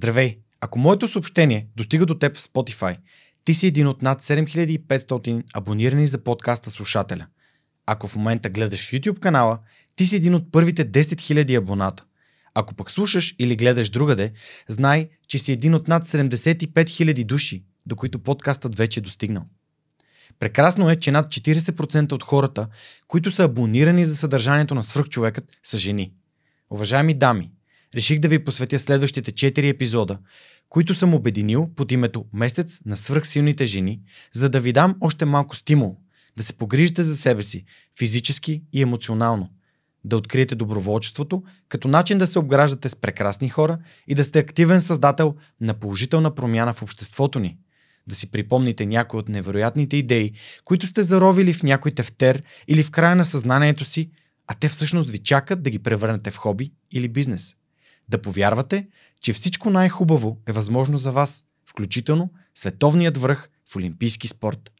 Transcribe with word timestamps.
Здравей! 0.00 0.38
Ако 0.60 0.78
моето 0.78 1.08
съобщение 1.08 1.66
достига 1.76 2.06
до 2.06 2.14
теб 2.14 2.36
в 2.36 2.40
Spotify, 2.40 2.96
ти 3.44 3.54
си 3.54 3.66
един 3.66 3.86
от 3.86 4.02
над 4.02 4.22
7500 4.22 5.42
абонирани 5.54 6.06
за 6.06 6.24
подкаста 6.24 6.70
слушателя. 6.70 7.26
Ако 7.86 8.08
в 8.08 8.16
момента 8.16 8.50
гледаш 8.50 8.90
YouTube 8.90 9.18
канала, 9.18 9.58
ти 9.96 10.06
си 10.06 10.16
един 10.16 10.34
от 10.34 10.52
първите 10.52 10.90
10 10.90 11.00
000 11.00 11.58
абоната. 11.58 12.04
Ако 12.54 12.74
пък 12.74 12.90
слушаш 12.90 13.34
или 13.38 13.56
гледаш 13.56 13.90
другаде, 13.90 14.32
знай, 14.68 15.08
че 15.28 15.38
си 15.38 15.52
един 15.52 15.74
от 15.74 15.88
над 15.88 16.06
75 16.06 16.72
000 16.72 17.24
души, 17.24 17.64
до 17.86 17.96
които 17.96 18.18
подкастът 18.18 18.76
вече 18.76 19.00
е 19.00 19.02
достигнал. 19.02 19.44
Прекрасно 20.38 20.90
е, 20.90 20.96
че 20.96 21.12
над 21.12 21.26
40% 21.26 22.12
от 22.12 22.22
хората, 22.22 22.68
които 23.08 23.30
са 23.30 23.44
абонирани 23.44 24.04
за 24.04 24.16
съдържанието 24.16 24.74
на 24.74 24.82
свръхчовекът, 24.82 25.44
са 25.62 25.78
жени. 25.78 26.12
Уважаеми 26.70 27.14
дами, 27.14 27.50
реших 27.94 28.18
да 28.18 28.28
ви 28.28 28.44
посветя 28.44 28.78
следващите 28.78 29.32
4 29.32 29.68
епизода, 29.68 30.18
които 30.68 30.94
съм 30.94 31.14
обединил 31.14 31.70
под 31.76 31.92
името 31.92 32.24
Месец 32.32 32.80
на 32.86 32.96
свръхсилните 32.96 33.64
жени, 33.64 34.00
за 34.34 34.48
да 34.48 34.60
ви 34.60 34.72
дам 34.72 34.96
още 35.00 35.24
малко 35.24 35.56
стимул 35.56 35.96
да 36.36 36.42
се 36.42 36.52
погрижите 36.52 37.02
за 37.02 37.16
себе 37.16 37.42
си 37.42 37.64
физически 37.98 38.62
и 38.72 38.82
емоционално, 38.82 39.50
да 40.04 40.16
откриете 40.16 40.54
доброволчеството 40.54 41.42
като 41.68 41.88
начин 41.88 42.18
да 42.18 42.26
се 42.26 42.38
обграждате 42.38 42.88
с 42.88 42.96
прекрасни 42.96 43.48
хора 43.48 43.78
и 44.08 44.14
да 44.14 44.24
сте 44.24 44.38
активен 44.38 44.80
създател 44.80 45.34
на 45.60 45.74
положителна 45.74 46.34
промяна 46.34 46.74
в 46.74 46.82
обществото 46.82 47.38
ни– 47.38 47.58
да 48.06 48.14
си 48.14 48.30
припомните 48.30 48.86
някои 48.86 49.20
от 49.20 49.28
невероятните 49.28 49.96
идеи, 49.96 50.32
които 50.64 50.86
сте 50.86 51.02
заровили 51.02 51.52
в 51.52 51.62
някой 51.62 51.92
тефтер 51.92 52.42
или 52.68 52.82
в 52.82 52.90
края 52.90 53.16
на 53.16 53.24
съзнанието 53.24 53.84
си, 53.84 54.10
а 54.46 54.54
те 54.54 54.68
всъщност 54.68 55.10
ви 55.10 55.18
чакат 55.18 55.62
да 55.62 55.70
ги 55.70 55.78
превърнете 55.78 56.30
в 56.30 56.36
хоби 56.36 56.72
или 56.92 57.08
бизнес. 57.08 57.56
Да 58.10 58.22
повярвате, 58.22 58.88
че 59.20 59.32
всичко 59.32 59.70
най-хубаво 59.70 60.38
е 60.46 60.52
възможно 60.52 60.98
за 60.98 61.12
вас, 61.12 61.44
включително 61.66 62.30
световният 62.54 63.16
връх 63.18 63.48
в 63.70 63.76
олимпийски 63.76 64.28
спорт. 64.28 64.70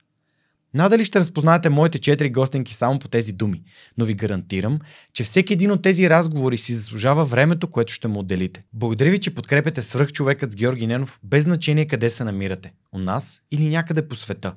Надали 0.74 1.04
ще 1.04 1.20
разпознаете 1.20 1.70
моите 1.70 1.98
четири 1.98 2.30
гостенки 2.30 2.74
само 2.74 2.98
по 2.98 3.08
тези 3.08 3.32
думи, 3.32 3.62
но 3.98 4.04
ви 4.04 4.14
гарантирам, 4.14 4.78
че 5.12 5.24
всеки 5.24 5.52
един 5.52 5.70
от 5.70 5.82
тези 5.82 6.10
разговори 6.10 6.58
си 6.58 6.74
заслужава 6.74 7.24
времето, 7.24 7.70
което 7.70 7.92
ще 7.92 8.08
му 8.08 8.20
отделите. 8.20 8.64
Благодаря 8.72 9.10
ви, 9.10 9.18
че 9.18 9.34
подкрепяте 9.34 9.82
свръхчовекът 9.82 10.52
с 10.52 10.56
Георги 10.56 10.86
Ненов, 10.86 11.20
без 11.24 11.44
значение 11.44 11.86
къде 11.86 12.10
се 12.10 12.24
намирате– 12.24 12.72
у 12.92 12.98
нас 12.98 13.42
или 13.50 13.68
някъде 13.68 14.08
по 14.08 14.16
света. 14.16 14.54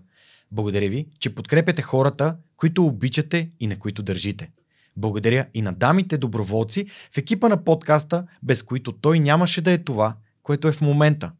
Благодаря 0.51 0.89
ви, 0.89 1.07
че 1.19 1.35
подкрепяте 1.35 1.81
хората, 1.81 2.37
които 2.57 2.85
обичате 2.85 3.49
и 3.59 3.67
на 3.67 3.79
които 3.79 4.03
държите. 4.03 4.49
Благодаря 4.97 5.45
и 5.53 5.61
на 5.61 5.73
дамите 5.73 6.17
доброволци 6.17 6.85
в 7.11 7.17
екипа 7.17 7.49
на 7.49 7.63
подкаста, 7.63 8.27
без 8.43 8.63
които 8.63 8.91
той 8.91 9.19
нямаше 9.19 9.61
да 9.61 9.71
е 9.71 9.77
това, 9.77 10.15
което 10.43 10.67
е 10.67 10.71
в 10.71 10.81
момента. 10.81 11.31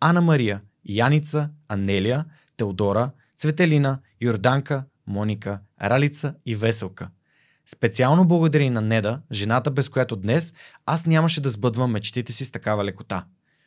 Ана 0.00 0.20
Мария, 0.20 0.60
Яница, 0.84 1.50
Анелия, 1.68 2.24
Теодора, 2.56 3.10
Цветелина, 3.36 3.98
Йорданка, 4.20 4.84
Моника, 5.06 5.60
Ралица 5.82 6.34
и 6.46 6.56
Веселка. 6.56 7.08
Специално 7.66 8.28
благодаря 8.28 8.70
на 8.70 8.80
Неда, 8.80 9.20
жената 9.32 9.70
без 9.70 9.88
която 9.88 10.16
днес 10.16 10.54
аз 10.86 11.06
нямаше 11.06 11.40
да 11.40 11.48
сбъдвам 11.48 11.90
мечтите 11.90 12.32
си 12.32 12.44
с 12.44 12.50
такава 12.50 12.84
лекота. 12.84 13.24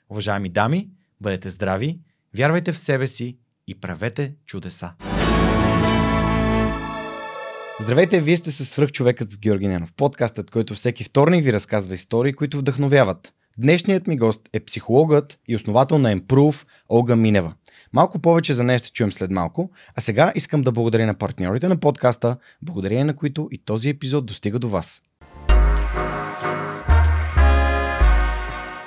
Уважаеми 0.09 0.50
дами, 0.50 0.89
бъдете 1.22 1.50
здрави, 1.50 2.00
вярвайте 2.38 2.72
в 2.72 2.78
себе 2.78 3.08
си 3.08 3.38
и 3.67 3.76
правете 3.76 4.36
чудеса. 4.45 4.94
Здравейте, 7.84 8.22
вие 8.22 8.38
сте 8.38 8.52
с 8.52 8.66
свръхчовекът 8.66 9.30
с 9.30 9.38
Георги 9.38 9.67
Ненов, 9.67 9.94
подкастът, 9.94 10.52
който 10.52 10.73
всеки 10.73 11.03
вторник 11.03 11.44
ви 11.44 11.53
разказва 11.53 11.95
истории, 11.95 12.34
които 12.34 12.58
вдъхновяват. 12.58 13.34
Днешният 13.58 14.08
ми 14.08 14.17
гост 14.17 14.42
е 14.53 14.59
психологът 14.59 15.39
и 15.48 15.56
основател 15.56 15.98
на 15.98 16.16
Improve 16.16 16.66
Олга 16.89 17.16
Минева. 17.16 17.54
Малко 17.94 18.20
повече 18.20 18.54
за 18.54 18.64
нея 18.64 18.80
ще 18.80 18.92
чуем 18.92 19.11
след 19.11 19.31
малко, 19.31 19.72
а 19.95 20.02
сега 20.02 20.31
искам 20.36 20.61
да 20.61 20.72
благодаря 20.72 21.06
на 21.06 21.14
партньорите 21.14 21.67
на 21.67 21.78
подкаста, 21.78 22.38
благодарение 22.61 23.05
на 23.05 23.16
които 23.16 23.49
и 23.52 23.58
този 23.58 23.89
епизод 23.89 24.26
достига 24.26 24.60
до 24.60 24.70
вас. 24.70 25.02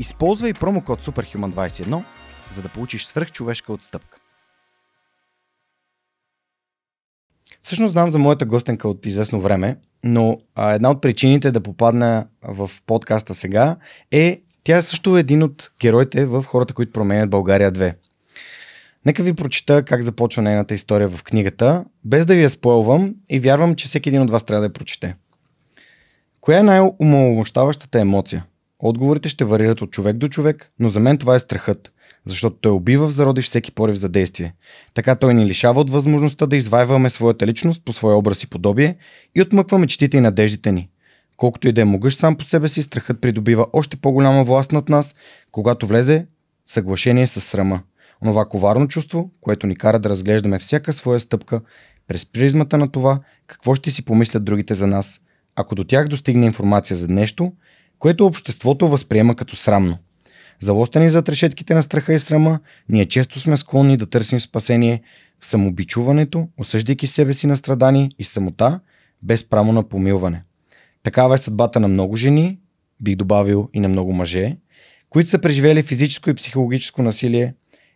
Използвай 0.00 0.54
промокод 0.54 1.04
SUPERHUMAN21, 1.04 2.02
за 2.50 2.62
да 2.62 2.68
получиш 2.68 3.04
свръхчовешка 3.04 3.72
отстъпка. 3.72 4.18
Всъщност 7.62 7.92
знам 7.92 8.10
за 8.10 8.18
моята 8.18 8.46
гостенка 8.46 8.88
от 8.88 9.06
известно 9.06 9.40
време, 9.40 9.76
но 10.04 10.40
а, 10.54 10.72
една 10.72 10.90
от 10.90 11.02
причините 11.02 11.50
да 11.50 11.60
попадна 11.60 12.26
в 12.42 12.70
подкаста 12.86 13.34
сега 13.34 13.76
е 14.10 14.40
тя 14.62 14.76
е 14.76 14.82
също 14.82 15.16
един 15.16 15.42
от 15.42 15.72
героите 15.80 16.24
в 16.24 16.42
хората, 16.42 16.74
които 16.74 16.92
променят 16.92 17.30
България 17.30 17.72
2. 17.72 17.94
Нека 19.06 19.22
ви 19.22 19.34
прочита 19.34 19.84
как 19.84 20.02
започва 20.02 20.42
нейната 20.42 20.74
история 20.74 21.08
в 21.08 21.22
книгата, 21.22 21.84
без 22.04 22.26
да 22.26 22.34
ви 22.34 22.42
я 22.42 22.50
спойлвам 22.50 23.14
и 23.30 23.38
вярвам, 23.38 23.76
че 23.76 23.86
всеки 23.86 24.08
един 24.08 24.22
от 24.22 24.30
вас 24.30 24.44
трябва 24.44 24.60
да 24.60 24.66
я 24.66 24.72
прочете. 24.72 25.16
Коя 26.40 26.58
е 26.58 26.62
най-умаломощаващата 26.62 28.00
емоция? 28.00 28.44
Отговорите 28.82 29.28
ще 29.28 29.44
варират 29.44 29.82
от 29.82 29.90
човек 29.90 30.16
до 30.16 30.28
човек, 30.28 30.70
но 30.78 30.88
за 30.88 31.00
мен 31.00 31.18
това 31.18 31.34
е 31.34 31.38
страхът, 31.38 31.92
защото 32.24 32.56
той 32.60 32.72
убива 32.72 33.06
в 33.06 33.12
зародиш 33.12 33.46
всеки 33.46 33.72
порив 33.72 33.96
за 33.96 34.08
действие. 34.08 34.54
Така 34.94 35.14
той 35.14 35.34
ни 35.34 35.46
лишава 35.46 35.80
от 35.80 35.90
възможността 35.90 36.46
да 36.46 36.56
извайваме 36.56 37.10
своята 37.10 37.46
личност 37.46 37.84
по 37.84 37.92
своя 37.92 38.16
образ 38.16 38.42
и 38.42 38.50
подобие 38.50 38.96
и 39.34 39.42
отмъква 39.42 39.78
мечтите 39.78 40.16
и 40.16 40.20
надеждите 40.20 40.72
ни– 40.72 40.88
Колкото 41.40 41.68
и 41.68 41.72
да 41.72 41.80
е 41.80 41.84
могъщ 41.84 42.18
сам 42.18 42.36
по 42.36 42.44
себе 42.44 42.68
си, 42.68 42.82
страхът 42.82 43.20
придобива 43.20 43.66
още 43.72 43.96
по-голяма 43.96 44.44
власт 44.44 44.72
над 44.72 44.88
нас, 44.88 45.14
когато 45.52 45.86
влезе 45.86 46.26
в 46.66 46.72
съглашение 46.72 47.26
с 47.26 47.40
срама. 47.40 47.82
Онова 48.22 48.44
коварно 48.48 48.88
чувство, 48.88 49.30
което 49.40 49.66
ни 49.66 49.76
кара 49.76 49.98
да 49.98 50.08
разглеждаме 50.08 50.58
всяка 50.58 50.92
своя 50.92 51.20
стъпка 51.20 51.60
през 52.08 52.26
призмата 52.26 52.78
на 52.78 52.92
това, 52.92 53.20
какво 53.46 53.74
ще 53.74 53.90
си 53.90 54.04
помислят 54.04 54.44
другите 54.44 54.74
за 54.74 54.86
нас, 54.86 55.20
ако 55.56 55.74
до 55.74 55.84
тях 55.84 56.08
достигне 56.08 56.46
информация 56.46 56.96
за 56.96 57.08
нещо, 57.08 57.52
което 58.00 58.26
обществото 58.26 58.88
възприема 58.88 59.36
като 59.36 59.56
срамно. 59.56 59.98
Залостени 60.60 61.10
зад 61.10 61.28
решетките 61.28 61.74
на 61.74 61.82
страха 61.82 62.14
и 62.14 62.18
срама, 62.18 62.60
ние 62.88 63.06
често 63.06 63.40
сме 63.40 63.56
склонни 63.56 63.96
да 63.96 64.06
търсим 64.06 64.40
спасение 64.40 65.02
в 65.40 65.46
самобичуването, 65.46 66.48
осъждайки 66.58 67.06
себе 67.06 67.32
си 67.32 67.46
на 67.46 67.56
страдание 67.56 68.10
и 68.18 68.24
самота, 68.24 68.80
без 69.22 69.48
право 69.48 69.72
на 69.72 69.88
помилване. 69.88 70.42
Такава 71.02 71.34
е 71.34 71.38
съдбата 71.38 71.80
на 71.80 71.88
много 71.88 72.16
жени, 72.16 72.58
бих 73.00 73.16
добавил 73.16 73.68
и 73.74 73.80
на 73.80 73.88
много 73.88 74.12
мъже, 74.12 74.56
които 75.10 75.30
са 75.30 75.38
преживели 75.38 75.82
физическо 75.82 76.30
и 76.30 76.34
психологическо 76.34 77.02
насилие 77.02 77.54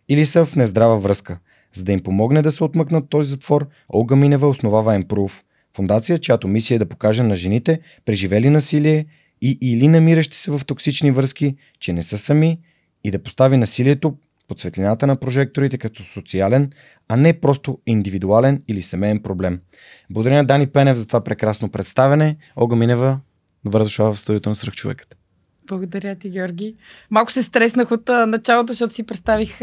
или 0.09 0.25
са 0.25 0.45
в 0.45 0.55
нездрава 0.55 0.97
връзка. 0.97 1.39
За 1.73 1.83
да 1.83 1.91
им 1.91 2.03
помогне 2.03 2.41
да 2.41 2.51
се 2.51 2.63
отмъкнат 2.63 3.09
този 3.09 3.29
затвор, 3.29 3.67
Олга 3.93 4.15
Минева 4.15 4.47
основава 4.47 5.03
Improve, 5.03 5.41
фундация, 5.75 6.17
чиято 6.17 6.47
мисия 6.47 6.75
е 6.75 6.79
да 6.79 6.89
покаже 6.89 7.23
на 7.23 7.35
жените, 7.35 7.79
преживели 8.05 8.49
насилие 8.49 9.05
и 9.41 9.57
или 9.61 9.87
намиращи 9.87 10.37
се 10.37 10.51
в 10.51 10.61
токсични 10.65 11.11
връзки, 11.11 11.55
че 11.79 11.93
не 11.93 12.03
са 12.03 12.17
сами 12.17 12.59
и 13.03 13.11
да 13.11 13.23
постави 13.23 13.57
насилието 13.57 14.17
под 14.47 14.59
светлината 14.59 15.07
на 15.07 15.15
прожекторите 15.15 15.77
като 15.77 16.03
социален, 16.03 16.71
а 17.07 17.17
не 17.17 17.39
просто 17.39 17.79
индивидуален 17.85 18.61
или 18.67 18.81
семейен 18.81 19.19
проблем. 19.19 19.59
Благодаря 20.09 20.35
на 20.35 20.45
Дани 20.45 20.67
Пенев 20.67 20.97
за 20.97 21.07
това 21.07 21.23
прекрасно 21.23 21.69
представене. 21.69 22.37
Ога 22.55 22.75
Минева, 22.75 23.19
добре 23.65 23.79
дошла 23.79 24.13
в 24.13 24.19
студиото 24.19 24.49
на 24.49 24.55
Сръхчовекът. 24.55 25.17
Благодаря 25.67 26.15
ти, 26.15 26.29
Георги. 26.29 26.75
Малко 27.11 27.31
се 27.31 27.43
стреснах 27.43 27.91
от 27.91 28.07
началото, 28.07 28.73
защото 28.73 28.93
си 28.93 29.05
представих 29.05 29.59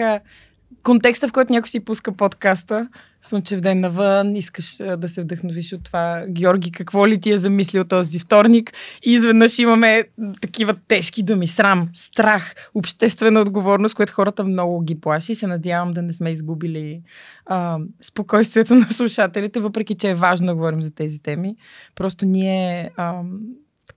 контекста, 0.82 1.28
в 1.28 1.32
който 1.32 1.52
някой 1.52 1.68
си 1.68 1.80
пуска 1.80 2.12
подкаста, 2.12 2.88
слънчев 3.22 3.60
ден 3.60 3.80
навън, 3.80 4.36
искаш 4.36 4.76
да 4.76 5.08
се 5.08 5.22
вдъхновиш 5.22 5.72
от 5.72 5.84
това. 5.84 6.24
Георги, 6.28 6.72
какво 6.72 7.08
ли 7.08 7.20
ти 7.20 7.30
е 7.30 7.38
замислил 7.38 7.84
този 7.84 8.18
вторник? 8.18 8.72
И 9.02 9.12
изведнъж 9.12 9.58
имаме 9.58 10.04
такива 10.40 10.74
тежки 10.88 11.22
думи. 11.22 11.46
Срам, 11.46 11.88
страх, 11.94 12.54
обществена 12.74 13.40
отговорност, 13.40 13.94
което 13.94 14.12
хората 14.12 14.44
много 14.44 14.80
ги 14.80 15.00
плаши. 15.00 15.34
Се 15.34 15.46
надявам 15.46 15.92
да 15.92 16.02
не 16.02 16.12
сме 16.12 16.30
изгубили 16.30 17.00
а, 17.46 17.78
спокойствието 18.00 18.74
на 18.74 18.92
слушателите, 18.92 19.60
въпреки 19.60 19.94
че 19.94 20.10
е 20.10 20.14
важно 20.14 20.46
да 20.46 20.54
говорим 20.54 20.82
за 20.82 20.90
тези 20.90 21.18
теми. 21.18 21.56
Просто 21.94 22.26
ние 22.26 22.90
а, 22.96 23.22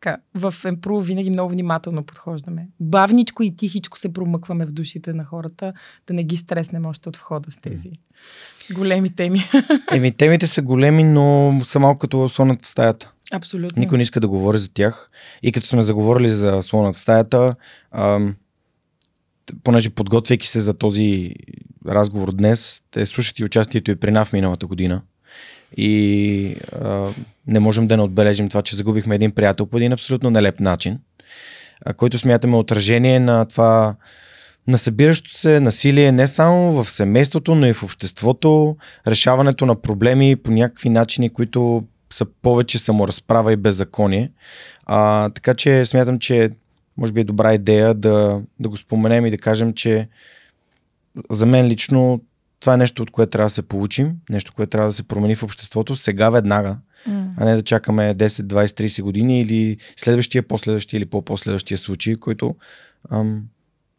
така, 0.06 0.18
в 0.36 0.56
Емпру 0.66 1.02
винаги 1.02 1.30
много 1.30 1.50
внимателно 1.50 2.04
подхождаме. 2.04 2.68
Бавничко 2.80 3.44
и 3.44 3.56
тихичко 3.56 4.00
се 4.00 4.14
промъкваме 4.14 4.66
в 4.66 4.72
душите 4.72 5.14
на 5.14 5.26
хората, 5.26 5.74
да 6.08 6.14
не 6.14 6.24
ги 6.24 6.38
стреснем 6.38 6.86
още 6.86 7.10
от 7.10 7.18
входа 7.18 7.52
с 7.52 7.58
тези 7.58 7.92
големи 8.74 9.16
теми. 9.16 9.40
Еми, 9.92 10.12
темите 10.12 10.48
са 10.48 10.62
големи, 10.62 11.04
но 11.04 11.60
са 11.66 11.80
малко 11.80 12.00
като 12.00 12.30
слонът 12.30 12.62
в 12.62 12.68
стаята. 12.68 13.12
Абсолютно. 13.32 13.80
Никой 13.80 13.98
не 13.98 14.02
иска 14.02 14.20
да 14.20 14.28
говори 14.28 14.58
за 14.58 14.70
тях. 14.74 15.12
И 15.44 15.52
като 15.52 15.68
сме 15.68 15.82
заговорили 15.82 16.30
за 16.30 16.62
слонът 16.62 16.96
в 16.96 17.00
стаята, 17.00 17.56
ам, 17.92 18.36
понеже 19.64 19.90
подготвяйки 19.90 20.48
се 20.48 20.60
за 20.60 20.74
този 20.74 21.36
разговор 21.88 22.32
днес, 22.32 22.84
те 22.92 23.06
слушат 23.06 23.40
и 23.40 23.44
участието 23.44 23.92
и 23.92 23.96
при 23.96 24.12
НАВ 24.12 24.34
миналата 24.34 24.68
година. 24.68 25.02
И 25.78 26.56
а, 26.82 27.10
не 27.48 27.60
можем 27.60 27.88
да 27.88 27.98
не 27.98 28.04
отбележим 28.04 28.50
това, 28.50 28.62
че 28.62 28.76
загубихме 28.76 29.16
един 29.16 29.32
приятел 29.32 29.66
по 29.66 29.78
един 29.78 29.94
абсолютно 29.94 30.30
нелеп 30.30 30.60
начин, 30.60 31.00
който 31.98 32.20
смятаме 32.20 32.58
отражение 32.58 33.20
на 33.20 33.46
това 33.46 33.96
на 34.68 34.78
събиращо 34.78 35.38
се 35.38 35.60
насилие 35.60 36.12
не 36.12 36.28
само 36.28 36.84
в 36.84 36.90
семейството, 36.90 37.56
но 37.56 37.68
и 37.68 37.74
в 37.74 37.84
обществото, 37.84 38.78
решаването 39.08 39.66
на 39.66 39.82
проблеми 39.82 40.36
по 40.36 40.52
някакви 40.52 40.90
начини, 40.90 41.30
които 41.30 41.84
са 42.14 42.26
повече 42.26 42.80
саморазправа 42.80 43.54
и 43.54 43.56
беззаконие. 43.56 44.32
А, 44.86 45.30
така 45.30 45.54
че 45.54 45.86
смятам, 45.86 46.20
че 46.20 46.50
може 46.98 47.14
би 47.14 47.22
е 47.22 47.24
добра 47.24 47.54
идея 47.54 47.94
да, 47.94 48.42
да 48.60 48.70
го 48.70 48.78
споменем 48.78 49.26
и 49.26 49.32
да 49.32 49.38
кажем, 49.38 49.74
че 49.74 50.08
за 51.30 51.46
мен 51.46 51.68
лично 51.68 52.22
това 52.60 52.74
е 52.74 52.78
нещо, 52.78 53.04
от 53.04 53.12
което 53.12 53.30
трябва 53.30 53.46
да 53.46 53.54
се 53.54 53.68
получим, 53.68 54.14
нещо, 54.30 54.54
което 54.56 54.70
трябва 54.70 54.90
да 54.90 54.94
се 54.94 55.08
промени 55.08 55.36
в 55.36 55.44
обществото 55.44 55.96
сега 55.96 56.30
веднага. 56.30 56.78
А 57.38 57.46
не 57.46 57.56
да 57.56 57.62
чакаме 57.62 58.16
10, 58.16 58.28
20, 58.28 58.66
30 58.66 59.02
години 59.02 59.42
или 59.42 59.78
следващия, 59.96 60.44
последващия 60.44 60.98
или 60.98 61.06
по-последващия 61.06 61.78
случай, 61.78 62.16
който 62.16 62.56
ам, 63.12 63.44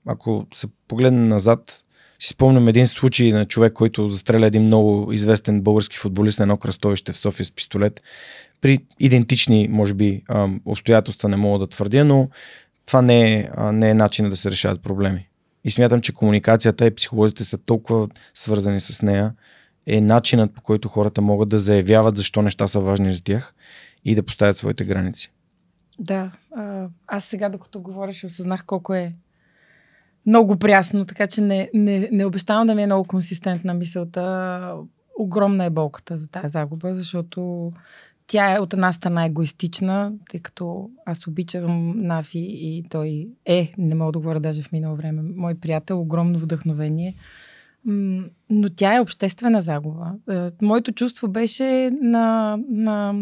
ако 0.07 0.47
се 0.55 0.67
погледнем 0.89 1.25
назад, 1.25 1.83
си 2.19 2.29
спомням 2.29 2.69
един 2.69 2.87
случай 2.87 3.33
на 3.33 3.45
човек, 3.45 3.73
който 3.73 4.09
застреля 4.09 4.47
един 4.47 4.63
много 4.63 5.13
известен 5.13 5.61
български 5.61 5.97
футболист 5.97 6.39
на 6.39 6.43
едно 6.43 6.57
кръстовище 6.57 7.13
в 7.13 7.17
София 7.17 7.47
с 7.47 7.53
пистолет. 7.53 8.01
При 8.61 8.79
идентични, 9.01 9.69
може 9.71 9.95
би, 9.95 10.23
обстоятелства 10.65 11.29
не 11.29 11.37
мога 11.37 11.59
да 11.59 11.67
твърдя, 11.67 12.05
но 12.05 12.29
това 12.87 13.03
не 13.03 13.35
е, 13.35 13.49
не 13.73 13.91
е 13.91 13.95
начинът 13.95 14.31
да 14.31 14.37
се 14.37 14.51
решават 14.51 14.83
проблеми. 14.83 15.29
И 15.65 15.71
смятам, 15.71 16.01
че 16.01 16.13
комуникацията 16.13 16.87
и 16.87 16.95
психолозите 16.95 17.45
са 17.45 17.59
толкова 17.59 18.09
свързани 18.35 18.81
с 18.81 19.03
нея, 19.03 19.33
е 19.87 20.01
начинът 20.01 20.55
по 20.55 20.63
който 20.63 20.89
хората 20.89 21.21
могат 21.21 21.49
да 21.49 21.59
заявяват 21.59 22.17
защо 22.17 22.43
неща 22.43 22.69
са 22.69 22.81
важни 22.81 23.13
за 23.13 23.25
тях 23.25 23.55
и 24.05 24.15
да 24.15 24.23
поставят 24.23 24.57
своите 24.57 24.85
граници. 24.85 25.33
Да, 25.99 26.33
аз 27.07 27.25
сега 27.25 27.49
докато 27.49 27.81
говориш 27.81 28.25
осъзнах 28.25 28.65
колко 28.67 28.95
е 28.95 29.13
много 30.27 30.57
прясно, 30.57 31.05
така 31.05 31.27
че 31.27 31.41
не, 31.41 31.71
не, 31.75 32.09
не 32.13 32.25
обещавам 32.25 32.67
да 32.67 32.75
ми 32.75 32.83
е 32.83 32.87
много 32.87 33.09
консистентна 33.09 33.75
мисълта. 33.75 34.73
Огромна 35.19 35.65
е 35.65 35.71
болката 35.71 36.19
за 36.19 36.29
тази 36.29 36.49
загуба, 36.49 36.95
защото 36.95 37.73
тя 38.27 38.55
е 38.55 38.59
от 38.59 38.73
една 38.73 38.93
страна 38.93 39.25
егоистична, 39.25 40.13
тъй 40.31 40.41
като 40.41 40.91
аз 41.07 41.27
обичам 41.27 41.93
Нафи 42.07 42.47
и 42.49 42.85
той 42.91 43.29
е, 43.47 43.73
не 43.79 43.95
мога 43.95 44.13
да 44.13 44.19
говоря 44.19 44.41
даже 44.41 44.63
в 44.63 44.73
минало 44.73 44.97
време, 44.97 45.23
мой 45.23 45.55
приятел, 45.55 46.01
огромно 46.01 46.39
вдъхновение. 46.39 47.15
Но 48.51 48.69
тя 48.77 48.97
е 48.97 49.01
обществена 49.01 49.61
загуба. 49.61 50.13
Е, 50.31 50.49
моето 50.63 50.93
чувство 50.93 51.29
беше 51.29 51.91
на, 52.03 52.59
на 52.71 53.15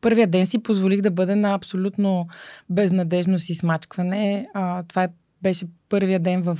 първия 0.00 0.26
ден 0.26 0.46
си 0.46 0.62
позволих 0.62 1.00
да 1.00 1.10
бъде 1.10 1.34
на 1.34 1.54
абсолютно 1.54 2.28
безнадежност 2.70 3.50
и 3.50 3.54
смачкване. 3.54 4.48
Това 4.88 5.04
е, 5.04 5.08
беше 5.42 5.66
първия 5.88 6.20
ден 6.20 6.42
в 6.42 6.58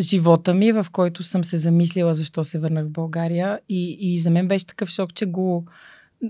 живота 0.00 0.54
ми, 0.54 0.72
в 0.72 0.86
който 0.92 1.22
съм 1.22 1.44
се 1.44 1.56
замислила 1.56 2.14
защо 2.14 2.44
се 2.44 2.58
върнах 2.58 2.86
в 2.86 2.90
България. 2.90 3.60
И, 3.68 3.96
и 4.00 4.18
за 4.18 4.30
мен 4.30 4.48
беше 4.48 4.66
такъв 4.66 4.88
шок, 4.88 5.14
че 5.14 5.26
го 5.26 5.66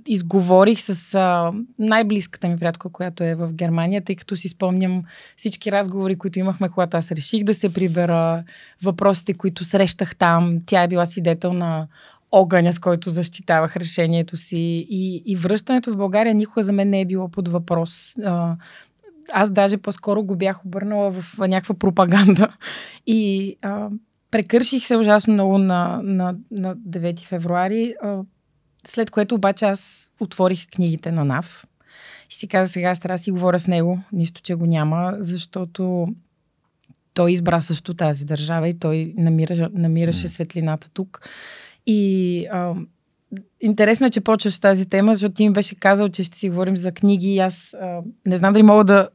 изговорих 0.07 0.81
с 0.81 1.15
а, 1.15 1.53
най-близката 1.79 2.49
ми 2.49 2.59
приятелка, 2.59 2.89
която 2.89 3.25
е 3.25 3.35
в 3.35 3.53
Германия, 3.53 4.05
тъй 4.05 4.17
като 4.17 4.37
си 4.37 4.49
спомням 4.49 5.03
всички 5.37 5.73
разговори, 5.73 6.19
които 6.19 6.39
имахме, 6.39 6.69
когато 6.69 6.97
аз 6.97 7.13
реших 7.13 7.45
да 7.45 7.55
се 7.55 7.73
прибера, 7.73 8.45
въпросите, 8.83 9.35
които 9.35 9.65
срещах 9.65 10.17
там. 10.17 10.59
Тя 10.67 10.83
е 10.83 10.89
била 10.89 11.05
свидетел 11.05 11.53
на 11.53 11.87
огъня, 12.33 12.73
с 12.73 12.79
който 12.79 13.11
защитавах 13.11 13.77
решението 13.77 14.37
си. 14.37 14.87
И, 14.91 15.23
и 15.27 15.37
връщането 15.37 15.93
в 15.93 15.97
България 15.97 16.35
никога 16.35 16.63
за 16.63 16.73
мен 16.73 16.91
не 16.91 17.01
е 17.01 17.07
било 17.07 17.29
под 17.29 17.49
въпрос. 17.49 18.17
А, 18.25 18.57
аз 19.33 19.51
даже 19.51 19.77
по-скоро 19.77 20.23
го 20.23 20.37
бях 20.37 20.65
обърнала 20.65 21.11
в 21.11 21.39
някаква 21.39 21.75
пропаганда. 21.75 22.49
И 23.07 23.57
а, 23.63 23.89
прекърших 24.31 24.85
се 24.85 24.97
ужасно 24.97 25.35
много 25.35 25.59
на, 25.59 26.01
на, 26.03 26.35
на 26.51 26.77
9 26.77 27.27
февруари. 27.27 27.95
А, 28.03 28.19
след 28.87 29.11
което 29.11 29.35
обаче 29.35 29.65
аз 29.65 30.13
отворих 30.21 30.67
книгите 30.71 31.13
на 31.13 31.25
НАВ 31.25 31.65
и 32.31 32.35
си 32.35 32.49
каза 32.49 32.73
сега 32.73 32.89
аз 32.89 33.01
трябва 33.01 33.15
да 33.15 33.23
си 33.23 33.31
говоря 33.31 33.59
с 33.59 33.67
него, 33.67 33.99
нищо, 34.13 34.43
че 34.43 34.55
го 34.55 34.67
няма, 34.67 35.17
защото 35.19 36.07
той 37.15 37.33
избра 37.33 37.61
също 37.61 37.95
тази 37.95 38.25
държава 38.25 38.69
и 38.69 38.79
той 38.79 39.15
намира, 39.17 39.71
намираше 39.73 40.29
светлината 40.29 40.91
тук. 40.95 41.29
И 41.87 42.47
а, 42.53 42.75
интересно 43.61 44.07
е, 44.07 44.11
че 44.11 44.21
почваш 44.21 44.59
тази 44.59 44.89
тема, 44.89 45.15
защото 45.15 45.35
ти 45.35 45.49
ми 45.49 45.53
беше 45.53 45.75
казал, 45.75 46.09
че 46.09 46.25
ще 46.25 46.39
си 46.39 46.49
говорим 46.49 46.77
за 46.77 46.93
книги 46.93 47.35
и 47.35 47.39
аз 47.39 47.75
а, 47.75 48.01
не 48.27 48.37
знам 48.37 48.53
дали 48.53 48.63
мога 48.63 48.85
да, 48.85 49.09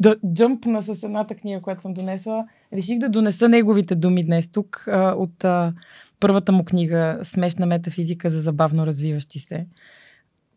да 0.00 0.16
джъмпна 0.34 0.82
с 0.82 1.02
едната 1.02 1.34
книга, 1.34 1.60
която 1.60 1.82
съм 1.82 1.94
донесла. 1.94 2.44
Реших 2.72 2.98
да 2.98 3.08
донеса 3.08 3.48
неговите 3.48 3.94
думи 3.94 4.24
днес 4.24 4.48
тук 4.48 4.84
а, 4.88 5.12
от 5.12 5.44
а, 5.44 5.72
първата 6.20 6.52
му 6.52 6.64
книга 6.64 7.18
Смешна 7.22 7.66
метафизика 7.66 8.30
за 8.30 8.40
забавно 8.40 8.86
развиващи 8.86 9.38
се. 9.38 9.66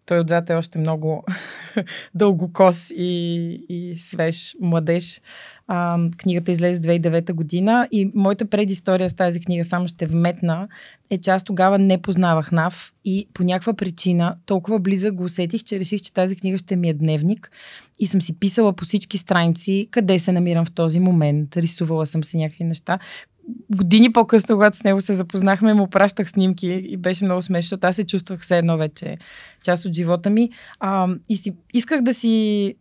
Той 0.10 0.20
отзад 0.20 0.50
е 0.50 0.56
още 0.56 0.80
много 0.80 1.24
дългокос 2.16 2.92
и, 2.92 3.66
и 3.70 3.96
свеж 3.96 4.56
младеж. 4.62 5.22
А, 5.68 5.98
книгата 6.18 6.52
излезе 6.52 6.82
2009 6.82 7.34
година 7.34 7.88
и 7.92 8.12
моята 8.16 8.46
предистория 8.46 9.10
с 9.10 9.14
тази 9.14 9.40
книга, 9.40 9.64
само 9.64 9.88
ще 9.88 10.06
вметна, 10.06 10.68
е, 11.10 11.18
че 11.18 11.32
аз 11.32 11.44
тогава 11.44 11.80
не 11.80 12.02
познавах 12.02 12.52
НАВ 12.52 12.94
и 13.06 13.28
по 13.34 13.44
някаква 13.44 13.74
причина 13.74 14.36
толкова 14.46 14.80
близък 14.80 15.14
го 15.16 15.24
усетих, 15.24 15.64
че 15.64 15.80
реших, 15.80 16.02
че 16.02 16.14
тази 16.14 16.36
книга 16.36 16.58
ще 16.58 16.76
ми 16.76 16.90
е 16.90 16.94
дневник 16.94 17.52
и 18.00 18.08
съм 18.08 18.22
си 18.22 18.40
писала 18.40 18.74
по 18.74 18.86
всички 18.86 19.18
страници 19.18 19.88
къде 19.92 20.20
се 20.20 20.32
намирам 20.32 20.66
в 20.66 20.72
този 20.72 21.00
момент, 21.00 21.58
рисувала 21.58 22.06
съм 22.06 22.24
си 22.24 22.38
някакви 22.38 22.64
неща, 22.64 23.00
години 23.76 24.14
по-късно, 24.14 24.56
когато 24.56 24.78
с 24.78 24.84
него 24.84 25.02
се 25.02 25.14
запознахме, 25.14 25.74
му 25.74 25.88
пращах 25.88 26.30
снимки 26.30 26.68
и 26.68 26.98
беше 26.98 27.26
много 27.26 27.42
смешно, 27.42 27.66
защото 27.66 27.88
аз 27.88 27.96
се 27.96 28.04
чувствах 28.04 28.40
все 28.40 28.58
едно 28.58 28.78
вече 28.78 29.18
част 29.64 29.86
от 29.86 29.94
живота 29.94 30.30
ми. 30.30 30.50
А, 30.80 31.08
и 31.30 31.38
си, 31.38 31.56
исках 31.74 32.02
да 32.02 32.14
си 32.14 32.76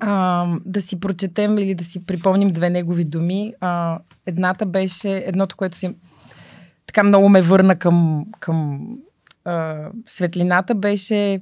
а, 0.00 0.46
да 0.64 0.80
си 0.80 1.00
прочетем 1.00 1.58
или 1.58 1.74
да 1.74 1.84
си 1.84 2.06
припомним 2.06 2.52
две 2.52 2.70
негови 2.70 3.04
думи. 3.04 3.54
А, 3.60 3.98
едната 4.26 4.66
беше, 4.66 5.24
едното, 5.26 5.56
което 5.56 5.76
си 5.76 5.94
така 6.86 7.02
много 7.02 7.28
ме 7.28 7.42
върна 7.42 7.76
към, 7.76 8.26
към 8.40 8.88
а, 9.44 9.88
светлината, 10.06 10.74
беше 10.74 11.40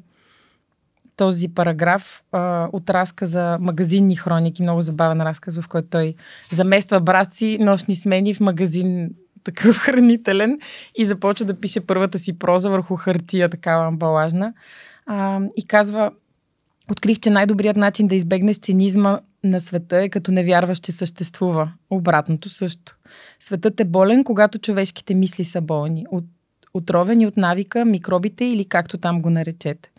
този 1.16 1.48
параграф 1.48 2.22
а, 2.32 2.68
от 2.72 2.90
разказа 2.90 3.56
Магазинни 3.60 4.16
хроники, 4.16 4.62
много 4.62 4.80
забавен 4.80 5.20
разказ, 5.20 5.60
в 5.60 5.68
който 5.68 5.88
той 5.90 6.14
замества 6.52 7.00
брат 7.00 7.34
си 7.34 7.58
нощни 7.60 7.94
смени 7.94 8.34
в 8.34 8.40
магазин 8.40 9.10
такъв 9.44 9.76
хранителен 9.76 10.58
и 10.96 11.04
започва 11.04 11.46
да 11.46 11.60
пише 11.60 11.80
първата 11.80 12.18
си 12.18 12.38
проза 12.38 12.70
върху 12.70 12.96
хартия, 12.96 13.48
такава 13.48 13.86
амбалажна. 13.86 14.52
А, 15.06 15.40
и 15.56 15.66
казва, 15.66 16.10
открих, 16.90 17.20
че 17.20 17.30
най-добрият 17.30 17.76
начин 17.76 18.08
да 18.08 18.14
избегнеш 18.14 18.56
цинизма 18.56 19.20
на 19.44 19.60
света 19.60 20.02
е 20.02 20.08
като 20.08 20.32
не 20.32 20.44
вярваш, 20.44 20.78
че 20.78 20.92
съществува. 20.92 21.72
Обратното 21.90 22.48
също. 22.48 22.96
Светът 23.40 23.80
е 23.80 23.84
болен, 23.84 24.24
когато 24.24 24.58
човешките 24.58 25.14
мисли 25.14 25.44
са 25.44 25.60
болни. 25.60 26.06
От, 26.10 26.24
отровени 26.74 27.26
от 27.26 27.36
навика, 27.36 27.84
микробите 27.84 28.44
или 28.44 28.64
както 28.64 28.98
там 28.98 29.22
го 29.22 29.30
наречете 29.30 29.90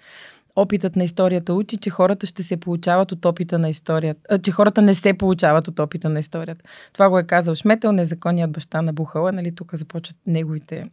опитът 0.56 0.96
на 0.96 1.04
историята 1.04 1.54
учи, 1.54 1.78
че 1.78 1.90
хората 1.90 2.28
ще 2.28 2.44
се 2.44 2.58
получават 2.58 3.12
от 3.12 3.26
опита 3.26 3.60
на 3.60 3.70
историята. 3.70 4.22
А, 4.30 4.38
че 4.38 4.52
хората 4.52 4.82
не 4.82 4.94
се 4.94 5.14
получават 5.14 5.68
от 5.68 5.80
опита 5.80 6.10
на 6.10 6.20
историята. 6.20 6.66
Това 6.94 7.10
го 7.10 7.20
е 7.20 7.24
казал 7.24 7.56
Шметел, 7.56 7.92
незаконният 7.92 8.52
баща 8.52 8.82
на 8.82 8.94
Бухала. 8.94 9.32
Нали, 9.32 9.56
тук 9.56 9.76
започват 9.76 10.18
неговите 10.28 10.90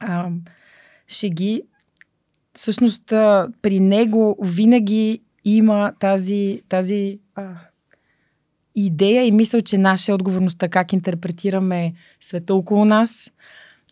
а, 0.00 0.28
шеги. 1.08 1.62
Всъщност, 2.54 3.04
при 3.62 3.80
него 3.80 4.36
винаги 4.42 5.22
има 5.44 5.92
тази, 6.00 6.62
тази 6.68 7.18
а, 7.34 7.54
идея 8.74 9.24
и 9.24 9.32
мисъл, 9.32 9.60
че 9.60 9.78
наша 9.78 10.12
е 10.12 10.14
отговорността 10.14 10.68
как 10.68 10.92
интерпретираме 10.92 11.94
света 12.20 12.54
около 12.54 12.84
нас– 12.84 13.30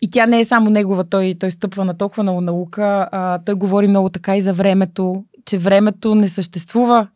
и 0.03 0.11
тя 0.11 0.27
не 0.27 0.41
е 0.41 0.45
само 0.45 0.71
негова, 0.71 1.05
той, 1.05 1.37
той 1.41 1.51
стъпва 1.51 1.85
на 1.85 1.99
толкова 1.99 2.23
много 2.23 2.41
наука. 2.41 3.09
А, 3.13 3.39
той 3.39 3.55
говори 3.55 3.89
много 3.89 4.09
така 4.09 4.37
и 4.37 4.41
за 4.41 4.53
времето. 4.53 5.25
че 5.45 5.59
времето 5.59 6.15
не 6.15 6.29
съществува 6.29 7.09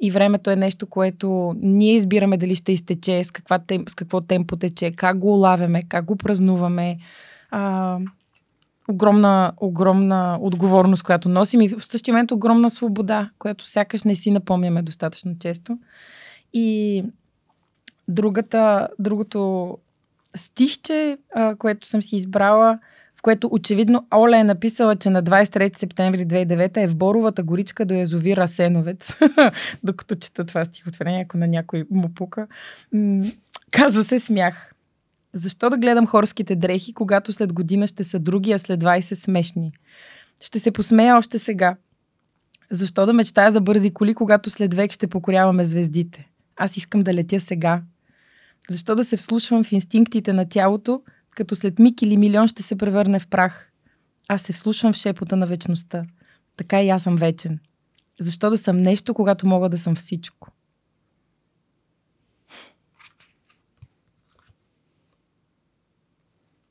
и 0.00 0.10
времето 0.10 0.50
е 0.50 0.56
нещо, 0.56 0.86
което 0.86 1.52
ние 1.62 1.94
избираме 1.94 2.36
дали 2.36 2.54
ще 2.54 2.72
изтече, 2.72 3.24
с, 3.24 3.30
каква 3.30 3.60
с 3.88 3.94
какво 3.94 4.20
темпо 4.20 4.56
тече, 4.56 4.90
как 4.90 5.18
го 5.18 5.34
улавяме, 5.34 5.82
как 5.82 6.04
го 6.04 6.16
празнуваме. 6.16 6.98
А, 7.50 7.98
огромна, 8.88 9.52
огромна 9.56 10.38
отговорност, 10.40 11.02
която 11.02 11.28
носим 11.28 11.60
и 11.60 11.68
в 11.68 11.86
същия 11.86 12.12
момент 12.12 12.30
огромна 12.30 12.70
свобода, 12.70 13.30
която 13.38 13.66
сякаш 13.66 14.02
не 14.02 14.14
си 14.14 14.30
напомняме 14.30 14.82
достатъчно 14.82 15.38
често. 15.38 15.78
И 16.52 17.04
другата, 18.08 18.88
другото 18.98 19.68
стихче, 20.36 21.18
а, 21.34 21.56
което 21.56 21.88
съм 21.88 22.02
си 22.02 22.16
избрала, 22.16 22.78
в 23.18 23.22
което 23.22 23.48
очевидно 23.52 24.06
Оля 24.14 24.38
е 24.38 24.44
написала, 24.44 24.96
че 24.96 25.10
на 25.10 25.22
23 25.22 25.78
септември 25.78 26.26
2009 26.26 26.76
е 26.76 26.86
в 26.86 26.96
Боровата 26.96 27.42
горичка 27.42 27.84
до 27.84 27.94
язовир 27.94 28.36
Асеновец. 28.36 29.16
Докато 29.84 30.14
чета 30.14 30.44
това 30.44 30.64
стихотворение, 30.64 31.22
ако 31.22 31.38
на 31.38 31.46
някой 31.46 31.84
му 31.90 32.08
пука. 32.08 32.46
М- 32.92 33.26
казва 33.70 34.02
се 34.02 34.18
смях. 34.18 34.74
Защо 35.32 35.70
да 35.70 35.76
гледам 35.76 36.06
хорските 36.06 36.56
дрехи, 36.56 36.94
когато 36.94 37.32
след 37.32 37.52
година 37.52 37.86
ще 37.86 38.04
са 38.04 38.18
други, 38.18 38.52
а 38.52 38.58
след 38.58 38.80
20 38.80 39.14
смешни? 39.14 39.72
Ще 40.40 40.58
се 40.58 40.70
посмея 40.70 41.16
още 41.16 41.38
сега. 41.38 41.76
Защо 42.70 43.06
да 43.06 43.12
мечтая 43.12 43.50
за 43.50 43.60
бързи 43.60 43.90
коли, 43.90 44.14
когато 44.14 44.50
след 44.50 44.74
век 44.74 44.92
ще 44.92 45.06
покоряваме 45.06 45.64
звездите? 45.64 46.28
Аз 46.56 46.76
искам 46.76 47.02
да 47.02 47.14
летя 47.14 47.40
сега. 47.40 47.82
Защо 48.70 48.94
да 48.94 49.04
се 49.04 49.16
вслушвам 49.16 49.64
в 49.64 49.72
инстинктите 49.72 50.32
на 50.32 50.48
тялото, 50.48 51.02
като 51.36 51.56
след 51.56 51.78
миг 51.78 52.02
или 52.02 52.16
милион 52.16 52.48
ще 52.48 52.62
се 52.62 52.76
превърне 52.76 53.18
в 53.18 53.26
прах? 53.26 53.72
Аз 54.28 54.42
се 54.42 54.52
вслушвам 54.52 54.92
в 54.92 54.96
шепота 54.96 55.36
на 55.36 55.46
вечността. 55.46 56.04
Така 56.56 56.82
и 56.82 56.88
аз 56.88 57.02
съм 57.02 57.16
вечен. 57.16 57.58
Защо 58.20 58.50
да 58.50 58.56
съм 58.56 58.76
нещо, 58.76 59.14
когато 59.14 59.46
мога 59.46 59.68
да 59.68 59.78
съм 59.78 59.94
всичко? 59.94 60.48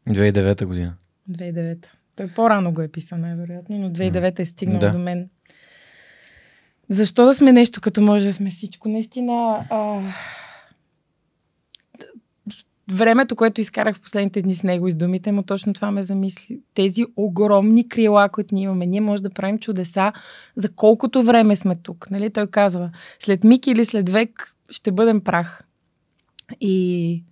2009 0.10 0.66
година. 0.66 0.96
2009. 1.30 1.86
Той 2.16 2.28
по-рано 2.28 2.74
го 2.74 2.82
е 2.82 2.88
писал, 2.88 3.18
най-вероятно, 3.18 3.78
но 3.78 3.90
2009 3.90 4.40
е 4.40 4.46
стигнал 4.46 4.80
да. 4.80 4.92
до 4.92 5.00
мен. 5.00 5.30
Защо 6.90 7.26
да 7.26 7.34
сме 7.34 7.52
нещо, 7.52 7.82
като 7.82 8.02
може 8.02 8.26
да 8.26 8.34
сме 8.34 8.50
всичко? 8.50 8.90
Наистина, 8.90 9.66
а... 9.70 10.02
времето, 12.92 13.36
което 13.36 13.62
изкарах 13.62 13.96
в 13.96 14.02
последните 14.02 14.42
дни 14.42 14.56
с 14.56 14.64
него 14.64 14.88
и 14.88 14.92
с 14.92 14.96
думите 14.96 15.32
му, 15.32 15.44
точно 15.44 15.74
това 15.74 15.92
ме 15.92 16.04
замисли. 16.04 16.60
Тези 16.74 17.06
огромни 17.16 17.90
крила, 17.90 18.30
които 18.30 18.56
ние 18.56 18.64
имаме, 18.64 18.86
ние 18.86 19.02
може 19.02 19.24
да 19.24 19.30
правим 19.30 19.60
чудеса 19.60 20.14
за 20.56 20.70
колкото 20.70 21.24
време 21.24 21.56
сме 21.56 21.76
тук. 21.76 22.12
Нали? 22.12 22.30
Той 22.30 22.48
казва, 22.48 22.92
след 23.20 23.44
миг 23.44 23.68
или 23.68 23.86
след 23.86 24.10
век 24.10 24.56
ще 24.70 24.92
бъдем 24.92 25.22
прах. 25.22 25.64
И 26.62 27.24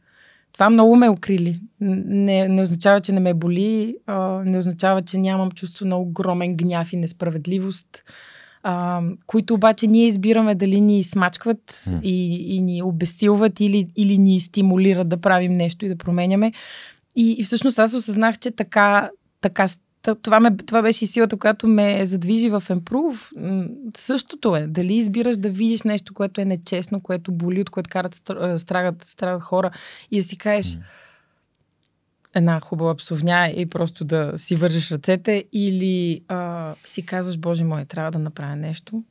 това 0.53 0.69
много 0.69 0.95
ме 0.95 1.09
укрили. 1.09 1.59
Не, 1.79 2.47
не 2.47 2.61
означава, 2.61 3.01
че 3.01 3.11
не 3.11 3.19
ме 3.19 3.33
боли, 3.33 3.97
а, 4.07 4.41
не 4.45 4.57
означава, 4.57 5.01
че 5.01 5.17
нямам 5.17 5.51
чувство 5.51 5.85
на 5.85 5.97
огромен 5.97 6.53
гняв 6.53 6.93
и 6.93 6.97
несправедливост, 6.97 8.03
а, 8.67 9.01
които 9.27 9.53
обаче 9.53 9.87
ние 9.87 10.07
избираме 10.07 10.55
дали 10.55 10.81
ни 10.81 11.03
смачкват 11.03 11.71
mm. 11.71 12.01
и, 12.01 12.55
и 12.55 12.61
ни 12.61 12.83
обесилват 12.83 13.59
или, 13.59 13.87
или 13.95 14.17
ни 14.17 14.39
стимулират 14.39 15.09
да 15.09 15.17
правим 15.17 15.53
нещо 15.53 15.85
и 15.85 15.89
да 15.89 15.95
променяме. 15.95 16.51
И, 17.15 17.35
и 17.39 17.43
всъщност 17.43 17.79
аз 17.79 17.93
осъзнах, 17.93 18.39
че 18.39 18.51
така, 18.51 19.09
така 19.41 19.65
това, 20.21 20.39
ме, 20.39 20.57
това 20.57 20.81
беше 20.81 21.03
и 21.03 21.07
силата, 21.07 21.37
която 21.37 21.67
ме 21.67 22.05
задвижи 22.05 22.49
в 22.49 22.63
Емпрув. 22.69 23.31
Същото 23.97 24.55
е. 24.55 24.67
Дали 24.67 24.93
избираш 24.93 25.37
да 25.37 25.49
видиш 25.49 25.83
нещо, 25.83 26.13
което 26.13 26.41
е 26.41 26.45
нечестно, 26.45 27.01
което 27.01 27.31
боли, 27.31 27.61
от 27.61 27.69
което 27.69 27.89
карат, 27.89 28.15
страдат 29.05 29.41
хора 29.41 29.71
и 30.11 30.17
да 30.17 30.23
си 30.23 30.37
кажеш 30.37 30.65
mm. 30.65 30.79
Една 32.35 32.59
хубава 32.59 32.95
псовня 32.95 33.53
и 33.55 33.65
просто 33.65 34.05
да 34.05 34.33
си 34.35 34.55
вържеш 34.55 34.91
ръцете 34.91 35.43
или 35.53 36.21
а, 36.27 36.73
си 36.83 37.05
казваш, 37.05 37.37
Боже 37.37 37.63
мой, 37.63 37.85
трябва 37.85 38.11
да 38.11 38.19
направя 38.19 38.55
нещо. 38.55 39.03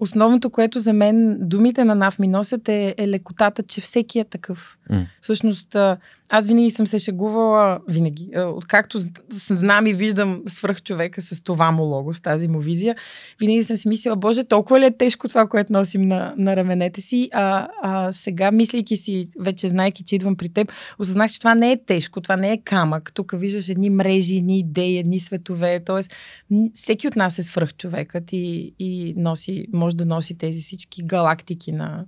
Основното, 0.00 0.50
което 0.50 0.78
за 0.78 0.92
мен 0.92 1.38
думите 1.40 1.84
на 1.84 1.94
Нав 1.94 2.18
ми 2.18 2.28
носят 2.28 2.68
е, 2.68 2.94
е 2.98 3.08
лекотата, 3.08 3.62
че 3.62 3.80
всеки 3.80 4.18
е 4.18 4.24
такъв. 4.24 4.78
Mm. 4.90 5.06
Всъщност, 5.20 5.76
аз 6.30 6.46
винаги 6.46 6.70
съм 6.70 6.86
се 6.86 6.98
шегувала, 6.98 7.80
винаги, 7.88 8.30
откакто 8.36 8.98
знам 9.30 9.86
и 9.86 9.92
виждам 9.92 10.42
свръх 10.46 10.82
човека 10.82 11.22
с 11.22 11.42
това 11.42 11.70
му 11.70 11.82
лого, 11.82 12.14
с 12.14 12.20
тази 12.20 12.48
му 12.48 12.60
визия, 12.60 12.96
винаги 13.40 13.62
съм 13.62 13.76
си 13.76 13.88
мислила, 13.88 14.16
боже, 14.16 14.44
толкова 14.44 14.80
ли 14.80 14.84
е 14.84 14.96
тежко 14.96 15.28
това, 15.28 15.48
което 15.48 15.72
носим 15.72 16.02
на, 16.02 16.34
на 16.36 16.56
раменете 16.56 17.00
си, 17.00 17.28
а, 17.32 17.68
а 17.82 18.12
сега, 18.12 18.50
мислейки 18.50 18.96
си, 18.96 19.28
вече 19.40 19.68
знайки, 19.68 20.04
че 20.04 20.16
идвам 20.16 20.36
при 20.36 20.48
теб, 20.48 20.72
осъзнах, 20.98 21.30
че 21.30 21.38
това 21.38 21.54
не 21.54 21.72
е 21.72 21.84
тежко, 21.86 22.20
това 22.20 22.36
не 22.36 22.52
е 22.52 22.62
камък. 22.64 23.12
Тук 23.14 23.34
виждаш 23.36 23.68
едни 23.68 23.90
мрежи, 23.90 24.36
едни 24.36 24.58
идеи, 24.58 24.98
едни 24.98 25.20
светове, 25.20 25.80
т.е. 25.80 26.00
всеки 26.74 27.08
от 27.08 27.16
нас 27.16 27.38
е 27.38 27.42
свръх 27.42 27.74
човекът 27.74 28.32
и, 28.32 28.74
и 28.78 29.14
носи, 29.16 29.66
може 29.72 29.96
да 29.96 30.04
носи 30.04 30.38
тези 30.38 30.60
всички 30.60 31.02
галактики 31.02 31.72
на, 31.72 32.04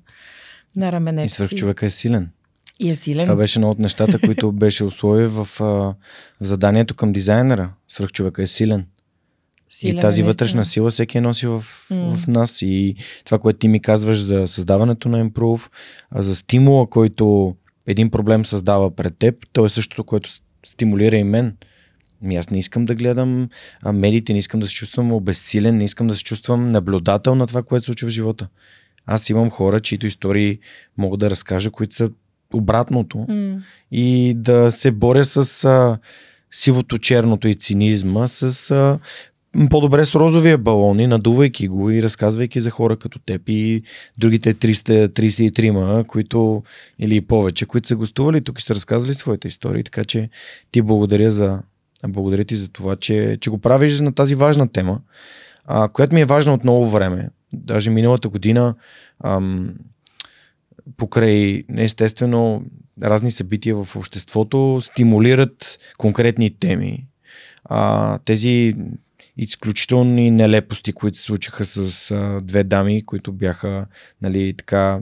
на 0.76 0.92
раменете 0.92 1.26
и 1.26 1.28
свръх 1.28 1.54
човека 1.54 1.86
е 1.86 1.90
силен. 1.90 2.30
И 2.78 2.90
е 2.90 2.94
силен. 2.94 3.24
Това 3.24 3.36
беше 3.36 3.58
едно 3.58 3.70
от 3.70 3.78
нещата, 3.78 4.18
които 4.26 4.52
беше 4.52 4.84
условие 4.84 5.26
в 5.26 5.48
а, 5.60 5.94
заданието 6.40 6.94
към 6.94 7.12
дизайнера. 7.12 7.70
Свръхчовека 7.88 8.42
е 8.42 8.46
силен. 8.46 8.86
Силен, 9.70 9.98
и 9.98 10.00
тази 10.00 10.22
вътрешна 10.22 10.64
сила 10.64 10.90
всеки 10.90 11.18
е 11.18 11.20
носи 11.20 11.46
в, 11.46 11.64
mm. 11.90 12.14
в 12.14 12.26
нас. 12.26 12.62
И 12.62 12.94
това, 13.24 13.38
което 13.38 13.58
ти 13.58 13.68
ми 13.68 13.80
казваш 13.80 14.20
за 14.20 14.48
създаването 14.48 15.08
на 15.08 15.30
Improve, 15.30 15.70
за 16.14 16.36
стимула, 16.36 16.90
който 16.90 17.56
един 17.86 18.10
проблем 18.10 18.44
създава 18.44 18.90
пред 18.90 19.18
теб, 19.18 19.34
то 19.52 19.64
е 19.64 19.68
същото, 19.68 20.04
което 20.04 20.30
стимулира 20.66 21.16
и 21.16 21.24
мен. 21.24 21.56
Ми 22.22 22.36
аз 22.36 22.50
не 22.50 22.58
искам 22.58 22.84
да 22.84 22.94
гледам 22.94 23.48
а, 23.82 23.92
медиите, 23.92 24.32
не 24.32 24.38
искам 24.38 24.60
да 24.60 24.66
се 24.66 24.74
чувствам 24.74 25.12
обезсилен, 25.12 25.76
не 25.76 25.84
искам 25.84 26.06
да 26.06 26.14
се 26.14 26.24
чувствам 26.24 26.70
наблюдател 26.70 27.34
на 27.34 27.46
това, 27.46 27.62
което 27.62 27.84
се 27.84 27.86
случва 27.86 28.08
в 28.08 28.12
живота. 28.12 28.48
Аз 29.06 29.30
имам 29.30 29.50
хора, 29.50 29.80
чието 29.80 30.06
истории 30.06 30.58
мога 30.98 31.16
да 31.16 31.30
разкажа, 31.30 31.70
които 31.70 31.94
са 31.94 32.10
обратното 32.54 33.18
mm. 33.18 33.60
и 33.92 34.34
да 34.36 34.70
се 34.70 34.90
боря 34.90 35.24
с 35.24 35.64
а, 35.64 35.98
сивото, 36.50 36.98
черното 36.98 37.48
и 37.48 37.54
цинизма, 37.54 38.26
с 38.26 38.70
а, 38.70 38.98
по-добре 39.70 40.04
с 40.04 40.14
розовия 40.14 40.58
балон 40.58 41.00
и 41.00 41.06
надувайки 41.06 41.68
го 41.68 41.90
и 41.90 42.02
разказвайки 42.02 42.60
за 42.60 42.70
хора 42.70 42.96
като 42.96 43.18
теб 43.18 43.42
и 43.46 43.82
другите 44.18 44.54
333 44.54 46.06
които 46.06 46.62
или 46.98 47.20
повече, 47.20 47.66
които 47.66 47.88
са 47.88 47.96
гостували 47.96 48.40
тук 48.40 48.60
и 48.60 48.62
са 48.62 48.74
разказали 48.74 49.14
своите 49.14 49.48
истории. 49.48 49.84
Така 49.84 50.04
че 50.04 50.28
ти 50.70 50.82
благодаря 50.82 51.30
за 51.30 51.58
благодаря 52.08 52.44
ти 52.44 52.56
за 52.56 52.68
това, 52.68 52.96
че, 52.96 53.38
че 53.40 53.50
го 53.50 53.58
правиш 53.58 54.00
на 54.00 54.12
тази 54.12 54.34
важна 54.34 54.72
тема, 54.72 55.00
а, 55.64 55.88
която 55.88 56.14
ми 56.14 56.20
е 56.20 56.24
важна 56.24 56.54
от 56.54 56.64
много 56.64 56.86
време. 56.86 57.30
Даже 57.52 57.90
миналата 57.90 58.28
година 58.28 58.74
ам, 59.24 59.74
покрай 60.96 61.64
естествено 61.76 62.62
разни 63.02 63.30
събития 63.30 63.76
в 63.76 63.96
обществото 63.96 64.80
стимулират 64.80 65.78
конкретни 65.98 66.50
теми. 66.50 67.06
А, 67.64 68.18
тези 68.18 68.76
изключителни 69.36 70.30
нелепости, 70.30 70.92
които 70.92 71.18
се 71.18 71.24
случиха 71.24 71.64
с 71.64 72.10
а, 72.10 72.40
две 72.40 72.64
дами, 72.64 73.04
които 73.04 73.32
бяха 73.32 73.86
нали, 74.22 74.54
така 74.56 75.00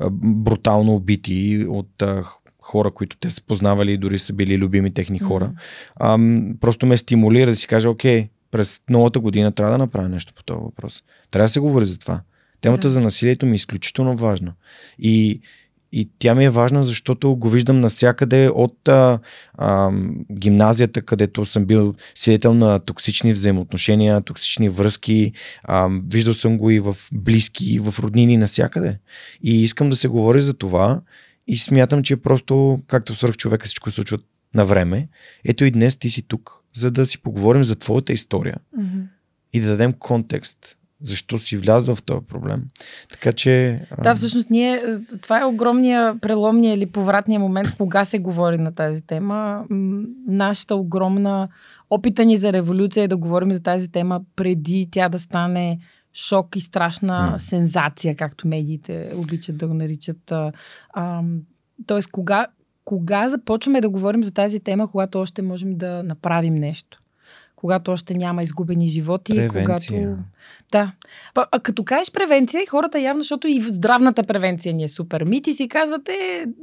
а, 0.00 0.08
брутално 0.12 0.94
убити 0.94 1.66
от 1.68 2.02
а, 2.02 2.24
хора, 2.62 2.90
които 2.90 3.16
те 3.16 3.30
са 3.30 3.42
познавали 3.42 3.92
и 3.92 3.98
дори 3.98 4.18
са 4.18 4.32
били 4.32 4.58
любими 4.58 4.94
техни 4.94 5.18
хора. 5.18 5.52
Mm-hmm. 6.00 6.54
А, 6.54 6.58
просто 6.60 6.86
ме 6.86 6.96
стимулира 6.96 7.50
да 7.50 7.56
си 7.56 7.66
кажа, 7.66 7.90
окей, 7.90 8.28
през 8.50 8.80
новата 8.90 9.20
година 9.20 9.52
трябва 9.52 9.72
да 9.72 9.78
направя 9.78 10.08
нещо 10.08 10.32
по 10.34 10.42
този 10.42 10.60
въпрос. 10.60 11.02
Трябва 11.30 11.44
да 11.44 11.52
се 11.52 11.60
говори 11.60 11.84
за 11.84 11.98
това. 11.98 12.20
Темата 12.60 12.82
да. 12.82 12.90
за 12.90 13.00
насилието 13.00 13.46
ми 13.46 13.52
е 13.52 13.54
изключително 13.54 14.16
важна. 14.16 14.52
И, 14.98 15.40
и 15.92 16.10
тя 16.18 16.34
ми 16.34 16.44
е 16.44 16.50
важна, 16.50 16.82
защото 16.82 17.36
го 17.36 17.50
виждам 17.50 17.80
навсякъде 17.80 18.48
от 18.54 18.88
а, 18.88 19.18
а, 19.54 19.90
гимназията, 20.32 21.02
където 21.02 21.44
съм 21.44 21.64
бил 21.64 21.94
свидетел 22.14 22.54
на 22.54 22.78
токсични 22.78 23.32
взаимоотношения, 23.32 24.20
токсични 24.20 24.68
връзки. 24.68 25.32
А, 25.62 25.88
виждал 26.08 26.34
съм 26.34 26.58
го 26.58 26.70
и 26.70 26.80
в 26.80 26.96
близки, 27.12 27.74
и 27.74 27.78
в 27.78 27.94
роднини, 27.98 28.36
навсякъде. 28.36 28.98
И 29.42 29.62
искам 29.62 29.90
да 29.90 29.96
се 29.96 30.08
говори 30.08 30.40
за 30.40 30.54
това. 30.54 31.00
И 31.46 31.58
смятам, 31.58 32.02
че 32.02 32.16
просто, 32.16 32.80
както 32.86 33.14
свърх 33.14 33.36
човека 33.36 33.66
всичко 33.66 33.90
се 33.90 33.94
случва 33.94 34.18
на 34.54 34.64
време, 34.64 35.08
ето 35.44 35.64
и 35.64 35.70
днес 35.70 35.96
ти 35.96 36.10
си 36.10 36.22
тук, 36.22 36.52
за 36.72 36.90
да 36.90 37.06
си 37.06 37.22
поговорим 37.22 37.64
за 37.64 37.76
твоята 37.76 38.12
история 38.12 38.56
mm-hmm. 38.78 39.02
и 39.52 39.60
да 39.60 39.68
дадем 39.68 39.92
контекст 39.92 40.77
защо 41.02 41.38
си 41.38 41.56
влязва 41.56 41.94
в 41.94 42.02
този 42.02 42.26
проблем. 42.26 42.62
Така 43.08 43.32
че. 43.32 43.80
Да, 44.02 44.14
всъщност 44.14 44.50
ние. 44.50 44.82
Това 45.22 45.40
е 45.40 45.44
огромния 45.44 46.18
преломния 46.20 46.74
или 46.74 46.86
повратния 46.86 47.40
момент, 47.40 47.76
кога 47.76 48.04
се 48.04 48.18
говори 48.18 48.58
на 48.58 48.74
тази 48.74 49.02
тема. 49.02 49.64
Нашата 50.28 50.74
огромна 50.74 51.48
опита 51.90 52.24
ни 52.24 52.36
за 52.36 52.52
революция 52.52 53.04
е 53.04 53.08
да 53.08 53.16
говорим 53.16 53.52
за 53.52 53.62
тази 53.62 53.92
тема 53.92 54.20
преди 54.36 54.88
тя 54.90 55.08
да 55.08 55.18
стане 55.18 55.78
шок 56.14 56.56
и 56.56 56.60
страшна 56.60 57.30
М. 57.30 57.38
сензация, 57.38 58.16
както 58.16 58.48
медиите 58.48 59.12
обичат 59.14 59.58
да 59.58 59.66
го 59.66 59.74
наричат. 59.74 60.32
Тоест, 61.86 62.10
кога, 62.10 62.46
кога 62.84 63.28
започваме 63.28 63.80
да 63.80 63.88
говорим 63.88 64.24
за 64.24 64.34
тази 64.34 64.60
тема, 64.60 64.90
когато 64.90 65.18
още 65.18 65.42
можем 65.42 65.78
да 65.78 66.02
направим 66.02 66.54
нещо? 66.54 66.98
Когато 67.56 67.92
още 67.92 68.14
няма 68.14 68.42
изгубени 68.42 68.88
животи. 68.88 69.32
Превенция. 69.36 70.02
Когато... 70.02 70.22
Да. 70.72 70.92
А, 71.34 71.46
а 71.52 71.60
като 71.60 71.84
кажеш 71.84 72.12
превенция, 72.12 72.62
хората 72.70 73.00
явно, 73.00 73.22
защото 73.22 73.48
и 73.48 73.60
здравната 73.60 74.22
превенция 74.22 74.74
ни 74.74 74.84
е 74.84 74.88
супер 74.88 75.24
мит 75.24 75.46
и 75.46 75.52
си 75.52 75.68
казвате 75.68 76.12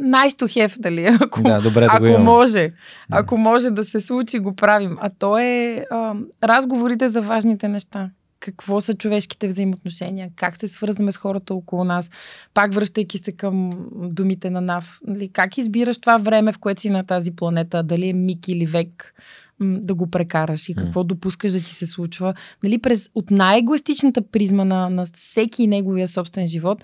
nice 0.01 0.41
to 0.41 0.45
have, 0.45 0.79
дали? 0.79 1.05
Ако, 1.21 1.41
Да, 1.41 1.61
добре 1.61 1.81
да 1.81 1.89
ако 1.91 2.21
може, 2.23 2.71
ако 3.09 3.37
може 3.37 3.69
да 3.69 3.83
се 3.83 4.01
случи, 4.01 4.39
го 4.39 4.55
правим. 4.55 4.97
А 5.01 5.09
то 5.19 5.37
е 5.37 5.85
а, 5.91 6.13
разговорите 6.43 7.07
за 7.07 7.21
важните 7.21 7.67
неща. 7.67 8.09
Какво 8.39 8.81
са 8.81 8.93
човешките 8.93 9.47
взаимоотношения, 9.47 10.29
как 10.35 10.57
се 10.57 10.67
свързваме 10.67 11.11
с 11.11 11.17
хората 11.17 11.53
около 11.53 11.83
нас, 11.83 12.09
пак 12.53 12.73
връщайки 12.73 13.17
се 13.17 13.31
към 13.31 13.87
думите 13.91 14.49
на 14.49 14.61
Нав. 14.61 14.99
Нали, 15.07 15.29
как 15.29 15.57
избираш 15.57 15.97
това 15.97 16.17
време, 16.17 16.51
в 16.51 16.59
което 16.59 16.81
си 16.81 16.89
на 16.89 17.05
тази 17.05 17.35
планета, 17.35 17.83
дали 17.83 18.09
е 18.09 18.13
миг 18.13 18.47
или 18.47 18.65
век, 18.65 19.13
м, 19.59 19.79
да 19.81 19.93
го 19.93 20.07
прекараш 20.07 20.69
и 20.69 20.75
какво 20.75 21.03
допускаш 21.03 21.51
да 21.51 21.59
ти 21.59 21.73
се 21.73 21.85
случва. 21.85 22.33
Нали, 22.63 22.77
през, 22.77 23.09
от 23.15 23.31
най-егоистичната 23.31 24.21
призма 24.21 24.63
на, 24.63 24.89
на 24.89 25.05
всеки 25.05 25.67
неговия 25.67 26.07
собствен 26.07 26.47
живот, 26.47 26.83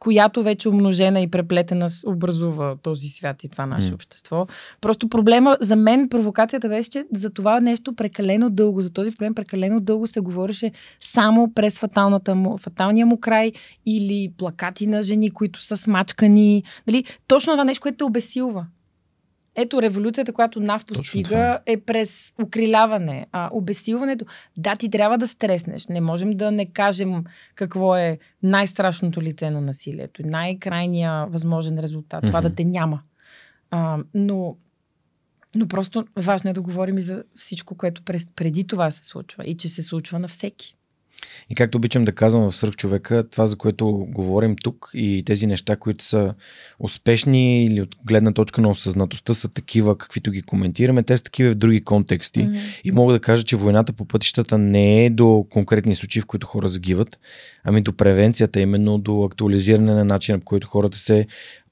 която 0.00 0.42
вече 0.42 0.68
умножена 0.68 1.20
и 1.20 1.30
преплетена 1.30 1.86
образува 2.06 2.76
този 2.82 3.08
свят 3.08 3.44
и 3.44 3.48
това 3.48 3.66
наше 3.66 3.90
М. 3.90 3.94
общество. 3.94 4.46
Просто 4.80 5.08
проблема, 5.08 5.56
за 5.60 5.76
мен 5.76 6.08
провокацията 6.08 6.68
беше, 6.68 6.90
че 6.90 7.04
за 7.12 7.30
това 7.30 7.60
нещо 7.60 7.94
прекалено 7.94 8.50
дълго, 8.50 8.80
за 8.80 8.90
този 8.90 9.16
проблем 9.16 9.34
прекалено 9.34 9.80
дълго 9.80 10.06
се 10.06 10.20
говореше 10.20 10.72
само 11.00 11.52
през 11.54 11.78
фаталната 11.78 12.34
му, 12.34 12.58
фаталния 12.58 13.06
му 13.06 13.20
край 13.20 13.52
или 13.86 14.32
плакати 14.38 14.86
на 14.86 15.02
жени, 15.02 15.30
които 15.30 15.62
са 15.62 15.76
смачкани. 15.76 16.62
Нали? 16.86 17.04
Точно 17.26 17.52
това 17.52 17.64
нещо, 17.64 17.82
което 17.82 17.96
те 17.96 18.04
обесилва. 18.04 18.66
Ето 19.60 19.82
революцията, 19.82 20.32
която 20.32 20.60
НАВ 20.60 20.86
постига 20.86 21.58
е 21.66 21.80
през 21.80 22.34
укриляване. 22.42 23.26
А 23.32 23.50
обесилването, 23.52 24.24
да, 24.56 24.76
ти 24.76 24.90
трябва 24.90 25.18
да 25.18 25.28
стреснеш. 25.28 25.86
Не 25.86 26.00
можем 26.00 26.30
да 26.30 26.50
не 26.50 26.66
кажем 26.66 27.24
какво 27.54 27.96
е 27.96 28.18
най-страшното 28.42 29.22
лице 29.22 29.50
на 29.50 29.60
насилието, 29.60 30.22
най-крайния 30.24 31.26
възможен 31.26 31.78
резултат. 31.78 32.26
Това 32.26 32.40
да 32.40 32.54
те 32.54 32.64
няма. 32.64 33.02
А, 33.70 33.98
но, 34.14 34.56
но 35.56 35.68
просто 35.68 36.06
важно 36.16 36.50
е 36.50 36.52
да 36.52 36.62
говорим 36.62 36.98
и 36.98 37.02
за 37.02 37.24
всичко, 37.34 37.74
което 37.74 38.02
през, 38.02 38.26
преди 38.36 38.66
това 38.66 38.90
се 38.90 39.04
случва 39.04 39.44
и 39.44 39.56
че 39.56 39.68
се 39.68 39.82
случва 39.82 40.18
на 40.18 40.28
всеки. 40.28 40.77
И 41.50 41.54
както 41.54 41.78
обичам 41.78 42.04
да 42.04 42.12
казвам 42.12 42.50
в 42.50 42.56
Сръх 42.56 42.76
човека, 42.76 43.24
това 43.30 43.46
за 43.46 43.56
което 43.56 43.86
говорим 43.92 44.56
тук 44.56 44.90
и 44.94 45.22
тези 45.26 45.46
неща, 45.46 45.76
които 45.76 46.04
са 46.04 46.34
успешни 46.78 47.64
или 47.64 47.80
от 47.80 47.96
гледна 48.04 48.32
точка 48.32 48.60
на 48.60 48.70
осъзнатостта 48.70 49.34
са 49.34 49.48
такива, 49.48 49.98
каквито 49.98 50.30
ги 50.30 50.42
коментираме, 50.42 51.02
те 51.02 51.16
са 51.16 51.24
такива 51.24 51.50
в 51.50 51.54
други 51.54 51.84
контексти. 51.84 52.42
Мгм. 52.42 52.56
И 52.84 52.90
мога 52.90 53.12
да 53.12 53.20
кажа, 53.20 53.44
че 53.44 53.56
войната 53.56 53.92
по 53.92 54.04
пътищата 54.04 54.58
не 54.58 55.04
е 55.04 55.10
до 55.10 55.46
конкретни 55.50 55.94
случаи, 55.94 56.22
в 56.22 56.26
които 56.26 56.46
хора 56.46 56.68
загиват, 56.68 57.18
ами 57.64 57.82
до 57.82 57.92
превенцията, 57.92 58.60
именно 58.60 58.98
до 58.98 59.24
актуализиране 59.24 59.94
на 59.94 60.04
начина, 60.04 60.38
по 60.38 60.44
който 60.44 60.68
хората 60.68 60.98
се 60.98 61.26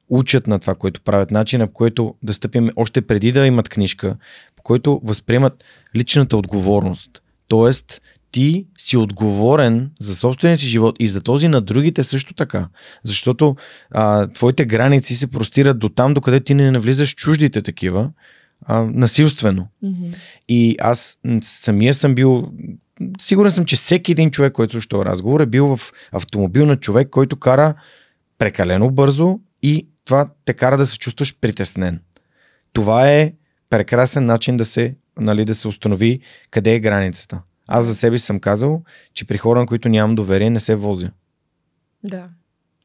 учат 0.09 0.47
на 0.47 0.59
това, 0.59 0.75
което 0.75 1.01
правят, 1.01 1.31
начина, 1.31 1.67
по 1.67 1.73
който 1.73 2.15
да 2.23 2.35
стъпим 2.35 2.71
още 2.77 3.03
преди 3.03 3.33
да 3.33 3.47
имат 3.47 3.69
книжка, 3.69 4.17
по 4.57 4.63
който 4.63 5.01
възприемат 5.05 5.65
личната 5.97 6.37
отговорност. 6.37 7.11
Тоест, 7.49 8.03
ти 8.37 8.67
си 8.79 8.97
отговорен 8.97 9.91
за 10.01 10.17
собствения 10.17 10.59
си 10.59 10.67
живот 10.67 10.97
и 10.99 11.09
за 11.09 11.21
този 11.21 11.49
на 11.49 11.61
другите 11.61 12.05
също 12.05 12.35
така. 12.35 12.69
Защото 13.05 13.57
а, 13.91 14.27
твоите 14.27 14.65
граници 14.65 15.15
се 15.15 15.31
простират 15.31 15.79
до 15.79 15.89
там, 15.89 16.15
докъде 16.15 16.41
ти 16.41 16.55
не 16.55 16.71
навлизаш 16.71 17.15
чуждите 17.15 17.63
такива, 17.63 18.11
а, 18.67 18.83
насилствено. 18.83 19.69
Мгм. 19.83 20.05
И 20.49 20.77
аз 20.81 21.19
самия 21.43 21.95
съм 21.95 22.15
бил. 22.15 22.53
Сигурен 23.21 23.51
съм, 23.51 23.65
че 23.65 23.77
всеки 23.77 24.13
един 24.13 24.31
човек, 24.31 24.53
който 24.53 24.73
слуша 24.73 24.89
този 24.89 25.05
разговор, 25.05 25.41
е 25.41 25.47
бил 25.47 25.77
в 25.77 25.93
автомобил 26.13 26.67
на 26.67 26.77
човек, 26.77 27.09
който 27.11 27.37
кара 27.37 27.75
прекалено 28.39 28.91
бързо 28.91 29.39
и 29.63 29.89
това 30.05 30.29
те 30.45 30.55
кара 30.55 30.77
да 30.77 30.87
се 30.87 30.99
чувстваш 30.99 31.37
притеснен. 31.41 32.01
Това 32.73 33.11
е 33.11 33.33
прекрасен 33.71 34.27
начин 34.27 34.57
да 34.57 34.65
се, 34.65 34.95
нали, 35.19 35.45
да 35.45 35.55
се 35.55 35.69
установи 35.69 36.21
къде 36.51 36.75
е 36.75 36.81
границата. 36.81 37.43
Аз 37.67 37.85
за 37.85 37.95
себе 37.95 38.19
си 38.19 38.25
съм 38.25 38.41
казал, 38.41 38.83
че 39.15 39.27
при 39.27 39.39
хора, 39.39 39.61
на 39.61 39.67
които 39.67 39.89
нямам 39.89 40.15
доверие, 40.15 40.51
не 40.51 40.61
се 40.61 40.75
возя. 40.75 41.11
Да. 42.05 42.29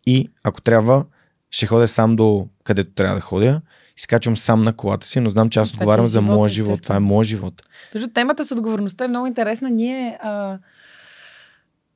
И 0.06 0.30
ако 0.44 0.62
трябва, 0.62 1.06
ще 1.52 1.68
ходя 1.68 1.88
сам 1.88 2.16
до 2.16 2.48
където 2.64 2.92
трябва 2.92 3.16
да 3.16 3.22
ходя. 3.22 3.62
Изкачвам 3.98 4.38
сам 4.38 4.62
на 4.62 4.74
колата 4.74 5.08
си, 5.08 5.20
но 5.20 5.30
знам, 5.30 5.50
че 5.50 5.60
аз 5.60 5.72
Това 5.72 5.82
е 5.82 5.84
отговарям 5.84 6.08
за 6.08 6.20
живота, 6.20 6.34
моя 6.34 6.50
живот. 6.50 6.82
Това 6.82 6.96
е 6.96 7.00
моят 7.00 7.28
живот. 7.28 7.62
Между 7.94 8.08
темата 8.08 8.46
с 8.46 8.52
отговорността 8.52 9.06
е 9.06 9.08
много 9.08 9.28
интересна. 9.28 9.70
Ние 9.70 10.18
а, 10.22 10.58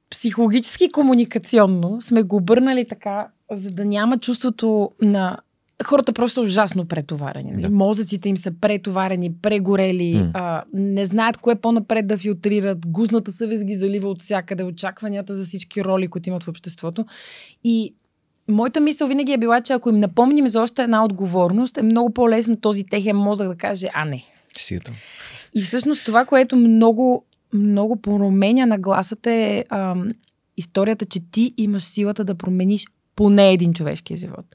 психологически 0.10 0.84
и 0.84 0.92
комуникационно 0.92 2.02
сме 2.02 2.24
го 2.24 2.36
обърнали 2.36 2.88
така, 2.88 3.28
за 3.52 3.72
да 3.72 3.86
няма 3.86 4.20
чувството 4.20 4.92
на 5.02 5.38
хората 5.84 6.14
просто 6.14 6.42
ужасно 6.42 6.86
претоварени. 6.86 7.54
Да. 7.54 7.62
Да. 7.62 7.70
Мозъците 7.70 8.30
им 8.30 8.38
са 8.38 8.52
претоварени, 8.62 9.34
прегорели, 9.34 10.14
М. 10.14 10.32
а, 10.34 10.64
не 10.74 11.06
знаят 11.06 11.38
кое 11.38 11.56
по-напред 11.56 12.08
да 12.08 12.18
филтрират, 12.18 12.88
гузната 12.88 13.32
съвест 13.32 13.66
ги 13.66 13.74
залива 13.74 14.10
от 14.10 14.22
всякъде, 14.22 14.64
очакванията 14.64 15.36
за 15.36 15.44
всички 15.44 15.84
роли, 15.84 16.08
които 16.08 16.30
имат 16.30 16.44
в 16.44 16.48
обществото. 16.48 17.06
И 17.64 17.94
моята 18.48 18.80
мисъл 18.80 19.08
винаги 19.08 19.32
е 19.32 19.38
била, 19.38 19.62
че 19.62 19.74
ако 19.74 19.90
им 19.90 19.96
напомним 19.96 20.48
за 20.48 20.62
още 20.62 20.84
една 20.84 21.06
отговорност, 21.06 21.78
е 21.78 21.82
много 21.82 22.14
по-лесно 22.14 22.58
този 22.58 22.84
техен 22.84 23.18
мозък 23.18 23.48
да 23.48 23.56
каже, 23.56 23.88
а 23.94 24.06
не, 24.06 24.24
там. 24.86 24.96
и 25.56 25.62
всъщност 25.62 26.06
това, 26.06 26.26
което 26.26 26.56
много, 26.56 27.26
много 27.54 28.02
променя 28.02 28.66
нагласата 28.66 29.32
е 29.32 29.64
ам, 29.70 30.12
историята, 30.58 31.06
че 31.06 31.20
ти 31.32 31.54
имаш 31.58 31.84
силата 31.84 32.24
да 32.24 32.36
промениш 32.36 32.86
поне 33.16 33.52
един 33.52 33.74
човешки 33.74 34.16
живот. 34.16 34.46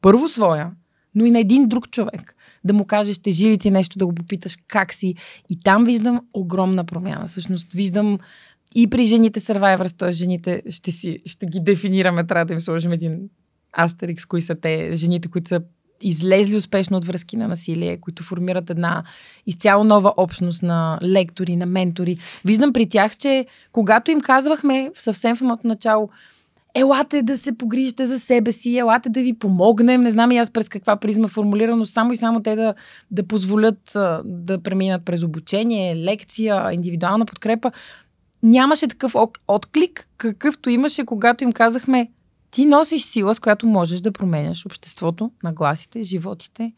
Първо 0.00 0.28
своя, 0.28 0.70
но 1.14 1.24
и 1.24 1.30
на 1.30 1.38
един 1.38 1.68
друг 1.68 1.90
човек. 1.90 2.34
Да 2.64 2.74
му 2.74 2.84
кажеш, 2.84 3.16
ще 3.16 3.30
жили 3.30 3.58
ти 3.58 3.70
нещо, 3.70 3.98
да 3.98 4.06
го 4.06 4.14
попиташ 4.14 4.58
как 4.68 4.94
си. 4.94 5.14
И 5.48 5.60
там 5.60 5.84
виждам 5.84 6.20
огромна 6.34 6.84
промяна. 6.84 7.26
Всъщност 7.26 7.72
виждам 7.72 8.18
и 8.74 8.90
при 8.90 9.06
жените 9.06 9.40
Survivors, 9.40 9.98
т.е. 9.98 10.12
жените 10.12 10.62
ще, 10.70 10.90
си, 10.90 11.18
ще 11.26 11.46
ги 11.46 11.60
дефинираме, 11.60 12.26
трябва 12.26 12.44
да 12.44 12.52
им 12.52 12.60
сложим 12.60 12.92
един 12.92 13.28
астерикс, 13.78 14.24
кои 14.24 14.42
са 14.42 14.54
те, 14.54 14.94
жените, 14.94 15.28
които 15.28 15.48
са 15.48 15.60
излезли 16.02 16.56
успешно 16.56 16.96
от 16.96 17.04
връзки 17.04 17.36
на 17.36 17.48
насилие, 17.48 17.96
които 17.96 18.22
формират 18.22 18.70
една 18.70 19.04
изцяло 19.46 19.84
нова 19.84 20.14
общност 20.16 20.62
на 20.62 20.98
лектори, 21.02 21.56
на 21.56 21.66
ментори. 21.66 22.18
Виждам 22.44 22.72
при 22.72 22.88
тях, 22.88 23.16
че 23.16 23.46
когато 23.72 24.10
им 24.10 24.20
казвахме 24.20 24.90
съвсем 24.94 25.36
самото 25.36 25.66
начало, 25.66 26.10
елате 26.74 27.22
да 27.22 27.36
се 27.36 27.58
погрижите 27.58 28.06
за 28.06 28.18
себе 28.18 28.52
си, 28.52 28.78
елате 28.78 29.08
да 29.08 29.20
ви 29.20 29.38
помогнем, 29.38 30.02
не 30.02 30.10
знам 30.10 30.30
и 30.30 30.38
аз 30.38 30.50
през 30.50 30.68
каква 30.68 30.96
призма 30.96 31.28
формулирано, 31.28 31.86
само 31.86 32.12
и 32.12 32.16
само 32.16 32.42
те 32.42 32.56
да, 32.56 32.74
да 33.10 33.26
позволят 33.26 33.96
да 34.24 34.62
преминат 34.62 35.04
през 35.04 35.22
обучение, 35.22 35.96
лекция, 35.96 36.72
индивидуална 36.72 37.26
подкрепа. 37.26 37.72
Нямаше 38.42 38.88
такъв 38.88 39.14
отклик, 39.48 40.08
какъвто 40.16 40.70
имаше, 40.70 41.04
когато 41.04 41.44
им 41.44 41.52
казахме, 41.52 42.10
ти 42.50 42.64
носиш 42.64 43.02
сила, 43.02 43.34
с 43.34 43.40
която 43.40 43.66
можеш 43.66 44.00
да 44.00 44.12
променяш 44.12 44.66
обществото, 44.66 45.30
нагласите, 45.42 46.02
животите 46.02 46.72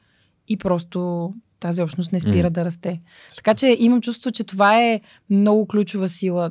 и 0.48 0.56
просто 0.56 1.30
тази 1.60 1.82
общност 1.82 2.12
не 2.12 2.20
спира 2.20 2.46
М. 2.46 2.50
да 2.50 2.64
расте. 2.64 3.00
Така 3.36 3.54
че 3.54 3.76
имам 3.78 4.00
чувство, 4.00 4.30
че 4.30 4.44
това 4.44 4.82
е 4.82 5.00
много 5.30 5.66
ключова 5.66 6.08
сила. 6.08 6.50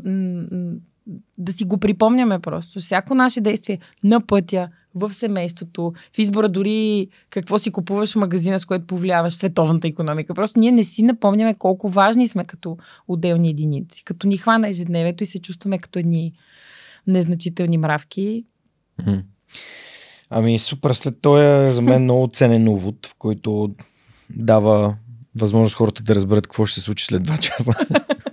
Да 1.38 1.54
си 1.54 1.66
го 1.66 1.78
припомняме 1.78 2.40
просто. 2.40 2.80
Всяко 2.80 3.16
наше 3.16 3.42
действие 3.42 3.80
на 4.04 4.22
пътя, 4.22 4.70
в 4.96 5.14
семейството, 5.14 5.94
в 6.16 6.20
избора 6.20 6.50
дори 6.50 7.08
какво 7.30 7.60
си 7.60 7.72
купуваш 7.72 8.14
в 8.14 8.16
магазина, 8.16 8.60
с 8.60 8.66
което 8.66 8.88
повлияваш 8.88 9.34
световната 9.34 9.88
економика. 9.88 10.34
Просто 10.34 10.60
ние 10.60 10.72
не 10.72 10.84
си 10.84 11.04
напомняме 11.04 11.54
колко 11.54 11.90
важни 11.90 12.28
сме 12.28 12.46
като 12.46 12.78
отделни 13.08 13.50
единици. 13.50 14.04
Като 14.04 14.28
ни 14.28 14.38
хвана 14.38 14.70
ежедневието 14.70 15.24
и 15.24 15.28
се 15.28 15.42
чувстваме 15.42 15.78
като 15.78 16.00
едни 16.00 16.34
незначителни 17.08 17.78
мравки. 17.78 18.46
Ами 20.30 20.60
супер, 20.60 20.92
след 20.94 21.22
този 21.22 21.46
е 21.46 21.70
за 21.70 21.82
мен 21.82 22.04
много 22.04 22.30
ценен 22.34 22.68
увод, 22.68 23.08
в 23.08 23.16
който 23.18 23.76
дава 24.30 24.96
възможност 25.36 25.76
хората 25.76 26.04
да 26.04 26.16
разберат 26.16 26.48
какво 26.48 26.66
ще 26.66 26.80
се 26.80 26.86
случи 26.86 27.06
след 27.06 27.28
2 27.28 27.40
часа. 27.40 27.74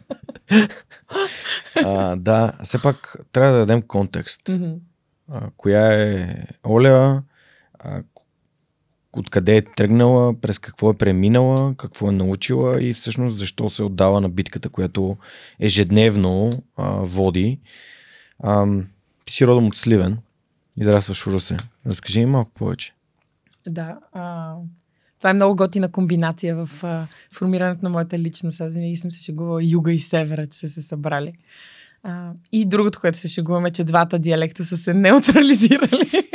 а, 1.84 2.16
да, 2.16 2.52
все 2.62 2.82
пак 2.82 3.16
трябва 3.32 3.52
да 3.52 3.58
дадем 3.58 3.82
контекст. 3.82 4.48
Мгм. 4.48 4.72
А, 5.32 5.50
коя 5.56 5.92
е 5.92 6.44
Оля, 6.64 7.22
а, 7.78 8.02
откъде 9.12 9.56
е 9.56 9.62
тръгнала, 9.62 10.40
през 10.40 10.58
какво 10.58 10.90
е 10.90 10.96
преминала, 10.96 11.74
какво 11.74 12.08
е 12.08 12.12
научила 12.12 12.82
и 12.82 12.94
всъщност 12.94 13.38
защо 13.38 13.70
се 13.70 13.82
отдава 13.82 14.20
на 14.20 14.28
битката, 14.28 14.68
която 14.68 15.16
ежедневно 15.60 16.50
а, 16.76 16.90
води. 16.90 17.60
А, 18.42 18.66
Ти 19.24 19.32
си 19.32 19.46
родом 19.46 19.66
от 19.66 19.76
Сливен, 19.76 20.18
израстваш 20.76 21.22
в 21.22 21.26
Русе. 21.26 21.56
Разкажи 21.86 22.20
ми 22.20 22.26
малко 22.26 22.50
повече. 22.50 22.94
Да. 23.66 23.98
А, 24.12 24.54
това 25.18 25.30
е 25.30 25.34
много 25.34 25.56
готина 25.56 25.88
комбинация 25.88 26.66
в 26.66 26.84
а, 26.84 27.06
формирането 27.32 27.80
на 27.82 27.90
моята 27.90 28.18
личност. 28.18 28.60
Аз 28.60 28.74
винаги 28.74 28.96
съм 28.96 29.10
се 29.10 29.24
шегувала 29.24 29.64
юга 29.64 29.92
и 29.92 29.98
севера, 29.98 30.46
че 30.46 30.58
са 30.58 30.68
се 30.68 30.80
събрали. 30.80 31.32
А, 32.02 32.32
и 32.52 32.64
другото, 32.64 33.00
което 33.00 33.18
се 33.18 33.28
шегуваме, 33.28 33.70
че 33.70 33.84
двата 33.84 34.18
диалекта 34.18 34.64
са 34.64 34.76
се 34.76 34.94
неутрализирали. 34.94 36.10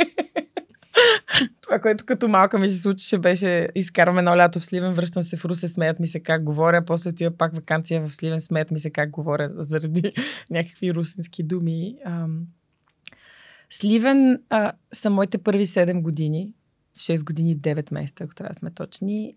Това, 1.60 1.78
което 1.78 2.04
като 2.04 2.28
малка 2.28 2.58
ми 2.58 2.68
се 2.68 2.80
случише, 2.80 3.18
беше 3.18 3.68
изкарваме 3.74 4.18
едно 4.18 4.36
лято 4.36 4.60
в 4.60 4.66
Сливен, 4.66 4.92
връщам 4.92 5.22
се 5.22 5.36
в 5.36 5.44
Русе, 5.44 5.68
смеят 5.68 6.00
ми 6.00 6.06
се 6.06 6.20
как 6.20 6.44
говоря, 6.44 6.84
после 6.84 7.10
отива 7.10 7.36
пак 7.36 7.54
вакансия 7.54 8.08
в 8.08 8.14
Сливен, 8.14 8.40
смеят 8.40 8.70
ми 8.70 8.78
се 8.78 8.90
как 8.90 9.10
говоря 9.10 9.50
заради 9.56 10.12
някакви 10.50 10.94
русински 10.94 11.42
думи. 11.42 11.96
Сливен 13.70 14.42
а, 14.50 14.72
са 14.92 15.10
моите 15.10 15.38
първи 15.38 15.66
7 15.66 16.02
години, 16.02 16.52
6 16.98 17.24
години 17.24 17.56
9 17.56 17.92
месеца, 17.92 18.24
ако 18.24 18.34
трябва 18.34 18.52
да 18.52 18.58
сме 18.58 18.70
точни. 18.70 19.34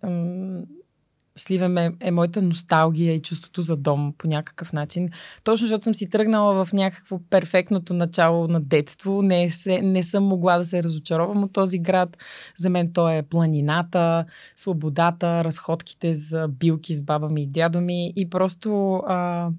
Сливен 1.37 1.77
е, 1.77 1.91
е 1.99 2.11
моята 2.11 2.41
носталгия 2.41 3.13
и 3.13 3.21
чувството 3.21 3.61
за 3.61 3.75
дом 3.75 4.13
по 4.17 4.27
някакъв 4.27 4.73
начин. 4.73 5.09
Точно 5.43 5.67
защото 5.67 5.83
съм 5.83 5.95
си 5.95 6.09
тръгнала 6.09 6.65
в 6.65 6.73
някакво 6.73 7.19
перфектното 7.29 7.93
начало 7.93 8.47
на 8.47 8.61
детство. 8.61 9.21
Не, 9.21 9.49
се, 9.49 9.81
не 9.81 10.03
съм 10.03 10.23
могла 10.23 10.57
да 10.57 10.65
се 10.65 10.83
разочаровам 10.83 11.43
от 11.43 11.53
този 11.53 11.79
град. 11.79 12.17
За 12.57 12.69
мен 12.69 12.93
то 12.93 13.09
е 13.09 13.23
планината, 13.23 14.25
свободата, 14.55 15.43
разходките 15.43 16.13
за 16.13 16.47
билки 16.47 16.95
с 16.95 17.01
баба 17.01 17.29
ми 17.29 17.43
и 17.43 17.47
дядо 17.47 17.81
ми. 17.81 18.13
И 18.15 18.29
просто 18.29 18.95
а, 18.95 19.49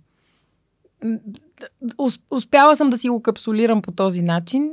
успяла 2.30 2.76
съм 2.76 2.90
да 2.90 2.98
си 2.98 3.08
го 3.08 3.22
капсулирам 3.22 3.82
по 3.82 3.92
този 3.92 4.22
начин 4.22 4.70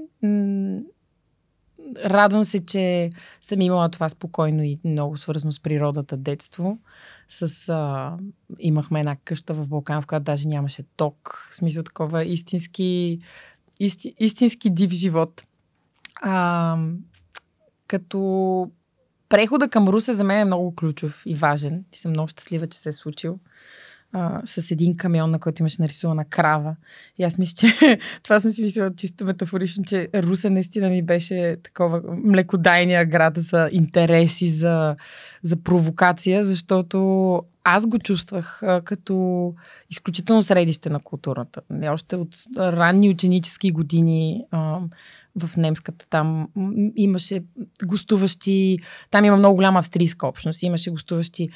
радвам 2.06 2.44
се, 2.44 2.66
че 2.66 3.10
съм 3.42 3.62
имала 3.62 3.90
това 3.90 4.10
спокойно 4.10 4.64
и 4.64 4.80
много 4.84 5.18
свързано 5.18 5.52
с 5.52 5.60
природата 5.60 6.18
детство. 6.18 6.80
С, 7.28 7.70
а, 7.70 8.14
имахме 8.60 9.00
една 9.00 9.16
къща 9.16 9.54
в 9.54 9.68
Балкан, 9.68 10.02
в 10.02 10.08
която 10.08 10.24
даже 10.24 10.48
нямаше 10.48 10.84
ток. 10.98 11.48
В 11.52 11.56
смисъл 11.56 11.84
такова 11.84 12.26
истински, 12.26 13.20
исти, 13.80 14.16
истински 14.20 14.70
див 14.70 14.92
живот. 14.92 15.44
А, 16.22 16.78
като 17.88 18.72
прехода 19.30 19.70
към 19.70 19.88
Русе 19.88 20.14
за 20.14 20.24
мен 20.24 20.40
е 20.40 20.46
много 20.46 20.76
ключов 20.76 21.24
и 21.26 21.36
важен. 21.36 21.86
И 21.94 21.98
съм 21.98 22.12
много 22.12 22.28
щастлива, 22.28 22.68
че 22.68 22.80
се 22.80 22.90
е 22.90 22.94
случил 22.94 23.40
а, 24.14 24.42
с 24.46 24.72
един 24.72 24.98
камион, 24.98 25.32
на 25.32 25.40
който 25.40 25.62
имаше 25.62 25.82
нарисувана 25.82 26.26
крава. 26.26 26.76
И 27.18 27.24
аз 27.24 27.38
мисля, 27.38 27.56
че 27.56 28.00
това 28.24 28.40
съм 28.40 28.52
си 28.52 28.62
мислила 28.62 28.96
чисто 28.96 29.26
метафорично, 29.26 29.84
че 29.84 30.10
Руса 30.16 30.50
наистина 30.50 30.90
ми 30.90 31.04
беше 31.04 31.58
такова 31.64 32.02
млекодайния 32.24 33.06
град 33.06 33.34
за 33.38 33.70
интереси, 33.72 34.50
за, 34.50 34.96
за 35.44 35.56
провокация, 35.56 36.44
защото 36.44 37.42
аз 37.64 37.88
го 37.88 38.00
чувствах 38.00 38.64
а, 38.64 38.82
като 38.82 39.54
изключително 39.90 40.44
средище 40.44 40.90
на 40.90 41.00
културата. 41.00 41.62
Не, 41.70 41.90
още 41.90 42.16
от 42.16 42.36
ранни 42.58 43.10
ученически 43.10 43.72
години 43.72 44.46
а, 44.52 44.80
в 45.40 45.58
немската 45.58 46.06
там 46.10 46.48
имаше 46.96 47.44
гостуващи, 47.86 48.78
там 49.12 49.26
има 49.26 49.38
много 49.38 49.56
голяма 49.56 49.80
австрийска 49.80 50.28
общност, 50.28 50.64
имаше 50.64 50.92
гостуващи 50.92 51.50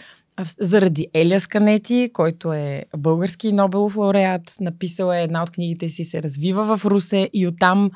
заради 0.59 1.07
Елия 1.13 1.39
Сканети, 1.39 2.09
който 2.13 2.53
е 2.53 2.83
български 2.97 3.51
Нобелов 3.51 3.97
лауреат, 3.97 4.55
написал 4.59 5.11
е 5.11 5.21
една 5.21 5.43
от 5.43 5.51
книгите 5.51 5.89
си, 5.89 6.03
се 6.03 6.23
развива 6.23 6.77
в 6.77 6.85
Русе 6.85 7.29
и 7.33 7.47
оттам 7.47 7.91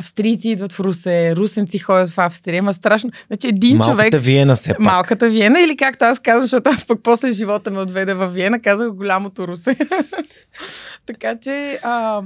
австрийци 0.00 0.48
идват 0.48 0.72
в 0.72 0.80
Русе, 0.80 1.36
русенци 1.36 1.78
ходят 1.78 2.10
в 2.10 2.18
Австрия. 2.18 2.58
Има 2.58 2.72
страшно. 2.72 3.10
Значи 3.26 3.48
един 3.48 3.76
Малката 3.76 3.92
човек. 3.92 4.12
Малката 4.12 4.18
Виена 4.18 4.56
все 4.56 4.70
пак. 4.70 4.78
Малката 4.78 5.28
Виена 5.28 5.60
или 5.60 5.76
както 5.76 6.04
аз 6.04 6.18
казвам, 6.18 6.42
защото 6.42 6.70
аз 6.70 6.86
пък 6.86 7.00
после 7.02 7.30
живота 7.30 7.70
ме 7.70 7.80
отведе 7.80 8.14
в 8.14 8.28
Виена, 8.28 8.60
казах 8.62 8.90
голямото 8.90 9.48
Русе. 9.48 9.76
така 11.06 11.38
че 11.38 11.80
а, 11.82 12.22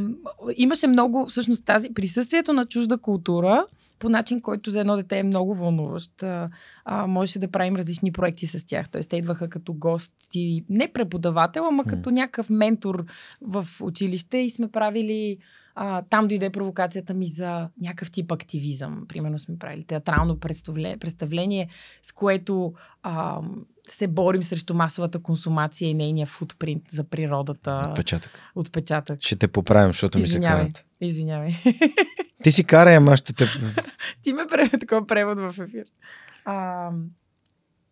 имаше 0.57 0.87
много, 0.87 1.27
всъщност 1.27 1.65
тази 1.65 1.89
присъствието 1.95 2.53
на 2.53 2.67
чужда 2.67 2.99
култура 2.99 3.65
по 3.99 4.09
начин, 4.09 4.41
който 4.41 4.71
за 4.71 4.81
едно 4.81 4.97
дете 4.97 5.19
е 5.19 5.23
много 5.23 5.55
вълнуващ. 5.55 6.23
А, 6.23 6.51
а, 6.85 7.07
можеше 7.07 7.39
да 7.39 7.51
правим 7.51 7.77
различни 7.77 8.13
проекти 8.13 8.47
с 8.47 8.67
тях. 8.67 8.89
Тоест, 8.89 9.11
те 9.11 9.17
идваха 9.17 9.49
като 9.49 9.75
гости, 9.75 10.65
не 10.71 10.93
преподавател, 10.93 11.65
ама 11.65 11.85
като 11.85 12.11
някакъв 12.11 12.51
ментор 12.51 13.05
в 13.43 13.67
училище 13.81 14.39
и 14.39 14.51
сме 14.51 14.69
правили 14.71 15.39
а, 15.75 16.03
там 16.03 16.27
дойде 16.27 16.51
провокацията 16.51 17.15
ми 17.15 17.27
за 17.27 17.69
някакъв 17.81 18.11
тип 18.11 18.33
активизъм. 18.33 19.05
Примерно 19.09 19.39
сме 19.39 19.59
правили 19.59 19.85
театрално 19.85 20.39
представление, 21.01 21.69
с 22.03 22.13
което 22.13 22.75
а, 23.03 23.41
се 23.89 24.09
борим 24.09 24.43
срещу 24.43 24.75
масовата 24.75 25.23
консумация 25.23 25.91
и 25.91 25.95
нейния 25.95 26.27
футпринт 26.27 26.83
за 26.91 27.05
природата. 27.05 27.87
Отпечатък. 27.91 28.31
Отпечатък. 28.55 29.23
Ще 29.23 29.37
те 29.37 29.49
поправим, 29.49 29.91
защото 29.91 30.19
Извинявай. 30.19 30.65
ми 30.65 30.69
се 30.69 30.73
карат. 30.73 30.87
Извинявай. 31.01 31.51
Ти 32.43 32.53
си 32.53 32.65
карай, 32.65 32.97
ама 32.97 33.17
ще 33.17 33.33
те... 33.33 33.47
Ти 34.23 34.33
ме 34.33 34.47
прави 34.51 34.71
такова 34.71 35.07
превод 35.07 35.39
в 35.39 35.63
ефир. 35.63 35.85
А, 36.45 36.91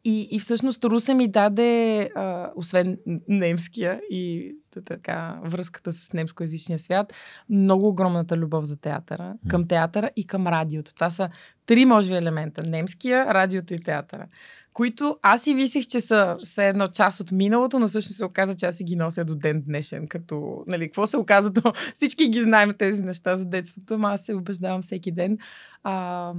и, 0.04 0.28
и 0.30 0.38
всъщност 0.38 0.84
Руса 0.84 1.14
ми 1.14 1.28
даде, 1.28 2.00
а, 2.14 2.50
освен 2.56 2.98
немския 3.28 4.00
и 4.10 4.54
така 4.84 5.40
връзката 5.44 5.92
с 5.92 6.12
немскоязичния 6.12 6.78
свят, 6.78 7.12
много 7.48 7.88
огромната 7.88 8.36
любов 8.36 8.64
за 8.64 8.76
театъра, 8.76 9.34
към 9.48 9.68
театъра 9.68 10.10
и 10.16 10.26
към 10.26 10.46
радиото. 10.46 10.94
Това 10.94 11.10
са 11.10 11.28
три, 11.66 11.84
може 11.84 12.08
би, 12.08 12.16
елемента. 12.16 12.62
Немския, 12.62 13.34
радиото 13.34 13.74
и 13.74 13.82
театъра. 13.82 14.26
Които 14.72 15.18
аз 15.22 15.42
си 15.42 15.54
мислех, 15.54 15.86
че 15.86 16.00
са 16.00 16.36
все 16.44 16.68
едно 16.68 16.88
част 16.88 17.20
от 17.20 17.32
миналото, 17.32 17.78
но 17.78 17.88
всъщност 17.88 18.16
се 18.16 18.24
оказа, 18.24 18.54
че 18.54 18.66
аз 18.66 18.74
си 18.74 18.84
ги 18.84 18.96
нося 18.96 19.24
до 19.24 19.34
ден 19.34 19.62
днешен. 19.66 20.08
Като, 20.08 20.64
нали, 20.66 20.86
какво 20.86 21.06
се 21.06 21.16
оказа, 21.16 21.52
то 21.52 21.72
всички 21.94 22.28
ги 22.28 22.40
знаем 22.40 22.74
тези 22.78 23.02
неща 23.02 23.36
за 23.36 23.44
детството, 23.44 23.98
но 23.98 24.08
аз 24.08 24.24
се 24.24 24.34
убеждавам 24.34 24.82
всеки 24.82 25.12
ден. 25.12 25.38
А, 25.84 26.32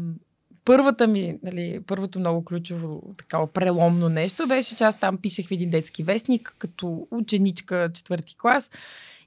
първата 0.65 1.07
ми, 1.07 1.39
нали, 1.43 1.79
първото 1.87 2.19
много 2.19 2.45
ключово 2.45 3.01
такава 3.17 3.47
преломно 3.47 4.09
нещо 4.09 4.47
беше, 4.47 4.75
че 4.75 4.83
аз 4.83 4.99
там 4.99 5.17
пишех 5.17 5.47
в 5.47 5.51
един 5.51 5.69
детски 5.69 6.03
вестник, 6.03 6.55
като 6.57 7.07
ученичка 7.11 7.89
четвърти 7.93 8.35
клас. 8.37 8.71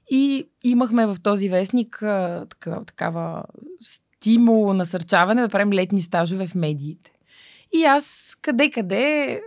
И 0.09 0.47
имахме 0.63 1.05
в 1.05 1.17
този 1.23 1.49
вестник 1.49 2.01
а, 2.01 2.45
такава, 2.49 2.85
такава 2.85 3.43
стимул, 3.81 4.73
насърчаване 4.73 5.41
да 5.41 5.49
правим 5.49 5.73
летни 5.73 6.01
стажове 6.01 6.47
в 6.47 6.55
медиите. 6.55 7.11
И 7.73 7.83
аз 7.83 8.37
къде-къде 8.41 9.41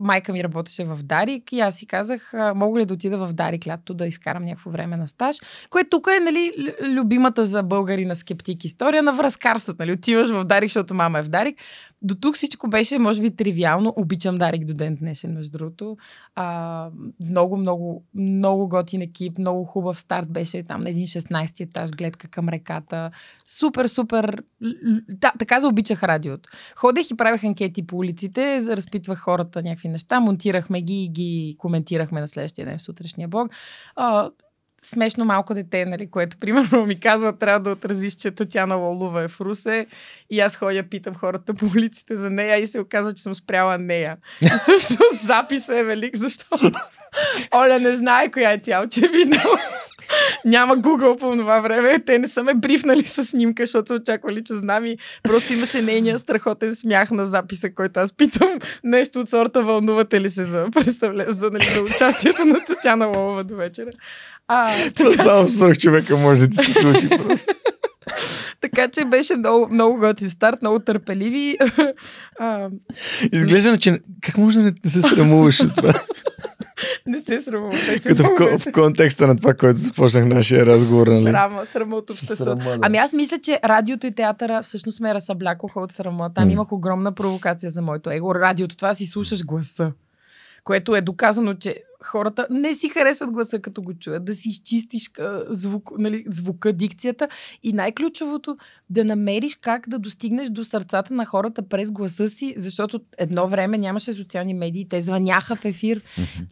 майка 0.00 0.32
ми 0.32 0.44
работеше 0.44 0.84
в 0.84 0.98
Дарик 1.02 1.52
и 1.52 1.60
аз 1.60 1.74
си 1.74 1.86
казах, 1.86 2.32
мога 2.54 2.80
ли 2.80 2.84
да 2.84 2.94
отида 2.94 3.26
в 3.26 3.32
Дарик 3.32 3.66
лято 3.66 3.94
да 3.94 4.06
изкарам 4.06 4.44
някакво 4.44 4.70
време 4.70 4.96
на 4.96 5.06
стаж, 5.06 5.36
което 5.70 5.90
тук 5.90 6.08
е 6.16 6.20
нали, 6.20 6.52
любимата 6.82 7.44
за 7.44 7.62
българи 7.62 8.04
на 8.04 8.14
скептик 8.14 8.64
история 8.64 9.02
на 9.02 9.12
връзкарството. 9.12 9.76
Нали? 9.82 9.92
Отиваш 9.92 10.30
в 10.30 10.44
Дарик, 10.44 10.68
защото 10.68 10.94
мама 10.94 11.18
е 11.18 11.22
в 11.22 11.28
Дарик. 11.28 11.58
До 12.02 12.14
тук 12.14 12.34
всичко 12.34 12.68
беше, 12.68 12.98
може 12.98 13.22
би, 13.22 13.36
тривиално. 13.36 13.94
Обичам 13.96 14.38
Дарик 14.38 14.64
до 14.64 14.74
ден 14.74 14.94
днешен, 14.94 15.32
между 15.32 15.58
другото. 15.58 15.96
А, 16.34 16.88
много, 17.20 17.56
много, 17.56 18.04
много 18.14 18.68
готин 18.68 19.02
екип, 19.02 19.38
много 19.38 19.64
хубав 19.64 20.00
старт 20.00 20.32
беше 20.32 20.62
там 20.62 20.82
на 20.82 20.90
един 20.90 21.06
16 21.06 21.60
етаж, 21.60 21.90
гледка 21.90 22.28
към 22.28 22.48
реката. 22.48 23.10
Супер, 23.46 23.86
супер. 23.86 24.42
Да, 25.08 25.32
така 25.38 25.60
заобичах 25.60 26.02
радиото. 26.02 26.50
Ходех 26.82 27.10
и 27.10 27.16
правех 27.16 27.44
анкети 27.44 27.86
по 27.86 27.96
улиците, 27.96 28.60
разпитвах 28.68 29.18
хората 29.18 29.62
някакви 29.62 29.88
неща, 29.88 30.20
монтирахме 30.20 30.82
ги 30.82 31.04
и 31.04 31.08
ги 31.08 31.56
коментирахме 31.58 32.20
на 32.20 32.28
следващия 32.28 32.66
ден 32.66 32.78
в 32.78 32.82
сутрешния 32.82 33.28
блог. 33.28 33.52
А, 33.96 34.30
смешно 34.82 35.24
малко 35.24 35.54
дете, 35.54 35.84
нали, 35.84 36.10
което 36.10 36.36
примерно 36.36 36.86
ми 36.86 37.00
казва, 37.00 37.38
трябва 37.38 37.60
да 37.60 37.70
отразиш, 37.70 38.14
че 38.14 38.30
Татяна 38.30 38.74
Лолова 38.74 39.22
е 39.22 39.28
в 39.28 39.40
Русе 39.40 39.86
и 40.30 40.40
аз 40.40 40.56
ходя, 40.56 40.88
питам 40.88 41.14
хората 41.14 41.54
по 41.54 41.66
улиците 41.66 42.16
за 42.16 42.30
нея 42.30 42.56
и 42.56 42.66
се 42.66 42.80
оказва, 42.80 43.14
че 43.14 43.22
съм 43.22 43.34
спряла 43.34 43.78
нея. 43.78 44.16
И 44.40 44.48
също 44.58 45.02
записът 45.22 45.76
е 45.76 45.84
велик, 45.84 46.16
защото 46.16 46.70
Оля 47.54 47.78
не 47.80 47.96
знае 47.96 48.30
коя 48.30 48.52
е 48.52 48.62
тя, 48.62 48.82
очевидно. 48.82 49.40
Няма 50.44 50.76
Google 50.76 51.18
по 51.18 51.36
това 51.36 51.60
време. 51.60 52.00
Те 52.06 52.18
не 52.18 52.28
са 52.28 52.42
ме 52.42 52.54
брифнали 52.54 53.04
с 53.04 53.24
снимка, 53.24 53.62
защото 53.62 53.86
са 53.86 53.94
очаквали, 53.94 54.44
че 54.44 54.54
знам 54.54 54.86
и 54.86 54.98
просто 55.22 55.52
имаше 55.52 55.82
нейния 55.82 56.18
страхотен 56.18 56.74
смях 56.74 57.10
на 57.10 57.26
записа, 57.26 57.74
който 57.74 58.00
аз 58.00 58.12
питам 58.12 58.50
нещо 58.84 59.20
от 59.20 59.28
сорта 59.28 59.62
вълнувате 59.62 60.20
ли 60.20 60.30
се 60.30 60.44
за, 60.44 60.66
представля... 60.72 61.24
за, 61.28 61.50
нали, 61.50 61.70
за 61.70 61.82
участието 61.82 62.44
на 62.44 62.64
Татяна 62.66 63.06
Лолова 63.06 63.44
до 63.44 63.56
вечера. 63.56 63.90
А, 64.48 64.90
така, 64.90 65.22
само 65.22 65.48
свърх 65.48 65.78
човека 65.78 66.16
може 66.16 66.48
да 66.48 66.56
ти 66.56 66.72
се 66.72 66.80
случи 66.80 67.08
просто. 67.08 67.54
така 68.60 68.88
че 68.88 69.04
беше 69.04 69.36
много, 69.36 69.68
много 69.70 69.98
готин 69.98 70.30
старт, 70.30 70.62
много 70.62 70.78
търпеливи. 70.78 71.58
Изглежда, 73.32 73.78
че 73.78 74.00
как 74.20 74.38
може 74.38 74.58
да 74.58 74.72
не 74.84 74.90
се 74.90 75.00
срамуваш 75.00 75.60
от 75.60 75.76
това? 75.76 75.94
Не 77.06 77.20
се 77.20 77.40
срамувам. 77.40 77.72
Като 78.02 78.22
в, 78.22 78.58
в 78.58 78.72
контекста 78.72 79.26
на 79.26 79.36
това, 79.36 79.54
което 79.54 79.78
започнах 79.78 80.26
нашия 80.26 80.66
разговор, 80.66 81.06
нали? 81.06 81.22
Срама, 81.22 81.66
срама 81.66 81.96
от 81.96 82.10
обществото. 82.10 82.54
Да. 82.54 82.78
Ами 82.82 82.98
аз 82.98 83.12
мисля, 83.12 83.38
че 83.42 83.60
радиото 83.64 84.06
и 84.06 84.12
театъра 84.14 84.62
всъщност 84.62 85.00
ме 85.00 85.14
разсъблякоха 85.14 85.80
от 85.80 85.92
срама. 85.92 86.30
Там 86.34 86.44
М. 86.48 86.52
имах 86.52 86.72
огромна 86.72 87.12
провокация 87.12 87.70
за 87.70 87.82
моето 87.82 88.10
его. 88.10 88.34
Радиото, 88.34 88.76
това 88.76 88.94
си 88.94 89.06
слушаш 89.06 89.44
гласа. 89.44 89.92
Което 90.64 90.96
е 90.96 91.00
доказано, 91.00 91.54
че 91.54 91.82
хората 92.04 92.46
не 92.50 92.74
си 92.74 92.88
харесват 92.88 93.30
гласа, 93.30 93.58
като 93.58 93.82
го 93.82 93.94
чуят. 93.94 94.24
Да 94.24 94.34
си 94.34 94.48
изчистиш 94.48 95.10
звук, 95.48 95.90
нали, 95.98 96.24
звука, 96.30 96.72
дикцията. 96.72 97.28
И 97.62 97.72
най-ключовото, 97.72 98.56
да 98.90 99.04
намериш 99.04 99.58
как 99.60 99.88
да 99.88 99.98
достигнеш 99.98 100.48
до 100.48 100.64
сърцата 100.64 101.14
на 101.14 101.26
хората 101.26 101.68
през 101.68 101.90
гласа 101.90 102.28
си, 102.28 102.54
защото 102.56 103.00
едно 103.18 103.48
време 103.48 103.78
нямаше 103.78 104.12
социални 104.12 104.54
медии, 104.54 104.88
те 104.88 105.00
звъняха 105.00 105.56
в 105.56 105.64
ефир 105.64 106.02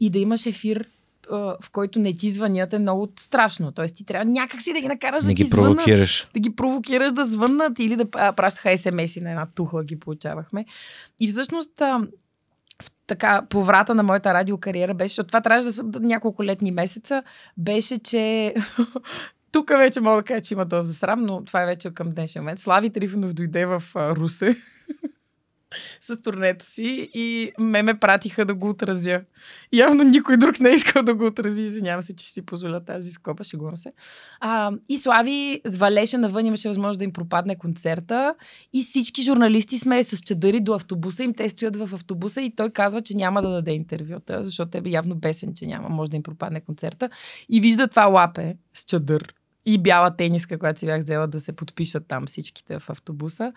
и 0.01 0.11
да 0.11 0.18
имаш 0.18 0.46
ефир, 0.46 0.88
в 1.31 1.70
който 1.73 1.99
не 1.99 2.16
ти 2.16 2.31
звънят 2.31 2.73
е 2.73 2.79
много 2.79 3.09
страшно. 3.18 3.73
Тоест 3.73 3.96
ти 3.96 4.05
трябва 4.05 4.25
някакси 4.25 4.73
да 4.73 4.81
ги 4.81 4.88
накараш 4.88 5.25
Не 5.25 5.29
да 5.29 5.35
ги 5.35 5.44
звъннат 5.44 5.77
провокираш. 5.77 6.29
да 6.35 6.40
ги 6.40 6.57
провокираш 6.57 7.12
да 7.12 7.25
звъннат 7.25 7.79
или 7.79 7.96
да 7.96 8.11
пращаха 8.11 8.77
смс-и 8.77 9.20
на 9.20 9.31
една 9.31 9.46
тухла 9.55 9.85
ги 9.85 9.99
получавахме. 9.99 10.64
И 11.20 11.29
всъщност 11.29 11.83
така 13.11 13.42
поврата 13.51 13.94
на 13.94 14.03
моята 14.03 14.35
радиокариера 14.35 14.94
беше, 14.94 15.09
защото 15.09 15.27
това 15.27 15.40
трябваше 15.40 15.77
да 15.77 15.83
да- 15.83 16.01
няколко 16.01 16.44
летни 16.44 16.70
месеца, 16.70 17.23
беше, 17.57 17.99
че 17.99 18.55
тук 19.53 19.68
вече 19.68 20.01
мога 20.01 20.16
да 20.16 20.23
кажа, 20.23 20.40
че 20.40 20.55
има 20.55 20.64
доза 20.64 20.94
срам, 20.94 21.23
но 21.23 21.44
това 21.44 21.62
е 21.62 21.66
вече 21.66 21.90
към 21.94 22.11
днешния 22.11 22.42
момент. 22.42 22.59
Слави 22.59 22.90
Трифонов 22.90 23.33
дойде 23.33 23.66
в 23.66 23.83
Русе 23.96 24.57
с 26.00 26.22
турнето 26.22 26.64
си 26.64 27.11
и 27.14 27.52
ме 27.59 27.83
ме 27.83 27.98
пратиха 27.98 28.44
да 28.44 28.54
го 28.54 28.68
отразя. 28.68 29.20
Явно 29.72 30.04
никой 30.04 30.37
друг 30.37 30.61
не 30.61 30.70
е 30.70 30.74
искал 30.74 31.02
да 31.02 31.14
го 31.14 31.26
отрази. 31.26 31.62
Извинявам 31.62 32.02
се, 32.02 32.16
че 32.16 32.33
си 32.33 32.42
позволя 32.42 32.80
тази 32.80 33.11
скопа, 33.11 33.44
шегувам 33.44 33.76
се. 33.76 33.92
А, 34.40 34.72
и 34.88 34.98
Слави 34.98 35.61
валеше 35.66 36.18
навън, 36.18 36.46
имаше 36.46 36.68
възможност 36.68 36.98
да 36.98 37.04
им 37.04 37.12
пропадне 37.12 37.59
концерта 37.59 38.35
и 38.72 38.83
всички 38.83 39.22
журналисти 39.22 39.78
сме 39.78 40.04
с 40.04 40.18
чадъри 40.18 40.61
до 40.61 40.72
автобуса 40.72 41.24
им. 41.24 41.35
Те 41.35 41.48
стоят 41.48 41.76
в 41.76 41.94
автобуса 41.94 42.42
и 42.42 42.54
той 42.54 42.70
казва, 42.70 43.00
че 43.00 43.16
няма 43.16 43.42
да 43.42 43.48
даде 43.48 43.70
интервюта, 43.70 44.42
защото 44.42 44.78
е 44.78 44.83
явно 44.87 45.14
бесен, 45.14 45.54
че 45.54 45.66
няма, 45.66 45.88
може 45.88 46.11
да 46.11 46.16
им 46.16 46.22
пропадне 46.22 46.61
концерта. 46.61 47.11
И 47.48 47.61
вижда 47.61 47.88
това 47.88 48.04
лапе 48.04 48.56
с 48.74 48.85
чадър 48.85 49.35
и 49.66 49.78
бяла 49.78 50.16
тениска, 50.16 50.59
която 50.59 50.80
си 50.80 50.87
бях 50.87 51.02
взела 51.02 51.26
да 51.26 51.40
се 51.40 51.52
подпишат 51.52 52.06
там 52.09 52.26
всичките 52.26 52.78
в 52.78 52.90
автобуса. 52.90 53.52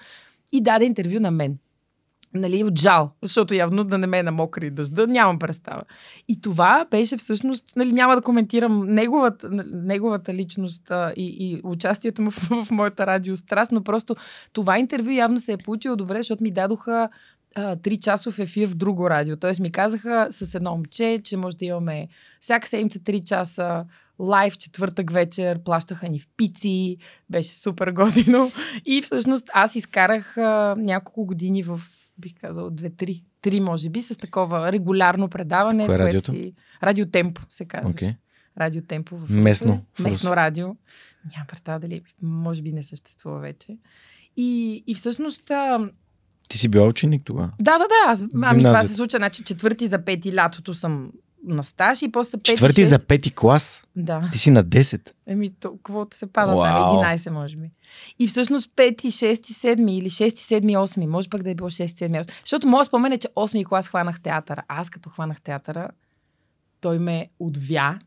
И 0.52 0.62
даде 0.62 0.86
интервю 0.86 1.20
на 1.20 1.32
мен. 1.32 1.58
Нали, 2.36 2.64
от 2.64 2.80
жал, 2.80 3.12
защото 3.22 3.54
явно 3.54 3.84
да 3.84 3.98
не 3.98 4.08
ме 4.08 4.20
е 4.20 4.24
на 4.24 4.32
мокри 4.32 4.70
дъжда, 4.70 5.08
нямам 5.08 5.40
представа. 5.40 5.82
И 6.28 6.42
това 6.42 6.86
беше 6.92 7.18
всъщност, 7.18 7.66
нали, 7.76 7.92
няма 7.92 8.16
да 8.16 8.22
коментирам 8.22 8.86
неговата, 8.86 9.50
неговата 9.72 10.34
личност 10.34 10.92
а, 10.92 11.14
и, 11.18 11.26
и 11.40 11.62
участието 11.64 12.22
му 12.22 12.32
в, 12.32 12.66
в 12.66 12.72
моята 12.72 13.08
радиостраст, 13.08 13.72
но 13.72 13.84
просто 13.84 14.16
това 14.54 14.80
интервю 14.80 15.10
явно 15.10 15.40
се 15.40 15.54
е 15.54 15.58
получило 15.58 15.96
добре, 15.96 16.18
защото 16.18 16.44
ми 16.44 16.52
дадоха 16.52 17.10
3 17.56 18.00
часов 18.00 18.40
ефир 18.40 18.68
в 18.68 18.76
друго 18.76 19.10
радио. 19.10 19.38
Тоест 19.38 19.60
ми 19.60 19.72
казаха 19.72 20.28
с 20.30 20.56
едно 20.56 20.72
момче, 20.72 21.22
че 21.24 21.38
може 21.38 21.58
да 21.58 21.66
имаме 21.66 22.08
всяка 22.40 22.68
седмица 22.68 23.00
3 23.00 23.24
часа 23.24 23.86
лайв 24.20 24.58
четвъртък 24.58 25.12
вечер, 25.12 25.60
плащаха 25.60 26.10
ни 26.10 26.20
в 26.20 26.28
пици, 26.38 26.98
беше 27.30 27.56
супер 27.56 27.92
годино. 27.92 28.52
И 28.86 29.02
всъщност 29.02 29.50
аз 29.54 29.76
изкарах 29.76 30.38
а, 30.38 30.76
няколко 30.78 31.26
години 31.26 31.64
в, 31.64 31.82
бих 32.18 32.34
казал, 32.42 32.72
2-3, 32.72 33.24
три 33.42 33.60
може 33.60 33.90
би, 33.90 34.02
с 34.02 34.18
такова 34.18 34.72
регулярно 34.72 35.30
предаване. 35.30 35.86
Кое 35.86 35.96
е 35.96 36.00
радиото? 36.00 36.32
Си... 36.32 36.54
Радио 36.84 37.06
Темпо 37.06 37.42
се 37.50 37.66
казва. 37.66 37.90
Окей. 37.90 38.16
Радио 38.58 38.82
Темпо 38.82 39.18
в. 39.18 39.30
Местно 39.30 39.86
в. 39.94 40.04
Местно 40.04 40.36
радио. 40.36 40.66
Нямам 41.32 41.48
представа 41.48 41.80
дали, 41.80 42.02
може 42.22 42.62
би 42.62 42.72
не 42.72 42.84
съществува 42.84 43.40
вече. 43.40 43.78
И, 44.38 44.84
и 44.88 44.96
всъщност, 44.96 45.52
Ти 46.50 46.58
си 46.58 46.70
бил 46.70 46.88
ученик 46.88 47.22
тогава. 47.26 47.52
да, 47.60 47.78
да, 47.78 47.86
да, 47.88 47.96
аз, 48.08 48.24
ами 48.44 48.64
това 48.64 48.84
се 48.84 48.94
случва, 48.94 49.18
значи 49.18 49.44
четвърти 49.44 49.88
за 49.88 50.06
пети 50.06 50.36
лятото 50.36 50.74
съм 50.74 51.12
на 51.44 51.64
стаж 51.64 52.02
и 52.02 52.12
после 52.12 52.38
пети, 52.38 52.52
Четвърти 52.52 52.82
шести- 52.82 52.90
за 52.90 53.00
пети 53.00 53.32
клас. 53.32 53.88
Да. 53.96 54.30
Ти 54.32 54.38
си 54.38 54.52
на 54.52 54.64
10. 54.64 55.10
Еми, 55.28 55.54
толкова 55.60 56.08
се 56.14 56.26
пада 56.26 56.56
Уау. 56.56 57.02
там, 57.02 57.12
11 57.16 57.30
може 57.30 57.58
би. 57.58 57.72
И 58.20 58.28
всъщност 58.28 58.72
5, 58.76 59.08
6, 59.08 59.34
7 59.76 59.92
или 59.92 60.10
6, 60.10 60.38
7, 60.38 60.78
8, 60.78 61.06
може 61.08 61.30
пък 61.30 61.44
да 61.44 61.50
е 61.52 61.56
било 61.56 61.70
6, 61.70 61.86
7, 61.86 62.24
8. 62.24 62.32
Защото 62.40 62.68
моят 62.68 62.88
спомен 62.88 63.12
е, 63.12 63.18
че 63.18 63.28
8 63.28 63.66
клас 63.66 63.88
хванах 63.88 64.22
театъра. 64.22 64.64
Аз 64.68 64.90
като 64.90 65.10
хванах 65.10 65.42
театъра, 65.42 65.90
той 66.82 67.00
ме 67.00 67.30
отвя. 67.40 68.00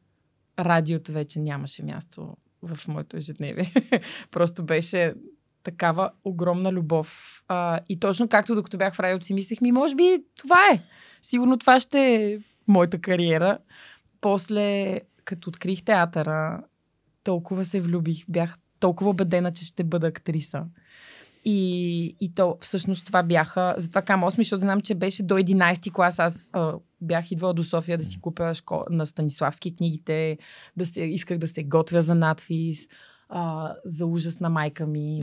Радиото 0.59 1.12
вече 1.12 1.38
нямаше 1.40 1.83
място 1.83 2.37
в 2.62 2.88
моето 2.88 3.16
ежедневие. 3.16 3.72
Просто 4.31 4.62
беше 4.64 5.14
такава 5.62 6.11
огромна 6.25 6.72
любов. 6.72 7.42
А, 7.49 7.81
и 7.88 8.01
точно 8.01 8.29
както 8.29 8.55
докато 8.55 8.79
бях 8.79 8.94
в 8.94 9.01
радиото 9.01 9.27
си 9.27 9.35
мислех, 9.35 9.61
ми 9.61 9.72
може 9.72 9.94
би 9.94 10.18
това 10.38 10.59
е. 10.72 10.83
Сигурно 11.22 11.59
това 11.59 11.81
ще 11.81 12.38
моята 12.68 12.98
кариера. 12.98 13.59
После, 14.20 15.00
като 15.24 15.50
открих 15.50 15.85
театъра, 15.85 16.62
толкова 17.24 17.64
се 17.64 17.81
влюбих. 17.81 18.24
Бях 18.29 18.59
толкова 18.81 19.11
убедена, 19.11 19.52
че 19.52 19.64
ще 19.64 19.85
бъда 19.85 20.07
актриса. 20.07 20.64
И, 21.44 22.16
и 22.20 22.35
то 22.35 22.59
всъщност 22.61 23.07
това 23.07 23.22
бяха, 23.22 23.74
затова 23.79 24.02
кам 24.02 24.22
8, 24.22 24.37
защото 24.37 24.61
знам, 24.61 24.81
че 24.81 24.94
беше 24.94 25.22
до 25.22 25.35
11 25.35 25.92
клас. 25.92 26.18
Аз 26.18 26.50
а, 26.52 26.74
бях 27.00 27.31
идвала 27.31 27.55
до 27.55 27.62
София 27.62 27.98
да 27.98 28.05
си 28.05 28.20
купя 28.20 28.55
школ, 28.55 28.83
на 28.90 29.07
Станиславски 29.07 29.76
книгите, 29.76 30.38
да 30.76 30.85
се, 30.85 31.02
исках 31.02 31.38
да 31.38 31.46
се 31.46 31.64
готвя 31.64 32.02
за 32.02 32.14
надфис, 32.14 32.88
а, 33.29 33.74
за 33.85 34.07
ужас 34.07 34.40
на 34.40 34.50
майка 34.50 34.87
ми. 34.87 35.20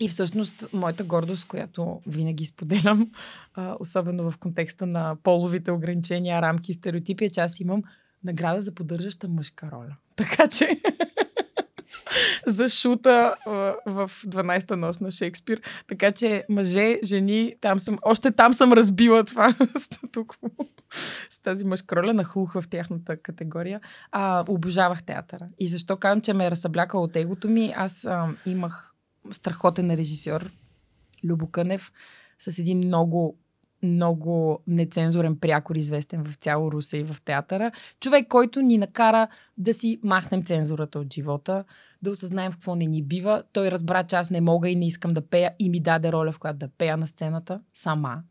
И 0.00 0.08
всъщност 0.08 0.66
моята 0.72 1.04
гордост, 1.04 1.46
която 1.46 2.00
винаги 2.06 2.46
споделям, 2.46 3.10
а, 3.54 3.76
особено 3.80 4.30
в 4.30 4.38
контекста 4.38 4.86
на 4.86 5.16
половите 5.22 5.70
ограничения, 5.70 6.42
рамки 6.42 6.70
и 6.70 6.74
стереотипи, 6.74 7.24
е, 7.24 7.30
че 7.30 7.40
аз 7.40 7.60
имам 7.60 7.82
награда 8.24 8.60
за 8.60 8.74
поддържаща 8.74 9.28
мъжка 9.28 9.70
роля. 9.72 9.96
Така 10.16 10.48
че 10.48 10.80
за 12.46 12.68
шута 12.68 13.36
в 13.86 14.10
12-та 14.26 14.76
нощ 14.76 15.00
на 15.00 15.10
Шекспир. 15.10 15.60
Така 15.88 16.12
че 16.12 16.44
мъже, 16.48 16.98
жени, 17.04 17.54
там 17.60 17.80
съм, 17.80 17.98
още 18.02 18.30
там 18.30 18.52
съм 18.52 18.72
разбила 18.72 19.24
това 19.24 19.54
статукво 19.78 20.48
с 21.30 21.38
тази 21.42 21.64
мъжка 21.64 21.96
роля, 21.96 22.14
нахлух 22.14 22.52
в 22.54 22.64
тяхната 22.70 23.16
категория. 23.16 23.80
А, 24.12 24.44
обожавах 24.48 25.02
театъра. 25.02 25.48
И 25.58 25.68
защо 25.68 25.96
казвам, 25.96 26.20
че 26.20 26.32
ме 26.32 26.46
е 26.46 26.50
разсъблякало 26.50 27.04
от 27.04 27.16
егото 27.16 27.48
ми? 27.48 27.72
Аз 27.76 28.04
а, 28.04 28.28
имах 28.46 28.89
страхотен 29.30 29.90
режисьор, 29.90 30.50
Любо 31.24 31.46
Кънев, 31.46 31.92
с 32.38 32.58
един 32.58 32.78
много 32.78 33.38
много 33.82 34.62
нецензурен 34.66 35.36
прякор, 35.36 35.76
известен 35.76 36.24
в 36.24 36.34
цяло 36.34 36.72
Русе 36.72 36.96
и 36.96 37.04
в 37.04 37.16
театъра. 37.24 37.72
Човек, 38.00 38.28
който 38.28 38.60
ни 38.60 38.78
накара 38.78 39.28
да 39.58 39.74
си 39.74 40.00
махнем 40.02 40.44
цензурата 40.44 40.98
от 40.98 41.14
живота, 41.14 41.64
да 42.02 42.10
осъзнаем 42.10 42.52
какво 42.52 42.74
не 42.74 42.86
ни 42.86 43.02
бива. 43.02 43.42
Той 43.52 43.70
разбра, 43.70 44.04
че 44.04 44.16
аз 44.16 44.30
не 44.30 44.40
мога 44.40 44.68
и 44.68 44.76
не 44.76 44.86
искам 44.86 45.12
да 45.12 45.26
пея 45.26 45.54
и 45.58 45.68
ми 45.68 45.80
даде 45.80 46.12
роля, 46.12 46.32
в 46.32 46.38
която 46.38 46.58
да 46.58 46.68
пея 46.68 46.96
на 46.96 47.06
сцената 47.06 47.60
сама. 47.74 48.22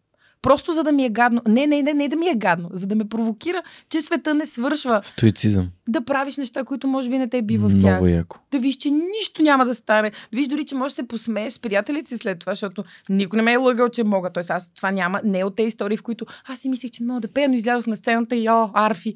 Просто 0.42 0.74
за 0.74 0.84
да 0.84 0.92
ми 0.92 1.06
е 1.06 1.10
гадно. 1.10 1.42
Не, 1.48 1.68
не, 1.68 1.82
не, 1.82 1.94
не 1.94 2.08
да 2.08 2.16
ми 2.16 2.28
е 2.28 2.36
гадно. 2.36 2.70
За 2.74 2.88
да 2.88 2.96
ме 2.96 3.10
провокира, 3.10 3.64
че 3.90 4.02
света 4.02 4.34
не 4.34 4.46
свършва. 4.46 5.02
Стоицизъм. 5.04 5.70
Да 5.88 6.06
правиш 6.06 6.38
неща, 6.38 6.64
които 6.64 6.88
може 6.88 7.10
би 7.10 7.18
не 7.18 7.30
те 7.30 7.42
бива 7.42 7.70
в 7.70 7.72
тях 7.72 7.92
Много 7.92 8.08
яко. 8.08 8.40
да 8.52 8.60
виж, 8.60 8.76
че 8.76 8.90
нищо 8.90 9.42
няма 9.42 9.66
да 9.66 9.76
стане. 9.76 10.10
Да 10.10 10.38
виж 10.38 10.48
дори, 10.48 10.66
че 10.66 10.76
можеш 10.76 10.96
да 10.96 11.02
се 11.02 11.08
посмееш 11.08 11.54
с 11.54 11.60
приятелите 11.60 12.10
си 12.10 12.18
след 12.18 12.40
това, 12.40 12.52
защото 12.52 12.84
никой 13.10 13.38
не 13.38 13.44
ме 13.44 13.54
е 13.54 13.58
лъгал, 13.58 13.90
че 13.90 14.04
мога. 14.04 14.30
Тоест 14.34 14.50
аз 14.50 14.74
това 14.74 14.92
няма, 14.92 15.22
не 15.24 15.44
от 15.44 15.56
тези 15.56 15.68
истории, 15.68 15.98
в 15.98 16.04
които 16.04 16.26
аз 16.48 16.60
си 16.60 16.70
мислех, 16.70 16.92
че 16.92 17.04
не 17.04 17.08
мога 17.08 17.22
да 17.22 17.28
пея, 17.28 17.50
но 17.50 17.56
излязох 17.56 17.88
на 17.88 17.96
сцената 17.96 18.36
и 18.36 18.50
о, 18.50 18.70
арфи. 18.74 19.16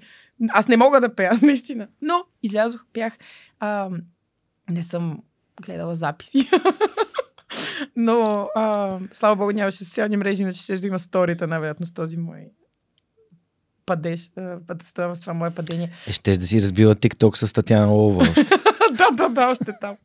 Аз 0.49 0.67
не 0.67 0.77
мога 0.77 1.01
да 1.01 1.15
пея, 1.15 1.31
наистина. 1.41 1.87
Но 2.01 2.23
излязох, 2.43 2.85
пях. 2.93 3.17
А, 3.59 3.89
не 4.69 4.81
съм 4.83 5.19
гледала 5.61 5.95
записи. 5.95 6.49
Но, 7.95 8.49
а, 8.55 8.99
слава 9.11 9.35
богу, 9.35 9.51
нямаше 9.51 9.77
социални 9.77 10.17
мрежи, 10.17 10.41
иначе 10.41 10.61
ще 10.61 10.75
да 10.75 10.87
има 10.87 10.99
сторита, 10.99 11.47
най-вероятно, 11.47 11.85
с 11.85 11.93
този 11.93 12.17
мой 12.17 12.49
падеж, 13.85 14.29
с 14.81 14.93
това 14.93 15.33
мое 15.33 15.51
падение. 15.51 15.91
Е, 16.07 16.11
щеш 16.11 16.37
да 16.37 16.45
си 16.45 16.61
разбила 16.61 16.95
TikTok 16.95 17.35
с 17.35 17.53
Татяна 17.53 17.87
Лова. 17.87 18.21
още. 18.21 18.43
да, 18.97 19.11
да, 19.11 19.29
да, 19.29 19.47
още 19.47 19.73
там. 19.81 19.97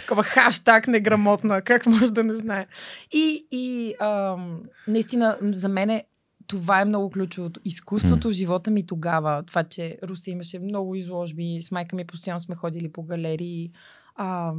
Такова 0.00 0.22
хаштаг 0.22 0.88
неграмотна, 0.88 1.62
как 1.62 1.86
може 1.86 2.12
да 2.12 2.24
не 2.24 2.34
знае. 2.34 2.66
И, 3.12 3.46
и 3.50 3.94
ам, 4.00 4.62
наистина, 4.88 5.38
за 5.42 5.68
мен 5.68 5.90
е, 5.90 6.04
това 6.46 6.80
е 6.80 6.84
много 6.84 7.10
ключовото. 7.10 7.60
Изкуството 7.64 8.28
в 8.28 8.32
живота 8.32 8.70
ми 8.70 8.86
тогава, 8.86 9.42
това, 9.46 9.64
че 9.64 9.98
Русия 10.02 10.32
имаше 10.32 10.58
много 10.58 10.94
изложби, 10.94 11.58
с 11.62 11.70
майка 11.70 11.96
ми 11.96 12.04
постоянно 12.04 12.40
сме 12.40 12.54
ходили 12.54 12.92
по 12.92 13.02
галерии, 13.02 13.70
а, 14.14 14.52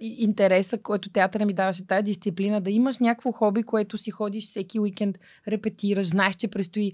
интереса, 0.00 0.82
който 0.82 1.10
театъра 1.10 1.46
ми 1.46 1.52
даваше, 1.52 1.86
тази 1.86 2.02
дисциплина, 2.02 2.60
да 2.60 2.70
имаш 2.70 2.98
някакво 2.98 3.32
хоби, 3.32 3.62
което 3.62 3.98
си 3.98 4.10
ходиш 4.10 4.48
всеки 4.48 4.80
уикенд, 4.80 5.18
репетираш, 5.48 6.06
знаеш, 6.06 6.36
че 6.36 6.48
предстои 6.48 6.92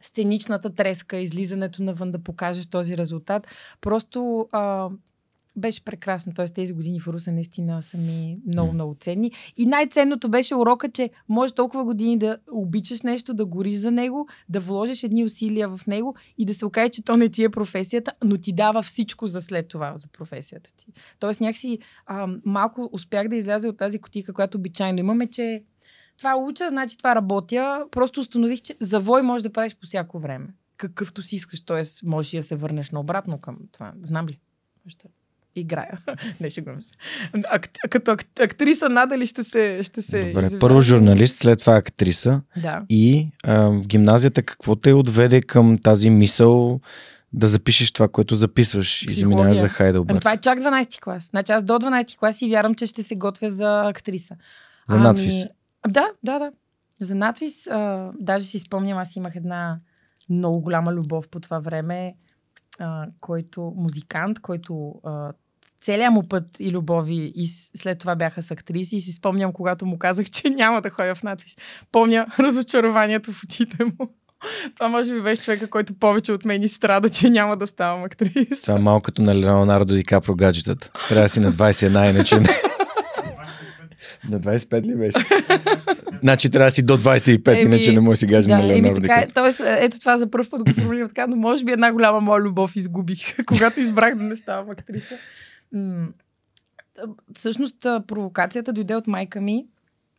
сценичната 0.00 0.74
треска, 0.74 1.16
излизането 1.16 1.82
навън 1.82 2.12
да 2.12 2.18
покажеш 2.18 2.66
този 2.66 2.96
резултат. 2.96 3.46
Просто 3.80 4.48
а, 4.52 4.88
беше 5.56 5.84
прекрасно. 5.84 6.34
Т.е. 6.34 6.46
тези 6.46 6.72
години 6.72 7.00
в 7.00 7.08
Руса 7.08 7.32
наистина 7.32 7.82
са 7.82 7.98
ми 7.98 8.38
много, 8.46 8.72
много 8.72 8.96
ценни. 9.00 9.32
И 9.56 9.66
най-ценното 9.66 10.28
беше 10.28 10.54
урока, 10.54 10.90
че 10.90 11.10
може 11.28 11.54
толкова 11.54 11.84
години 11.84 12.18
да 12.18 12.38
обичаш 12.52 13.02
нещо, 13.02 13.34
да 13.34 13.46
гориш 13.46 13.76
за 13.76 13.90
него, 13.90 14.28
да 14.48 14.60
вложиш 14.60 15.02
едни 15.02 15.24
усилия 15.24 15.68
в 15.68 15.86
него 15.86 16.16
и 16.38 16.44
да 16.44 16.54
се 16.54 16.66
окаже, 16.66 16.88
че 16.88 17.04
то 17.04 17.16
не 17.16 17.28
ти 17.28 17.44
е 17.44 17.48
професията, 17.48 18.12
но 18.24 18.36
ти 18.36 18.52
дава 18.52 18.82
всичко 18.82 19.26
за 19.26 19.40
след 19.40 19.68
това 19.68 19.96
за 19.96 20.08
професията 20.08 20.70
ти. 20.76 20.86
Тоест 21.18 21.40
някакси 21.40 21.78
а, 22.06 22.28
малко 22.44 22.88
успях 22.92 23.28
да 23.28 23.36
изляза 23.36 23.68
от 23.68 23.76
тази 23.76 23.98
котика, 23.98 24.32
която 24.32 24.58
обичайно 24.58 24.98
имаме, 24.98 25.26
че 25.26 25.62
това 26.18 26.36
уча, 26.36 26.68
значи 26.68 26.98
това 26.98 27.14
работя. 27.14 27.84
Просто 27.90 28.20
установих, 28.20 28.62
че 28.62 28.76
завой 28.80 29.22
може 29.22 29.44
да 29.44 29.52
правиш 29.52 29.76
по 29.76 29.86
всяко 29.86 30.18
време. 30.18 30.46
Какъвто 30.76 31.22
си 31.22 31.36
искаш, 31.36 31.64
т.е. 31.64 31.82
можеш 32.06 32.32
да 32.32 32.42
се 32.42 32.56
върнеш 32.56 32.90
наобратно 32.90 33.38
към 33.38 33.58
това. 33.72 33.92
Знам 34.02 34.28
ли? 34.28 34.38
Ще 34.86 35.08
играя. 35.56 35.98
Не, 36.40 36.50
шегувам 36.50 36.82
се. 36.82 36.94
Ак, 37.50 37.68
като 37.90 38.10
ак, 38.10 38.24
актриса 38.40 38.88
надали 38.88 39.26
ще 39.26 39.42
се 39.42 39.82
ще 39.82 40.02
се 40.02 40.24
Добре, 40.24 40.42
извиня. 40.46 40.60
първо 40.60 40.80
журналист, 40.80 41.38
след 41.38 41.58
това 41.58 41.76
актриса. 41.76 42.40
Да. 42.62 42.80
И 42.88 43.28
а, 43.44 43.54
в 43.60 43.86
гимназията 43.86 44.42
какво 44.42 44.76
те 44.76 44.92
отведе 44.92 45.40
към 45.42 45.78
тази 45.78 46.10
мисъл 46.10 46.80
да 47.32 47.48
запишеш 47.48 47.92
това, 47.92 48.08
което 48.08 48.34
записваш 48.34 49.02
и 49.02 49.12
заминаваш 49.12 49.56
за 49.56 49.62
Ами, 49.62 49.70
Хайделберг? 49.70 50.18
това 50.20 50.32
е 50.32 50.36
чак 50.36 50.58
12 50.58 51.00
клас. 51.00 51.26
Значи 51.30 51.52
аз 51.52 51.62
до 51.62 51.72
12 51.72 52.18
клас 52.18 52.36
си 52.36 52.50
вярвам, 52.50 52.74
че 52.74 52.86
ще 52.86 53.02
се 53.02 53.16
готвя 53.16 53.48
за 53.48 53.82
актриса. 53.88 54.36
За 54.88 54.98
надвис. 54.98 55.46
Да, 55.88 56.06
да, 56.22 56.38
да. 56.38 56.52
За 57.00 57.14
надвис. 57.14 57.66
А, 57.66 58.10
даже 58.20 58.44
си 58.46 58.58
спомням, 58.58 58.98
аз 58.98 59.16
имах 59.16 59.36
една 59.36 59.78
много 60.30 60.60
голяма 60.60 60.92
любов 60.92 61.28
по 61.28 61.40
това 61.40 61.58
време, 61.58 62.14
а, 62.78 63.06
който 63.20 63.72
музикант, 63.76 64.40
който 64.40 64.94
а, 65.04 65.32
целият 65.84 66.12
му 66.12 66.28
път 66.28 66.44
и 66.60 66.70
любови 66.70 67.32
и 67.36 67.46
след 67.76 67.98
това 67.98 68.16
бяха 68.16 68.42
с 68.42 68.50
актриси 68.50 68.96
и 68.96 69.00
си 69.00 69.12
спомням, 69.12 69.52
когато 69.52 69.86
му 69.86 69.98
казах, 69.98 70.30
че 70.30 70.50
няма 70.50 70.82
да 70.82 70.90
ходя 70.90 71.14
в 71.14 71.22
надвис. 71.22 71.56
Помня 71.92 72.26
разочарованието 72.38 73.32
в 73.32 73.42
очите 73.44 73.84
му. 73.84 74.14
Това 74.74 74.88
може 74.88 75.14
би 75.14 75.22
беше 75.22 75.42
човека, 75.42 75.70
който 75.70 75.94
повече 75.94 76.32
от 76.32 76.44
мен 76.44 76.62
и 76.62 76.68
страда, 76.68 77.08
че 77.08 77.30
няма 77.30 77.56
да 77.56 77.66
ставам 77.66 78.04
актриса. 78.04 78.62
Това 78.62 78.74
е 78.74 78.80
малко 78.80 79.02
като 79.02 79.22
на 79.22 79.34
Леонардо 79.34 79.94
Ди 79.94 80.04
Капро 80.04 80.34
гаджетата. 80.34 80.90
Трябва 81.08 81.22
да 81.22 81.28
си 81.28 81.40
на 81.40 81.52
21, 81.52 82.10
иначе 82.10 82.40
не. 82.40 82.48
На 84.30 84.40
25 84.40 84.86
ли 84.86 84.96
беше? 84.96 85.18
значи 86.22 86.50
трябва 86.50 86.66
да 86.66 86.70
си 86.70 86.82
до 86.82 86.98
25, 86.98 87.52
Еми, 87.52 87.62
иначе 87.62 87.92
не 87.92 88.00
може 88.00 88.16
да 88.16 88.20
си 88.20 88.26
гадже 88.26 88.50
на 88.50 88.56
Да, 88.56 88.62
еми, 88.62 88.74
Леонардо 88.74 89.00
Ди 89.00 89.06
е. 89.06 89.08
Капро. 89.08 89.32
тоест, 89.34 89.60
ето 89.64 90.00
това 90.00 90.16
за 90.16 90.30
първ 90.30 90.50
път 90.50 90.64
го 90.64 90.72
формулирам 90.72 91.08
така, 91.08 91.26
но 91.26 91.36
може 91.36 91.64
би 91.64 91.72
една 91.72 91.92
голяма 91.92 92.20
моя 92.20 92.40
любов 92.40 92.76
изгубих, 92.76 93.44
когато 93.46 93.80
избрах 93.80 94.14
да 94.14 94.24
не 94.24 94.36
ставам 94.36 94.70
актриса. 94.70 95.14
М- 95.72 96.08
Всъщност, 97.36 97.76
провокацията 97.82 98.72
дойде 98.72 98.96
от 98.96 99.06
майка 99.06 99.40
ми. 99.40 99.66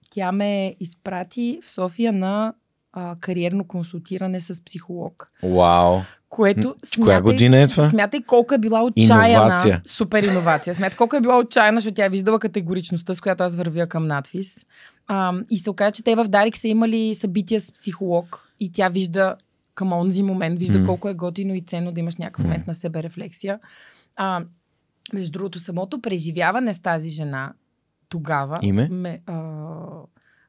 Тя 0.09 0.31
ме 0.31 0.75
изпрати 0.79 1.59
в 1.63 1.69
София 1.69 2.13
на 2.13 2.53
а, 2.93 3.15
кариерно 3.19 3.67
консултиране 3.67 4.39
с 4.39 4.65
психолог. 4.65 5.31
Вау. 5.43 5.99
Което 6.29 6.75
С 6.83 6.95
коя 7.01 7.21
година 7.21 7.59
е 7.61 7.67
това? 7.67 7.83
Смятай 7.89 8.21
колко 8.21 8.53
е 8.53 8.57
била 8.57 8.83
отчаяна. 8.83 9.29
Иновация. 9.29 9.81
Супер 9.85 10.23
иновация. 10.23 10.73
Смятай 10.73 10.97
колко 10.97 11.15
е 11.15 11.21
била 11.21 11.37
отчаяна, 11.37 11.77
защото 11.77 11.95
тя 11.95 12.05
е 12.05 12.09
виждала 12.09 12.39
категоричността, 12.39 13.13
с 13.13 13.21
която 13.21 13.43
аз 13.43 13.55
вървя 13.55 13.87
към 13.87 14.07
надвис. 14.07 14.65
А, 15.07 15.33
и 15.49 15.57
се 15.57 15.69
оказа, 15.69 15.91
че 15.91 16.03
те 16.03 16.15
в 16.15 16.25
Дарик 16.25 16.57
са 16.57 16.67
имали 16.67 17.15
събития 17.15 17.61
с 17.61 17.71
психолог 17.71 18.49
и 18.59 18.71
тя 18.71 18.89
вижда 18.89 19.35
към 19.75 19.93
онзи 19.93 20.23
момент, 20.23 20.59
вижда 20.59 20.79
М. 20.79 20.85
колко 20.85 21.09
е 21.09 21.13
готино 21.13 21.55
и 21.55 21.61
ценно 21.61 21.91
да 21.91 21.99
имаш 21.99 22.15
някакъв 22.15 22.43
момент 22.43 22.67
на 22.67 22.73
себе 22.73 23.03
рефлексия. 23.03 23.59
А, 24.15 24.43
между 25.13 25.31
другото, 25.31 25.59
самото 25.59 26.01
преживяване 26.01 26.73
с 26.73 26.79
тази 26.79 27.09
жена 27.09 27.53
тогава 28.09 28.57
Име? 28.61 28.87
Ме, 28.91 29.19
а, 29.25 29.41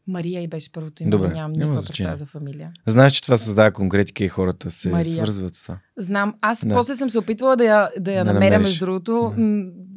Мария 0.09 0.43
и 0.43 0.49
беше 0.49 0.73
първото 0.73 1.03
име, 1.03 1.11
Добре, 1.11 1.29
нямам 1.29 1.53
няма 1.53 1.65
никаква 1.65 1.87
представа 1.87 2.17
за 2.17 2.27
фамилия. 2.27 2.71
Знаеш, 2.87 3.13
че 3.13 3.23
това 3.23 3.37
създава 3.37 3.71
конкретика 3.71 4.25
и 4.25 4.29
хората 4.29 4.71
се 4.71 4.89
Мария. 4.91 5.13
свързват 5.13 5.55
с 5.55 5.63
това. 5.63 5.79
Знам. 5.97 6.35
Аз 6.41 6.67
Да. 6.67 6.75
после 6.75 6.95
съм 6.95 7.11
се 7.11 7.19
опитвала 7.19 7.57
да 7.57 7.65
я, 7.65 7.91
да 8.01 8.13
я 8.13 8.25
Да 8.25 8.33
намеря, 8.33 8.51
намериш. 8.51 8.67
между 8.67 8.87
другото, 8.87 9.33
Да. 9.37 9.43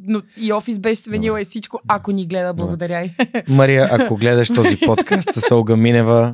но 0.02 0.22
и 0.36 0.52
офис 0.52 0.78
беше 0.78 1.02
сменила 1.02 1.32
Добре. 1.32 1.40
и 1.40 1.44
всичко. 1.44 1.80
Ако 1.88 2.12
ни 2.12 2.26
гледа, 2.26 2.54
благодаря 2.54 3.02
й. 3.02 3.14
Мария, 3.48 3.88
ако 3.92 4.16
гледаш 4.16 4.48
този 4.48 4.76
подкаст 4.78 5.32
с 5.32 5.50
Олга 5.50 5.76
Минева, 5.76 6.32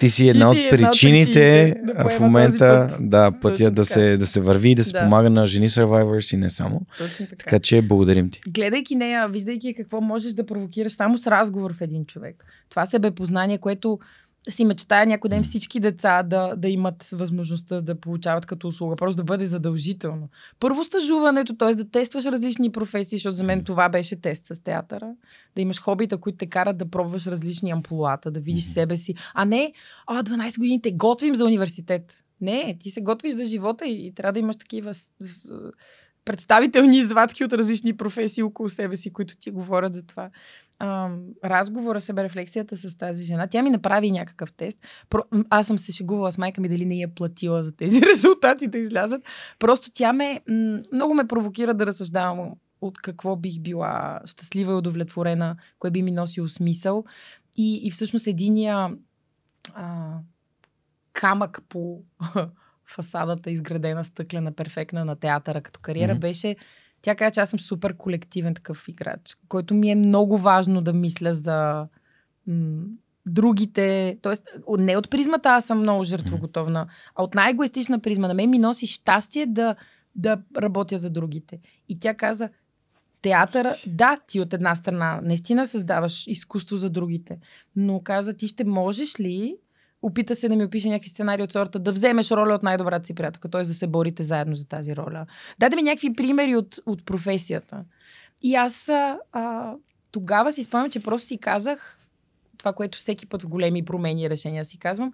ти 0.00 0.10
си 0.10 0.28
една, 0.28 0.54
си 0.54 0.58
от, 0.58 0.72
една 0.72 0.88
от 0.88 0.92
причините 0.92 1.32
причините 1.32 1.94
да 2.04 2.08
в 2.08 2.20
момента 2.20 2.86
път. 2.90 3.10
да, 3.10 3.32
пътя 3.40 3.70
да 3.70 3.84
се, 3.84 4.16
да 4.16 4.26
се 4.26 4.40
върви 4.40 4.70
и 4.70 4.74
да 4.74 4.84
се 4.84 4.92
Да. 4.92 5.00
помага 5.00 5.30
на 5.30 5.46
жени 5.46 5.68
survivors 5.68 6.34
и 6.34 6.36
не 6.36 6.50
само. 6.50 6.82
Точно 6.98 7.26
така. 7.26 7.36
Така 7.44 7.58
че 7.58 7.82
благодарим 7.82 8.30
ти. 8.30 8.40
Гледайки 8.48 8.94
нея, 8.94 9.28
виждайки 9.28 9.74
какво 9.74 10.00
можеш 10.00 10.32
да 10.32 10.46
провокираш 10.46 10.92
само 10.92 11.18
с 11.18 11.26
разговор 11.26 11.74
в 11.74 11.80
един 11.80 12.04
човек. 12.04 12.44
Това 12.70 12.86
себепознание, 12.86 13.58
което 13.58 13.98
си 14.48 14.64
мечтая 14.64 15.06
някой 15.06 15.30
ден 15.30 15.42
всички 15.42 15.80
деца 15.80 16.22
да, 16.22 16.54
да 16.56 16.68
имат 16.68 17.04
възможността 17.12 17.80
да 17.80 18.00
получават 18.00 18.46
като 18.46 18.68
услуга. 18.68 18.96
Просто 18.96 19.16
да 19.16 19.24
бъде 19.24 19.44
задължително. 19.44 20.28
Първо 20.60 20.84
стажуването, 20.84 21.56
т.е. 21.56 21.74
да 21.74 21.90
тестваш 21.90 22.24
различни 22.24 22.72
професии, 22.72 23.18
защото 23.18 23.34
за 23.34 23.44
мен 23.44 23.64
това 23.64 23.88
беше 23.88 24.20
тест 24.20 24.44
с 24.44 24.62
театъра. 24.62 25.12
Да 25.56 25.62
имаш 25.62 25.80
хобита, 25.80 26.18
които 26.18 26.38
те 26.38 26.46
карат 26.46 26.78
да 26.78 26.90
пробваш 26.90 27.26
различни 27.26 27.70
ампулата, 27.70 28.30
да 28.30 28.40
видиш 28.40 28.64
себе 28.64 28.96
си. 28.96 29.14
А 29.34 29.44
не, 29.44 29.72
а, 30.06 30.22
12 30.22 30.58
години 30.58 30.82
те 30.82 30.92
готвим 30.92 31.34
за 31.34 31.44
университет. 31.44 32.24
Не, 32.40 32.76
ти 32.80 32.90
се 32.90 33.00
готвиш 33.00 33.34
за 33.34 33.44
живота 33.44 33.86
и, 33.86 34.06
и 34.06 34.14
трябва 34.14 34.32
да 34.32 34.38
имаш 34.38 34.56
такива 34.56 34.92
представителни 36.24 36.98
извадки 36.98 37.44
от 37.44 37.52
различни 37.52 37.96
професии 37.96 38.42
около 38.42 38.68
себе 38.68 38.96
си, 38.96 39.12
които 39.12 39.36
ти 39.36 39.50
говорят 39.50 39.94
за 39.94 40.06
това. 40.06 40.30
А, 40.82 41.10
разговора, 41.44 42.00
себе 42.00 42.22
рефлексията 42.22 42.76
с 42.76 42.96
тази 42.98 43.24
жена, 43.24 43.46
тя 43.46 43.62
ми 43.62 43.70
направи 43.70 44.10
някакъв 44.10 44.52
тест. 44.52 44.78
Про... 45.10 45.22
Аз 45.50 45.66
съм 45.66 45.78
се 45.78 45.92
шегувала 45.92 46.32
с 46.32 46.38
майка 46.38 46.60
ми 46.60 46.68
дали 46.68 46.86
не 46.86 46.96
я 46.96 47.04
е 47.04 47.14
платила 47.14 47.62
за 47.62 47.72
тези 47.72 48.00
резултати 48.14 48.66
да 48.66 48.78
излязат. 48.78 49.22
Просто 49.58 49.90
тя 49.94 50.12
ме, 50.12 50.40
много 50.92 51.14
ме 51.14 51.26
провокира 51.26 51.74
да 51.74 51.86
разсъждавам 51.86 52.52
от 52.80 52.98
какво 52.98 53.36
бих 53.36 53.60
била 53.60 54.20
щастлива 54.24 54.72
и 54.72 54.76
удовлетворена, 54.76 55.56
кое 55.78 55.90
би 55.90 56.02
ми 56.02 56.10
носило 56.10 56.48
смисъл. 56.48 57.04
И, 57.56 57.80
и 57.86 57.90
всъщност 57.90 58.26
единия 58.26 58.90
а, 59.74 60.14
камък 61.12 61.62
по 61.68 62.02
фасадата, 62.86 63.50
изградена 63.50 64.04
стъклена, 64.04 64.52
перфектна 64.52 65.04
на 65.04 65.16
театъра 65.16 65.60
като 65.60 65.80
кариера, 65.80 66.12
Мгм. 66.12 66.20
беше 66.20 66.56
тя 67.02 67.14
каза, 67.14 67.30
че 67.30 67.40
аз 67.40 67.50
съм 67.50 67.60
супер 67.60 67.96
колективен 67.96 68.54
такъв 68.54 68.88
играч, 68.88 69.36
който 69.48 69.74
ми 69.74 69.90
е 69.90 69.94
много 69.94 70.38
важно 70.38 70.82
да 70.82 70.92
мисля 70.92 71.34
за 71.34 71.86
м- 72.46 72.84
другите. 73.26 74.18
Тоест, 74.22 74.48
не 74.78 74.96
от 74.96 75.10
призмата 75.10 75.48
аз 75.48 75.64
съм 75.64 75.78
много 75.78 76.04
жертвоготовна, 76.04 76.86
а 77.14 77.22
от 77.22 77.34
най-егоистична 77.34 78.00
призма. 78.00 78.28
На 78.28 78.34
мен 78.34 78.50
ми 78.50 78.58
носи 78.58 78.86
щастие 78.86 79.46
да, 79.46 79.76
да 80.16 80.42
работя 80.58 80.98
за 80.98 81.10
другите. 81.10 81.58
И 81.88 81.98
тя 81.98 82.14
каза, 82.14 82.48
театъра, 83.22 83.76
да, 83.86 84.16
ти 84.26 84.40
от 84.40 84.52
една 84.52 84.74
страна 84.74 85.20
наистина 85.22 85.66
създаваш 85.66 86.26
изкуство 86.26 86.76
за 86.76 86.90
другите, 86.90 87.38
но 87.76 88.00
каза, 88.00 88.36
ти 88.36 88.48
ще 88.48 88.64
можеш 88.64 89.20
ли 89.20 89.56
опита 90.02 90.36
се 90.36 90.48
да 90.48 90.56
ми 90.56 90.64
опише 90.64 90.88
някакви 90.88 91.08
сценарии 91.08 91.42
от 91.42 91.52
сорта 91.52 91.78
да 91.78 91.92
вземеш 91.92 92.30
роля 92.30 92.54
от 92.54 92.62
най-добрата 92.62 93.06
си 93.06 93.14
приятелка, 93.14 93.48
т.е. 93.48 93.62
да 93.62 93.74
се 93.74 93.86
борите 93.86 94.22
заедно 94.22 94.54
за 94.54 94.68
тази 94.68 94.96
роля. 94.96 95.26
Даде 95.58 95.76
ми 95.76 95.82
някакви 95.82 96.12
примери 96.12 96.56
от, 96.56 96.78
от 96.86 97.04
професията. 97.04 97.84
И 98.42 98.54
аз 98.54 98.88
а, 99.32 99.74
тогава 100.10 100.52
си 100.52 100.62
спомням, 100.62 100.90
че 100.90 101.02
просто 101.02 101.28
си 101.28 101.38
казах 101.38 101.98
това, 102.58 102.72
което 102.72 102.98
всеки 102.98 103.26
път 103.26 103.42
в 103.42 103.48
големи 103.48 103.84
промени 103.84 104.22
и 104.22 104.30
решения 104.30 104.64
си 104.64 104.78
казвам. 104.78 105.12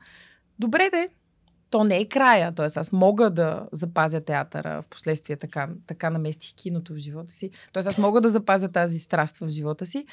Добре 0.59 0.91
де, 0.91 1.09
то 1.71 1.85
не 1.85 1.99
е 1.99 2.09
края. 2.09 2.55
Т.е. 2.55 2.67
аз 2.77 2.93
мога 2.93 3.31
да 3.31 3.69
запазя 3.73 4.21
театъра. 4.21 4.83
В 4.83 4.89
последствие 4.89 5.37
така, 5.37 5.69
така 5.87 6.11
наместих 6.11 6.55
киното 6.55 6.95
в 6.95 6.97
живота 6.97 7.33
си. 7.33 7.51
Тоест 7.73 7.89
аз 7.89 7.99
мога 7.99 8.21
да 8.21 8.29
запазя 8.29 8.69
тази 8.69 8.99
страст 8.99 9.37
в 9.37 9.49
живота 9.49 9.87
си. 9.87 10.07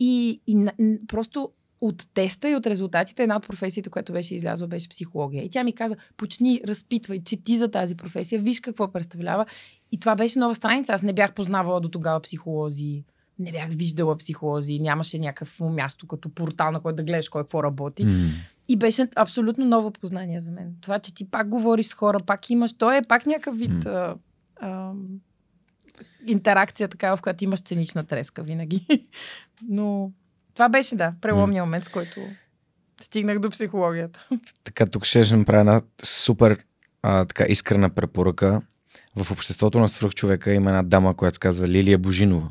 И, 0.00 0.40
и 0.46 0.66
просто 1.08 1.50
от 1.80 2.06
теста 2.14 2.48
и 2.48 2.54
от 2.54 2.66
резултатите 2.66 3.22
една 3.22 3.36
от 3.36 3.46
професиите, 3.46 3.90
която 3.90 4.12
беше 4.12 4.34
излязла, 4.34 4.68
беше 4.68 4.88
психология. 4.88 5.44
И 5.44 5.50
тя 5.50 5.64
ми 5.64 5.72
каза, 5.72 5.96
почни, 6.16 6.60
разпитвай, 6.66 7.22
чети 7.24 7.56
за 7.56 7.70
тази 7.70 7.94
професия, 7.94 8.40
виж 8.40 8.60
какво 8.60 8.92
представлява. 8.92 9.46
И 9.92 10.00
това 10.00 10.14
беше 10.14 10.38
нова 10.38 10.54
страница. 10.54 10.92
Аз 10.92 11.02
не 11.02 11.12
бях 11.12 11.34
познавала 11.34 11.80
до 11.80 11.88
тогава 11.88 12.20
психолози. 12.20 13.04
Не 13.38 13.52
бях 13.52 13.68
виждала 13.68 14.16
психолози, 14.16 14.78
нямаше 14.78 15.18
някакво 15.18 15.68
място 15.68 16.06
като 16.06 16.28
портал, 16.28 16.70
на 16.70 16.80
който 16.80 16.96
да 16.96 17.02
гледаш 17.02 17.28
кой 17.28 17.42
какво 17.42 17.62
работи. 17.62 18.04
М. 18.04 18.30
И 18.68 18.76
беше 18.76 19.08
абсолютно 19.16 19.64
ново 19.64 19.90
познание 19.90 20.40
за 20.40 20.50
мен. 20.50 20.74
Това, 20.80 20.98
че 20.98 21.14
ти 21.14 21.30
пак 21.30 21.48
говориш 21.48 21.86
с 21.86 21.92
хора, 21.92 22.20
пак 22.20 22.50
имаш, 22.50 22.72
то 22.72 22.90
е 22.92 23.02
пак 23.08 23.26
някакъв 23.26 23.58
вид 23.58 23.86
а, 23.86 24.16
а, 24.56 24.92
интеракция 26.26 26.88
такава, 26.88 27.16
в 27.16 27.22
която 27.22 27.44
имаш 27.44 27.60
ценична 27.60 28.04
треска 28.04 28.42
винаги. 28.42 29.08
Но 29.68 30.12
това 30.60 30.68
беше, 30.68 30.96
да, 30.96 31.12
преломния 31.20 31.64
момент, 31.64 31.84
с 31.84 31.88
който 31.88 32.20
стигнах 33.00 33.38
до 33.38 33.50
психологията. 33.50 34.28
Така, 34.64 34.86
тук 34.86 35.04
ще 35.04 35.36
направя 35.36 35.60
една 35.60 35.80
супер 36.02 36.58
а, 37.02 37.24
така 37.24 37.44
искрена 37.48 37.90
препоръка. 37.90 38.60
В 39.16 39.30
обществото 39.30 39.80
на 39.80 39.88
свръхчовека 39.88 40.52
има 40.52 40.70
една 40.70 40.82
дама, 40.82 41.16
която 41.16 41.34
се 41.34 41.40
казва 41.40 41.68
Лилия 41.68 41.98
Божинова. 41.98 42.50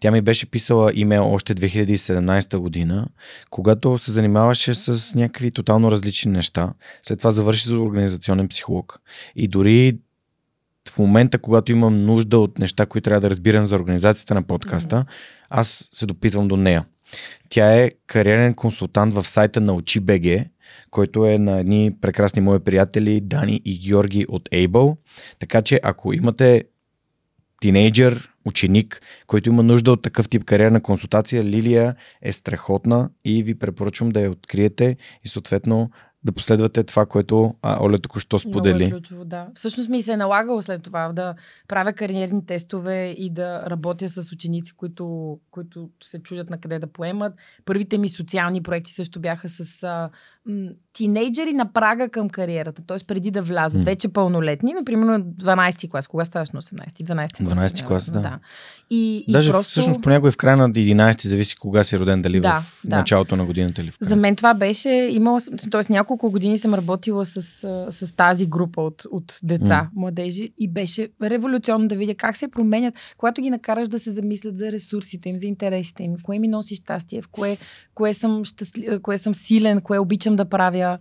Тя 0.00 0.10
ми 0.10 0.20
беше 0.20 0.50
писала 0.50 0.92
имейл 0.94 1.34
още 1.34 1.54
2017 1.54 2.56
година, 2.56 3.06
когато 3.50 3.98
се 3.98 4.12
занимаваше 4.12 4.74
с 4.74 5.14
някакви 5.14 5.50
тотално 5.50 5.90
различни 5.90 6.32
неща. 6.32 6.72
След 7.02 7.18
това 7.18 7.30
завърши 7.30 7.68
за 7.68 7.78
организационен 7.78 8.48
психолог. 8.48 9.00
И 9.36 9.48
дори 9.48 9.98
в 10.88 10.98
момента, 10.98 11.38
когато 11.38 11.72
имам 11.72 12.04
нужда 12.04 12.38
от 12.38 12.58
неща, 12.58 12.86
които 12.86 13.04
трябва 13.04 13.20
да 13.20 13.30
разбирам 13.30 13.64
за 13.64 13.74
организацията 13.74 14.34
на 14.34 14.42
подкаста, 14.42 14.96
mm-hmm. 14.96 15.46
аз 15.50 15.88
се 15.92 16.06
допитвам 16.06 16.48
до 16.48 16.56
нея. 16.56 16.84
Тя 17.48 17.74
е 17.74 17.90
кариерен 18.06 18.54
консултант 18.54 19.14
в 19.14 19.24
сайта 19.24 19.60
на 19.60 19.72
OchiBG, 19.72 20.48
който 20.90 21.26
е 21.26 21.38
на 21.38 21.60
едни 21.60 21.96
прекрасни 22.00 22.42
мои 22.42 22.58
приятели 22.58 23.20
Дани 23.20 23.60
и 23.64 23.78
Георги 23.78 24.26
от 24.28 24.50
Able. 24.50 24.96
Така 25.38 25.62
че 25.62 25.80
ако 25.82 26.12
имате 26.12 26.64
тинейджър, 27.60 28.32
ученик, 28.44 29.02
който 29.26 29.48
има 29.48 29.62
нужда 29.62 29.92
от 29.92 30.02
такъв 30.02 30.28
тип 30.28 30.44
кариерна 30.44 30.82
консултация, 30.82 31.44
Лилия 31.44 31.96
е 32.22 32.32
страхотна 32.32 33.10
и 33.24 33.42
ви 33.42 33.58
препоръчвам 33.58 34.10
да 34.10 34.20
я 34.20 34.30
откриете 34.30 34.96
и 35.24 35.28
съответно 35.28 35.90
да 36.24 36.32
последвате 36.32 36.84
това, 36.84 37.06
което 37.06 37.54
а, 37.62 37.84
Оля 37.84 37.98
току-що 37.98 38.38
сподели. 38.38 38.84
Много 38.84 38.96
е 38.96 39.00
ключово, 39.00 39.24
да. 39.24 39.46
Всъщност 39.54 39.88
ми 39.88 40.02
се 40.02 40.12
е 40.12 40.16
налагало 40.16 40.62
след 40.62 40.82
това 40.82 41.12
да 41.12 41.34
правя 41.68 41.92
кариерни 41.92 42.46
тестове 42.46 43.14
и 43.18 43.30
да 43.30 43.70
работя 43.70 44.08
с 44.08 44.32
ученици, 44.32 44.72
които, 44.76 45.38
които 45.50 45.90
се 46.02 46.22
чудят 46.22 46.50
на 46.50 46.58
къде 46.58 46.78
да 46.78 46.86
поемат. 46.86 47.32
Първите 47.64 47.98
ми 47.98 48.08
социални 48.08 48.62
проекти 48.62 48.92
също 48.92 49.20
бяха 49.20 49.48
с 49.48 49.82
а, 49.82 50.10
м, 50.46 50.68
тинейджери 50.92 51.52
на 51.52 51.72
прага 51.72 52.08
към 52.08 52.28
кариерата, 52.28 52.82
т.е. 52.86 52.96
преди 53.06 53.30
да 53.30 53.42
влязат, 53.42 53.82
mm. 53.82 53.84
вече 53.84 54.08
пълнолетни, 54.08 54.72
например 54.72 55.22
12 55.22 55.90
клас. 55.90 56.06
Кога 56.06 56.24
ставаш 56.24 56.50
на 56.50 56.62
18? 56.62 56.88
12 57.02 57.46
клас. 57.46 57.72
12 57.72 57.86
клас, 57.86 58.10
да. 58.10 58.20
да. 58.20 58.38
И, 58.90 59.24
Даже 59.28 59.50
и 59.50 59.52
просто... 59.52 59.70
всъщност 59.70 60.02
понякога 60.02 60.28
и 60.28 60.32
в 60.32 60.36
края 60.36 60.56
на 60.56 60.70
11 60.70 61.26
зависи 61.26 61.56
кога 61.56 61.84
си 61.84 61.98
роден, 61.98 62.22
дали 62.22 62.40
да, 62.40 62.60
в 62.60 62.80
да. 62.84 62.96
началото 62.96 63.36
на 63.36 63.44
годината 63.44 63.82
или 63.82 63.90
в 63.90 63.98
края. 63.98 64.08
За 64.08 64.16
мен 64.16 64.36
това 64.36 64.54
беше, 64.54 64.90
имала, 64.90 65.40
т.е. 65.70 65.92
няколко 65.92 66.11
години 66.16 66.58
съм 66.58 66.74
работила 66.74 67.24
с, 67.24 67.40
с 67.90 68.16
тази 68.16 68.46
група 68.46 68.82
от, 68.82 69.02
от 69.10 69.38
деца, 69.42 69.88
mm. 69.94 70.00
младежи 70.00 70.52
и 70.58 70.68
беше 70.68 71.08
революционно 71.22 71.88
да 71.88 71.96
видя 71.96 72.14
как 72.14 72.36
се 72.36 72.48
променят, 72.48 72.94
когато 73.18 73.42
ги 73.42 73.50
накараш 73.50 73.88
да 73.88 73.98
се 73.98 74.10
замислят 74.10 74.58
за 74.58 74.72
ресурсите 74.72 75.28
им, 75.28 75.36
за 75.36 75.46
интересите 75.46 76.02
им, 76.02 76.16
кое 76.22 76.38
ми 76.38 76.48
носи 76.48 76.74
щастие, 76.74 77.22
в 77.22 77.28
кое, 77.28 77.56
кое, 77.94 78.14
съм, 78.14 78.44
щастли, 78.44 78.98
кое 79.02 79.18
съм 79.18 79.34
силен, 79.34 79.80
кое 79.80 79.98
обичам 79.98 80.36
да 80.36 80.44
правя 80.44 80.98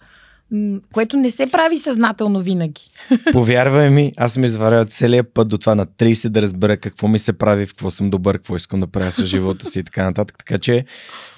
което 0.93 1.17
не 1.17 1.31
се 1.31 1.47
прави 1.51 1.79
съзнателно 1.79 2.39
винаги. 2.39 2.81
Повярвай 3.31 3.89
ми, 3.89 4.11
аз 4.17 4.33
съм 4.33 4.43
изварял 4.43 4.83
целият 4.83 5.33
път 5.33 5.47
до 5.47 5.57
това 5.57 5.75
на 5.75 5.85
30 5.85 6.29
да 6.29 6.41
разбера 6.41 6.77
какво 6.77 7.07
ми 7.07 7.19
се 7.19 7.33
прави, 7.33 7.65
в 7.65 7.69
какво 7.69 7.91
съм 7.91 8.09
добър, 8.09 8.37
какво 8.37 8.55
искам 8.55 8.79
да 8.79 8.87
правя 8.87 9.11
с 9.11 9.25
живота 9.25 9.65
си 9.65 9.79
и 9.79 9.83
така 9.83 10.03
нататък. 10.03 10.35
Така 10.37 10.57
че 10.57 10.85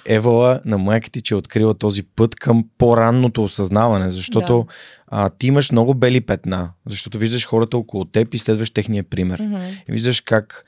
Евала 0.06 0.60
на 0.64 0.78
майките, 0.78 1.20
че 1.20 1.34
е 1.34 1.36
открила 1.36 1.74
този 1.74 2.02
път 2.02 2.34
към 2.34 2.64
по-ранното 2.78 3.44
осъзнаване, 3.44 4.08
защото 4.08 4.66
да. 4.68 4.74
а, 5.08 5.30
ти 5.30 5.46
имаш 5.46 5.72
много 5.72 5.94
бели 5.94 6.20
петна, 6.20 6.70
защото 6.86 7.18
виждаш 7.18 7.46
хората 7.46 7.76
около 7.76 8.04
теб 8.04 8.34
и 8.34 8.38
следваш 8.38 8.70
техния 8.70 9.04
пример. 9.04 9.40
Mm-hmm. 9.40 9.70
И 9.88 9.92
виждаш 9.92 10.20
как 10.20 10.64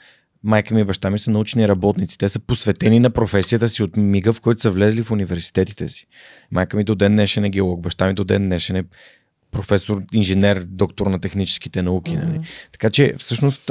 майка 0.46 0.74
ми 0.74 0.80
и 0.80 0.84
баща 0.84 1.10
ми 1.10 1.18
са 1.18 1.30
научни 1.30 1.68
работници. 1.68 2.18
Те 2.18 2.28
са 2.28 2.38
посветени 2.38 3.00
на 3.00 3.10
професията 3.10 3.68
си 3.68 3.82
от 3.82 3.96
мига, 3.96 4.32
в 4.32 4.40
който 4.40 4.60
са 4.60 4.70
влезли 4.70 5.02
в 5.02 5.10
университетите 5.10 5.88
си. 5.88 6.06
Майка 6.50 6.76
ми 6.76 6.84
до 6.84 6.94
ден 6.94 7.12
днешен 7.12 7.44
е 7.44 7.50
геолог, 7.50 7.80
баща 7.80 8.06
ми 8.06 8.14
до 8.14 8.24
ден 8.24 8.44
днешен 8.44 8.76
е 8.76 8.84
професор, 9.50 10.02
инженер, 10.12 10.64
доктор 10.68 11.06
на 11.06 11.18
техническите 11.18 11.82
науки. 11.82 12.12
Mm-hmm. 12.12 12.26
Нали? 12.26 12.40
Така 12.72 12.90
че 12.90 13.14
всъщност 13.18 13.62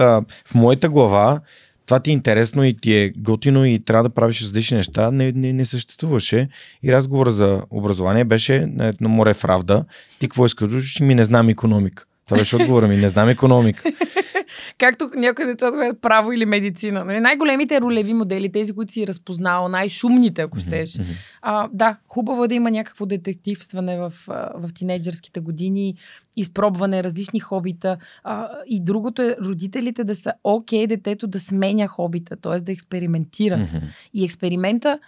в 0.46 0.56
моята 0.56 0.90
глава 0.90 1.42
това 1.86 2.00
ти 2.00 2.10
е 2.10 2.14
интересно 2.14 2.64
и 2.64 2.74
ти 2.74 2.94
е 2.94 3.10
готино 3.10 3.66
и 3.66 3.80
трябва 3.80 4.04
да 4.04 4.10
правиш 4.10 4.42
различни 4.42 4.78
неща, 4.78 5.12
не, 5.12 5.32
не, 5.32 5.54
не 5.54 5.66
съществуваше. 5.66 6.50
И 6.84 6.94
разговор 6.94 7.30
за 7.30 7.62
образование 7.70 8.24
беше 8.24 8.66
на 8.66 8.88
едно 8.88 9.10
море 9.10 9.34
в 9.34 9.46
Равда. 9.46 9.86
Ти 10.20 10.28
какво 10.28 10.46
искаш? 10.46 11.00
Ми 11.00 11.16
не 11.16 11.24
знам 11.24 11.50
економика. 11.50 12.06
Това 12.26 12.38
беше 12.38 12.56
отговора 12.56 12.88
ми. 12.88 12.98
Не 12.98 13.08
знам 13.08 13.30
економика. 13.30 13.84
Както 14.78 15.10
някои 15.16 15.46
деца 15.46 15.68
отговарят 15.68 16.02
право 16.02 16.32
или 16.32 16.46
медицина. 16.46 17.06
Нали? 17.06 17.20
Най-големите 17.20 17.82
ролеви 17.82 18.14
модели, 18.14 18.52
тези, 18.52 18.74
които 18.74 18.92
си 18.92 19.08
разпознал, 19.08 19.68
най-шумните, 19.68 20.42
ако 20.42 20.60
щеш. 20.60 20.90
Mm-hmm. 20.90 21.38
А, 21.42 21.70
да, 21.74 21.98
хубаво 22.08 22.44
е 22.44 22.48
да 22.48 22.56
има 22.56 22.72
някакво 22.72 23.06
детективстване 23.06 23.98
в, 23.98 24.14
в 24.56 24.70
тинейджърските 24.76 25.40
години, 25.40 25.96
изпробване, 26.38 27.04
различни 27.04 27.40
хобита. 27.40 27.98
А, 28.24 28.50
и 28.68 28.84
другото 28.84 29.22
е 29.22 29.36
родителите 29.42 30.04
да 30.04 30.16
са 30.16 30.34
окей 30.44 30.84
okay, 30.84 30.88
детето 30.88 31.28
да 31.28 31.40
сменя 31.40 31.88
хобита, 31.88 32.36
т.е. 32.36 32.56
да 32.56 32.72
експериментира. 32.72 33.58
Mm-hmm. 33.58 33.82
И 34.14 34.26
експеримента 34.26 35.00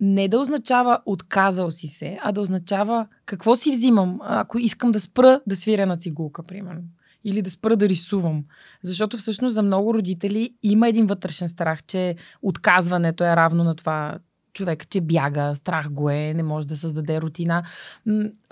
не 0.00 0.28
да 0.28 0.38
означава 0.38 0.98
отказал 1.06 1.70
си 1.70 1.86
се, 1.86 2.18
а 2.22 2.32
да 2.32 2.40
означава 2.40 3.06
какво 3.26 3.56
си 3.56 3.70
взимам, 3.70 4.18
ако 4.22 4.58
искам 4.58 4.92
да 4.92 5.00
спра 5.00 5.40
да 5.46 5.56
свиря 5.56 5.86
на 5.86 5.96
цигулка, 5.96 6.42
примерно 6.42 6.82
или 7.24 7.42
да 7.42 7.50
спра 7.50 7.76
да 7.76 7.88
рисувам. 7.88 8.44
Защото 8.82 9.18
всъщност 9.18 9.54
за 9.54 9.62
много 9.62 9.94
родители 9.94 10.54
има 10.62 10.88
един 10.88 11.06
вътрешен 11.06 11.48
страх, 11.48 11.82
че 11.82 12.16
отказването 12.42 13.24
е 13.24 13.36
равно 13.36 13.64
на 13.64 13.74
това 13.74 14.18
човек, 14.52 14.88
че 14.90 15.00
бяга, 15.00 15.54
страх 15.54 15.90
го 15.90 16.10
е, 16.10 16.32
не 16.34 16.42
може 16.42 16.66
да 16.66 16.76
създаде 16.76 17.20
рутина. 17.20 17.62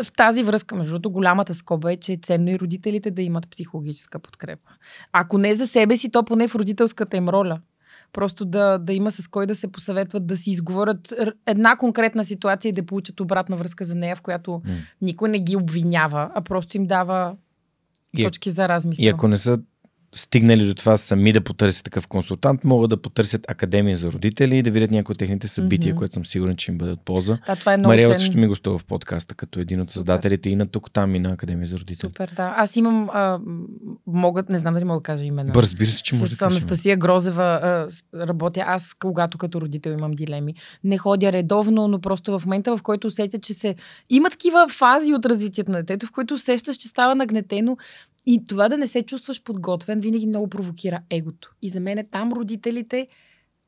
В 0.03 0.13
тази 0.17 0.43
връзка, 0.43 0.77
между 0.77 0.93
другото, 0.93 1.11
голямата 1.11 1.55
скоба 1.55 1.93
е, 1.93 1.97
че 1.97 2.13
е 2.13 2.17
ценно 2.17 2.51
и 2.51 2.59
родителите 2.59 3.11
да 3.11 3.23
имат 3.23 3.51
психологическа 3.51 4.19
подкрепа. 4.19 4.71
Ако 5.13 5.39
не 5.39 5.55
за 5.55 5.67
себе 5.67 5.97
си, 5.97 6.11
то 6.11 6.25
поне 6.25 6.49
в 6.49 6.55
родителската 6.55 7.17
им 7.17 7.29
роля. 7.29 7.61
Просто 8.13 8.45
да, 8.45 8.79
да 8.79 8.93
има 8.93 9.11
с 9.11 9.29
кой 9.29 9.47
да 9.47 9.55
се 9.55 9.73
посъветват, 9.73 10.27
да 10.27 10.37
си 10.37 10.51
изговорят 10.51 11.15
една 11.47 11.77
конкретна 11.77 12.25
ситуация 12.25 12.71
и 12.71 12.73
да 12.73 12.87
получат 12.87 13.21
обратна 13.21 13.57
връзка 13.57 13.85
за 13.85 13.95
нея, 13.95 14.17
в 14.17 14.23
която 14.23 14.51
mm. 14.51 14.77
никой 15.03 15.29
не 15.29 15.39
ги 15.39 15.57
обвинява, 15.57 16.31
а 16.35 16.41
просто 16.41 16.77
им 16.77 16.87
дава 16.87 17.37
и, 18.17 18.25
точки 18.25 18.51
за 18.51 18.69
размисъл. 18.69 19.05
И 19.05 19.09
ако 19.09 19.29
не 19.29 19.37
са 19.37 19.61
стигнали 20.15 20.67
до 20.67 20.75
това 20.75 20.97
сами 20.97 21.33
да 21.33 21.41
потърсят 21.41 21.85
такъв 21.85 22.07
консултант, 22.07 22.65
могат 22.65 22.91
да 22.91 23.03
потърсят 23.03 23.51
Академия 23.51 23.97
за 23.97 24.13
родители 24.13 24.59
и 24.59 24.63
да 24.63 24.71
видят 24.71 24.91
някои 24.91 25.13
от 25.13 25.19
техните 25.19 25.49
събития, 25.49 25.95
mm-hmm. 25.95 25.99
което 25.99 26.15
съм 26.15 26.27
сигурен, 26.27 26.57
че 26.57 26.71
им 26.71 26.79
бъде 26.79 26.93
от 26.93 27.01
полза. 27.05 27.39
Да, 27.47 27.57
това 27.57 27.73
е 27.73 27.77
много 27.77 27.93
Мариела 27.93 28.15
също 28.15 28.39
ми 28.39 28.47
гостува 28.47 28.79
в 28.79 28.85
подкаста, 28.85 29.35
като 29.35 29.61
един 29.61 29.81
от 29.81 29.87
Супер. 29.87 29.93
създателите 29.93 30.51
и 30.51 30.57
на 30.57 30.67
тук 30.67 30.91
там 30.91 31.15
и 31.15 31.19
на 31.19 31.29
Академия 31.29 31.67
за 31.67 31.79
родители. 31.79 32.09
Супер, 32.09 32.33
да. 32.37 32.55
Аз 32.57 32.77
имам, 32.77 33.11
а, 33.13 33.41
могат, 34.07 34.49
не 34.49 34.59
знам 34.59 34.75
дали 34.75 34.85
мога 34.85 34.99
да 34.99 35.03
кажа 35.03 35.25
имена. 35.25 35.53
Разбира 35.55 35.89
се, 35.89 36.03
че 36.03 36.15
може 36.15 36.35
С 36.35 36.39
да 36.39 36.47
Анастасия 36.47 36.97
Грозева 36.97 37.45
а, 37.45 37.89
работя 38.27 38.65
аз, 38.67 38.95
когато 38.95 39.39
като 39.39 39.61
родител 39.61 39.91
имам 39.91 40.13
дилеми. 40.13 40.55
Не 40.85 40.99
ходя 40.99 41.33
редовно, 41.33 41.89
но 41.89 42.01
просто 42.01 42.39
в 42.39 42.47
момента, 42.47 42.77
в 42.77 42.83
който 42.83 43.07
усетя, 43.07 43.39
че 43.39 43.55
се... 43.55 43.75
Има 44.11 44.31
такива 44.31 44.69
фази 44.69 45.15
от 45.15 45.27
развитието 45.27 45.71
на 45.71 45.79
детето, 45.79 46.07
в 46.07 46.13
които 46.13 46.35
усещаш, 46.35 46.77
че 46.77 46.89
става 46.89 47.15
нагнетено 47.15 47.77
и 48.31 48.45
това 48.49 48.69
да 48.69 48.79
не 48.79 48.87
се 48.87 49.03
чувстваш 49.03 49.43
подготвен, 49.43 50.01
винаги 50.01 50.27
много 50.27 50.49
провокира 50.49 51.01
егото. 51.11 51.55
И 51.63 51.69
за 51.69 51.81
мен 51.81 51.99
е 51.99 52.05
там 52.05 52.33
родителите, 52.33 53.09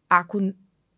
ако 0.08 0.40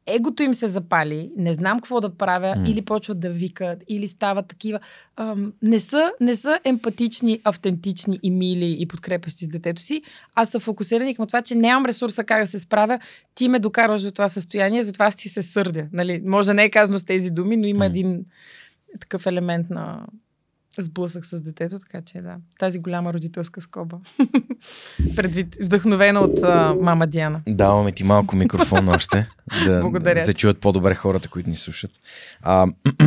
егото 0.07 0.43
им 0.43 0.55
се 0.55 0.67
запали, 0.67 1.31
не 1.37 1.53
знам 1.53 1.81
какво 1.81 2.01
да 2.01 2.17
правя, 2.17 2.55
mm. 2.59 2.71
или 2.71 2.83
почват 2.83 3.21
да 3.21 3.31
викат, 3.31 3.83
или 3.89 4.09
стават 4.09 4.47
такива. 4.47 4.81
Ам, 5.17 5.53
не, 5.63 5.79
са, 5.79 6.13
не 6.21 6.35
са 6.35 6.61
емпатични, 6.65 7.41
автентични 7.45 8.19
и 8.23 8.31
мили 8.31 8.77
и 8.79 8.87
подкрепящи 8.87 9.45
с 9.45 9.49
детето 9.49 9.83
си, 9.83 10.03
а 10.35 10.45
са 10.45 10.61
фокусирани 10.61 11.15
към 11.15 11.27
това, 11.27 11.43
че 11.43 11.55
нямам 11.55 11.87
ресурса 11.87 12.25
как 12.25 12.43
да 12.43 12.47
се 12.47 12.59
справя, 12.59 12.99
ти 13.35 13.49
ме 13.49 13.59
докарваш 13.59 14.03
до 14.03 14.11
това 14.11 14.29
състояние, 14.29 14.83
затова 14.83 15.11
ти 15.11 15.29
се 15.29 15.43
сърдя. 15.43 15.87
Нали? 15.93 16.23
Може 16.25 16.47
да 16.47 16.55
не 16.55 16.65
е 16.65 16.71
казано 16.71 16.99
с 16.99 17.05
тези 17.05 17.31
думи, 17.31 17.57
но 17.57 17.67
има 17.67 17.85
mm. 17.85 17.89
един 17.89 18.25
такъв 19.01 19.27
елемент 19.27 19.71
на 19.71 20.07
сблъсък 20.79 21.27
с 21.27 21.41
детето, 21.41 21.79
така 21.79 22.03
че 22.03 22.21
да, 22.21 22.37
тази 22.59 22.79
голяма 22.79 23.13
родителска 23.13 23.61
скоба. 23.61 23.99
Предвид, 25.17 25.57
вдъхновена 25.61 26.21
от 26.21 26.43
а, 26.43 26.75
мама 26.81 27.07
Диана. 27.07 27.43
Даваме 27.49 27.93
ти 27.93 28.05
малко 28.05 28.37
микрофон 28.37 28.89
още, 28.89 29.29
да, 29.67 29.81
Благодаря. 29.81 30.25
да 30.25 30.35
чуят 30.35 30.61
по-добре 30.61 30.95
хората, 30.95 31.29
които 31.29 31.51
ни 31.51 31.57
слушат. 31.57 31.91
А, 32.43 32.67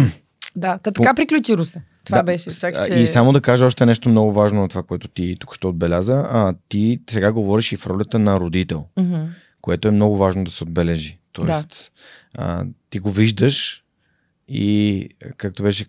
да, 0.55 0.78
та 0.78 0.91
така 0.91 1.13
приключи 1.13 1.57
Русе. 1.57 1.82
Това 2.05 2.18
да, 2.18 2.24
беше. 2.24 2.59
Чак, 2.59 2.88
че... 2.88 2.93
И 2.93 3.07
само 3.07 3.34
да 3.34 3.41
кажа 3.41 3.66
още 3.66 3.86
нещо 3.86 4.09
много 4.09 4.34
важно 4.34 4.61
на 4.61 4.70
това, 4.70 4.84
което 4.84 5.07
ти 5.07 5.38
тук 5.39 5.55
ще 5.55 5.68
отбеляза. 5.68 6.26
А, 6.32 6.53
ти 6.70 7.01
сега 7.09 7.32
говориш 7.32 7.72
и 7.72 7.78
в 7.78 7.88
ролята 7.88 8.20
на 8.20 8.39
родител, 8.39 8.86
mm-hmm. 8.97 9.28
което 9.61 9.88
е 9.88 9.91
много 9.91 10.18
важно 10.18 10.43
да 10.43 10.51
се 10.51 10.63
отбележи. 10.63 11.20
Тоест, 11.32 11.91
да. 12.36 12.43
а, 12.43 12.66
ти 12.89 12.99
го 12.99 13.11
виждаш 13.11 13.85
И 14.48 15.10
както 15.38 15.64
беше 15.64 15.86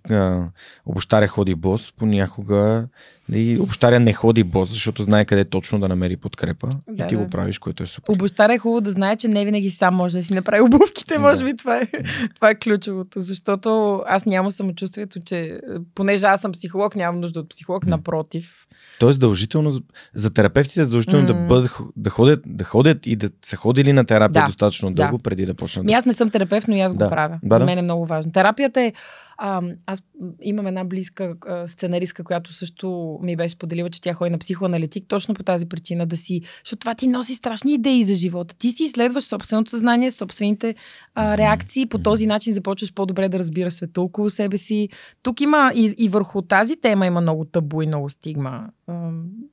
обощаря 0.87 1.29
ходи 1.29 1.55
бос, 1.55 1.93
понякога 1.93 2.89
нали, 3.29 3.59
обощаря 3.61 4.01
не 4.01 4.13
ходи 4.13 4.45
бос, 4.45 4.69
защото 4.69 5.03
знае 5.03 5.25
къде 5.25 5.45
точно 5.45 5.81
да 5.81 5.89
намери 5.89 6.17
подкрепа 6.17 6.69
да, 6.89 7.05
и 7.05 7.07
ти 7.07 7.15
да. 7.15 7.21
го 7.21 7.31
правиш, 7.31 7.59
което 7.59 7.83
е 7.83 7.87
супер. 7.87 8.13
Обощаря 8.13 8.55
е 8.55 8.59
хубаво 8.59 8.81
да 8.81 8.91
знае, 8.91 9.17
че 9.17 9.29
не 9.29 9.45
винаги 9.45 9.71
сам 9.71 9.95
може 9.95 10.17
да 10.17 10.23
си 10.23 10.35
направи 10.35 10.61
обувките, 10.61 11.19
може 11.19 11.39
да. 11.39 11.45
би 11.45 11.57
това 11.57 11.77
е, 11.79 11.89
това 12.35 12.51
е 12.51 12.55
ключовото, 12.55 13.21
защото 13.21 14.03
аз 14.07 14.27
нямам 14.27 14.51
самочувствието, 14.51 15.21
че 15.21 15.61
понеже 15.95 16.27
аз 16.27 16.41
съм 16.41 16.53
психолог, 16.53 16.97
нямам 16.97 17.21
нужда 17.21 17.41
от 17.41 17.49
психолог, 17.49 17.87
напротив. 17.87 18.67
То 18.99 19.09
е 19.09 19.13
задължително 19.13 19.71
за, 19.71 19.81
за 20.15 20.31
терапевтите 20.31 20.81
е 20.81 20.85
задължително 20.85 21.25
mm. 21.25 21.27
да, 21.27 21.47
бъдат, 21.47 21.71
да, 21.97 22.11
ходят, 22.11 22.41
да 22.47 22.65
ходят 22.65 23.07
и 23.07 23.17
да 23.17 23.31
са 23.45 23.57
ходили 23.57 23.93
на 23.93 24.05
терапия 24.05 24.43
да. 24.43 24.47
достатъчно 24.47 24.93
дълго, 24.93 25.17
да. 25.17 25.23
преди 25.23 25.47
да 25.47 25.55
почнат. 25.55 25.83
Ами 25.83 25.93
аз 25.93 26.05
не 26.05 26.13
съм 26.13 26.31
терапевт, 26.31 26.69
но 26.69 26.77
и 26.77 26.81
аз 26.81 26.95
да. 26.95 27.05
го 27.05 27.11
правя. 27.11 27.39
Да, 27.43 27.59
за 27.59 27.65
мен 27.65 27.79
е 27.79 27.83
много 27.83 28.07
важно. 28.07 28.33
Терапията 28.33 28.81
е 28.81 28.93
а, 29.39 29.63
аз 29.87 30.03
имам 30.43 30.67
една 30.67 30.85
близка 30.85 31.35
сценаристка, 31.67 32.25
която 32.25 32.53
също 32.53 33.19
ми 33.23 33.37
беше 33.37 33.59
поделила, 33.59 33.91
че 33.91 34.01
тя 34.01 34.15
ходи 34.15 34.31
на 34.31 34.39
психоаналитик 34.39 35.05
точно 35.09 35.35
по 35.35 35.43
тази 35.43 35.67
причина 35.67 36.07
да 36.07 36.17
си, 36.17 36.41
защото 36.65 36.81
това 36.81 36.95
ти 36.95 37.07
носи 37.07 37.35
страшни 37.35 37.75
идеи 37.75 38.03
за 38.03 38.15
живота. 38.15 38.55
Ти 38.59 38.71
си 38.71 38.85
изследваш 38.85 39.25
собственото 39.25 39.71
съзнание, 39.71 40.11
собствените 40.11 40.75
а, 41.15 41.37
реакции, 41.37 41.87
по 41.87 41.99
този 41.99 42.27
начин 42.27 42.53
започваш 42.53 42.95
по-добре 42.95 43.29
да 43.29 43.39
разбираш 43.39 43.75
света 43.75 44.01
около 44.01 44.31
себе 44.31 44.57
си. 44.57 44.89
Тук 45.23 45.41
има 45.41 45.73
и, 45.75 45.95
и 45.99 46.09
върху 46.09 46.43
тази 46.43 46.77
тема 46.77 47.07
има 47.07 47.21
много 47.21 47.45
табу 47.45 47.83
и 47.83 47.87
много 47.87 48.11
стигма. 48.11 48.69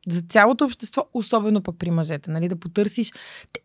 За 0.07 0.21
цялото 0.29 0.65
общество, 0.65 1.05
особено 1.13 1.63
пък 1.63 1.75
при 1.79 1.91
мъжете, 1.91 2.31
нали, 2.31 2.47
да 2.47 2.55
потърсиш. 2.55 3.13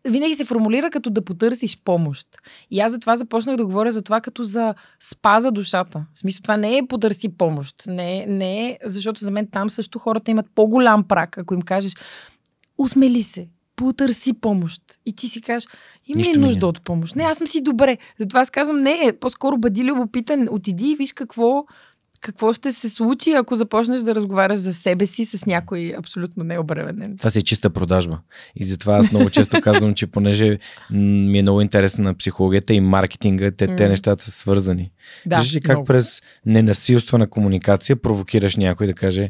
Винаги 0.07 0.35
се 0.35 0.45
формулира 0.45 0.89
като 0.89 1.09
да 1.09 1.25
потърсиш 1.25 1.81
помощ. 1.85 2.27
И 2.71 2.79
аз 2.79 2.91
затова 2.91 3.15
започнах 3.15 3.57
да 3.57 3.65
говоря 3.65 3.91
за 3.91 4.01
това 4.01 4.21
като 4.21 4.43
за 4.43 4.75
спа 4.99 5.39
за 5.39 5.51
душата. 5.51 6.05
В 6.13 6.19
смисъл, 6.19 6.41
това 6.41 6.57
не 6.57 6.77
е 6.77 6.87
потърси 6.87 7.29
помощ. 7.37 7.75
Не, 7.87 8.25
не 8.25 8.69
е, 8.69 8.77
защото 8.85 9.19
за 9.19 9.31
мен 9.31 9.47
там 9.51 9.69
също 9.69 9.99
хората 9.99 10.31
имат 10.31 10.45
по-голям 10.55 11.03
прак, 11.03 11.37
ако 11.37 11.53
им 11.53 11.61
кажеш, 11.61 11.93
усмели 12.77 13.23
се, 13.23 13.47
потърси 13.75 14.33
помощ. 14.33 14.81
И 15.05 15.13
ти 15.13 15.27
си 15.27 15.41
кажеш, 15.41 15.67
има 16.05 16.23
ли 16.23 16.37
нужда 16.37 16.67
от 16.67 16.81
помощ? 16.81 17.15
Не, 17.15 17.23
аз 17.23 17.37
съм 17.37 17.47
си 17.47 17.61
добре. 17.61 17.97
Затова 18.19 18.39
аз 18.39 18.49
казвам, 18.49 18.81
не, 18.81 19.13
по-скоро 19.21 19.57
бъди 19.57 19.83
любопитен, 19.83 20.47
отиди 20.51 20.91
и 20.91 20.95
виж 20.95 21.13
какво, 21.13 21.65
какво 22.21 22.53
ще 22.53 22.71
се 22.71 22.89
случи, 22.89 23.31
ако 23.31 23.55
започнеш 23.55 24.01
да 24.01 24.15
разговаряш 24.15 24.59
за 24.59 24.73
себе 24.73 25.05
си 25.05 25.25
с 25.25 25.45
някой 25.45 25.93
абсолютно 25.97 26.43
необременен. 26.43 27.17
Това 27.17 27.29
си 27.29 27.39
е 27.39 27.41
чиста 27.41 27.69
продажба. 27.69 28.19
И 28.55 28.65
затова 28.65 28.97
аз 28.97 29.11
много 29.11 29.29
често 29.29 29.61
казвам, 29.61 29.93
че 29.93 30.07
понеже 30.07 30.57
ми 30.91 31.39
е 31.39 31.41
много 31.41 31.61
интересна 31.61 32.03
на 32.03 32.13
психологията 32.13 32.73
и 32.73 32.81
маркетинга, 32.81 33.51
те, 33.51 33.75
те 33.75 33.89
нещата 33.89 34.23
са 34.23 34.31
свързани. 34.31 34.91
Да, 35.25 35.35
Виждаш 35.35 35.55
ли 35.55 35.61
как 35.61 35.75
много. 35.75 35.85
през 35.85 36.21
ненасилствена 36.45 37.27
комуникация 37.27 37.95
провокираш 37.95 38.55
някой 38.55 38.87
да 38.87 38.93
каже 38.93 39.29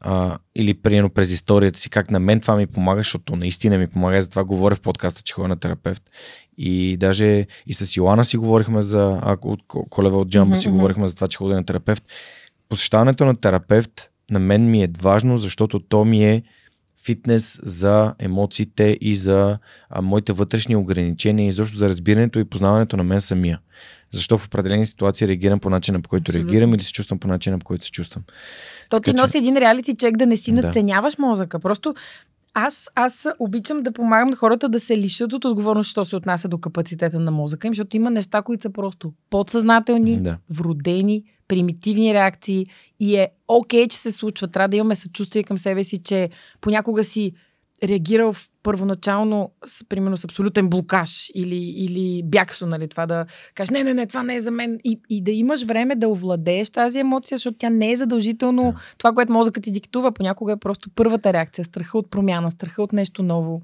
а, 0.00 0.38
или 0.54 0.74
примерно 0.74 1.10
през 1.10 1.32
историята 1.32 1.78
си, 1.78 1.90
как 1.90 2.10
на 2.10 2.20
мен 2.20 2.40
това 2.40 2.56
ми 2.56 2.66
помага, 2.66 3.00
защото 3.00 3.36
наистина 3.36 3.78
ми 3.78 3.86
помага, 3.86 4.20
затова 4.20 4.44
говоря 4.44 4.74
в 4.74 4.80
подкаста, 4.80 5.22
че 5.22 5.34
ходя 5.34 5.48
на 5.48 5.56
терапевт. 5.56 6.02
И 6.58 6.96
даже 6.96 7.46
и 7.66 7.74
с 7.74 7.96
Йоана 7.96 8.24
си 8.24 8.36
говорихме 8.36 8.82
за, 8.82 9.18
ако 9.22 9.48
от 9.48 9.60
Колева 9.90 10.18
от 10.18 10.28
Джамба 10.28 10.56
mm-hmm, 10.56 10.58
си 10.58 10.68
говорихме 10.68 11.08
за 11.08 11.14
това, 11.14 11.28
че 11.28 11.38
ходя 11.38 11.54
на 11.54 11.64
терапевт. 11.64 12.04
Посещаването 12.68 13.24
на 13.24 13.36
терапевт 13.36 14.10
на 14.30 14.38
мен 14.38 14.70
ми 14.70 14.82
е 14.82 14.88
важно, 15.00 15.38
защото 15.38 15.80
то 15.80 16.04
ми 16.04 16.24
е 16.24 16.42
фитнес 17.04 17.60
за 17.62 18.14
емоциите 18.18 18.98
и 19.00 19.16
за 19.16 19.58
а, 19.90 20.02
моите 20.02 20.32
вътрешни 20.32 20.76
ограничения 20.76 21.48
и 21.48 21.52
защо 21.52 21.76
за 21.76 21.88
разбирането 21.88 22.38
и 22.38 22.44
познаването 22.44 22.96
на 22.96 23.04
мен 23.04 23.20
самия. 23.20 23.60
Защо 24.12 24.38
в 24.38 24.46
определени 24.46 24.86
ситуации 24.86 25.28
реагирам 25.28 25.60
по 25.60 25.70
начина, 25.70 26.00
по 26.00 26.08
който 26.08 26.30
Абсолютно. 26.30 26.48
реагирам 26.48 26.74
или 26.74 26.82
се 26.82 26.92
чувствам 26.92 27.18
по 27.18 27.28
начина, 27.28 27.58
по 27.58 27.66
който 27.66 27.84
се 27.84 27.90
чувствам. 27.90 28.24
То 28.90 29.00
ти 29.00 29.12
носи 29.12 29.32
че... 29.32 29.38
един 29.38 29.56
реалити 29.56 29.96
чек 29.96 30.16
да 30.16 30.26
не 30.26 30.36
си 30.36 30.52
да. 30.52 30.62
надценяваш 30.62 31.18
мозъка. 31.18 31.58
Просто 31.58 31.94
аз, 32.54 32.90
аз 32.94 33.28
обичам 33.38 33.82
да 33.82 33.92
помагам 33.92 34.28
на 34.28 34.36
хората 34.36 34.68
да 34.68 34.80
се 34.80 34.96
лишат 34.96 35.32
от 35.32 35.44
отговорност, 35.44 35.90
що 35.90 36.04
се 36.04 36.16
отнася 36.16 36.48
до 36.48 36.58
капацитета 36.58 37.20
на 37.20 37.30
мозъка 37.30 37.66
им, 37.66 37.74
защото 37.74 37.96
има 37.96 38.10
неща, 38.10 38.42
които 38.42 38.62
са 38.62 38.70
просто 38.70 39.12
подсъзнателни, 39.30 40.16
да. 40.16 40.38
вродени, 40.50 41.24
примитивни 41.48 42.14
реакции 42.14 42.66
и 43.00 43.16
е 43.16 43.28
окей, 43.48 43.84
okay, 43.84 43.88
че 43.88 43.98
се 43.98 44.12
случва. 44.12 44.48
Трябва 44.48 44.68
да 44.68 44.76
имаме 44.76 44.94
съчувствие 44.94 45.42
към 45.42 45.58
себе 45.58 45.84
си, 45.84 46.02
че 46.02 46.30
понякога 46.60 47.04
си 47.04 47.32
реагирал 47.82 48.32
в 48.32 48.48
първоначално, 48.62 49.52
с, 49.66 49.84
примерно 49.84 50.16
с 50.16 50.24
абсолютен 50.24 50.68
блокаж 50.68 51.30
или, 51.34 51.56
или 51.56 52.22
бягсо, 52.24 52.66
нали, 52.66 52.88
това 52.88 53.06
да 53.06 53.26
кажеш, 53.54 53.70
не, 53.70 53.84
не, 53.84 53.94
не, 53.94 54.06
това 54.06 54.22
не 54.22 54.34
е 54.34 54.40
за 54.40 54.50
мен 54.50 54.78
и, 54.84 55.00
и 55.10 55.22
да 55.22 55.30
имаш 55.30 55.64
време 55.64 55.94
да 55.94 56.08
овладееш 56.08 56.70
тази 56.70 56.98
емоция, 56.98 57.38
защото 57.38 57.58
тя 57.58 57.70
не 57.70 57.92
е 57.92 57.96
задължително 57.96 58.62
да. 58.62 58.80
това, 58.98 59.12
което 59.12 59.32
мозъкът 59.32 59.64
ти 59.64 59.70
диктува, 59.70 60.12
понякога 60.12 60.52
е 60.52 60.56
просто 60.56 60.90
първата 60.90 61.32
реакция, 61.32 61.64
страха 61.64 61.98
от 61.98 62.10
промяна, 62.10 62.50
страха 62.50 62.82
от 62.82 62.92
нещо 62.92 63.22
ново. 63.22 63.62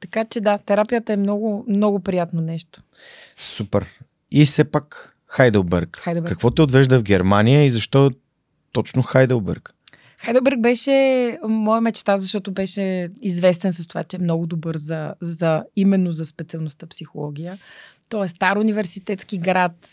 Така 0.00 0.24
че 0.24 0.40
да, 0.40 0.58
терапията 0.58 1.12
е 1.12 1.16
много, 1.16 1.64
много 1.68 2.00
приятно 2.00 2.40
нещо. 2.40 2.82
Супер. 3.36 3.86
И 4.30 4.44
все 4.44 4.64
пак 4.64 5.11
Хайделберг. 5.32 5.96
Хайделберг. 5.96 6.32
Какво 6.32 6.50
те 6.50 6.62
отвежда 6.62 6.98
в 6.98 7.02
Германия 7.02 7.64
и 7.64 7.70
защо 7.70 8.10
точно 8.72 9.02
Хайделберг? 9.02 9.74
Хайдълбърг 10.18 10.60
беше 10.60 11.38
моя 11.48 11.80
мечта, 11.80 12.16
защото 12.16 12.52
беше 12.52 13.08
известен 13.22 13.72
с 13.72 13.86
това, 13.86 14.04
че 14.04 14.16
е 14.16 14.20
много 14.20 14.46
добър 14.46 14.76
за, 14.76 15.14
за 15.20 15.62
именно 15.76 16.12
за 16.12 16.24
специалността 16.24 16.86
психология. 16.86 17.58
Той 18.12 18.24
е 18.24 18.28
стар 18.28 18.56
университетски 18.56 19.38
град, 19.38 19.88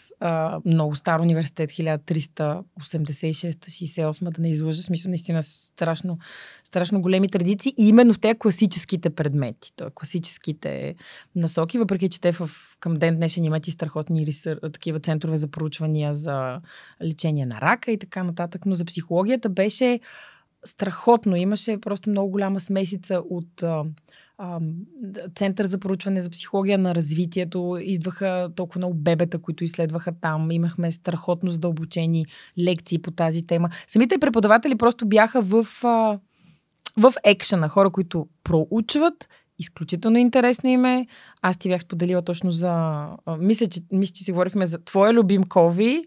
много 0.66 0.96
стар 0.96 1.20
университет, 1.20 1.72
1386-68, 1.72 4.30
да 4.30 4.42
не 4.42 4.50
излъжа. 4.50 4.82
Смисъл, 4.82 5.10
наистина 5.10 5.42
страшно, 5.42 6.20
страшно 6.64 7.02
големи 7.02 7.30
традиции. 7.30 7.74
И 7.78 7.88
именно 7.88 8.14
в 8.14 8.20
тези 8.20 8.40
класическите 8.40 9.10
предмети, 9.10 9.74
т.е. 9.76 9.88
класическите 9.96 10.96
насоки, 11.36 11.78
въпреки 11.78 12.10
че 12.10 12.22
те 12.22 12.32
в, 12.32 12.50
към 12.80 12.96
ден 12.96 13.16
днешен 13.16 13.44
имат 13.44 13.68
и 13.68 13.72
страхотни 13.72 14.26
рисър, 14.26 14.60
такива 14.74 15.00
центрове 15.00 15.38
за 15.38 15.48
проучвания 15.48 16.14
за 16.14 16.62
лечение 17.04 17.46
на 17.46 17.62
рака 17.62 17.92
и 17.92 18.00
така 18.00 18.24
нататък. 18.24 18.66
Но 18.66 18.76
за 18.76 18.86
психологията 18.86 19.50
беше 19.50 20.00
страхотно. 20.66 21.36
Имаше 21.36 21.82
просто 21.82 22.10
много 22.10 22.32
голяма 22.32 22.60
смесица 22.60 23.22
от 23.30 23.64
Център 25.36 25.66
за 25.66 25.78
проучване 25.78 26.22
за 26.22 26.30
психология 26.30 26.78
на 26.78 26.96
развитието. 26.96 27.78
Идваха 27.82 28.50
толкова 28.56 28.80
много 28.80 28.94
бебета, 28.94 29.40
които 29.40 29.64
изследваха 29.64 30.12
там. 30.22 30.52
Имахме 30.52 30.92
страхотно 30.92 31.50
задълбочени 31.50 32.26
лекции 32.60 33.02
по 33.02 33.12
тази 33.12 33.48
тема. 33.48 33.70
Самите 33.88 34.20
преподаватели 34.20 34.76
просто 34.76 35.06
бяха 35.06 35.42
в, 35.42 35.68
в 36.98 37.14
екшена. 37.24 37.70
Хора, 37.70 37.90
които 37.90 38.28
проучват 38.44 39.30
изключително 39.60 40.18
интересно 40.18 40.70
име. 40.70 41.08
Аз 41.42 41.58
ти 41.58 41.70
бях 41.70 41.82
споделила 41.82 42.22
точно 42.22 42.52
за... 42.52 43.06
Мисля, 43.40 43.68
че, 43.68 43.82
мисля, 43.92 44.14
че 44.14 44.24
си 44.24 44.32
говорихме 44.32 44.66
за 44.66 44.84
твоя 44.84 45.14
любим 45.14 45.44
Кови 45.44 46.06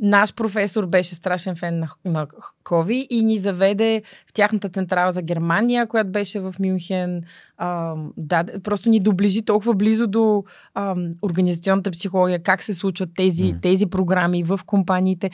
наш 0.00 0.34
професор 0.34 0.86
беше 0.86 1.14
страшен 1.14 1.56
фен 1.56 1.78
на, 1.78 1.88
на 2.04 2.26
Кови 2.64 3.06
и 3.10 3.22
ни 3.22 3.36
заведе 3.36 4.02
в 4.26 4.32
тяхната 4.32 4.68
централа 4.68 5.10
за 5.10 5.22
Германия, 5.22 5.86
която 5.86 6.10
беше 6.10 6.40
в 6.40 6.54
Мюнхен. 6.60 7.22
А, 7.56 7.96
да, 8.16 8.44
просто 8.62 8.88
ни 8.88 9.00
доближи 9.00 9.42
толкова 9.42 9.74
близо 9.74 10.06
до 10.06 10.44
а, 10.74 10.96
организационната 11.22 11.90
психология, 11.90 12.42
как 12.42 12.62
се 12.62 12.74
случват 12.74 13.10
тези, 13.16 13.44
mm. 13.44 13.62
тези 13.62 13.86
програми 13.86 14.42
в 14.42 14.60
компаниите. 14.66 15.30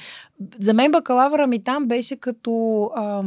За 0.59 0.75
мен 0.75 0.91
бакалавъра 0.91 1.47
ми 1.47 1.65
там 1.65 1.89
беше 1.89 2.17
като 2.17 2.85
а, 2.97 3.23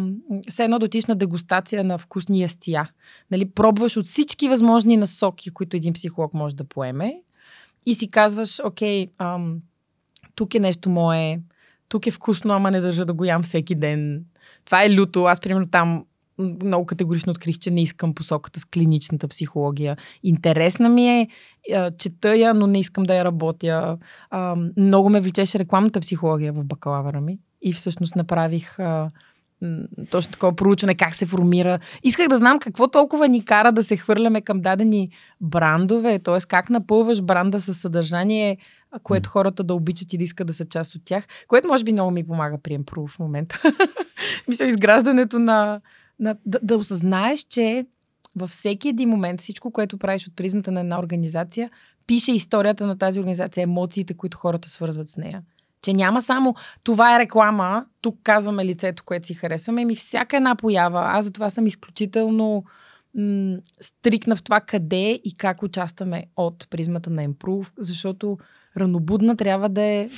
все 0.49 0.63
едно 0.63 0.79
дотична 0.79 1.15
дегустация 1.15 1.83
на 1.83 1.97
вкусни 1.97 2.41
ястия. 2.41 2.89
Нали, 3.31 3.49
пробваш 3.49 3.97
от 3.97 4.05
всички 4.05 4.49
възможни 4.49 4.97
насоки, 4.97 5.49
които 5.49 5.77
един 5.77 5.93
психолог 5.93 6.33
може 6.33 6.55
да 6.55 6.63
поеме 6.63 7.13
и 7.85 7.95
си 7.95 8.11
казваш, 8.11 8.59
окей, 8.63 9.07
ам, 9.17 9.61
тук 10.35 10.55
е 10.55 10.59
нещо 10.59 10.89
мое, 10.89 11.39
тук 11.89 12.07
е 12.07 12.11
вкусно, 12.11 12.53
ама 12.53 12.71
не 12.71 12.81
държа 12.81 13.05
да 13.05 13.13
го 13.13 13.25
ям 13.25 13.43
всеки 13.43 13.75
ден. 13.75 14.23
Това 14.65 14.83
е 14.83 14.95
люто. 14.95 15.23
Аз, 15.23 15.39
примерно, 15.39 15.67
там 15.67 16.05
много 16.63 16.85
категорично 16.85 17.31
открих, 17.31 17.59
че 17.59 17.71
не 17.71 17.81
искам 17.81 18.13
посоката 18.13 18.59
с 18.59 18.65
клиничната 18.65 19.27
психология. 19.27 19.97
Интересна 20.23 20.89
ми 20.89 21.07
е, 21.07 21.27
чета 21.97 22.35
я, 22.35 22.53
но 22.53 22.67
не 22.67 22.79
искам 22.79 23.03
да 23.03 23.15
я 23.15 23.25
работя. 23.25 23.97
Много 24.77 25.09
ме 25.09 25.21
влечеше 25.21 25.59
рекламната 25.59 25.99
психология 25.99 26.53
в 26.53 26.63
бакалавъра 26.63 27.21
ми 27.21 27.39
и 27.61 27.73
всъщност 27.73 28.15
направих 28.15 28.77
точно 30.09 30.31
такова 30.31 30.55
проучване, 30.55 30.95
как 30.95 31.15
се 31.15 31.25
формира. 31.25 31.79
Исках 32.03 32.27
да 32.27 32.37
знам 32.37 32.59
какво 32.59 32.87
толкова 32.87 33.27
ни 33.27 33.45
кара 33.45 33.71
да 33.71 33.83
се 33.83 33.97
хвърляме 33.97 34.41
към 34.41 34.61
дадени 34.61 35.09
брандове, 35.41 36.19
т.е. 36.19 36.37
как 36.47 36.69
напълваш 36.69 37.21
бранда 37.21 37.59
със 37.59 37.77
съдържание, 37.77 38.57
което 39.03 39.29
хората 39.29 39.63
да 39.63 39.73
обичат 39.73 40.13
и 40.13 40.17
да 40.17 40.23
искат 40.23 40.47
да 40.47 40.53
са 40.53 40.65
част 40.65 40.95
от 40.95 41.01
тях, 41.05 41.27
което 41.47 41.67
може 41.67 41.83
би 41.83 41.91
много 41.91 42.11
ми 42.11 42.27
помага 42.27 42.57
при 42.63 42.73
Емпро 42.73 43.07
в 43.07 43.19
момента. 43.19 43.61
Мисля, 44.47 44.65
изграждането 44.65 45.39
на... 45.39 45.81
на 46.19 46.35
да, 46.45 46.59
да 46.63 46.77
осъзнаеш, 46.77 47.39
че 47.39 47.85
във 48.35 48.49
всеки 48.49 48.89
един 48.89 49.09
момент 49.09 49.41
всичко, 49.41 49.71
което 49.71 49.97
правиш 49.97 50.27
от 50.27 50.35
призмата 50.35 50.71
на 50.71 50.79
една 50.79 50.99
организация, 50.99 51.69
пише 52.07 52.31
историята 52.31 52.87
на 52.87 52.97
тази 52.97 53.19
организация, 53.19 53.61
емоциите, 53.61 54.13
които 54.13 54.37
хората 54.37 54.69
свързват 54.69 55.09
с 55.09 55.17
нея. 55.17 55.41
Че 55.81 55.93
няма 55.93 56.21
само 56.21 56.55
това 56.83 57.15
е 57.15 57.19
реклама, 57.19 57.85
тук 58.01 58.19
казваме 58.23 58.65
лицето, 58.65 59.03
което 59.05 59.27
си 59.27 59.33
харесваме, 59.33 59.85
ми 59.85 59.95
всяка 59.95 60.37
една 60.37 60.55
поява. 60.55 61.01
Аз 61.05 61.25
затова 61.25 61.49
съм 61.49 61.67
изключително 61.67 62.63
м- 63.15 63.57
стрикна 63.79 64.35
в 64.35 64.43
това 64.43 64.59
къде 64.59 65.21
и 65.23 65.35
как 65.37 65.63
участваме 65.63 66.25
от 66.35 66.67
призмата 66.69 67.09
на 67.09 67.27
Improve, 67.27 67.67
защото 67.77 68.37
ранобудна 68.77 69.35
трябва 69.35 69.69
да 69.69 69.81
е 69.81 70.09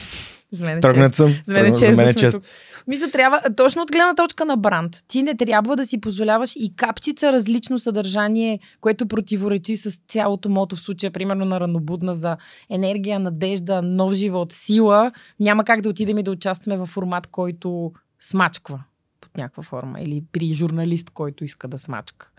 за 0.51 0.65
мен 0.65 0.77
е 0.77 0.81
Тръгнат 0.81 1.15
съм. 1.15 1.35
За 1.45 1.53
мен 1.53 1.65
е 1.65 1.77
чест 1.77 1.97
мен 1.97 2.05
да 2.05 2.09
е 2.09 2.13
чест. 2.13 2.35
тук. 2.35 2.43
Мисля, 2.87 3.11
трябва, 3.11 3.41
точно 3.57 3.81
от 3.81 3.91
гледна 3.91 4.15
точка 4.15 4.45
на 4.45 4.57
бранд, 4.57 4.95
ти 5.07 5.23
не 5.23 5.37
трябва 5.37 5.75
да 5.75 5.85
си 5.85 6.01
позволяваш 6.01 6.55
и 6.55 6.75
капчица 6.75 7.31
различно 7.31 7.79
съдържание, 7.79 8.59
което 8.81 9.07
противоречи 9.07 9.77
с 9.77 9.99
цялото 10.07 10.49
мото 10.49 10.75
в 10.75 10.79
случая, 10.79 11.11
примерно 11.11 11.45
на 11.45 11.59
ранобудна 11.59 12.13
за 12.13 12.37
енергия, 12.69 13.19
надежда, 13.19 13.81
нов 13.81 14.13
живот, 14.13 14.53
сила. 14.53 15.11
Няма 15.39 15.63
как 15.63 15.81
да 15.81 15.89
отидем 15.89 16.17
и 16.17 16.23
да 16.23 16.31
участваме 16.31 16.77
в 16.77 16.85
формат, 16.85 17.27
който 17.27 17.91
смачква 18.19 18.83
под 19.21 19.37
някаква 19.37 19.63
форма 19.63 20.01
или 20.01 20.23
при 20.31 20.53
журналист, 20.53 21.09
който 21.09 21.45
иска 21.45 21.67
да 21.67 21.77
смачка. 21.77 22.30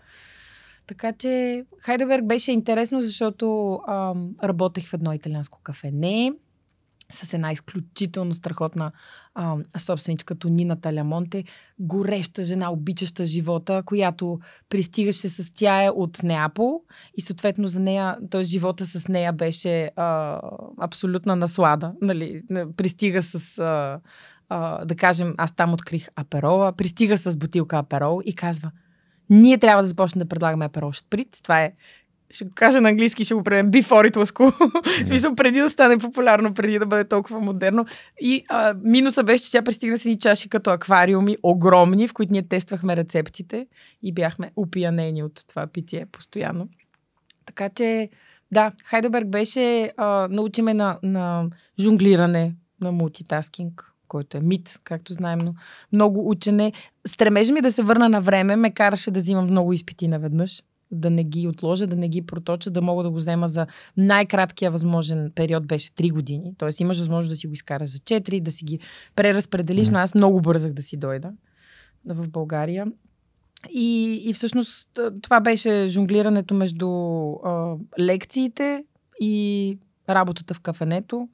Така 0.87 1.13
че 1.13 1.65
Хайдеберг 1.79 2.25
беше 2.25 2.51
интересно, 2.51 3.01
защото 3.01 3.79
ам, 3.87 4.35
работех 4.43 4.87
в 4.89 4.93
едно 4.93 5.13
италианско 5.13 5.59
кафене 5.63 6.33
с 7.11 7.33
една 7.33 7.51
изключително 7.51 8.33
страхотна 8.33 8.91
а, 9.35 9.57
собственичка 9.77 10.25
като 10.25 10.49
Нина 10.49 10.81
Талямонте, 10.81 11.43
гореща 11.79 12.43
жена, 12.43 12.71
обичаща 12.71 13.25
живота, 13.25 13.83
която 13.85 14.39
пристигаше 14.69 15.29
с 15.29 15.53
тя 15.53 15.83
е 15.83 15.89
от 15.89 16.23
Неапол 16.23 16.81
и 17.17 17.21
съответно 17.21 17.67
за 17.67 17.79
нея, 17.79 18.17
т.е. 18.31 18.43
живота 18.43 18.85
с 18.85 19.07
нея 19.07 19.33
беше 19.33 19.91
а, 19.95 20.39
абсолютна 20.81 21.35
наслада. 21.35 21.93
Нали? 22.01 22.43
Пристига 22.77 23.23
с, 23.23 23.59
а, 23.59 23.99
а, 24.49 24.85
да 24.85 24.95
кажем, 24.95 25.33
аз 25.37 25.55
там 25.55 25.73
открих 25.73 26.07
аперола, 26.15 26.73
пристига 26.73 27.17
с 27.17 27.37
бутилка 27.37 27.77
аперол 27.77 28.21
и 28.25 28.35
казва, 28.35 28.71
ние 29.29 29.57
трябва 29.57 29.83
да 29.83 29.87
започнем 29.87 30.19
да 30.19 30.29
предлагаме 30.29 30.65
аперол 30.65 30.91
шприц. 30.91 31.41
Това 31.41 31.63
е 31.63 31.73
ще 32.33 32.45
го 32.45 32.51
кажа 32.55 32.81
на 32.81 32.89
английски, 32.89 33.25
ще 33.25 33.33
го 33.33 33.43
предем 33.43 33.71
before 33.71 34.11
it 34.11 34.15
was 34.15 34.25
cool. 34.25 35.03
В 35.05 35.07
смисъл, 35.07 35.35
преди 35.35 35.59
да 35.59 35.69
стане 35.69 35.97
популярно, 35.97 36.53
преди 36.53 36.79
да 36.79 36.85
бъде 36.85 37.03
толкова 37.03 37.39
модерно. 37.39 37.85
И 38.21 38.45
а, 38.49 38.75
минуса 38.83 39.23
беше, 39.23 39.43
че 39.43 39.51
тя 39.51 39.61
пристигна 39.61 39.97
с 39.97 40.05
ни 40.05 40.17
чаши 40.17 40.49
като 40.49 40.69
аквариуми, 40.69 41.37
огромни, 41.43 42.07
в 42.07 42.13
които 42.13 42.33
ние 42.33 42.41
тествахме 42.41 42.95
рецептите 42.95 43.67
и 44.03 44.13
бяхме 44.13 44.51
опиянени 44.55 45.23
от 45.23 45.47
това 45.47 45.67
питие 45.67 46.05
постоянно. 46.05 46.67
Така 47.45 47.69
че, 47.69 48.09
да, 48.51 48.71
Хайдеберг 48.83 49.27
беше, 49.27 49.91
а, 49.97 50.27
научиме 50.31 50.73
на, 50.73 50.99
на 51.03 51.49
жонглиране, 51.79 52.55
на 52.81 52.91
мултитаскинг, 52.91 53.92
който 54.13 54.37
е 54.37 54.41
мит, 54.41 54.79
както 54.83 55.13
знаем, 55.13 55.39
но 55.39 55.53
много 55.91 56.29
учене. 56.29 56.71
Стремежа 57.07 57.53
ми 57.53 57.61
да 57.61 57.71
се 57.71 57.83
върна 57.83 58.09
на 58.09 58.21
време 58.21 58.55
ме 58.55 58.73
караше 58.73 59.11
да 59.11 59.19
взимам 59.19 59.45
много 59.45 59.73
изпити 59.73 60.07
наведнъж 60.07 60.63
да 60.91 61.09
не 61.09 61.23
ги 61.23 61.47
отложа, 61.47 61.87
да 61.87 61.95
не 61.95 62.09
ги 62.09 62.21
проточа, 62.21 62.71
да 62.71 62.81
мога 62.81 63.03
да 63.03 63.09
го 63.09 63.15
взема 63.15 63.47
за 63.47 63.67
най-краткия 63.97 64.71
възможен 64.71 65.31
период 65.35 65.67
беше 65.67 65.91
3 65.91 66.11
години. 66.11 66.53
Тоест 66.57 66.79
имаш 66.79 66.99
възможност 66.99 67.29
да 67.29 67.35
си 67.35 67.47
го 67.47 67.53
изкараш 67.53 67.89
за 67.89 67.99
4, 67.99 68.41
да 68.41 68.51
си 68.51 68.65
ги 68.65 68.79
преразпределиш, 69.15 69.89
но 69.89 69.97
аз 69.97 70.15
много 70.15 70.41
бързах 70.41 70.73
да 70.73 70.81
си 70.81 70.97
дойда 70.97 71.31
в 72.05 72.29
България. 72.29 72.87
И, 73.73 74.21
и 74.25 74.33
всъщност 74.33 74.99
това 75.21 75.39
беше 75.39 75.87
жонглирането 75.87 76.53
между 76.53 76.89
а, 77.43 77.75
лекциите 77.99 78.83
и 79.21 79.77
работата 80.09 80.53
в 80.53 80.59
кафенето 80.59 81.27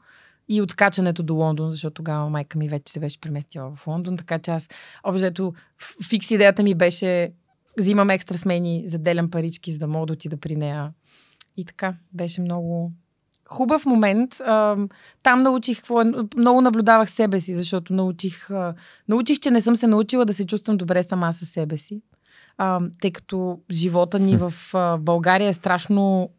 и 0.49 0.61
отскачането 0.61 1.23
до 1.23 1.35
Лондон, 1.35 1.71
защото 1.71 1.93
тогава 1.93 2.29
майка 2.29 2.57
ми 2.57 2.69
вече 2.69 2.93
се 2.93 2.99
беше 2.99 3.21
преместила 3.21 3.75
в 3.75 3.87
Лондон, 3.87 4.17
така 4.17 4.39
че 4.39 4.51
аз, 4.51 4.69
обзето, 5.03 5.53
фикс 6.09 6.31
идеята 6.31 6.63
ми 6.63 6.75
беше 6.75 7.31
взимам 7.77 8.09
екстра 8.09 8.37
смени, 8.37 8.83
заделям 8.85 9.29
парички, 9.29 9.71
за 9.71 9.79
да 9.79 9.87
мога 9.87 10.05
да 10.05 10.13
отида 10.13 10.37
при 10.37 10.55
нея. 10.55 10.91
И 11.57 11.65
така, 11.65 11.95
беше 12.13 12.41
много 12.41 12.91
хубав 13.49 13.85
момент. 13.85 14.35
Там 15.23 15.43
научих 15.43 15.77
какво 15.77 16.01
е. 16.01 16.05
Много 16.37 16.61
наблюдавах 16.61 17.11
себе 17.11 17.39
си, 17.39 17.55
защото 17.55 17.93
научих, 17.93 18.49
научих, 19.07 19.39
че 19.39 19.51
не 19.51 19.61
съм 19.61 19.75
се 19.75 19.87
научила 19.87 20.25
да 20.25 20.33
се 20.33 20.45
чувствам 20.45 20.77
добре 20.77 21.03
сама 21.03 21.33
със 21.33 21.49
себе 21.49 21.77
си. 21.77 22.01
Тъй 23.01 23.11
като 23.11 23.59
живота 23.71 24.19
ни 24.19 24.37
в 24.41 24.53
България 24.99 25.49
е 25.49 25.53
страшно 25.53 26.29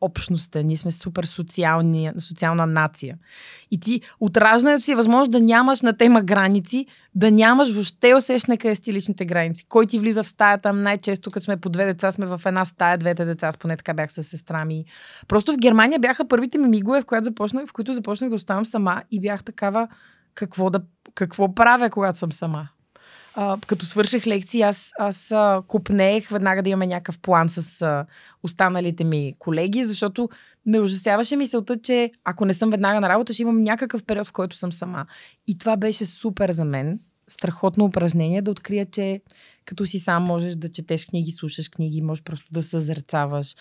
общността. 0.00 0.62
Ние 0.62 0.76
сме 0.76 0.90
супер 0.90 1.24
социални, 1.24 2.10
социална 2.18 2.66
нация. 2.66 3.18
И 3.70 3.80
ти 3.80 4.00
от 4.20 4.36
раждането 4.36 4.84
си 4.84 4.92
е 4.92 4.96
възможно 4.96 5.30
да 5.30 5.40
нямаш 5.40 5.80
на 5.80 5.96
тема 5.96 6.22
граници, 6.22 6.86
да 7.14 7.30
нямаш 7.30 7.72
въобще 7.72 8.14
усещане 8.14 8.56
къде 8.56 8.74
са 8.74 8.82
ти 8.82 8.92
личните 8.92 9.24
граници. 9.24 9.64
Кой 9.68 9.86
ти 9.86 9.98
влиза 9.98 10.22
в 10.22 10.28
стаята, 10.28 10.72
най-често 10.72 11.30
като 11.30 11.44
сме 11.44 11.56
по 11.56 11.68
две 11.68 11.84
деца, 11.84 12.10
сме 12.10 12.26
в 12.26 12.40
една 12.46 12.64
стая, 12.64 12.98
двете 12.98 13.24
деца, 13.24 13.46
аз 13.46 13.56
поне 13.56 13.76
така 13.76 13.94
бях 13.94 14.12
с 14.12 14.22
сестра 14.22 14.64
ми. 14.64 14.84
Просто 15.28 15.52
в 15.52 15.56
Германия 15.56 15.98
бяха 15.98 16.28
първите 16.28 16.58
ми 16.58 16.68
мигове, 16.68 17.02
в, 17.02 17.06
която 17.06 17.24
започнах, 17.24 17.68
в 17.68 17.72
които 17.72 17.92
започнах 17.92 18.30
да 18.30 18.36
оставам 18.36 18.64
сама 18.64 19.02
и 19.10 19.20
бях 19.20 19.44
такава 19.44 19.88
какво, 20.34 20.70
да, 20.70 20.80
какво 21.14 21.54
правя, 21.54 21.90
когато 21.90 22.18
съм 22.18 22.32
сама. 22.32 22.68
А, 23.42 23.58
като 23.66 23.86
свърших 23.86 24.26
лекции, 24.26 24.62
аз, 24.62 24.92
аз 24.98 25.32
а, 25.32 25.62
купнех 25.68 26.28
веднага 26.28 26.62
да 26.62 26.68
имаме 26.68 26.86
някакъв 26.86 27.18
план 27.18 27.48
с 27.48 27.82
а, 27.82 28.06
останалите 28.42 29.04
ми 29.04 29.34
колеги, 29.38 29.84
защото 29.84 30.28
ме 30.66 30.80
ужасяваше 30.80 31.36
мисълта, 31.36 31.76
че 31.82 32.10
ако 32.24 32.44
не 32.44 32.54
съм 32.54 32.70
веднага 32.70 33.00
на 33.00 33.08
работа, 33.08 33.32
ще 33.32 33.42
имам 33.42 33.62
някакъв 33.62 34.04
период, 34.04 34.26
в 34.26 34.32
който 34.32 34.56
съм 34.56 34.72
сама. 34.72 35.06
И 35.46 35.58
това 35.58 35.76
беше 35.76 36.06
супер 36.06 36.50
за 36.50 36.64
мен. 36.64 37.00
Страхотно 37.28 37.84
упражнение 37.84 38.42
да 38.42 38.50
открия, 38.50 38.86
че 38.86 39.20
като 39.64 39.86
си 39.86 39.98
сам 39.98 40.22
можеш 40.22 40.54
да 40.54 40.68
четеш 40.68 41.06
книги, 41.06 41.30
слушаш 41.30 41.68
книги, 41.68 42.02
можеш 42.02 42.24
просто 42.24 42.46
да 42.52 42.62
съзерцаваш. 42.62 43.54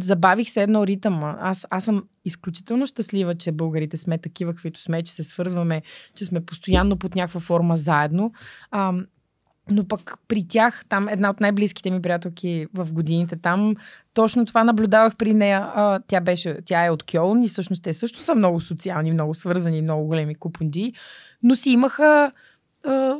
Забавих 0.00 0.50
се 0.50 0.62
едно 0.62 0.86
ритъма. 0.86 1.36
Аз, 1.40 1.66
аз 1.70 1.84
съм 1.84 2.04
изключително 2.24 2.86
щастлива, 2.86 3.34
че 3.34 3.52
българите 3.52 3.96
сме 3.96 4.18
такива, 4.18 4.52
каквито 4.52 4.80
сме, 4.80 5.02
че 5.02 5.12
се 5.12 5.22
свързваме, 5.22 5.82
че 6.14 6.24
сме 6.24 6.44
постоянно 6.44 6.96
под 6.96 7.14
някаква 7.14 7.40
форма 7.40 7.76
заедно. 7.76 8.32
А, 8.70 8.92
но 9.70 9.88
пък 9.88 10.18
при 10.28 10.48
тях, 10.48 10.84
там 10.88 11.08
една 11.08 11.30
от 11.30 11.40
най-близките 11.40 11.90
ми 11.90 12.02
приятелки 12.02 12.66
в 12.74 12.92
годините, 12.92 13.36
там 13.36 13.74
точно 14.14 14.46
това 14.46 14.64
наблюдавах 14.64 15.16
при 15.16 15.34
нея. 15.34 15.70
А, 15.74 16.00
тя, 16.06 16.20
беше, 16.20 16.58
тя 16.64 16.86
е 16.86 16.90
от 16.90 17.04
Кьолн 17.12 17.42
и 17.42 17.48
всъщност 17.48 17.82
те 17.82 17.92
също 17.92 18.18
са 18.18 18.34
много 18.34 18.60
социални, 18.60 19.12
много 19.12 19.34
свързани, 19.34 19.82
много 19.82 20.06
големи 20.06 20.34
купунди, 20.34 20.92
но 21.42 21.56
си 21.56 21.70
имаха 21.70 22.32
а, 22.86 23.16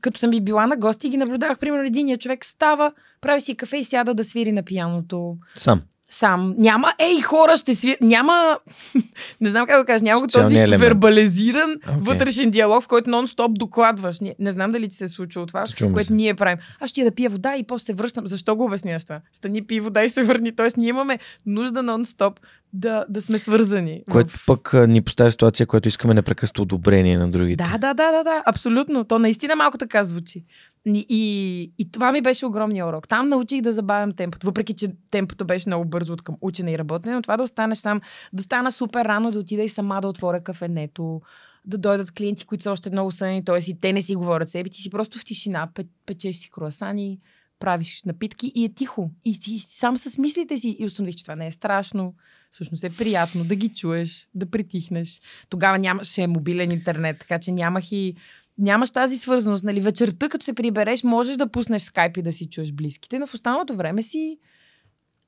като 0.00 0.20
съм 0.20 0.30
би 0.30 0.40
била 0.40 0.66
на 0.66 0.76
гости, 0.76 1.08
ги 1.08 1.16
наблюдавах. 1.16 1.58
Примерно, 1.58 1.84
единия 1.84 2.18
човек 2.18 2.44
става, 2.44 2.92
прави 3.20 3.40
си 3.40 3.56
кафе 3.56 3.76
и 3.76 3.84
сяда 3.84 4.14
да 4.14 4.24
свири 4.24 4.52
на 4.52 4.62
пияното. 4.62 5.36
Сам. 5.54 5.82
Сам. 6.10 6.54
Няма, 6.58 6.92
ей, 6.98 7.20
хора, 7.20 7.56
ще 7.56 7.74
свири. 7.74 7.96
Няма, 8.00 8.58
не 9.40 9.48
знам 9.48 9.66
как 9.66 9.78
да 9.78 9.84
кажа, 9.84 10.04
няма 10.04 10.26
този 10.28 10.56
елемент. 10.56 10.80
вербализиран 10.80 11.70
Окей. 11.82 11.96
вътрешен 12.00 12.50
диалог, 12.50 12.82
в 12.82 12.88
който 12.88 13.10
нон-стоп 13.10 13.48
докладваш. 13.50 14.20
Не, 14.20 14.34
не 14.38 14.50
знам 14.50 14.72
дали 14.72 14.88
ти 14.88 14.96
се 14.96 15.04
е 15.04 15.08
случило 15.08 15.46
това, 15.46 15.64
ми 15.82 15.92
което 15.92 16.06
се. 16.06 16.12
ние 16.12 16.34
правим. 16.34 16.58
Аз 16.80 16.90
ще 16.90 17.00
я 17.00 17.04
да 17.04 17.14
пия 17.14 17.30
вода 17.30 17.56
и 17.56 17.64
после 17.64 17.84
се 17.84 17.94
връщам. 17.94 18.26
Защо 18.26 18.56
го 18.56 18.64
обясняваш 18.64 19.04
това? 19.04 19.20
Стани, 19.32 19.62
пи 19.62 19.80
вода 19.80 20.04
и 20.04 20.08
се 20.08 20.22
върни. 20.22 20.56
Тоест, 20.56 20.76
ние 20.76 20.88
имаме 20.88 21.18
нужда 21.46 21.80
нон-стоп 21.80 22.32
да, 22.72 23.04
да 23.08 23.22
сме 23.22 23.38
свързани. 23.38 24.02
в- 24.08 24.12
Което 24.12 24.34
пък 24.46 24.74
а, 24.74 24.86
ни 24.86 25.02
поставя 25.02 25.30
ситуация, 25.30 25.66
която 25.66 25.88
искаме 25.88 26.14
непрекъснато 26.14 26.62
одобрение 26.62 27.18
на 27.18 27.30
другите. 27.30 27.64
Да, 27.64 27.78
да, 27.78 27.94
да, 27.94 28.12
да, 28.12 28.24
да, 28.24 28.42
абсолютно. 28.46 29.04
То 29.04 29.18
наистина 29.18 29.56
малко 29.56 29.78
така 29.78 30.02
звучи. 30.02 30.44
И, 30.86 31.72
и, 31.78 31.90
това 31.90 32.12
ми 32.12 32.20
беше 32.20 32.46
огромния 32.46 32.86
урок. 32.86 33.08
Там 33.08 33.28
научих 33.28 33.62
да 33.62 33.72
забавям 33.72 34.12
темпото, 34.12 34.46
въпреки 34.46 34.74
че 34.74 34.92
темпото 35.10 35.44
беше 35.44 35.68
много 35.68 35.84
бързо 35.84 36.12
от 36.12 36.22
към 36.22 36.36
учене 36.40 36.72
и 36.72 36.78
работене, 36.78 37.14
но 37.14 37.22
това 37.22 37.36
да 37.36 37.42
останеш 37.42 37.82
там, 37.82 38.00
да 38.32 38.42
стана 38.42 38.72
супер 38.72 39.04
рано, 39.04 39.30
да 39.30 39.38
отида 39.38 39.62
и 39.62 39.68
сама 39.68 40.00
да 40.00 40.08
отворя 40.08 40.44
кафенето, 40.44 41.20
да 41.64 41.78
дойдат 41.78 42.10
клиенти, 42.10 42.46
които 42.46 42.62
са 42.62 42.70
още 42.70 42.90
много 42.90 43.10
съни, 43.10 43.44
т.е. 43.44 43.70
и 43.70 43.80
те 43.80 43.92
не 43.92 44.02
си 44.02 44.14
говорят 44.14 44.50
себе, 44.50 44.68
ти 44.68 44.82
си 44.82 44.90
просто 44.90 45.18
в 45.18 45.24
тишина, 45.24 45.68
пе- 45.74 45.88
печеш 46.06 46.36
си 46.36 46.50
круасани, 46.50 47.18
правиш 47.58 48.02
напитки 48.06 48.52
и 48.54 48.64
е 48.64 48.74
тихо. 48.74 49.10
И 49.24 49.40
ти 49.40 49.58
сам 49.58 49.96
с 49.96 50.18
мислите 50.18 50.56
си 50.56 50.76
и 50.78 50.86
установих, 50.86 51.14
че 51.14 51.24
това 51.24 51.36
не 51.36 51.46
е 51.46 51.52
страшно. 51.52 52.14
Всъщност 52.50 52.84
е 52.84 52.90
приятно 52.90 53.44
да 53.44 53.54
ги 53.54 53.68
чуеш, 53.68 54.28
да 54.34 54.50
притихнеш. 54.50 55.20
Тогава 55.48 55.78
нямаше 55.78 56.26
мобилен 56.26 56.72
интернет, 56.72 57.18
така 57.18 57.38
че 57.38 57.52
нямах 57.52 57.92
и 57.92 58.14
нямаш 58.58 58.90
тази 58.90 59.18
свързаност. 59.18 59.64
Нали? 59.64 59.80
Вечерта, 59.80 60.28
като 60.28 60.44
се 60.44 60.52
прибереш, 60.52 61.04
можеш 61.04 61.36
да 61.36 61.50
пуснеш 61.50 61.82
скайп 61.82 62.16
и 62.16 62.22
да 62.22 62.32
си 62.32 62.48
чуеш 62.48 62.72
близките, 62.72 63.18
но 63.18 63.26
в 63.26 63.34
останалото 63.34 63.76
време 63.76 64.02
си 64.02 64.38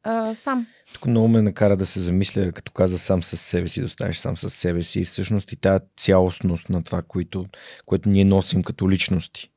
а, 0.03 0.35
сам. 0.35 0.67
Тук 0.95 1.07
много 1.07 1.29
ме 1.29 1.43
накара 1.43 1.77
да 1.77 1.87
се 1.87 2.01
замисля, 2.01 2.53
като 2.53 2.73
каза 2.73 2.99
сам 2.99 3.23
с 3.23 3.37
себе 3.37 3.69
си, 3.69 3.81
да 3.81 3.87
останеш 3.87 4.17
сам 4.17 4.37
с 4.37 4.51
себе 4.51 4.83
си. 4.83 5.01
И 5.01 5.05
всъщност 5.05 5.53
и 5.53 5.57
тази 5.57 5.85
цялостност 5.97 6.69
на 6.69 6.83
това, 6.83 7.03
което, 7.03 7.47
което 7.87 8.09
ние 8.09 8.25
носим 8.25 8.63
като 8.63 8.91
личности, 8.91 9.51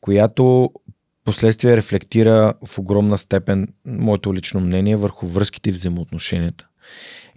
която 0.00 0.70
последствие 1.24 1.76
рефлектира 1.76 2.54
в 2.66 2.78
огромна 2.78 3.18
степен 3.18 3.68
моето 3.86 4.34
лично 4.34 4.60
мнение 4.60 4.96
върху 4.96 5.26
връзките 5.26 5.68
и 5.68 5.72
взаимоотношенията. 5.72 6.68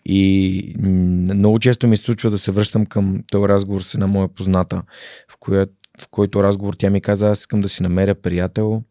И 0.06 0.76
много 0.80 1.60
често 1.60 1.88
ми 1.88 1.98
се 1.98 2.04
случва 2.04 2.30
да 2.30 2.38
се 2.38 2.52
връщам 2.52 2.86
към 2.86 3.24
този 3.32 3.48
разговор 3.48 3.82
с 3.82 3.94
една 3.94 4.08
моя 4.08 4.28
позната, 4.28 4.84
в, 5.30 5.38
коя, 5.40 5.66
в 6.02 6.08
който 6.08 6.44
разговор 6.44 6.74
тя 6.74 6.90
ми 6.90 7.02
каза, 7.02 7.30
аз 7.30 7.40
искам 7.40 7.62
да 7.62 7.70
си 7.70 7.84
намеря 7.84 8.16
приятел, 8.16 8.84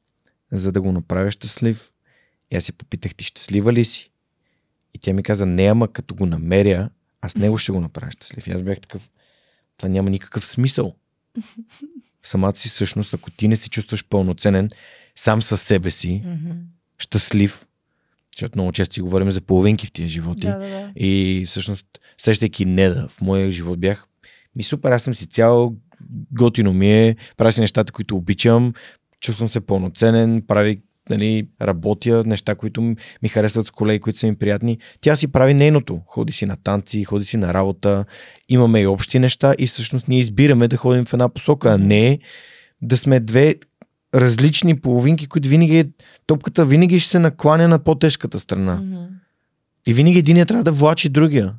за 0.53 0.73
да 0.73 0.81
го 0.81 0.93
направя 0.93 1.31
щастлив. 1.31 1.93
И 2.51 2.57
аз 2.57 2.65
си 2.65 2.73
попитах, 2.73 3.15
ти 3.15 3.25
щастлива 3.25 3.73
ли 3.73 3.85
си? 3.85 4.11
И 4.95 4.99
тя 4.99 5.13
ми 5.13 5.23
каза, 5.23 5.47
не, 5.47 5.65
ама 5.65 5.89
като 5.89 6.15
го 6.15 6.27
намеря, 6.27 6.91
аз 7.21 7.37
него 7.37 7.59
ще 7.59 7.73
го 7.73 7.81
направя 7.81 8.11
щастлив. 8.11 8.47
И 8.47 8.51
аз 8.51 8.63
бях 8.63 8.81
такъв, 8.81 9.11
това 9.77 9.89
няма 9.89 10.11
никакъв 10.11 10.47
смисъл. 10.47 10.95
Самата 12.23 12.57
си 12.57 12.69
същност, 12.69 13.15
ако 13.15 13.31
ти 13.31 13.49
не 13.49 13.57
се 13.57 13.71
чувстваш 13.71 14.05
пълноценен 14.05 14.71
сам 15.15 15.43
със 15.43 15.63
себе 15.63 15.91
си, 15.91 16.23
щастлив, 16.99 17.67
защото 18.37 18.59
много 18.59 18.73
често 18.73 18.95
си 18.95 19.01
говорим 19.01 19.31
за 19.31 19.41
половинки 19.41 19.87
в 19.87 19.93
тия 19.93 20.09
животи. 20.09 20.47
Да, 20.47 20.59
да, 20.59 20.69
да. 20.69 20.91
И 20.97 21.45
всъщност, 21.47 21.87
сещайки 22.19 22.65
Неда 22.65 23.09
в 23.09 23.21
моя 23.21 23.51
живот 23.51 23.81
бях, 23.81 24.07
ми 24.57 24.63
супер, 24.63 24.91
аз 24.91 25.03
съм 25.03 25.15
си 25.15 25.27
цял, 25.27 25.75
готино 26.33 26.73
ми 26.73 26.93
е, 26.93 27.17
правя 27.37 27.53
си 27.53 27.61
нещата, 27.61 27.93
които 27.93 28.17
обичам, 28.17 28.75
чувствам 29.21 29.49
се 29.49 29.61
пълноценен, 29.61 30.43
прави, 30.49 30.83
нали, 31.11 31.49
работя, 31.63 32.23
неща, 32.27 32.55
които 32.55 32.83
ми 33.23 33.29
харесват 33.29 33.67
с 33.67 33.71
колеги, 33.71 34.01
които 34.01 34.19
са 34.19 34.27
ми 34.27 34.37
приятни. 34.37 34.79
Тя 35.01 35.17
си 35.17 35.33
прави 35.33 35.55
нейното. 35.55 36.01
Ходи 36.07 36.33
си 36.33 36.47
на 36.47 36.57
танци, 36.57 37.05
ходи 37.05 37.25
си 37.25 37.37
на 37.37 37.55
работа, 37.55 38.05
имаме 38.49 38.81
и 38.81 38.87
общи 38.87 39.19
неща 39.19 39.55
и 39.59 39.67
всъщност 39.67 40.09
ние 40.09 40.19
избираме 40.19 40.69
да 40.69 40.77
ходим 40.77 41.05
в 41.05 41.13
една 41.13 41.29
посока, 41.29 41.73
а 41.73 41.79
не 41.79 42.19
да 42.83 42.97
сме 42.97 43.21
две 43.21 43.55
различни 44.15 44.81
половинки, 44.81 45.27
които 45.27 45.49
винаги, 45.49 45.79
е- 45.79 45.91
топката 46.27 46.65
винаги 46.65 47.01
ще 47.01 47.11
се 47.11 47.19
накланя 47.19 47.69
на 47.69 47.79
по-тежката 47.79 48.39
страна. 48.39 48.75
Мгм. 48.75 49.05
И 49.87 49.95
винаги 49.95 50.19
единия 50.19 50.47
трябва 50.47 50.65
да 50.65 50.73
влачи 50.73 51.09
другия. 51.09 51.55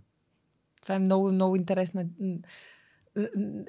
Това 0.82 0.96
е 0.96 1.00
много, 1.00 1.32
много 1.32 1.56
интересно. 1.56 2.04
М, 3.16 3.24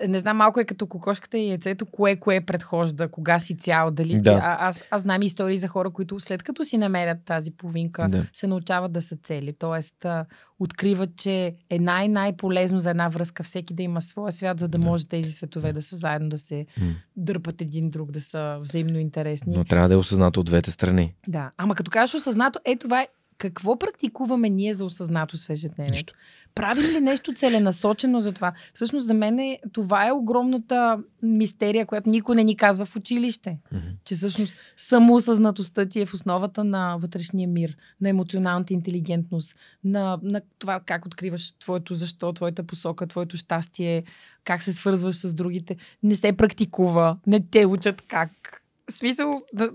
Не 0.08 0.18
знам, 0.18 0.36
малко 0.36 0.60
е 0.60 0.64
като 0.64 0.86
кокошката 0.86 1.38
и 1.38 1.48
яйцето, 1.48 1.86
кое 1.86 2.16
кое 2.16 2.40
предхожда, 2.40 3.08
кога 3.08 3.38
си 3.38 3.56
цял, 3.56 3.90
дали. 3.90 4.20
Да. 4.20 4.32
А, 4.34 4.56
аз, 4.60 4.84
аз 4.90 5.02
знам 5.02 5.22
истории 5.22 5.56
за 5.56 5.68
хора, 5.68 5.90
които 5.90 6.20
след 6.20 6.42
като 6.42 6.64
си 6.64 6.76
намерят 6.76 7.18
тази 7.24 7.50
половинка, 7.50 8.08
Да. 8.08 8.26
се 8.32 8.46
научават 8.46 8.92
да 8.92 9.00
са 9.00 9.16
цели. 9.16 9.52
Тоест, 9.52 10.04
а, 10.04 10.24
откриват, 10.58 11.10
че 11.16 11.36
е 11.70 11.78
най-най-полезно 11.78 12.80
за 12.80 12.90
една 12.90 13.08
връзка 13.08 13.42
всеки 13.42 13.74
да 13.74 13.82
има 13.82 14.00
своя 14.00 14.32
свят, 14.32 14.60
за 14.60 14.68
да, 14.68 14.78
Да. 14.78 14.84
може 14.84 15.08
тези 15.08 15.32
светове 15.32 15.72
да 15.72 15.82
са 15.82 15.96
заедно, 15.96 16.28
да 16.28 16.38
се 16.38 16.66
М. 16.80 16.86
дърпат 17.16 17.60
един 17.60 17.90
друг, 17.90 18.10
да 18.10 18.20
са 18.20 18.58
взаимно 18.60 18.98
интересни. 18.98 19.56
Но 19.56 19.64
трябва 19.64 19.88
да 19.88 19.94
е 19.94 19.98
осъзнато 19.98 20.40
от 20.40 20.46
двете 20.46 20.70
страни. 20.70 21.14
Да. 21.28 21.50
Ама 21.56 21.74
като 21.74 21.90
кажеш 21.90 22.14
осъзнато, 22.14 22.58
е 22.64 22.76
това 22.76 23.02
е. 23.02 23.08
Какво 23.42 23.78
практикуваме 23.78 24.48
ние 24.48 24.74
за 24.74 24.84
осъзнатост 24.84 25.46
в 25.46 25.50
ежедневието? 25.50 25.92
Нищо. 25.92 26.14
Правим 26.54 26.84
ли 26.84 27.00
нещо 27.00 27.32
целенасочено 27.34 28.20
за 28.20 28.32
това? 28.32 28.52
Всъщност 28.74 29.06
за 29.06 29.14
мен 29.14 29.38
е, 29.38 29.58
това 29.72 30.06
е 30.08 30.12
огромната 30.12 30.98
мистерия, 31.22 31.86
която 31.86 32.10
никой 32.10 32.36
не 32.36 32.44
ни 32.44 32.56
казва 32.56 32.86
в 32.86 32.96
училище. 32.96 33.58
Мгм. 33.72 33.86
Че 34.04 34.14
всъщност 34.14 34.56
самоосъзнатостта 34.76 35.86
ти 35.86 36.00
е 36.00 36.06
в 36.06 36.14
основата 36.14 36.64
на 36.64 36.96
вътрешния 36.96 37.48
мир, 37.48 37.76
на 38.00 38.08
емоционалната 38.08 38.72
интелигентност, 38.72 39.56
на, 39.84 40.18
на 40.22 40.40
това 40.58 40.80
как 40.80 41.06
откриваш 41.06 41.52
твоето 41.52 41.94
защо, 41.94 42.32
твоята 42.32 42.62
посока, 42.62 43.06
твоето 43.06 43.36
щастие, 43.36 44.04
как 44.44 44.62
се 44.62 44.72
свързваш 44.72 45.16
с 45.16 45.34
другите. 45.34 45.76
Не 46.02 46.14
се 46.14 46.32
практикува, 46.32 47.16
не 47.26 47.40
те 47.40 47.66
учат 47.66 48.02
как. 48.02 48.62
В 48.90 48.92
смисъл, 48.92 49.42
да, 49.52 49.70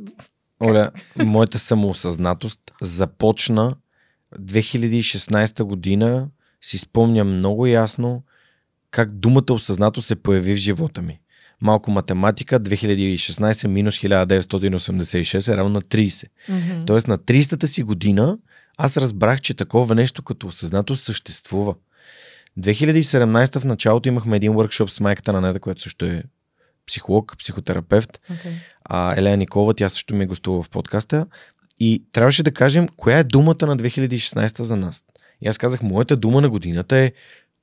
Оля, 0.63 0.91
моята 1.15 1.59
самоосъзнатост 1.59 2.59
започна 2.81 3.75
2016 4.39 5.63
година. 5.63 6.29
Си 6.61 6.77
спомням 6.77 7.33
много 7.33 7.67
ясно 7.67 8.23
как 8.91 9.11
думата 9.11 9.45
осъзнато 9.49 10.01
се 10.01 10.15
появи 10.15 10.53
в 10.53 10.57
живота 10.57 11.01
ми. 11.01 11.19
Малко 11.61 11.91
математика, 11.91 12.59
2016 12.59 13.67
минус 13.67 13.95
1986 13.95 15.53
е 15.53 15.57
равно 15.57 15.69
на 15.69 15.81
30. 15.81 16.27
Мгм. 16.49 16.85
Тоест 16.85 17.07
на 17.07 17.17
30-та 17.17 17.67
си 17.67 17.83
година 17.83 18.37
аз 18.77 18.97
разбрах, 18.97 19.41
че 19.41 19.53
такова 19.53 19.95
нещо 19.95 20.23
като 20.23 20.47
осъзнато 20.47 20.95
съществува. 20.95 21.75
2017 22.59 23.59
в 23.59 23.65
началото 23.65 24.09
имахме 24.09 24.35
един 24.35 24.53
workshop 24.53 24.87
с 24.87 24.99
майката 24.99 25.33
на 25.33 25.41
Неда, 25.41 25.59
която 25.59 25.81
също 25.81 26.05
е 26.05 26.23
психолог, 26.87 27.35
психотерапевт. 27.39 28.19
Okay. 28.31 28.53
А, 28.83 29.15
Елена 29.17 29.37
Никола, 29.37 29.73
тя 29.73 29.89
също 29.89 30.15
ми 30.15 30.23
е 30.23 30.27
гостува 30.27 30.63
в 30.63 30.69
подкаста. 30.69 31.25
И 31.79 32.03
трябваше 32.11 32.43
да 32.43 32.51
кажем, 32.51 32.87
коя 32.97 33.17
е 33.19 33.23
думата 33.23 33.57
на 33.61 33.77
2016 33.77 34.61
за 34.61 34.75
нас. 34.75 35.03
И 35.41 35.47
аз 35.47 35.57
казах, 35.57 35.81
моята 35.81 36.15
дума 36.15 36.41
на 36.41 36.49
годината 36.49 36.97
е 36.97 37.11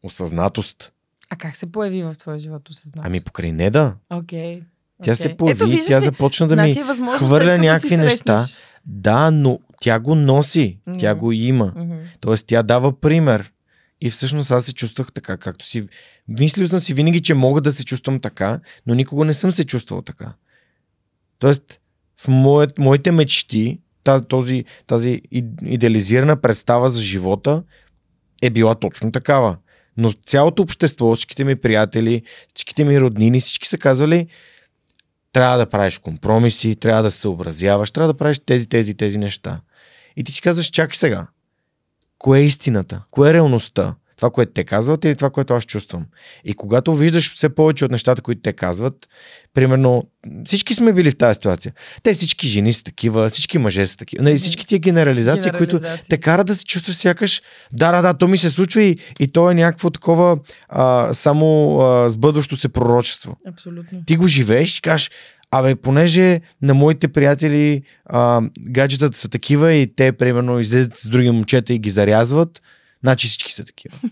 осъзнатост. 0.03 0.93
А 1.31 1.37
как 1.37 1.57
се 1.57 1.73
появи 1.73 2.03
в 2.03 2.15
твоя 2.19 2.39
живот 2.39 2.69
осъзнатост? 2.69 3.07
Ами 3.07 3.25
покрай 3.25 3.53
Неда. 3.53 3.95
Окей. 4.11 4.63
Тя 5.03 5.13
окей. 5.13 5.15
се 5.15 5.37
появи, 5.37 5.57
Ето, 5.59 5.67
виждаш 5.67 5.87
тя 5.87 6.01
ли? 6.01 6.05
започна 6.05 6.49
да 6.49 6.57
ми... 6.57 6.63
значи 6.63 6.79
е 6.81 6.85
възможно 6.85 7.27
хвърля 7.27 7.59
някакви 7.59 7.97
неща. 7.97 8.45
Да, 8.87 9.31
но 9.31 9.59
тя 9.81 10.01
го 10.01 10.15
носи. 10.15 10.79
Тя 10.99 11.11
Мгм. 11.15 11.21
го 11.21 11.33
има. 11.33 11.73
Мгм. 11.77 11.97
Тоест 12.21 12.47
тя 12.47 12.63
дава 12.63 13.01
пример. 13.01 13.53
И 14.01 14.11
всъщност 14.11 14.51
аз 14.51 14.65
се 14.65 14.75
чувствах 14.75 15.13
така, 15.13 15.37
както 15.37 15.67
си... 15.67 15.89
Мислил 16.29 16.69
съм 16.69 16.81
си 16.81 16.95
винаги, 16.95 17.23
че 17.23 17.35
мога 17.35 17.61
да 17.61 17.73
се 17.73 17.85
чувствам 17.85 18.21
така, 18.21 18.61
но 18.87 18.95
никога 18.95 19.25
не 19.25 19.35
съм 19.35 19.53
се 19.53 19.65
чувствал 19.65 20.03
така. 20.03 20.33
Тоест, 21.39 21.81
в 22.21 22.29
моят, 22.29 22.79
моите 22.79 23.13
мечти, 23.13 23.81
тази, 24.29 24.65
тази 24.87 25.23
идеализирана 25.63 26.41
представа 26.41 26.89
за 26.89 27.01
живота 27.01 27.63
е 28.43 28.51
била 28.51 28.75
точно 28.75 29.13
такава. 29.13 29.57
Но 29.97 30.13
цялото 30.13 30.63
общество, 30.63 31.15
всичките 31.15 31.45
ми 31.45 31.57
приятели, 31.57 32.23
всичките 32.55 32.85
ми 32.85 33.01
роднини, 33.01 33.41
всички 33.41 33.69
са 33.69 33.79
казвали, 33.79 34.27
трябва 35.33 35.59
да 35.59 35.67
правиш 35.67 35.99
компромиси, 35.99 36.77
трябва 36.77 37.03
да 37.03 37.11
се 37.11 37.21
съобразяваш, 37.21 37.91
трябва 37.91 38.13
да 38.13 38.17
правиш 38.17 38.41
тези, 38.47 38.69
тези, 38.69 38.95
тези 38.95 39.19
неща. 39.19 39.61
И 40.17 40.25
ти 40.25 40.33
си 40.33 40.41
казваш, 40.41 40.67
чакай 40.67 40.97
сега, 40.97 41.27
кое 42.25 42.39
е 42.39 42.45
истината? 42.45 43.03
Кое 43.11 43.31
е 43.31 43.35
реалността? 43.35 43.95
Това, 44.17 44.31
което 44.31 44.53
те 44.53 44.65
казват 44.65 45.05
или 45.05 45.17
това, 45.17 45.31
което 45.31 45.55
аз 45.55 45.65
чувствам? 45.65 46.07
И 46.45 46.55
когато 46.55 46.95
виждаш 46.95 47.35
все 47.35 47.49
повече 47.49 47.85
от 47.85 47.91
нещата, 47.91 48.23
които 48.23 48.43
те 48.43 48.53
казват, 48.53 49.09
примерно, 49.55 50.05
всички 50.47 50.75
сме 50.75 50.93
били 50.93 51.11
в 51.11 51.17
тази 51.17 51.35
ситуация. 51.35 51.73
Те 52.03 52.15
всички 52.15 52.49
жени 52.49 52.73
са 52.73 52.85
такива, 52.85 53.29
всички 53.29 53.59
мъже 53.59 53.87
са 53.87 53.97
такива. 53.97 54.23
Нали, 54.23 54.37
всички 54.37 54.67
тия 54.67 54.79
генерализации, 54.79 55.51
които 55.51 55.77
Генерализации. 55.77 56.09
те 56.09 56.19
кара 56.19 56.45
да 56.45 56.55
се 56.55 56.65
чувстваш 56.65 56.97
сякаш, 56.97 57.43
да, 57.73 57.93
да, 57.93 58.03
да, 58.03 58.15
то 58.15 58.29
ми 58.29 58.39
се 58.39 58.51
случва 58.51 58.83
и, 58.83 58.99
и 59.21 59.29
то 59.29 59.51
е 59.51 59.55
някакво 59.55 59.91
такова 59.91 60.39
а, 60.69 61.15
само 61.15 61.79
а, 61.81 62.11
сбъдващо 62.11 62.57
се 62.57 62.69
пророчество. 62.69 63.37
Абсолютно. 63.49 64.03
Ти 64.07 64.17
го 64.17 64.27
живееш 64.27 64.79
и 64.79 64.83
кажеш, 64.83 65.11
абе, 65.59 65.75
понеже 65.75 66.41
на 66.63 66.75
моите 66.75 67.09
приятели 67.09 67.83
а, 68.05 68.43
гаджетата 68.61 69.19
са 69.19 69.29
такива 69.29 69.73
и 69.73 69.95
те, 69.95 70.13
примерно, 70.13 70.59
излизат 70.59 70.95
с 70.97 71.09
други 71.09 71.31
момчета 71.31 71.75
и 71.75 71.79
ги 71.79 71.91
зарязват, 71.91 72.63
значи 73.03 73.27
всички 73.27 73.53
са 73.53 73.65
такива. 73.65 73.97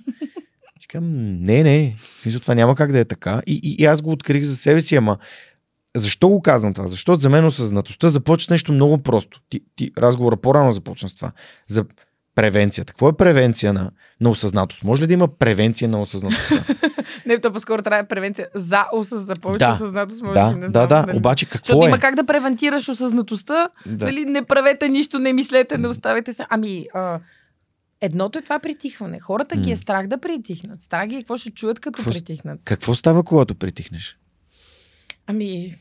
Казвам, 0.89 1.43
не, 1.43 1.63
не, 1.63 1.97
в 1.99 2.21
смисъл 2.21 2.41
това 2.41 2.55
няма 2.55 2.75
как 2.75 2.93
да 2.93 2.99
е 2.99 3.05
така. 3.05 3.43
И, 3.47 3.61
и, 3.63 3.83
и 3.83 3.85
аз 3.85 4.03
го 4.03 4.11
открих 4.11 4.43
за 4.43 4.57
себе 4.57 4.81
си, 4.81 4.97
ама 4.97 5.19
защо 5.97 6.29
го 6.29 6.43
казвам 6.43 6.75
това? 6.75 6.87
Защото 6.89 7.21
за 7.21 7.29
мен 7.29 7.47
осъзнатостта 7.47 8.09
започва 8.09 8.55
нещо 8.55 8.73
много 8.73 8.99
просто. 8.99 9.41
Ти, 9.49 9.61
ти 9.77 9.91
разговора 9.99 10.37
по-рано 10.37 10.73
започна 10.73 11.09
с 11.09 11.15
това. 11.15 11.33
За 11.69 11.85
превенцията. 12.35 12.93
Какво 12.93 13.09
е 13.09 13.17
превенция 13.17 13.73
на, 13.73 13.91
на 14.21 14.31
осъзнатост? 14.31 14.85
Може 14.85 15.03
ли 15.03 15.07
да 15.07 15.15
има 15.15 15.29
превенция 15.29 15.89
на 15.89 16.01
осъзнатостта? 16.01 16.65
Не, 17.27 17.39
то 17.39 17.53
по-скоро 17.53 17.83
трябва 17.83 18.09
превенция 18.09 18.49
за 18.55 18.85
осъзнатост, 18.93 19.43
повече 19.43 19.59
Да. 19.59 19.71
осъзнатост. 19.71 20.23
Може 20.23 20.35
да, 20.35 20.53
би, 20.53 20.61
не 20.61 20.67
да, 20.67 20.69
знам, 20.69 20.89
да. 20.89 21.07
нали. 21.07 21.17
Обаче 21.17 21.47
Защото 21.47 21.65
какво 21.65 21.85
е? 21.85 21.89
има 21.89 21.99
как 21.99 22.15
да 22.15 22.25
превентираш 22.25 22.89
осъзнатостта, 22.89 23.69
Да. 23.87 24.07
дали 24.07 24.25
не 24.25 24.45
правете 24.45 24.89
нищо, 24.89 25.19
не 25.19 25.33
мислете, 25.33 25.79
не 25.79 25.89
оставите 25.89 26.33
се. 26.33 26.45
Ами, 26.51 26.87
а, 26.95 27.21
едното 28.01 28.39
е 28.39 28.43
това 28.43 28.59
притихване. 28.59 29.21
Хората 29.21 29.57
ги 29.57 29.71
е 29.71 29.77
страх 29.77 30.07
да 30.07 30.19
притихнат. 30.19 30.81
Страх 30.81 31.07
ги 31.07 31.17
е 31.17 31.19
какво 31.19 31.37
ще 31.37 31.51
чуят 31.51 31.81
като 31.81 31.97
Какво 31.97 32.11
притихнат. 32.11 32.61
Какво 32.65 32.95
става, 32.95 33.23
когато 33.23 33.55
притихнеш? 33.55 34.19
Ами, 35.27 35.75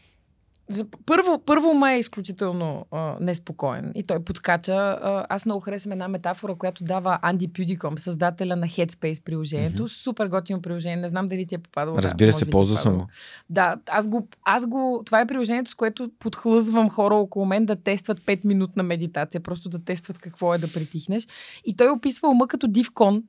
за, 0.72 0.86
първо, 1.05 1.41
първо 1.45 1.74
ма 1.74 1.91
е 1.91 1.99
изключително 1.99 2.86
а, 2.91 3.15
неспокоен 3.19 3.91
и 3.95 4.03
той 4.03 4.24
подскача. 4.24 4.74
А, 4.74 5.26
аз 5.30 5.45
много 5.45 5.61
харесвам 5.61 5.91
една 5.91 6.07
метафора, 6.07 6.55
която 6.55 6.84
дава 6.84 7.19
Анди 7.22 7.47
Пюдиком, 7.47 7.97
създателя 7.97 8.55
на 8.55 8.67
Headspace 8.67 9.24
приложението. 9.24 9.84
Мгм. 9.84 9.89
Супер 9.89 10.28
готино 10.28 10.61
приложение. 10.61 10.97
Не 10.97 11.07
знам 11.07 11.28
дали 11.28 11.45
ти 11.45 11.55
е 11.55 11.57
попадало. 11.57 11.95
да, 11.95 12.03
Разбира 12.03 12.28
може 12.28 12.38
се, 12.38 12.45
е 12.45 12.49
ползвал 12.49 12.78
съм. 12.78 13.07
Да, 13.49 13.78
аз 13.89 14.07
го, 14.07 14.28
аз 14.43 14.67
го. 14.67 15.01
Това 15.05 15.22
е 15.22 15.28
приложението, 15.28 15.72
с 15.72 15.76
което 15.76 16.11
подхлъзвам 16.19 16.89
хора 16.89 17.15
около 17.15 17.45
мен 17.45 17.65
да 17.65 17.76
тестват 17.76 18.19
5 18.19 18.45
минутна 18.45 18.84
медитация, 18.84 19.41
просто 19.41 19.69
да 19.69 19.84
тестват 19.84 20.19
какво 20.19 20.53
е 20.53 20.57
да 20.57 20.74
притихнеш. 20.74 21.28
И 21.65 21.76
той 21.76 21.89
описва 21.89 22.30
ума 22.30 22.47
като 22.47 22.67
див 22.67 22.91
кон, 22.93 23.24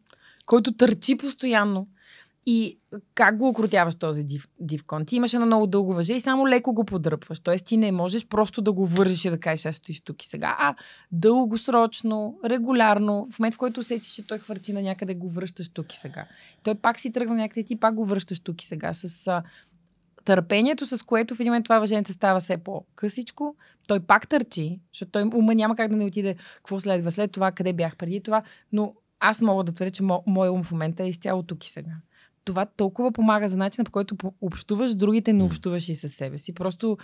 който 0.47 0.72
търчи 0.72 1.16
постоянно. 1.16 1.86
И 2.47 2.78
как 3.14 3.36
го 3.36 3.49
окрутяваш 3.49 3.95
този 3.95 4.24
див, 4.24 4.49
див 4.61 4.84
кон? 4.84 5.07
Ти 5.07 5.16
имаш 5.16 5.34
едно 5.34 5.47
много 5.47 5.66
дълго 5.66 5.95
въже 5.95 6.14
и 6.14 6.20
само 6.20 6.49
леко 6.49 6.72
го 6.72 6.84
подръпваш. 6.84 7.40
Тоест 7.40 7.66
ти 7.66 7.76
не 7.76 7.93
можеш 7.93 8.26
просто 8.26 8.62
да 8.62 8.72
го 8.72 8.86
вържиш 8.86 9.24
и 9.24 9.30
да 9.30 9.40
кажеш, 9.40 9.66
аз 9.66 9.76
стоиш 9.76 10.01
тук 10.01 10.22
и 10.22 10.26
сега. 10.26 10.57
А 10.59 10.74
дългосрочно, 11.12 12.38
регулярно, 12.45 13.28
в 13.32 13.38
момент 13.38 13.55
в 13.55 13.59
който 13.59 13.80
усетиш, 13.80 14.11
че 14.11 14.26
той 14.26 14.38
хвърчи 14.38 14.72
на 14.72 14.82
някъде, 14.82 15.14
го 15.14 15.30
връщаш 15.30 15.68
тук 15.68 15.93
и 15.93 15.97
сега. 15.97 16.26
Той 16.62 16.74
пак 16.74 16.99
си 16.99 17.12
тръгва 17.12 17.34
някъде, 17.34 17.64
ти 17.64 17.76
пак 17.76 17.95
го 17.95 18.05
връщаш 18.05 18.40
тук 18.40 18.62
и 18.62 18.66
сега. 18.66 18.93
С 18.93 19.28
а, 19.28 19.43
търпението, 20.24 20.86
с 20.86 21.03
което 21.03 21.34
в 21.34 21.40
един 21.40 21.51
момент 21.51 21.64
това 21.64 21.78
въженце 21.78 22.12
става 22.12 22.40
все 22.40 22.57
по-късичко, 22.57 23.57
той 23.88 24.01
пак 24.01 24.28
търчи, 24.28 24.80
защото 24.93 25.12
той 25.12 25.22
ума 25.34 25.55
няма 25.55 25.76
как 25.76 25.90
да 25.90 25.97
не 25.97 26.05
отиде 26.05 26.36
какво 26.57 26.80
следва 26.80 27.11
след 27.11 27.32
това, 27.32 27.53
къде 27.53 27.72
бях 27.72 27.97
преди 27.97 28.22
това, 28.22 28.43
но 28.72 28.95
аз 29.20 29.40
мога 29.40 29.64
да 29.64 29.72
твърдя, 29.72 29.90
че 29.90 30.03
мо, 30.03 30.22
моят 30.26 30.53
ум 30.53 30.62
в 30.62 30.72
момента 30.72 31.05
е 31.05 31.09
изцяло 31.09 31.43
тук 31.43 31.64
и 31.66 31.70
сега. 31.70 31.90
Това 32.45 32.66
толкова 32.66 33.12
помага 33.12 33.49
за 33.49 33.57
начина, 33.57 33.84
по 33.84 33.90
който 33.90 34.16
общуваш 34.40 34.90
с 34.90 34.95
другите, 34.95 35.32
не 35.32 35.45
общуваш 35.45 35.88
и 35.88 35.97
със 35.97 36.12
себе 36.12 36.38
си. 36.38 36.55
Просто 36.55 36.99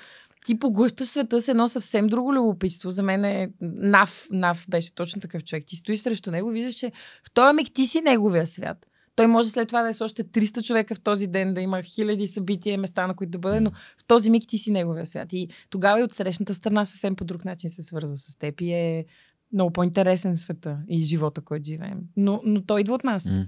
ти 0.46 0.58
поглъщаш 0.58 1.08
света 1.08 1.40
с 1.40 1.48
едно 1.48 1.68
съвсем 1.68 2.06
друго 2.06 2.34
любопитство. 2.34 2.90
За 2.90 3.02
мен 3.02 3.24
е 3.24 3.50
Нав, 3.60 4.26
Нав 4.30 4.66
беше 4.68 4.94
точно 4.94 5.20
такъв 5.20 5.44
човек. 5.44 5.64
Ти 5.66 5.76
стоиш 5.76 6.00
срещу 6.00 6.30
него, 6.30 6.50
виждаш, 6.50 6.74
че 6.74 6.92
в 7.26 7.30
този 7.34 7.54
миг 7.54 7.68
ти 7.74 7.86
си 7.86 8.00
неговия 8.00 8.46
свят. 8.46 8.86
Той 9.16 9.26
може 9.26 9.50
след 9.50 9.68
това 9.68 9.82
да 9.82 9.88
е 9.88 9.92
с 9.92 10.00
още 10.00 10.24
300 10.24 10.62
човека 10.62 10.94
в 10.94 11.00
този 11.00 11.26
ден, 11.26 11.54
да 11.54 11.60
има 11.60 11.82
хиляди 11.82 12.26
събития, 12.26 12.78
места, 12.78 13.06
на 13.06 13.16
които 13.16 13.30
да 13.30 13.38
бъде, 13.38 13.60
но 13.60 13.70
в 13.70 14.04
този 14.06 14.30
миг 14.30 14.42
ти 14.48 14.58
си 14.58 14.70
неговия 14.70 15.06
свят. 15.06 15.32
И 15.32 15.48
тогава 15.70 16.00
и 16.00 16.02
от 16.02 16.12
срещната 16.12 16.54
страна 16.54 16.84
съвсем 16.84 17.16
по 17.16 17.24
друг 17.24 17.44
начин 17.44 17.70
се 17.70 17.82
свързва 17.82 18.16
с 18.16 18.36
теб 18.36 18.60
и 18.60 18.72
е 18.72 19.04
много 19.52 19.72
по-интересен 19.72 20.36
света 20.36 20.78
и 20.88 21.02
живота, 21.02 21.40
който 21.40 21.64
живеем. 21.64 21.98
Но, 22.16 22.40
но 22.44 22.62
той 22.62 22.80
идва 22.80 22.94
от 22.94 23.04
нас. 23.04 23.24
Mm. 23.24 23.46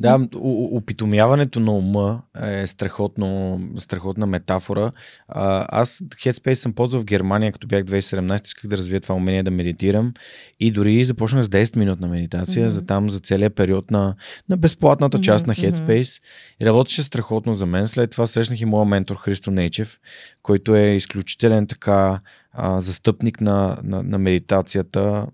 Да, 0.00 0.28
опитомяването 0.72 1.60
на 1.60 1.72
ума 1.72 2.22
е 2.42 2.66
страхотно, 2.66 3.60
страхотна 3.78 4.26
метафора. 4.26 4.92
А, 5.28 5.66
аз 5.80 5.98
Headspace 5.98 6.54
съм 6.54 6.72
ползвал 6.72 7.02
в 7.02 7.04
Германия, 7.04 7.52
като 7.52 7.66
бях 7.66 7.84
2017, 7.84 8.46
исках 8.46 8.70
да 8.70 8.76
развия 8.76 9.00
това 9.00 9.14
умение 9.14 9.42
да 9.42 9.50
медитирам 9.50 10.14
и 10.60 10.72
дори 10.72 11.04
започнах 11.04 11.44
с 11.44 11.48
10 11.48 11.76
минутна 11.76 12.08
медитация 12.08 12.66
mm-hmm. 12.66 12.70
за 12.70 12.86
там, 12.86 13.10
за 13.10 13.20
целият 13.20 13.54
период 13.54 13.90
на, 13.90 14.14
на 14.48 14.56
безплатната 14.56 15.20
част 15.20 15.44
mm-hmm. 15.44 15.48
на 15.48 15.54
Headspace. 15.54 16.22
И 16.62 16.66
работеше 16.66 17.02
страхотно 17.02 17.54
за 17.54 17.66
мен. 17.66 17.86
След 17.86 18.10
това 18.10 18.26
срещнах 18.26 18.60
и 18.60 18.64
моя 18.64 18.84
ментор 18.84 19.16
Христо 19.16 19.50
Нейчев, 19.50 20.00
който 20.42 20.76
е 20.76 20.86
изключителен 20.86 21.66
така 21.66 22.20
а, 22.52 22.80
застъпник 22.80 23.40
на, 23.40 23.78
на, 23.82 24.02
на 24.02 24.18
медитацията 24.18 25.26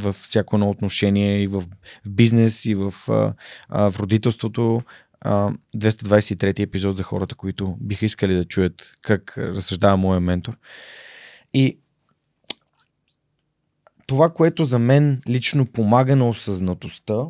в 0.00 0.12
всяко 0.12 0.56
едно 0.56 0.70
отношение 0.70 1.42
и 1.42 1.46
в 1.46 1.64
бизнес 2.08 2.64
и 2.64 2.74
в, 2.74 2.94
а, 3.08 3.34
а, 3.68 3.90
в 3.90 4.00
родителството. 4.00 4.82
А, 5.24 5.52
223 5.76 6.60
епизод 6.60 6.96
за 6.96 7.02
хората, 7.02 7.34
които 7.34 7.76
биха 7.80 8.06
искали 8.06 8.34
да 8.34 8.44
чуят 8.44 8.92
как 9.02 9.38
разсъждава 9.38 9.96
моя 9.96 10.20
ментор. 10.20 10.56
И 11.54 11.78
това, 14.06 14.30
което 14.30 14.64
за 14.64 14.78
мен 14.78 15.22
лично 15.28 15.66
помага 15.66 16.16
на 16.16 16.28
осъзнатостта, 16.28 17.24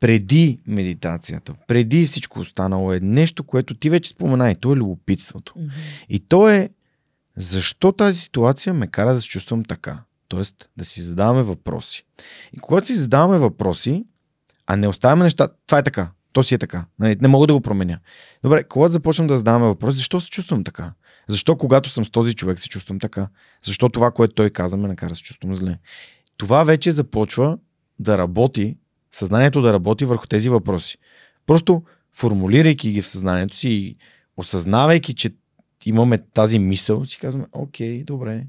преди 0.00 0.60
медитацията, 0.66 1.54
преди 1.66 2.06
всичко 2.06 2.40
останало 2.40 2.92
е 2.92 3.00
нещо, 3.00 3.44
което 3.44 3.74
ти 3.74 3.90
вече 3.90 4.10
спомена 4.10 4.50
и 4.50 4.56
то 4.56 4.72
е 4.72 4.76
любопитството. 4.76 5.54
Mm-hmm. 5.54 5.70
И 6.08 6.20
то 6.20 6.48
е 6.48 6.70
защо 7.36 7.92
тази 7.92 8.20
ситуация 8.20 8.74
ме 8.74 8.86
кара 8.86 9.14
да 9.14 9.20
се 9.20 9.28
чувствам 9.28 9.64
така. 9.64 10.02
Тоест 10.28 10.68
да 10.76 10.84
си 10.84 11.02
задаваме 11.02 11.42
въпроси. 11.42 12.06
И 12.52 12.58
когато 12.58 12.86
си 12.86 12.94
задаваме 12.94 13.38
въпроси, 13.38 14.04
а 14.66 14.76
не 14.76 14.88
оставяме 14.88 15.24
неща, 15.24 15.48
това 15.66 15.78
е 15.78 15.82
така, 15.82 16.10
то 16.32 16.42
си 16.42 16.54
е 16.54 16.58
така. 16.58 16.84
Нали, 16.98 17.16
не 17.20 17.28
мога 17.28 17.46
да 17.46 17.52
го 17.52 17.60
променя. 17.60 17.98
Добре, 18.42 18.64
когато 18.64 18.92
започнем 18.92 19.26
да 19.26 19.36
задаваме 19.36 19.66
въпроси, 19.66 19.96
защо 19.96 20.20
се 20.20 20.30
чувствам 20.30 20.64
така? 20.64 20.92
Защо 21.28 21.56
когато 21.56 21.90
съм 21.90 22.04
с 22.04 22.10
този 22.10 22.34
човек 22.34 22.60
се 22.60 22.68
чувствам 22.68 23.00
така? 23.00 23.28
Защо 23.64 23.88
това, 23.88 24.10
което 24.10 24.34
той 24.34 24.50
каза, 24.50 24.76
ме 24.76 24.88
накара 24.88 25.08
да 25.08 25.14
се 25.14 25.22
чувствам 25.22 25.54
зле? 25.54 25.78
Това 26.36 26.64
вече 26.64 26.90
започва 26.90 27.58
да 27.98 28.18
работи, 28.18 28.76
съзнанието 29.12 29.62
да 29.62 29.72
работи 29.72 30.04
върху 30.04 30.26
тези 30.26 30.48
въпроси. 30.48 30.98
Просто 31.46 31.82
формулирайки 32.12 32.92
ги 32.92 33.02
в 33.02 33.06
съзнанието 33.06 33.56
си 33.56 33.68
и 33.68 33.96
осъзнавайки, 34.36 35.14
че 35.14 35.30
имаме 35.86 36.18
тази 36.18 36.58
мисъл, 36.58 37.04
си 37.04 37.18
казваме, 37.18 37.46
окей, 37.52 38.04
добре, 38.04 38.46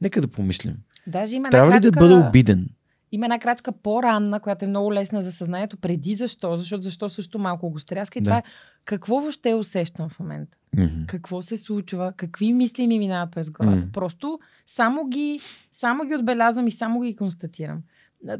нека 0.00 0.20
да 0.20 0.28
помислим. 0.28 0.76
Даже 1.06 1.36
има 1.36 1.50
Трябва 1.50 1.76
ли 1.76 1.80
да 1.80 1.90
бъда 1.90 2.16
обиден? 2.28 2.68
Има 3.12 3.26
една 3.26 3.38
крачка 3.38 3.72
по-ранна, 3.72 4.40
която 4.40 4.64
е 4.64 4.68
много 4.68 4.92
лесна 4.92 5.22
за 5.22 5.32
съзнанието, 5.32 5.76
преди 5.76 6.14
защо, 6.14 6.56
защото 6.56 6.82
защо 6.82 7.08
също 7.08 7.38
малко 7.38 7.70
го 7.70 7.78
стряска 7.78 8.18
и 8.18 8.22
да. 8.22 8.30
това 8.30 8.38
е 8.38 8.42
какво 8.84 9.20
въобще 9.20 9.54
усещам 9.54 10.08
в 10.08 10.18
момента. 10.20 10.58
Mm-hmm. 10.76 11.06
Какво 11.06 11.42
се 11.42 11.56
случва, 11.56 12.12
какви 12.16 12.52
мисли 12.52 12.86
ми 12.86 12.98
минават 12.98 13.30
през 13.30 13.50
главата. 13.50 13.86
Mm-hmm. 13.86 13.92
Просто 13.92 14.40
само 14.66 15.06
ги, 15.06 15.40
само 15.72 16.04
ги 16.04 16.14
отбелязвам 16.14 16.66
и 16.66 16.70
само 16.70 17.00
ги 17.00 17.16
констатирам. 17.16 17.82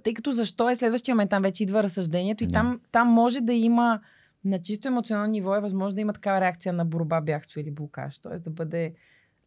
Тъй 0.03 0.15
като 0.15 0.33
защо 0.33 0.71
е 0.71 0.75
следващия 0.75 1.15
момент, 1.15 1.31
там 1.31 1.43
вече 1.43 1.63
идва 1.63 1.83
разсъждението 1.83 2.45
и 2.45 2.49
там, 2.49 2.81
там 2.93 3.09
може 3.09 3.41
да 3.41 3.53
има 3.53 4.01
на 4.45 4.63
чисто 4.63 4.89
емоционално 4.89 5.31
ниво 5.31 5.57
е 5.57 5.61
възможно 5.61 5.95
да 5.95 6.01
има 6.01 6.13
такава 6.13 6.41
реакция 6.41 6.73
на 6.73 6.85
борба, 6.85 7.21
бягство 7.21 7.61
или 7.61 7.71
блокаж. 7.71 8.19
Т.е. 8.19 8.39
да 8.39 8.51
бъде 8.51 8.95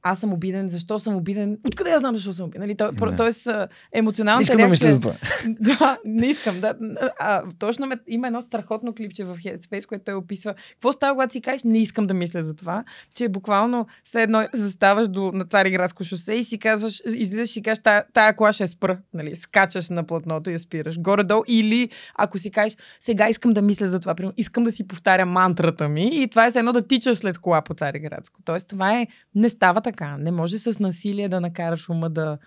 аз 0.04 0.20
съм 0.20 0.34
обиден, 0.34 0.70
защо 0.70 1.00
съм 1.00 1.16
обиден, 1.16 1.58
откъде 1.68 1.90
я 1.90 2.00
знам 2.00 2.16
защо 2.16 2.34
съм 2.34 2.46
обиден. 2.46 2.62
Нали? 2.62 2.78
То, 2.78 3.06
не. 3.06 3.16
Тоест, 3.16 3.48
емоционалната 3.94 4.44
искам 4.44 4.58
реакция... 4.58 4.68
да 4.68 4.90
мисля 4.90 4.94
за 4.94 5.00
това. 5.00 5.14
да, 5.78 5.98
не 6.06 6.28
искам. 6.28 6.60
Да. 6.60 6.76
А, 7.20 7.44
точно 7.60 7.88
ме, 7.88 8.00
има 8.08 8.28
едно 8.28 8.42
страхотно 8.42 8.94
клипче 8.94 9.24
в 9.24 9.38
Headspace, 9.38 9.88
което 9.88 10.04
той 10.04 10.14
описва. 10.14 10.54
Какво 10.72 10.92
става, 10.92 11.16
когато 11.16 11.34
си 11.34 11.42
кажеш, 11.42 11.64
не 11.64 11.80
искам 11.80 12.08
да 12.08 12.14
мисля 12.14 12.42
за 12.42 12.56
това, 12.56 12.84
че 13.16 13.30
буквално 13.30 13.88
все 14.04 14.24
едно 14.24 14.48
заставаш 14.54 15.08
до, 15.08 15.32
на 15.34 15.46
Цариградско 15.46 16.04
шосе 16.04 16.34
и 16.34 16.44
си 16.44 16.60
казваш, 16.60 17.02
излизаш 17.06 17.56
и 17.58 17.62
кажеш, 17.62 17.84
тая, 17.84 18.04
тая 18.14 18.36
кола 18.36 18.54
ще 18.54 18.68
спра. 18.68 18.98
Нали? 19.14 19.36
Скачаш 19.36 19.90
на 19.90 20.04
платното 20.04 20.50
и 20.50 20.54
я 20.54 20.60
спираш. 20.60 21.00
Горе-долу. 21.00 21.44
Или 21.48 21.90
ако 22.16 22.38
си 22.38 22.52
кажеш, 22.52 22.78
сега 23.00 23.30
искам 23.30 23.54
да 23.54 23.62
мисля 23.62 23.88
за 23.88 24.00
това, 24.00 24.16
примерно, 24.16 24.34
искам 24.38 24.64
да 24.64 24.72
си 24.72 24.88
повтаря 24.88 25.26
мантрата 25.26 25.90
ми 25.90 26.10
и 26.14 26.28
това 26.28 26.46
е 26.46 26.52
едно 26.56 26.74
да 26.74 26.88
тичаш 26.88 27.18
след 27.18 27.38
кола 27.38 27.62
по 27.62 27.74
Цариградско. 27.74 28.40
Тоест, 28.46 28.68
това 28.68 29.00
е, 29.00 29.08
не 29.36 29.50
става 29.50 29.82
така. 29.92 30.18
Не 30.18 30.32
може 30.32 30.60
с 30.60 30.80
насилие 30.80 31.30
да 31.30 31.42
накараш 31.42 31.90
ума 31.90 32.10
да 32.10 32.38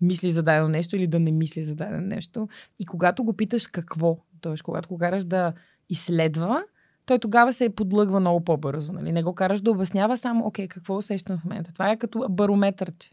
мисли 0.00 0.30
за 0.30 0.42
дадено 0.42 0.68
нещо 0.68 0.96
или 0.96 1.06
да 1.06 1.20
не 1.20 1.32
мисли 1.32 1.62
за 1.62 1.74
дадено 1.74 2.06
нещо. 2.06 2.48
И 2.78 2.86
когато 2.86 3.24
го 3.24 3.32
питаш 3.32 3.66
какво, 3.66 4.18
т.е. 4.40 4.54
когато 4.64 4.88
го 4.88 4.98
караш 4.98 5.24
да 5.24 5.52
изследва, 5.88 6.64
той 7.06 7.18
тогава 7.18 7.52
се 7.52 7.74
подлъгва 7.74 8.20
много 8.20 8.44
по-бързо. 8.44 8.92
Нали? 8.92 9.12
Не 9.12 9.22
го 9.22 9.34
караш 9.34 9.60
да 9.60 9.70
обяснява 9.70 10.16
само, 10.16 10.46
окей, 10.46 10.68
какво 10.68 10.96
усещам 10.96 11.38
в 11.38 11.44
момента. 11.44 11.72
Това 11.72 11.90
е 11.90 11.96
като 11.96 12.26
барометърче. 12.30 13.10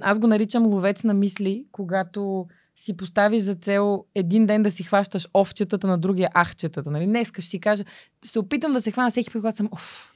Аз 0.00 0.18
го 0.18 0.26
наричам 0.26 0.66
ловец 0.66 1.04
на 1.04 1.14
мисли, 1.14 1.66
когато 1.72 2.46
си 2.76 2.96
поставиш 2.96 3.42
за 3.42 3.54
цел 3.54 4.04
един 4.14 4.46
ден 4.46 4.62
да 4.62 4.70
си 4.70 4.82
хващаш 4.82 5.28
овчетата 5.34 5.86
на 5.86 5.98
другия 5.98 6.30
ахчетата. 6.38 6.90
Нали? 6.90 7.06
Днеска 7.06 7.40
ще 7.42 7.50
си 7.50 7.60
кажа, 7.60 7.84
се 8.24 8.38
опитам 8.38 8.72
да 8.72 8.80
се 8.80 8.90
хвана 8.90 9.10
всеки 9.10 9.30
път, 9.32 9.42
когато 9.42 9.56
съм, 9.56 9.68
оф, 9.72 10.15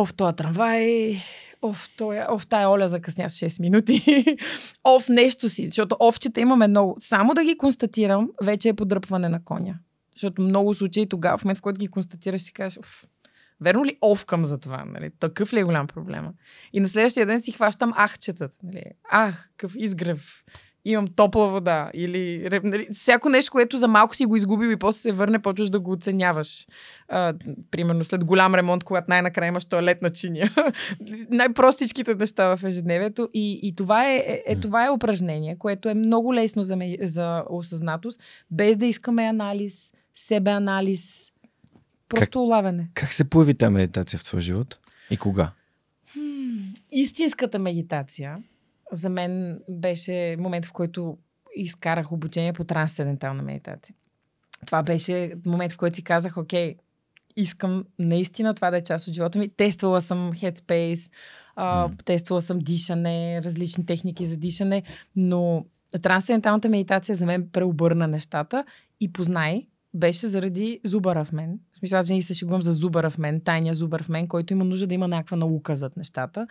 Оф, 0.00 0.14
този 0.14 0.36
трамвай, 0.36 1.16
оф, 1.62 1.88
тоя, 1.96 2.26
оф, 2.30 2.46
тая 2.46 2.70
Оля 2.70 2.88
закъсня 2.88 3.30
с 3.30 3.34
6 3.34 3.60
минути, 3.60 4.24
оф, 4.84 5.08
нещо 5.08 5.48
си, 5.48 5.66
защото 5.66 5.96
овчета 6.00 6.40
имаме 6.40 6.68
много. 6.68 6.96
Само 6.98 7.34
да 7.34 7.44
ги 7.44 7.58
констатирам, 7.58 8.30
вече 8.42 8.68
е 8.68 8.74
подръпване 8.74 9.28
на 9.28 9.44
коня. 9.44 9.74
Защото 10.16 10.42
много 10.42 10.74
случаи 10.74 11.08
тогава, 11.08 11.38
в 11.38 11.44
момент 11.44 11.58
в 11.58 11.62
който 11.62 11.78
ги 11.78 11.88
констатираш, 11.88 12.40
си 12.40 12.52
кажеш, 12.52 12.78
оф, 12.78 13.04
верно 13.60 13.84
ли 13.84 13.98
овкам 14.02 14.44
за 14.44 14.58
това? 14.58 14.84
Нали? 14.84 15.10
Такъв 15.18 15.52
ли 15.52 15.60
е 15.60 15.64
голям 15.64 15.86
проблема? 15.86 16.32
И 16.72 16.80
на 16.80 16.88
следващия 16.88 17.26
ден 17.26 17.40
си 17.40 17.52
хващам 17.52 17.92
ахчетата. 17.92 18.56
Нали? 18.62 18.84
Ах, 19.10 19.50
какъв 19.56 19.72
изгрев 19.76 20.44
имам 20.90 21.08
топла 21.08 21.48
вода 21.48 21.90
или 21.94 22.48
нали, 22.64 22.88
всяко 22.92 23.28
нещо, 23.28 23.52
което 23.52 23.76
за 23.76 23.88
малко 23.88 24.16
си 24.16 24.26
го 24.26 24.36
изгубил 24.36 24.68
и 24.68 24.76
после 24.76 25.00
се 25.00 25.12
върне, 25.12 25.38
почваш 25.38 25.70
да 25.70 25.80
го 25.80 25.92
оценяваш. 25.92 26.66
А, 27.08 27.34
примерно 27.70 28.04
след 28.04 28.24
голям 28.24 28.54
ремонт, 28.54 28.84
когато 28.84 29.06
най-накрая 29.08 29.48
имаш 29.48 29.64
туалетна 29.64 30.10
чиния. 30.10 30.50
Най-простичките 31.30 32.14
неща 32.14 32.56
в 32.56 32.64
ежедневието 32.64 33.28
и, 33.34 33.60
и 33.62 33.74
това, 33.74 34.10
е, 34.10 34.16
е, 34.16 34.42
е, 34.46 34.60
това 34.60 34.86
е 34.86 34.90
упражнение, 34.90 35.56
което 35.58 35.88
е 35.88 35.94
много 35.94 36.34
лесно 36.34 36.62
за, 36.62 36.76
ме, 36.76 36.96
за 37.02 37.44
осъзнатост, 37.50 38.20
без 38.50 38.76
да 38.76 38.86
искаме 38.86 39.22
анализ, 39.22 39.92
себеанализ, 40.14 41.32
просто 42.08 42.38
как, 42.38 42.42
улавяне. 42.42 42.88
Как 42.94 43.12
се 43.12 43.30
появи 43.30 43.54
тази 43.54 43.72
медитация 43.72 44.18
в 44.18 44.24
твоя 44.24 44.40
живот 44.40 44.78
и 45.10 45.16
кога? 45.16 45.52
Хм, 46.12 46.74
истинската 46.90 47.58
медитация 47.58 48.38
за 48.92 49.08
мен 49.08 49.60
беше 49.68 50.36
момент, 50.38 50.66
в 50.66 50.72
който 50.72 51.18
изкарах 51.56 52.12
обучение 52.12 52.52
по 52.52 52.64
трансцендентална 52.64 53.42
медитация. 53.42 53.94
Това 54.66 54.82
беше 54.82 55.32
момент, 55.46 55.72
в 55.72 55.76
който 55.76 55.96
си 55.96 56.04
казах, 56.04 56.36
окей, 56.36 56.76
искам 57.36 57.84
наистина 57.98 58.54
това 58.54 58.70
да 58.70 58.76
е 58.76 58.84
част 58.84 59.08
от 59.08 59.14
живота 59.14 59.38
ми. 59.38 59.48
Тествала 59.48 60.00
съм 60.00 60.32
Headspace, 60.32 61.12
а, 61.56 61.88
mm. 61.88 62.04
тествала 62.04 62.40
съм 62.40 62.58
дишане, 62.58 63.42
различни 63.44 63.86
техники 63.86 64.26
за 64.26 64.36
дишане, 64.36 64.82
но 65.16 65.64
трансценденталната 66.02 66.68
медитация 66.68 67.14
за 67.14 67.26
мен 67.26 67.48
преобърна 67.52 68.08
нещата 68.08 68.64
и 69.00 69.12
познай, 69.12 69.66
беше 69.94 70.26
заради 70.26 70.80
зубара 70.84 71.24
в 71.24 71.32
мен. 71.32 71.58
В 71.72 71.76
смисъл, 71.76 71.98
аз 71.98 72.08
винаги 72.08 72.22
се 72.22 72.34
шегувам 72.34 72.62
за 72.62 72.72
зубара 72.72 73.10
в 73.10 73.18
мен, 73.18 73.40
тайния 73.40 73.74
зубар 73.74 74.02
в 74.02 74.08
мен, 74.08 74.28
който 74.28 74.52
има 74.52 74.64
нужда 74.64 74.86
да 74.86 74.94
има 74.94 75.08
някаква 75.08 75.36
наука 75.36 75.74
зад 75.74 75.96
нещата. 75.96 76.46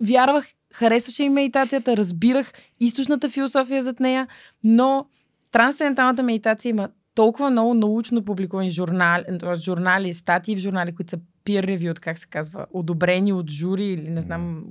Вярвах, 0.00 0.46
харесваше 0.74 1.24
и 1.24 1.28
медитацията, 1.28 1.96
разбирах 1.96 2.52
източната 2.80 3.28
философия 3.28 3.82
зад 3.82 4.00
нея, 4.00 4.26
но 4.64 5.06
трансценденталната 5.52 6.22
медитация 6.22 6.70
има 6.70 6.88
толкова 7.14 7.50
много 7.50 7.74
научно 7.74 8.24
публикувани 8.24 8.70
журнали, 8.70 9.24
журнали, 9.56 10.14
статии 10.14 10.56
в 10.56 10.58
журнали, 10.58 10.94
които 10.94 11.10
са 11.10 11.18
peer 11.44 11.66
reviewed, 11.66 12.00
как 12.00 12.18
се 12.18 12.26
казва, 12.26 12.66
одобрени 12.70 13.32
от 13.32 13.50
жури 13.50 13.84
или 13.84 14.08
не 14.08 14.20
знам, 14.20 14.64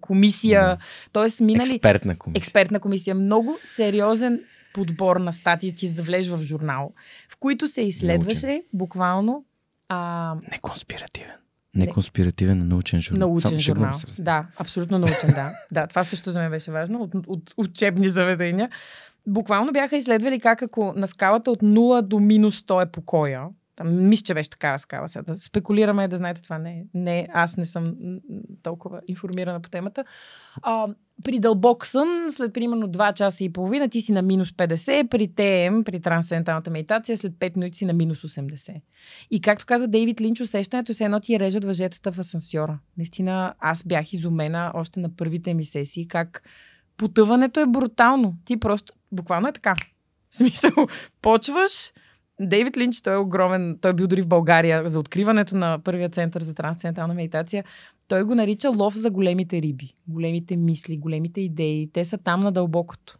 комисия. 0.00 0.60
Да. 0.60 0.78
Тоест, 1.12 1.40
минали... 1.40 1.70
Експертна 1.70 2.16
комисия. 2.16 2.38
Експертна 2.38 2.80
комисия. 2.80 3.14
Много 3.14 3.58
сериозен 3.62 4.40
подбор 4.74 5.16
на 5.16 5.32
статии, 5.32 5.74
ти 5.74 5.94
да 5.94 6.02
влезеш 6.02 6.32
в 6.32 6.42
журнал, 6.42 6.92
в 7.28 7.36
които 7.36 7.68
се 7.68 7.82
изследваше 7.82 8.46
научен. 8.46 8.62
буквално... 8.72 9.44
А... 9.88 10.34
Не 10.52 10.58
конспиративен. 10.58 11.34
Не 11.76 11.86
конспиративен, 11.86 12.62
а 12.62 12.64
научен 12.64 13.00
журнал. 13.00 13.28
Научен 13.28 13.50
Сам, 13.50 13.58
журнал. 13.58 13.94
Да, 14.18 14.46
абсолютно 14.56 14.98
научен, 14.98 15.30
да. 15.34 15.52
да. 15.72 15.86
Това 15.86 16.04
също 16.04 16.30
за 16.30 16.38
мен 16.38 16.50
беше 16.50 16.70
важно 16.70 17.02
от, 17.02 17.14
от 17.26 17.54
учебни 17.56 18.08
заведения. 18.08 18.70
Буквално 19.26 19.72
бяха 19.72 19.96
изследвали 19.96 20.40
как 20.40 20.62
ако 20.62 20.92
на 20.96 21.06
скалата 21.06 21.50
от 21.50 21.62
0 21.62 22.02
до 22.02 22.18
минус 22.18 22.62
100 22.62 22.82
е 22.82 22.86
покоя, 22.86 23.42
там, 23.76 24.08
мисля, 24.08 24.24
че 24.24 24.34
беше 24.34 24.50
такава 24.50 24.78
скала 24.78 25.08
сега. 25.08 25.22
Да 25.22 25.38
спекулираме, 25.38 26.08
да 26.08 26.16
знаете 26.16 26.42
това. 26.42 26.58
Не, 26.58 26.84
не 26.94 27.28
аз 27.32 27.56
не 27.56 27.64
съм 27.64 27.96
толкова 28.62 29.00
информирана 29.08 29.60
по 29.60 29.70
темата. 29.70 30.04
А, 30.62 30.86
при 31.24 31.38
дълбок 31.38 31.86
сън, 31.86 32.08
след 32.30 32.54
примерно 32.54 32.88
2 32.88 33.14
часа 33.14 33.44
и 33.44 33.52
половина, 33.52 33.88
ти 33.88 34.00
си 34.00 34.12
на 34.12 34.22
минус 34.22 34.50
50, 34.50 35.08
при 35.08 35.28
ТМ, 35.28 35.82
при 35.82 36.00
трансценденталната 36.00 36.70
медитация, 36.70 37.16
след 37.16 37.32
5 37.32 37.56
минути 37.56 37.78
си 37.78 37.84
на 37.84 37.92
минус 37.92 38.22
80. 38.22 38.80
И 39.30 39.40
както 39.40 39.66
каза 39.66 39.88
Дейвид 39.88 40.20
Линч, 40.20 40.40
усещането 40.40 40.94
се 40.94 41.04
едно 41.04 41.20
ти 41.20 41.40
режат 41.40 41.64
въжетата 41.64 42.12
в 42.12 42.18
асансьора. 42.18 42.78
Наистина, 42.96 43.54
аз 43.58 43.84
бях 43.84 44.12
изумена 44.12 44.72
още 44.74 45.00
на 45.00 45.16
първите 45.16 45.54
ми 45.54 45.64
сесии, 45.64 46.08
как 46.08 46.42
потъването 46.96 47.60
е 47.60 47.66
брутално. 47.66 48.36
Ти 48.44 48.56
просто, 48.56 48.92
буквално 49.12 49.48
е 49.48 49.52
така. 49.52 49.74
В 50.30 50.36
смисъл, 50.36 50.72
почваш, 51.22 51.92
Дейвид 52.40 52.76
Линч, 52.76 53.00
той 53.00 53.14
е 53.14 53.18
огромен, 53.18 53.78
той 53.80 53.90
е 53.90 53.94
бил 53.94 54.06
дори 54.06 54.22
в 54.22 54.28
България 54.28 54.88
за 54.88 55.00
откриването 55.00 55.56
на 55.56 55.78
първия 55.84 56.08
център 56.08 56.42
за 56.42 56.54
трансцендентална 56.54 57.14
медитация. 57.14 57.64
Той 58.08 58.22
го 58.24 58.34
нарича 58.34 58.70
лов 58.70 58.96
за 58.96 59.10
големите 59.10 59.62
риби, 59.62 59.94
големите 60.08 60.56
мисли, 60.56 60.96
големите 60.96 61.40
идеи. 61.40 61.90
Те 61.92 62.04
са 62.04 62.18
там 62.18 62.40
на 62.40 62.52
дълбокото. 62.52 63.18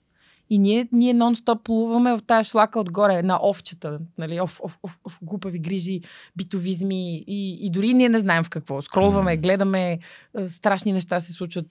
И 0.51 0.59
ние, 0.59 0.89
ние 0.93 1.15
нон-стоп 1.15 1.63
плуваме 1.63 2.17
в 2.17 2.23
тази 2.27 2.51
шлака 2.51 2.81
отгоре, 2.81 3.23
на 3.23 3.41
овчета, 3.43 3.99
нали, 4.19 4.41
оф, 4.41 4.61
оф, 4.63 4.79
оф, 4.83 4.99
оф, 5.05 5.19
глупави 5.23 5.59
грижи, 5.59 6.01
битовизми 6.37 7.25
и, 7.27 7.67
и 7.67 7.71
дори 7.71 7.95
ние 7.95 8.09
не 8.09 8.19
знаем 8.19 8.45
в 8.45 8.51
какво. 8.51 8.83
Скролваме, 8.83 9.37
гледаме, 9.37 9.99
страшни 10.49 10.93
неща 10.93 11.21
се 11.21 11.33
случват, 11.33 11.67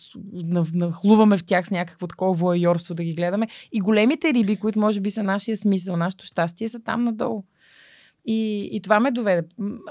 нахлуваме 0.73 1.37
в 1.37 1.43
тях 1.43 1.67
с 1.67 1.71
някакво 1.71 2.07
такова 2.07 2.33
воайорство 2.33 2.93
да 2.93 3.03
ги 3.03 3.13
гледаме. 3.13 3.47
И 3.71 3.79
големите 3.79 4.33
риби, 4.33 4.55
които 4.55 4.79
може 4.79 5.01
би 5.01 5.11
са 5.11 5.23
нашия 5.23 5.57
смисъл, 5.57 5.97
нашето 5.97 6.25
щастие, 6.25 6.69
са 6.69 6.79
там 6.79 7.03
надолу. 7.03 7.43
И, 8.25 8.69
и 8.71 8.81
това 8.81 8.99
ме 8.99 9.11
доведе. 9.11 9.47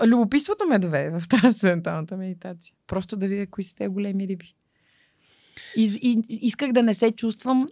Любопитството 0.06 0.64
ме 0.68 0.78
доведе 0.78 1.18
в 1.18 1.28
трансценденталната 1.28 2.16
медитация. 2.16 2.74
Просто 2.86 3.16
да 3.16 3.28
видя 3.28 3.46
кои 3.46 3.64
са 3.64 3.74
тези 3.74 3.88
големи 3.88 4.28
риби. 4.28 4.54
И, 5.76 5.98
и 6.02 6.38
исках 6.46 6.72
да 6.72 6.82
не 6.82 6.94
се 6.94 7.10
чувствам 7.10 7.66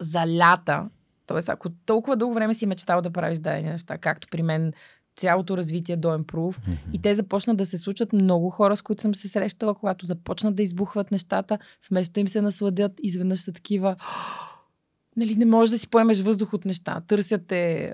залята, 0.00 0.88
т.е. 1.26 1.38
ако 1.48 1.68
толкова 1.86 2.16
дълго 2.16 2.34
време 2.34 2.54
си 2.54 2.66
мечтал 2.66 3.02
да 3.02 3.10
правиш 3.10 3.38
дадени 3.38 3.70
неща, 3.70 3.98
както 3.98 4.28
при 4.30 4.42
мен 4.42 4.72
цялото 5.16 5.56
развитие 5.56 5.96
до 5.96 6.08
Improve 6.08 6.56
mm-hmm. 6.56 6.78
и 6.92 7.02
те 7.02 7.14
започнат 7.14 7.56
да 7.56 7.66
се 7.66 7.78
случат 7.78 8.12
много 8.12 8.50
хора, 8.50 8.76
с 8.76 8.82
които 8.82 9.02
съм 9.02 9.14
се 9.14 9.28
срещала, 9.28 9.74
когато 9.74 10.06
започнат 10.06 10.54
да 10.54 10.62
избухват 10.62 11.10
нещата, 11.10 11.58
вместо 11.90 12.20
им 12.20 12.28
се 12.28 12.40
насладят, 12.40 12.92
изведнъж 13.02 13.40
са 13.40 13.52
такива 13.52 13.96
нали, 15.16 15.34
не 15.34 15.44
можеш 15.44 15.70
да 15.70 15.78
си 15.78 15.90
поемеш 15.90 16.20
въздух 16.20 16.52
от 16.52 16.64
неща. 16.64 17.02
Търсят 17.06 17.46
те, 17.46 17.92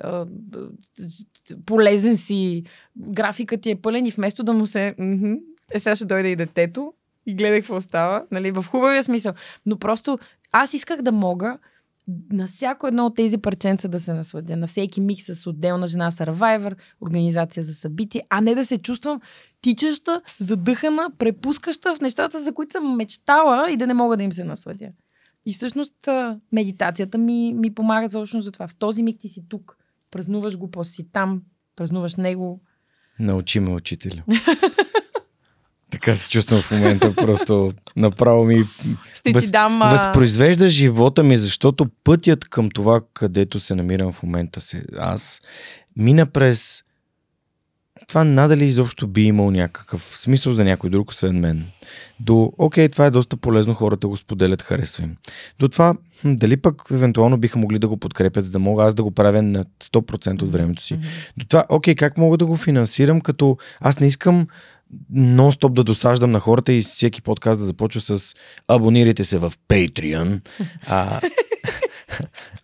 полезен 1.67 2.17
си, 2.17 2.65
графикът 2.97 3.61
ти 3.61 3.71
е 3.71 3.81
пълен 3.81 4.07
и 4.07 4.11
вместо 4.11 4.43
да 4.43 4.53
му 4.53 4.67
се... 4.67 4.95
Е, 5.71 5.79
сега 5.79 5.97
ще 5.97 6.05
дойде 6.05 6.29
и 6.29 6.37
детето 6.37 6.93
и 7.27 7.35
гледай 7.35 7.61
какво 7.61 7.81
става, 7.81 8.25
нали, 8.31 8.51
в 8.51 8.65
хубавия 8.69 9.03
смисъл. 9.03 9.33
Но 9.67 9.79
просто 9.79 10.19
аз 10.53 10.75
исках 10.75 11.03
да 11.03 11.13
мога 11.13 11.59
на 12.33 12.47
всяко 12.47 12.87
едно 12.87 13.07
от 13.07 13.17
тези 13.17 13.39
парченца 13.39 13.89
да 13.89 13.99
се 13.99 14.15
насладя. 14.15 14.57
На 14.57 14.67
всеки 14.67 15.01
миг 15.01 15.19
с 15.21 15.47
отделна 15.51 15.87
жена 15.87 16.11
Survivor, 16.11 16.77
организация 17.01 17.63
за 17.63 17.75
събитие, 17.75 18.23
а 18.31 18.41
не 18.41 18.55
да 18.55 18.65
се 18.65 18.79
чувствам 18.79 19.21
тичаща, 19.61 20.23
задъхана, 20.39 21.11
препускаща 21.19 21.95
в 21.95 22.01
нещата, 22.01 22.43
за 22.43 22.55
които 22.55 22.73
съм 22.73 22.97
мечтала 22.97 23.71
и 23.71 23.77
да 23.77 23.87
не 23.87 23.95
мога 23.95 24.17
да 24.17 24.23
им 24.23 24.33
се 24.33 24.45
насладя. 24.45 24.89
И 25.47 25.53
всъщност 25.53 25.95
медитацията 26.53 27.19
ми, 27.19 27.55
ми 27.55 27.75
помага 27.75 28.09
точно 28.09 28.41
за 28.41 28.53
това. 28.53 28.69
В 28.69 28.75
този 28.75 29.03
миг 29.03 29.21
ти 29.21 29.29
си 29.29 29.45
тук, 29.49 29.77
празнуваш 30.11 30.57
го, 30.57 30.71
после 30.71 30.91
си 30.91 31.13
там, 31.13 31.43
празнуваш 31.77 32.15
него. 32.15 32.61
Научи 33.19 33.61
ме, 33.61 33.71
учителю. 33.71 34.23
Така 35.93 36.15
се 36.15 36.31
чувствам 36.31 36.63
в 36.63 36.71
момента. 36.71 37.15
Просто 37.15 37.73
направо 37.97 38.45
ми 38.45 38.65
Ще 39.15 39.33
въз, 39.33 39.45
ти 39.45 39.51
дам, 39.51 39.79
възпроизвежда 39.79 40.69
живота 40.69 41.23
ми, 41.23 41.37
защото 41.37 41.87
пътят 42.05 42.49
към 42.49 42.71
това, 42.71 43.01
където 43.15 43.61
се 43.61 43.75
намирам 43.75 44.13
в 44.13 44.23
момента 44.23 44.61
се. 44.61 44.85
Аз 44.99 45.41
мина 45.97 46.27
през 46.27 46.83
това 48.09 48.25
надали 48.25 48.65
изобщо 48.65 49.07
би 49.07 49.23
имал 49.23 49.51
някакъв 49.51 50.03
смисъл 50.03 50.53
за 50.53 50.65
някой 50.65 50.91
друг, 50.91 51.11
освен 51.11 51.41
мен. 51.41 51.65
До, 52.21 52.53
окей, 52.59 52.89
това 52.89 53.07
е 53.07 53.11
доста 53.11 53.37
полезно, 53.37 53.75
хората 53.75 54.09
го 54.09 54.17
споделят, 54.17 54.63
харесва 54.63 55.05
им. 55.05 55.17
До 55.59 55.69
това, 55.69 55.95
дали 56.25 56.57
пък 56.57 56.83
евентуално 56.91 57.37
биха 57.37 57.59
могли 57.59 57.79
да 57.79 57.89
го 57.89 57.97
подкрепят, 57.97 58.45
за 58.45 58.51
да 58.51 58.59
мога 58.59 58.85
аз 58.85 58.95
да 58.95 59.03
го 59.03 59.11
правя 59.11 59.43
на 59.43 59.65
100% 59.65 60.43
от 60.43 60.53
времето 60.53 60.83
си. 60.83 60.95
Mm-hmm. 60.95 61.33
До 61.37 61.47
това, 61.47 61.65
окей, 61.69 61.95
как 61.95 62.19
мога 62.19 62.37
да 62.37 62.47
го 62.47 62.57
финансирам, 62.57 63.21
като 63.21 63.57
аз 63.81 64.01
не 64.01 64.07
искам 64.07 64.47
нон-стоп 65.15 65.73
да 65.73 65.85
досаждам 65.85 66.31
на 66.31 66.41
хората 66.41 66.73
и 66.73 66.81
всеки 66.81 67.23
подкаст 67.23 67.61
да 67.61 67.67
започва 67.67 68.01
с 68.01 68.35
абонирайте 68.69 69.25
се 69.25 69.39
в 69.39 69.53
Patreon. 69.69 70.41
А, 70.89 71.21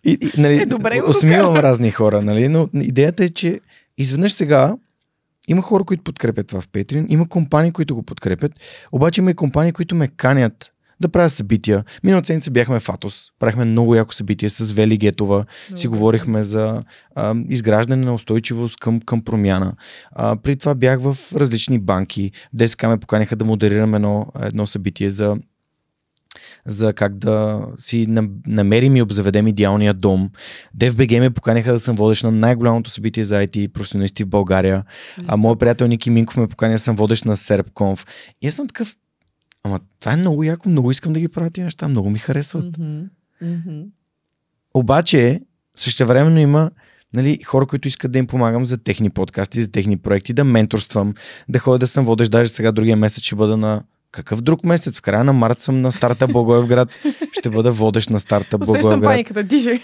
и, 0.03 0.17
и, 0.21 0.41
нали, 0.41 0.61
е, 0.61 0.65
добре 0.65 1.01
усмивам 1.07 1.55
разни 1.55 1.91
хора, 1.91 2.21
нали, 2.21 2.47
но 2.47 2.69
идеята 2.73 3.23
е, 3.23 3.29
че 3.29 3.59
изведнъж 3.97 4.31
сега 4.31 4.75
има 5.47 5.61
хора, 5.61 5.83
които 5.83 6.03
подкрепят 6.03 6.47
това 6.47 6.61
в 6.61 6.67
Patreon, 6.67 7.05
има 7.09 7.29
компании, 7.29 7.71
които 7.71 7.95
го 7.95 8.03
подкрепят, 8.03 8.51
обаче 8.91 9.21
има 9.21 9.31
и 9.31 9.35
компании, 9.35 9.71
които 9.71 9.95
ме 9.95 10.07
канят 10.07 10.71
да 10.99 11.09
правя 11.09 11.29
събития. 11.29 11.83
Миналата 12.03 12.27
седмица 12.27 12.51
бяхме 12.51 12.79
в 12.79 12.89
Атос, 12.89 13.31
правихме 13.39 13.65
много 13.65 13.95
яко 13.95 14.13
събитие 14.13 14.49
с 14.49 14.71
Вели 14.71 14.97
Гетова, 14.97 15.45
си 15.75 15.87
говорихме 15.87 16.43
за 16.43 16.83
а, 17.15 17.35
изграждане 17.49 18.05
на 18.05 18.13
устойчивост 18.13 18.79
към, 18.79 19.01
към 19.01 19.21
промяна. 19.21 19.73
А, 20.11 20.35
при 20.35 20.55
това 20.55 20.75
бях 20.75 20.99
в 21.01 21.17
различни 21.35 21.79
банки. 21.79 22.31
ДСК 22.53 22.83
ме 22.83 22.97
поканиха 22.97 23.35
да 23.35 23.45
модерирам 23.45 23.95
едно, 23.95 24.25
едно 24.41 24.67
събитие 24.67 25.09
за 25.09 25.37
за 26.65 26.93
как 26.93 27.17
да 27.17 27.65
си 27.77 28.05
намерим 28.47 28.95
и 28.95 29.01
обзаведем 29.01 29.47
идеалния 29.47 29.93
дом. 29.93 30.29
DFBG 30.77 31.19
ме 31.19 31.29
поканиха 31.29 31.73
да 31.73 31.79
съм 31.79 31.95
водещ 31.95 32.23
на 32.23 32.31
най-голямото 32.31 32.89
събитие 32.89 33.23
за 33.23 33.35
IT 33.35 33.71
професионалисти 33.71 34.23
в 34.23 34.27
България. 34.27 34.83
А 35.27 35.37
моят 35.37 35.59
приятел 35.59 35.87
Ники 35.87 36.09
Минков 36.09 36.37
ме 36.37 36.47
поканя 36.47 36.73
да 36.73 36.79
съм 36.79 36.95
водещ 36.95 37.25
на 37.25 37.35
SERPConf. 37.35 38.07
И 38.41 38.47
аз 38.47 38.53
съм 38.53 38.67
такъв, 38.67 38.95
Ама 39.63 39.79
това 39.99 40.13
е 40.13 40.17
много 40.17 40.43
яко, 40.43 40.69
много 40.69 40.91
искам 40.91 41.13
да 41.13 41.19
ги 41.19 41.27
правя 41.27 41.49
тези 41.49 41.63
неща, 41.63 41.87
много 41.87 42.09
ми 42.09 42.19
харесват. 42.19 42.77
Mm-hmm. 42.77 43.07
Mm-hmm. 43.43 43.85
Обаче, 44.73 45.41
същевременно 45.75 46.39
има 46.39 46.71
нали, 47.13 47.43
хора, 47.43 47.65
които 47.65 47.87
искат 47.87 48.11
да 48.11 48.19
им 48.19 48.27
помагам 48.27 48.65
за 48.65 48.77
техни 48.77 49.09
подкасти, 49.09 49.61
за 49.61 49.71
техни 49.71 49.97
проекти, 49.97 50.33
да 50.33 50.43
менторствам, 50.43 51.13
да 51.49 51.59
ходя 51.59 51.79
да 51.79 51.87
съм 51.87 52.05
водещ, 52.05 52.31
даже 52.31 52.49
сега 52.49 52.71
другия 52.71 52.97
месец 52.97 53.23
ще 53.23 53.35
бъда 53.35 53.57
на 53.57 53.83
какъв 54.11 54.41
друг 54.41 54.63
месец? 54.63 54.97
В 54.97 55.01
края 55.01 55.23
на 55.23 55.33
март 55.33 55.61
съм 55.61 55.81
на 55.81 55.91
старта 55.91 56.27
Благоевград. 56.27 56.89
Ще 57.39 57.49
бъда 57.49 57.71
водещ 57.71 58.09
на 58.09 58.19
старта 58.19 58.57
Благоевград. 58.57 58.85
Усещам 58.85 59.01
паниката, 59.01 59.43
диже. 59.43 59.79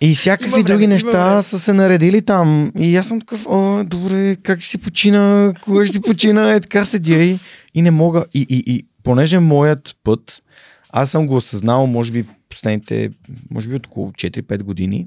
И 0.00 0.14
всякакви 0.14 0.50
време, 0.50 0.64
други 0.64 0.86
неща 0.86 1.42
са 1.42 1.58
се 1.58 1.72
наредили 1.72 2.22
там. 2.22 2.72
И 2.76 2.96
аз 2.96 3.06
съм 3.06 3.20
такъв, 3.20 3.46
о, 3.48 3.84
добре, 3.84 4.36
как 4.36 4.62
си 4.62 4.78
почина, 4.78 5.52
кога 5.64 5.86
ще 5.86 5.92
си 5.92 6.00
почина, 6.00 6.54
е 6.54 6.60
така 6.60 6.84
седя 6.84 7.22
и, 7.22 7.38
и 7.74 7.82
не 7.82 7.90
мога. 7.90 8.26
И, 8.34 8.46
и, 8.48 8.74
и 8.74 8.86
понеже 9.02 9.38
моят 9.38 9.96
път, 10.04 10.42
аз 10.90 11.10
съм 11.10 11.26
го 11.26 11.36
осъзнал, 11.36 11.86
може 11.86 12.12
би 12.12 12.24
последните, 12.48 13.10
може 13.50 13.68
би 13.68 13.74
от 13.74 13.86
около 13.86 14.12
4-5 14.12 14.62
години, 14.62 15.06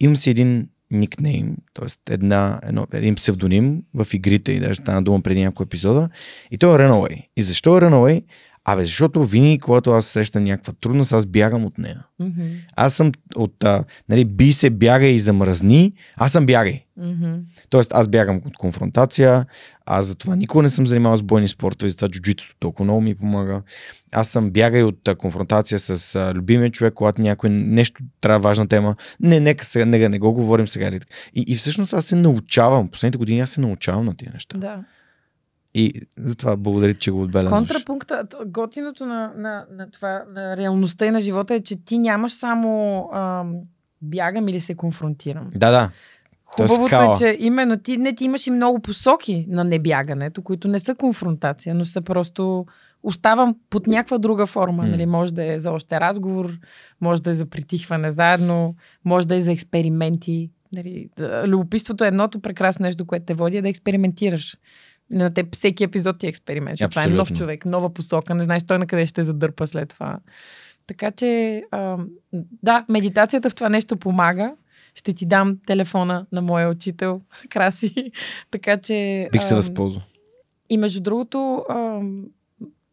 имам 0.00 0.16
си 0.16 0.30
един 0.30 0.68
никнейм, 0.90 1.56
т.е. 1.74 2.12
Една, 2.12 2.60
едно, 2.62 2.86
един 2.92 3.14
псевдоним 3.14 3.82
в 3.94 4.06
игрите 4.14 4.52
и 4.52 4.60
даже 4.60 4.74
стана 4.74 5.02
дума 5.02 5.22
преди 5.22 5.40
няколко 5.40 5.62
епизода 5.62 6.08
и 6.50 6.58
то 6.58 6.74
е 6.74 6.78
Runaway. 6.78 7.22
И 7.36 7.42
защо 7.42 7.76
е 7.76 7.80
Runaway? 7.80 8.22
Абе, 8.68 8.84
защото 8.84 9.24
винаги, 9.24 9.58
когато 9.58 9.90
аз 9.90 10.06
срещам 10.06 10.44
някаква 10.44 10.72
трудност, 10.80 11.12
аз 11.12 11.26
бягам 11.26 11.64
от 11.64 11.78
нея. 11.78 12.04
Мгм. 12.18 12.42
Аз 12.76 12.94
съм 12.94 13.12
от, 13.36 13.64
а, 13.64 13.84
нали, 14.08 14.24
би 14.24 14.52
се, 14.52 14.70
бягай 14.70 15.10
и 15.10 15.18
замръзни, 15.18 15.92
аз 16.16 16.32
съм 16.32 16.46
бягай. 16.46 16.82
Мгм. 16.96 17.34
Тоест, 17.70 17.90
аз 17.94 18.08
бягам 18.08 18.40
от 18.46 18.56
конфронтация, 18.56 19.46
аз 19.86 20.06
затова 20.06 20.36
никога 20.36 20.62
не 20.62 20.70
съм 20.70 20.86
занимавал 20.86 21.16
с 21.16 21.22
бойни 21.22 21.48
спортове, 21.48 21.88
затова 21.88 22.08
джуджитото 22.08 22.54
толкова 22.58 22.84
много 22.84 23.00
ми 23.00 23.14
помага. 23.14 23.62
Аз 24.12 24.28
съм 24.28 24.50
бягай 24.50 24.82
от 24.82 25.08
а, 25.08 25.14
конфронтация 25.14 25.78
с 25.78 26.14
а, 26.14 26.34
любимия 26.34 26.70
човек, 26.70 26.94
когато 26.94 27.20
някой 27.20 27.50
нещо 27.50 28.02
трябва 28.20 28.48
важна 28.48 28.68
тема. 28.68 28.96
Не, 29.20 29.40
нека 29.40 29.64
сега, 29.64 29.84
нека 29.84 30.08
не 30.08 30.18
го 30.18 30.32
говорим 30.32 30.68
сега. 30.68 30.90
така. 30.90 31.06
И, 31.34 31.44
и 31.48 31.56
всъщност 31.56 31.92
аз 31.92 32.04
се 32.04 32.16
научавам, 32.16 32.88
последните 32.88 33.18
години 33.18 33.40
аз 33.40 33.50
се 33.50 33.60
научавам 33.60 34.04
на 34.04 34.16
тия 34.16 34.30
неща. 34.34 34.58
Да. 34.58 34.84
И 35.78 35.92
затова 36.16 36.56
благодаря, 36.56 36.94
че 36.94 37.10
го 37.10 37.22
отбелязваш. 37.22 37.58
Контрапункта, 37.58 38.24
готиното 38.46 39.06
на, 39.06 39.32
на, 39.36 39.64
на 39.72 39.90
това, 39.90 40.22
на 40.34 40.56
реалността 40.56 41.06
и 41.06 41.10
на 41.10 41.20
живота 41.20 41.54
е, 41.54 41.60
че 41.60 41.84
ти 41.84 41.98
нямаш 41.98 42.32
само 42.32 43.00
ам, 43.14 43.54
бягам 44.02 44.48
или 44.48 44.60
се 44.60 44.74
конфронтирам. 44.74 45.50
Да, 45.54 45.70
да. 45.70 45.90
Е 46.64 46.68
Хубавото 46.68 47.12
е, 47.12 47.18
че 47.18 47.36
именно 47.40 47.78
ти, 47.78 47.96
не, 47.96 48.14
ти 48.14 48.24
имаш 48.24 48.46
и 48.46 48.50
много 48.50 48.80
посоки 48.80 49.46
на 49.48 49.64
небягането, 49.64 50.42
които 50.42 50.68
не 50.68 50.78
са 50.78 50.94
конфронтация, 50.94 51.74
но 51.74 51.84
са 51.84 52.00
просто 52.02 52.66
оставам 53.02 53.56
под 53.70 53.86
някаква 53.86 54.18
друга 54.18 54.46
форма. 54.46 54.82
М. 54.82 54.88
Нали? 54.88 55.06
Може 55.06 55.34
да 55.34 55.52
е 55.52 55.58
за 55.58 55.70
още 55.70 56.00
разговор, 56.00 56.50
може 57.00 57.22
да 57.22 57.30
е 57.30 57.34
за 57.34 57.46
притихване 57.46 58.10
заедно, 58.10 58.74
може 59.04 59.28
да 59.28 59.36
е 59.36 59.40
за 59.40 59.52
експерименти. 59.52 60.50
Нали? 60.72 61.08
Любопитството 61.46 62.04
е 62.04 62.08
едното 62.08 62.40
прекрасно 62.40 62.82
нещо, 62.82 63.06
което 63.06 63.24
те 63.24 63.34
води, 63.34 63.56
е 63.56 63.62
да 63.62 63.68
експериментираш. 63.68 64.56
На 65.10 65.34
теб 65.34 65.54
всеки 65.54 65.84
епизод 65.84 66.18
ти 66.18 66.26
е 66.26 66.28
експеримент. 66.28 66.74
защото 66.78 66.90
Това 66.90 67.04
е 67.04 67.06
нов 67.06 67.20
Абсолютно. 67.20 67.36
човек, 67.36 67.64
нова 67.64 67.90
посока, 67.94 68.34
не 68.34 68.42
знаеш 68.42 68.62
той 68.62 68.78
на 68.78 68.86
къде 68.86 69.06
ще 69.06 69.22
задърпа 69.22 69.66
след 69.66 69.88
това. 69.88 70.18
Така 70.86 71.10
че, 71.10 71.62
а, 71.70 71.96
да, 72.62 72.84
медитацията 72.88 73.50
в 73.50 73.54
това 73.54 73.68
нещо 73.68 73.96
помага. 73.96 74.52
Ще 74.94 75.12
ти 75.12 75.26
дам 75.26 75.58
телефона 75.66 76.26
на 76.32 76.42
моя 76.42 76.68
учител, 76.68 77.20
Краси. 77.48 78.12
така 78.50 78.76
че... 78.76 79.28
Бих 79.32 79.42
се 79.42 79.54
възползвал. 79.54 80.02
и 80.68 80.76
между 80.76 81.00
другото, 81.00 81.64
ам, 81.70 82.24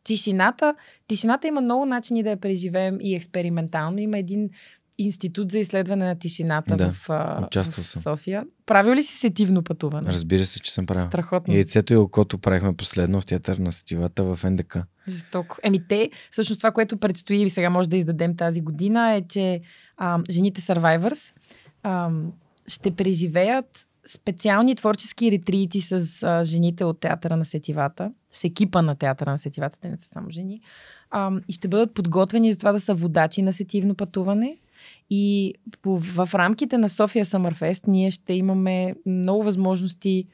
тишината, 0.03 0.75
тишината 1.07 1.47
има 1.47 1.61
много 1.61 1.85
начини 1.85 2.23
да 2.23 2.29
я 2.29 2.37
преживеем 2.37 2.97
и 3.01 3.15
експериментално. 3.15 3.97
Има 3.99 4.17
един 4.17 4.49
институт 4.97 5.51
за 5.51 5.59
изследване 5.59 6.05
на 6.05 6.15
тишината 6.15 6.75
Да, 6.75 6.91
в, 6.91 7.07
в. 7.07 7.83
София. 7.83 8.45
Правил 8.65 8.93
ли 8.93 9.03
си 9.03 9.17
сетивно 9.17 9.63
пътуване? 9.63 10.07
Разбира 10.07 10.45
се, 10.45 10.59
че 10.59 10.73
съм 10.73 10.85
правил. 10.85 11.07
Страхотно. 11.07 11.53
Яйцето 11.53 11.93
и 11.93 11.97
окото 11.97 12.37
правихме 12.37 12.75
последно 12.75 13.21
в 13.21 13.25
театър 13.25 13.57
на 13.57 13.71
сетивата 13.71 14.23
в 14.23 14.39
НДК. 14.43 14.77
Жестоко. 15.09 15.57
Еми 15.63 15.87
те, 15.87 16.09
всъщност 16.31 16.59
това, 16.59 16.71
което 16.71 16.97
предстои 16.97 17.41
и 17.41 17.49
сега 17.49 17.69
може 17.69 17.89
да 17.89 17.97
издадем 17.97 18.35
тази 18.35 18.61
година 18.61 19.13
е, 19.13 19.21
че 19.27 19.61
а, 19.97 20.19
жените 20.29 20.61
Survivors 20.61 21.33
а, 21.83 22.09
ще 22.67 22.91
преживеят 22.91 23.87
специални 24.05 24.75
творчески 24.75 25.31
ретрити 25.31 25.81
с 25.81 26.23
а, 26.23 26.43
жените 26.43 26.85
от 26.85 26.99
театъра 26.99 27.37
на 27.37 27.45
сетивата, 27.45 28.11
с 28.31 28.43
екипа 28.43 28.81
на 28.81 28.95
театъра 28.95 29.31
на 29.31 29.37
сетивата, 29.37 29.79
те 29.81 29.89
не 29.89 29.97
са 29.97 30.07
само 30.07 30.29
жени, 30.29 30.61
а, 31.11 31.31
и 31.47 31.53
ще 31.53 31.67
бъдат 31.67 31.93
подготвени 31.93 32.51
за 32.51 32.57
това 32.57 32.71
да 32.71 32.79
са 32.79 32.93
водачи 32.93 33.41
на 33.41 33.53
сетивно 33.53 33.95
пътуване. 33.95 34.57
И 35.09 35.53
в 35.85 36.29
рамките 36.33 36.77
на 36.77 36.89
София 36.89 37.25
Съмърфест 37.25 37.87
ние 37.87 38.11
ще 38.11 38.33
имаме 38.33 38.95
много 39.05 39.43
възможности 39.43 40.25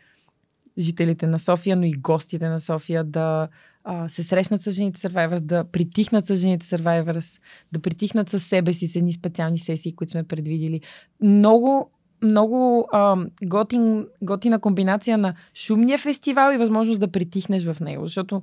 жителите 0.80 1.28
на 1.28 1.40
София, 1.40 1.76
но 1.76 1.84
и 1.84 1.92
гостите 1.92 2.50
на 2.50 2.60
София 2.60 3.04
да 3.04 3.48
а, 3.84 4.10
се 4.10 4.24
срещнат 4.24 4.62
с 4.62 4.72
жените 4.72 5.00
Survivors, 5.00 5.40
да 5.40 5.64
притихнат 5.64 6.26
с 6.26 6.36
жените 6.36 6.66
Survivors, 6.66 7.42
да 7.72 7.80
притихнат 7.80 8.30
със 8.30 8.44
себе 8.44 8.74
си 8.74 8.88
с 8.88 8.96
едни 8.96 9.12
специални 9.14 9.58
сесии, 9.58 9.96
които 9.96 10.12
сме 10.12 10.24
предвидили. 10.24 10.82
Много 11.22 11.92
много 12.22 12.88
а, 12.92 13.18
готин, 13.46 14.08
готина 14.22 14.60
комбинация 14.60 15.18
на 15.18 15.34
шумния 15.56 15.98
фестивал 15.98 16.54
и 16.54 16.58
възможност 16.58 17.00
да 17.00 17.12
притихнеш 17.12 17.66
в 17.66 17.80
него. 17.80 18.08
Защото 18.08 18.42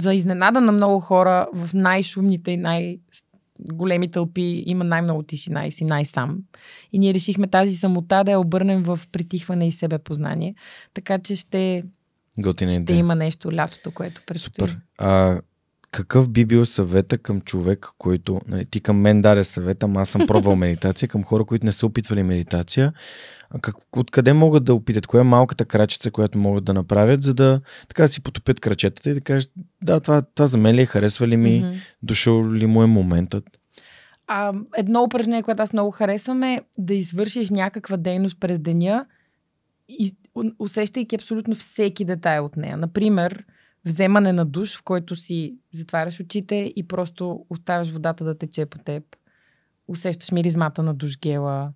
за 0.00 0.14
изненада 0.14 0.60
на 0.60 0.72
много 0.72 1.00
хора 1.00 1.46
в 1.54 1.74
най-шумните 1.74 2.50
и 2.50 2.56
най-големи 3.68 4.10
тълпи 4.10 4.62
има 4.66 4.84
най-много 4.84 5.22
тишина 5.22 5.66
и 5.66 5.72
си 5.72 5.84
най-сам. 5.84 6.38
И 6.92 6.98
ние 6.98 7.14
решихме 7.14 7.46
тази 7.46 7.76
самота 7.76 8.24
да 8.24 8.30
я 8.30 8.40
обърнем 8.40 8.82
в 8.82 9.00
притихване 9.12 9.66
и 9.66 9.72
себепознание. 9.72 10.54
Така 10.94 11.18
че 11.18 11.36
ще, 11.36 11.84
Готина 12.38 12.72
ще 12.72 12.80
идея. 12.80 12.98
има 12.98 13.14
нещо 13.14 13.52
лятото, 13.52 13.90
което 13.90 14.22
предстои. 14.26 14.68
Супер. 14.68 14.78
А, 14.98 15.40
какъв 15.90 16.30
би 16.30 16.44
бил 16.44 16.66
съвета 16.66 17.18
към 17.18 17.40
човек, 17.40 17.86
който... 17.98 18.40
Нали, 18.48 18.64
ти 18.64 18.80
към 18.80 19.00
мен 19.00 19.22
даде 19.22 19.44
съвета, 19.44 19.86
ама 19.86 20.00
аз 20.00 20.08
съм 20.08 20.26
пробвал 20.26 20.56
медитация, 20.56 21.08
към 21.08 21.24
хора, 21.24 21.44
които 21.44 21.66
не 21.66 21.72
са 21.72 21.86
опитвали 21.86 22.22
медитация. 22.22 22.92
Как, 23.62 23.76
откъде 23.96 24.32
могат 24.32 24.64
да 24.64 24.74
опитат? 24.74 25.06
Коя 25.06 25.20
е 25.20 25.24
малката 25.24 25.64
крачица, 25.64 26.10
която 26.10 26.38
могат 26.38 26.64
да 26.64 26.74
направят, 26.74 27.22
за 27.22 27.34
да 27.34 27.60
така 27.88 28.08
си 28.08 28.22
потопят 28.22 28.60
крачетата 28.60 29.10
и 29.10 29.14
да 29.14 29.20
кажат, 29.20 29.50
да, 29.82 30.00
това, 30.00 30.22
това 30.22 30.46
за 30.46 30.58
мен 30.58 30.74
ли 30.74 30.80
е, 30.80 30.86
харесва 30.86 31.28
ли 31.28 31.36
ми, 31.36 31.60
Мгм. 31.60 31.76
дошъл 32.02 32.52
ли 32.52 32.66
му 32.66 32.82
е 32.82 32.86
моментът? 32.86 33.44
А, 34.26 34.52
едно 34.76 35.02
упражнение, 35.02 35.42
което 35.42 35.62
аз 35.62 35.72
много 35.72 35.90
харесвам 35.90 36.42
е 36.42 36.62
да 36.78 36.94
извършиш 36.94 37.50
някаква 37.50 37.96
дейност 37.96 38.40
през 38.40 38.58
деня, 38.58 39.06
и, 39.88 40.16
усещайки 40.58 41.14
абсолютно 41.14 41.54
всеки 41.54 42.04
детайл 42.04 42.44
от 42.44 42.56
нея. 42.56 42.76
Например, 42.76 43.44
вземане 43.84 44.32
на 44.32 44.46
душ, 44.46 44.76
в 44.76 44.82
който 44.82 45.16
си 45.16 45.54
затваряш 45.72 46.20
очите 46.20 46.72
и 46.76 46.88
просто 46.88 47.46
оставяш 47.50 47.90
водата 47.90 48.24
да 48.24 48.38
тече 48.38 48.66
по 48.66 48.78
теб. 48.78 49.04
Усещаш 49.88 50.32
миризмата 50.32 50.82
на 50.82 50.94
душгела. 50.94 51.72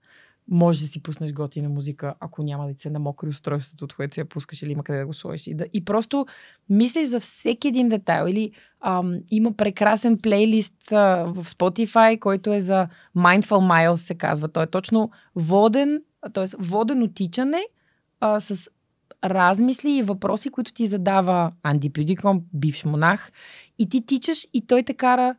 Може 0.48 0.80
да 0.80 0.86
си 0.86 1.02
пуснеш 1.02 1.32
готина 1.32 1.68
музика, 1.68 2.14
ако 2.20 2.42
няма 2.42 2.66
да 2.66 2.74
ти 2.74 2.80
се 2.80 2.90
намокри 2.90 3.28
устройството, 3.28 3.84
от 3.84 3.94
което 3.94 4.14
си 4.14 4.20
я 4.20 4.24
пускаш 4.24 4.62
или 4.62 4.72
има 4.72 4.84
къде 4.84 4.98
да 4.98 5.06
го 5.06 5.12
сложиш. 5.12 5.46
И, 5.46 5.54
да, 5.54 5.66
и 5.72 5.84
просто 5.84 6.26
мислиш 6.70 7.06
за 7.06 7.20
всеки 7.20 7.68
един 7.68 7.88
детайл. 7.88 8.26
Или 8.26 8.52
ам, 8.80 9.20
има 9.30 9.52
прекрасен 9.52 10.18
плейлист 10.18 10.92
а, 10.92 11.24
в 11.24 11.44
Spotify, 11.44 12.18
който 12.18 12.52
е 12.52 12.60
за 12.60 12.88
Mindful 13.16 13.44
Miles, 13.44 13.94
се 13.94 14.14
казва. 14.14 14.48
Той 14.48 14.62
е 14.62 14.66
точно 14.66 15.10
воден, 15.36 16.02
т.е. 16.34 16.44
водено 16.58 17.08
тичане 17.08 17.62
а, 18.20 18.40
с 18.40 18.70
размисли 19.24 19.90
и 19.90 20.02
въпроси, 20.02 20.50
които 20.50 20.72
ти 20.72 20.86
задава 20.86 21.52
Анди 21.62 21.90
Придиком, 21.90 22.42
бивш 22.52 22.84
монах. 22.84 23.32
И 23.78 23.88
ти 23.88 24.06
тичаш 24.06 24.46
и 24.52 24.66
той 24.66 24.82
те 24.82 24.94
кара, 24.94 25.34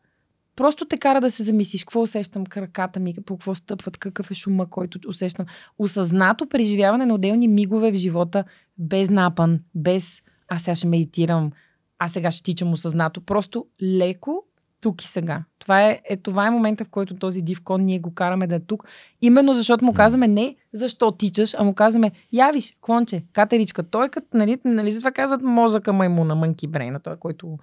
просто 0.56 0.86
те 0.86 0.98
кара 0.98 1.22
да 1.22 1.32
се 1.32 1.44
замислиш 1.44 1.84
какво 1.84 2.02
усещам 2.02 2.46
краката 2.46 3.00
ми, 3.00 3.14
по 3.26 3.38
какво 3.38 3.56
стъпват, 3.56 3.98
какъв 3.98 4.32
е 4.32 4.34
шума, 4.34 4.70
който 4.70 5.00
усещам. 5.08 5.46
Осъзнато 5.80 6.50
преживяване 6.50 7.06
на 7.06 7.14
отделни 7.14 7.48
мигове 7.48 7.92
в 7.92 7.96
живота, 7.96 8.44
без 8.78 9.10
напън, 9.10 9.60
без 9.76 10.22
аз 10.48 10.64
сега 10.64 10.76
ще 10.76 10.88
медитирам, 10.88 11.52
аз 12.00 12.12
сега 12.12 12.32
ще 12.32 12.44
тичам 12.44 12.74
осъзнато. 12.74 13.22
Просто 13.22 13.66
леко, 13.84 14.44
тук 14.86 15.04
и 15.04 15.08
сега. 15.08 15.44
Това 15.60 15.90
е, 15.90 16.02
е, 16.10 16.18
това 16.18 16.48
е 16.48 16.50
момента, 16.50 16.86
в 16.86 16.90
който 16.90 17.16
този 17.16 17.42
див 17.42 17.62
кон 17.64 17.82
ние 17.82 18.00
го 18.00 18.14
караме 18.14 18.48
да 18.48 18.56
е 18.56 18.60
тук. 18.60 18.88
Именно 19.22 19.54
защото 19.54 19.86
му 19.86 19.94
казваме 19.94 20.28
не 20.28 20.56
защо 20.74 21.12
тичаш, 21.12 21.56
а 21.58 21.64
му 21.64 21.74
казваме 21.74 22.12
явиш, 22.34 22.78
клонче, 22.82 23.24
катеричка. 23.34 23.84
Той 23.84 24.06
е 24.06 24.10
като, 24.10 24.28
нали, 24.34 24.58
нали 24.66 24.92
затова 24.92 25.12
казват 25.12 25.42
мозъка 25.42 25.94
маймуна, 25.94 26.36
мънки 26.36 26.68
брейна, 26.68 27.00
той, 27.00 27.16
който 27.18 27.58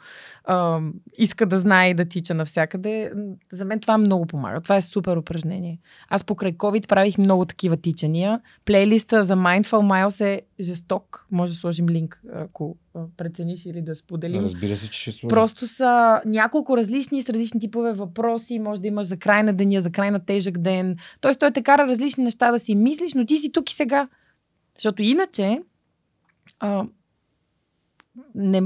а, 0.44 0.80
иска 1.18 1.46
да 1.46 1.58
знае 1.58 1.90
и 1.90 1.94
да 1.94 2.04
тича 2.04 2.34
навсякъде. 2.34 3.12
За 3.52 3.64
мен 3.64 3.80
това 3.80 3.98
много 3.98 4.26
помага. 4.26 4.60
Това 4.60 4.76
е 4.76 4.80
супер 4.80 5.16
упражнение. 5.16 5.78
Аз 6.08 6.24
покрай 6.24 6.52
COVID 6.52 6.88
правих 6.88 7.18
много 7.18 7.44
такива 7.44 7.76
тичания. 7.76 8.40
Плейлиста 8.64 9.22
за 9.22 9.36
Mindful 9.36 9.64
Miles 9.64 10.24
е 10.24 10.42
жесток. 10.62 11.26
Може 11.30 11.52
да 11.52 11.58
сложим 11.58 11.88
линк, 11.88 12.22
ако 12.34 12.76
прецениш 13.16 13.66
или 13.66 13.82
да 13.82 13.94
споделим. 13.94 14.42
Разбира 14.42 14.76
се, 14.76 14.90
че 14.90 15.00
ще 15.00 15.12
сложим. 15.12 15.28
Просто 15.28 15.66
са 15.66 16.20
няколко 16.26 16.76
различни, 16.76 17.22
с 17.22 17.30
различни 17.30 17.60
типове 17.60 17.92
въпроси. 17.92 18.58
Може 18.58 18.80
да 18.80 18.88
имаш 18.88 19.06
за 19.06 19.16
край 19.16 19.42
на 19.42 19.52
деня, 19.52 19.80
за 19.80 19.90
край 19.90 20.10
на 20.10 20.24
тежък 20.24 20.58
ден. 20.58 20.96
Тоест, 21.20 21.40
той 21.40 21.50
те 21.50 21.62
кара 21.62 21.86
различни 21.86 22.24
неща 22.24 22.52
да 22.52 22.58
си 22.58 22.74
мислиш, 22.74 23.14
но 23.14 23.26
ти 23.26 23.38
си 23.38 23.52
тук 23.52 23.70
и 23.70 23.74
сега. 23.74 24.08
Защото 24.74 25.02
иначе, 25.02 25.62
а, 26.60 26.86
не, 28.34 28.62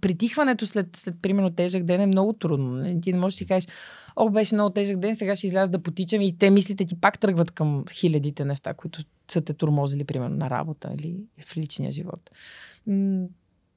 притихването 0.00 0.66
след, 0.66 0.96
след, 0.96 1.14
примерно, 1.22 1.50
тежък 1.50 1.84
ден 1.84 2.00
е 2.00 2.06
много 2.06 2.32
трудно. 2.32 3.00
Ти 3.02 3.12
не 3.12 3.18
можеш 3.18 3.34
да 3.34 3.38
си 3.38 3.46
кажеш, 3.46 3.68
о, 4.16 4.30
беше 4.30 4.54
много 4.54 4.70
тежък 4.70 4.96
ден, 4.96 5.14
сега 5.14 5.36
ще 5.36 5.46
изляза 5.46 5.70
да 5.70 5.82
потичам 5.82 6.20
и 6.20 6.38
те 6.38 6.50
мислите 6.50 6.84
ти 6.84 7.00
пак 7.00 7.18
тръгват 7.18 7.50
към 7.50 7.84
хилядите 7.92 8.44
неща, 8.44 8.74
които 8.74 9.02
са 9.32 9.40
те 9.40 9.54
турмозили, 9.54 10.04
примерно, 10.04 10.36
на 10.36 10.50
работа 10.50 10.90
или 10.98 11.16
в 11.46 11.56
личния 11.56 11.92
живот. 11.92 12.30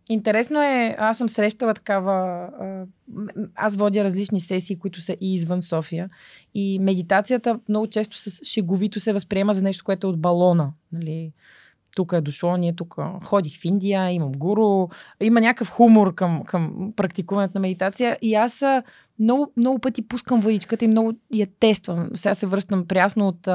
Интересно 0.10 0.62
е, 0.62 0.96
аз 1.00 1.18
съм 1.18 1.30
срещала 1.30 1.74
такава. 1.74 2.50
Аз 3.56 3.76
водя 3.76 4.04
различни 4.04 4.40
сесии, 4.40 4.80
които 4.80 5.02
са 5.02 5.18
и 5.22 5.34
извън 5.34 5.62
София. 5.62 6.10
И 6.54 6.80
медитацията 6.80 7.60
много 7.70 7.88
често 7.88 8.18
с 8.18 8.46
шеговито 8.46 9.00
се 9.00 9.14
възприема 9.14 9.54
за 9.54 9.64
нещо, 9.64 9.84
което 9.84 10.08
е 10.08 10.10
от 10.10 10.22
балона. 10.22 10.74
Нали? 10.92 11.32
тук 11.96 12.14
е 12.14 12.22
дошло, 12.22 12.58
ние 12.58 12.76
тук 12.76 12.96
ходих 13.24 13.60
в 13.60 13.66
Индия, 13.66 14.12
имам 14.12 14.32
гуру, 14.32 14.88
има 15.22 15.42
някакъв 15.42 15.70
хумор 15.70 16.16
към, 16.16 16.44
към 16.44 16.94
практикуването 16.96 17.52
на 17.56 17.62
медитация 17.62 18.18
и 18.22 18.36
аз 18.36 18.64
много, 19.20 19.52
много 19.58 19.80
пъти 19.80 20.08
пускам 20.08 20.40
въдичката 20.40 20.86
и 20.86 20.88
много 20.88 21.14
я 21.34 21.48
тествам. 21.60 22.10
Сега 22.14 22.34
се 22.34 22.48
връщам 22.48 22.88
прясно 22.88 23.28
от 23.28 23.48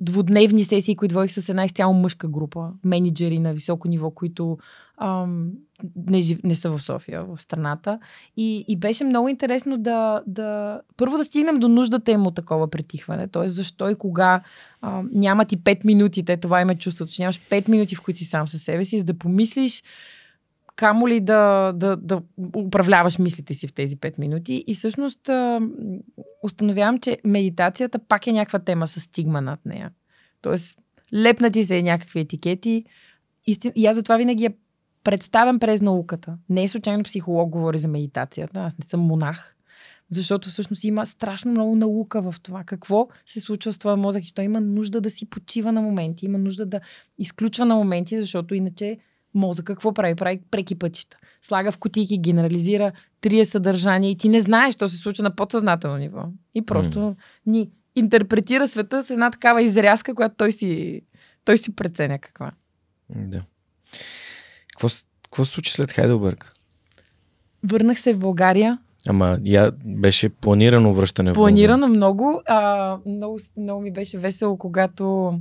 двудневни 0.00 0.64
сесии, 0.64 0.96
които 0.96 1.14
водих 1.14 1.32
с 1.32 1.48
една 1.48 1.64
изцяло 1.64 1.94
мъжка 1.94 2.28
група, 2.28 2.70
менеджери 2.84 3.38
на 3.38 3.52
високо 3.52 3.88
ниво, 3.88 4.10
които 4.10 4.58
а, 4.96 5.26
не, 6.06 6.20
жив, 6.20 6.38
не 6.44 6.54
са 6.54 6.70
в 6.70 6.82
София, 6.82 7.24
в 7.24 7.42
страната. 7.42 7.98
И, 8.36 8.64
и 8.68 8.76
беше 8.76 9.04
много 9.04 9.28
интересно 9.28 9.78
да, 9.78 10.22
да 10.26 10.80
първо 10.96 11.16
да 11.16 11.24
стигнем 11.24 11.58
до 11.58 11.68
нуждата 11.68 12.12
им 12.12 12.26
от 12.26 12.34
такова 12.34 12.70
притихване. 12.70 13.28
Т.е. 13.28 13.48
защо 13.48 13.90
и 13.90 13.94
кога 13.94 14.42
а, 14.80 15.02
няма 15.12 15.44
ти 15.44 15.58
5 15.58 15.84
минути, 15.84 16.24
те 16.24 16.36
това 16.36 16.60
има 16.60 16.74
чувството, 16.74 17.12
че 17.12 17.22
нямаш 17.22 17.40
5 17.40 17.68
минути, 17.68 17.94
в 17.94 18.02
които 18.02 18.18
си 18.18 18.24
сам 18.24 18.48
със 18.48 18.62
себе 18.62 18.84
си, 18.84 18.98
за 18.98 19.04
да 19.04 19.18
помислиш 19.18 19.82
камо 20.76 21.08
ли 21.08 21.20
да, 21.20 21.72
да, 21.72 21.96
да 21.96 22.22
управляваш 22.56 23.18
мислите 23.18 23.54
си 23.54 23.66
в 23.66 23.72
тези 23.72 23.96
5 23.96 24.18
минути. 24.18 24.64
И 24.66 24.74
всъщност 24.74 25.30
установявам, 26.42 26.98
че 26.98 27.18
медитацията 27.24 27.98
пак 27.98 28.26
е 28.26 28.32
някаква 28.32 28.58
тема 28.58 28.86
с 28.86 29.00
стигма 29.00 29.40
над 29.40 29.60
нея. 29.66 29.90
Тоест, 30.42 30.78
лепнати 31.14 31.64
се 31.64 31.82
някакви 31.82 32.20
етикети. 32.20 32.84
Истин... 33.46 33.72
И 33.74 33.86
аз 33.86 33.96
затова 33.96 34.16
винаги 34.16 34.44
я 34.44 34.52
представям 35.04 35.58
през 35.58 35.80
науката. 35.80 36.38
Не 36.48 36.62
е 36.62 36.68
случайно 36.68 37.02
психолог 37.02 37.50
говори 37.50 37.78
за 37.78 37.88
медитацията. 37.88 38.60
Аз 38.60 38.78
не 38.78 38.84
съм 38.84 39.00
монах. 39.00 39.56
Защото 40.10 40.48
всъщност 40.48 40.84
има 40.84 41.06
страшно 41.06 41.50
много 41.50 41.76
наука 41.76 42.22
в 42.22 42.34
това. 42.42 42.64
Какво 42.64 43.08
се 43.26 43.40
случва 43.40 43.72
с 43.72 43.78
твоя 43.78 43.96
мозък, 43.96 44.24
че 44.24 44.34
той 44.34 44.44
има 44.44 44.60
нужда 44.60 45.00
да 45.00 45.10
си 45.10 45.26
почива 45.26 45.72
на 45.72 45.80
моменти, 45.80 46.26
има 46.26 46.38
нужда 46.38 46.66
да 46.66 46.80
изключва 47.18 47.64
на 47.64 47.74
моменти, 47.74 48.20
защото 48.20 48.54
иначе 48.54 48.98
мозък 49.34 49.66
какво 49.66 49.94
прави? 49.94 50.14
Прави 50.14 50.40
преки 50.50 50.78
пътища. 50.78 51.16
Слага 51.42 51.72
в 51.72 51.78
кутийки, 51.78 52.18
генерализира, 52.18 52.92
трие 53.20 53.44
съдържание 53.44 54.10
и 54.10 54.16
ти 54.16 54.28
не 54.28 54.40
знаеш, 54.40 54.74
що 54.74 54.88
се 54.88 54.96
случва 54.96 55.24
на 55.24 55.36
подсъзнателно 55.36 55.96
ниво. 55.96 56.22
И 56.54 56.62
просто 56.62 56.98
mm. 56.98 57.14
ни 57.46 57.70
интерпретира 57.96 58.68
света 58.68 59.02
с 59.02 59.10
една 59.10 59.30
такава 59.30 59.62
изрязка, 59.62 60.14
която 60.14 60.34
той 60.38 60.52
си, 60.52 61.02
той 61.44 61.58
си 61.58 61.76
преценя 61.76 62.18
каква. 62.18 62.50
Да. 63.10 63.38
Какво, 64.72 64.88
какво 65.22 65.44
се 65.44 65.52
случи 65.52 65.72
след 65.72 65.92
Хайделберг? 65.92 66.52
Върнах 67.64 68.00
се 68.00 68.14
в 68.14 68.18
България. 68.18 68.78
Ама 69.08 69.38
я 69.44 69.72
беше 69.84 70.28
планирано 70.28 70.92
връщане 70.92 71.30
в 71.30 71.34
Планирано 71.34 71.88
много. 71.88 72.42
А, 72.46 72.98
много. 73.06 73.38
Много 73.56 73.80
ми 73.80 73.92
беше 73.92 74.18
весело, 74.18 74.58
когато 74.58 75.34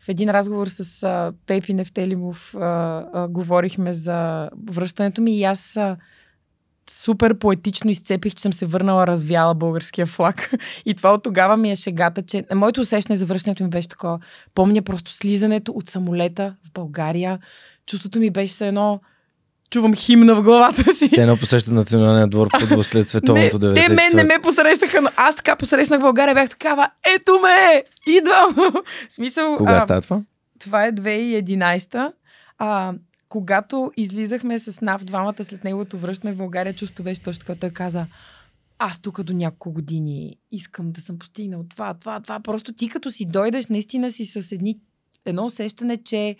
в 0.00 0.08
един 0.08 0.30
разговор 0.30 0.66
с 0.66 1.02
а, 1.02 1.32
Пепи 1.46 1.74
Нефтелимов 1.74 2.54
а, 2.54 2.60
а, 3.12 3.28
говорихме 3.28 3.92
за 3.92 4.50
връщането 4.70 5.20
ми 5.20 5.36
и 5.36 5.44
аз 5.44 5.76
а, 5.76 5.96
супер 6.90 7.38
поетично 7.38 7.90
изцепих, 7.90 8.34
че 8.34 8.42
съм 8.42 8.52
се 8.52 8.66
върнала 8.66 9.06
развяла 9.06 9.54
българския 9.54 10.06
флаг. 10.06 10.50
И 10.86 10.94
това 10.94 11.12
от 11.12 11.22
тогава 11.22 11.56
ми 11.56 11.70
е 11.70 11.76
шегата, 11.76 12.22
че 12.22 12.44
моето 12.54 12.80
усещане 12.80 13.16
за 13.16 13.26
връщането 13.26 13.64
ми 13.64 13.70
беше 13.70 13.88
такова. 13.88 14.18
Помня 14.54 14.82
просто 14.82 15.12
слизането 15.12 15.72
от 15.72 15.90
самолета 15.90 16.54
в 16.68 16.72
България. 16.72 17.38
Чувството 17.86 18.18
ми 18.18 18.30
беше 18.30 18.66
едно 18.66 19.00
чувам 19.70 19.94
химна 19.94 20.34
в 20.34 20.42
главата 20.42 20.94
си. 20.94 21.08
Все 21.08 21.22
едно 21.22 21.36
посреща 21.36 21.72
националния 21.72 22.26
двор 22.26 22.48
по 22.48 22.82
след 22.84 23.08
световното 23.08 23.58
90. 23.58 23.86
Те 23.86 23.94
мен 23.94 24.10
не 24.14 24.24
ме 24.24 24.38
посрещаха, 24.42 25.00
но 25.00 25.08
аз 25.16 25.36
така 25.36 25.56
посрещнах 25.56 26.00
България, 26.00 26.34
бях 26.34 26.50
такава, 26.50 26.90
ето 27.16 27.40
ме, 27.42 27.84
идвам. 28.06 28.74
смисъл. 29.08 29.56
Кога 29.56 29.76
а, 29.76 29.80
става 29.80 30.00
това? 30.00 30.22
Това 30.58 30.86
е 30.86 30.92
2011. 30.92 32.12
А, 32.58 32.92
когато 33.28 33.92
излизахме 33.96 34.58
с 34.58 34.80
НАВ 34.80 35.04
двамата 35.04 35.44
след 35.44 35.64
неговото 35.64 35.98
връщане 35.98 36.32
в 36.32 36.36
България, 36.36 36.74
чувство 36.74 37.04
беше 37.04 37.22
точно 37.22 37.40
така. 37.40 37.60
Той 37.60 37.70
каза, 37.70 38.06
аз 38.78 38.98
тук 38.98 39.22
до 39.22 39.32
няколко 39.32 39.72
години 39.72 40.36
искам 40.52 40.92
да 40.92 41.00
съм 41.00 41.18
постигнал 41.18 41.64
това, 41.70 41.94
това, 41.94 42.20
това. 42.20 42.40
Просто 42.40 42.72
ти 42.72 42.88
като 42.88 43.10
си 43.10 43.24
дойдеш, 43.24 43.66
наистина 43.66 44.10
си 44.10 44.24
с 44.24 44.52
едни, 44.52 44.78
едно 45.26 45.44
усещане, 45.44 45.96
че 45.96 46.36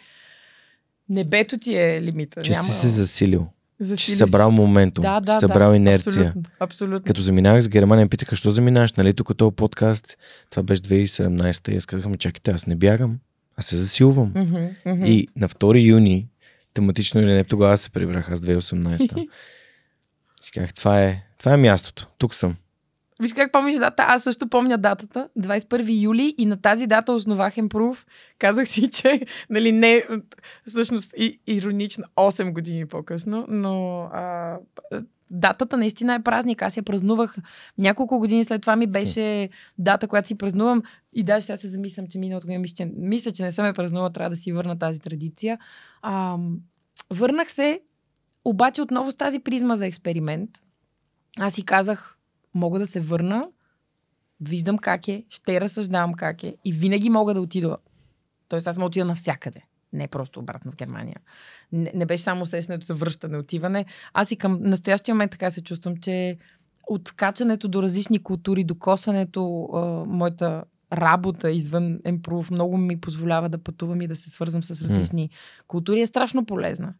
Небето 1.10 1.58
ти 1.58 1.76
е 1.76 2.02
лимита. 2.02 2.42
Че 2.42 2.52
Няма... 2.52 2.64
си 2.64 2.72
се 2.72 2.88
засилил. 2.88 3.46
Засилил 3.80 3.96
че 3.96 4.04
си 4.04 4.16
събрал 4.16 4.50
моментум, 4.50 5.02
да, 5.02 5.20
да, 5.20 5.40
събрал 5.40 5.70
да, 5.70 5.76
инерция. 5.76 6.26
Абсолютно, 6.26 6.42
абсолютно. 6.60 7.06
Като 7.06 7.20
заминах 7.20 7.60
с 7.62 7.68
Германия, 7.68 8.08
питаха, 8.08 8.36
що 8.36 8.50
заминаш, 8.50 8.92
нали, 8.92 9.14
тук 9.14 9.36
този 9.36 9.56
подкаст, 9.56 10.18
това 10.50 10.62
беше 10.62 10.82
2017 10.82 11.72
и 11.72 11.76
аз 11.76 11.86
казахме, 11.86 12.16
чакайте, 12.16 12.50
аз 12.50 12.66
не 12.66 12.76
бягам, 12.76 13.18
аз 13.56 13.66
се 13.66 13.76
засилвам. 13.76 14.32
Mm-hmm, 14.32 14.74
mm-hmm. 14.86 15.06
И 15.06 15.28
на 15.36 15.48
2 15.48 15.86
юни, 15.86 16.28
тематично 16.74 17.20
или 17.20 17.32
не, 17.32 17.44
тогава 17.44 17.78
се 17.78 17.90
прибрах, 17.90 18.30
аз 18.30 18.40
2018. 18.40 19.28
Си 20.42 20.50
казах, 20.52 20.74
това 20.74 21.02
е, 21.02 21.22
това 21.38 21.52
е 21.52 21.56
мястото, 21.56 22.08
тук 22.18 22.34
съм. 22.34 22.56
Виж 23.20 23.32
как 23.32 23.52
помниш 23.52 23.76
дата? 23.76 24.04
Аз 24.08 24.22
също 24.22 24.48
помня 24.48 24.78
датата. 24.78 25.28
21 25.38 26.02
юли 26.02 26.34
и 26.38 26.46
на 26.46 26.56
тази 26.56 26.86
дата 26.86 27.12
основах 27.12 27.54
Improve. 27.54 28.06
Казах 28.38 28.68
си, 28.68 28.90
че 28.90 29.20
нали, 29.50 29.72
не, 29.72 30.04
всъщност 30.66 31.14
и, 31.16 31.40
иронично 31.46 32.04
8 32.16 32.52
години 32.52 32.86
по-късно, 32.86 33.46
но 33.48 34.02
а, 34.02 34.56
датата 35.30 35.76
наистина 35.76 36.14
е 36.14 36.22
празник. 36.22 36.62
Аз 36.62 36.76
я 36.76 36.82
празнувах 36.82 37.36
няколко 37.78 38.18
години 38.18 38.44
след 38.44 38.60
това 38.60 38.76
ми 38.76 38.86
беше 38.86 39.48
дата, 39.78 40.08
която 40.08 40.28
си 40.28 40.38
празнувам 40.38 40.82
и 41.12 41.22
даже 41.22 41.46
сега 41.46 41.56
се 41.56 41.68
замислям, 41.68 42.06
че 42.08 42.18
миналото 42.18 42.46
година 42.46 42.60
мисля, 42.60 42.74
че, 42.74 42.92
мисля, 42.96 43.32
че 43.32 43.42
не 43.42 43.52
съм 43.52 43.66
я 43.66 43.74
празнувала, 43.74 44.12
трябва 44.12 44.30
да 44.30 44.36
си 44.36 44.52
върна 44.52 44.78
тази 44.78 45.00
традиция. 45.00 45.58
А, 46.02 46.36
върнах 47.10 47.52
се, 47.52 47.80
обаче 48.44 48.82
отново 48.82 49.10
с 49.10 49.14
тази 49.14 49.38
призма 49.38 49.74
за 49.74 49.86
експеримент. 49.86 50.50
Аз 51.38 51.54
си 51.54 51.64
казах, 51.64 52.16
мога 52.54 52.78
да 52.78 52.86
се 52.86 53.00
върна, 53.00 53.42
виждам 54.40 54.78
как 54.78 55.08
е, 55.08 55.24
ще 55.28 55.60
разсъждавам 55.60 56.14
как 56.14 56.44
е 56.44 56.56
и 56.64 56.72
винаги 56.72 57.10
мога 57.10 57.34
да 57.34 57.40
отида. 57.40 57.76
Тоест 58.48 58.66
аз 58.66 58.78
мога 58.78 58.84
да 58.84 58.86
отида 58.86 59.04
навсякъде. 59.04 59.60
Не 59.92 60.08
просто 60.08 60.40
обратно 60.40 60.72
в 60.72 60.76
Германия. 60.76 61.16
Не, 61.72 61.92
не 61.94 62.06
беше 62.06 62.22
само 62.22 62.42
усещането 62.42 62.86
за 62.86 62.94
връщане, 62.94 63.38
отиване. 63.38 63.84
Аз 64.12 64.30
и 64.30 64.36
към 64.36 64.58
настоящия 64.60 65.14
момент 65.14 65.32
така 65.32 65.50
се 65.50 65.62
чувствам, 65.62 65.96
че 65.96 66.36
от 66.88 67.12
качането 67.12 67.68
до 67.68 67.82
различни 67.82 68.22
култури, 68.22 68.64
до 68.64 68.74
косването, 68.74 69.68
а, 69.74 69.78
моята 70.06 70.64
работа 70.92 71.50
извън 71.50 72.00
Емпрув 72.04 72.50
много 72.50 72.76
ми 72.76 73.00
позволява 73.00 73.48
да 73.48 73.58
пътувам 73.58 74.02
и 74.02 74.08
да 74.08 74.16
се 74.16 74.30
свързвам 74.30 74.62
с 74.62 74.82
различни 74.82 75.28
mm. 75.28 75.66
култури. 75.66 76.00
Е 76.00 76.06
страшно 76.06 76.46
полезна. 76.46 76.94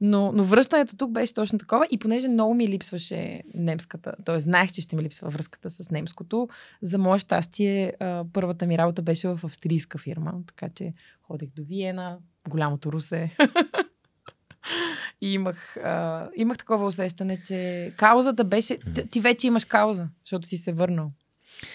Но, 0.00 0.32
но 0.32 0.44
връщането 0.44 0.96
тук 0.96 1.12
беше 1.12 1.34
точно 1.34 1.58
такова 1.58 1.86
и 1.90 1.98
понеже 1.98 2.28
много 2.28 2.54
ми 2.54 2.68
липсваше 2.68 3.42
немската, 3.54 4.14
т.е. 4.24 4.38
знаех, 4.38 4.72
че 4.72 4.80
ще 4.80 4.96
ми 4.96 5.02
липсва 5.02 5.28
връзката 5.28 5.70
с 5.70 5.90
немското, 5.90 6.48
за 6.82 6.98
мое 6.98 7.18
щастие 7.18 7.92
първата 8.32 8.66
ми 8.66 8.78
работа 8.78 9.02
беше 9.02 9.28
в 9.28 9.40
австрийска 9.44 9.98
фирма, 9.98 10.34
така 10.46 10.68
че 10.74 10.92
ходех 11.22 11.48
до 11.56 11.62
Виена, 11.62 12.18
голямото 12.48 12.92
Русе. 12.92 13.36
И 15.20 15.32
имах, 15.32 15.76
а, 15.76 16.28
имах 16.36 16.58
такова 16.58 16.86
усещане, 16.86 17.42
че 17.46 17.92
каузата 17.96 18.44
беше... 18.44 18.78
Ти, 19.10 19.20
вече 19.20 19.46
имаш 19.46 19.64
кауза, 19.64 20.08
защото 20.24 20.48
си 20.48 20.56
се 20.56 20.72
върнал. 20.72 21.12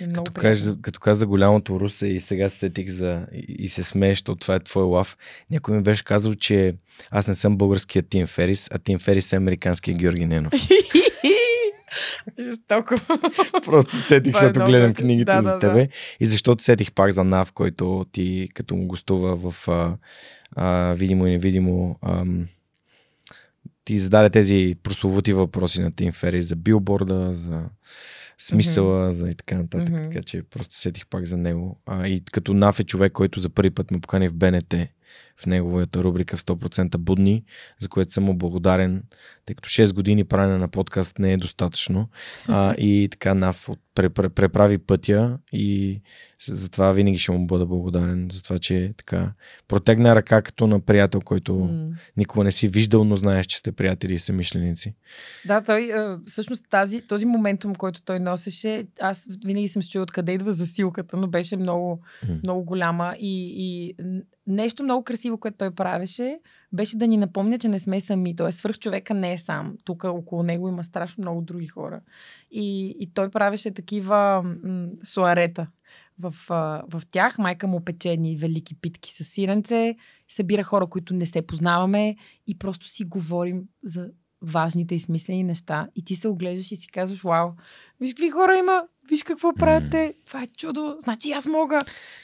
Е 0.02 0.14
като, 0.14 0.34
кажа, 0.34 0.76
като 0.82 1.00
каза 1.00 1.28
голямото 1.28 1.80
Русе 1.80 2.08
и 2.08 2.20
сега 2.20 2.50
се 2.50 2.58
сетих 2.58 2.90
за 2.90 3.26
и, 3.48 3.70
се 3.70 3.84
смееш, 3.84 4.18
защото 4.18 4.40
това 4.40 4.56
е 4.56 4.60
твой 4.60 4.84
лав. 4.84 5.18
Някой 5.52 5.78
ми 5.78 5.84
беше 5.84 6.04
казал, 6.04 6.36
че 6.36 6.76
аз 7.12 7.28
не 7.28 7.36
съм 7.36 7.58
българският 7.58 8.10
Тим 8.10 8.28
Ферис, 8.28 8.70
а 8.72 8.80
Тим 8.80 9.00
Ферис 9.00 9.34
е 9.34 9.36
американския 9.36 9.96
Георги 9.98 10.26
Ненов. 10.26 10.54
Жестоко. 12.40 12.96
Просто 13.66 13.96
сетих, 13.96 14.34
е 14.36 14.40
защото 14.40 14.66
гледам 14.66 14.94
книгите 14.94 15.32
да, 15.32 15.42
за 15.42 15.52
да, 15.52 15.60
тебе. 15.60 15.82
Да. 15.82 15.88
И 16.20 16.26
защото 16.26 16.64
сетих 16.64 16.92
пак 16.92 17.12
за 17.12 17.24
Нав, 17.24 17.52
който 17.52 18.06
ти 18.12 18.50
като 18.54 18.76
му 18.76 18.88
гостува 18.88 19.52
в 19.52 19.68
а, 19.68 19.98
а, 20.56 20.94
видимо 20.94 21.28
и 21.28 21.32
невидимо 21.32 22.00
ам, 22.02 22.48
ти 23.86 24.00
зададе 24.00 24.30
тези 24.30 24.76
прословути 24.84 25.34
въпроси 25.34 25.82
на 25.82 25.92
Тим 25.96 26.12
Ферис 26.12 26.48
за 26.48 26.56
билборда, 26.56 27.30
за 27.34 27.64
смисъла, 28.46 29.08
mm-hmm. 29.08 29.12
за 29.12 29.30
и 29.30 29.36
така 29.36 29.56
нататък. 29.56 29.90
Mm-hmm. 29.90 30.12
Така 30.12 30.24
че 30.24 30.44
просто 30.44 30.76
сетих 30.76 31.08
пак 31.08 31.26
за 31.26 31.38
него. 31.38 31.82
А, 31.86 32.08
и 32.08 32.24
като 32.26 32.54
Наф 32.54 32.80
е 32.80 32.84
човек, 32.84 33.12
който 33.12 33.40
за 33.40 33.50
първи 33.50 33.70
път 33.70 33.92
ме 33.92 34.00
покани 34.00 34.28
в 34.28 34.34
БНТ 34.34 34.74
в 35.38 35.46
неговата 35.46 36.04
рубрика 36.04 36.38
в 36.38 36.44
100% 36.44 36.98
будни, 36.98 37.44
за 37.80 37.90
което 37.90 38.14
съм 38.14 38.24
му 38.24 38.34
благодарен, 38.34 39.04
тъй 39.46 39.56
като 39.56 39.70
6 39.70 39.94
години 39.94 40.24
правене 40.24 40.58
на 40.58 40.68
подкаст 40.68 41.20
не 41.20 41.34
е 41.34 41.38
достатъчно. 41.38 42.10
А, 42.48 42.76
и 42.78 43.08
така 43.12 43.34
Нав 43.34 43.70
преправи 43.96 44.78
пътя 44.78 45.38
и 45.54 46.02
затова 46.48 46.92
винаги 46.92 47.18
ще 47.18 47.32
му 47.32 47.48
бъда 47.48 47.66
благодарен, 47.66 48.30
за 48.32 48.44
това, 48.44 48.60
че 48.60 48.94
така 48.98 49.34
протегна 49.68 50.16
ръка 50.16 50.42
като 50.42 50.68
на 50.68 50.80
приятел, 50.80 51.22
който 51.22 51.54
mm. 51.54 51.92
никога 52.18 52.44
не 52.44 52.52
си 52.52 52.68
виждал, 52.68 53.04
но 53.04 53.16
знаеш, 53.16 53.46
че 53.46 53.58
сте 53.58 53.72
приятели 53.72 54.14
и 54.14 54.20
съмишленици. 54.20 54.96
Да, 55.46 55.62
той 55.62 55.92
всъщност 56.26 56.66
тази, 56.70 57.02
този 57.02 57.26
моментум, 57.26 57.76
който 57.76 58.02
той 58.02 58.20
носеше, 58.20 58.88
аз 59.00 59.28
винаги 59.46 59.68
съм 59.68 59.82
чула 59.82 60.04
откъде 60.04 60.32
идва 60.32 60.52
засилката, 60.52 61.18
но 61.18 61.28
беше 61.28 61.58
много, 61.58 62.02
mm. 62.26 62.40
много 62.44 62.64
голяма 62.64 63.16
и, 63.20 63.54
и 63.56 63.96
нещо 64.48 64.84
много 64.84 65.04
красиво 65.04 65.23
най-красиво, 65.24 65.38
което 65.38 65.58
той 65.58 65.72
правеше, 65.72 66.40
беше 66.74 66.98
да 66.98 67.08
ни 67.08 67.18
напомня, 67.18 67.60
че 67.60 67.68
не 67.68 67.80
сме 67.80 68.00
сами. 68.00 68.36
Тоест, 68.36 68.58
свърх 68.58 68.80
човека 68.80 69.14
не 69.14 69.34
е 69.34 69.38
сам. 69.38 69.78
Тук 69.84 70.04
около 70.04 70.44
него 70.44 70.68
има 70.68 70.84
страшно 70.84 71.22
много 71.22 71.42
други 71.42 71.68
хора. 71.68 72.02
И, 72.52 72.96
и 73.00 73.14
той 73.14 73.30
правеше 73.30 73.74
такива 73.74 74.44
м- 74.44 74.88
суарета. 75.04 75.68
В, 76.20 76.36
в 76.90 77.02
тях 77.12 77.38
майка 77.38 77.68
му 77.68 77.82
пече 77.82 78.12
едни 78.12 78.38
велики 78.38 78.76
питки 78.76 79.12
с 79.14 79.24
сиренце, 79.24 79.96
събира 80.28 80.64
хора, 80.64 80.88
които 80.88 81.14
не 81.14 81.26
се 81.26 81.42
познаваме 81.42 82.16
и 82.48 82.58
просто 82.58 82.88
си 82.88 83.04
говорим 83.04 83.68
за 83.84 84.12
важните 84.42 84.96
и 84.96 85.00
смислени 85.00 85.44
неща. 85.44 85.88
И 85.96 86.04
ти 86.06 86.16
се 86.16 86.28
оглеждаш 86.28 86.72
и 86.72 86.76
си 86.76 86.88
казваш, 86.88 87.22
вау, 87.24 87.52
виж 88.00 88.14
какви 88.14 88.30
хора 88.30 88.56
има, 88.56 88.84
виж 89.10 89.24
какво 89.24 89.54
правят 89.54 89.84
те, 89.92 90.14
това 90.26 90.44
е 90.44 90.48
чудо, 90.58 90.96
значи 91.00 91.32
аз 91.32 91.46
мога. 91.46 91.80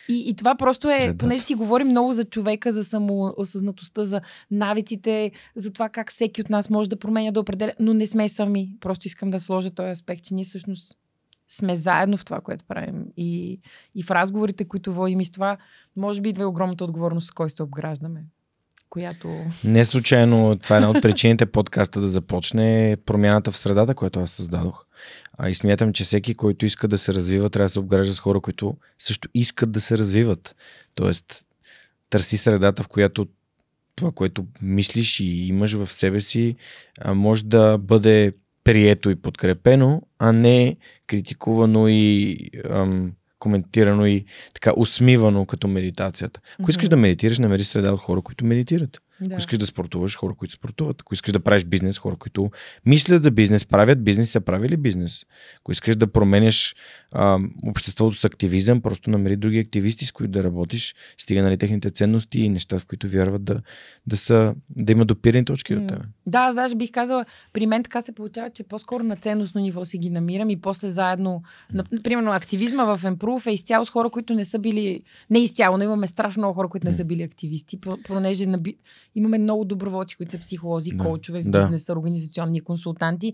И, 0.09 0.29
и 0.29 0.35
това 0.35 0.55
просто 0.55 0.89
е, 0.89 0.97
Средата. 0.97 1.17
понеже 1.17 1.43
си 1.43 1.55
говорим 1.55 1.87
много 1.87 2.13
за 2.13 2.23
човека, 2.23 2.71
за 2.71 2.83
самоосъзнатостта, 2.83 4.03
за 4.03 4.21
навиците, 4.51 5.31
за 5.55 5.73
това 5.73 5.89
как 5.89 6.11
всеки 6.11 6.41
от 6.41 6.49
нас 6.49 6.69
може 6.69 6.89
да 6.89 6.99
променя, 6.99 7.31
да 7.31 7.39
определя, 7.39 7.73
но 7.79 7.93
не 7.93 8.05
сме 8.05 8.29
сами. 8.29 8.71
Просто 8.79 9.07
искам 9.07 9.29
да 9.29 9.39
сложа 9.39 9.71
този 9.71 9.89
аспект, 9.89 10.23
че 10.23 10.33
ние 10.33 10.43
всъщност 10.43 10.95
сме 11.49 11.75
заедно 11.75 12.17
в 12.17 12.25
това, 12.25 12.41
което 12.41 12.65
правим. 12.65 13.05
И, 13.17 13.59
и 13.95 14.03
в 14.03 14.11
разговорите, 14.11 14.67
които 14.67 14.93
водим 14.93 15.19
и 15.19 15.25
с 15.25 15.31
това, 15.31 15.57
може 15.97 16.21
би 16.21 16.29
идва 16.29 16.43
и 16.43 16.45
огромната 16.45 16.83
отговорност, 16.83 17.27
с 17.27 17.31
кой 17.31 17.49
се 17.49 17.63
обграждаме. 17.63 18.23
Която... 18.89 19.29
Не 19.63 19.85
случайно, 19.85 20.57
това 20.63 20.75
е 20.75 20.77
една 20.77 20.89
от 20.89 21.01
причините 21.01 21.45
подкаста 21.45 22.01
да 22.01 22.07
започне 22.07 22.97
промяната 23.05 23.51
в 23.51 23.57
средата, 23.57 23.95
която 23.95 24.19
аз 24.19 24.31
създадох. 24.31 24.85
А 25.41 25.49
и 25.49 25.55
смятам, 25.55 25.93
че 25.93 26.03
всеки, 26.03 26.35
който 26.35 26.65
иска 26.65 26.87
да 26.87 26.97
се 26.97 27.13
развива, 27.13 27.49
трябва 27.49 27.65
да 27.65 27.69
се 27.69 27.79
обгражда 27.79 28.13
с 28.13 28.19
хора, 28.19 28.41
които 28.41 28.77
също 28.99 29.29
искат 29.33 29.71
да 29.71 29.81
се 29.81 29.97
развиват. 29.97 30.55
Тоест, 30.95 31.45
търси 32.09 32.37
средата, 32.37 32.83
в 32.83 32.87
която 32.87 33.27
това, 33.95 34.11
което 34.11 34.45
мислиш 34.61 35.19
и 35.19 35.47
имаш 35.47 35.73
в 35.73 35.87
себе 35.91 36.19
си, 36.19 36.55
може 37.07 37.45
да 37.45 37.77
бъде 37.77 38.33
прието 38.63 39.09
и 39.09 39.15
подкрепено, 39.15 40.01
а 40.19 40.31
не 40.31 40.77
критикувано 41.07 41.87
и 41.87 42.37
ам, 42.69 43.11
коментирано 43.39 44.05
и 44.05 44.25
така 44.53 44.73
усмивано 44.77 45.45
като 45.45 45.67
медитацията. 45.67 46.39
Ако 46.59 46.69
искаш 46.69 46.85
Мгм. 46.85 46.89
да 46.89 46.97
медитираш, 46.97 47.39
намери 47.39 47.63
среда 47.63 47.93
от 47.93 47.99
хора, 47.99 48.21
които 48.21 48.45
медитират. 48.45 49.01
Да. 49.21 49.33
Ако 49.33 49.39
искаш 49.39 49.57
да 49.57 49.65
спортуваш, 49.65 50.15
хора, 50.15 50.33
които 50.33 50.53
спортуват. 50.53 51.01
Ако 51.01 51.13
искаш 51.13 51.31
да 51.31 51.39
правиш 51.39 51.65
бизнес, 51.65 51.97
хора, 51.97 52.15
които 52.15 52.51
мислят 52.85 53.23
за 53.23 53.31
бизнес, 53.31 53.65
правят 53.65 54.03
бизнес, 54.03 54.31
са 54.31 54.41
правили 54.41 54.77
бизнес. 54.77 55.25
Ако 55.59 55.71
искаш 55.71 55.95
да 55.95 56.07
променяш 56.11 56.75
а, 57.11 57.39
обществото 57.67 58.17
с 58.17 58.25
активизъм, 58.25 58.81
просто 58.81 59.09
намери 59.09 59.35
други 59.35 59.59
активисти, 59.59 60.05
с 60.05 60.11
които 60.11 60.31
да 60.31 60.43
работиш, 60.43 60.95
стига 61.17 61.43
нали 61.43 61.57
техните 61.57 61.89
ценности 61.89 62.39
и 62.39 62.49
неща, 62.49 62.79
в 62.79 62.87
които 62.87 63.07
вярват 63.07 63.43
да, 63.43 63.61
да, 64.07 64.17
са, 64.17 64.55
да 64.69 64.91
има 64.91 65.05
допирани 65.05 65.45
точки 65.45 65.75
до 65.75 65.81
М. 65.81 65.87
теб. 65.87 65.99
Да, 66.25 66.53
даже 66.53 66.75
бих 66.75 66.91
казала, 66.91 67.25
при 67.53 67.65
мен 67.65 67.83
така 67.83 68.01
се 68.01 68.11
получава, 68.11 68.49
че 68.49 68.63
по-скоро 68.63 69.03
на 69.03 69.15
ценностно 69.15 69.61
ниво 69.61 69.85
си 69.85 69.97
ги 69.97 70.09
намирам 70.09 70.49
и 70.49 70.61
после 70.61 70.87
заедно, 70.87 71.43
на, 71.73 71.83
примерно 72.03 72.31
активизма 72.31 72.95
в 72.95 73.01
Improve 73.03 73.47
е 73.47 73.53
изцяло 73.53 73.85
с 73.85 73.89
хора, 73.89 74.09
които 74.09 74.33
не 74.33 74.45
са 74.45 74.59
били, 74.59 75.01
не 75.29 75.39
изцяло, 75.39 75.77
но 75.77 75.83
имаме 75.83 76.07
страшно 76.07 76.39
много 76.39 76.53
хора, 76.53 76.69
които 76.69 76.87
не 76.87 76.93
са 76.93 77.05
били 77.05 77.23
активисти, 77.23 77.81
по- 77.81 77.97
понеже 78.07 78.45
наби, 78.45 78.75
имаме 79.15 79.37
много 79.37 79.65
доброволци, 79.65 80.17
които 80.17 80.31
са 80.31 80.37
психолози, 80.37 80.91
Да. 80.91 81.03
коучове 81.03 81.41
в 81.41 81.43
Да. 81.49 81.57
бизнеса, 81.59 81.93
организационни 81.93 82.61
консултанти, 82.61 83.33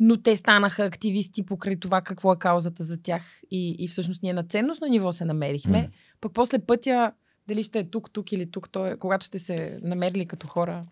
но 0.00 0.16
те 0.16 0.36
станаха 0.36 0.84
активисти 0.84 1.46
покрай 1.46 1.76
това 1.76 2.00
какво 2.00 2.32
е 2.32 2.38
каузата 2.38 2.84
за 2.84 3.02
тях 3.02 3.40
и, 3.50 3.76
и 3.78 3.88
всъщност 3.88 4.22
ние 4.22 4.32
на 4.32 4.44
ценностно 4.44 4.86
ниво 4.86 5.12
се 5.12 5.24
намерихме, 5.24 5.78
М. 5.82 5.88
пък 6.20 6.32
после 6.32 6.58
пътя 6.58 7.12
дали 7.48 7.62
ще 7.62 7.78
е 7.78 7.84
тук, 7.84 8.10
тук 8.12 8.32
или 8.32 8.50
тук, 8.50 8.70
то 8.70 8.86
е, 8.86 8.96
когато 8.96 9.26
сте 9.26 9.38
се 9.38 9.78
намерили 9.82 10.26
като 10.26 10.46
хора, 10.46 10.84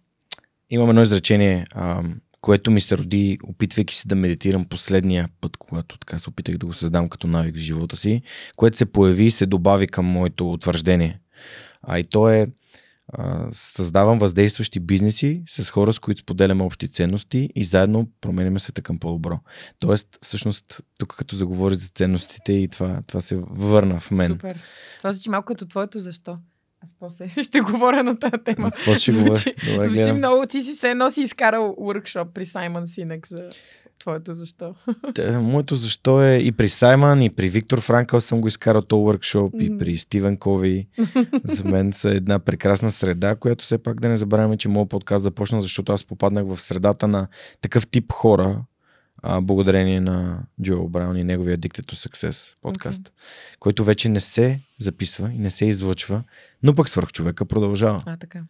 Имам 0.70 0.88
едно 0.88 1.02
изречение, 1.02 1.66
а, 1.74 2.02
което 2.40 2.70
ми 2.70 2.80
се 2.80 2.98
роди, 2.98 3.38
опитвайки 3.44 3.94
се 3.94 4.08
да 4.08 4.14
медитирам 4.14 4.64
последния 4.64 5.28
път, 5.40 5.56
когато 5.56 5.98
така 5.98 6.18
се 6.18 6.30
опитах 6.30 6.58
да 6.58 6.66
го 6.66 6.72
създам 6.74 7.08
като 7.08 7.26
навик 7.26 7.54
в 7.54 7.58
живота 7.58 7.96
си, 7.96 8.22
което 8.56 8.76
се 8.76 8.86
появи 8.86 9.24
и 9.24 9.30
се 9.30 9.46
добави 9.46 9.86
към 9.86 10.06
моето 10.06 10.52
утвърждение. 10.52 11.20
А 11.82 11.98
и 11.98 12.04
то 12.04 12.28
е 12.28 12.46
а, 13.12 13.46
създавам 13.50 14.18
въздействащи 14.18 14.80
бизнеси 14.80 15.42
с 15.48 15.70
хора, 15.70 15.92
с 15.92 15.98
които 15.98 16.20
споделяме 16.20 16.62
общи 16.62 16.88
ценности 16.88 17.50
и 17.54 17.64
заедно 17.64 18.08
променяме 18.20 18.58
света 18.58 18.82
към 18.82 18.98
по-добро. 18.98 19.38
Тоест, 19.78 20.18
всъщност, 20.22 20.80
тук 20.98 21.16
като 21.16 21.36
заговори 21.36 21.74
за 21.74 21.88
ценностите 21.88 22.52
и 22.52 22.68
това, 22.68 23.00
това 23.06 23.20
се 23.20 23.36
върна 23.50 24.00
в 24.00 24.10
мен. 24.10 24.28
Супер. 24.28 24.58
Това 24.98 25.12
звучи 25.12 25.28
малко 25.30 25.46
като 25.46 25.66
твоето 25.66 26.00
защо. 26.00 26.38
Аз 26.84 26.94
после 27.00 27.28
ще 27.42 27.60
говоря 27.60 28.04
на 28.04 28.18
тази 28.18 28.44
тема. 28.44 28.70
Какво 28.70 28.94
ще 28.94 29.12
говоря? 29.12 29.36
Звучи, 29.36 29.54
Добре, 29.70 29.86
звучи 29.86 30.00
гледам. 30.00 30.16
много. 30.16 30.46
Ти 30.46 30.62
си 30.62 30.72
се 30.72 30.90
едно 30.90 31.10
си 31.10 31.22
изкарал 31.22 31.76
workshop 31.80 32.32
при 32.32 32.46
Саймън 32.46 32.86
Синек 32.86 33.28
за 33.28 33.50
твоето 34.04 34.34
защо. 34.34 34.74
Та, 35.14 35.40
Моето 35.40 35.76
защо 35.76 36.22
е 36.22 36.36
и 36.36 36.52
при 36.52 36.68
Саймън, 36.68 37.22
и 37.22 37.30
при 37.30 37.48
Виктор 37.48 37.80
Франкъл 37.80 38.20
съм 38.20 38.40
го 38.40 38.48
изкарал 38.48 38.82
то 38.82 38.96
workshop, 38.96 39.62
и 39.62 39.70
Мгм. 39.70 39.78
при 39.78 39.96
Стивен 39.96 40.36
Кови. 40.36 40.88
За 41.44 41.64
мен 41.64 41.92
са 41.92 42.10
една 42.10 42.38
прекрасна 42.38 42.90
среда, 42.90 43.36
която 43.36 43.64
все 43.64 43.78
пак 43.78 44.00
да 44.00 44.08
не 44.08 44.16
забравяме, 44.16 44.56
че 44.56 44.68
моят 44.68 44.88
подкаст 44.88 45.24
започна, 45.24 45.60
защото 45.60 45.92
аз 45.92 46.04
попаднах 46.04 46.46
в 46.46 46.60
средата 46.60 47.08
на 47.08 47.28
такъв 47.60 47.86
тип 47.86 48.12
хора, 48.12 48.64
а, 49.22 49.40
благодарение 49.40 50.00
на 50.00 50.42
Джо 50.62 50.88
Браун 50.88 51.16
и 51.16 51.24
неговия 51.24 51.58
Addicted 51.58 51.92
to 51.92 52.08
Success 52.08 52.54
подкаст, 52.62 53.02
okay. 53.02 53.58
който 53.58 53.84
вече 53.84 54.08
не 54.08 54.20
се 54.20 54.60
записва 54.78 55.32
и 55.32 55.38
не 55.38 55.50
се 55.50 55.64
излъчва, 55.64 56.22
но 56.62 56.74
пък 56.74 56.88
свърх 56.88 57.12
човека 57.12 57.44
продължава. 57.44 58.02
А, 58.06 58.16
така. 58.16 58.42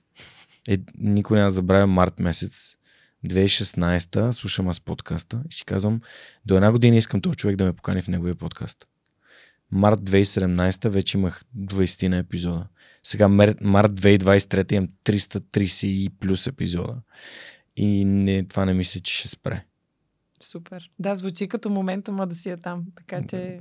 Е, 0.69 0.79
никой 0.99 1.37
няма 1.39 1.49
да 1.49 1.55
забравя 1.55 1.87
март 1.87 2.21
месец 2.21 2.77
2016 3.25 4.31
слушам 4.31 4.69
аз 4.69 4.81
подкаста 4.81 5.43
и 5.51 5.55
си 5.55 5.65
казвам, 5.65 6.01
до 6.47 6.57
една 6.57 6.73
година 6.73 6.97
искам 6.97 7.21
този 7.21 7.37
човек 7.37 7.57
да 7.57 7.65
ме 7.65 7.73
покани 7.73 8.03
в 8.03 8.09
неговия 8.09 8.35
подкаст. 8.35 8.87
Март 9.71 10.01
2017 10.01 10.89
вече 10.89 11.19
имах 11.19 11.43
20 11.59 12.09
на 12.09 12.17
епизода. 12.17 12.67
Сега 13.03 13.29
март 13.29 13.59
2023 13.61 14.73
имам 14.73 14.89
330 15.05 15.87
и 15.87 16.11
плюс 16.21 16.47
епизода. 16.47 16.97
И 17.77 18.05
не, 18.05 18.45
това 18.49 18.65
не 18.65 18.75
мисля, 18.75 19.01
че 19.01 19.15
ще 19.15 19.29
спре. 19.29 19.65
Супер. 20.41 20.91
Да, 20.99 21.15
звучи 21.15 21.49
като 21.49 21.71
моментума 21.71 22.27
да 22.27 22.35
си 22.35 22.51
е 22.51 22.57
там. 22.57 22.85
Така 22.97 23.27
че 23.29 23.61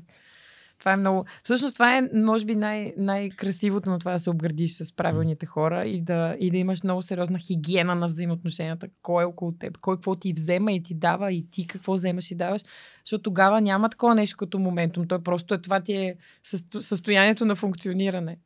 това 0.83 0.93
е 0.93 0.97
много... 0.97 1.25
Всъщност 1.43 1.73
това 1.73 1.97
е, 1.97 2.01
може 2.13 2.45
би, 2.45 2.55
най- 2.55 2.93
най-красивото 2.97 3.89
на 3.89 3.99
това 3.99 4.11
да 4.11 4.19
се 4.19 4.29
обградиш 4.29 4.71
с 4.71 4.95
правилните 4.95 5.45
хора 5.45 5.85
и 5.85 6.01
да, 6.01 6.35
и 6.39 6.51
да 6.51 6.57
имаш 6.57 6.83
много 6.83 7.01
сериозна 7.01 7.39
хигиена 7.39 7.95
на 7.95 8.07
взаимоотношенията. 8.07 8.87
Кой 9.01 9.23
е 9.23 9.25
около 9.25 9.51
теб, 9.51 9.77
кой 9.77 9.95
какво 9.95 10.15
ти 10.15 10.33
взема 10.33 10.71
и 10.71 10.83
ти 10.83 10.93
дава 10.93 11.31
и 11.31 11.49
ти 11.51 11.67
какво 11.67 11.93
вземаш 11.93 12.31
и 12.31 12.35
даваш. 12.35 12.61
Защото 13.05 13.21
тогава 13.21 13.61
няма 13.61 13.89
такова 13.89 14.15
нещо 14.15 14.37
като 14.37 14.59
моментум. 14.59 15.07
Той 15.07 15.23
просто 15.23 15.53
е 15.53 15.61
това 15.61 15.79
ти 15.79 15.93
е 15.93 16.15
състо- 16.45 16.79
състоянието 16.79 17.45
на 17.45 17.55
функциониране. 17.55 18.37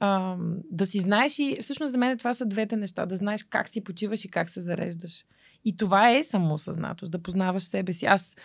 А, 0.00 0.36
да 0.70 0.86
си 0.86 0.98
знаеш 0.98 1.38
и 1.38 1.58
всъщност 1.62 1.92
за 1.92 1.98
мен 1.98 2.18
това 2.18 2.32
са 2.32 2.46
двете 2.46 2.76
неща. 2.76 3.06
Да 3.06 3.16
знаеш 3.16 3.44
как 3.44 3.68
си 3.68 3.84
почиваш 3.84 4.24
и 4.24 4.28
как 4.28 4.50
се 4.50 4.60
зареждаш. 4.60 5.24
И 5.64 5.76
това 5.76 6.10
е 6.10 6.24
самоосъзнатост, 6.24 7.12
да 7.12 7.22
познаваш 7.22 7.62
себе 7.62 7.92
си. 7.92 8.06
Аз, 8.06 8.36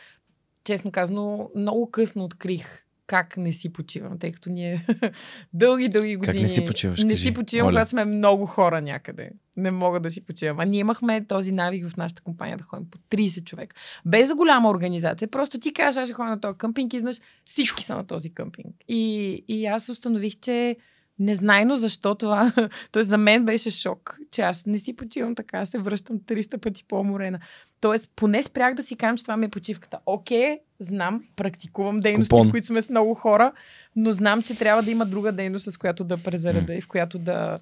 честно 0.63 0.91
казано, 0.91 1.49
много 1.55 1.91
късно 1.91 2.23
открих 2.23 2.83
как 3.11 3.37
не 3.37 3.51
си 3.51 3.73
почивам, 3.73 4.19
тъй 4.19 4.31
като 4.31 4.49
ние 4.49 4.85
дълги, 5.53 5.89
дълги 5.89 6.13
Как 6.13 6.25
години... 6.25 6.41
не 6.43 6.49
си 6.49 6.65
почиваш, 6.65 7.03
Не 7.03 7.09
кажи, 7.09 7.23
си 7.23 7.33
почивам, 7.33 7.65
моля. 7.65 7.73
когато 7.73 7.89
сме 7.89 8.05
много 8.05 8.45
хора 8.45 8.81
някъде. 8.81 9.29
Не 9.57 9.71
мога 9.71 9.99
да 9.99 10.09
си 10.09 10.25
почивам. 10.25 10.59
А 10.59 10.65
ние 10.65 10.79
имахме 10.79 11.25
този 11.25 11.51
навик 11.51 11.89
в 11.89 11.97
нашата 11.97 12.21
компания 12.21 12.57
да 12.57 12.63
ходим 12.63 12.89
по 12.89 12.97
30 12.97 13.43
човека. 13.43 13.75
Без 14.05 14.33
голяма 14.33 14.69
организация. 14.69 15.27
Просто 15.27 15.59
ти 15.59 15.73
кажеш, 15.73 15.97
аз 16.01 16.07
ще 16.07 16.13
ходя 16.13 16.29
на 16.29 16.41
този 16.41 16.57
къмпинг 16.57 16.93
и 16.93 16.99
знаеш, 16.99 17.21
всички 17.45 17.83
са 17.83 17.95
на 17.95 18.07
този 18.07 18.33
къмпинг. 18.33 18.75
И, 18.87 19.43
и 19.47 19.65
аз 19.65 19.89
установих, 19.89 20.33
че 20.41 20.75
незнайно 21.19 21.75
защо 21.75 22.15
това. 22.15 22.51
Тоест 22.91 23.09
за 23.09 23.17
мен 23.17 23.45
беше 23.45 23.71
шок, 23.71 24.19
че 24.31 24.41
аз 24.41 24.65
не 24.65 24.77
си 24.77 24.95
почивам 24.95 25.35
така, 25.35 25.65
се 25.65 25.77
връщам 25.79 26.19
300 26.19 26.57
пъти 26.57 26.83
по-уморена. 26.87 27.39
Тоест, 27.81 28.11
поне 28.15 28.43
спрях 28.43 28.73
да 28.73 28.83
си 28.83 28.95
кажам, 28.95 29.17
че 29.17 29.23
това 29.23 29.37
ми 29.37 29.45
е 29.45 29.49
почивката. 29.49 29.99
Окей, 30.05 30.59
знам, 30.79 31.23
практикувам 31.35 31.99
дейности, 31.99 32.29
Купон. 32.29 32.47
в 32.47 32.51
които 32.51 32.67
сме 32.67 32.81
с 32.81 32.89
много 32.89 33.13
хора, 33.13 33.51
но 33.95 34.11
знам, 34.11 34.43
че 34.43 34.57
трябва 34.57 34.83
да 34.83 34.91
има 34.91 35.05
друга 35.05 35.31
дейност, 35.31 35.71
с 35.71 35.77
която 35.77 36.03
да 36.03 36.17
презареда 36.17 36.73
и 36.73 36.81
в 36.81 36.87
която 36.87 37.19
да, 37.19 37.55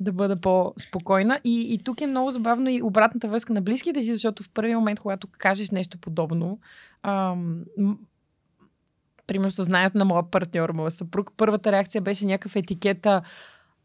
да 0.00 0.12
бъда 0.12 0.40
по-спокойна. 0.40 1.40
И, 1.44 1.74
и 1.74 1.78
тук 1.84 2.00
е 2.00 2.06
много 2.06 2.30
забавно 2.30 2.70
и 2.70 2.82
обратната 2.82 3.28
връзка 3.28 3.52
на 3.52 3.62
близките 3.62 4.02
си, 4.02 4.12
защото 4.12 4.42
в 4.42 4.50
първия 4.54 4.78
момент, 4.78 5.00
когато 5.00 5.28
кажеш 5.38 5.70
нещо 5.70 5.98
подобно, 5.98 6.58
ам, 7.02 7.64
примерно 9.26 9.50
съзнанието 9.50 9.98
на 9.98 10.04
моя 10.04 10.30
партньор, 10.30 10.72
моя 10.72 10.90
съпруг, 10.90 11.32
първата 11.36 11.72
реакция 11.72 12.02
беше 12.02 12.26
някакъв 12.26 12.56
етикета 12.56 13.22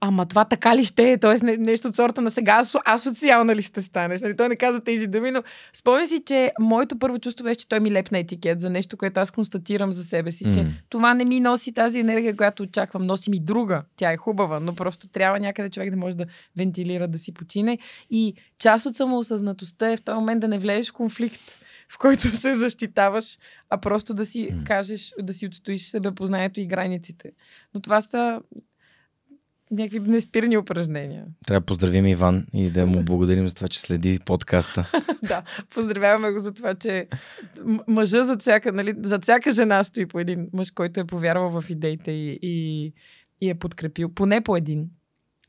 ама 0.01 0.25
това 0.25 0.45
така 0.45 0.77
ли 0.77 0.85
ще 0.85 1.11
е? 1.11 1.17
Тоест 1.17 1.43
не, 1.43 1.57
нещо 1.57 1.87
от 1.87 1.95
сорта 1.95 2.21
на 2.21 2.31
сега 2.31 2.53
асо, 2.59 2.79
асоциална 2.85 3.55
ли 3.55 3.61
ще 3.61 3.81
станеш? 3.81 4.21
Нали? 4.21 4.37
Той 4.37 4.49
не 4.49 4.55
каза 4.55 4.83
тези 4.83 5.07
думи, 5.07 5.31
но 5.31 5.43
спомня 5.73 6.05
си, 6.05 6.23
че 6.25 6.51
моето 6.59 6.99
първо 6.99 7.19
чувство 7.19 7.43
беше, 7.43 7.57
че 7.57 7.69
той 7.69 7.79
ми 7.79 7.91
лепна 7.91 8.17
етикет 8.17 8.59
за 8.59 8.69
нещо, 8.69 8.97
което 8.97 9.19
аз 9.19 9.31
констатирам 9.31 9.93
за 9.93 10.03
себе 10.03 10.31
си, 10.31 10.53
че 10.53 10.63
М. 10.63 10.69
това 10.89 11.13
не 11.13 11.25
ми 11.25 11.39
носи 11.39 11.73
тази 11.73 11.99
енергия, 11.99 12.37
която 12.37 12.63
очаквам. 12.63 13.05
Носи 13.05 13.29
ми 13.29 13.39
друга. 13.39 13.83
Тя 13.97 14.11
е 14.11 14.17
хубава, 14.17 14.59
но 14.59 14.75
просто 14.75 15.07
трябва 15.07 15.39
някъде 15.39 15.69
човек 15.69 15.89
да 15.89 15.97
може 15.97 16.17
да 16.17 16.25
вентилира, 16.57 17.07
да 17.07 17.17
си 17.17 17.33
почине. 17.33 17.77
И 18.09 18.33
част 18.59 18.85
от 18.85 18.95
самоосъзнатостта 18.95 19.91
е 19.91 19.97
в 19.97 20.01
този 20.01 20.15
момент 20.15 20.41
да 20.41 20.47
не 20.47 20.59
влезеш 20.59 20.89
в 20.89 20.93
конфликт 20.93 21.41
в 21.89 21.97
който 21.97 22.21
се 22.21 22.53
защитаваш, 22.53 23.37
а 23.69 23.77
просто 23.77 24.13
да 24.13 24.25
си 24.25 24.55
кажеш, 24.65 25.13
да 25.21 25.33
си 25.33 25.47
отстоиш 25.47 25.81
себепознанието 25.81 26.59
и 26.59 26.67
границите. 26.67 27.31
Но 27.73 27.81
това 27.81 28.01
са 28.01 28.39
някакви 29.71 29.99
неспирни 29.99 30.57
упражнения. 30.57 31.25
Трябва 31.47 31.59
да 31.59 31.65
поздравим 31.65 32.07
Иван 32.07 32.45
и 32.53 32.69
да 32.69 32.85
му 32.85 33.03
благодарим 33.03 33.47
за 33.47 33.55
това, 33.55 33.67
че 33.67 33.81
следи 33.81 34.19
подкаста. 34.25 34.91
да, 35.27 35.43
поздравяваме 35.69 36.31
го 36.31 36.39
за 36.39 36.53
това, 36.53 36.75
че 36.75 37.07
мъжа 37.87 38.23
зад 38.23 38.41
всяка, 38.41 38.71
нали, 38.71 38.93
зад 38.97 39.23
всяка 39.23 39.51
жена 39.51 39.83
стои 39.83 40.05
по 40.05 40.19
един 40.19 40.49
мъж, 40.53 40.71
който 40.71 40.99
е 40.99 41.07
повярвал 41.07 41.61
в 41.61 41.69
идеите 41.69 42.11
и, 42.11 42.39
и, 42.41 42.93
и 43.41 43.49
е 43.49 43.55
подкрепил. 43.55 44.09
Поне 44.09 44.41
по 44.41 44.55
един. 44.55 44.89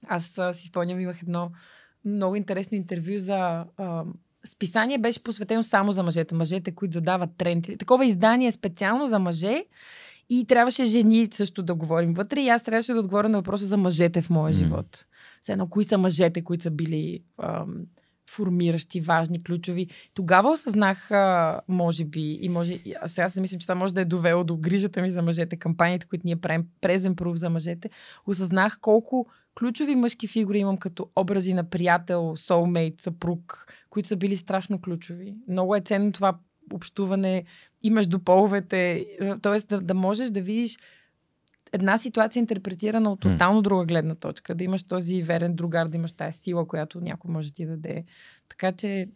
Аз 0.07 0.39
а, 0.39 0.53
си 0.53 0.67
спомням, 0.67 1.01
имах 1.01 1.23
едно 1.23 1.51
много 2.05 2.37
интересно 2.37 2.77
интервю 2.77 3.19
за... 3.19 3.65
А, 3.77 4.05
списание 4.47 4.99
беше 4.99 5.23
посветено 5.23 5.63
само 5.63 5.93
за 5.93 6.03
мъжете. 6.03 6.35
Мъжете, 6.35 6.75
които 6.75 6.95
задават 6.95 7.31
тренди. 7.39 7.77
Такова 7.77 8.07
издание 8.07 8.51
специално 8.51 9.07
за 9.07 9.19
мъже. 9.19 9.65
И 10.31 10.45
трябваше 10.45 10.85
жени 10.85 11.29
също 11.31 11.63
да 11.63 11.75
говорим 11.75 12.15
вътре. 12.15 12.41
И 12.41 12.49
аз 12.49 12.63
трябваше 12.63 12.93
да 12.93 13.01
отговоря 13.01 13.29
на 13.29 13.39
въпроса 13.39 13.65
за 13.65 13.77
мъжете 13.77 14.23
в 14.23 14.31
моя 14.31 14.53
живот. 14.53 15.07
Все 15.43 15.53
едно, 15.53 15.69
кои 15.69 15.85
са 15.85 15.99
мъжете, 15.99 16.45
които 16.45 16.63
са 16.63 16.71
били 16.71 17.21
ам, 17.43 17.75
формиращи, 18.31 19.01
важни, 19.01 19.43
ключови. 19.43 19.87
Тогава 20.15 20.51
осъзнах, 20.51 21.11
а, 21.11 21.61
може 21.69 22.05
би, 22.05 22.39
и 22.41 22.49
може, 22.49 22.81
а 23.01 23.09
сега 23.09 23.29
си 23.29 23.41
мисля, 23.41 23.59
че 23.59 23.67
това 23.67 23.75
може 23.75 23.95
да 23.95 24.01
е 24.01 24.05
довело 24.05 24.45
до 24.45 24.57
грижата 24.57 25.03
ми 25.03 25.11
за 25.11 25.23
мъжете, 25.23 25.57
кампаниите, 25.57 26.07
които 26.07 26.27
ние 26.27 26.37
правим, 26.37 26.67
презен 26.81 27.17
пруф 27.17 27.37
за 27.37 27.51
мъжете. 27.51 27.91
Осъзнах 28.27 28.79
колко 28.81 29.27
ключови 29.59 29.95
мъжки 29.95 30.27
фигури 30.27 30.59
имам 30.59 30.77
като 30.77 31.11
образи 31.17 31.55
на 31.55 31.65
приятел, 31.65 32.37
соулмейт, 32.37 33.03
съпруг, 33.03 33.67
които 33.91 34.09
са 34.09 34.17
били 34.17 34.37
страшно 34.37 34.81
ключови. 34.81 35.35
Много 35.49 35.77
е 35.77 35.81
ценно 35.81 36.13
това 36.13 36.39
общуване 36.73 37.45
и 37.83 37.91
между 37.91 38.19
половете, 38.19 39.07
т.е. 39.43 39.59
Да, 39.69 39.81
да 39.81 39.95
можеш 39.95 40.31
да 40.31 40.41
видиш 40.41 40.79
една 41.73 41.99
ситуация 41.99 42.41
интерпретирана 42.41 43.13
от 43.13 43.21
тотално 43.21 43.63
друга 43.63 43.85
гледна 43.85 44.15
точка, 44.15 44.55
да 44.55 44.65
имаш 44.65 44.83
този 44.83 45.23
верен 45.23 45.55
другар, 45.55 45.89
да 45.89 45.97
имаш 45.97 46.13
тази 46.13 46.39
сила, 46.39 46.69
която 46.69 47.01
някой 47.01 47.31
може 47.33 47.49
да 47.49 47.55
ти 47.55 47.67
даде. 47.67 48.05
Така 48.49 48.73
че 48.73 49.09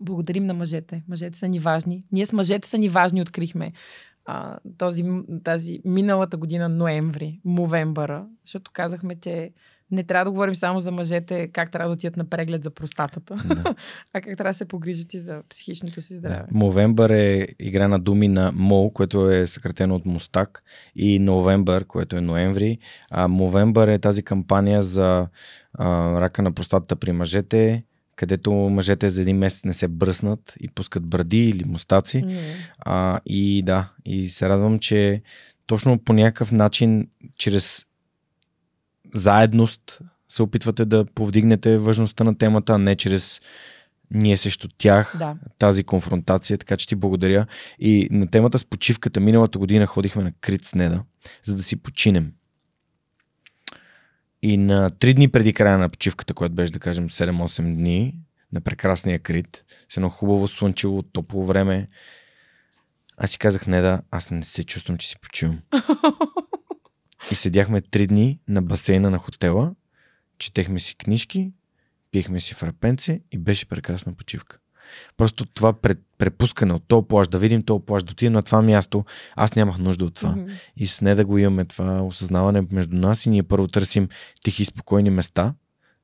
благодарим 0.00 0.46
на 0.46 0.54
мъжете. 0.54 1.02
Мъжете 1.08 1.38
са 1.38 1.48
ни 1.48 1.58
важни. 1.58 2.04
Ние 2.12 2.26
с 2.26 2.32
мъжете 2.32 2.68
са 2.68 2.78
ни 2.78 2.88
важни, 2.88 3.22
открихме 3.22 3.72
а, 4.24 4.58
този, 4.78 5.04
тази 5.44 5.80
миналата 5.84 6.36
година, 6.36 6.68
ноември, 6.68 7.40
мовембъра, 7.44 8.26
защото 8.44 8.70
казахме, 8.74 9.20
че 9.20 9.52
не 9.90 10.04
трябва 10.04 10.24
да 10.24 10.30
говорим 10.30 10.54
само 10.54 10.80
за 10.80 10.90
мъжете, 10.90 11.48
как 11.48 11.70
трябва 11.70 11.88
да 11.88 11.92
отидат 11.92 12.16
на 12.16 12.24
преглед 12.24 12.62
за 12.62 12.70
простатата, 12.70 13.36
Да. 13.46 13.74
а 14.14 14.20
как 14.20 14.36
трябва 14.36 14.50
да 14.50 14.54
се 14.54 14.64
погрижат 14.64 15.14
и 15.14 15.18
за 15.18 15.42
психичното 15.48 16.00
си 16.00 16.16
здраве. 16.16 16.44
Мовембър 16.50 17.10
е 17.10 17.48
игра 17.58 17.88
на 17.88 17.98
думи 17.98 18.28
на 18.28 18.52
Мол, 18.54 18.90
което 18.90 19.30
е 19.30 19.46
съкратено 19.46 19.94
от 19.94 20.06
Мустак, 20.06 20.62
и 20.96 21.18
Новембър, 21.18 21.84
което 21.84 22.16
е 22.16 22.20
ноември. 22.20 22.78
А 23.10 23.28
Мовембър 23.28 23.88
е 23.88 23.98
тази 23.98 24.22
кампания 24.22 24.82
за 24.82 25.28
а, 25.74 26.20
рака 26.20 26.42
на 26.42 26.52
простатата 26.52 26.96
при 26.96 27.12
мъжете, 27.12 27.84
където 28.16 28.52
мъжете 28.52 29.10
за 29.10 29.22
един 29.22 29.38
месец 29.38 29.64
не 29.64 29.74
се 29.74 29.88
бръснат 29.88 30.54
и 30.60 30.68
пускат 30.68 31.06
бради 31.06 31.48
или 31.48 31.64
мустаци. 31.64 32.22
М. 32.22 32.32
А, 32.78 33.20
и 33.26 33.62
да, 33.62 33.92
и 34.04 34.28
се 34.28 34.48
радвам, 34.48 34.78
че 34.78 35.22
точно 35.66 35.98
по 35.98 36.12
някакъв 36.12 36.52
начин, 36.52 37.08
чрез 37.36 37.84
заедност, 39.14 39.98
се 40.28 40.42
опитвате 40.42 40.84
да 40.84 41.04
повдигнете 41.04 41.78
важността 41.78 42.24
на 42.24 42.38
темата, 42.38 42.72
а 42.72 42.78
не 42.78 42.96
чрез 42.96 43.40
ние 44.14 44.36
срещу 44.36 44.68
тях, 44.78 45.14
Да. 45.18 45.36
тази 45.58 45.84
конфронтация, 45.84 46.58
така 46.58 46.76
че 46.76 46.88
ти 46.88 46.94
благодаря. 46.94 47.46
И 47.78 48.08
на 48.10 48.30
темата 48.30 48.58
с 48.58 48.64
почивката, 48.64 49.20
миналата 49.20 49.58
година 49.58 49.86
ходихме 49.86 50.22
на 50.22 50.32
Крит 50.40 50.64
с 50.64 50.74
Неда, 50.74 51.02
за 51.44 51.56
да 51.56 51.62
си 51.62 51.76
починем. 51.76 52.32
И 54.42 54.56
на 54.56 54.90
три 54.90 55.14
дни 55.14 55.28
преди 55.28 55.52
края 55.52 55.78
на 55.78 55.88
почивката, 55.88 56.34
която 56.34 56.54
беше 56.54 56.72
да 56.72 56.78
кажем 56.78 57.08
7-8 57.08 57.74
дни, 57.74 58.14
на 58.52 58.60
прекрасния 58.60 59.18
Крит, 59.18 59.64
с 59.88 59.96
едно 59.96 60.08
хубаво 60.08 60.48
слънчево, 60.48 61.02
топло 61.02 61.46
време, 61.46 61.88
аз 63.16 63.30
си 63.30 63.38
казах, 63.38 63.66
не 63.66 63.80
да, 63.80 64.02
аз 64.10 64.30
не 64.30 64.42
се 64.42 64.64
чувствам, 64.64 64.98
че 64.98 65.08
си 65.08 65.16
почивам. 65.22 65.58
И 67.30 67.34
седяхме 67.34 67.80
три 67.80 68.06
дни 68.06 68.38
на 68.48 68.62
басейна 68.62 69.10
на 69.10 69.18
хотела, 69.18 69.74
четехме 70.38 70.80
си 70.80 70.96
книжки, 70.96 71.52
пиехме 72.10 72.40
си 72.40 72.54
фрапенце 72.54 73.20
и 73.32 73.38
беше 73.38 73.66
прекрасна 73.66 74.14
почивка. 74.14 74.58
Просто 75.16 75.46
това 75.46 75.72
пред, 75.72 75.98
препускане 76.18 76.72
от 76.72 76.88
този 76.88 77.06
плаж, 77.08 77.28
да 77.28 77.38
видим 77.38 77.62
този 77.62 77.84
плаж, 77.84 78.02
да 78.02 78.12
отидем 78.12 78.32
на 78.32 78.42
това 78.42 78.62
място, 78.62 79.04
аз 79.36 79.54
нямах 79.54 79.78
нужда 79.78 80.04
от 80.04 80.14
това. 80.14 80.30
Мгм. 80.30 80.50
И 80.76 80.86
с 80.86 81.00
не 81.00 81.14
да 81.14 81.24
го 81.24 81.38
имаме 81.38 81.64
това 81.64 82.02
осъзнаване 82.02 82.62
между 82.72 82.96
нас 82.96 83.26
и 83.26 83.30
ние 83.30 83.42
първо 83.42 83.68
търсим 83.68 84.08
тихи 84.42 84.62
и 84.62 84.64
спокойни 84.64 85.10
места, 85.10 85.54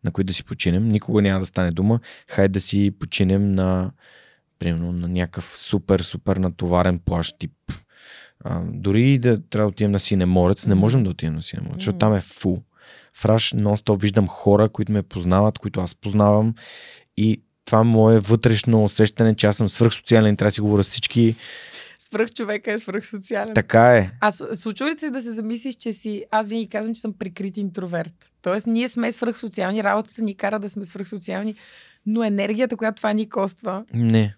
на 0.04 0.10
които 0.10 0.26
да 0.26 0.32
си 0.32 0.44
починем. 0.44 0.88
Никога 0.88 1.22
няма 1.22 1.40
да 1.40 1.46
стане 1.46 1.70
дума. 1.70 2.00
Хайде 2.28 2.52
да 2.52 2.60
си 2.60 2.90
починем 3.00 3.54
на, 3.54 3.92
примерно, 4.58 4.92
на 4.92 5.08
някакъв 5.08 5.56
супер, 5.58 6.00
супер 6.00 6.36
натоварен 6.36 6.98
плащ 6.98 7.38
тип. 7.38 7.52
А, 8.44 8.60
дори 8.72 9.12
и 9.12 9.18
да 9.18 9.42
трябва 9.42 9.66
да 9.66 9.72
отидем 9.72 9.90
на 9.90 10.00
Синеморец, 10.00 10.66
не 10.66 10.74
можем 10.74 11.04
да 11.04 11.10
отидем 11.10 11.34
на 11.34 11.42
Синеморец, 11.42 11.78
защото 11.78 11.98
там 11.98 12.14
е 12.14 12.20
фул. 12.20 12.62
В 13.14 13.24
Раш 13.24 13.52
нон-стоп 13.52 14.00
виждам 14.00 14.28
хора, 14.28 14.68
които 14.68 14.92
ме 14.92 15.02
познават, 15.02 15.58
които 15.58 15.80
аз 15.80 15.94
познавам 15.94 16.54
и 17.16 17.42
това 17.64 17.84
мое 17.84 18.18
вътрешно 18.18 18.84
усещане, 18.84 19.34
че 19.34 19.46
аз 19.46 19.56
съм 19.56 19.68
свръхсоциален, 19.68 20.36
трябва 20.36 20.48
да 20.48 20.54
си 20.54 20.60
говоря 20.60 20.82
с 20.82 20.88
всички. 20.88 21.34
Свръх 21.98 22.32
човека 22.32 22.72
е 22.72 22.78
свръх 22.78 23.06
социален. 23.06 23.54
Така 23.54 23.96
е. 23.96 24.10
Аз 24.20 24.42
случва 24.54 24.86
ли 24.86 24.98
се 24.98 25.10
да 25.10 25.20
се 25.20 25.32
замислиш, 25.32 25.74
че 25.74 25.92
си... 25.92 26.24
Аз 26.30 26.48
винаги 26.48 26.68
казвам, 26.68 26.94
че 26.94 27.00
съм 27.00 27.12
прикрит 27.12 27.56
интроверт. 27.56 28.32
Тоест, 28.42 28.66
ние 28.66 28.88
сме 28.88 29.12
свръхсоциални, 29.12 29.84
работата 29.84 30.22
ни 30.22 30.34
кара 30.34 30.58
да 30.58 30.68
сме 30.68 30.84
свръхсоциални, 30.84 31.54
но 32.06 32.24
енергията, 32.24 32.76
която 32.76 32.96
това 32.96 33.12
ни 33.12 33.28
коства, 33.28 33.84
Не, 33.94 34.34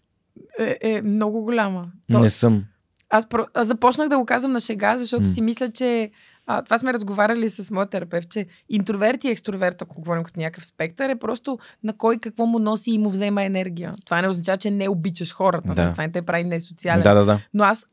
е, 0.59 0.79
е 0.81 1.03
много 1.03 1.43
голяма. 1.43 1.87
То, 2.13 2.21
не 2.21 2.31
съм. 2.31 2.65
Аз, 3.11 3.29
про... 3.29 3.47
започнах 3.57 4.09
да 4.09 4.19
го 4.19 4.27
казвам 4.27 4.53
на 4.53 4.61
шега, 4.61 4.97
защото 4.97 5.23
М. 5.23 5.29
си 5.29 5.41
мисля, 5.41 5.69
че 5.69 6.11
а, 6.47 6.63
това 6.63 6.79
сме 6.79 6.93
разговаряли 6.93 7.49
с 7.49 7.71
моят 7.71 7.91
терапевт, 7.91 8.31
че 8.31 8.47
интроверт 8.69 9.25
и 9.25 9.29
екстроверт, 9.29 9.83
ако 9.83 10.01
говорим 10.01 10.23
като 10.25 10.41
някакъв 10.41 10.67
спектър, 10.67 11.09
е 11.09 11.17
просто 11.17 11.59
на 11.85 11.97
кой 11.97 12.19
какво 12.19 12.47
му 12.47 12.59
носи 12.59 12.91
и 12.91 12.99
му 12.99 13.11
взема 13.11 13.43
енергия. 13.43 13.93
Това 14.05 14.23
не 14.23 14.29
означава, 14.29 14.59
че 14.59 14.71
не 14.71 14.89
обичаш 14.89 15.35
хората. 15.35 15.75
Да. 15.75 15.93
Това 15.93 16.05
не 16.05 16.13
те 16.13 16.23
прави 16.23 16.45
несоциален. 16.45 17.03
Да, 17.03 17.15
да, 17.15 17.25
да. 17.25 17.41
Но 17.55 17.65
аз, 17.65 17.87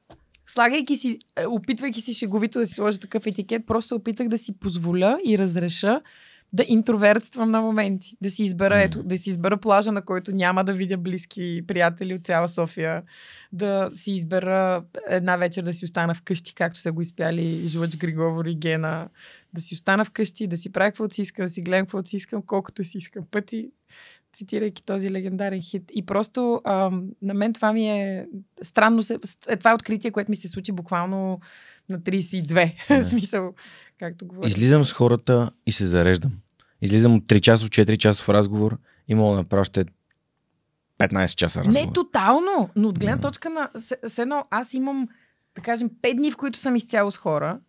слагайки 0.45 0.95
си, 0.95 1.19
е, 1.35 1.47
опитвайки 1.47 2.01
си 2.01 2.13
шеговито 2.13 2.59
да 2.59 2.65
си 2.65 2.73
сложа 2.73 2.99
такъв 2.99 3.27
етикет, 3.27 3.65
просто 3.67 3.95
опитах 3.95 4.27
да 4.27 4.37
си 4.37 4.59
позволя 4.59 5.17
и 5.25 5.37
разреша 5.37 6.01
да 6.53 6.65
интровертствам 6.67 7.51
на 7.51 7.61
моменти. 7.61 8.17
Да 8.21 8.29
си 8.29 8.43
избера, 8.43 8.81
ето, 8.81 9.03
да 9.03 9.17
си 9.17 9.29
избера 9.29 9.57
плажа, 9.57 9.91
на 9.91 10.01
който 10.01 10.31
няма 10.31 10.63
да 10.63 10.73
видя 10.73 10.97
близки 10.97 11.61
приятели 11.67 12.13
от 12.13 12.25
цяла 12.25 12.47
София. 12.47 13.03
Да 13.51 13.89
си 13.93 14.11
избера 14.11 14.83
една 15.07 15.37
вечер 15.37 15.63
да 15.63 15.73
си 15.73 15.85
остана 15.85 16.13
вкъщи, 16.13 16.55
както 16.55 16.79
са 16.79 16.91
го 16.91 17.01
изпяли 17.01 17.67
Жлъч 17.67 17.97
Григовор 17.97 18.45
и 18.45 18.55
Гена. 18.55 19.09
Да 19.53 19.61
си 19.61 19.75
остана 19.75 20.05
вкъщи, 20.05 20.47
да 20.47 20.57
си 20.57 20.71
правя 20.71 20.91
каквото 20.91 21.15
си 21.15 21.21
искам, 21.21 21.45
да 21.45 21.49
си 21.49 21.61
гледам 21.61 21.85
каквото 21.85 22.09
си 22.09 22.15
искам, 22.15 22.41
колкото 22.41 22.83
си 22.83 22.97
искам 22.97 23.23
пъти 23.31 23.69
цитирайки 24.33 24.83
този 24.83 25.11
легендарен 25.11 25.61
хит. 25.61 25.83
И 25.93 26.05
просто 26.05 26.61
ам, 26.65 27.07
на 27.21 27.33
мен 27.33 27.53
това 27.53 27.73
ми 27.73 27.89
е 27.89 28.27
странно. 28.61 29.03
Се, 29.03 29.19
е, 29.47 29.57
това 29.57 29.71
е 29.71 29.73
откритие, 29.73 30.11
което 30.11 30.31
ми 30.31 30.35
се 30.35 30.47
случи 30.47 30.71
буквално 30.71 31.39
на 31.89 31.99
32. 31.99 32.73
Да. 32.87 33.01
Смисъл, 33.01 33.53
както 33.99 34.25
говоря. 34.25 34.47
Излизам 34.47 34.85
с 34.85 34.93
хората 34.93 35.51
и 35.65 35.71
се 35.71 35.85
зареждам. 35.85 36.31
Излизам 36.83 37.15
от 37.15 37.23
3 37.23 37.39
часов, 37.41 37.69
4 37.69 37.97
часов 37.97 38.29
разговор 38.29 38.77
и 39.07 39.15
мога 39.15 39.31
да 39.31 39.37
направя 39.37 39.61
още 39.61 39.85
15 40.99 41.27
часа 41.27 41.59
разговор. 41.59 41.79
Не 41.79 41.93
тотално, 41.93 42.69
но 42.75 42.87
от 42.89 42.99
гледна 42.99 43.19
точка 43.19 43.49
на... 43.49 43.69
с- 44.05 44.19
едно, 44.19 44.45
аз 44.49 44.73
имам, 44.73 45.07
да 45.55 45.61
кажем, 45.61 45.89
5 46.01 46.15
дни, 46.15 46.31
в 46.31 46.37
които 46.37 46.59
съм 46.59 46.75
изцяло 46.75 47.11
с 47.11 47.17
хора 47.17 47.59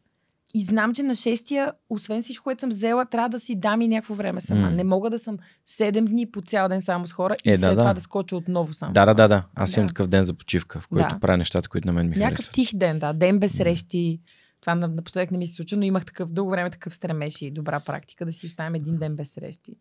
и 0.55 0.65
знам, 0.65 0.95
че 0.95 1.03
на 1.03 1.15
шестия, 1.15 1.73
освен 1.91 2.23
всичко, 2.23 2.45
което 2.45 2.61
съм 2.61 2.70
взела, 2.70 3.05
трябва 3.07 3.28
да 3.28 3.41
си 3.41 3.55
дам 3.55 3.81
и 3.81 3.89
някакво 3.89 4.15
време 4.15 4.41
сама. 4.41 4.70
Не 4.70 4.85
мога 4.85 5.11
да 5.11 5.19
съм 5.19 5.39
7 5.69 6.05
дни 6.05 6.27
по 6.27 6.43
цял 6.43 6.69
ден 6.69 6.82
само 6.82 7.07
с 7.07 7.12
хора 7.12 7.35
и 7.45 7.51
Е, 7.51 7.53
да, 7.53 7.59
след 7.61 7.73
това 7.73 7.85
да. 7.85 7.95
да 7.95 8.01
скоча 8.01 8.36
отново 8.36 8.73
само. 8.73 8.93
Да, 8.93 9.05
да, 9.05 9.15
да, 9.15 9.28
да. 9.28 9.43
Аз 9.55 9.77
имам 9.77 9.86
Да. 9.86 9.91
такъв 9.91 10.07
ден 10.07 10.23
за 10.23 10.35
почивка, 10.35 10.81
в 10.81 10.89
който 10.89 11.09
Да. 11.11 11.20
правя 11.20 11.36
нещата, 11.36 11.69
които 11.69 11.89
на 11.89 11.93
мен 11.93 12.09
ми 12.09 12.16
Някакъв 12.16 12.36
харесват. 12.36 12.55
тих 12.55 12.74
ден, 12.74 12.99
да. 12.99 13.12
Ден 13.12 13.39
без 13.39 13.53
срещи. 13.53 14.20
Това 14.65 14.74
напоследък 14.74 15.31
не 15.31 15.39
ми 15.39 15.47
се 15.47 15.55
случва, 15.55 15.77
но 15.77 15.82
имах 15.82 16.05
такъв 16.05 16.32
дълго 16.32 16.51
време 16.51 16.70
такъв 16.70 16.95
стремеж 16.95 17.43
и 17.43 17.51
добра 17.51 17.81
практика 17.81 18.27
да 18.27 18.32
си 18.32 18.47
оставим 18.47 18.74
един 18.74 18.97
ден 18.97 19.16
без 19.16 19.32
срещи. 19.32 19.77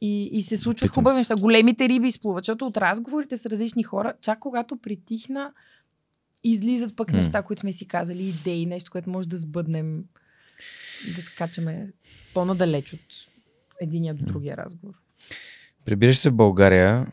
И, 0.00 0.30
и 0.32 0.42
се 0.42 0.56
случват 0.56 0.90
Питам 0.90 0.94
хубави 0.94 1.16
неща. 1.16 1.34
Големите 1.40 1.88
риби 1.88 2.08
изплуват, 2.08 2.44
защото 2.44 2.66
от 2.66 2.76
разговорите 2.76 3.36
с 3.36 3.46
различни 3.46 3.82
хора, 3.82 4.14
чак 4.20 4.38
когато 4.38 4.76
притихна, 4.76 5.52
излизат 6.44 6.96
пък 6.96 7.12
неща, 7.12 7.42
които 7.42 7.60
сме 7.60 7.72
си 7.72 7.88
казали, 7.88 8.28
идеи, 8.28 8.66
нещо, 8.66 8.90
което 8.90 9.10
може 9.10 9.28
да 9.28 9.36
сбъднем, 9.36 10.04
да 11.16 11.22
скачаме 11.22 11.92
по-надалеч 12.34 12.92
от 12.92 13.00
единия 13.80 14.14
до 14.14 14.24
другия 14.24 14.56
разговор. 14.56 14.94
Прибираш 15.84 16.18
се 16.18 16.30
в 16.30 16.34
България. 16.34 17.06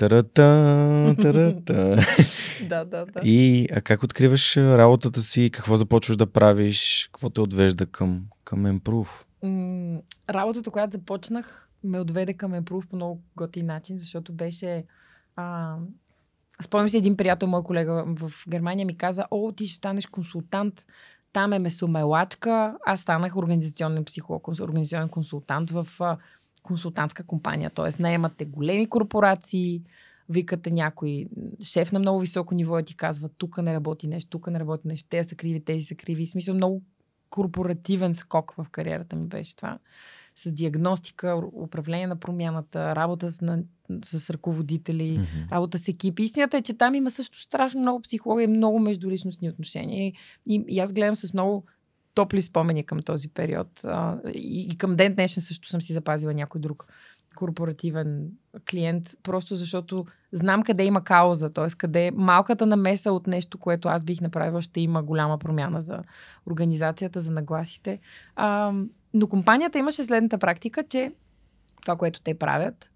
Тарата, 0.00 1.14
тарата. 1.22 1.98
Да, 2.68 2.84
да, 2.84 3.06
да. 3.06 3.20
И 3.24 3.68
а 3.72 3.80
как 3.80 4.02
откриваш 4.02 4.56
работата 4.56 5.20
си? 5.20 5.50
Какво 5.52 5.76
започваш 5.76 6.16
да 6.16 6.26
правиш? 6.26 7.08
Какво 7.12 7.30
те 7.30 7.40
отвежда 7.40 7.86
към, 7.86 8.22
към 8.44 8.58
Improve? 8.58 9.08
М, 9.42 10.00
работата, 10.30 10.70
която 10.70 10.92
започнах, 10.92 11.68
ме 11.84 12.00
отведе 12.00 12.34
към 12.34 12.52
Improve 12.52 12.88
по 12.88 12.96
много 12.96 13.20
готин 13.36 13.66
начин, 13.66 13.98
защото 13.98 14.32
беше... 14.32 14.84
А, 15.36 15.76
спомням 16.62 16.88
си 16.88 16.98
един 16.98 17.16
приятел, 17.16 17.48
мой 17.48 17.62
колега 17.62 18.04
в 18.06 18.32
Германия 18.48 18.86
ми 18.86 18.96
каза, 18.96 19.24
о, 19.30 19.52
ти 19.52 19.66
ще 19.66 19.76
станеш 19.76 20.06
консултант, 20.06 20.86
там 21.32 21.52
е 21.52 21.58
месомелачка, 21.58 22.76
аз 22.86 23.00
станах 23.00 23.36
организационен 23.36 24.04
психолог, 24.04 24.48
организационен 24.48 25.08
консултант 25.08 25.70
в 25.70 25.86
консултантска 26.62 27.22
компания, 27.24 27.70
т.е. 27.70 28.02
наемате 28.02 28.44
големи 28.44 28.86
корпорации, 28.86 29.82
викате 30.28 30.70
някой 30.70 31.26
шеф 31.62 31.92
на 31.92 31.98
много 31.98 32.20
високо 32.20 32.54
ниво 32.54 32.78
и 32.78 32.84
ти 32.84 32.96
казва, 32.96 33.28
тук 33.28 33.58
не 33.58 33.74
работи 33.74 34.06
нещо, 34.06 34.30
тук 34.30 34.46
не 34.46 34.60
работи 34.60 34.88
нещо, 34.88 35.08
те 35.10 35.24
са 35.24 35.34
криви, 35.34 35.64
тези 35.64 35.84
са 35.86 35.94
криви. 35.94 36.26
В 36.26 36.30
смисъл 36.30 36.54
много 36.54 36.82
корпоративен 37.30 38.14
скок 38.14 38.54
в 38.58 38.66
кариерата 38.70 39.16
ми 39.16 39.26
беше 39.26 39.56
това. 39.56 39.78
С 40.36 40.52
диагностика, 40.52 41.42
управление 41.52 42.06
на 42.06 42.16
промяната, 42.16 42.96
работа 42.96 43.30
с, 43.30 43.40
на, 43.40 43.62
с 44.04 44.30
ръководители, 44.30 45.10
Мгм. 45.12 45.52
работа 45.52 45.78
с 45.78 45.88
екипи. 45.88 46.22
Истината 46.22 46.56
е, 46.56 46.62
че 46.62 46.74
там 46.74 46.94
има 46.94 47.10
също 47.10 47.40
страшно 47.40 47.80
много 47.80 48.02
психология 48.02 48.48
много 48.48 48.78
междуличностни 48.78 49.48
отношения. 49.48 50.12
И, 50.46 50.64
и 50.68 50.80
аз 50.80 50.92
гледам 50.92 51.16
с 51.16 51.32
много 51.32 51.64
топли 52.14 52.42
спомени 52.42 52.84
към 52.84 53.02
този 53.02 53.28
период. 53.28 53.68
И, 54.34 54.66
и 54.70 54.78
към 54.78 54.96
ден 54.96 55.14
днешен 55.14 55.42
също 55.42 55.68
съм 55.68 55.82
си 55.82 55.92
запазила 55.92 56.34
някой 56.34 56.60
друг 56.60 56.86
корпоративен 57.34 58.30
клиент, 58.70 59.10
просто 59.22 59.56
защото 59.56 60.06
знам 60.32 60.62
къде 60.62 60.84
има 60.84 61.04
кауза, 61.04 61.52
т.е. 61.52 61.66
къде 61.78 62.10
малката 62.14 62.66
намеса 62.66 63.12
от 63.12 63.26
нещо, 63.26 63.58
което 63.58 63.88
аз 63.88 64.04
бих 64.04 64.20
направила, 64.20 64.62
ще 64.62 64.80
има 64.80 65.02
голяма 65.02 65.38
промяна 65.38 65.80
за 65.80 66.02
организацията, 66.46 67.20
за 67.20 67.30
нагласите. 67.30 67.98
А, 68.36 68.72
но 69.14 69.26
компанията 69.26 69.78
имаше 69.78 70.04
следната 70.04 70.38
практика, 70.38 70.84
че 70.88 71.12
това, 71.82 71.96
което 71.96 72.20
те 72.20 72.38
правят, 72.38 72.89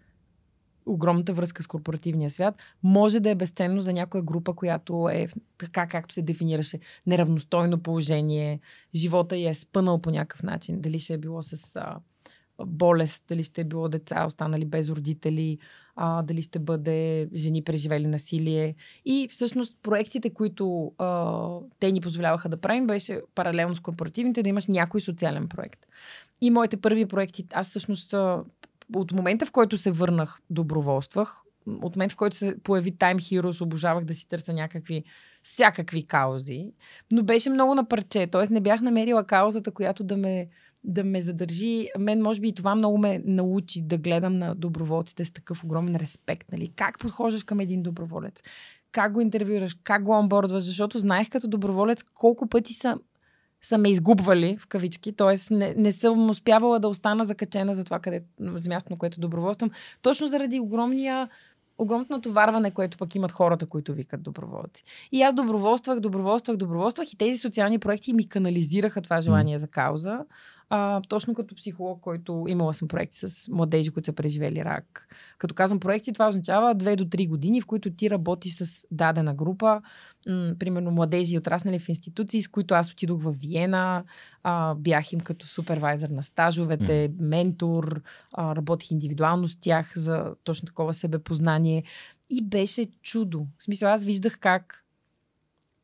огромната 0.87 1.33
връзка 1.33 1.63
с 1.63 1.67
корпоративния 1.67 2.31
свят, 2.31 2.55
може 2.83 3.21
да 3.21 3.31
е 3.31 3.35
безценно 3.35 3.81
за 3.81 3.93
някоя 3.93 4.23
група, 4.23 4.55
която 4.55 5.09
е 5.13 5.29
така, 5.59 5.87
както 5.87 6.15
се 6.15 6.23
дефинираше, 6.23 6.81
неравностойно 7.07 7.79
положение, 7.79 8.61
живота 8.95 9.37
й 9.37 9.47
е 9.47 9.55
спънал 9.55 9.99
по 9.99 10.11
някакъв 10.11 10.43
начин. 10.43 10.81
Дали 10.81 10.99
ще 10.99 11.15
е 11.15 11.19
било 11.19 11.43
с 11.43 11.77
а, 11.77 11.97
болест, 12.67 13.25
дали 13.29 13.43
ще 13.43 13.61
е 13.61 13.65
било 13.65 13.89
деца, 13.89 14.25
останали 14.27 14.65
без 14.65 14.89
родители, 14.89 15.59
а, 15.97 16.23
дали 16.23 16.43
ще 16.43 16.59
бъде 16.59 17.29
жени 17.35 17.65
преживели 17.65 18.07
насилие. 18.07 18.75
И 19.05 19.29
всъщност 19.31 19.79
проектите, 19.83 20.31
които 20.31 20.93
а, 20.99 21.59
те 21.81 21.93
ни 21.93 22.01
позволяваха 22.01 22.49
да 22.49 22.61
правим, 22.61 22.87
беше 22.87 23.21
паралелно 23.35 23.75
с 23.75 23.81
корпоративните 23.81 24.43
да 24.43 24.49
имаш 24.49 24.67
някой 24.67 25.01
социален 25.01 25.49
проект. 25.49 25.87
И 26.41 26.51
моите 26.51 26.77
първи 26.77 27.07
проекти, 27.07 27.47
аз 27.53 27.69
всъщност 27.69 28.15
от 28.95 29.13
момента, 29.13 29.47
в 29.47 29.53
който 29.53 29.77
се 29.77 29.91
върнах, 29.91 30.41
доброволствах, 30.51 31.41
от 31.67 31.97
момента, 31.97 32.13
в 32.13 32.17
който 32.17 32.37
се 32.37 32.57
появи 32.63 32.93
Time 32.93 33.17
Heroes, 33.17 33.61
обожавах 33.61 34.05
да 34.05 34.15
си 34.15 34.29
търся 34.29 34.53
някакви, 34.53 35.05
всякакви 35.43 36.07
каузи, 36.07 36.73
но 37.13 37.23
беше 37.23 37.51
много 37.51 37.75
на 37.75 37.89
парче, 37.89 38.27
т.е. 38.27 38.53
не 38.53 38.61
бях 38.61 38.81
намерила 38.81 39.25
каузата, 39.25 39.71
която 39.71 40.05
да 40.05 40.17
ме, 40.17 40.49
да 40.85 41.05
ме 41.05 41.23
задържи. 41.23 41.89
Мен, 41.99 42.23
може 42.23 42.41
би, 42.41 42.49
и 42.49 42.55
това 42.55 42.75
много 42.75 42.99
ме 42.99 43.23
научи 43.25 43.83
да 43.83 43.99
гледам 43.99 44.39
на 44.39 44.55
доброволците 44.55 45.25
с 45.25 45.31
такъв 45.31 45.65
огромен 45.65 45.97
респект. 45.97 46.53
Нали? 46.53 46.73
Как 46.77 46.99
подхождаш 46.99 47.45
към 47.45 47.61
един 47.61 47.83
доброволец? 47.83 48.43
Как 48.93 49.13
го 49.13 49.21
интервюраш? 49.21 49.77
Как 49.85 50.03
го 50.03 50.13
онбордваш? 50.13 50.65
Защото 50.65 50.99
знаех 50.99 51.31
като 51.31 51.49
доброволец 51.49 52.03
колко 52.03 52.49
пъти 52.49 52.73
са 52.75 52.97
са 53.65 53.79
ме 53.79 53.91
изгубвали 53.91 54.57
в 54.57 54.67
кавички, 54.67 55.13
т.е. 55.13 55.55
Не, 55.55 55.75
не 55.77 55.93
съм 55.93 56.31
успявала 56.31 56.81
да 56.81 56.89
остана 56.89 57.25
закачена 57.25 57.75
за 57.75 57.85
това, 57.85 57.99
къде, 57.99 58.23
за 58.41 58.69
място, 58.69 58.93
на 58.93 58.99
което 58.99 59.21
доброволствам, 59.21 59.71
точно 60.03 60.27
заради 60.27 60.61
огромния 60.61 61.29
огромното 61.79 62.13
натоварване, 62.13 62.71
което 62.71 62.99
пък 62.99 63.15
имат 63.15 63.33
хората, 63.33 63.67
които 63.67 63.93
викат 63.93 64.23
доброволци. 64.23 64.85
И 65.13 65.23
аз 65.23 65.35
доброволствах, 65.35 66.01
доброволствах, 66.01 66.57
доброволствах 66.57 67.13
и 67.13 67.17
тези 67.17 67.39
социални 67.39 67.79
проекти 67.79 68.13
ми 68.13 68.29
канализираха 68.29 69.03
това 69.03 69.21
желание 69.21 69.59
за 69.59 69.69
кауза. 69.69 70.19
А, 70.71 71.01
точно 71.09 71.35
като 71.35 71.55
психолог, 71.55 72.01
който 72.01 72.45
имала 72.49 72.75
съм 72.75 72.89
проекти 72.89 73.19
с 73.19 73.49
младежи, 73.49 73.91
които 73.91 74.07
са 74.07 74.13
преживели 74.13 74.65
рак. 74.65 75.09
Като 75.39 75.55
казвам 75.55 75.81
проекти, 75.81 76.13
това 76.13 76.29
означава 76.29 76.75
2 76.77 76.97
до 76.97 77.05
3 77.05 77.29
години, 77.29 77.61
в 77.61 77.67
които 77.67 77.91
ти 77.91 78.11
работиш 78.11 78.55
с 78.55 78.87
дадена 78.91 79.35
група, 79.35 79.83
м- 80.29 80.55
примерно 80.59 80.91
младежи 80.91 81.39
отраснали 81.39 81.79
в 81.79 81.89
институции, 81.89 82.43
с 82.43 82.49
които 82.49 82.75
аз 82.75 82.93
отидох 82.93 83.23
в 83.23 83.33
Виена, 83.33 84.05
а, 84.43 84.75
бях 84.75 85.13
им 85.13 85.21
като 85.21 85.47
супервайзър 85.47 86.09
на 86.09 86.23
стажовете, 86.23 87.13
ментор, 87.19 88.03
а, 88.33 88.57
работих 88.57 88.91
индивидуално 88.91 89.49
с 89.49 89.57
тях 89.61 89.93
за 89.97 90.35
точно 90.45 90.67
такова 90.67 90.93
себепознание 90.93 91.83
и 92.31 92.45
беше 92.45 92.87
чудо. 93.03 93.47
В 93.59 93.63
смисъл, 93.63 93.93
аз 93.93 94.05
виждах 94.05 94.39
как 94.39 94.85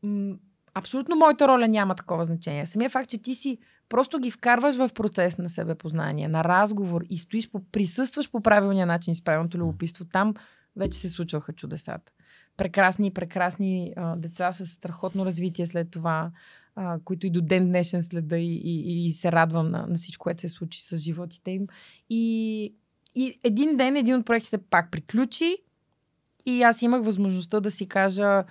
м- 0.03 0.35
абсолютно 0.75 1.17
моята 1.17 1.49
роля 1.49 1.69
няма 1.69 1.95
такова 1.95 2.25
значение. 2.25 2.67
Самия 2.67 2.91
факт, 2.91 3.11
че 3.11 3.19
ти 3.19 3.35
си 3.35 3.59
просто 3.91 4.19
ги 4.19 4.31
вкарваш 4.31 4.77
в 4.77 4.91
процес 4.95 5.39
на 5.39 5.49
себепознание, 5.49 6.29
на 6.29 6.45
разговор 6.45 7.03
и 7.11 7.19
стоиш, 7.19 7.51
по, 7.51 7.61
присъстваш 7.73 8.31
по 8.31 8.41
правилния 8.41 8.87
начин 8.87 9.15
с 9.15 9.23
правилното 9.23 9.59
любопитство, 9.59 10.05
там 10.05 10.35
вече 10.77 10.99
се 10.99 11.09
случваха 11.09 11.53
чудесата. 11.53 12.13
Прекрасни, 12.57 13.13
прекрасни 13.15 13.93
а, 13.97 14.17
деца 14.17 14.53
с 14.53 14.67
страхотно 14.67 15.27
развитие 15.27 15.67
след 15.67 15.91
това, 15.91 16.31
а, 16.77 16.99
които 17.05 17.27
и 17.27 17.31
до 17.31 17.41
ден 17.41 17.67
днешен 17.67 18.03
следа 18.03 18.39
и, 18.39 18.61
и, 18.65 19.07
и 19.07 19.13
се 19.13 19.33
радвам 19.33 19.71
на, 19.71 19.87
на 19.87 19.95
всичко, 19.95 20.23
което 20.23 20.41
се 20.41 20.49
случи 20.49 20.83
с 20.83 20.97
животите 20.97 21.51
им. 21.51 21.67
И, 22.11 22.75
и 23.15 23.41
един 23.45 23.77
ден 23.77 23.97
един 23.97 24.17
от 24.17 24.27
проектите 24.27 24.59
пак 24.59 24.91
приключи 24.91 25.57
и 26.47 26.63
аз 26.63 26.83
имах 26.83 27.05
възможността 27.05 27.61
да 27.61 27.71
си 27.71 27.89
кажа 27.89 28.45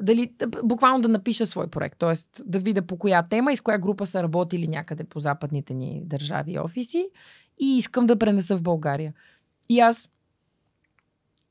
дали, 0.00 0.32
буквално 0.64 1.00
да 1.00 1.08
напиша 1.08 1.46
свой 1.46 1.66
проект, 1.66 1.98
т.е. 1.98 2.42
да 2.44 2.58
видя 2.58 2.82
по 2.82 2.98
коя 2.98 3.22
тема 3.22 3.52
и 3.52 3.56
с 3.56 3.60
коя 3.60 3.78
група 3.78 4.06
са 4.06 4.22
работили 4.22 4.68
някъде 4.68 5.04
по 5.04 5.20
западните 5.20 5.74
ни 5.74 6.02
държави 6.04 6.52
и 6.52 6.58
офиси 6.58 7.10
и 7.60 7.78
искам 7.78 8.06
да 8.06 8.18
пренеса 8.18 8.56
в 8.56 8.62
България. 8.62 9.14
И 9.68 9.80
аз 9.80 10.10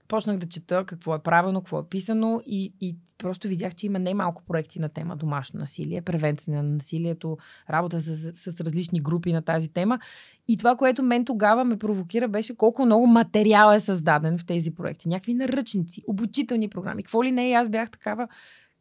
почнах 0.09 0.37
да 0.37 0.49
чета 0.49 0.83
какво 0.85 1.15
е 1.15 1.19
правилно, 1.19 1.61
какво 1.61 1.79
е 1.79 1.89
писано 1.89 2.41
и, 2.45 2.73
и 2.81 2.95
просто 3.17 3.47
видях, 3.47 3.75
че 3.75 3.85
има 3.85 3.99
немалко 3.99 4.43
проекти 4.43 4.79
на 4.79 4.89
тема 4.89 5.15
домашно 5.15 5.59
насилие, 5.59 6.01
превенция 6.01 6.63
на 6.63 6.63
насилието, 6.63 7.37
работа 7.69 8.01
с, 8.01 8.31
с 8.33 8.61
различни 8.61 9.01
групи 9.01 9.33
на 9.33 9.41
тази 9.41 9.73
тема. 9.73 9.99
И 10.47 10.57
това, 10.57 10.75
което 10.75 11.03
мен 11.03 11.25
тогава 11.25 11.63
ме 11.63 11.77
провокира, 11.77 12.27
беше 12.27 12.57
колко 12.57 12.85
много 12.85 13.07
материал 13.07 13.73
е 13.73 13.79
създаден 13.79 14.37
в 14.37 14.45
тези 14.45 14.71
проекти. 14.71 15.09
Някакви 15.09 15.33
наръчници, 15.33 16.03
обучителни 16.07 16.69
програми. 16.69 17.03
Какво 17.03 17.23
ли 17.23 17.31
не, 17.31 17.51
аз 17.51 17.69
бях 17.69 17.89
такава, 17.89 18.27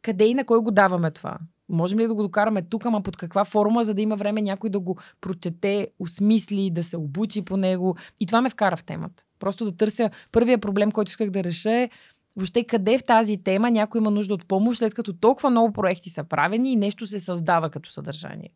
къде 0.01 0.25
и 0.25 0.33
на 0.33 0.45
кой 0.45 0.59
го 0.59 0.71
даваме 0.71 1.11
това? 1.11 1.37
Можем 1.69 1.99
ли 1.99 2.07
да 2.07 2.15
го 2.15 2.23
докараме 2.23 2.61
тук, 2.61 2.85
ама 2.85 3.03
под 3.03 3.17
каква 3.17 3.45
форма, 3.45 3.83
за 3.83 3.93
да 3.93 4.01
има 4.01 4.15
време 4.15 4.41
някой 4.41 4.69
да 4.69 4.79
го 4.79 4.97
прочете, 5.21 5.87
осмисли, 5.99 6.71
да 6.71 6.83
се 6.83 6.97
обучи 6.97 7.45
по 7.45 7.57
него. 7.57 7.95
И 8.19 8.25
това 8.25 8.41
ме 8.41 8.49
вкара 8.49 8.77
в 8.77 8.83
темата. 8.83 9.23
Просто 9.39 9.65
да 9.65 9.77
търся 9.77 10.09
първия 10.31 10.57
проблем, 10.57 10.91
който 10.91 11.09
исках 11.09 11.29
да 11.29 11.43
реша 11.43 11.71
е 11.71 11.89
въобще 12.35 12.63
къде 12.63 12.97
в 12.97 13.03
тази 13.03 13.43
тема 13.43 13.71
някой 13.71 14.01
има 14.01 14.11
нужда 14.11 14.33
от 14.33 14.45
помощ, 14.47 14.79
след 14.79 14.93
като 14.93 15.13
толкова 15.13 15.49
много 15.49 15.73
проекти 15.73 16.09
са 16.09 16.23
правени 16.23 16.71
и 16.71 16.75
нещо 16.75 17.07
се 17.07 17.19
създава 17.19 17.69
като 17.69 17.89
съдържание. 17.89 18.49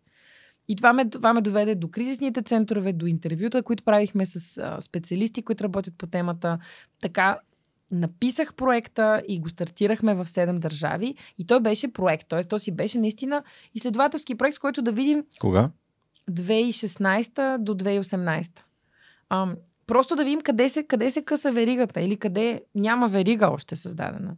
И 0.68 0.76
това 0.76 0.94
ме, 0.94 1.10
това 1.10 1.34
ме 1.34 1.42
доведе 1.42 1.76
до 1.76 1.92
кризисните 1.92 2.42
центрове, 2.42 2.94
до 2.94 3.06
интервюта, 3.06 3.64
които 3.64 3.84
правихме 3.84 4.26
с 4.26 4.58
а, 4.58 4.82
специалисти, 4.82 5.42
които 5.42 5.64
работят 5.64 5.94
по 5.98 6.08
темата. 6.08 6.60
Така 7.02 7.38
написах 7.92 8.54
проекта 8.54 9.22
и 9.28 9.40
го 9.40 9.50
стартирахме 9.50 10.14
в 10.14 10.26
7 10.26 10.60
държави. 10.60 11.16
И 11.38 11.46
той 11.48 11.60
беше 11.60 11.94
проект, 11.94 12.28
т.е. 12.28 12.44
то 12.44 12.60
си 12.60 12.72
беше 12.72 13.00
наистина 13.00 13.44
изследователски 13.74 14.36
проект, 14.36 14.56
с 14.56 14.60
който 14.60 14.82
да 14.82 14.92
видим 14.92 15.24
Кога? 15.40 15.70
2016 16.32 17.58
до 17.58 17.76
2018. 17.76 18.60
Ам, 19.30 19.56
просто 19.88 20.16
да 20.16 20.24
видим 20.24 20.42
къде 20.42 20.70
се, 20.70 20.84
къде 20.84 21.12
се 21.12 21.22
къса 21.22 21.52
веригата 21.52 22.02
или 22.02 22.18
къде 22.18 22.62
няма 22.76 23.08
верига 23.08 23.48
още 23.48 23.76
създадена. 23.76 24.36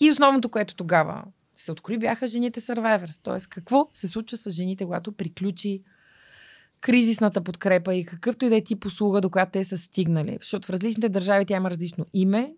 И 0.00 0.10
основното, 0.10 0.48
което 0.48 0.74
тогава 0.74 1.24
се 1.56 1.72
открои, 1.72 1.98
бяха 1.98 2.26
жените 2.26 2.60
Survivors. 2.60 3.20
Тоест, 3.22 3.46
какво 3.46 3.88
се 3.94 4.08
случва 4.08 4.36
с 4.36 4.50
жените, 4.50 4.84
когато 4.84 5.12
приключи 5.12 5.82
кризисната 6.80 7.44
подкрепа 7.44 7.94
и 7.94 8.04
какъвто 8.04 8.44
и 8.44 8.48
да 8.48 8.56
е 8.56 8.64
тип 8.64 8.84
услуга, 8.84 9.20
до 9.20 9.30
която 9.30 9.52
те 9.52 9.64
са 9.64 9.78
стигнали. 9.78 10.38
Защото 10.40 10.66
в 10.66 10.70
различните 10.70 11.08
държави 11.08 11.44
тя 11.44 11.56
има 11.56 11.70
различно 11.70 12.06
име, 12.12 12.54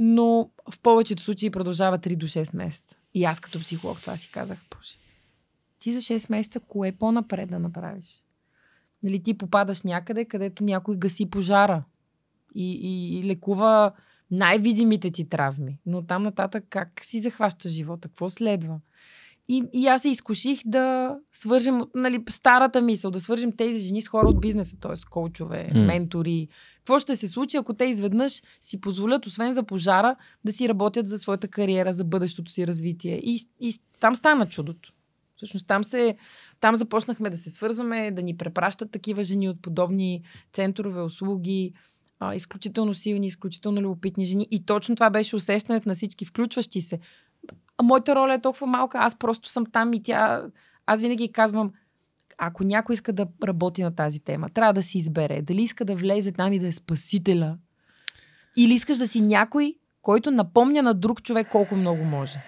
но 0.00 0.50
в 0.70 0.80
повечето 0.80 1.22
случаи 1.22 1.50
продължава 1.50 1.98
3 1.98 2.16
до 2.16 2.26
6 2.26 2.56
месеца. 2.56 2.96
И 3.14 3.24
аз 3.24 3.40
като 3.40 3.60
психолог 3.60 4.00
това 4.00 4.16
си 4.16 4.30
казах, 4.30 4.58
боже, 4.76 4.98
ти 5.78 5.92
за 5.92 6.00
6 6.00 6.30
месеца 6.30 6.60
кое 6.60 6.88
е 6.88 6.92
по-напред 6.92 7.50
да 7.50 7.58
направиш? 7.58 8.24
Нали, 9.04 9.22
ти 9.22 9.34
попадаш 9.34 9.82
някъде, 9.82 10.24
където 10.24 10.64
някой 10.64 10.96
гаси 10.96 11.30
пожара 11.30 11.84
и, 12.54 12.72
и, 12.72 13.18
и 13.18 13.24
лекува 13.24 13.92
най-видимите 14.30 15.10
ти 15.10 15.28
травми. 15.28 15.78
Но 15.86 16.02
там 16.02 16.22
нататък 16.22 16.64
как 16.70 17.00
си 17.02 17.20
захваща 17.20 17.68
живота? 17.68 18.08
Какво 18.08 18.28
следва? 18.28 18.80
И, 19.48 19.64
и 19.72 19.86
аз 19.86 20.02
се 20.02 20.08
изкуших 20.08 20.60
да 20.66 21.16
свържем, 21.32 21.80
нали, 21.94 22.24
старата 22.28 22.82
мисъл, 22.82 23.10
да 23.10 23.20
свържем 23.20 23.52
тези 23.52 23.78
жени 23.78 24.02
с 24.02 24.08
хора 24.08 24.28
от 24.28 24.40
бизнеса, 24.40 24.76
т.е. 24.80 25.10
коучове, 25.10 25.70
mm. 25.74 25.86
ментори. 25.86 26.48
Какво 26.78 26.98
ще 26.98 27.16
се 27.16 27.28
случи, 27.28 27.56
ако 27.56 27.74
те 27.74 27.84
изведнъж 27.84 28.42
си 28.60 28.80
позволят, 28.80 29.26
освен 29.26 29.52
за 29.52 29.62
пожара, 29.62 30.16
да 30.44 30.52
си 30.52 30.68
работят 30.68 31.06
за 31.06 31.18
своята 31.18 31.48
кариера, 31.48 31.92
за 31.92 32.04
бъдещото 32.04 32.52
си 32.52 32.66
развитие. 32.66 33.16
И, 33.16 33.48
и 33.60 33.74
там 34.00 34.14
стана 34.14 34.48
чудото. 34.48 34.92
Всъщност 35.36 35.66
там, 35.66 35.84
се, 35.84 36.16
там 36.64 36.76
започнахме 36.76 37.30
да 37.30 37.36
се 37.36 37.50
свързваме, 37.50 38.10
да 38.10 38.22
ни 38.22 38.36
препращат 38.36 38.90
такива 38.90 39.22
жени 39.22 39.48
от 39.48 39.62
подобни 39.62 40.22
центрове, 40.52 41.02
услуги, 41.02 41.72
а, 42.20 42.34
изключително 42.34 42.94
силни, 42.94 43.26
изключително 43.26 43.80
любопитни 43.80 44.24
жени. 44.24 44.48
И 44.50 44.66
точно 44.66 44.96
това 44.96 45.10
беше 45.10 45.36
усещането 45.36 45.88
на 45.88 45.94
всички 45.94 46.24
включващи 46.24 46.80
се. 46.80 46.98
А 47.78 47.82
моята 47.82 48.14
роля 48.14 48.34
е 48.34 48.40
толкова 48.40 48.66
малка, 48.66 48.98
аз 48.98 49.18
просто 49.18 49.48
съм 49.48 49.66
там 49.66 49.92
и 49.92 50.02
тя... 50.02 50.42
Аз 50.86 51.00
винаги 51.00 51.32
казвам, 51.32 51.72
ако 52.38 52.64
някой 52.64 52.92
иска 52.92 53.12
да 53.12 53.26
работи 53.44 53.82
на 53.82 53.94
тази 53.94 54.20
тема, 54.20 54.48
трябва 54.50 54.72
да 54.72 54.82
си 54.82 54.98
избере 54.98 55.42
дали 55.42 55.62
иска 55.62 55.84
да 55.84 55.94
влезе 55.94 56.32
там 56.32 56.52
и 56.52 56.58
да 56.58 56.66
е 56.66 56.72
спасителя, 56.72 57.58
или 58.56 58.74
искаш 58.74 58.98
да 58.98 59.08
си 59.08 59.20
някой, 59.20 59.74
който 60.02 60.30
напомня 60.30 60.82
на 60.82 60.94
друг 60.94 61.22
човек 61.22 61.48
колко 61.50 61.76
много 61.76 62.04
може. 62.04 62.38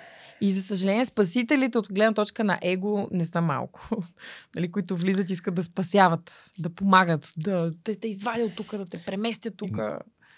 И 0.41 0.53
за 0.53 0.63
съжаление, 0.63 1.05
спасителите 1.05 1.79
от 1.79 1.87
гледна 1.93 2.15
точка 2.15 2.45
на 2.45 2.59
его 2.63 3.09
не 3.13 3.25
са 3.25 3.41
малко. 3.41 3.89
нали, 4.57 4.73
които 4.73 4.97
влизат 4.97 5.31
и 5.31 5.33
искат 5.33 5.55
да 5.55 5.63
спасяват, 5.63 6.51
да 6.59 6.71
помагат, 6.71 7.33
да 7.37 7.73
те, 7.85 7.95
те 7.95 8.09
извадят 8.09 8.55
тук, 8.57 8.77
да 8.77 8.87
те 8.87 9.03
преместят 9.07 9.55
тук. 9.57 9.79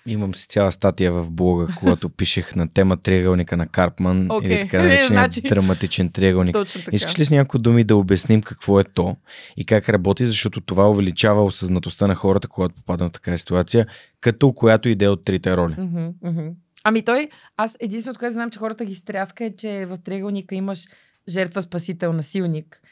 Имам 0.06 0.34
си 0.34 0.48
цяла 0.48 0.72
статия 0.72 1.12
в 1.12 1.30
блога, 1.30 1.68
когато 1.78 2.08
пишех 2.08 2.56
на 2.56 2.68
тема 2.68 2.96
триъгълника 2.96 3.56
на 3.56 3.66
Карпман 3.66 4.28
okay. 4.28 4.44
или 4.44 4.60
така 4.60 4.82
наречения 4.82 5.06
значи... 5.06 5.40
драматичен 5.40 6.10
триъгълник. 6.10 6.56
Искаш 6.92 7.18
ли 7.18 7.24
с 7.24 7.30
някои 7.30 7.60
думи 7.60 7.84
да 7.84 7.96
обясним 7.96 8.42
какво 8.42 8.80
е 8.80 8.84
то 8.84 9.16
и 9.56 9.64
как 9.64 9.88
работи, 9.88 10.26
защото 10.26 10.60
това 10.60 10.90
увеличава 10.90 11.44
осъзнатостта 11.44 12.06
на 12.06 12.14
хората, 12.14 12.48
когато 12.48 12.74
попаднат 12.74 13.10
в 13.10 13.12
такава 13.12 13.38
ситуация, 13.38 13.86
като 14.20 14.52
която 14.52 14.88
иде 14.88 15.08
от 15.08 15.24
трите 15.24 15.56
роли? 15.56 15.74
Mm-hmm, 15.74 16.12
mm-hmm. 16.12 16.52
Ами 16.84 17.04
той, 17.04 17.28
аз 17.56 17.76
единственото, 17.80 18.18
което 18.18 18.32
знам, 18.32 18.50
че 18.50 18.58
хората 18.58 18.84
ги 18.84 18.94
стряска 18.94 19.44
е, 19.44 19.56
че 19.56 19.86
в 19.86 19.98
триъгълника 20.04 20.54
имаш 20.54 20.84
жертва, 21.28 21.62
спасител, 21.62 22.12
насилник. 22.12 22.82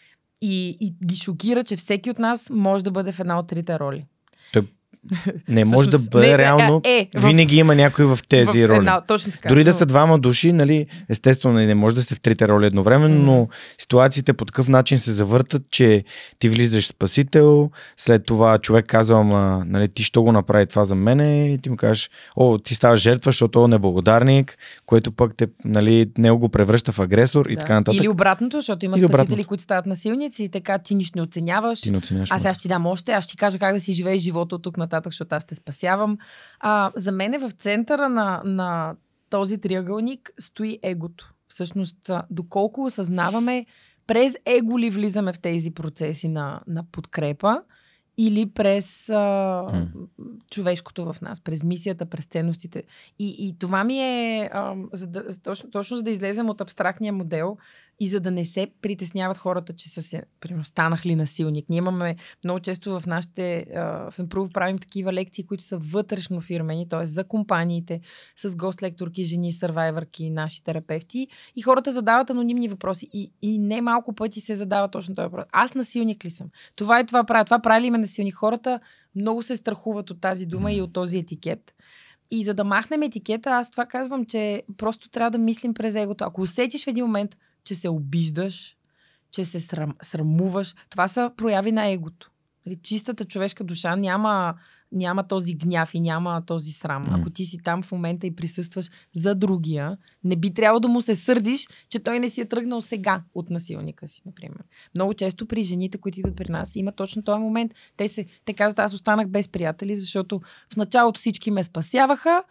И, 0.41 0.77
и 0.81 0.95
ги 1.07 1.17
шокира, 1.17 1.65
че 1.65 1.77
всеки 1.77 2.11
от 2.11 2.19
нас 2.19 2.51
може 2.51 2.85
да 2.85 2.91
бъде 2.91 3.13
в 3.13 3.21
една 3.21 3.39
от 3.39 3.49
трите 3.49 3.79
роли. 3.79 4.07
Той 4.53 4.69
не 5.49 5.65
може 5.65 5.91
да 5.91 5.99
бъде 5.99 6.27
не, 6.27 6.39
реално. 6.39 6.81
Е, 6.85 7.09
е, 7.15 7.21
винаги 7.21 7.57
в, 7.57 7.59
има 7.59 7.75
някой 7.75 8.05
в 8.05 8.19
тези 8.29 8.63
в 8.63 8.69
роли. 8.69 8.79
Една, 8.79 9.01
точно 9.01 9.33
така. 9.33 9.49
Дори 9.49 9.59
но... 9.59 9.65
да 9.65 9.73
са 9.73 9.87
двама 9.87 10.19
души, 10.19 10.53
нали, 10.53 10.87
естествено 11.09 11.55
не 11.55 11.75
може 11.75 11.95
да 11.95 12.03
сте 12.03 12.15
в 12.15 12.21
трите 12.21 12.49
роли 12.49 12.67
едновременно, 12.67 13.21
mm. 13.21 13.25
но 13.25 13.49
ситуациите 13.79 14.33
по 14.33 14.45
такъв 14.45 14.69
начин 14.69 14.99
се 14.99 15.13
завъртат, 15.13 15.63
че 15.71 16.05
ти 16.39 16.49
влизаш 16.49 16.87
спасител, 16.87 17.71
след 17.97 18.27
това 18.27 18.59
човек 18.59 18.87
казва, 18.87 19.21
ама, 19.21 19.63
нали, 19.67 19.89
ти 19.89 20.03
що 20.03 20.23
го 20.23 20.33
направи 20.33 20.67
това 20.67 20.85
за 20.85 20.95
мене 20.95 21.53
и 21.53 21.59
ти 21.59 21.71
му 21.71 21.77
кажеш, 21.77 22.11
о, 22.37 22.59
ти 22.59 22.75
ставаш 22.75 23.01
жертва, 23.01 23.29
защото 23.29 23.65
е 23.65 23.69
неблагодарник, 23.69 24.59
което 24.87 25.13
пък 25.13 25.37
те, 25.37 25.47
нали, 25.65 26.11
него 26.19 26.39
го 26.39 26.49
превръща 26.49 26.93
в 26.93 27.01
агресор 27.01 27.47
да. 27.47 27.53
и 27.53 27.57
така 27.57 27.75
нататък. 27.75 28.01
Или 28.01 28.09
обратното, 28.09 28.57
защото 28.57 28.85
има 28.85 28.97
Или 28.97 29.05
спасители, 29.05 29.23
обратното. 29.23 29.49
които 29.49 29.63
стават 29.63 29.87
насилници 29.87 30.45
и 30.45 30.49
така 30.49 30.79
ти 30.79 30.95
нищо 30.95 31.19
не 31.19 31.23
оценяваш. 31.23 31.81
Ти 31.81 31.91
не 31.91 31.99
оценяваш. 31.99 32.31
Аз 32.31 32.43
сега 32.43 32.55
ще 32.55 32.63
ти 32.63 32.69
дам 32.69 32.87
още, 32.87 33.13
аз 33.13 33.25
ще 33.25 33.31
ти 33.31 33.37
кажа 33.37 33.59
как 33.59 33.75
да 33.75 33.81
си 33.81 33.93
живееш 33.93 34.23
живота 34.23 34.55
от 34.55 34.63
тук 34.63 34.77
нататък, 34.77 34.96
защото 35.05 35.35
аз 35.35 35.45
те 35.45 35.55
спасявам. 35.55 36.19
А, 36.61 36.93
за 36.95 37.13
мен 37.13 37.35
е 37.35 37.39
в 37.39 37.51
центъра 37.51 38.09
на, 38.09 38.43
на 38.45 38.95
този 39.31 39.59
триъгълник 39.59 40.33
стои 40.39 40.79
егото. 40.83 41.33
Всъщност, 41.49 42.11
доколко 42.31 42.85
осъзнаваме 42.85 43.67
през 44.07 44.37
его 44.47 44.79
ли 44.79 44.91
влизаме 44.91 45.33
в 45.33 45.41
тези 45.41 45.71
процеси 45.71 46.29
на, 46.29 46.61
на 46.67 46.85
подкрепа, 46.93 47.63
или 48.19 48.51
през 48.51 49.11
а, 49.11 49.15
mm. 49.15 49.89
човешкото 50.51 51.13
в 51.13 51.21
нас, 51.21 51.41
през 51.41 51.65
мисията, 51.65 52.07
през 52.07 52.25
ценностите. 52.25 52.83
И, 53.19 53.37
и 53.39 53.59
това 53.59 53.85
ми 53.85 53.99
е 53.99 54.51
а, 54.53 54.75
за 54.93 55.07
да, 55.07 55.25
точно, 55.43 55.71
точно 55.71 55.97
за 55.97 56.03
да 56.03 56.11
излезем 56.11 56.49
от 56.49 56.61
абстрактния 56.61 57.13
модел 57.13 57.57
и 58.01 58.09
за 58.09 58.21
да 58.21 58.31
не 58.31 58.45
се 58.45 58.69
притесняват 58.83 59.39
хората, 59.39 59.73
че 59.73 59.89
са 59.89 60.03
се, 60.03 60.23
примерно, 60.41 60.65
станах 60.65 61.07
ли 61.07 61.15
насилник. 61.15 61.69
Ние 61.69 61.79
имаме 61.79 62.17
много 62.45 62.61
често 62.61 63.01
в 63.01 63.07
нашите, 63.07 63.67
в 64.11 64.15
Improve 64.19 64.53
правим 64.53 64.79
такива 64.79 65.13
лекции, 65.13 65.47
които 65.47 65.65
са 65.65 65.79
вътрешно 65.79 66.41
фирмени, 66.41 66.89
т.е. 66.89 67.07
за 67.07 67.25
компаниите, 67.25 68.01
с 68.37 68.57
гост-лекторки, 68.57 69.25
жени, 69.25 69.53
сървайвърки, 69.53 70.31
наши 70.31 70.65
терапевти. 70.65 71.29
И 71.57 71.63
хората 71.63 71.93
задават 71.93 72.31
анонимни 72.31 72.69
въпроси. 72.69 73.09
И, 73.13 73.33
и 73.43 73.59
не 73.59 73.81
малко 73.81 74.15
пъти 74.15 74.41
се 74.41 74.55
задава 74.55 74.89
точно 74.89 75.15
този 75.15 75.25
въпрос. 75.25 75.47
Аз 75.53 75.75
насилник 75.75 76.25
ли 76.25 76.31
съм? 76.31 76.49
Това 76.77 77.01
и 77.01 77.07
това 77.07 77.25
правя. 77.25 77.45
Това 77.45 77.59
прави 77.59 77.85
ли 77.85 77.91
ме 77.91 77.99
насилник? 77.99 78.35
Хората 78.35 78.81
много 79.15 79.43
се 79.43 79.57
страхуват 79.57 80.11
от 80.11 80.21
тази 80.21 80.47
дума 80.47 80.73
и 80.73 80.83
от 80.83 80.93
този 80.93 81.19
етикет. 81.19 81.75
И 82.31 82.45
за 82.45 82.55
да 82.55 82.65
махнем 82.65 83.03
етикета, 83.03 83.51
аз 83.51 83.71
това 83.71 83.87
казвам, 83.87 84.25
че 84.27 84.63
просто 84.77 85.09
трябва 85.09 85.31
да 85.31 85.39
мислим 85.39 85.75
през 85.75 85.95
егото. 85.95 86.25
Ако 86.25 86.41
усетиш 86.41 86.85
в 86.85 86.89
един 86.89 87.05
момент, 87.05 87.37
че 87.67 87.75
се 87.75 87.89
обиждаш, 87.89 88.77
че 89.31 89.45
се 89.45 89.61
срам, 89.61 89.95
срамуваш. 90.03 90.75
Това 90.91 91.09
са 91.09 91.31
прояви 91.37 91.73
на 91.73 91.89
егото. 91.89 92.31
Нали, 92.67 92.79
чистата 92.83 93.25
човешка 93.25 93.65
душа 93.65 93.97
няма, 93.97 94.55
няма 94.93 95.29
този 95.29 95.55
гняв 95.55 95.95
и 95.95 96.01
няма 96.01 96.43
този 96.47 96.73
срам. 96.73 97.07
Ако 97.11 97.31
ти 97.31 97.45
си 97.45 97.59
там 97.59 97.83
в 97.83 97.93
момента 97.93 98.27
и 98.27 98.37
присъстваш 98.37 98.91
за 99.13 99.35
другия, 99.35 99.97
не 100.25 100.37
би 100.37 100.55
трябвало 100.55 100.81
да 100.81 100.89
му 100.89 101.01
се 101.01 101.15
сърдиш, 101.15 101.69
че 101.89 101.99
той 101.99 102.21
не 102.21 102.29
си 102.29 102.41
е 102.41 102.49
тръгнал 102.49 102.81
сега 102.81 103.23
от 103.35 103.51
насилника 103.51 104.09
си, 104.09 104.23
например. 104.27 104.63
Много 104.95 105.15
често 105.15 105.47
при 105.47 105.63
жените, 105.63 105.99
които 105.99 106.19
идват 106.21 106.37
при 106.37 106.53
нас, 106.53 106.77
има 106.77 106.93
точно 106.93 107.23
този 107.23 107.41
момент. 107.41 107.73
Те, 107.97 108.09
се, 108.09 108.27
те 108.45 108.53
казват, 108.53 108.79
аз 108.79 108.95
останах 108.95 109.29
без 109.29 109.49
приятели, 109.49 109.97
защото 109.97 110.41
в 110.73 110.77
началото 110.77 111.21
всички 111.21 111.51
ме 111.51 111.63
спасяваха, 111.63 112.43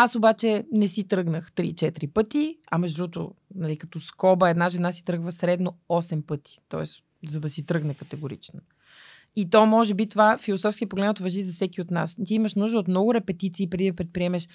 аз 0.00 0.14
обаче 0.14 0.64
не 0.72 0.88
си 0.88 1.08
тръгнах 1.08 1.52
3-4 1.52 2.12
пъти, 2.12 2.58
а 2.70 2.78
между 2.78 2.96
другото, 2.96 3.34
нали, 3.54 3.76
като 3.76 4.00
скоба, 4.00 4.50
една 4.50 4.68
жена 4.68 4.92
си 4.92 5.04
тръгва 5.04 5.32
средно 5.32 5.72
8 5.88 6.22
пъти. 6.22 6.58
Тоест, 6.68 7.02
за 7.28 7.40
да 7.40 7.48
си 7.48 7.66
тръгне 7.66 7.94
категорично. 7.94 8.60
И 9.36 9.50
то 9.50 9.66
може 9.66 9.94
би 9.94 10.08
това 10.08 10.38
философски 10.38 10.86
погледнато 10.86 11.22
въжи 11.22 11.42
за 11.42 11.52
всеки 11.52 11.80
от 11.80 11.90
нас. 11.90 12.16
Ти 12.26 12.34
имаш 12.34 12.54
нужда 12.54 12.78
от 12.78 12.88
много 12.88 13.14
репетиции 13.14 13.70
преди 13.70 13.90
да 13.90 13.96
предприемеш 13.96 14.48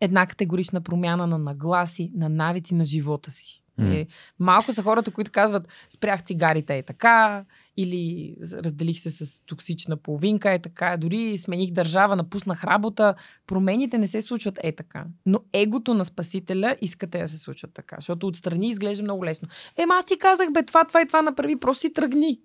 една 0.00 0.26
категорична 0.26 0.80
промяна 0.80 1.26
на 1.26 1.38
нагласи, 1.38 2.12
на 2.14 2.28
навици 2.28 2.74
на 2.74 2.84
живота 2.84 3.30
си. 3.30 3.61
Mm. 3.80 4.06
Малко 4.38 4.72
са 4.72 4.82
хората, 4.82 5.10
които 5.10 5.30
казват 5.30 5.68
спрях 5.88 6.22
цигарите 6.22 6.78
е 6.78 6.82
така, 6.82 7.44
или 7.76 8.36
разделих 8.42 9.00
се 9.00 9.10
с 9.10 9.42
токсична 9.46 9.96
половинка 9.96 10.52
е 10.52 10.58
така, 10.58 10.96
дори 10.96 11.38
смених 11.38 11.70
държава, 11.70 12.16
напуснах 12.16 12.64
работа. 12.64 13.14
Промените 13.46 13.98
не 13.98 14.06
се 14.06 14.20
случват 14.20 14.58
е 14.62 14.72
така. 14.72 15.04
Но 15.26 15.40
егото 15.52 15.94
на 15.94 16.04
спасителя 16.04 16.76
искате 16.80 17.18
да 17.18 17.28
се 17.28 17.38
случват 17.38 17.74
така, 17.74 17.96
защото 17.98 18.26
отстрани 18.26 18.68
изглежда 18.68 19.02
много 19.02 19.24
лесно. 19.24 19.48
Ема 19.76 19.94
аз 19.94 20.06
ти 20.06 20.18
казах, 20.18 20.52
бе, 20.52 20.62
това, 20.62 20.84
това 20.84 21.02
и 21.02 21.06
това 21.06 21.22
направи, 21.22 21.60
просто 21.60 21.80
си 21.80 21.92
тръгни. 21.92 22.40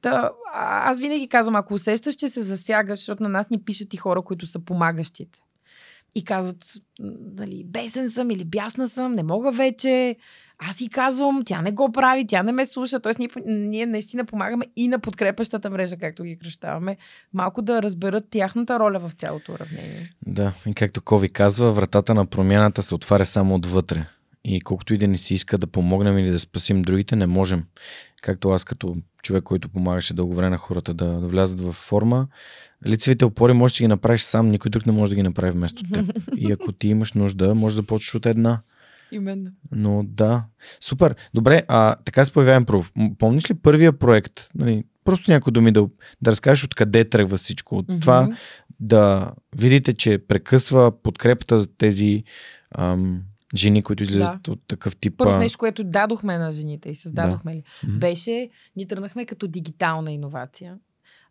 Та, 0.00 0.30
аз 0.54 1.00
винаги 1.00 1.28
казвам, 1.28 1.56
ако 1.56 1.74
усещаш, 1.74 2.14
че 2.14 2.28
се 2.28 2.42
засягаш, 2.42 2.98
защото 2.98 3.22
на 3.22 3.28
нас 3.28 3.50
ни 3.50 3.64
пишат 3.64 3.94
и 3.94 3.96
хора, 3.96 4.22
които 4.22 4.46
са 4.46 4.64
помагащите 4.64 5.40
и 6.14 6.24
казват, 6.24 6.72
нали, 7.38 7.64
бесен 7.64 8.10
съм 8.10 8.30
или 8.30 8.44
бясна 8.44 8.88
съм, 8.88 9.14
не 9.14 9.22
мога 9.22 9.52
вече. 9.52 10.16
Аз 10.58 10.76
си 10.76 10.88
казвам, 10.88 11.42
тя 11.46 11.62
не 11.62 11.72
го 11.72 11.92
прави, 11.92 12.26
тя 12.26 12.42
не 12.42 12.52
ме 12.52 12.64
слуша. 12.64 13.00
Тоест, 13.00 13.18
ние, 13.18 13.28
ние 13.46 13.86
наистина 13.86 14.24
помагаме 14.24 14.64
и 14.76 14.88
на 14.88 14.98
подкрепещата 14.98 15.70
мрежа, 15.70 15.96
както 15.96 16.24
ги 16.24 16.38
кръщаваме, 16.38 16.96
малко 17.34 17.62
да 17.62 17.82
разберат 17.82 18.24
тяхната 18.30 18.78
роля 18.78 18.98
в 18.98 19.12
цялото 19.12 19.52
уравнение. 19.52 20.10
Да, 20.26 20.52
и 20.66 20.74
както 20.74 21.02
Кови 21.02 21.28
казва, 21.28 21.72
вратата 21.72 22.14
на 22.14 22.26
промяната 22.26 22.82
се 22.82 22.94
отваря 22.94 23.24
само 23.24 23.54
отвътре. 23.54 24.06
И 24.48 24.60
колкото 24.60 24.94
и 24.94 24.98
да 24.98 25.08
ни 25.08 25.18
се 25.18 25.34
иска 25.34 25.58
да 25.58 25.66
помогнем 25.66 26.18
или 26.18 26.30
да 26.30 26.38
спасим 26.38 26.82
другите, 26.82 27.16
не 27.16 27.26
можем. 27.26 27.64
Както 28.22 28.50
аз 28.50 28.64
като 28.64 28.96
човек, 29.22 29.44
който 29.44 29.68
помагаше 29.68 30.14
дълго 30.14 30.34
време 30.34 30.50
на 30.50 30.58
хората 30.58 30.94
да, 30.94 31.06
да 31.06 31.26
влязат 31.26 31.60
в 31.60 31.72
форма, 31.72 32.28
лицевите 32.86 33.24
опори 33.24 33.52
можеш 33.52 33.76
да 33.76 33.82
ги 33.82 33.88
направиш 33.88 34.20
сам, 34.20 34.48
никой 34.48 34.70
друг 34.70 34.86
не 34.86 34.92
може 34.92 35.10
да 35.10 35.16
ги 35.16 35.22
направи 35.22 35.52
вместо 35.52 35.82
теб. 35.92 36.18
И 36.36 36.52
ако 36.52 36.72
ти 36.72 36.88
имаш 36.88 37.12
нужда, 37.12 37.54
може 37.54 37.76
да 37.76 37.82
почнеш 37.82 38.14
от 38.14 38.26
една. 38.26 38.60
Именно. 39.12 39.50
Но 39.72 40.04
да. 40.08 40.44
Супер. 40.80 41.14
Добре, 41.34 41.62
а 41.68 41.96
така 42.04 42.24
се 42.24 42.32
появявам 42.32 42.64
пров. 42.64 42.92
Помниш 43.18 43.50
ли 43.50 43.54
първия 43.54 43.92
проект? 43.92 44.50
Нали, 44.54 44.84
просто 45.04 45.30
някои 45.30 45.52
думи 45.52 45.72
да, 45.72 45.88
да 46.22 46.30
разкажеш 46.30 46.64
откъде 46.64 47.04
тръгва 47.04 47.36
всичко. 47.36 47.78
От 47.78 47.86
mm-hmm. 47.86 48.00
това 48.00 48.36
да 48.80 49.32
видите, 49.56 49.92
че 49.92 50.18
прекъсва 50.18 51.02
подкрепата 51.02 51.60
за 51.60 51.66
тези 51.76 52.24
ам, 52.78 53.22
жени, 53.54 53.82
които 53.82 54.02
излизат 54.02 54.42
да. 54.42 54.52
от 54.52 54.60
такъв 54.66 54.96
тип. 54.96 55.14
Първо 55.16 55.36
нещо, 55.36 55.58
което 55.58 55.84
дадохме 55.84 56.38
на 56.38 56.52
жените 56.52 56.90
и 56.90 56.94
създадохме 56.94 57.52
да. 57.52 57.58
ли, 57.58 57.98
беше, 57.98 58.48
ни 58.76 58.86
тръгнахме 58.86 59.26
като 59.26 59.46
дигитална 59.46 60.12
иновация. 60.12 60.76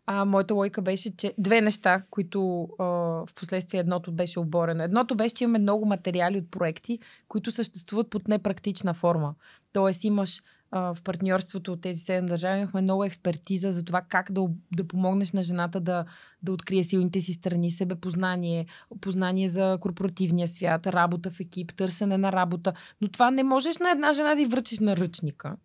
А 0.06 0.24
моята 0.24 0.54
лойка 0.54 0.82
беше, 0.82 1.16
че 1.16 1.34
две 1.38 1.60
неща, 1.60 2.02
които 2.10 2.68
а, 2.78 2.84
в 2.84 3.28
последствие 3.34 3.80
едното 3.80 4.12
беше 4.12 4.40
оборено. 4.40 4.82
Едното 4.82 5.14
беше, 5.14 5.34
че 5.34 5.44
имаме 5.44 5.58
много 5.58 5.86
материали 5.86 6.38
от 6.38 6.50
проекти, 6.50 6.98
които 7.28 7.50
съществуват 7.50 8.10
под 8.10 8.28
непрактична 8.28 8.94
форма. 8.94 9.34
Тоест 9.72 10.04
имаш 10.04 10.42
а, 10.70 10.94
в 10.94 11.02
партньорството 11.02 11.72
от 11.72 11.80
тези 11.80 12.00
седем 12.00 12.26
държави 12.26 12.60
имахме 12.60 12.80
много 12.80 13.04
експертиза 13.04 13.70
за 13.70 13.84
това 13.84 14.02
как 14.08 14.32
да, 14.32 14.46
да 14.76 14.88
помогнеш 14.88 15.32
на 15.32 15.42
жената 15.42 15.80
да, 15.80 16.04
да 16.42 16.52
открие 16.52 16.84
силните 16.84 17.20
си 17.20 17.32
страни, 17.32 17.70
себепознание, 17.70 18.66
познание 19.00 19.48
за 19.48 19.78
корпоративния 19.80 20.48
свят, 20.48 20.86
работа 20.86 21.30
в 21.30 21.40
екип, 21.40 21.74
търсене 21.76 22.18
на 22.18 22.32
работа. 22.32 22.72
Но 23.00 23.08
това 23.08 23.30
не 23.30 23.42
можеш 23.42 23.78
на 23.78 23.90
една 23.90 24.12
жена 24.12 24.34
да 24.34 24.42
й 24.42 24.46
връчиш 24.46 24.78
на 24.78 24.96
ръчника. 24.96 25.56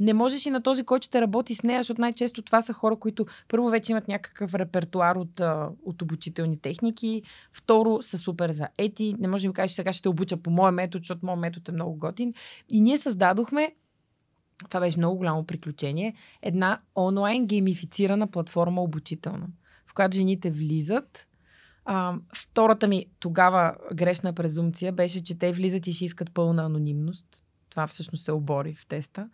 Не 0.00 0.14
можеш 0.14 0.46
и 0.46 0.50
на 0.50 0.62
този, 0.62 0.84
който 0.84 1.04
ще 1.04 1.20
работи 1.20 1.54
с 1.54 1.62
нея, 1.62 1.80
защото 1.80 2.00
най-често 2.00 2.42
това 2.42 2.60
са 2.60 2.72
хора, 2.72 2.96
които 2.96 3.26
първо 3.48 3.68
вече 3.68 3.92
имат 3.92 4.08
някакъв 4.08 4.54
репертуар 4.54 5.16
от, 5.16 5.40
от 5.84 6.02
обучителни 6.02 6.56
техники, 6.60 7.22
второ 7.52 8.02
са 8.02 8.18
супер 8.18 8.50
за 8.50 8.68
ети. 8.78 9.14
Не 9.18 9.28
може 9.28 9.42
да 9.42 9.48
ми 9.48 9.54
кажеш, 9.54 9.74
сега 9.74 9.92
ще 9.92 10.08
обуча 10.08 10.36
по 10.36 10.50
моя 10.50 10.72
метод, 10.72 11.00
защото 11.02 11.26
моят 11.26 11.40
метод 11.40 11.64
е 11.68 11.72
много 11.72 11.96
готин. 11.96 12.34
И 12.70 12.80
ние 12.80 12.96
създадохме 12.96 13.74
това 14.68 14.80
беше 14.80 14.98
много 14.98 15.16
голямо 15.16 15.44
приключение, 15.44 16.14
една 16.42 16.80
онлайн 16.96 17.46
геймифицирана 17.46 18.26
платформа 18.26 18.82
обучителна, 18.82 19.46
в 19.86 19.94
която 19.94 20.16
жените 20.16 20.50
влизат. 20.50 21.28
А, 21.84 22.14
втората 22.34 22.86
ми 22.86 23.06
тогава 23.18 23.74
грешна 23.94 24.32
презумпция 24.32 24.92
беше, 24.92 25.22
че 25.22 25.38
те 25.38 25.52
влизат 25.52 25.86
и 25.86 25.92
ще 25.92 26.04
искат 26.04 26.32
пълна 26.34 26.64
анонимност. 26.64 27.44
Това 27.70 27.86
всъщност 27.86 28.24
се 28.24 28.32
обори 28.32 28.74
в 28.74 28.86
теста. 28.86 29.28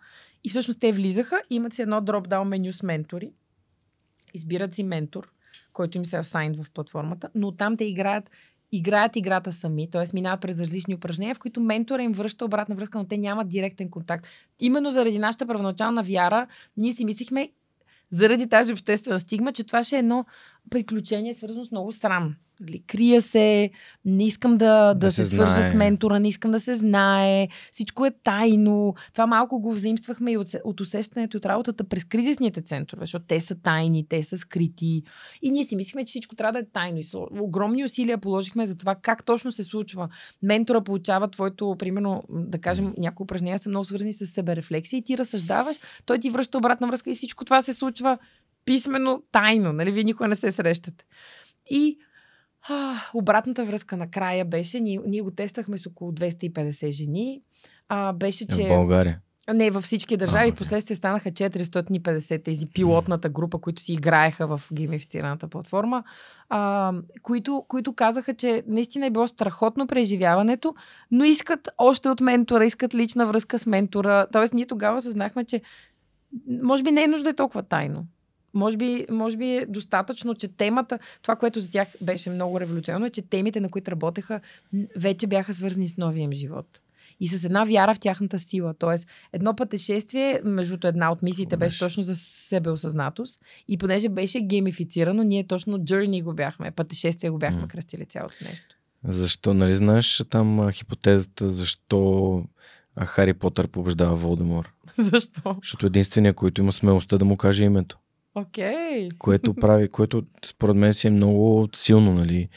И 0.45 0.49
всъщност 0.49 0.81
те 0.81 0.93
влизаха, 0.93 1.43
имат 1.51 1.73
си 1.73 1.83
едно 1.83 2.01
дропдаун 2.01 2.49
меню 2.49 2.73
с 2.73 2.83
ментори. 2.83 3.33
Избират 4.35 4.75
си 4.75 4.83
ментор, 4.83 5.33
който 5.73 5.99
им 5.99 6.07
се 6.07 6.17
асайн 6.17 6.63
в 6.63 6.71
платформата, 6.71 7.31
но 7.35 7.53
там 7.53 7.77
те 7.77 7.85
играят 7.85 8.31
играят 8.73 9.17
играта 9.17 9.53
сами, 9.53 9.91
т.е. 9.91 10.03
минават 10.15 10.41
през 10.41 10.61
различни 10.61 10.95
упражнения, 10.95 11.35
в 11.35 11.39
които 11.39 11.61
ментора 11.61 12.03
им 12.03 12.13
връща 12.13 12.45
обратна 12.45 12.75
връзка, 12.75 12.99
но 12.99 13.05
те 13.05 13.17
нямат 13.17 13.49
директен 13.49 13.91
контакт. 13.91 14.27
Именно 14.61 14.91
заради 14.91 15.19
нашата 15.19 15.47
първоначална 15.47 16.03
вяра, 16.03 16.47
ние 16.77 16.93
си 16.93 17.05
мислихме, 17.05 17.51
заради 18.11 18.49
тази 18.49 18.73
обществена 18.73 19.19
стигма, 19.19 19.53
че 19.53 19.65
това 19.65 19.85
ще 19.85 19.97
е 19.97 19.99
едно 19.99 20.25
приключение, 20.71 21.35
свързано 21.35 21.65
с 21.65 21.71
много 21.71 21.93
срам. 21.93 22.35
Нали, 22.61 22.83
крия 22.87 23.23
се, 23.23 23.71
не 24.05 24.27
искам 24.27 24.57
да, 24.57 24.95
да, 24.95 24.95
да 24.95 25.13
се, 25.13 25.25
се 25.25 25.31
свържа 25.31 25.63
с 25.71 25.75
ментора, 25.75 26.21
не 26.21 26.29
искам 26.29 26.51
да 26.51 26.61
се 26.61 26.75
знае, 26.75 27.49
всичко 27.73 28.07
е 28.07 28.11
тайно. 28.25 28.95
Това 29.13 29.27
малко 29.27 29.61
го 29.61 29.73
взаимствахме 29.73 30.33
и 30.33 30.37
от, 30.37 30.49
от 30.65 30.81
усещането 30.81 31.37
от 31.37 31.47
работата 31.47 31.85
през 31.85 32.05
кризисните 32.05 32.63
центрове, 32.63 33.03
защото 33.03 33.25
те 33.29 33.41
са 33.41 33.55
тайни, 33.55 34.07
те 34.09 34.23
са 34.23 34.37
скрити. 34.37 35.03
И 35.43 35.51
ние 35.51 35.65
си 35.65 35.77
мислихме, 35.77 36.05
че 36.05 36.11
всичко 36.11 36.35
трябва 36.35 36.53
да 36.53 36.59
е 36.59 36.65
тайно. 36.73 36.99
И 36.99 37.05
огромни 37.41 37.85
усилия 37.85 38.19
положихме 38.19 38.67
за 38.67 38.77
това 38.77 38.95
как 38.95 39.25
точно 39.25 39.53
се 39.53 39.63
случва. 39.63 40.09
Ментора 40.43 40.81
получава 40.81 41.31
твоето, 41.31 41.77
примерно, 41.79 42.23
да 42.31 42.59
кажем, 42.59 42.95
някои 42.99 43.25
упражнения 43.25 43.59
са 43.59 43.69
много 43.69 43.85
свързани 43.85 44.13
с 44.13 44.27
себерефлексия 44.27 44.99
и 44.99 45.03
ти 45.03 45.19
разсъждаваш, 45.19 45.77
той 46.07 46.19
ти 46.19 46.31
връща 46.31 46.59
обратна 46.59 46.87
връзка 46.87 47.11
и 47.11 47.15
всичко 47.15 47.45
това 47.45 47.61
се 47.61 47.75
случва 47.75 48.19
писменно, 48.67 49.23
тайно, 49.33 49.73
нали? 49.73 49.93
Вие 49.93 50.05
никога 50.05 50.29
не 50.29 50.37
се 50.37 50.51
срещате. 50.51 51.05
И 51.71 51.99
а, 52.69 52.95
обратната 53.15 53.65
връзка 53.65 53.97
накрая 53.97 54.45
беше, 54.45 54.81
ние, 54.81 55.01
ние 55.07 55.23
го 55.23 55.31
тествахме 55.31 55.79
с 55.79 55.87
около 55.87 56.13
250 56.13 56.91
жени, 56.91 57.43
а, 57.89 58.13
беше, 58.13 58.47
че... 58.47 58.65
В 58.65 58.69
България? 58.69 59.21
Не, 59.55 59.71
във 59.71 59.85
всички 59.85 60.17
държави. 60.17 60.49
А, 60.49 60.53
okay. 60.53 60.55
Впоследствие 60.55 60.97
станаха 60.97 61.31
450 61.31 62.45
тези 62.45 62.67
пилотната 62.67 63.29
група, 63.29 63.59
които 63.59 63.83
си 63.83 63.93
играеха 63.93 64.47
в 64.47 64.63
геймифицираната 64.73 65.49
платформа, 65.49 66.05
а, 66.49 66.93
които, 67.23 67.65
които 67.69 67.93
казаха, 67.93 68.35
че 68.35 68.63
наистина 68.67 69.07
е 69.07 69.11
било 69.11 69.27
страхотно 69.27 69.87
преживяването, 69.87 70.75
но 71.11 71.25
искат 71.25 71.69
още 71.79 72.09
от 72.09 72.21
ментора, 72.21 72.65
искат 72.65 72.95
лична 72.95 73.27
връзка 73.27 73.59
с 73.59 73.67
ментора. 73.67 74.27
Тоест, 74.33 74.55
ние 74.55 74.67
тогава 74.67 75.01
съзнахме, 75.01 75.45
че 75.45 75.63
може 76.63 76.83
би 76.83 76.91
не 76.91 77.03
е 77.03 77.09
нужда 77.09 77.25
да 77.25 77.31
е 77.31 77.35
толкова 77.35 77.63
тайно. 77.63 78.07
Може 78.57 78.77
би, 78.77 79.07
може 79.11 79.37
би 79.37 79.57
е 79.57 79.67
достатъчно, 79.67 80.35
че 80.35 80.49
темата, 80.49 80.99
това, 81.23 81.37
което 81.37 81.61
за 81.61 81.71
тях 81.71 81.89
беше 82.01 82.31
много 82.31 82.61
революционно, 82.61 83.07
е, 83.07 83.11
че 83.11 83.23
темите, 83.23 83.61
на 83.61 83.69
които 83.69 83.91
работеха, 83.91 84.41
вече 84.97 85.27
бяха 85.27 85.55
свързани 85.55 85.89
с 85.89 85.97
новия 85.97 86.23
им 86.23 86.33
живот. 86.33 86.81
И 87.21 87.29
с 87.29 87.45
една 87.45 87.65
вяра 87.65 87.95
в 87.95 88.01
тяхната 88.01 88.39
сила. 88.39 88.75
Тоест, 88.79 89.09
едно 89.33 89.57
пътешествие, 89.57 90.41
между 90.45 90.79
една 90.85 91.13
от 91.13 91.23
мисиите 91.23 91.57
беше 91.57 91.79
точно 91.79 92.03
за 92.03 92.17
себеосъзнатост. 92.17 93.41
И 93.69 93.79
понеже 93.79 94.09
беше 94.09 94.41
геймифицирано, 94.41 95.23
ние 95.23 95.47
точно 95.47 95.79
journey 95.79 96.23
го 96.23 96.35
бяхме, 96.35 96.71
пътешествие 96.71 97.31
го 97.31 97.39
бяхме 97.39 97.63
mm. 97.63 97.69
кръстили 97.69 98.07
цялото 98.07 98.37
нещо. 98.43 98.77
Защо, 99.05 99.55
нали 99.55 99.73
знаеш 99.73 100.25
там 100.31 100.73
хипотезата, 100.73 101.49
защо 101.49 102.45
Хари 103.05 103.35
Потър 103.35 103.69
побеждава 103.69 104.17
Волдемор? 104.17 104.73
Защо? 104.99 105.57
Защото 105.63 105.87
единствения, 105.87 106.35
който 106.35 106.61
има 106.61 106.73
смелостта 106.73 107.19
да 107.19 107.25
му 107.25 107.37
каже 107.37 107.65
името. 107.65 107.99
Okay. 108.37 109.09
Което 109.19 109.55
прави, 109.55 109.89
което 109.89 110.23
според 110.45 110.77
мен 110.77 110.93
си 110.93 111.07
е 111.07 111.11
много 111.11 111.69
силно, 111.75 112.15
нали? 112.15 112.49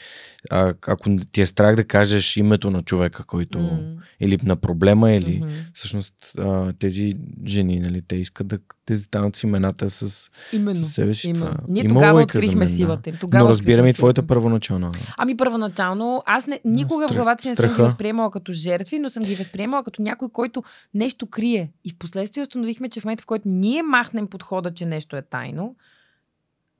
А, 0.50 0.74
ако 0.86 1.16
ти 1.32 1.40
е 1.40 1.46
страх 1.46 1.76
да 1.76 1.84
кажеш 1.84 2.36
името 2.36 2.70
на 2.70 2.82
човека, 2.82 3.24
който. 3.24 3.58
Mm. 3.58 3.96
Или 4.20 4.38
на 4.42 4.56
проблема, 4.56 5.12
или 5.12 5.40
mm-hmm. 5.40 5.64
всъщност 5.74 6.14
а, 6.38 6.72
тези 6.72 7.16
жени, 7.46 7.80
нали, 7.80 8.02
те 8.08 8.16
искат 8.16 8.48
да 8.48 8.58
те 8.90 8.96
станат 8.96 9.36
с 9.36 9.42
имената 9.42 9.90
с, 9.90 10.30
Именно. 10.52 10.84
с 10.84 10.92
себе 10.92 11.14
си. 11.14 11.28
Именно. 11.28 11.46
Това. 11.46 11.56
Ние 11.68 11.84
Има 11.84 11.94
тогава 11.94 12.22
открихме 12.22 12.54
мен, 12.54 12.68
силата 12.68 13.10
им. 13.10 13.16
Тогава 13.20 13.44
Но 13.44 13.50
разбираме 13.50 13.90
и 13.90 13.92
твоята 13.92 14.26
първоначална. 14.26 14.90
Ами 15.16 15.36
първоначално, 15.36 16.22
аз 16.26 16.46
не, 16.46 16.60
никога 16.64 17.04
Страх, 17.04 17.14
в 17.14 17.16
главата 17.16 17.42
си 17.42 17.48
не 17.48 17.54
съм 17.54 17.68
ги 17.68 17.82
възприемала 17.82 18.30
като 18.30 18.52
жертви, 18.52 18.98
но 18.98 19.08
съм 19.08 19.22
ги 19.22 19.34
възприемала 19.34 19.84
като 19.84 20.02
някой, 20.02 20.28
който 20.28 20.62
нещо 20.94 21.26
крие. 21.26 21.72
И 21.84 21.90
в 21.90 21.98
последствие 21.98 22.42
установихме, 22.42 22.88
че 22.88 23.00
в 23.00 23.04
момента, 23.04 23.22
в 23.22 23.26
който 23.26 23.48
ние 23.48 23.82
махнем 23.82 24.26
подхода, 24.26 24.74
че 24.74 24.86
нещо 24.86 25.16
е 25.16 25.22
тайно, 25.22 25.69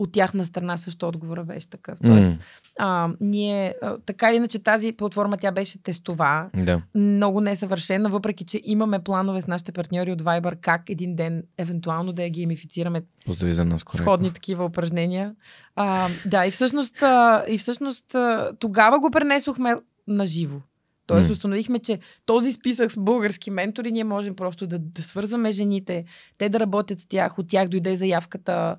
от 0.00 0.12
тяхна 0.12 0.44
страна 0.44 0.76
също 0.76 1.08
отговора 1.08 1.44
беше 1.44 1.70
такъв. 1.70 1.98
Тоест, 2.06 2.40
mm. 2.40 2.44
а, 2.78 3.10
ние, 3.20 3.74
а, 3.82 3.96
така 4.06 4.30
или 4.30 4.36
иначе 4.36 4.58
тази 4.58 4.92
платформа, 4.92 5.36
тя 5.36 5.52
беше 5.52 5.82
тестова, 5.82 6.50
да. 6.56 6.82
много 6.94 7.40
несъвършена, 7.40 8.08
въпреки 8.08 8.44
че 8.44 8.60
имаме 8.64 8.98
планове 8.98 9.40
с 9.40 9.46
нашите 9.46 9.72
партньори 9.72 10.12
от 10.12 10.22
Viber 10.22 10.60
как 10.60 10.90
един 10.90 11.16
ден 11.16 11.42
евентуално 11.58 12.12
да 12.12 12.22
я 12.22 12.30
геймифицираме 12.30 13.02
Поздрави 13.26 13.52
за 13.52 13.64
нас, 13.64 13.84
сходни 13.88 14.32
такива 14.32 14.64
упражнения. 14.64 15.34
А, 15.76 16.08
да, 16.26 16.46
и 16.46 16.50
всъщност, 16.50 17.02
а, 17.02 17.44
и 17.48 17.58
всъщност 17.58 18.14
а, 18.14 18.52
тогава 18.58 19.00
го 19.00 19.10
пренесохме 19.10 19.74
на 20.06 20.26
живо. 20.26 20.60
Тоест 21.06 21.28
mm. 21.28 21.32
установихме, 21.32 21.78
че 21.78 21.98
този 22.26 22.52
списък 22.52 22.92
с 22.92 22.98
български 22.98 23.50
ментори 23.50 23.92
ние 23.92 24.04
можем 24.04 24.36
просто 24.36 24.66
да, 24.66 24.78
да 24.78 25.02
свързваме 25.02 25.50
жените, 25.50 26.04
те 26.38 26.48
да 26.48 26.60
работят 26.60 27.00
с 27.00 27.06
тях, 27.06 27.38
от 27.38 27.48
тях 27.48 27.68
дойде 27.68 27.94
заявката, 27.94 28.76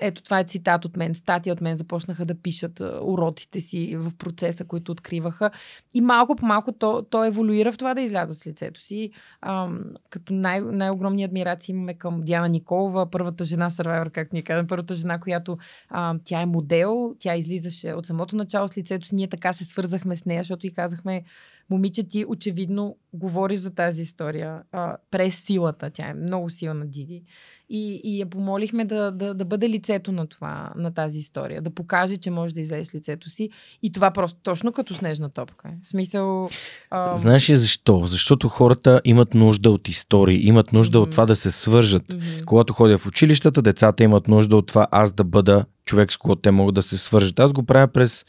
ето 0.00 0.22
това 0.22 0.40
е 0.40 0.44
цитат 0.44 0.84
от 0.84 0.96
мен, 0.96 1.14
статия 1.14 1.52
от 1.52 1.60
мен 1.60 1.74
започнаха 1.74 2.24
да 2.24 2.34
пишат 2.34 2.80
а, 2.80 3.00
уроците 3.02 3.60
си 3.60 3.96
в 3.96 4.12
процеса, 4.18 4.64
които 4.64 4.92
откриваха. 4.92 5.50
И 5.94 6.00
малко 6.00 6.36
по 6.36 6.46
малко 6.46 6.72
то, 6.72 7.02
то 7.10 7.24
еволюира 7.24 7.72
в 7.72 7.78
това 7.78 7.94
да 7.94 8.00
изляза 8.00 8.34
с 8.34 8.46
лицето 8.46 8.80
си. 8.80 9.10
А, 9.40 9.68
като 10.10 10.32
най- 10.32 10.60
най-огромни 10.60 11.24
адмирации 11.24 11.72
имаме 11.72 11.94
към 11.94 12.20
Диана 12.20 12.48
Николова, 12.48 13.10
първата 13.10 13.44
жена 13.44 13.70
Survivor, 13.70 14.10
как 14.10 14.32
ни 14.32 14.42
казвам, 14.42 14.66
първата 14.66 14.94
жена, 14.94 15.20
която 15.20 15.58
а, 15.88 16.14
тя 16.24 16.40
е 16.40 16.46
модел, 16.46 17.14
тя 17.18 17.36
излизаше 17.36 17.92
от 17.92 18.06
самото 18.06 18.36
начало 18.36 18.68
с 18.68 18.78
лицето 18.78 19.06
си. 19.06 19.14
Ние 19.14 19.28
така 19.28 19.52
се 19.52 19.64
свързахме 19.64 20.16
с 20.16 20.24
нея, 20.24 20.40
защото 20.40 20.66
и 20.66 20.74
казахме, 20.74 21.22
момиче, 21.70 22.02
ти 22.02 22.24
очевидно 22.28 22.96
говориш 23.12 23.58
за 23.58 23.74
тази 23.74 24.02
история 24.02 24.62
а, 24.72 24.96
през 25.10 25.40
силата. 25.40 25.90
Тя 25.90 26.08
е 26.08 26.14
много 26.14 26.50
силна, 26.50 26.86
Диди. 26.86 27.22
И, 27.70 28.00
и 28.04 28.20
я 28.20 28.26
помолихме 28.26 28.84
да, 28.84 29.10
да, 29.10 29.34
да 29.34 29.44
бъде 29.44 29.68
лицето 29.68 30.12
на 30.12 30.26
това, 30.26 30.72
на 30.76 30.94
тази 30.94 31.18
история. 31.18 31.62
Да 31.62 31.70
покаже, 31.70 32.16
че 32.16 32.30
може 32.30 32.54
да 32.54 32.60
излезеш 32.60 32.94
лицето 32.94 33.28
си. 33.28 33.50
И 33.82 33.92
това 33.92 34.10
просто 34.10 34.38
точно 34.42 34.72
като 34.72 34.94
снежна 34.94 35.30
топка. 35.30 35.70
В 35.82 35.88
смисъл... 35.88 36.48
А... 36.90 37.16
Знаеш 37.16 37.50
ли 37.50 37.56
защо? 37.56 38.06
Защото 38.06 38.48
хората 38.48 39.00
имат 39.04 39.34
нужда 39.34 39.70
от 39.70 39.88
истории, 39.88 40.46
имат 40.46 40.72
нужда 40.72 40.98
mm-hmm. 40.98 41.02
от 41.02 41.10
това 41.10 41.26
да 41.26 41.36
се 41.36 41.50
свържат. 41.50 42.08
Mm-hmm. 42.08 42.44
Когато 42.44 42.72
ходя 42.72 42.98
в 42.98 43.06
училищата, 43.06 43.62
децата 43.62 44.04
имат 44.04 44.28
нужда 44.28 44.56
от 44.56 44.66
това 44.66 44.86
аз 44.90 45.12
да 45.12 45.24
бъда 45.24 45.64
човек, 45.84 46.12
с 46.12 46.16
когото 46.16 46.40
те 46.40 46.50
могат 46.50 46.74
да 46.74 46.82
се 46.82 46.98
свържат. 46.98 47.40
Аз 47.40 47.52
го 47.52 47.62
правя 47.62 47.88
през 47.88 48.24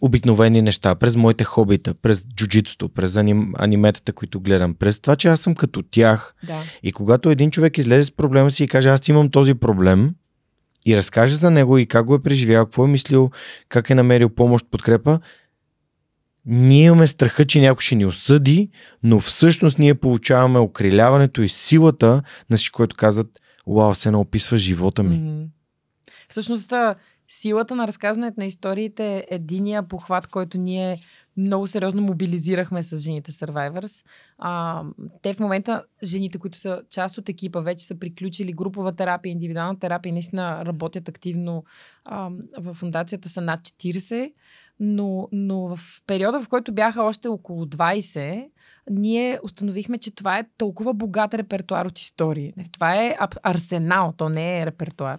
обикновени 0.00 0.62
неща, 0.62 0.94
през 0.94 1.16
моите 1.16 1.44
хобита, 1.44 1.94
през 1.94 2.26
джуджитото, 2.28 2.88
през 2.88 3.16
аним, 3.16 3.52
аниметата, 3.58 4.12
които 4.12 4.40
гледам, 4.40 4.74
през 4.74 5.00
това, 5.00 5.16
че 5.16 5.28
аз 5.28 5.40
съм 5.40 5.54
като 5.54 5.82
тях. 5.82 6.34
Да. 6.46 6.62
И 6.82 6.92
когато 6.92 7.30
един 7.30 7.50
човек 7.50 7.78
излезе 7.78 8.04
с 8.04 8.10
проблема 8.10 8.50
си 8.50 8.64
и 8.64 8.68
каже, 8.68 8.88
аз 8.88 9.08
имам 9.08 9.30
този 9.30 9.54
проблем, 9.54 10.14
и 10.86 10.96
разкаже 10.96 11.34
за 11.34 11.50
него 11.50 11.78
и 11.78 11.86
как 11.86 12.06
го 12.06 12.14
е 12.14 12.22
преживял, 12.22 12.64
какво 12.64 12.84
е 12.84 12.88
мислил, 12.88 13.30
как 13.68 13.90
е 13.90 13.94
намерил 13.94 14.28
помощ, 14.28 14.66
подкрепа, 14.70 15.20
ние 16.46 16.84
имаме 16.84 17.06
страха, 17.06 17.44
че 17.44 17.60
някой 17.60 17.82
ще 17.82 17.94
ни 17.94 18.06
осъди, 18.06 18.70
но 19.02 19.20
всъщност 19.20 19.78
ние 19.78 19.94
получаваме 19.94 20.58
окриляването 20.58 21.42
и 21.42 21.48
силата 21.48 22.22
на 22.50 22.56
всичко, 22.56 22.76
което 22.76 22.96
казват, 22.96 23.40
вау, 23.66 23.94
се 23.94 24.10
не 24.10 24.16
описва 24.16 24.56
живота 24.56 25.02
ми. 25.02 25.18
Мгм. 25.18 25.42
Всъщност, 26.28 26.72
силата 27.30 27.76
на 27.76 27.86
разказването 27.86 28.40
на 28.40 28.46
историите 28.46 29.16
е 29.16 29.26
единия 29.30 29.82
похват, 29.82 30.26
който 30.26 30.58
ние 30.58 31.00
много 31.36 31.66
сериозно 31.66 32.02
мобилизирахме 32.02 32.82
с 32.82 32.98
жените 32.98 33.32
Survivors. 33.32 34.06
А, 34.38 34.82
те 35.22 35.34
в 35.34 35.40
момента, 35.40 35.84
жените, 36.02 36.38
които 36.38 36.58
са 36.58 36.82
част 36.90 37.18
от 37.18 37.28
екипа, 37.28 37.60
вече 37.60 37.86
са 37.86 37.98
приключили 37.98 38.52
групова 38.52 38.92
терапия, 38.92 39.30
индивидуална 39.30 39.78
терапия 39.78 40.12
наистина 40.12 40.64
работят 40.64 41.08
активно. 41.08 41.64
А, 42.04 42.30
в 42.58 42.74
фундацията 42.74 43.28
са 43.28 43.40
над 43.40 43.60
40, 43.60 44.32
но, 44.80 45.28
но 45.32 45.76
в 45.76 46.02
периода, 46.06 46.42
в 46.42 46.48
който 46.48 46.72
бяха 46.72 47.02
още 47.02 47.28
около 47.28 47.66
20, 47.66 48.48
ние 48.90 49.40
установихме, 49.42 49.98
че 49.98 50.10
това 50.10 50.38
е 50.38 50.46
толкова 50.58 50.94
богат 50.94 51.34
репертуар 51.34 51.86
от 51.86 51.98
истории. 51.98 52.52
Това 52.72 52.94
е 52.94 53.16
арсенал, 53.42 54.14
то 54.16 54.28
не 54.28 54.60
е 54.60 54.66
репертуар. 54.66 55.18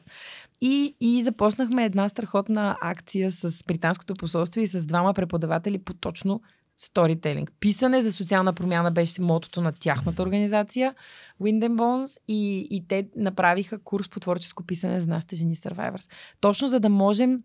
И, 0.61 0.95
и 1.01 1.23
започнахме 1.23 1.85
една 1.85 2.09
страхотна 2.09 2.77
акция 2.81 3.31
с 3.31 3.63
Британското 3.67 4.13
посолство 4.13 4.61
и 4.61 4.67
с 4.67 4.85
двама 4.85 5.13
преподаватели 5.13 5.77
по 5.77 5.93
точно 5.93 6.41
сторителинг. 6.77 7.51
Писане 7.59 8.01
за 8.01 8.11
социална 8.11 8.53
промяна 8.53 8.91
беше 8.91 9.21
мотото 9.21 9.61
на 9.61 9.71
тяхната 9.71 10.23
организация 10.23 10.95
Wind 11.41 11.67
and 11.67 11.75
Bones 11.75 12.17
и, 12.27 12.67
и 12.71 12.87
те 12.87 13.09
направиха 13.15 13.83
курс 13.83 14.09
по 14.09 14.19
творческо 14.19 14.63
писане 14.63 14.99
за 14.99 15.07
нашите 15.07 15.35
жени 15.35 15.55
Survivors. 15.55 16.11
Точно 16.39 16.67
за 16.67 16.79
да 16.79 16.89
можем 16.89 17.39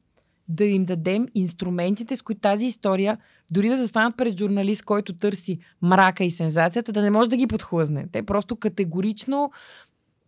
да 0.49 0.65
им 0.65 0.85
дадем 0.85 1.27
инструментите, 1.35 2.17
с 2.17 2.23
които 2.23 2.41
тази 2.41 2.67
история, 2.67 3.19
дори 3.51 3.69
да 3.69 3.77
застанат 3.77 4.17
пред 4.17 4.39
журналист, 4.39 4.85
който 4.85 5.13
търси 5.13 5.59
мрака 5.83 6.25
и 6.25 6.31
сензацията, 6.31 6.93
да 6.93 7.03
не 7.03 7.11
може 7.11 7.31
да 7.31 7.37
ги 7.37 7.47
подхлъзне. 7.47 8.07
Те 8.13 8.23
просто 8.23 8.57
категорично 8.57 9.51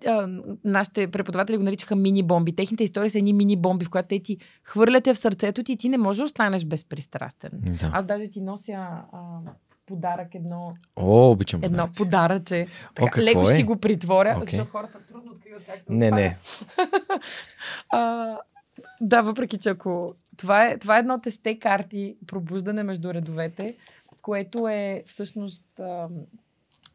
а, 0.06 0.28
нашите 0.64 1.10
преподаватели 1.10 1.56
го 1.56 1.62
наричаха 1.62 1.96
мини-бомби. 1.96 2.56
Техните 2.56 2.84
истории 2.84 3.10
са 3.10 3.18
едни 3.18 3.34
мини-бомби, 3.34 3.84
в 3.84 3.90
които 3.90 4.08
те 4.08 4.20
ти 4.20 4.36
хвърляте 4.64 5.14
в 5.14 5.18
сърцето 5.18 5.62
ти 5.62 5.72
и 5.72 5.76
ти 5.76 5.88
не 5.88 5.98
можеш 5.98 6.18
да 6.18 6.24
останеш 6.24 6.64
безпристрастен. 6.64 7.50
Да. 7.54 7.90
Аз 7.92 8.04
даже 8.04 8.28
ти 8.28 8.40
нося 8.40 8.72
а, 8.72 9.02
подарък 9.86 10.34
едно, 10.34 10.74
О, 10.96 11.30
обичам 11.30 11.60
едно 11.62 11.76
подаръци. 11.76 11.98
подаръче. 11.98 12.66
Така, 12.94 13.10
какво 13.10 13.22
леко 13.22 13.50
е? 13.50 13.54
си 13.54 13.62
го 13.62 13.76
притворя, 13.76 14.30
Окей. 14.32 14.44
защото 14.44 14.70
хората 14.70 14.98
трудно 15.08 15.32
откриват 15.32 15.62
как 15.66 15.80
се 15.82 15.92
Не, 15.92 16.06
отваря. 16.06 16.22
не. 16.22 16.38
А, 17.90 18.36
да, 19.00 19.22
въпреки 19.22 19.58
че 19.58 19.68
ако... 19.68 20.14
Това 20.36 20.66
е, 20.66 20.78
това 20.78 20.96
е 20.96 21.00
едно 21.00 21.20
тесте 21.20 21.58
карти, 21.58 22.16
пробуждане 22.26 22.82
между 22.82 23.14
редовете, 23.14 23.76
което 24.22 24.68
е 24.68 25.02
всъщност 25.06 25.64
а, 25.80 26.08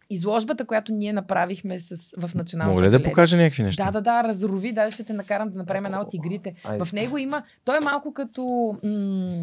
изложбата, 0.10 0.66
която 0.66 0.92
ние 0.92 1.14
направихме 1.14 1.80
с, 1.80 2.16
в 2.18 2.36
националната 2.36 2.76
Мога 2.76 2.88
ли 2.88 2.92
да 2.92 3.04
покажа 3.04 3.38
някакви 3.38 3.64
неща? 3.64 3.86
Да, 3.86 3.92
да, 3.92 4.02
да, 4.02 4.24
разрови, 4.28 4.74
даже 4.74 4.94
ще 4.94 5.04
те 5.04 5.14
накарам 5.14 5.50
да 5.50 5.58
направим 5.58 5.86
една 5.86 6.02
от 6.02 6.14
игрите. 6.14 6.56
Айде. 6.64 6.86
В 6.86 6.94
него 6.94 7.18
има, 7.18 7.44
той 7.66 7.78
е 7.78 7.80
малко 7.80 8.14
като, 8.14 8.74
м- 8.84 9.42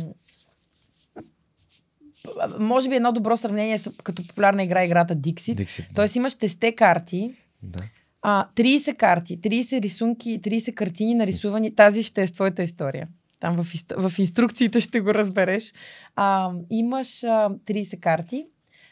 може 2.59 2.89
би 2.89 2.95
едно 2.95 3.13
добро 3.13 3.37
сравнение 3.37 3.79
с, 3.79 3.91
като 4.03 4.27
популярна 4.27 4.63
игра, 4.63 4.85
играта 4.85 5.17
Dixit. 5.17 5.55
Диксит. 5.55 5.87
Тоест 5.95 6.17
имаш 6.17 6.35
тесте 6.35 6.75
карти, 6.75 7.35
Да. 7.63 7.79
А, 8.23 8.49
30 8.57 8.97
карти, 8.97 9.41
30 9.41 9.81
рисунки, 9.83 10.41
30 10.43 10.75
картини 10.75 11.15
нарисувани. 11.15 11.75
Тази 11.75 12.03
ще 12.03 12.23
е 12.23 12.27
с 12.27 12.33
твоята 12.33 12.63
история. 12.63 13.09
Там 13.41 13.63
в, 13.63 13.75
ист- 13.75 14.09
в 14.09 14.19
инструкциите 14.19 14.81
ще 14.81 15.01
го 15.01 15.15
разбереш. 15.15 15.73
А, 16.17 16.53
имаш 16.71 17.25
а, 17.25 17.51
30 17.51 18.01
карти 18.01 18.47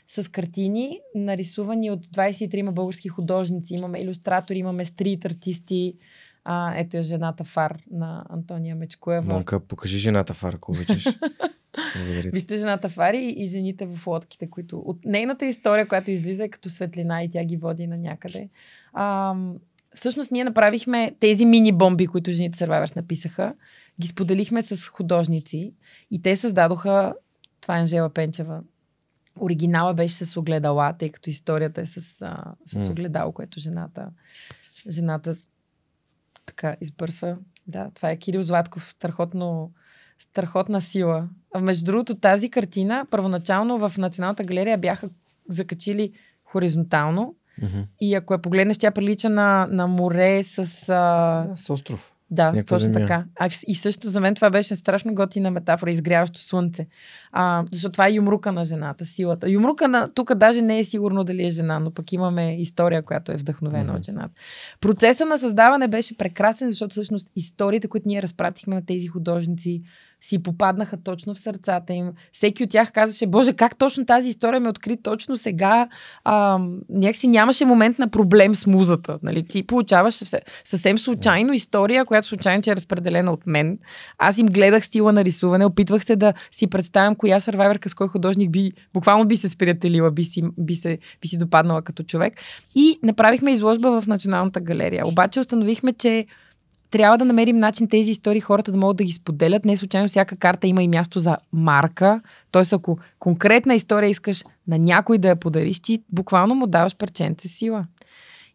с 0.07 0.31
картини, 0.31 1.01
нарисувани 1.15 1.91
от 1.91 2.07
23 2.07 2.71
български 2.71 3.09
художници. 3.09 3.75
Имаме 3.75 3.99
иллюстратори, 3.99 4.59
имаме 4.59 4.85
стрит 4.85 5.25
артисти. 5.25 5.95
А, 6.45 6.75
ето 6.77 6.97
е 6.97 7.03
жената 7.03 7.45
Фар 7.45 7.79
на 7.91 8.25
Антония 8.31 8.77
Мечкоева. 8.77 9.33
Монка, 9.33 9.61
покажи 9.61 9.99
жената 9.99 10.35
Фар, 10.35 10.55
ако 10.55 10.73
обичаш. 10.73 11.07
Благодаря. 11.97 12.31
Вижте 12.31 12.57
жената 12.57 12.89
Фари 12.89 13.35
и 13.39 13.47
жените 13.47 13.87
в 13.87 14.07
лодките, 14.07 14.51
които 14.51 14.79
от 14.79 15.05
нейната 15.05 15.47
история, 15.47 15.89
която 15.89 16.11
излиза 16.11 16.45
е 16.45 16.49
като 16.49 16.71
светлина 16.71 17.23
и 17.23 17.31
тя 17.31 17.45
ги 17.45 17.57
води 17.57 17.87
на 17.87 17.97
някъде. 17.97 18.49
А, 18.93 19.35
всъщност 19.95 20.31
ние 20.31 20.45
направихме 20.45 21.15
тези 21.21 21.47
мини-бомби, 21.47 22.07
които 22.07 22.31
жените 22.31 22.59
Survivors 22.59 22.97
написаха, 22.97 23.55
ги 24.01 24.09
споделихме 24.09 24.63
с 24.63 24.89
художници 24.89 25.73
и 26.11 26.23
те 26.23 26.37
създадоха, 26.37 27.15
това 27.61 27.77
е 27.77 27.81
Анжела 27.81 28.11
Пенчева, 28.11 28.61
оригинала 29.41 29.95
беше 29.95 30.25
с 30.25 30.37
огледала, 30.37 30.95
тъй 30.99 31.09
като 31.09 31.31
историята 31.31 31.81
е 31.81 31.87
с, 31.87 32.23
а, 32.23 32.55
с 32.65 32.91
огледало, 32.91 33.33
което 33.33 33.61
жената, 33.61 34.09
жената 34.91 35.35
така 36.47 36.77
избърсва. 36.81 37.37
Да, 37.67 37.91
това 37.95 38.11
е 38.11 38.17
Кирил 38.17 38.43
Златков, 38.43 38.91
страхотно, 38.91 39.73
страхотна 40.19 40.81
сила. 40.81 41.29
Между 41.61 41.85
другото, 41.85 42.15
тази 42.15 42.51
картина, 42.51 43.07
първоначално 43.11 43.89
в 43.89 43.99
Националната 43.99 44.45
галерия 44.45 44.79
бяха 44.79 45.09
закачили 45.49 46.13
хоризонтално 46.45 47.35
Мгм. 47.63 47.81
и 48.01 48.15
ако 48.15 48.35
я 48.35 48.43
погледнеш, 48.43 48.79
тя 48.79 48.91
прилича 48.91 49.29
на, 49.31 49.67
на 49.71 49.87
море 49.87 50.43
с... 50.43 50.59
А... 50.59 51.47
Да, 51.49 51.57
с 51.57 51.71
остров. 51.71 52.13
Да, 52.31 52.53
точно 52.53 52.79
земя. 52.93 52.95
така. 53.01 53.25
А, 53.39 53.49
и 53.67 53.75
също 53.75 54.09
за 54.09 54.21
мен 54.21 54.35
това 54.35 54.51
беше 54.51 54.77
страшно 54.77 55.15
готина 55.15 55.51
метафора, 55.51 55.91
изгряващо 55.91 56.41
слънце. 56.41 56.87
А, 57.33 57.65
защото 57.73 57.93
това 57.93 58.07
е 58.07 58.13
юмрука 58.13 58.53
на 58.53 58.65
жената, 58.65 59.05
силата. 59.05 59.51
Юмрука 59.51 59.89
на 59.89 60.09
тук 60.15 60.35
даже 60.35 60.63
не 60.63 60.79
е 60.79 60.85
сигурно 60.85 61.25
дали 61.25 61.47
е 61.47 61.51
жена, 61.51 61.79
но 61.79 61.91
пък 61.91 62.13
имаме 62.13 62.57
история, 62.61 63.03
която 63.03 63.33
е 63.33 63.37
вдъхновена 63.37 63.85
Мгм. 63.85 63.97
от 63.97 64.05
жената. 64.05 64.35
Процеса 64.81 65.25
на 65.25 65.39
създаване 65.39 65.89
беше 65.89 66.17
прекрасен, 66.17 66.71
защото 66.71 66.93
всъщност 66.93 67.29
историите, 67.37 67.89
които 67.89 68.09
ние 68.09 68.23
разпратихме 68.23 68.75
на 68.75 68.87
тези 68.87 69.07
художници, 69.07 69.83
си 70.21 70.43
попаднаха 70.43 70.97
точно 70.97 71.35
в 71.35 71.39
сърцата 71.39 71.93
им. 71.93 72.13
Всеки 72.33 72.65
от 72.65 72.71
тях 72.71 72.93
казваше, 72.93 73.27
Боже, 73.27 73.53
как 73.53 73.79
точно 73.79 74.07
тази 74.07 74.29
история 74.29 74.61
ме 74.61 74.69
откри 74.69 74.97
точно 75.03 75.37
сега. 75.37 75.89
А, 76.25 76.59
някакси 76.89 77.27
нямаше 77.29 77.65
момент 77.65 77.99
на 77.99 78.09
проблем 78.09 78.55
с 78.55 78.67
музата. 78.67 79.19
Нали? 79.23 79.45
Ти 79.45 79.63
получаваш 79.63 80.15
съвсем, 80.65 80.99
случайно 80.99 81.53
история, 81.53 82.05
която 82.05 82.27
случайно 82.27 82.63
ти 82.63 82.71
е 82.71 82.77
разпределена 82.77 83.33
от 83.33 83.47
мен. 83.47 83.79
Аз 84.19 84.39
им 84.39 84.47
гледах 84.47 84.85
стила 84.85 85.13
на 85.13 85.25
рисуване, 85.25 85.65
опитвах 85.65 86.05
се 86.05 86.17
да 86.17 86.33
си 86.51 86.67
представям 86.67 87.15
коя 87.15 87.41
сървайверка 87.41 87.89
с 87.89 87.95
кой 87.95 88.09
художник 88.09 88.51
би, 88.51 88.73
буквално 88.95 89.29
би 89.29 89.37
се 89.37 89.49
сприятелила, 89.49 90.11
би 90.11 90.25
си, 90.25 90.43
би, 90.59 90.75
се, 90.75 90.99
би 91.21 91.29
си 91.29 91.39
допаднала 91.39 91.83
като 91.83 92.03
човек. 92.03 92.35
И 92.75 92.99
направихме 93.03 93.53
изложба 93.53 94.01
в 94.01 94.07
Националната 94.07 94.61
галерия. 94.61 95.07
Обаче 95.07 95.41
установихме, 95.41 95.93
че 95.93 96.27
трябва 96.91 97.19
да 97.19 97.25
намерим 97.25 97.57
начин 97.59 97.89
тези 97.89 98.11
истории 98.11 98.41
хората 98.41 98.73
да 98.73 98.79
могат 98.79 98.97
да 98.97 99.05
ги 99.05 99.13
споделят. 99.13 99.65
Не 99.65 99.77
случайно 99.77 100.09
всяка 100.09 100.37
карта 100.37 100.67
има 100.67 100.83
и 100.83 100.89
място 100.89 101.19
за 101.19 101.37
марка. 101.53 102.21
Тоест, 102.51 102.73
ако 102.73 102.99
конкретна 103.19 103.75
история 103.75 104.11
искаш 104.11 104.45
на 104.69 104.79
някой 104.79 105.19
да 105.19 105.29
я 105.29 105.37
подариш, 105.37 105.81
ти 105.81 106.03
буквално 106.13 106.55
му 106.55 106.67
даваш 106.67 106.97
парченце 106.97 107.49
сила. 107.49 107.87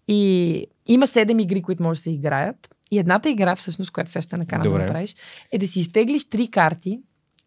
И 0.07 0.65
има 0.85 1.07
седем 1.07 1.39
игри, 1.39 1.61
които 1.61 1.83
може 1.83 1.97
да 1.97 2.01
се 2.01 2.11
играят. 2.11 2.69
И 2.91 2.99
едната 2.99 3.29
игра, 3.29 3.55
всъщност, 3.55 3.91
която 3.91 4.11
сега 4.11 4.21
ще 4.21 4.37
накарам 4.37 4.67
да 4.69 4.77
направиш, 4.77 5.15
е 5.51 5.57
да 5.57 5.67
си 5.67 5.79
изтеглиш 5.79 6.25
три 6.25 6.47
карти, 6.47 6.99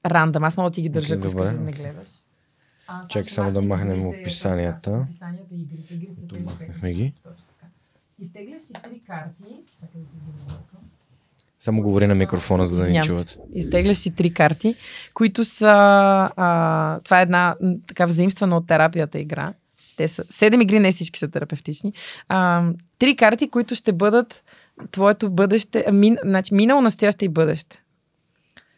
рандъм. 0.06 0.44
Аз 0.44 0.56
мога 0.56 0.70
да 0.70 0.74
ти 0.74 0.82
ги 0.82 0.88
държа, 0.88 1.14
ако 1.14 1.26
искаш 1.26 1.50
да 1.50 1.60
не 1.60 1.72
гледаш. 1.72 2.08
А, 2.88 3.08
Чакай 3.08 3.30
само 3.30 3.52
да 3.52 3.62
махнем 3.62 4.06
описанията. 4.06 4.90
Описанията 4.90 5.54
и 5.54 5.60
игрите. 5.62 5.94
Игрите 5.94 6.20
са 6.20 6.26
Тук 6.26 6.38
тези, 6.38 6.44
махнахме 6.44 6.80
които- 6.80 6.96
ги. 6.96 7.12
Точно. 7.22 7.44
Изтегляш 8.18 8.62
си 8.62 8.72
три 8.72 9.00
карти. 9.06 9.54
Чакай 9.80 10.00
да 10.00 10.06
ти 10.06 10.16
ги 10.16 10.20
намеря. 10.26 10.60
Само 11.58 11.82
говори 11.82 12.06
на 12.06 12.14
микрофона, 12.14 12.66
за 12.66 12.76
да 12.76 12.90
ни 12.90 13.02
чуват. 13.02 13.38
Изтегляш 13.54 13.96
си 13.96 14.14
три 14.14 14.34
карти, 14.34 14.74
които 15.14 15.44
са... 15.44 15.70
А, 16.36 17.00
това 17.00 17.18
е 17.18 17.22
една 17.22 17.56
така 17.86 18.06
взаимствана 18.06 18.56
от 18.56 18.66
терапията 18.66 19.18
игра. 19.18 19.54
Те 19.96 20.08
са... 20.08 20.24
Седем 20.30 20.60
игри, 20.60 20.80
не 20.80 20.92
всички 20.92 21.18
са 21.18 21.28
терапевтични. 21.28 21.92
А, 22.28 22.70
три 22.98 23.16
карти, 23.16 23.50
които 23.50 23.74
ще 23.74 23.92
бъдат 23.92 24.44
твоето 24.90 25.30
бъдеще... 25.30 25.84
а, 25.88 25.92
Мин, 25.92 26.16
значи, 26.24 26.54
минало, 26.54 26.80
настояще 26.80 27.24
и 27.24 27.28
бъдеще. 27.28 27.82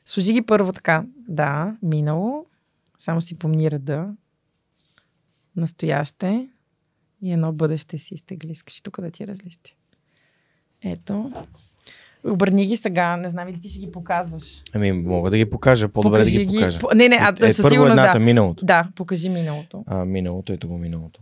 Сложи 0.04 0.32
ги 0.32 0.42
първо 0.42 0.72
така. 0.72 1.04
Да, 1.28 1.76
минало. 1.82 2.46
Само 2.98 3.20
си 3.20 3.38
помни 3.38 3.70
реда. 3.70 4.08
Настояще. 5.56 6.48
И 7.22 7.32
едно 7.32 7.52
бъдеще 7.52 7.98
си 7.98 8.14
изтегли. 8.14 8.50
Искаш 8.50 8.80
тук 8.80 9.00
да 9.00 9.10
ти 9.10 9.26
разлисти. 9.26 9.76
Ето. 10.82 11.30
Обърни 12.24 12.66
ги 12.66 12.76
сега, 12.76 13.16
не 13.16 13.28
знам 13.28 13.48
ли 13.48 13.60
ти 13.60 13.68
ще 13.68 13.80
ги 13.80 13.92
показваш. 13.92 14.62
Ами, 14.72 14.92
мога 14.92 15.30
да 15.30 15.36
ги 15.36 15.50
покажа, 15.50 15.88
по-добре 15.88 16.24
да 16.24 16.30
ги 16.30 16.46
покажа. 16.46 16.78
По... 16.78 16.88
Не, 16.94 17.08
не, 17.08 17.16
а 17.16 17.34
е, 17.40 17.52
със 17.52 17.62
първо 17.62 17.68
сигурност 17.68 17.98
едната, 17.98 18.18
да. 18.18 18.24
миналото. 18.24 18.64
Да, 18.64 18.88
покажи 18.94 19.28
миналото. 19.28 19.84
А, 19.86 20.04
миналото, 20.04 20.52
ето 20.52 20.68
го 20.68 20.78
миналото. 20.78 21.20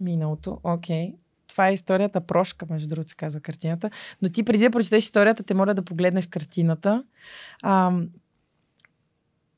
Миналото, 0.00 0.60
окей. 0.64 1.14
Това 1.48 1.68
е 1.68 1.72
историята 1.72 2.20
Прошка, 2.20 2.66
между 2.70 2.88
другото 2.88 3.08
се 3.08 3.16
казва 3.16 3.40
картината. 3.40 3.90
Но 4.22 4.28
ти 4.28 4.42
преди 4.42 4.64
да 4.64 4.70
прочетеш 4.70 5.04
историята, 5.04 5.42
те 5.42 5.54
моля 5.54 5.74
да 5.74 5.82
погледнеш 5.82 6.26
картината. 6.26 7.04
А, 7.62 7.92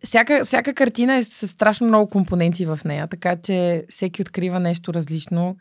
всяка, 0.05 0.45
всяка 0.45 0.75
картина 0.75 1.15
е 1.15 1.23
с 1.23 1.49
страшно 1.49 1.87
много 1.87 2.11
компоненти 2.11 2.67
в 2.67 2.81
нея, 2.85 3.09
така 3.09 3.37
че 3.37 3.85
всеки 3.89 4.23
открива 4.23 4.61
нещо 4.61 4.95
различно. 4.95 5.57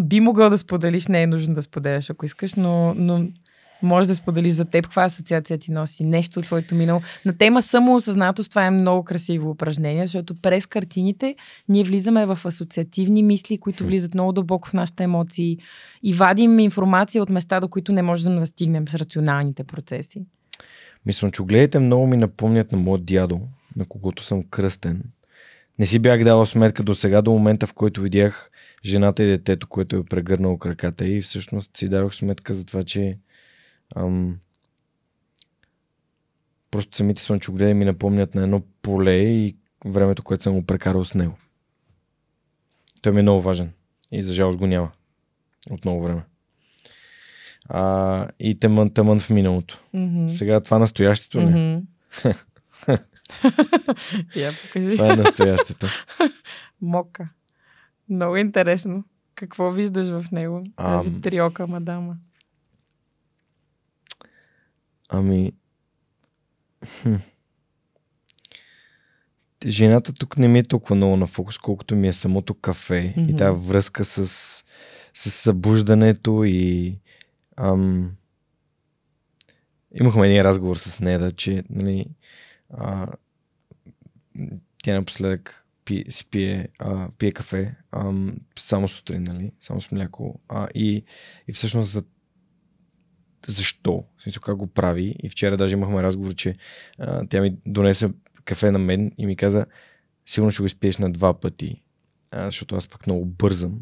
Би 0.00 0.20
могъл 0.20 0.50
да 0.50 0.58
споделиш, 0.58 1.06
не 1.06 1.22
е 1.22 1.26
нужно 1.26 1.54
да 1.54 1.62
споделяш, 1.62 2.10
ако 2.10 2.26
искаш, 2.26 2.54
но, 2.54 2.94
но 2.94 3.28
може 3.82 4.08
да 4.08 4.14
споделиш 4.14 4.52
за 4.52 4.64
теб 4.64 4.84
каква 4.84 5.04
асоциация 5.04 5.58
ти 5.58 5.72
носи, 5.72 6.04
нещо 6.04 6.40
от 6.40 6.46
твоето 6.46 6.74
минало. 6.74 7.00
На 7.24 7.32
тема 7.32 7.62
самоосъзнатост 7.62 8.50
това 8.50 8.66
е 8.66 8.70
много 8.70 9.04
красиво 9.04 9.50
упражнение, 9.50 10.06
защото 10.06 10.40
през 10.40 10.66
картините 10.66 11.36
ние 11.68 11.84
влизаме 11.84 12.26
в 12.26 12.38
асоциативни 12.44 13.22
мисли, 13.22 13.58
които 13.58 13.86
влизат 13.86 14.14
много 14.14 14.32
дълбоко 14.32 14.68
в 14.68 14.72
нашите 14.72 15.04
емоции 15.04 15.58
и 16.02 16.12
вадим 16.12 16.58
информация 16.58 17.22
от 17.22 17.30
места, 17.30 17.60
до 17.60 17.68
които 17.68 17.92
не 17.92 18.02
можем 18.02 18.36
да 18.36 18.46
стигнем 18.46 18.88
с 18.88 18.94
рационалните 18.94 19.64
процеси. 19.64 20.22
Мислям, 21.06 21.32
че 21.32 21.42
огледите 21.42 21.78
много 21.78 22.06
ми 22.06 22.16
напомнят 22.16 22.72
на 22.72 22.78
моят 22.78 23.04
дядо, 23.04 23.40
на 23.76 23.84
когото 23.84 24.24
съм 24.24 24.42
кръстен. 24.42 25.02
Не 25.78 25.86
си 25.86 25.98
бях 25.98 26.24
дал 26.24 26.46
сметка 26.46 26.82
до 26.82 26.94
сега, 26.94 27.22
до 27.22 27.30
момента, 27.30 27.66
в 27.66 27.74
който 27.74 28.00
видях 28.00 28.50
жената 28.84 29.22
и 29.22 29.26
детето, 29.26 29.68
което 29.68 29.96
е 29.96 30.04
прегърнало 30.04 30.58
краката 30.58 31.06
и 31.06 31.20
всъщност 31.20 31.76
си 31.76 31.88
дадох 31.88 32.14
сметка 32.14 32.54
за 32.54 32.66
това, 32.66 32.84
че 32.84 33.18
ам, 33.96 34.38
просто 36.70 36.96
самите 36.96 37.22
слънчогледи 37.22 37.74
ми 37.74 37.84
напомнят 37.84 38.34
на 38.34 38.42
едно 38.42 38.62
поле 38.82 39.14
и 39.14 39.56
времето, 39.84 40.22
което 40.22 40.42
съм 40.42 40.54
го 40.54 40.66
прекарал 40.66 41.04
с 41.04 41.14
него. 41.14 41.38
Той 43.02 43.12
ми 43.12 43.18
е 43.18 43.22
много 43.22 43.42
важен 43.42 43.72
и 44.12 44.22
за 44.22 44.34
жалост 44.34 44.58
го 44.58 44.66
няма 44.66 44.90
от 45.70 45.84
много 45.84 46.02
време. 46.02 46.22
А, 47.68 48.28
и 48.40 48.58
тъмън, 48.58 48.90
тъмън 48.90 49.20
в 49.20 49.30
миналото. 49.30 49.82
Mm-hmm. 49.94 50.28
Сега 50.28 50.60
това 50.60 50.78
настоящето 50.78 51.40
не. 51.40 51.50
Mm-hmm. 51.50 51.84
Я 54.36 54.50
покажи. 54.62 54.96
Това 54.96 55.12
е 55.12 55.16
настоящето. 55.16 55.86
Мока. 56.80 57.28
Много 58.08 58.36
интересно. 58.36 59.04
Какво 59.34 59.70
виждаш 59.70 60.06
в 60.06 60.32
него? 60.32 60.62
Тази 60.76 61.10
Ам. 61.10 61.20
триока 61.20 61.66
мадама. 61.66 62.16
Ами. 65.08 65.52
Хм. 67.02 67.14
Жената 69.66 70.12
тук 70.12 70.36
не 70.36 70.48
ми 70.48 70.58
е 70.58 70.62
толкова 70.62 70.96
много 70.96 71.16
на 71.16 71.26
фокус, 71.26 71.58
колкото 71.58 71.96
ми 71.96 72.08
е 72.08 72.12
самото 72.12 72.54
кафе 72.54 73.14
Мгм. 73.16 73.30
и 73.30 73.36
тази 73.36 73.58
връзка 73.68 74.04
с, 74.04 74.26
с 75.14 75.30
събуждането 75.30 76.44
и 76.44 76.98
ам, 77.58 78.16
имахме 80.00 80.26
един 80.26 80.42
разговор 80.42 80.76
с 80.76 81.00
Неда, 81.00 81.32
че 81.32 81.64
нали, 81.70 82.06
а, 82.70 83.06
тя 84.82 84.94
напоследък 84.94 85.64
пи, 85.84 86.04
си 86.08 86.26
пие, 86.30 86.68
а, 86.78 87.08
пие 87.18 87.32
кафе 87.32 87.74
ам, 87.92 88.36
само 88.58 88.88
сутрин, 88.88 89.22
нали, 89.22 89.52
само 89.60 89.80
с 89.80 89.90
мляко 89.90 90.40
а, 90.48 90.68
и, 90.74 91.04
и 91.48 91.52
всъщност 91.52 91.90
за 91.90 92.04
защо, 93.46 94.04
в 94.18 94.22
смисъл 94.22 94.40
как 94.40 94.56
го 94.56 94.66
прави. 94.66 95.16
И 95.22 95.28
вчера 95.28 95.56
даже 95.56 95.76
имахме 95.76 96.02
разговор, 96.02 96.34
че 96.34 96.56
а, 96.98 97.26
тя 97.26 97.40
ми 97.40 97.56
донесе 97.66 98.10
кафе 98.44 98.70
на 98.70 98.78
мен 98.78 99.12
и 99.18 99.26
ми 99.26 99.36
каза, 99.36 99.66
сигурно 100.26 100.50
ще 100.50 100.62
го 100.62 100.66
изпиеш 100.66 100.98
на 100.98 101.12
два 101.12 101.40
пъти, 101.40 101.82
а, 102.30 102.44
защото 102.44 102.76
аз 102.76 102.88
пък 102.88 103.06
много 103.06 103.24
бързам. 103.24 103.80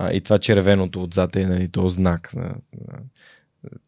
А, 0.00 0.12
и 0.12 0.20
това 0.20 0.38
червеното 0.38 1.02
отзад 1.02 1.36
е 1.36 1.46
нали, 1.46 1.68
този 1.68 1.94
знак. 1.94 2.34
На, 2.34 2.42
на, 2.42 2.98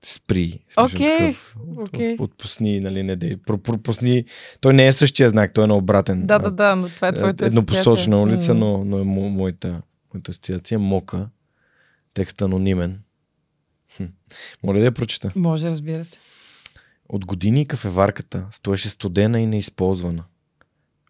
спри. 0.04 0.64
Окей, 0.76 1.18
такъв, 1.18 1.56
от, 1.66 1.88
окей. 1.88 2.12
от, 2.12 2.20
отпусни, 2.20 2.80
нали, 2.80 3.02
не 3.02 3.16
дей. 3.16 3.36
Про, 3.36 3.58
пропусни. 3.58 4.24
Той 4.60 4.74
не 4.74 4.86
е 4.86 4.92
същия 4.92 5.28
знак, 5.28 5.54
той 5.54 5.64
е 5.64 5.66
на 5.66 5.76
обратен. 5.76 6.26
Да, 6.26 6.38
да, 6.38 6.50
да, 6.50 6.76
но 6.76 6.88
това 6.88 7.08
е 7.08 7.12
твоята 7.12 7.46
Еднопосочна 7.46 8.22
улица, 8.22 8.54
М. 8.54 8.60
но, 8.60 8.84
но 8.84 8.98
е 8.98 9.04
мо, 9.04 9.28
моята, 9.28 9.82
моята 10.14 10.30
асоциация. 10.30 10.78
Мока. 10.78 11.28
Текст 12.14 12.42
анонимен. 12.42 13.00
Хм. 13.96 14.04
Моля 14.62 14.78
да 14.78 14.84
я 14.84 14.92
прочета. 14.92 15.32
Може, 15.36 15.70
разбира 15.70 16.04
се. 16.04 16.18
От 17.08 17.26
години 17.26 17.66
кафеварката 17.66 18.46
стоеше 18.52 18.88
студена 18.88 19.40
и 19.40 19.46
неизползвана. 19.46 20.24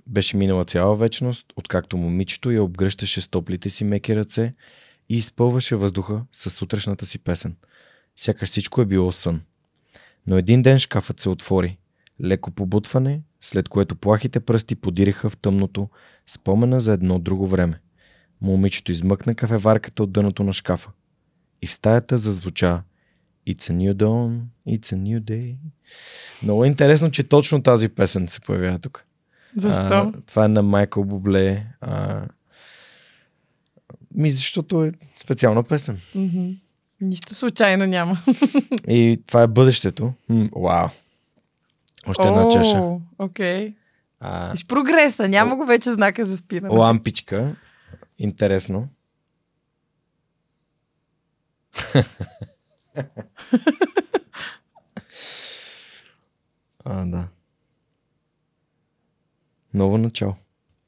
Беше 0.06 0.36
минала 0.36 0.64
цяла 0.64 0.96
вечност, 0.96 1.46
откакто 1.56 1.96
момичето 1.96 2.50
я 2.50 2.62
обгръщаше 2.62 3.20
с 3.20 3.28
топлите 3.28 3.70
си 3.70 3.84
меки 3.84 4.16
ръце 4.16 4.54
и 5.10 5.16
изпълваше 5.16 5.76
въздуха 5.76 6.22
с 6.32 6.50
сутрешната 6.50 7.06
си 7.06 7.18
песен. 7.18 7.56
Сякаш 8.16 8.48
всичко 8.48 8.80
е 8.80 8.86
било 8.86 9.12
сън. 9.12 9.40
Но 10.26 10.38
един 10.38 10.62
ден 10.62 10.78
шкафът 10.78 11.20
се 11.20 11.28
отвори. 11.28 11.78
Леко 12.24 12.50
побутване, 12.50 13.22
след 13.40 13.68
което 13.68 13.96
плахите 13.96 14.40
пръсти 14.40 14.74
подириха 14.74 15.30
в 15.30 15.36
тъмното 15.36 15.88
спомена 16.26 16.80
за 16.80 16.92
едно 16.92 17.18
друго 17.18 17.46
време. 17.46 17.80
Момичето 18.40 18.92
измъкна 18.92 19.34
кафеварката 19.34 20.02
от 20.02 20.12
дъното 20.12 20.42
на 20.42 20.52
шкафа. 20.52 20.90
И 21.62 21.66
в 21.66 21.72
стаята 21.72 22.18
зазвуча 22.18 22.82
It's 23.48 23.70
a 23.70 23.72
new 23.72 23.94
dawn, 23.94 24.40
it's 24.68 24.94
a 24.94 24.96
new 24.96 25.20
day. 25.20 25.56
Много 26.42 26.64
е 26.64 26.66
интересно, 26.66 27.10
че 27.10 27.24
точно 27.24 27.62
тази 27.62 27.88
песен 27.88 28.28
се 28.28 28.40
появява 28.40 28.78
тук. 28.78 29.04
Защо? 29.56 29.82
А, 29.82 30.12
това 30.26 30.44
е 30.44 30.48
на 30.48 30.62
Майкъл 30.62 31.04
Бубле. 31.04 31.66
А, 31.80 32.26
ми, 34.14 34.30
защото 34.30 34.84
е 34.84 34.92
специална 35.16 35.62
песен. 35.62 36.00
Мгм. 36.14 36.50
Нищо 37.00 37.34
случайно 37.34 37.86
няма. 37.86 38.18
И 38.88 39.22
това 39.26 39.42
е 39.42 39.46
бъдещето. 39.46 40.12
М, 40.28 40.48
вау. 40.56 40.88
Още 42.06 42.28
една 42.28 42.46
О, 42.46 42.50
чаша. 42.52 42.82
Окей. 43.18 43.74
А, 44.20 44.52
Виж 44.52 44.66
прогреса. 44.66 45.28
Няма 45.28 45.56
го 45.56 45.64
вече 45.64 45.92
знака 45.92 46.24
за 46.24 46.36
спиране. 46.36 46.74
лампичка. 46.76 47.56
Интересно. 48.18 48.88
а, 56.84 57.06
да. 57.06 57.28
Ново 59.74 59.98
начало. 59.98 60.34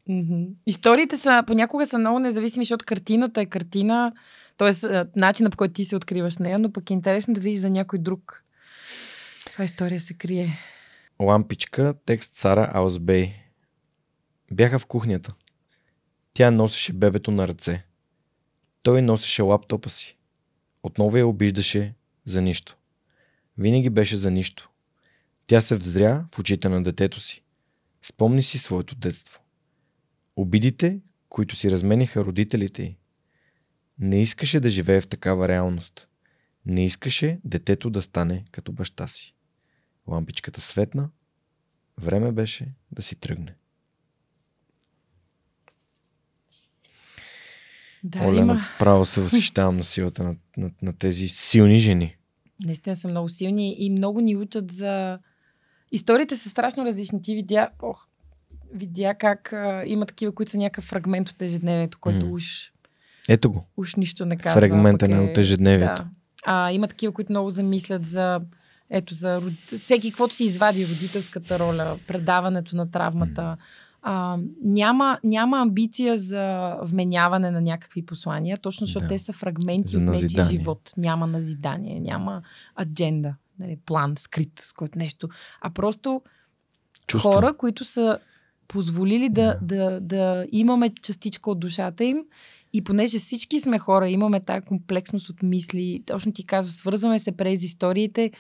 Мгм. 0.09 0.43
Историите 0.67 1.17
са, 1.17 1.45
понякога 1.47 1.87
са 1.87 1.99
много 1.99 2.19
независими, 2.19 2.65
защото 2.65 2.85
картината 2.87 3.41
е 3.41 3.47
картина, 3.47 4.13
т.е. 4.57 4.71
начина 5.17 5.51
по 5.51 5.57
който 5.57 5.75
ти 5.75 5.85
се 5.85 5.97
откриваш 5.97 6.39
нея, 6.39 6.59
но 6.59 6.73
пък 6.73 6.91
е 6.91 6.93
интересно 6.93 7.35
да 7.35 7.41
видиш 7.41 7.61
за 7.61 7.71
някой 7.71 7.99
друг. 7.99 8.45
Каква 9.47 9.65
история 9.65 10.01
се 10.01 10.15
крие? 10.15 10.59
Лампичка, 11.23 11.95
текст 12.07 12.35
Сара 12.35 12.71
Аусбей. 12.75 13.33
Бяха 14.53 14.79
в 14.79 14.87
кухнята. 14.87 15.35
Тя 16.35 16.51
носеше 16.51 16.93
бебето 16.93 17.31
на 17.31 17.49
ръце. 17.49 17.85
Той 18.83 19.03
носеше 19.03 19.43
лаптопа 19.43 19.91
си. 19.91 20.17
Отново 20.83 21.17
я 21.17 21.27
обиждаше 21.27 21.95
за 22.25 22.43
нищо. 22.43 22.77
Винаги 23.59 23.91
беше 23.91 24.17
за 24.17 24.31
нищо. 24.31 24.71
Тя 25.47 25.61
се 25.61 25.77
взря 25.77 26.25
в 26.35 26.39
очите 26.39 26.69
на 26.69 26.83
детето 26.83 27.21
си. 27.21 27.43
Спомни 28.03 28.43
си 28.43 28.59
своето 28.59 28.95
детство. 28.95 29.42
Обидите, 30.37 31.01
които 31.29 31.57
си 31.57 31.71
размениха 31.71 32.25
родителите 32.25 32.83
й. 32.83 32.97
Не 33.99 34.23
искаше 34.23 34.61
да 34.61 34.71
живее 34.71 35.01
в 35.01 35.09
такава 35.09 35.49
реалност. 35.49 36.09
Не 36.67 36.85
искаше 36.85 37.41
детето 37.45 37.91
да 37.91 38.03
стане 38.03 38.45
като 38.51 38.73
баща 38.73 39.09
си. 39.09 39.35
Лампичката 40.09 40.61
светна. 40.61 41.11
Време 42.01 42.33
беше 42.33 42.75
да 42.93 43.03
си 43.03 43.17
тръгне. 43.17 43.55
Да, 48.05 48.25
Оля, 48.25 48.41
има. 48.41 48.55
направо 48.55 49.07
се 49.07 49.21
възхищавам 49.21 49.77
на 49.77 49.85
силата 49.85 50.23
на, 50.23 50.37
на, 50.57 50.71
на 50.83 50.93
тези 50.93 51.29
силни 51.29 51.79
жени. 51.79 52.17
Наистина 52.65 52.97
са 52.97 53.09
много 53.09 53.29
силни 53.29 53.77
и 53.79 53.91
много 53.91 54.21
ни 54.21 54.37
учат 54.37 54.73
за... 54.73 55.19
Историите 55.93 56.37
са 56.37 56.49
страшно 56.49 56.85
различни. 56.85 57.23
Ти 57.23 57.35
видя, 57.35 57.69
ох, 57.83 58.09
видя 58.75 59.15
как 59.15 59.53
а, 59.53 59.83
има 59.87 60.07
такива, 60.07 60.33
които 60.35 60.51
са 60.53 60.59
някакъв 60.59 60.85
фрагмент 60.85 61.31
от 61.31 61.43
ежедневието, 61.43 61.99
който 62.01 62.27
М. 62.27 62.33
уж, 62.33 62.73
Ето 63.29 63.53
го. 63.53 63.67
уж 63.77 63.95
нищо 63.95 64.27
не 64.27 64.37
казва. 64.37 64.61
Фрагмента 64.61 65.09
на 65.09 65.23
от 65.23 65.39
ежедневието. 65.39 66.03
Да. 66.03 66.09
А, 66.45 66.73
има 66.73 66.89
такива, 66.89 67.13
които 67.13 67.33
много 67.33 67.51
замислят 67.51 68.07
за 68.07 68.41
ето 68.91 69.15
за 69.15 69.43
всеки, 69.79 70.11
каквото 70.11 70.35
си 70.35 70.45
извади 70.45 70.87
родителската 70.89 71.59
роля, 71.59 71.99
предаването 72.07 72.77
на 72.77 72.91
травмата, 72.91 73.57
а, 74.03 74.39
няма, 74.65 75.19
няма 75.25 75.59
амбиция 75.61 76.17
за 76.17 76.75
вменяване 76.83 77.51
на 77.51 77.61
някакви 77.61 78.07
послания, 78.07 78.57
точно 78.57 78.87
защото 78.87 79.05
Да. 79.05 79.09
те 79.09 79.19
са 79.19 79.33
фрагменти 79.33 79.89
За 79.89 79.99
от 79.99 80.05
нечи 80.05 80.37
живот. 80.51 80.93
Няма 80.97 81.27
назидание, 81.27 82.01
няма 82.01 82.43
адженда, 82.81 83.35
нали, 83.59 83.79
план, 83.87 84.15
скрит, 84.19 84.53
с 84.61 84.73
който 84.73 84.99
нещо. 84.99 85.29
А 85.61 85.71
просто 85.71 86.23
Чувства. 87.07 87.33
хора, 87.33 87.57
които 87.57 87.85
са 87.85 88.19
позволили 88.69 89.29
да, 89.29 89.59
да, 89.63 90.01
да 90.01 90.47
имаме 90.53 90.91
частичка 91.03 91.51
от 91.51 91.61
душата 91.61 92.05
им 92.05 92.19
и 92.73 92.85
понеже 92.85 93.19
всички 93.19 93.61
сме 93.61 93.79
хора, 93.79 94.09
имаме 94.09 94.41
тази 94.41 94.67
комплексност 94.67 95.29
от 95.29 95.43
мисли, 95.43 96.03
точно 96.07 96.33
ти 96.33 96.47
каза, 96.47 96.73
свързваме 96.73 97.19
се 97.19 97.33
през 97.33 97.63
историите, 97.63 98.31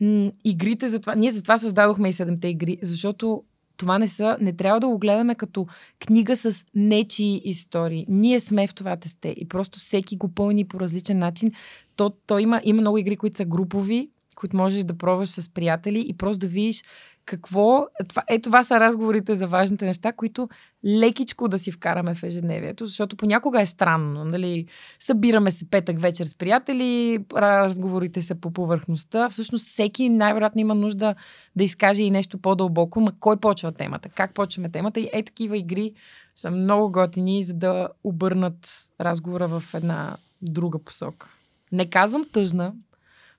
м- 0.00 0.30
игрите 0.44 0.88
за 0.88 1.00
това, 1.00 1.14
ние 1.14 1.30
затова 1.30 1.58
създадохме 1.58 2.08
и 2.08 2.12
седемте 2.12 2.48
игри, 2.48 2.78
защото 2.82 3.44
това 3.76 3.98
не 3.98 4.08
са, 4.08 4.36
не 4.40 4.52
трябва 4.52 4.80
да 4.80 4.86
го 4.86 4.98
гледаме 4.98 5.34
като 5.34 5.66
книга 5.98 6.36
с 6.36 6.66
нечии 6.74 7.42
истории. 7.44 8.06
Ние 8.08 8.40
сме 8.40 8.66
в 8.66 8.74
това 8.74 8.96
тесте 8.96 9.34
и 9.36 9.48
просто 9.48 9.78
всеки 9.78 10.16
го 10.16 10.28
пълни 10.28 10.64
по 10.64 10.80
различен 10.80 11.18
начин. 11.18 11.52
То, 11.96 12.10
то 12.26 12.38
има, 12.38 12.60
има 12.64 12.80
много 12.80 12.98
игри, 12.98 13.16
които 13.16 13.36
са 13.36 13.44
групови, 13.44 14.10
които 14.36 14.56
можеш 14.56 14.84
да 14.84 14.98
пробваш 14.98 15.30
с 15.30 15.48
приятели 15.48 16.04
и 16.08 16.16
просто 16.16 16.38
да 16.38 16.46
видиш 16.46 16.82
какво... 17.26 17.86
Това, 18.08 18.22
е, 18.28 18.40
това 18.40 18.62
са 18.62 18.80
разговорите 18.80 19.34
за 19.34 19.46
важните 19.46 19.86
неща, 19.86 20.12
които 20.12 20.48
лекичко 20.84 21.48
да 21.48 21.58
си 21.58 21.72
вкараме 21.72 22.14
в 22.14 22.22
ежедневието, 22.22 22.86
защото 22.86 23.16
понякога 23.16 23.60
е 23.60 23.66
странно. 23.66 24.24
Нали? 24.24 24.66
Събираме 25.00 25.50
се 25.50 25.70
петък 25.70 26.00
вечер 26.00 26.24
с 26.24 26.34
приятели, 26.34 27.18
разговорите 27.36 28.22
са 28.22 28.34
по 28.34 28.50
повърхността. 28.50 29.28
Всъщност 29.28 29.68
всеки 29.68 30.08
най-вероятно 30.08 30.60
има 30.60 30.74
нужда 30.74 31.14
да 31.56 31.64
изкаже 31.64 32.02
и 32.02 32.10
нещо 32.10 32.38
по-дълбоко. 32.38 33.00
Ма 33.00 33.12
кой 33.20 33.36
почва 33.36 33.72
темата? 33.72 34.08
Как 34.08 34.34
почваме 34.34 34.70
темата? 34.70 35.00
И 35.00 35.10
е 35.12 35.22
такива 35.22 35.58
игри 35.58 35.92
са 36.34 36.50
много 36.50 36.92
готини, 36.92 37.44
за 37.44 37.54
да 37.54 37.88
обърнат 38.04 38.90
разговора 39.00 39.48
в 39.48 39.74
една 39.74 40.16
друга 40.42 40.78
посока. 40.78 41.30
Не 41.72 41.90
казвам 41.90 42.26
тъжна, 42.32 42.72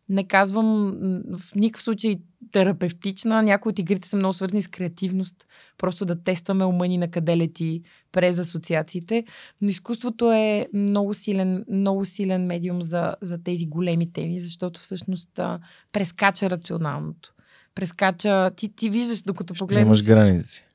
не 0.09 0.27
казвам 0.27 0.97
в 1.37 1.55
никакъв 1.55 1.83
случай 1.83 2.15
терапевтична. 2.51 3.43
Някои 3.43 3.69
от 3.69 3.79
игрите 3.79 4.07
са 4.07 4.17
много 4.17 4.33
свързани 4.33 4.61
с 4.61 4.67
креативност. 4.67 5.47
Просто 5.77 6.05
да 6.05 6.23
тестваме 6.23 6.65
ума 6.65 6.87
ни 6.87 6.97
на 6.97 7.11
къде 7.11 7.37
лети 7.37 7.81
през 8.11 8.39
асоциациите. 8.39 9.23
Но 9.61 9.69
изкуството 9.69 10.31
е 10.31 10.67
много 10.73 11.13
силен, 11.13 11.65
много 11.69 12.05
силен 12.05 12.45
медиум 12.45 12.81
за, 12.81 13.15
за 13.21 13.43
тези 13.43 13.65
големи 13.65 14.13
теми, 14.13 14.39
защото 14.39 14.81
всъщност 14.81 15.39
а, 15.39 15.59
прескача 15.91 16.49
рационалното. 16.49 17.33
Прескача... 17.75 18.51
Ти, 18.55 18.75
ти 18.75 18.89
виждаш, 18.89 19.21
докато 19.21 19.53
погледнеш... 19.53 19.85
Нямаш 19.85 20.05
граници. 20.05 20.65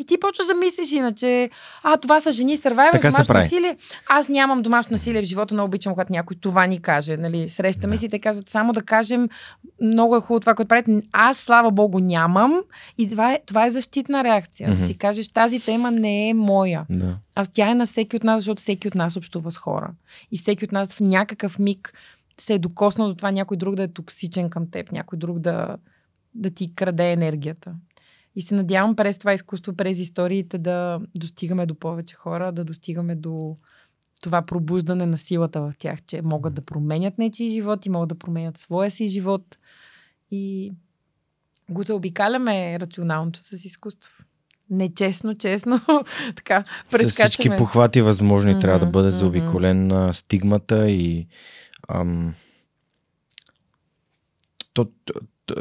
И 0.00 0.04
ти 0.06 0.20
почваш 0.20 0.46
да 0.46 0.54
мислиш 0.54 0.92
иначе, 0.92 1.50
а, 1.82 1.96
това 1.96 2.20
са 2.20 2.32
жени 2.32 2.56
сървайвер, 2.56 3.00
домашно 3.02 3.34
насилие. 3.34 3.76
Аз 4.08 4.28
нямам 4.28 4.62
домашно 4.62 4.92
насилие 4.92 5.22
в 5.22 5.24
живота, 5.24 5.54
но 5.54 5.64
обичам, 5.64 5.92
когато 5.92 6.12
някой 6.12 6.36
това 6.40 6.66
ни 6.66 6.82
каже. 6.82 7.16
Нали? 7.16 7.48
Срещаме 7.48 7.94
Да. 7.94 7.98
си 7.98 8.06
и 8.06 8.08
те 8.08 8.18
казват, 8.18 8.48
само 8.48 8.72
да 8.72 8.82
кажем, 8.82 9.28
много 9.82 10.16
е 10.16 10.20
хубаво 10.20 10.40
това, 10.40 10.54
което 10.54 10.68
правите. 10.68 11.02
Аз, 11.12 11.36
слава 11.38 11.70
богу, 11.70 11.98
нямам. 11.98 12.60
И 12.98 13.10
това 13.10 13.32
е, 13.32 13.40
това 13.46 13.66
е 13.66 13.70
защитна 13.70 14.24
реакция. 14.24 14.68
Мгм. 14.70 14.80
Да 14.80 14.86
си 14.86 14.98
кажеш, 14.98 15.28
тази 15.28 15.60
тема 15.60 15.90
не 15.90 16.28
е 16.28 16.34
моя. 16.34 16.86
Да. 16.90 17.16
А 17.34 17.44
тя 17.44 17.70
е 17.70 17.74
на 17.74 17.86
всеки 17.86 18.16
от 18.16 18.24
нас, 18.24 18.40
защото 18.40 18.62
всеки 18.62 18.88
от 18.88 18.94
нас 18.94 19.16
общува 19.16 19.50
с 19.50 19.56
хора. 19.56 19.90
И 20.32 20.38
всеки 20.38 20.64
от 20.64 20.72
нас 20.72 20.94
в 20.94 21.00
някакъв 21.00 21.58
миг 21.58 21.92
се 22.38 22.54
е 22.54 22.58
докоснал 22.58 23.08
до 23.08 23.14
това 23.14 23.30
някой 23.30 23.56
друг 23.56 23.74
да 23.74 23.82
е 23.82 23.88
токсичен 23.88 24.50
към 24.50 24.70
теб, 24.70 24.92
някой 24.92 25.18
друг 25.18 25.38
да, 25.38 25.76
да 26.34 26.50
ти 26.50 26.74
краде 26.74 27.12
енергията. 27.12 27.72
И 28.36 28.42
се 28.42 28.54
надявам 28.54 28.96
през 28.96 29.18
това 29.18 29.32
изкуство, 29.32 29.76
през 29.76 29.98
историите 29.98 30.58
да 30.58 31.00
достигаме 31.14 31.66
до 31.66 31.74
повече 31.74 32.14
хора, 32.14 32.52
да 32.52 32.64
достигаме 32.64 33.14
до 33.14 33.56
това 34.22 34.42
пробуждане 34.42 35.06
на 35.06 35.16
силата 35.16 35.60
в 35.60 35.72
тях, 35.78 36.02
че 36.02 36.22
могат 36.22 36.54
да 36.54 36.62
променят 36.62 37.18
нечи 37.18 37.48
живот 37.48 37.86
и 37.86 37.90
могат 37.90 38.08
да 38.08 38.14
променят 38.14 38.58
своя 38.58 38.90
си 38.90 39.08
живот. 39.08 39.58
И 40.30 40.72
го 41.70 41.82
заобикаляме 41.82 42.80
рационалното 42.80 43.40
с 43.42 43.52
изкуство. 43.52 44.24
Нечестно, 44.70 45.34
честно, 45.34 45.80
така, 46.36 46.64
С 46.86 46.90
прескачаме. 46.90 47.28
всички 47.28 47.56
похвати 47.56 48.00
възможни 48.00 48.60
трябва 48.60 48.78
да 48.78 48.86
бъде 48.86 49.08
мгм. 49.08 49.16
заобиколен 49.16 50.08
стигмата 50.12 50.90
и 50.90 51.26
ам, 51.88 52.34
то, 54.72 54.84
то, 55.04 55.14
то, 55.46 55.54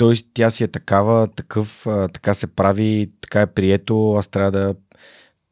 той, 0.00 0.14
тя 0.34 0.50
си 0.50 0.64
е 0.64 0.68
такава, 0.68 1.28
такъв, 1.28 1.86
така 2.12 2.34
се 2.34 2.46
прави, 2.46 3.10
така 3.20 3.40
е 3.40 3.46
прието, 3.46 4.12
аз 4.14 4.28
трябва 4.28 4.50
да 4.50 4.74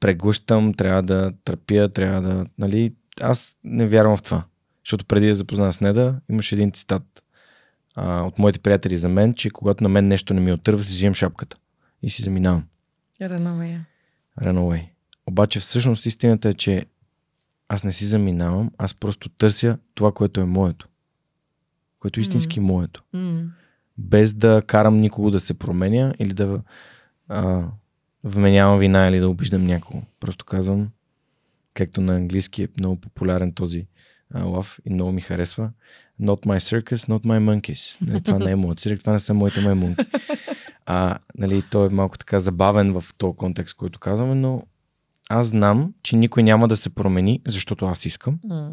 преглъщам, 0.01 0.75
трябва 0.75 1.03
да 1.03 1.33
търпя, 1.45 1.89
трябва 1.89 2.21
да, 2.21 2.47
нали, 2.59 2.95
аз 3.21 3.57
не 3.65 3.87
вярвам 3.87 4.17
в 4.17 4.23
това. 4.23 4.45
Защото 4.85 5.05
преди 5.05 5.27
да 5.27 5.35
запозная 5.35 5.73
с 5.73 5.81
Неда, 5.81 6.21
имаше 6.31 6.55
един 6.55 6.73
цитат 6.73 7.23
а, 7.95 8.23
от 8.23 8.39
моите 8.39 8.59
приятели 8.59 8.97
за 8.97 9.09
мен, 9.09 9.35
че 9.35 9.51
когато 9.51 9.83
на 9.83 9.89
мен 9.89 10.09
нещо 10.09 10.35
не 10.35 10.41
ми 10.41 10.53
отърва, 10.53 10.85
си 10.85 10.93
взимам 10.93 11.15
шапката 11.15 11.57
и 12.03 12.11
си 12.11 12.23
заминавам. 12.23 12.65
Ранове. 13.23 13.81
Run 14.41 14.59
away. 14.59 14.89
Обаче 15.27 15.61
всъщност 15.61 16.07
истината 16.07 16.49
е, 16.49 16.55
че 16.55 16.87
аз 17.69 17.85
не 17.85 17.93
си 17.93 18.07
заминавам, 18.07 18.71
аз 18.79 18.95
просто 18.95 19.29
търся 19.29 19.79
това, 19.95 20.13
което 20.13 20.41
е 20.41 20.45
моето. 20.45 20.89
Което 21.99 22.21
е 22.21 22.23
истински 22.23 22.61
моето. 22.61 23.03
М. 23.13 23.43
Без 23.99 24.33
да 24.33 24.63
карам 24.67 24.97
никого 24.97 25.31
да 25.31 25.41
се 25.41 25.55
променя 25.55 26.15
или 26.19 26.33
да 26.33 26.61
а, 27.29 27.65
вменявам 28.25 28.79
вина 28.79 29.09
или 29.09 29.19
да 29.19 29.29
обиждам 29.29 29.65
някого. 29.65 30.03
Просто 30.21 30.45
казвам, 30.45 30.89
както 31.75 32.01
на 32.01 32.15
английски 32.15 32.63
е 32.63 32.69
много 32.79 32.97
популярен 32.97 33.53
този 33.53 33.87
а, 34.35 34.45
лав 34.45 34.79
и 34.85 34.93
много 34.93 35.13
ми 35.13 35.21
харесва. 35.21 35.71
Not 36.23 36.47
my 36.47 36.59
circus, 36.59 36.97
not 36.97 37.25
my 37.27 37.39
monkeys. 37.39 38.07
Нали, 38.07 38.21
това 38.21 38.39
не 38.39 38.51
е 38.51 38.57
моят 38.57 38.81
цирк, 38.81 39.01
това 39.01 39.13
не 39.13 39.19
са 39.19 39.35
моите 39.35 39.61
маймунки. 39.61 40.05
А, 40.87 41.19
нали, 41.39 41.63
той 41.71 41.87
е 41.87 41.91
малко 41.91 42.19
така 42.19 42.39
забавен 42.39 43.01
в 43.01 43.05
този 43.19 43.37
контекст, 43.37 43.77
който 43.77 44.01
казваме, 44.01 44.35
но 44.35 44.63
аз 45.29 45.47
знам, 45.47 45.95
че 46.03 46.17
никой 46.17 46.43
няма 46.43 46.69
да 46.69 46.77
се 46.77 46.91
промени, 46.91 47.41
защото 47.47 47.87
аз 47.87 48.05
искам 48.05 48.39
М. 48.45 48.71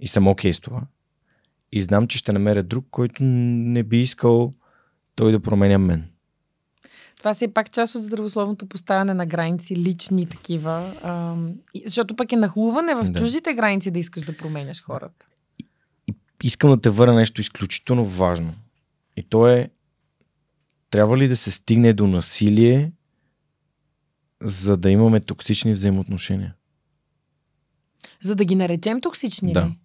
и 0.00 0.08
съм 0.08 0.28
окей 0.28 0.52
с 0.52 0.60
това. 0.60 0.82
И 1.72 1.82
знам, 1.82 2.06
че 2.06 2.18
ще 2.18 2.32
намеря 2.32 2.62
друг, 2.62 2.86
който 2.90 3.22
не 3.24 3.82
би 3.82 4.00
искал 4.00 4.54
той 5.14 5.32
да 5.32 5.40
променя 5.40 5.78
мен. 5.78 6.04
Това 7.18 7.34
си 7.34 7.44
е 7.44 7.52
пак 7.52 7.72
част 7.72 7.94
от 7.94 8.02
здравословното 8.02 8.66
поставяне 8.66 9.14
на 9.14 9.26
граници, 9.26 9.76
лични 9.76 10.26
такива. 10.26 10.92
Защото 11.84 12.16
пък 12.16 12.32
е 12.32 12.36
нахлуване 12.36 12.94
в 12.94 13.04
Да. 13.04 13.18
чуждите 13.20 13.54
граници 13.54 13.90
да 13.90 13.98
искаш 13.98 14.22
да 14.22 14.36
променяш 14.36 14.82
хората. 14.82 15.26
Искам 16.42 16.70
да 16.70 16.80
те 16.80 16.90
върна 16.90 17.14
нещо 17.14 17.40
изключително 17.40 18.04
важно. 18.04 18.54
И 19.16 19.22
то 19.22 19.48
е, 19.48 19.70
трябва 20.90 21.16
ли 21.18 21.28
да 21.28 21.36
се 21.36 21.50
стигне 21.50 21.92
до 21.92 22.06
насилие, 22.06 22.92
за 24.40 24.76
да 24.76 24.90
имаме 24.90 25.20
токсични 25.20 25.72
взаимоотношения? 25.72 26.54
За 28.22 28.34
да 28.34 28.44
ги 28.44 28.54
наречем 28.54 29.00
токсични 29.00 29.52
Да. 29.52 29.66
ли? 29.66 29.78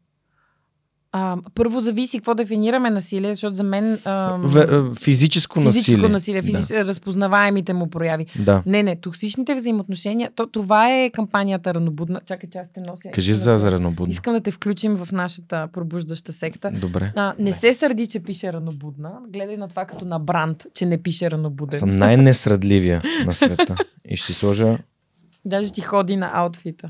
А, 1.12 1.38
първо 1.56 1.80
зависи 1.82 2.18
какво 2.18 2.36
дефинираме 2.36 2.90
насилие, 2.90 3.34
защото 3.34 3.56
за 3.56 3.64
мен 3.64 4.00
ам, 4.06 4.42
В, 4.42 4.96
физическо, 4.96 5.62
физическо 5.62 6.08
насилие. 6.08 6.10
насилие, 6.10 6.42
физич... 6.42 6.72
разпознаваемите 6.72 7.74
му 7.74 7.90
прояви. 7.90 8.26
Да. 8.36 8.44
да. 8.44 8.64
Не, 8.66 8.84
не, 8.84 8.96
токсичните 8.96 9.56
взаимоотношения, 9.56 10.32
то, 10.36 10.48
това 10.48 10.94
е 10.94 11.10
кампанията 11.10 11.74
Ранобудна. 11.74 12.22
Чакай, 12.26 12.50
че 12.50 12.58
аз 12.58 12.70
те 12.74 12.82
нося. 12.82 13.10
Кажи 13.12 13.34
за 13.34 13.52
да 13.52 13.56
те- 13.56 13.62
Заранобудна. 13.62 14.12
Искам 14.12 14.34
да 14.34 14.42
те 14.42 14.52
включим 14.52 14.96
в 14.96 15.12
нашата 15.12 15.68
пробуждаща 15.68 16.34
секта. 16.34 16.72
Добре. 16.72 17.12
А, 17.16 17.34
не 17.40 17.54
се 17.54 17.74
сърди, 17.74 18.08
че 18.08 18.20
пише 18.20 18.54
ранобудна. 18.54 19.12
Гледай 19.30 19.58
на 19.58 19.68
това 19.68 19.86
като 19.86 20.06
на 20.06 20.20
бранд, 20.20 20.66
че 20.74 20.86
не 20.86 20.98
пише 20.98 21.32
ранобуден. 21.32 21.80
Съм 21.80 21.96
най-несрадливия 21.96 23.02
на 23.26 23.34
света. 23.34 23.76
И 24.06 24.18
ще 24.18 24.34
сложа... 24.34 24.78
Даже 25.46 25.72
ти 25.72 25.82
ходи 25.82 26.16
на 26.16 26.30
аутфита, 26.34 26.90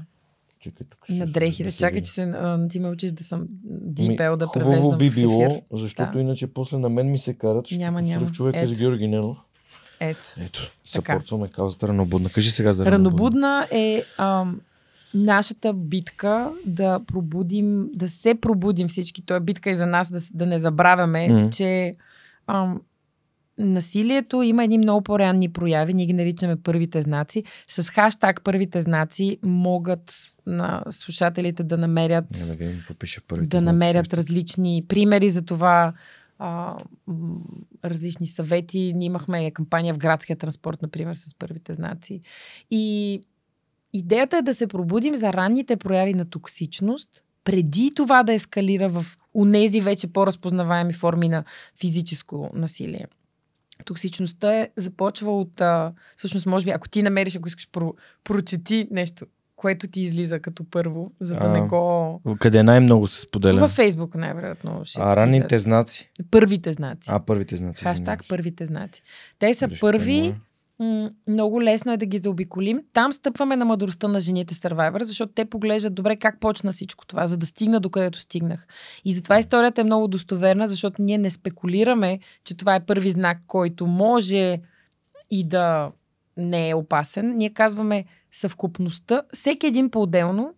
Чакай, 0.59 0.87
тук 0.89 0.99
на 1.09 1.27
дрехите. 1.27 1.63
да 1.63 1.71
Чакай, 1.71 2.01
че 2.01 2.11
се, 2.11 2.23
а, 2.23 2.67
ти 2.67 2.79
ме 2.79 2.89
учиш 2.89 3.11
да 3.11 3.23
съм 3.23 3.39
Ами, 3.39 3.49
дипел, 3.83 4.37
да 4.37 4.45
Хубаво 4.45 4.65
превеждам 4.65 4.97
би 4.97 5.05
в 5.05 5.07
ефир. 5.09 5.21
било, 5.21 5.61
защото 5.73 6.11
Да. 6.11 6.19
иначе 6.19 6.47
после 6.47 6.77
на 6.77 6.89
мен 6.89 7.11
ми 7.11 7.17
се 7.17 7.33
карат. 7.33 7.67
Ще 7.67 7.77
Няма, 7.77 8.01
няма. 8.01 8.31
човека 8.31 8.59
Ето. 8.59 8.75
с 8.75 8.79
Георги 8.79 9.07
Ненов. 9.07 9.37
Ето. 9.99 10.19
Ето, 10.39 10.71
съпортваме 10.85 11.47
каузата 11.47 11.87
Ранобудна. 11.87 12.29
Кажи 12.29 12.49
сега 12.49 12.71
за 12.71 12.85
Ранобудна. 12.85 13.09
Ранобудна 13.09 13.67
е 13.71 14.03
ам, 14.17 14.61
нашата 15.13 15.73
битка 15.73 16.51
да 16.65 16.99
пробудим, 17.01 17.89
да 17.93 18.07
се 18.07 18.35
пробудим 18.35 18.87
всички. 18.87 19.21
Това 19.21 19.37
е 19.37 19.41
битка 19.41 19.69
и 19.69 19.75
за 19.75 19.85
нас 19.85 20.11
да, 20.11 20.19
да 20.33 20.45
не 20.45 20.59
забравяме, 20.59 21.29
Мгм. 21.29 21.49
че 21.49 21.93
ам, 22.47 22.81
насилието 23.57 24.41
има 24.41 24.63
едни 24.63 24.77
много 24.77 25.01
по-ранни 25.01 25.49
прояви, 25.49 25.93
ние 25.93 26.05
ги 26.05 26.13
наричаме 26.13 26.55
първите 26.55 27.01
знаци. 27.01 27.43
С 27.67 27.89
хаштаг 27.89 28.41
първите 28.43 28.81
знаци 28.81 29.37
могат 29.43 30.15
на 30.45 30.83
слушателите 30.89 31.63
да 31.63 31.77
намерят 31.77 32.25
да 32.87 32.93
пише 32.99 33.19
в 33.19 33.23
първите 33.27 33.57
да 33.57 33.61
намерят 33.61 34.13
различни 34.13 34.85
примери 34.87 35.29
за 35.29 35.41
това 35.45 35.93
а, 36.39 36.75
различни 37.85 38.27
съвети. 38.27 38.93
Ние 38.95 39.05
имахме 39.05 39.51
кампания 39.51 39.93
в 39.93 39.97
градския 39.97 40.35
транспорт, 40.37 40.81
например, 40.81 41.15
с 41.15 41.35
първите 41.35 41.73
знаци. 41.73 42.21
И 42.71 43.21
идеята 43.93 44.37
е 44.37 44.41
да 44.41 44.53
се 44.53 44.67
пробудим 44.67 45.15
за 45.15 45.33
ранните 45.33 45.77
прояви 45.77 46.13
на 46.13 46.25
токсичност, 46.25 47.23
преди 47.43 47.91
това 47.95 48.23
да 48.23 48.33
ескалира 48.33 48.89
в 48.89 49.05
унези 49.33 49.81
вече 49.81 50.07
по-разпознаваеми 50.07 50.93
форми 50.93 51.29
на 51.29 51.43
физическо 51.79 52.49
насилие. 52.53 53.05
Токсичността 53.87 54.53
е 54.53 54.69
започва 54.77 55.39
от, 55.39 55.61
а, 55.61 55.93
всъщност, 56.15 56.45
може 56.45 56.65
би, 56.65 56.71
ако 56.71 56.89
ти 56.89 57.03
намериш, 57.03 57.35
ако 57.35 57.47
искаш, 57.47 57.69
про, 57.71 57.93
прочети 58.23 58.87
нещо, 58.91 59.25
което 59.55 59.87
ти 59.87 60.01
излиза 60.01 60.39
като 60.39 60.69
първо, 60.71 61.11
за 61.19 61.35
да 61.35 61.45
А, 61.45 61.49
не 61.49 61.61
го... 61.61 62.21
Къде 62.39 62.63
най-много 62.63 63.07
се 63.07 63.21
споделя? 63.21 63.59
Във 63.59 63.71
Фейсбук 63.71 64.15
най-вероятно 64.15 64.81
ще 64.83 65.01
а 65.01 65.15
ранните 65.15 65.45
излезе. 65.45 65.63
знаци? 65.63 66.11
Първите 66.31 66.71
знаци. 66.71 67.09
А, 67.13 67.19
първите 67.19 67.57
знаци. 67.57 67.83
Хаштаг 67.83 68.23
първите 68.29 68.65
знаци. 68.65 69.03
Те 69.39 69.53
са 69.53 69.69
ще 69.69 69.79
първи, 69.79 70.21
погледна. 70.21 70.39
Много 71.27 71.61
лесно 71.61 71.91
е 71.91 71.97
да 71.97 72.05
ги 72.05 72.17
заобиколим. 72.17 72.81
Там 72.93 73.13
стъпваме 73.13 73.55
на 73.55 73.65
мъдростта 73.65 74.07
на 74.07 74.19
жените 74.19 74.53
Survivor, 74.53 75.03
защото 75.03 75.33
те 75.33 75.45
поглеждат 75.45 75.95
добре 75.95 76.15
как 76.15 76.39
почна 76.39 76.71
всичко 76.71 77.05
това, 77.05 77.27
за 77.27 77.37
да 77.37 77.45
стигна 77.45 77.79
до 77.79 77.89
където 77.89 78.19
стигнах. 78.19 78.67
И 79.05 79.13
затова 79.13 79.39
историята 79.39 79.81
е 79.81 79.83
много 79.83 80.07
достоверна, 80.07 80.67
защото 80.67 81.01
ние 81.01 81.17
не 81.17 81.29
спекулираме, 81.29 82.19
че 82.43 82.57
това 82.57 82.75
е 82.75 82.85
първи 82.85 83.09
знак, 83.09 83.37
който 83.47 83.87
може 83.87 84.61
и 85.31 85.47
да 85.47 85.91
не 86.37 86.69
е 86.69 86.75
опасен. 86.75 87.37
Ние 87.37 87.49
казваме 87.49 88.05
съвкупността. 88.31 89.21
Всеки 89.33 89.67
един 89.67 89.89
по-отделно 89.89 90.53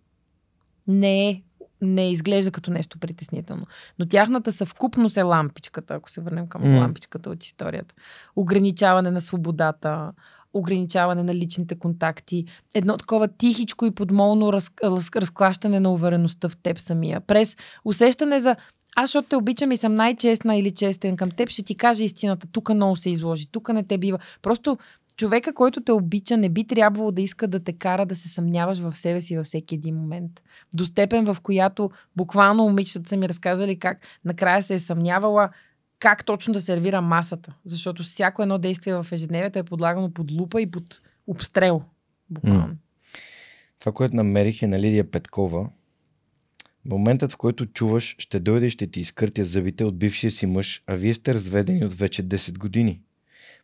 не 0.87 1.29
е 1.29 1.41
не 1.81 2.11
изглежда 2.11 2.51
като 2.51 2.71
нещо 2.71 2.99
притеснително. 2.99 3.65
Но 3.99 4.05
тяхната 4.05 4.51
съвкупност 4.51 5.17
е 5.17 5.21
лампичката, 5.21 5.93
ако 5.93 6.09
се 6.09 6.21
върнем 6.21 6.47
към 6.47 6.71
М. 6.71 6.79
лампичката 6.79 7.29
от 7.29 7.43
историята. 7.43 7.95
Ограничаване 8.35 9.11
на 9.11 9.21
свободата, 9.21 10.11
ограничаване 10.53 11.23
на 11.23 11.35
личните 11.35 11.79
контакти, 11.79 12.45
едно 12.73 12.97
такова 12.97 13.27
тихичко 13.27 13.85
и 13.85 13.91
подмолно 13.91 14.53
раз, 14.53 14.71
раз, 14.83 15.09
разклащане 15.15 15.79
на 15.79 15.93
увереността 15.93 16.49
в 16.49 16.57
теб 16.57 16.79
самия. 16.79 17.21
През 17.21 17.57
усещане 17.85 18.39
за 18.39 18.55
аз, 18.95 19.09
защото 19.09 19.29
те 19.29 19.35
обичам 19.35 19.71
и 19.71 19.77
съм 19.77 19.95
най-честна 19.95 20.57
или 20.57 20.71
честен 20.71 21.15
към 21.15 21.31
теб, 21.31 21.49
ще 21.49 21.63
ти 21.63 21.75
кажа 21.75 22.03
истината. 22.03 22.47
Тук 22.51 22.69
много 22.69 22.95
се 22.95 23.09
изложи, 23.09 23.47
тук 23.51 23.69
не 23.69 23.83
те 23.83 23.97
бива. 23.97 24.19
Просто 24.41 24.77
човека, 25.19 25.53
който 25.53 25.81
те 25.81 25.91
обича, 25.91 26.37
не 26.37 26.49
би 26.49 26.67
трябвало 26.67 27.11
да 27.11 27.21
иска 27.21 27.47
да 27.47 27.59
те 27.59 27.73
кара 27.73 28.05
да 28.05 28.15
се 28.15 28.27
съмняваш 28.27 28.79
в 28.79 28.95
себе 28.95 29.21
си 29.21 29.37
във 29.37 29.45
всеки 29.45 29.75
един 29.75 29.95
момент. 29.95 30.43
До 30.73 30.85
степен, 30.85 31.25
в 31.25 31.37
която 31.43 31.91
буквално 32.15 32.63
момичетата 32.63 33.09
са 33.09 33.17
ми 33.17 33.29
разказвали 33.29 33.79
как 33.79 33.97
накрая 34.25 34.61
се 34.61 34.73
е 34.73 34.79
съмнявала 34.79 35.49
как 35.99 36.25
точно 36.25 36.53
да 36.53 36.61
сервира 36.61 37.01
масата. 37.01 37.53
Защото 37.65 38.03
всяко 38.03 38.41
едно 38.41 38.57
действие 38.57 38.93
в 38.93 39.07
ежедневието 39.11 39.59
е 39.59 39.63
подлагано 39.63 40.13
под 40.13 40.31
лупа 40.31 40.61
и 40.61 40.71
под 40.71 41.01
обстрел. 41.27 41.81
Буквално. 42.29 42.75
Това, 43.79 43.91
което 43.91 44.15
намерих 44.15 44.61
е 44.61 44.67
на 44.67 44.79
Лидия 44.79 45.11
Петкова. 45.11 45.69
Моментът, 46.85 47.31
в 47.31 47.37
който 47.37 47.65
чуваш, 47.65 48.15
ще 48.19 48.39
дойде 48.39 48.65
и 48.65 48.69
ще 48.69 48.87
ти 48.87 48.99
изкъртя 48.99 49.43
зъбите 49.43 49.83
от 49.83 49.97
бившия 49.97 50.31
си 50.31 50.45
мъж, 50.45 50.83
а 50.87 50.95
вие 50.95 51.13
сте 51.13 51.33
разведени 51.33 51.85
от 51.85 51.93
вече 51.93 52.23
10 52.23 52.57
години. 52.57 53.01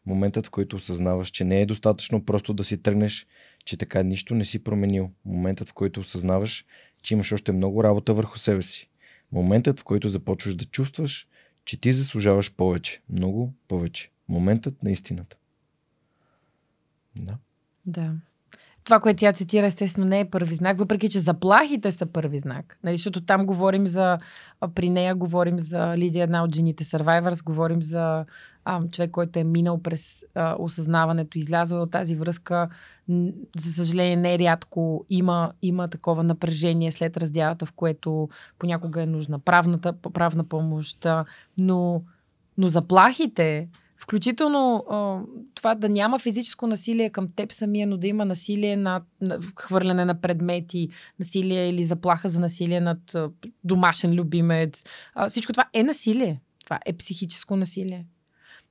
Моментът, 0.05 0.47
в 0.47 0.51
който 0.51 0.75
осъзнаваш, 0.75 1.29
че 1.29 1.43
не 1.43 1.61
е 1.61 1.65
достатъчно 1.65 2.25
просто 2.25 2.53
да 2.53 2.63
си 2.63 2.77
тръгнеш, 2.77 3.27
че 3.65 3.77
така 3.77 4.03
нищо 4.03 4.35
не 4.35 4.45
си 4.45 4.63
променил. 4.63 5.11
Моментът, 5.25 5.69
в 5.69 5.73
който 5.73 5.99
осъзнаваш, 5.99 6.65
че 7.01 7.13
имаш 7.13 7.31
още 7.31 7.51
много 7.51 7.83
работа 7.83 8.13
върху 8.13 8.37
себе 8.37 8.61
си. 8.61 8.89
Моментът, 9.31 9.79
в 9.79 9.83
който 9.83 10.09
започваш 10.09 10.55
да 10.55 10.65
чувстваш, 10.65 11.27
че 11.65 11.81
ти 11.81 11.91
заслужаваш 11.91 12.55
повече. 12.55 13.01
Много 13.09 13.53
повече. 13.67 14.11
Моментът 14.29 14.83
на 14.83 14.91
истината. 14.91 15.37
Да. 17.15 17.37
Да. 17.85 18.13
Това, 18.83 18.99
което 18.99 19.19
тя 19.19 19.33
цитира, 19.33 19.65
естествено 19.65 20.07
не 20.07 20.19
е 20.19 20.29
първи 20.29 20.55
знак, 20.55 20.77
въпреки 20.77 21.09
че 21.09 21.19
заплахите 21.19 21.91
са 21.91 22.05
първи 22.05 22.39
знак. 22.39 22.79
Нали, 22.83 22.97
защото 22.97 23.21
там 23.21 23.45
говорим 23.45 23.87
за, 23.87 24.17
при 24.75 24.89
нея 24.89 25.15
говорим 25.15 25.59
за 25.59 25.97
Лидия, 25.97 26.23
една 26.23 26.43
от 26.43 26.55
жените 26.55 26.83
Survivors, 26.83 27.43
говорим 27.43 27.81
за 27.81 28.25
а, 28.65 28.87
човек, 28.87 29.11
който 29.11 29.39
е 29.39 29.43
минал 29.43 29.81
през 29.81 30.25
а, 30.35 30.55
осъзнаването, 30.59 31.37
излязъл 31.37 31.81
от 31.81 31.91
тази 31.91 32.15
връзка. 32.15 32.69
За 33.57 33.73
съжаление, 33.73 34.15
не 34.15 34.39
рядко 34.39 35.05
има, 35.09 35.51
има 35.61 35.87
такова 35.87 36.23
напрежение 36.23 36.91
след 36.91 37.17
раздялата, 37.17 37.65
в 37.65 37.71
което 37.71 38.29
понякога 38.59 39.01
е 39.01 39.05
нужна 39.05 39.39
правната, 39.39 39.93
правна 39.93 40.43
помощ. 40.43 41.07
Но, 41.57 42.03
но 42.57 42.67
заплахите, 42.67 43.67
Включително 43.97 44.85
а, 44.89 45.19
това 45.55 45.75
да 45.75 45.89
няма 45.89 46.19
физическо 46.19 46.67
насилие 46.67 47.09
към 47.09 47.27
теб 47.35 47.51
самия, 47.51 47.87
но 47.87 47.97
да 47.97 48.07
има 48.07 48.25
насилие 48.25 48.75
на, 48.75 49.01
на 49.21 49.39
хвърляне 49.55 50.05
на 50.05 50.21
предмети, 50.21 50.89
насилие 51.19 51.69
или 51.69 51.83
заплаха 51.83 52.27
за 52.27 52.39
насилие 52.39 52.79
над 52.79 53.15
а, 53.15 53.31
домашен 53.63 54.13
любимец. 54.13 54.83
А, 55.15 55.29
всичко 55.29 55.53
това 55.53 55.65
е 55.73 55.83
насилие. 55.83 56.41
Това 56.65 56.79
е 56.85 56.93
психическо 56.93 57.55
насилие. 57.55 58.05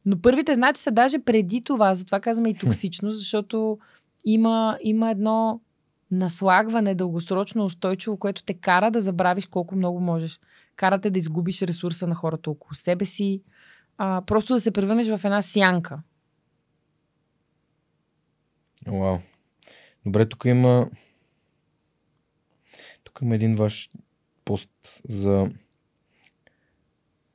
Но 0.06 0.20
първите 0.22 0.54
знаци 0.54 0.82
са 0.82 0.90
даже 0.90 1.18
преди 1.18 1.62
това, 1.62 1.94
затова 1.94 2.20
казваме 2.20 2.50
и 2.50 2.54
токсичност, 2.54 3.18
защото 3.18 3.78
има, 4.24 4.78
има 4.82 5.10
едно 5.10 5.60
наслагване 6.10 6.94
дългосрочно 6.94 7.64
устойчиво, 7.64 8.16
което 8.16 8.44
те 8.44 8.54
кара 8.54 8.90
да 8.90 9.00
забравиш 9.00 9.46
колко 9.46 9.76
много 9.76 10.00
можеш. 10.00 10.40
Кара 10.76 11.00
те 11.00 11.10
да 11.10 11.18
изгубиш 11.18 11.62
ресурса 11.62 12.06
на 12.06 12.14
хората 12.14 12.50
около 12.50 12.74
себе 12.74 13.04
си, 13.04 13.42
а, 13.98 14.22
просто 14.26 14.54
да 14.54 14.60
се 14.60 14.70
превърнеш 14.70 15.08
в 15.08 15.20
една 15.24 15.42
сянка. 15.42 16.02
Вау. 18.86 19.18
Добре, 20.06 20.28
тук 20.28 20.44
има. 20.44 20.90
Тук 23.04 23.18
има 23.22 23.34
един 23.34 23.56
ваш 23.56 23.90
пост 24.44 24.70
за 25.08 25.50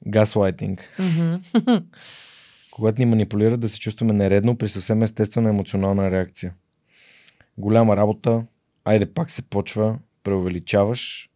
газлайтинг. 0.07 0.93
Mm-hmm. 0.99 1.83
Когато 2.79 3.01
ни 3.01 3.05
манипулират 3.05 3.59
да 3.59 3.69
се 3.69 3.79
чувстваме 3.79 4.13
нередно 4.13 4.57
при 4.57 4.69
съвсем 4.69 5.03
естествена 5.03 5.49
емоционална 5.49 6.11
реакция. 6.11 6.53
Голяма 7.57 7.97
работа, 7.97 8.43
айде 8.85 9.13
пак 9.13 9.31
се 9.31 9.41
почва, 9.41 9.99
преувеличаваш, 10.23 11.29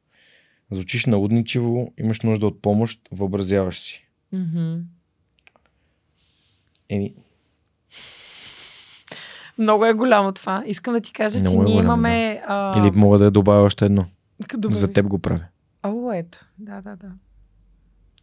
звучиш 0.72 1.06
налудничево, 1.06 1.94
имаш 1.98 2.22
нужда 2.22 2.48
от 2.48 2.62
помощ, 2.62 3.02
въобразяваш 3.12 3.80
си. 3.80 4.08
Mm-hmm. 4.34 4.82
Еми, 6.90 7.14
Много 9.58 9.86
е 9.86 9.94
голямо 9.94 10.32
това. 10.32 10.64
Искам 10.66 10.94
да 10.94 11.02
ти 11.02 11.14
кажа, 11.14 11.40
Много 11.40 11.56
че 11.56 11.56
е 11.56 11.64
ние 11.64 11.74
голямо, 11.74 11.88
имаме... 11.88 12.44
А... 12.48 12.80
или 12.80 12.92
мога 12.92 13.20
да 13.20 13.32
добавя 13.32 13.64
още 13.64 13.86
едно. 13.86 14.06
Добре. 14.58 14.76
За 14.76 14.94
теб 14.94 15.08
го 15.08 15.20
правя. 15.20 15.46
О, 15.84 16.12
ето. 16.14 16.46
Да, 16.60 16.82
да, 16.82 16.96
да. 16.96 17.12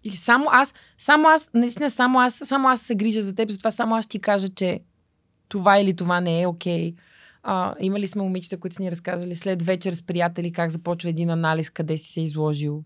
Или 0.04 0.16
само 0.16 0.46
аз, 0.50 0.74
само 0.98 1.28
аз, 1.28 1.50
наистина 1.54 1.90
само 1.90 2.20
аз, 2.20 2.34
само 2.34 2.68
аз 2.68 2.80
се 2.80 2.94
грижа 2.94 3.20
за 3.20 3.34
теб, 3.34 3.50
затова 3.50 3.70
само 3.70 3.94
аз 3.94 4.06
ти 4.06 4.18
кажа, 4.18 4.48
че 4.48 4.80
това 5.48 5.78
или 5.78 5.96
това 5.96 6.20
не 6.20 6.42
е 6.42 6.46
окей. 6.46 6.94
А, 7.42 7.74
имали 7.80 8.06
сме 8.06 8.22
момичета, 8.22 8.60
които 8.60 8.76
са 8.76 8.82
ни 8.82 8.90
разказвали 8.90 9.34
след 9.34 9.62
вечер 9.62 9.92
с 9.92 10.02
приятели 10.02 10.52
как 10.52 10.70
започва 10.70 11.10
един 11.10 11.30
анализ, 11.30 11.70
къде 11.70 11.98
си 11.98 12.12
се 12.12 12.20
изложил. 12.20 12.82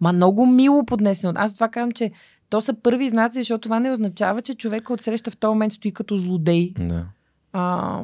Ма 0.00 0.12
много 0.12 0.46
мило 0.46 0.84
поднесено. 0.86 1.32
Аз 1.36 1.54
това 1.54 1.68
казвам, 1.68 1.92
че 1.92 2.10
то 2.50 2.60
са 2.60 2.74
първи 2.74 3.08
знаци, 3.08 3.38
защото 3.38 3.60
това 3.60 3.80
не 3.80 3.90
означава, 3.90 4.42
че 4.42 4.54
човека 4.54 4.92
от 4.92 5.00
среща 5.00 5.30
в 5.30 5.36
този 5.36 5.48
момент 5.48 5.72
стои 5.72 5.92
като 5.92 6.16
злодей. 6.16 6.72
Да. 6.78 7.06
А, 7.52 8.00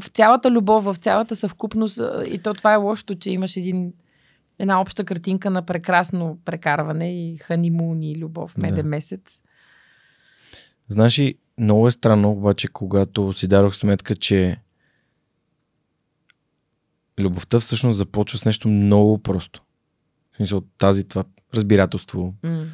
в 0.00 0.08
цялата 0.08 0.50
любов, 0.50 0.84
в 0.84 0.96
цялата 0.96 1.36
съвкупност, 1.36 2.00
и 2.26 2.38
то 2.38 2.54
това 2.54 2.72
е 2.72 2.76
лошото, 2.76 3.14
че 3.14 3.30
имаш 3.30 3.56
един, 3.56 3.92
една 4.58 4.80
обща 4.80 5.04
картинка 5.04 5.50
на 5.50 5.62
прекрасно 5.66 6.38
прекарване 6.44 7.32
и 7.32 7.36
ханимун 7.38 8.02
и 8.02 8.16
любов, 8.18 8.56
меден 8.56 8.76
Да. 8.84 8.88
месец. 8.88 9.42
Знаеш 10.88 11.18
ли, 11.18 11.34
много 11.58 11.88
е 11.88 11.90
странно, 11.90 12.30
обаче, 12.30 12.68
когато 12.68 13.32
си 13.32 13.48
дадох 13.48 13.74
сметка, 13.74 14.16
че 14.16 14.56
любовта 17.20 17.60
всъщност 17.60 17.98
започва 17.98 18.38
с 18.38 18.44
нещо 18.44 18.68
много 18.68 19.18
просто. 19.18 19.62
В 20.32 20.36
смисъл, 20.36 20.62
тази, 20.78 21.04
това 21.04 21.24
разбирателство, 21.54 22.34
М. 22.42 22.64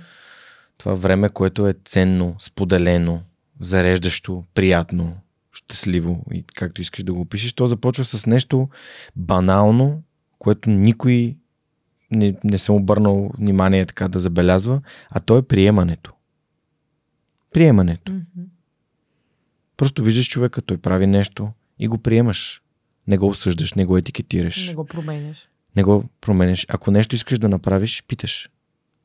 това 0.79 0.93
време, 0.93 1.29
което 1.29 1.67
е 1.69 1.75
ценно, 1.85 2.37
споделено, 2.39 3.23
зареждащо, 3.61 4.45
приятно, 4.55 5.17
щастливо 5.53 6.25
и 6.33 6.45
както 6.55 6.81
искаш 6.81 7.05
да 7.05 7.13
го 7.13 7.21
опишеш, 7.21 7.53
то 7.53 7.67
започва 7.67 8.05
с 8.05 8.27
нещо 8.27 8.69
банално, 9.17 10.03
което 10.39 10.71
никой 10.71 11.37
не, 12.11 12.35
не 12.45 12.59
съм 12.59 12.75
обърнал 12.75 13.31
внимание 13.39 13.87
така 13.87 14.09
да 14.09 14.19
забелязва, 14.19 14.81
а 15.11 15.21
то 15.21 15.39
е 15.39 15.43
приемането. 15.43 16.13
Приемането. 17.53 18.13
Мгм. 18.13 18.45
Просто 19.77 20.03
виждаш 20.03 20.29
човека, 20.29 20.63
той 20.63 20.79
прави 20.79 21.07
нещо 21.07 21.53
и 21.79 21.89
го 21.89 21.99
приемаш. 21.99 22.63
Не 23.07 23.19
го 23.19 23.27
осъждаш, 23.27 23.75
не 23.75 23.85
го 23.85 23.97
етикетираш, 23.97 24.69
Не 24.69 24.75
го 24.75 24.85
променяш. 24.85 25.49
не 25.77 25.83
го 25.83 26.05
променеш. 26.21 26.67
Ако 26.69 26.91
нещо 26.91 27.15
искаш 27.15 27.39
да 27.39 27.49
направиш, 27.49 28.05
питаш. 28.09 28.51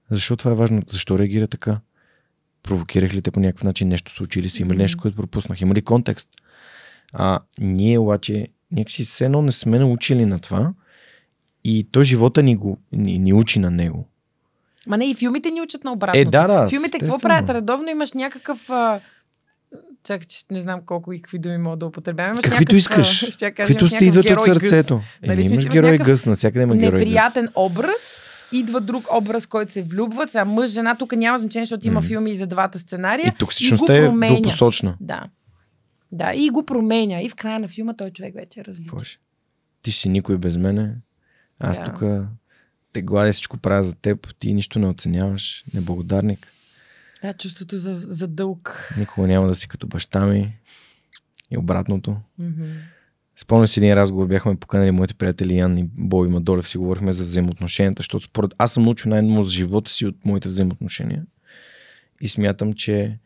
Защо 0.10 0.38
това 0.38 0.52
е 0.52 0.56
важно? 0.56 0.82
Защо 0.90 1.20
реагира 1.20 1.48
така? 1.48 1.80
провокирах 2.64 3.14
ли 3.14 3.22
те 3.22 3.32
по 3.32 3.40
някакъв 3.40 3.64
начин, 3.64 3.88
нещо 3.88 4.12
случи 4.12 4.42
ли 4.42 4.50
си, 4.50 4.62
има 4.62 4.74
ли 4.74 4.78
нещо, 4.78 5.02
което 5.02 5.18
пропуснах, 5.18 5.62
има 5.62 5.74
ли 5.74 5.82
контекст. 5.82 6.30
А 7.14 7.40
ние 7.60 8.00
обаче 8.00 8.48
някакси 8.72 9.06
все 9.06 9.26
едно 9.26 9.42
не 9.42 9.52
сме 9.52 9.80
научили 9.80 10.26
на 10.26 10.40
това 10.40 10.74
и 11.64 11.88
то 11.92 12.04
живота 12.04 12.44
ни, 12.44 12.56
го, 12.56 12.78
ни, 12.92 13.20
ни 13.20 13.34
учи 13.34 13.60
на 13.60 13.72
него. 13.72 14.08
Ма 14.88 14.98
не, 14.98 15.10
и 15.10 15.14
филмите 15.14 15.52
ни 15.52 15.62
учат 15.62 15.84
на 15.84 15.92
обратно. 15.92 16.22
Е, 16.22 16.26
да, 16.26 16.48
да, 16.48 16.70
Филмите 16.70 17.00
какво 17.00 17.20
правят? 17.20 17.50
Редовно 17.50 17.90
имаш 17.90 18.14
някакъв... 18.14 18.70
А... 18.70 19.00
Чакай, 20.04 20.28
че 20.28 20.44
не 20.52 20.60
знам 20.60 20.82
колко 20.86 21.14
и 21.14 21.22
какви 21.22 21.40
думи 21.40 21.58
мога 21.58 21.78
да 21.78 21.86
употребявам. 21.86 22.32
Имаш 22.32 22.44
Каквито 22.44 22.76
някакъв, 22.76 23.00
искаш, 23.00 23.34
ще 23.34 23.52
кажа, 23.52 23.74
сте 23.74 23.84
някакъв 23.86 24.02
идват 24.02 24.38
от 24.40 24.46
сърцето. 24.46 25.02
Е, 25.22 25.28
Нали, 25.28 25.46
имаш 25.46 25.70
герой 25.70 25.98
гъс, 25.98 26.26
навсякъде 26.26 26.64
има 26.64 26.76
герой 26.76 27.00
гъс. 27.00 27.00
неприятен 27.00 27.48
образ, 27.56 28.20
идва 28.52 28.82
друг 28.82 29.08
образ, 29.14 29.46
който 29.46 29.74
се 29.74 29.82
влюбват. 29.82 30.32
Сега 30.32 30.46
мъж, 30.46 30.70
жена, 30.70 30.96
тук 30.98 31.12
няма 31.12 31.38
значение, 31.38 31.66
защото 31.66 31.88
има 31.88 32.00
Мгм. 32.00 32.08
филми 32.08 32.32
и 32.32 32.36
за 32.36 32.48
двата 32.48 32.80
сценария. 32.80 33.28
И 33.28 33.38
токсичността 33.38 33.96
е 33.96 34.10
двупосочна. 34.10 34.98
Да. 35.00 35.24
Да, 36.12 36.32
и 36.36 36.50
го 36.50 36.66
променя. 36.66 37.22
И 37.22 37.30
в 37.30 37.36
края 37.36 37.60
на 37.60 37.68
филма 37.68 37.94
той 37.94 38.08
човек 38.08 38.34
вече 38.36 38.60
е 38.60 38.64
различен. 38.66 39.00
Ще? 39.00 39.20
Ти 39.82 39.92
си 39.92 40.10
никой 40.10 40.38
без 40.38 40.58
мене. 40.58 40.96
Аз 41.60 41.78
Да. 41.78 41.84
тук 41.86 42.04
те 42.94 43.02
гладя 43.02 43.32
всичко 43.34 43.58
правя 43.58 43.84
за 43.84 43.96
теб. 43.96 44.36
Ти 44.40 44.54
нищо 44.54 44.80
не 44.80 44.88
оценяваш. 44.88 45.66
Неблагодарник. 45.74 46.48
Да, 47.22 47.34
чувството 47.34 47.78
за, 47.78 47.96
за 47.98 48.28
дълг. 48.28 48.94
Никога 48.98 49.28
няма 49.28 49.48
да 49.48 49.56
си 49.56 49.68
като 49.68 49.88
баща 49.88 50.26
ми. 50.26 50.58
И 51.52 51.58
обратното. 51.58 52.18
Мгм. 52.40 52.64
Спомням 53.36 53.68
си 53.68 53.80
един 53.80 53.94
разговор, 53.94 54.28
бяхме 54.28 54.56
поканали 54.56 54.92
моите 54.92 55.14
приятели 55.14 55.58
Ян 55.58 55.78
и 55.78 55.84
Бой 55.94 56.28
Мадолев, 56.30 56.68
си 56.68 56.78
говорихме 56.78 57.14
за 57.14 57.24
взаимоотношенията, 57.24 58.00
защото 58.00 58.26
според 58.26 58.52
аз 58.58 58.74
съм 58.74 58.84
научил 58.84 59.10
най-много 59.10 59.44
за 59.44 59.52
живота 59.52 59.92
си 59.92 60.06
от 60.06 60.26
моите 60.26 60.50
взаимоотношения. 60.50 61.26
И 62.22 62.28
смятам, 62.30 62.74
че 62.74 63.20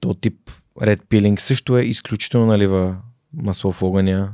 то 0.00 0.14
тип 0.14 0.50
ред 0.82 1.02
пилинг 1.08 1.40
също 1.40 1.78
е 1.78 1.82
изключително 1.82 2.46
налива 2.46 2.96
масло 3.32 3.72
в 3.72 3.82
огъня 3.82 4.32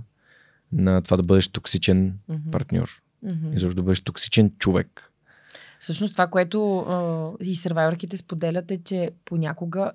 на 0.73 1.02
това 1.02 1.16
да 1.16 1.23
бъдеш 1.23 1.48
токсичен 1.48 2.18
Мгм. 2.28 2.51
партньор. 2.51 3.02
Мгм. 3.22 3.52
И 3.52 3.59
защо 3.59 3.76
да 3.76 3.82
бъдеш 3.82 4.01
токсичен 4.01 4.52
човек. 4.59 5.12
Всъщност 5.80 6.12
това, 6.12 6.26
което 6.26 6.78
а, 6.78 7.30
и 7.44 7.56
сървайвърките 7.56 8.16
споделят 8.16 8.70
е, 8.70 8.78
че 8.84 9.10
понякога 9.24 9.93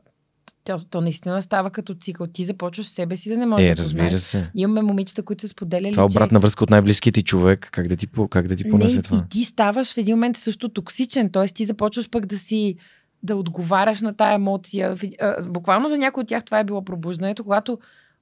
то, 0.63 0.79
то 0.89 1.01
наистина 1.01 1.41
става 1.41 1.69
като 1.69 1.95
цикъл. 1.95 2.27
Ти 2.27 2.43
започваш 2.43 2.85
себе 2.87 3.15
си 3.15 3.29
да 3.29 3.37
не 3.37 3.45
можеш 3.45 3.67
Е, 3.67 3.75
да 3.75 3.81
разбира 3.81 4.03
познаеш. 4.03 4.23
се. 4.23 4.51
Имаме 4.55 4.81
момичета, 4.81 5.23
които 5.23 5.41
са 5.41 5.47
споделяли, 5.47 5.91
Това 5.91 6.03
е 6.03 6.09
че... 6.09 6.17
обратна 6.17 6.39
връзка 6.39 6.63
от 6.63 6.69
най-близкия 6.69 7.13
ти 7.13 7.23
човек. 7.23 7.69
Как 7.71 7.87
да 7.87 7.95
ти, 7.95 8.07
как 8.29 8.47
да 8.47 8.55
ти 8.55 8.69
понесе 8.69 8.95
не, 8.95 9.01
това? 9.01 9.17
и 9.17 9.29
ти 9.29 9.45
ставаш 9.45 9.93
в 9.93 9.97
един 9.97 10.15
момент 10.15 10.37
също 10.37 10.69
токсичен, 10.69 11.29
т.е. 11.31 11.45
ти 11.45 11.65
започваш 11.65 12.09
пък 12.09 12.25
да 12.25 12.37
си 12.37 12.75
да 13.23 13.35
отговаряш 13.35 14.01
на 14.01 14.13
тая 14.17 14.33
емоция. 14.33 14.95
Буквално 15.43 15.87
за 15.87 15.97
някои 15.97 16.21
от 16.21 16.27
тях 16.27 16.43
това 16.45 16.59
е 16.59 16.63
било 16.63 16.85
пробуждането, 16.85 17.43
когато 17.43 17.79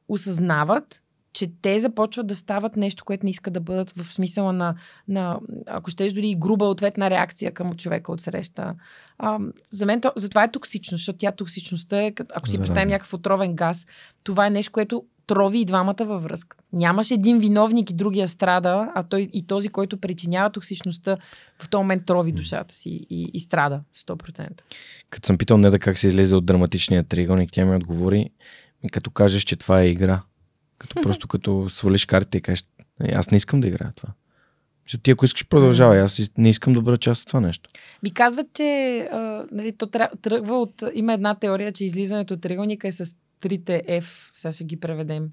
осъзнават, 0.09 1.01
че 1.33 1.51
те 1.61 1.79
започват 1.79 2.27
да 2.27 2.35
стават 2.35 2.75
нещо, 2.75 3.05
което 3.05 3.25
не 3.25 3.29
искат 3.29 3.53
да 3.53 3.59
бъдат 3.59 3.91
в 3.91 4.13
смисъла 4.13 4.53
на, 4.53 4.75
на 5.07 5.39
ако 5.67 5.91
щеш 5.91 6.13
дори 6.13 6.29
и 6.29 6.35
груба 6.35 6.65
ответна 6.65 7.09
реакция 7.09 7.51
към 7.51 7.75
човека 7.75 8.11
от 8.11 8.21
среща. 8.21 8.75
А, 9.17 9.39
за 9.71 9.85
мен 9.85 10.01
то, 10.01 10.11
затова 10.15 10.43
е 10.43 10.51
токсично, 10.51 10.97
защото 10.97 11.19
тя 11.19 11.31
токсичността 11.31 12.01
е, 12.01 12.07
ако 12.07 12.47
си 12.47 12.51
Заразно. 12.51 12.57
представим 12.57 12.89
някакъв 12.89 13.13
отровен 13.13 13.55
газ, 13.55 13.85
това 14.23 14.47
е 14.47 14.49
нещо, 14.49 14.71
което 14.71 15.03
трови 15.27 15.59
и 15.59 15.65
двамата 15.65 16.05
във 16.05 16.23
връзка. 16.23 16.57
Нямаш 16.73 17.11
един 17.11 17.39
виновник 17.39 17.89
и 17.89 17.93
другия 17.93 18.27
страда, 18.27 18.91
а 18.95 19.03
той 19.03 19.29
и 19.33 19.47
този, 19.47 19.69
който 19.69 19.97
причинява 19.97 20.49
токсичността, 20.49 21.17
в 21.59 21.69
този 21.69 21.79
момент 21.79 22.05
трови 22.05 22.31
душата 22.31 22.75
си 22.75 22.89
и, 23.09 23.31
и 23.33 23.39
страда 23.39 23.81
100%. 23.95 24.49
Като 25.09 25.27
съм 25.27 25.37
питал 25.37 25.57
Неда 25.57 25.79
как 25.79 25.97
се 25.97 26.07
излезе 26.07 26.35
от 26.35 26.45
драматичния 26.45 27.03
триъгълник, 27.03 27.49
тя 27.51 27.65
ми 27.65 27.75
отговори, 27.75 28.29
като 28.91 29.11
кажеш, 29.11 29.43
че 29.43 29.55
това 29.55 29.81
е 29.81 29.87
игра. 29.87 30.21
Като 30.79 31.01
просто 31.01 31.27
като 31.27 31.69
свалиш 31.69 32.05
картите 32.05 32.37
и 32.37 32.41
кажеш, 32.41 32.63
«Е, 33.03 33.11
аз 33.15 33.31
не 33.31 33.37
искам 33.37 33.61
да 33.61 33.67
играя 33.67 33.91
това. 33.95 34.09
Ти 35.03 35.11
ако 35.11 35.25
искаш 35.25 35.47
продължавай, 35.47 36.01
аз 36.01 36.31
не 36.37 36.49
искам 36.49 36.73
да 36.73 36.81
бъда 36.81 36.97
част 36.97 37.21
от 37.21 37.27
това 37.27 37.39
нещо. 37.41 37.69
Ми 38.03 38.11
казват, 38.11 38.47
че 38.53 38.99
а, 39.11 39.45
нали, 39.51 39.77
то 39.77 39.87
тръгва 40.21 40.61
от... 40.61 40.83
Има 40.93 41.13
една 41.13 41.35
теория, 41.35 41.71
че 41.71 41.85
излизането 41.85 42.33
от 42.33 42.41
триъгълника 42.41 42.87
е 42.87 42.91
с 42.91 43.15
трите 43.39 43.83
F. 43.89 44.31
Сега 44.33 44.51
ще 44.51 44.63
ги 44.63 44.79
преведем. 44.79 45.29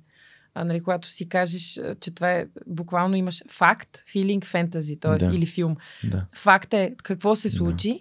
А, 0.55 0.65
нали, 0.65 0.81
когато 0.81 1.09
си 1.09 1.29
кажеш, 1.29 1.81
че 2.01 2.15
това 2.15 2.33
е... 2.33 2.47
Буквално 2.67 3.17
имаш 3.17 3.43
факт, 3.49 3.99
филинг, 4.13 4.47
фентази, 4.47 4.97
т.е. 4.97 5.17
Да. 5.17 5.35
или 5.35 5.47
филм. 5.47 5.77
Да. 6.05 6.27
Факт 6.35 6.75
е 6.75 6.95
какво 7.03 7.35
се 7.35 7.51
случи, 7.51 7.93
да, 7.93 7.99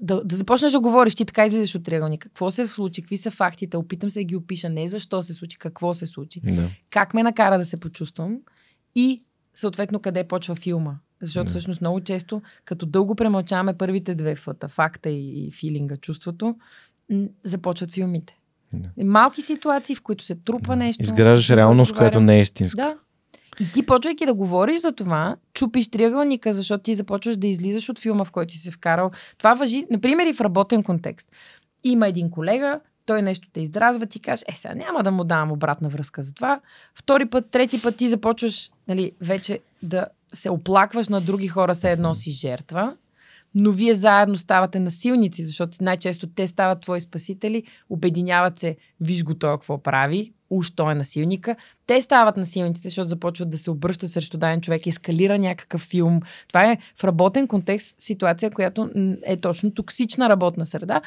да 0.00 0.22
започнеш 0.36 0.72
да 0.72 0.80
говориш, 0.80 1.14
ти 1.14 1.24
така 1.24 1.46
излизаш 1.46 1.74
от 1.74 1.84
триъгълника. 1.84 2.28
Какво 2.28 2.50
се 2.50 2.66
случи, 2.66 3.02
какви 3.02 3.16
са 3.16 3.30
фактите, 3.30 3.76
опитам 3.76 4.10
се 4.10 4.20
да 4.20 4.24
ги 4.24 4.36
опиша, 4.36 4.68
не 4.68 4.88
защо 4.88 5.22
се 5.22 5.34
случи, 5.34 5.58
какво 5.58 5.94
се 5.94 6.06
случи, 6.06 6.40
да. 6.44 6.70
как 6.90 7.14
ме 7.14 7.22
накара 7.22 7.58
да 7.58 7.64
се 7.64 7.76
почувствам 7.76 8.36
и 8.94 9.22
съответно 9.54 10.00
къде 10.00 10.24
почва 10.28 10.54
филма. 10.54 10.94
Защото 11.22 11.44
Да. 11.44 11.50
всъщност 11.50 11.80
много 11.80 12.00
често, 12.00 12.42
като 12.64 12.86
дълго 12.86 13.14
премълчаваме 13.14 13.74
първите 13.74 14.14
две 14.14 14.34
фата, 14.34 14.68
факта 14.68 15.10
и, 15.10 15.46
и 15.46 15.50
филинга, 15.52 15.96
чувството, 15.96 16.56
м, 17.12 17.26
започват 17.44 17.92
филмите. 17.92 18.38
Да. 18.72 19.04
Малки 19.04 19.42
ситуации, 19.42 19.94
в 19.94 20.02
които 20.02 20.24
се 20.24 20.34
трупва 20.34 20.76
нещо. 20.76 21.02
Изграждаш 21.02 21.50
реалност, 21.50 21.94
която 21.94 22.20
не 22.20 22.36
е 22.36 22.40
истинска. 22.40 22.76
Да. 22.76 22.94
И 23.60 23.72
ти, 23.72 23.86
почвайки 23.86 24.26
да 24.26 24.34
говориш 24.34 24.80
за 24.80 24.92
това, 24.92 25.36
чупиш 25.54 25.90
триъгълника, 25.90 26.52
защото 26.52 26.82
ти 26.82 26.94
започваш 26.94 27.36
да 27.36 27.46
излизаш 27.46 27.88
от 27.88 27.98
филма, 27.98 28.24
в 28.24 28.30
който 28.30 28.52
си 28.52 28.58
се 28.58 28.70
вкарал. 28.70 29.10
Това 29.38 29.54
въжи, 29.54 29.86
например, 29.90 30.26
и 30.26 30.32
в 30.32 30.40
работен 30.40 30.82
контекст. 30.82 31.28
Има 31.84 32.08
един 32.08 32.30
колега, 32.30 32.80
той 33.06 33.22
нещо 33.22 33.48
те 33.52 33.60
издразва, 33.60 34.06
ти 34.06 34.20
кажеш, 34.20 34.44
е, 34.48 34.54
сега 34.54 34.74
няма 34.74 35.02
да 35.02 35.10
му 35.10 35.24
давам 35.24 35.52
обратна 35.52 35.88
връзка 35.88 36.22
за 36.22 36.34
това. 36.34 36.60
Втори 36.94 37.26
път, 37.26 37.50
трети 37.50 37.82
път 37.82 37.96
ти 37.96 38.08
започваш 38.08 38.70
нали, 38.88 39.12
вече 39.20 39.60
да 39.82 40.06
се 40.32 40.50
оплакваш 40.50 41.08
на 41.08 41.20
други 41.20 41.48
хора, 41.48 41.74
все 41.74 41.92
едно 41.92 42.14
си 42.14 42.30
жертва, 42.30 42.96
но 43.54 43.72
вие 43.72 43.94
заедно 43.94 44.36
ставате 44.36 44.80
насилници, 44.80 45.44
защото 45.44 45.76
най-често 45.80 46.26
те 46.26 46.46
стават 46.46 46.80
твои 46.80 47.00
спасители, 47.00 47.62
обединяват 47.90 48.58
се, 48.58 48.76
виж 49.00 49.24
го 49.24 49.34
той 49.34 49.52
какво 49.52 49.82
прави, 49.82 50.32
уж 50.50 50.70
той 50.70 50.92
е 50.92 50.94
насилника. 50.94 51.56
Те 51.86 52.02
стават 52.02 52.36
насилниците, 52.36 52.88
защото 52.88 53.08
започват 53.08 53.50
да 53.50 53.58
се 53.58 53.70
обръщат 53.70 54.10
срещу 54.10 54.38
даден 54.38 54.60
човек, 54.60 54.86
ескалира 54.86 55.38
някакъв 55.38 55.80
филм. 55.80 56.20
Това 56.48 56.64
е 56.64 56.78
в 56.96 57.04
работен 57.04 57.48
контекст 57.48 57.94
ситуация, 57.98 58.50
която 58.50 58.90
е 59.22 59.36
точно 59.36 59.70
токсична 59.70 60.28
работна 60.28 60.66
среда. 60.66 61.00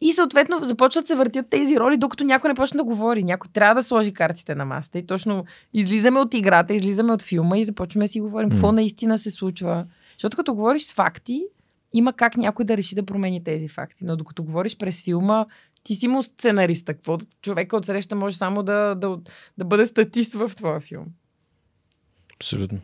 И 0.00 0.12
съответно 0.12 0.58
започват 0.62 1.06
се 1.06 1.14
въртят 1.14 1.46
тези 1.50 1.80
роли, 1.80 1.96
докато 1.96 2.24
някой 2.24 2.48
не 2.48 2.54
почне 2.54 2.76
да 2.76 2.84
говори. 2.84 3.22
Някой 3.22 3.50
трябва 3.52 3.74
да 3.74 3.82
сложи 3.82 4.12
картите 4.12 4.54
на 4.54 4.64
масата. 4.64 4.98
И 4.98 5.06
точно 5.06 5.44
излизаме 5.74 6.20
от 6.20 6.34
играта, 6.34 6.74
излизаме 6.74 7.12
от 7.12 7.22
филма 7.22 7.58
и 7.58 7.64
започваме 7.64 8.04
да 8.04 8.08
си 8.08 8.20
говорим 8.20 8.48
М. 8.48 8.54
какво 8.54 8.72
наистина 8.72 9.18
се 9.18 9.30
случва. 9.30 9.86
Защото 10.12 10.36
като 10.36 10.54
говориш 10.54 10.82
с 10.82 10.94
факти, 10.94 11.44
има 11.92 12.12
как 12.12 12.36
някой 12.36 12.64
да 12.64 12.76
реши 12.76 12.94
да 12.94 13.06
промени 13.06 13.44
тези 13.44 13.68
факти. 13.68 14.04
Но 14.04 14.16
докато 14.16 14.44
говориш 14.44 14.76
през 14.76 15.02
филма, 15.02 15.46
ти 15.82 15.94
си 15.94 16.08
му 16.08 16.22
сценариста. 16.22 16.94
Какво? 16.94 17.18
Човека 17.42 17.76
от 17.76 17.86
среща 17.86 18.16
може 18.16 18.36
само 18.36 18.62
да, 18.62 18.94
да, 18.94 19.18
да 19.58 19.64
бъде 19.64 19.86
статист 19.86 20.34
в 20.34 20.52
твоя 20.56 20.80
филм. 20.80 21.06
Абсолютно. 22.36 22.80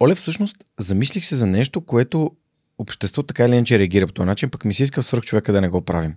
Оле, 0.00 0.14
всъщност, 0.14 0.56
замислих 0.78 1.24
се 1.24 1.36
за 1.36 1.46
нещо, 1.46 1.80
което 1.80 2.30
обществото 2.78 3.26
така 3.26 3.44
или 3.46 3.54
иначе 3.54 3.78
реагира 3.78 4.06
по 4.06 4.12
този 4.12 4.26
начин, 4.26 4.50
пък 4.50 4.64
ми 4.64 4.74
се 4.74 4.82
иска 4.82 5.02
свърх 5.02 5.24
човека 5.24 5.52
да 5.52 5.60
не 5.60 5.68
го 5.68 5.80
правим. 5.80 6.14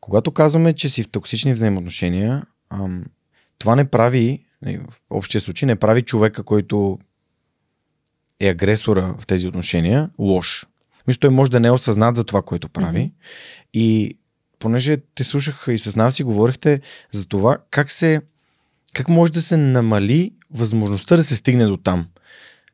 Когато 0.00 0.32
казваме, 0.32 0.72
че 0.72 0.88
си 0.88 1.02
в 1.02 1.10
токсични 1.10 1.52
взаимоотношения, 1.52 2.46
ам, 2.70 3.04
това 3.58 3.76
не 3.76 3.90
прави, 3.90 4.44
в 4.62 5.00
общия 5.10 5.40
случай, 5.40 5.66
не 5.66 5.76
прави 5.76 6.02
човека, 6.02 6.42
който 6.42 6.98
е 8.40 8.48
агресора 8.48 9.14
в 9.18 9.26
тези 9.26 9.48
отношения, 9.48 10.10
лош. 10.18 10.66
Мисля, 11.06 11.20
той 11.20 11.30
може 11.30 11.50
да 11.50 11.60
не 11.60 11.68
е 11.68 11.72
осъзнат 11.72 12.16
за 12.16 12.24
това, 12.24 12.42
което 12.42 12.68
прави. 12.68 13.00
Мгм. 13.00 13.12
И 13.74 14.18
понеже 14.58 14.96
те 15.14 15.24
слушах 15.24 15.64
и 15.68 15.78
с 15.78 15.96
нас 15.96 16.14
си 16.14 16.22
говорихте 16.22 16.80
за 17.12 17.26
това 17.26 17.56
как 17.70 17.90
се 17.90 18.20
как 18.94 19.08
може 19.08 19.32
да 19.32 19.42
се 19.42 19.56
намали 19.56 20.30
възможността 20.50 21.16
да 21.16 21.24
се 21.24 21.36
стигне 21.36 21.66
до 21.66 21.76
там. 21.76 22.06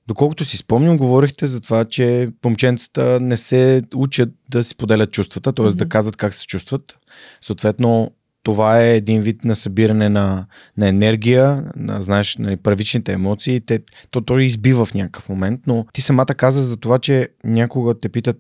Доколкото 0.07 0.45
си 0.45 0.57
спомням, 0.57 0.97
говорихте 0.97 1.47
за 1.47 1.61
това, 1.61 1.85
че 1.85 2.29
момченцата 2.45 3.21
не 3.21 3.37
се 3.37 3.83
учат 3.95 4.31
да 4.49 4.65
си 4.65 4.77
поделят 4.77 5.13
чувствата, 5.13 5.53
т.е. 5.53 5.67
Мгм. 5.67 5.77
да 5.77 5.89
казват 5.89 6.17
как 6.17 6.35
се 6.35 6.47
чувстват. 6.47 6.99
Съответно, 7.41 8.11
това 8.43 8.83
е 8.83 8.97
един 8.97 9.21
вид 9.21 9.45
на 9.45 9.57
събиране 9.57 10.09
на, 10.09 10.47
на 10.77 10.89
енергия, 10.89 11.65
на, 11.77 12.01
знаеш, 12.01 12.37
на 12.37 12.57
първичните 12.57 13.13
емоции. 13.13 13.61
Те, 13.61 13.81
то 14.11 14.21
той 14.21 14.45
избива 14.45 14.85
в 14.85 14.95
някакъв 14.95 15.29
момент, 15.29 15.61
но 15.67 15.87
ти 15.93 16.01
самата 16.01 16.27
каза 16.27 16.63
за 16.63 16.77
това, 16.77 16.99
че 16.99 17.29
някога 17.45 18.01
те 18.01 18.09
питат 18.09 18.39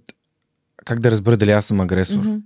как 0.85 1.01
да 1.01 1.11
разбера 1.11 1.37
дали 1.37 1.51
аз 1.51 1.65
съм 1.65 1.81
агресор. 1.81 2.19
Мгм. 2.19 2.37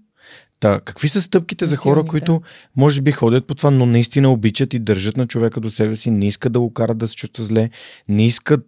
Та, 0.61 0.81
какви 0.81 1.09
са 1.09 1.23
стъпките 1.23 1.67
за 1.67 1.77
хора, 1.77 2.05
които 2.05 2.43
може 2.77 3.03
би 3.03 3.13
ходят 3.13 3.47
по 3.47 3.55
това, 3.55 3.71
но 3.71 3.87
наистина 3.87 4.33
обичат 4.33 4.75
и 4.75 4.79
държат 4.79 5.17
на 5.17 5.27
човека 5.27 5.61
до 5.61 5.71
себе 5.71 5.97
си, 5.97 6.11
не 6.11 6.27
искат 6.27 6.53
да 6.53 6.61
го 6.61 6.73
карат 6.73 6.99
да 6.99 7.09
се 7.09 7.17
чувства 7.17 7.45
зле, 7.45 7.71
не 8.09 8.27
искат 8.27 8.67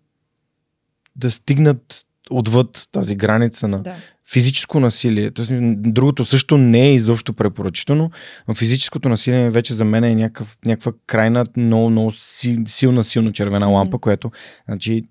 да 1.16 1.30
стигнат 1.30 2.04
отвъд 2.30 2.88
тази 2.92 3.14
граница 3.16 3.68
на 3.68 3.82
Да. 3.82 3.96
физическо 4.30 4.80
насилие. 4.80 5.30
Тоест, 5.30 5.52
другото 5.76 6.24
също 6.24 6.58
не 6.58 6.88
е 6.88 6.94
изобщо 6.94 7.32
препоръчително, 7.32 8.10
но 8.48 8.54
физическото 8.54 9.08
насилие 9.08 9.50
вече 9.50 9.74
за 9.74 9.84
мен 9.84 10.04
е 10.04 10.14
някакъв, 10.14 10.58
някаква 10.64 10.92
крайна, 11.06 11.44
много, 11.56 11.90
много 11.90 12.10
си- 12.10 12.64
силна, 12.66 13.04
силна 13.04 13.32
червена 13.32 13.66
лампа, 13.66 13.98
която, 13.98 14.30
значи, 14.68 15.04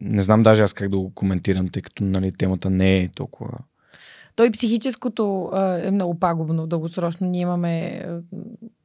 не 0.00 0.22
знам 0.22 0.42
даже 0.42 0.62
аз 0.62 0.72
как 0.72 0.88
да 0.88 0.96
го 0.98 1.14
коментирам, 1.14 1.68
тъй 1.68 1.82
като 1.82 2.04
нали, 2.04 2.32
темата 2.32 2.70
не 2.70 2.98
е 2.98 3.08
толкова... 3.08 3.58
Той 4.36 4.50
психическото 4.50 5.50
а, 5.52 5.78
е 5.86 5.90
много 5.90 6.18
пагубно 6.18 6.66
дългосрочно. 6.66 7.26
Ние 7.26 7.40
имаме 7.40 8.06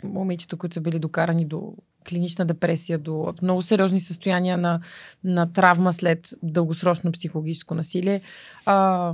момичета, 0.03 0.57
които 0.57 0.73
са 0.73 0.81
били 0.81 0.99
докарани 0.99 1.45
до 1.45 1.73
клинична 2.09 2.45
депресия, 2.45 2.99
до 2.99 3.33
много 3.41 3.61
сериозни 3.61 3.99
състояния 3.99 4.57
на, 4.57 4.79
на 5.23 5.53
травма 5.53 5.93
след 5.93 6.29
дългосрочно 6.43 7.11
психологическо 7.11 7.75
насилие. 7.75 8.21
А, 8.65 9.13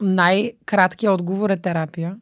най-краткият 0.00 1.14
отговор 1.14 1.50
е 1.50 1.56
терапия. 1.56 2.16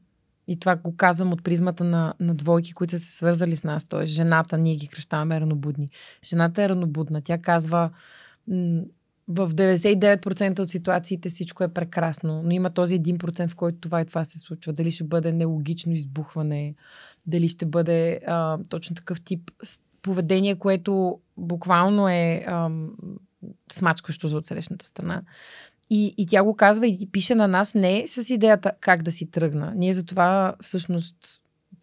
И 0.48 0.58
това 0.58 0.76
го 0.76 0.96
казвам 0.96 1.32
от 1.32 1.44
призмата 1.44 1.84
на, 1.84 2.14
на 2.20 2.34
двойки, 2.34 2.72
които 2.72 2.90
са 2.90 2.98
се 2.98 3.16
свързали 3.16 3.56
с 3.56 3.64
нас. 3.64 3.84
Тоест, 3.84 4.12
жената, 4.12 4.58
ние 4.58 4.76
ги 4.76 4.88
кръщаваме 4.88 5.40
ранобудни. 5.40 5.88
Жената 6.24 6.62
е 6.62 6.68
ранобудна. 6.68 7.20
Тя 7.20 7.38
казва, 7.38 7.90
в 9.28 9.51
99% 9.51 10.60
от 10.60 10.70
ситуациите 10.70 11.28
всичко 11.28 11.64
е 11.64 11.68
прекрасно, 11.68 12.42
но 12.42 12.51
има 12.51 12.70
този 12.70 13.01
1%, 13.01 13.48
в 13.48 13.56
който 13.56 13.78
това 13.80 14.01
и 14.01 14.05
това 14.05 14.24
се 14.24 14.38
случва. 14.38 14.72
Дали 14.72 14.90
ще 14.90 15.05
бъде 15.05 15.32
нелогично 15.32 15.92
избухване, 15.92 16.74
дали 17.26 17.48
ще 17.48 17.66
бъде 17.66 18.20
а, 18.26 18.59
точно 18.68 18.96
такъв 18.96 19.20
тип 19.20 19.51
поведение, 20.02 20.56
което 20.56 21.18
буквално 21.36 22.09
е 22.09 22.44
ам, 22.46 22.90
смачкващо 23.72 24.28
за 24.28 24.36
отсрещната 24.36 24.86
страна. 24.86 25.22
И, 25.90 26.14
и 26.18 26.26
тя 26.26 26.42
го 26.44 26.56
казва 26.56 26.86
и 26.86 27.09
пише 27.12 27.34
на 27.34 27.48
нас 27.48 27.74
не 27.74 28.05
с 28.06 28.30
идеята 28.30 28.72
как 28.80 29.02
да 29.02 29.12
си 29.12 29.30
тръгна. 29.30 29.72
Ние 29.76 29.92
за 29.92 30.05
това 30.05 30.55
всъщност 30.60 31.16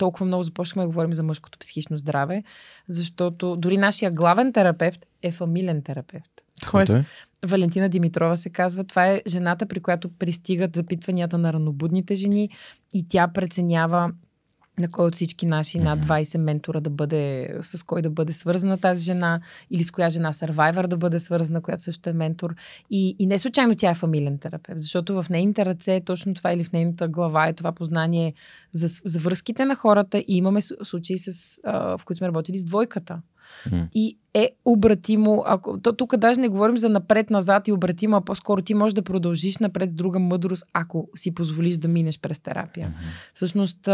толкова 0.02 0.26
много 0.26 0.44
започнахме 0.44 0.84
да 0.84 0.88
говорим 0.88 1.14
за 1.14 1.24
мъжкото 1.24 1.60
психично 1.60 1.98
здраве, 1.98 2.44
защото 2.88 3.56
дори 3.56 3.78
нашия 3.78 4.12
главен 4.12 4.54
терапевт 4.54 5.06
е 5.24 5.32
фамилен 5.32 5.82
терапевт. 5.84 6.32
Тоест, 6.72 6.94
Е? 6.94 7.06
Валентина 7.46 7.90
Димитрова 7.90 8.36
се 8.36 8.50
казва. 8.50 8.84
Това 8.84 9.08
е 9.08 9.22
жената, 9.28 9.66
при 9.66 9.80
която 9.80 10.10
пристигат 10.10 10.76
запитванията 10.76 11.38
на 11.38 11.54
ранобудните 11.54 12.16
жени 12.16 12.50
и 12.94 13.08
тя 13.10 13.28
преценява 13.28 14.12
на 14.82 14.90
кой 14.90 15.06
от 15.06 15.16
всички 15.16 15.46
наши 15.46 15.80
над 15.80 16.00
Мгм. 16.00 16.08
20 16.08 16.38
ментора 16.38 16.82
да 16.82 16.90
бъде, 16.90 17.54
с 17.62 17.84
кой 17.84 18.02
да 18.02 18.10
бъде 18.10 18.34
свързана 18.34 18.78
тази 18.78 19.04
жена, 19.04 19.42
или 19.70 19.84
с 19.84 19.92
коя 19.92 20.10
жена 20.10 20.34
Survivor 20.34 20.88
да 20.88 20.98
бъде 20.98 21.20
свързана, 21.20 21.62
която 21.62 21.84
също 21.84 22.10
е 22.10 22.14
ментор. 22.14 22.56
И, 22.90 23.16
и 23.20 23.26
не 23.26 23.38
случайно 23.38 23.76
тя 23.76 23.90
е 23.90 23.96
фамилен 23.96 24.38
терапевт, 24.38 24.80
защото 24.80 25.24
в 25.24 25.30
нейните 25.30 25.66
ръце 25.66 25.96
е 25.96 26.02
точно 26.02 26.34
това 26.34 26.54
или 26.54 26.64
в 26.64 26.72
нейната 26.72 27.08
глава 27.08 27.48
е 27.48 27.54
това 27.54 27.72
познание 27.72 28.34
за, 28.74 28.88
за 29.06 29.20
връзките 29.20 29.66
на 29.66 29.76
хората 29.76 30.18
и 30.18 30.26
имаме 30.28 30.62
случаи, 30.62 31.18
с, 31.18 31.60
а, 31.64 31.98
в 31.98 32.06
които 32.06 32.18
сме 32.18 32.28
работили 32.28 32.60
с 32.60 32.66
двойката. 32.66 33.22
М. 33.72 33.88
И 33.94 34.18
е 34.34 34.50
обратимо, 34.66 35.44
ако, 35.48 35.82
то, 35.82 35.94
тук 35.94 36.18
даже 36.18 36.40
не 36.40 36.50
говорим 36.50 36.78
за 36.78 36.90
напред-назад 36.90 37.68
и 37.68 37.72
обратимо, 37.72 38.16
а 38.16 38.22
по-скоро 38.22 38.62
ти 38.62 38.74
можеш 38.74 38.94
да 38.94 39.02
продължиш 39.02 39.58
напред 39.58 39.92
с 39.92 39.96
друга 39.96 40.20
мъдрост, 40.20 40.64
ако 40.74 41.10
си 41.16 41.36
позволиш 41.36 41.78
да 41.78 41.88
минеш 41.88 42.20
през 42.20 42.40
терапия. 42.40 42.88
Мгм. 42.88 42.98
Всъщност, 43.34 43.90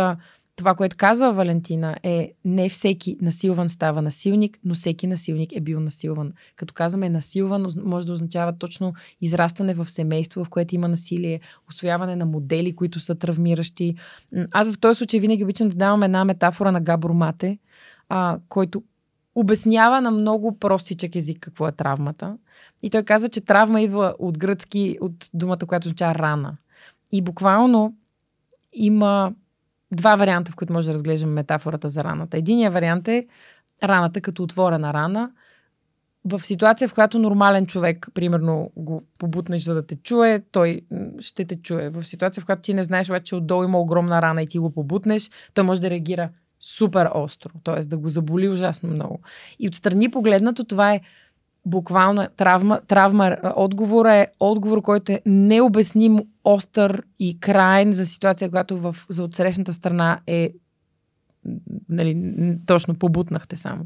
това, 0.58 0.76
което 0.76 0.98
казва 0.98 1.34
Валентина 1.34 1.96
е 2.04 2.34
не 2.46 2.70
всеки 2.70 3.18
насилван 3.22 3.70
става 3.70 4.02
насилник, 4.02 4.60
но 4.64 4.76
всеки 4.76 5.08
насилник 5.08 5.56
е 5.56 5.60
бил 5.60 5.80
насилван. 5.80 6.34
Като 6.56 6.74
казваме 6.74 7.10
насилван, 7.10 7.68
може 7.84 8.06
да 8.06 8.14
означава 8.14 8.58
точно 8.58 8.94
израстване 9.22 9.74
в 9.74 9.90
семейство, 9.90 10.44
в 10.44 10.50
което 10.50 10.76
има 10.76 10.88
насилие, 10.88 11.40
освояване 11.70 12.16
на 12.16 12.26
модели, 12.26 12.76
които 12.76 13.00
са 13.00 13.16
травмиращи. 13.16 13.96
Аз 14.52 14.72
в 14.72 14.80
този 14.80 14.98
случай 14.98 15.20
винаги 15.20 15.44
обичам 15.44 15.68
да 15.68 15.76
давам 15.76 16.04
една 16.04 16.26
метафора 16.26 16.72
на 16.72 16.82
Габор 16.82 17.12
Мате, 17.12 17.58
а, 18.10 18.40
който 18.50 18.84
обяснява 19.36 20.02
на 20.02 20.12
много 20.12 20.60
простичък 20.60 21.16
език 21.16 21.40
какво 21.40 21.68
е 21.68 21.72
травмата. 21.72 22.38
И 22.84 22.90
той 22.90 23.04
казва, 23.04 23.30
че 23.30 23.42
травма 23.42 23.82
идва 23.82 24.16
от 24.20 24.38
гръцки, 24.38 24.98
от 25.02 25.30
думата, 25.34 25.58
която 25.68 25.88
означава 25.88 26.16
рана. 26.16 26.58
И 27.12 27.22
буквално 27.22 27.96
има 28.74 29.34
два 29.92 30.16
варианта, 30.16 30.52
в 30.52 30.56
които 30.56 30.74
може 30.74 30.88
да 30.88 30.94
разглеждаме 30.94 31.34
метафората 31.34 31.90
за 31.90 32.04
раната. 32.04 32.38
Единият 32.38 32.74
вариант 32.74 33.08
е 33.08 33.28
раната 33.84 34.22
като 34.22 34.44
отворена 34.44 34.94
рана. 34.94 35.32
В 36.26 36.40
ситуация, 36.40 36.88
в 36.88 36.94
която 36.94 37.20
нормален 37.20 37.66
човек, 37.66 38.08
примерно, 38.14 38.72
го 38.76 39.04
побутнеш, 39.20 39.64
за 39.64 39.74
да 39.74 39.86
те 39.86 39.96
чуе, 39.96 40.44
той 40.52 40.82
ще 41.20 41.46
те 41.46 41.62
чуе. 41.62 41.90
В 41.90 42.06
ситуация, 42.06 42.42
в 42.42 42.46
която 42.46 42.62
ти 42.62 42.74
не 42.74 42.84
знаеш, 42.84 43.10
обаче, 43.10 43.24
че 43.24 43.36
отдолу 43.36 43.64
има 43.64 43.80
огромна 43.80 44.22
рана 44.22 44.44
и 44.44 44.48
ти 44.48 44.60
го 44.60 44.74
побутнеш, 44.74 45.30
той 45.54 45.64
може 45.64 45.82
да 45.82 45.90
реагира 45.90 46.30
супер 46.60 47.10
остро, 47.14 47.52
т.е. 47.64 47.80
да 47.80 47.98
го 47.98 48.10
заболи 48.10 48.50
ужасно 48.50 48.90
много. 48.90 49.20
И 49.60 49.68
отстрани 49.68 50.12
погледнато, 50.12 50.64
това 50.64 50.94
е 50.94 51.02
буквално 51.66 52.28
травма. 52.38 52.82
травма. 52.88 53.38
Отговор 53.56 54.06
е 54.06 54.28
отговор, 54.40 54.82
който 54.82 55.12
е 55.12 55.22
необясним, 55.26 56.20
остър 56.44 57.04
и 57.20 57.40
крайен 57.40 57.94
за 57.94 58.06
ситуация, 58.06 58.50
която 58.50 58.78
в, 58.78 58.96
за 59.10 59.24
отсрещната 59.24 59.74
страна 59.74 60.20
е 60.28 60.54
нали, 61.90 62.18
точно 62.66 62.96
побутнахте 62.96 63.56
само. 63.56 63.86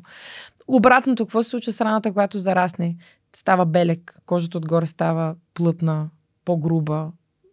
Обратното, 0.67 1.25
какво 1.25 1.43
се 1.43 1.49
случва 1.49 1.71
с 1.71 1.81
раната, 1.81 2.11
когато 2.11 2.39
зарасне? 2.39 2.95
Става 3.35 3.65
белек, 3.65 4.19
кожата 4.25 4.57
отгоре 4.57 4.85
става 4.85 5.35
плътна, 5.53 6.09
по-груба, 6.45 7.11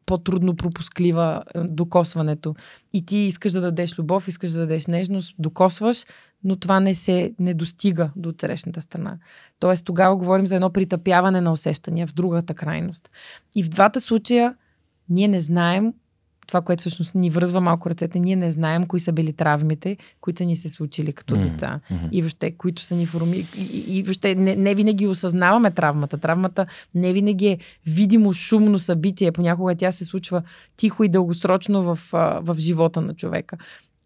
по-трудно 0.08 0.56
пропусклива 0.56 1.42
е, 1.54 1.60
докосването. 1.60 2.54
И 2.92 3.06
ти 3.06 3.16
искаш 3.16 3.52
да 3.52 3.60
дадеш 3.60 3.98
любов, 3.98 4.28
искаш 4.28 4.50
да 4.50 4.58
дадеш 4.58 4.86
нежност, 4.86 5.34
докосваш, 5.38 6.04
но 6.44 6.56
това 6.56 6.80
не 6.80 6.94
се 6.94 7.34
не 7.38 7.54
достига 7.54 8.10
до 8.16 8.28
отсрещната 8.28 8.80
страна. 8.80 9.18
Тоест 9.58 9.84
тогава 9.84 10.16
говорим 10.16 10.46
за 10.46 10.54
едно 10.54 10.70
притъпяване 10.70 11.40
на 11.40 11.52
усещания 11.52 12.06
в 12.06 12.14
другата 12.14 12.54
крайност. 12.54 13.10
И 13.56 13.62
в 13.62 13.68
двата 13.68 14.00
случая 14.00 14.54
ние 15.08 15.28
не 15.28 15.40
знаем 15.40 15.92
това, 16.48 16.60
което 16.60 16.80
всъщност 16.80 17.14
ни 17.14 17.30
връзва 17.30 17.60
малко 17.60 17.90
ръцете, 17.90 18.18
ние 18.18 18.36
не 18.36 18.50
знаем 18.50 18.86
кои 18.86 19.00
са 19.00 19.12
били 19.12 19.32
травмите, 19.32 19.96
които 20.20 20.38
са 20.38 20.44
ни 20.44 20.56
се 20.56 20.68
случили 20.68 21.12
като 21.12 21.36
Мгм. 21.36 21.42
деца. 21.42 21.80
И 22.12 22.22
въобще, 22.22 22.50
които 22.50 22.82
са 22.82 22.94
ни 22.94 23.06
форми... 23.06 23.48
И, 23.56 23.84
и, 23.98 24.02
въобще 24.02 24.34
не, 24.34 24.56
не 24.56 24.74
винаги 24.74 25.06
осъзнаваме 25.06 25.70
травмата. 25.70 26.18
Травмата 26.18 26.66
не 26.94 27.12
винаги 27.12 27.46
е 27.46 27.58
видимо 27.86 28.32
шумно 28.32 28.78
събитие. 28.78 29.32
Понякога 29.32 29.74
тя 29.74 29.92
се 29.92 30.04
случва 30.04 30.42
тихо 30.76 31.04
и 31.04 31.08
дългосрочно 31.08 31.82
в, 31.82 31.98
в 32.42 32.56
живота 32.58 33.00
на 33.00 33.14
човека. 33.14 33.56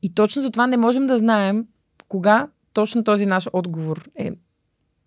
И 0.02 0.14
точно 0.14 0.42
затова 0.42 0.66
не 0.66 0.76
можем 0.76 1.06
да 1.06 1.18
знаем 1.18 1.66
кога 2.08 2.48
точно 2.72 3.04
този 3.04 3.26
наш 3.26 3.48
отговор 3.52 4.04
е 4.18 4.30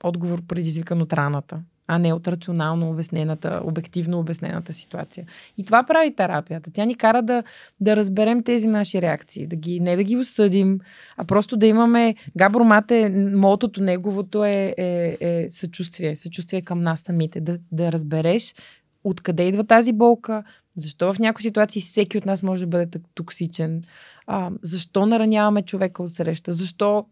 отговор 0.03 0.41
предизвикан 0.47 1.01
от 1.01 1.13
раната, 1.13 1.59
а 1.87 1.97
не 1.97 2.13
от 2.13 2.27
рационално 2.27 2.89
обяснената, 2.89 3.61
обективно 3.63 4.19
обяснената 4.19 4.73
ситуация. 4.73 5.25
И 5.57 5.65
това 5.65 5.83
прави 5.83 6.15
терапията. 6.15 6.71
Тя 6.73 6.85
ни 6.85 6.95
кара 6.95 7.21
да, 7.21 7.43
да 7.79 7.95
разберем 7.95 8.43
тези 8.43 8.67
наши 8.67 9.01
реакции, 9.01 9.47
да 9.47 9.55
ги, 9.55 9.79
не 9.79 9.95
да 9.95 10.03
ги 10.03 10.17
осъдим, 10.17 10.79
а 11.17 11.25
просто 11.25 11.57
да 11.57 11.65
имаме... 11.65 12.15
Габор 12.37 12.61
Мате, 12.61 13.09
мотото 13.35 13.81
неговото 13.81 14.43
е, 14.43 14.75
е, 14.77 15.17
е 15.19 15.49
съчувствие, 15.49 16.15
съчувствие 16.15 16.61
към 16.61 16.81
нас 16.81 16.99
самите, 16.99 17.41
да, 17.41 17.57
да 17.71 17.91
разбереш 17.91 18.55
откъде 19.03 19.43
идва 19.43 19.63
тази 19.63 19.93
болка, 19.93 20.43
защо 20.75 21.13
в 21.13 21.19
някои 21.19 21.41
ситуации 21.41 21.81
всеки 21.81 22.17
от 22.17 22.25
нас 22.25 22.43
може 22.43 22.65
да 22.65 22.67
бъде 22.67 22.99
токсичен, 23.15 23.83
а, 24.27 24.51
защо 24.61 25.05
нараняваме 25.05 25.61
човека 25.61 26.03
от 26.03 26.13
среща, 26.13 26.51
защо 26.51 27.05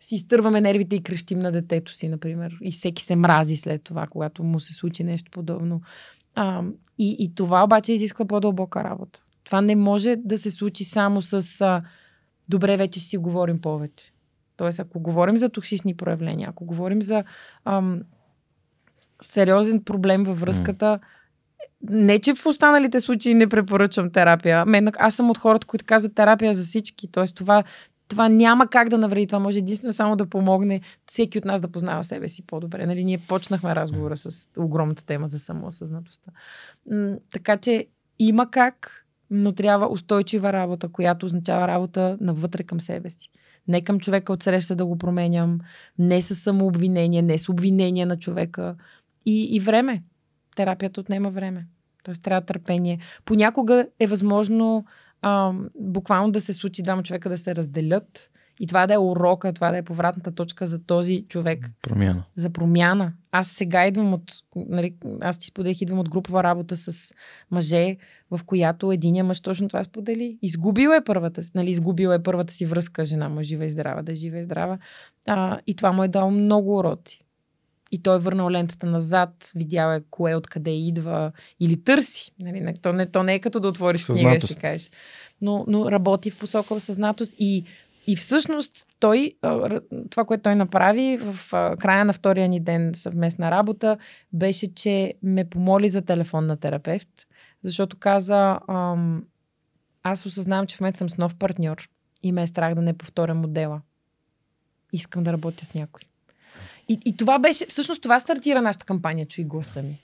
си 0.00 0.14
изтърваме 0.14 0.60
нервите 0.60 0.96
и 0.96 1.02
крещим 1.02 1.38
на 1.38 1.52
детето 1.52 1.94
си, 1.94 2.08
например. 2.08 2.58
И 2.62 2.72
всеки 2.72 3.02
се 3.02 3.16
мрази 3.16 3.56
след 3.56 3.82
това, 3.82 4.06
когато 4.06 4.42
му 4.42 4.60
се 4.60 4.72
случи 4.72 5.04
нещо 5.04 5.30
подобно. 5.30 5.80
А, 6.34 6.62
и, 6.98 7.16
и 7.18 7.34
това 7.34 7.64
обаче 7.64 7.92
изисква 7.92 8.24
по-дълбока 8.24 8.84
работа. 8.84 9.24
Това 9.44 9.60
не 9.60 9.76
може 9.76 10.16
да 10.16 10.38
се 10.38 10.50
случи 10.50 10.84
само 10.84 11.22
с 11.22 11.60
а, 11.60 11.82
добре, 12.48 12.76
вече 12.76 13.00
си 13.00 13.16
говорим 13.16 13.60
повече. 13.60 14.12
Тоест, 14.56 14.80
ако 14.80 15.00
говорим 15.00 15.36
за 15.38 15.48
токсични 15.48 15.94
проявления, 15.96 16.48
ако 16.50 16.64
говорим 16.64 17.02
за 17.02 17.24
ам, 17.64 18.00
сериозен 19.20 19.84
проблем 19.84 20.24
във 20.24 20.40
връзката, 20.40 20.98
не, 21.82 22.18
че 22.18 22.34
в 22.34 22.46
останалите 22.46 23.00
случаи 23.00 23.34
не 23.34 23.46
препоръчвам 23.46 24.10
терапия. 24.10 24.64
Мен, 24.66 24.88
аз 24.98 25.14
съм 25.14 25.30
от 25.30 25.38
хората, 25.38 25.66
които 25.66 25.84
казват 25.84 26.14
терапия 26.14 26.54
за 26.54 26.62
всички. 26.62 27.08
Тоест, 27.12 27.34
това, 27.34 27.64
това 28.10 28.28
няма 28.28 28.66
как 28.66 28.88
да 28.88 28.98
навреди. 28.98 29.26
Това 29.26 29.38
може 29.38 29.58
единствено 29.58 29.92
само 29.92 30.16
да 30.16 30.26
помогне 30.26 30.80
всеки 31.06 31.38
от 31.38 31.44
нас 31.44 31.60
да 31.60 31.68
познава 31.68 32.04
себе 32.04 32.28
си 32.28 32.46
по-добре. 32.46 32.86
Нали, 32.86 33.04
ние 33.04 33.18
почнахме 33.18 33.74
разговора 33.74 34.16
с 34.16 34.48
огромната 34.58 35.04
тема 35.04 35.28
за 35.28 35.38
самоосъзнатостта. 35.38 36.30
Така 37.32 37.56
че 37.56 37.86
има 38.18 38.50
как, 38.50 39.06
но 39.30 39.52
трябва 39.52 39.92
устойчива 39.92 40.52
работа, 40.52 40.88
която 40.88 41.26
означава 41.26 41.68
работа 41.68 42.18
навътре 42.20 42.62
към 42.62 42.80
себе 42.80 43.10
си. 43.10 43.30
Не 43.68 43.84
към 43.84 44.00
човека 44.00 44.32
от 44.32 44.42
среща 44.42 44.76
да 44.76 44.86
го 44.86 44.98
променям, 44.98 45.60
не 45.98 46.22
с 46.22 46.34
самообвинение, 46.34 47.22
не 47.22 47.38
с 47.38 47.48
обвинение 47.48 48.06
на 48.06 48.16
човека. 48.16 48.74
И, 49.26 49.56
и 49.56 49.60
време. 49.60 50.02
Терапията 50.56 51.00
отнема 51.00 51.30
време. 51.30 51.66
Тоест 52.04 52.22
трябва 52.22 52.46
търпение. 52.46 52.98
Понякога 53.24 53.86
е 54.00 54.06
възможно 54.06 54.84
а, 55.22 55.52
буквално 55.74 56.32
да 56.32 56.40
се 56.40 56.52
случи 56.52 56.82
двама 56.82 57.02
човека 57.02 57.28
да 57.28 57.36
се 57.36 57.54
разделят 57.56 58.30
и 58.60 58.66
това 58.66 58.86
да 58.86 58.94
е 58.94 58.98
урока, 58.98 59.52
това 59.52 59.70
да 59.70 59.78
е 59.78 59.82
повратната 59.82 60.32
точка 60.32 60.66
за 60.66 60.84
този 60.84 61.24
човек. 61.28 61.70
Промяна. 61.82 62.24
За 62.36 62.50
промяна. 62.50 63.12
Аз 63.32 63.48
сега 63.48 63.86
идвам 63.86 64.14
от, 64.14 64.32
нали, 64.56 64.94
аз 65.20 65.38
ти 65.38 65.46
споделих, 65.46 65.80
идвам 65.80 65.98
от 65.98 66.10
групова 66.10 66.42
работа 66.42 66.76
с 66.76 67.14
мъже, 67.50 67.96
в 68.30 68.40
която 68.46 68.92
единия 68.92 69.24
мъж 69.24 69.40
точно 69.40 69.68
това 69.68 69.84
сподели. 69.84 70.38
Изгубил 70.42 70.88
е 70.88 71.04
първата, 71.04 71.42
нали, 71.54 71.70
изгубил 71.70 72.08
е 72.08 72.22
първата 72.22 72.52
си 72.52 72.66
връзка, 72.66 73.04
жена 73.04 73.28
му 73.28 73.40
е 73.40 73.42
жива 73.42 73.64
и 73.64 73.70
здрава, 73.70 74.02
да 74.02 74.12
е 74.12 74.14
жива 74.14 74.38
и 74.38 74.44
здрава. 74.44 74.78
А, 75.26 75.58
и 75.66 75.74
това 75.74 75.92
му 75.92 76.04
е 76.04 76.08
дало 76.08 76.30
много 76.30 76.78
уроци. 76.78 77.24
И 77.90 78.02
той 78.02 78.16
е 78.16 78.18
върнал 78.18 78.50
лентата 78.50 78.86
назад, 78.86 79.50
видял 79.54 79.92
е 79.92 80.02
кое 80.10 80.34
откъде 80.34 80.70
идва 80.70 81.32
или 81.60 81.84
търси. 81.84 82.32
Нали, 82.38 82.74
то, 82.82 82.92
не, 82.92 83.06
то 83.06 83.22
не 83.22 83.34
е 83.34 83.40
като 83.40 83.60
да 83.60 83.68
отвориш 83.68 84.06
книга 84.06 84.36
и 84.36 84.40
си 84.40 84.56
кажеш. 84.56 84.90
Но, 85.42 85.64
но 85.68 85.90
работи 85.90 86.30
в 86.30 86.38
посока 86.38 86.74
осъзнатост 86.74 87.34
и 87.38 87.64
и 88.06 88.16
всъщност 88.16 88.86
той, 89.00 89.34
това, 90.10 90.24
което 90.24 90.42
той 90.42 90.54
направи 90.54 91.18
в 91.22 91.50
края 91.80 92.04
на 92.04 92.12
втория 92.12 92.48
ни 92.48 92.60
ден 92.60 92.92
съвместна 92.94 93.50
работа, 93.50 93.98
беше, 94.32 94.74
че 94.74 95.14
ме 95.22 95.44
помоли 95.44 95.88
за 95.88 96.02
телефон 96.02 96.46
на 96.46 96.56
терапевт, 96.56 97.08
защото 97.62 97.96
каза, 97.96 98.58
аз 100.02 100.26
осъзнавам, 100.26 100.66
че 100.66 100.76
в 100.76 100.80
момента 100.80 100.98
съм 100.98 101.08
с 101.08 101.18
нов 101.18 101.34
партньор 101.34 101.88
и 102.22 102.32
ме 102.32 102.42
е 102.42 102.46
страх 102.46 102.74
да 102.74 102.82
не 102.82 102.98
повторя 102.98 103.34
модела. 103.34 103.80
Искам 104.92 105.22
да 105.22 105.32
работя 105.32 105.64
с 105.64 105.74
някой. 105.74 106.02
И, 106.88 106.98
и 107.04 107.16
това 107.16 107.38
беше, 107.38 107.66
всъщност 107.66 108.02
това 108.02 108.20
стартира 108.20 108.62
нашата 108.62 108.86
кампания 108.86 109.26
Чуй 109.26 109.44
гласа 109.44 109.82
ми. 109.82 110.00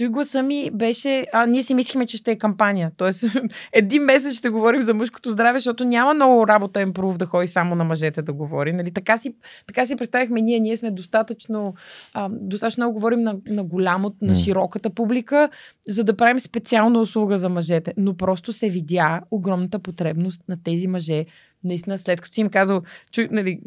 Той 0.00 0.08
гласа 0.08 0.42
ми 0.42 0.70
беше... 0.72 1.26
А, 1.32 1.46
ние 1.46 1.62
си 1.62 1.74
мислихме, 1.74 2.06
че 2.06 2.16
ще 2.16 2.30
е 2.30 2.38
кампания. 2.38 2.92
Тоест, 2.96 3.24
един 3.72 4.02
месец 4.02 4.34
ще 4.34 4.48
говорим 4.48 4.82
за 4.82 4.94
мъжкото 4.94 5.30
здраве, 5.30 5.58
защото 5.58 5.84
няма 5.84 6.14
много 6.14 6.48
работа 6.48 6.80
импров 6.80 7.16
да 7.16 7.26
ходи 7.26 7.46
само 7.46 7.74
на 7.74 7.84
мъжете 7.84 8.22
да 8.22 8.32
говори. 8.32 8.72
Нали? 8.72 8.92
Така, 8.92 9.16
си, 9.16 9.34
така 9.66 9.84
си 9.84 9.96
представихме 9.96 10.40
ние. 10.40 10.60
Ние 10.60 10.76
сме 10.76 10.90
достатъчно... 10.90 11.74
А, 12.14 12.28
достатъчно 12.32 12.80
много 12.80 12.94
говорим 12.94 13.20
на, 13.20 13.36
на 13.46 13.64
голямо, 13.64 14.14
на 14.22 14.34
широката 14.34 14.90
публика, 14.90 15.48
за 15.88 16.04
да 16.04 16.16
правим 16.16 16.40
специална 16.40 17.00
услуга 17.00 17.38
за 17.38 17.48
мъжете. 17.48 17.94
Но 17.96 18.16
просто 18.16 18.52
се 18.52 18.68
видя 18.68 19.20
огромната 19.30 19.78
потребност 19.78 20.42
на 20.48 20.62
тези 20.62 20.86
мъже. 20.86 21.24
Наистина, 21.64 21.98
след 21.98 22.20
като 22.20 22.34
си 22.34 22.40
им 22.40 22.48
казал, 22.48 22.82
чу, 23.12 23.22
нали, 23.30 23.60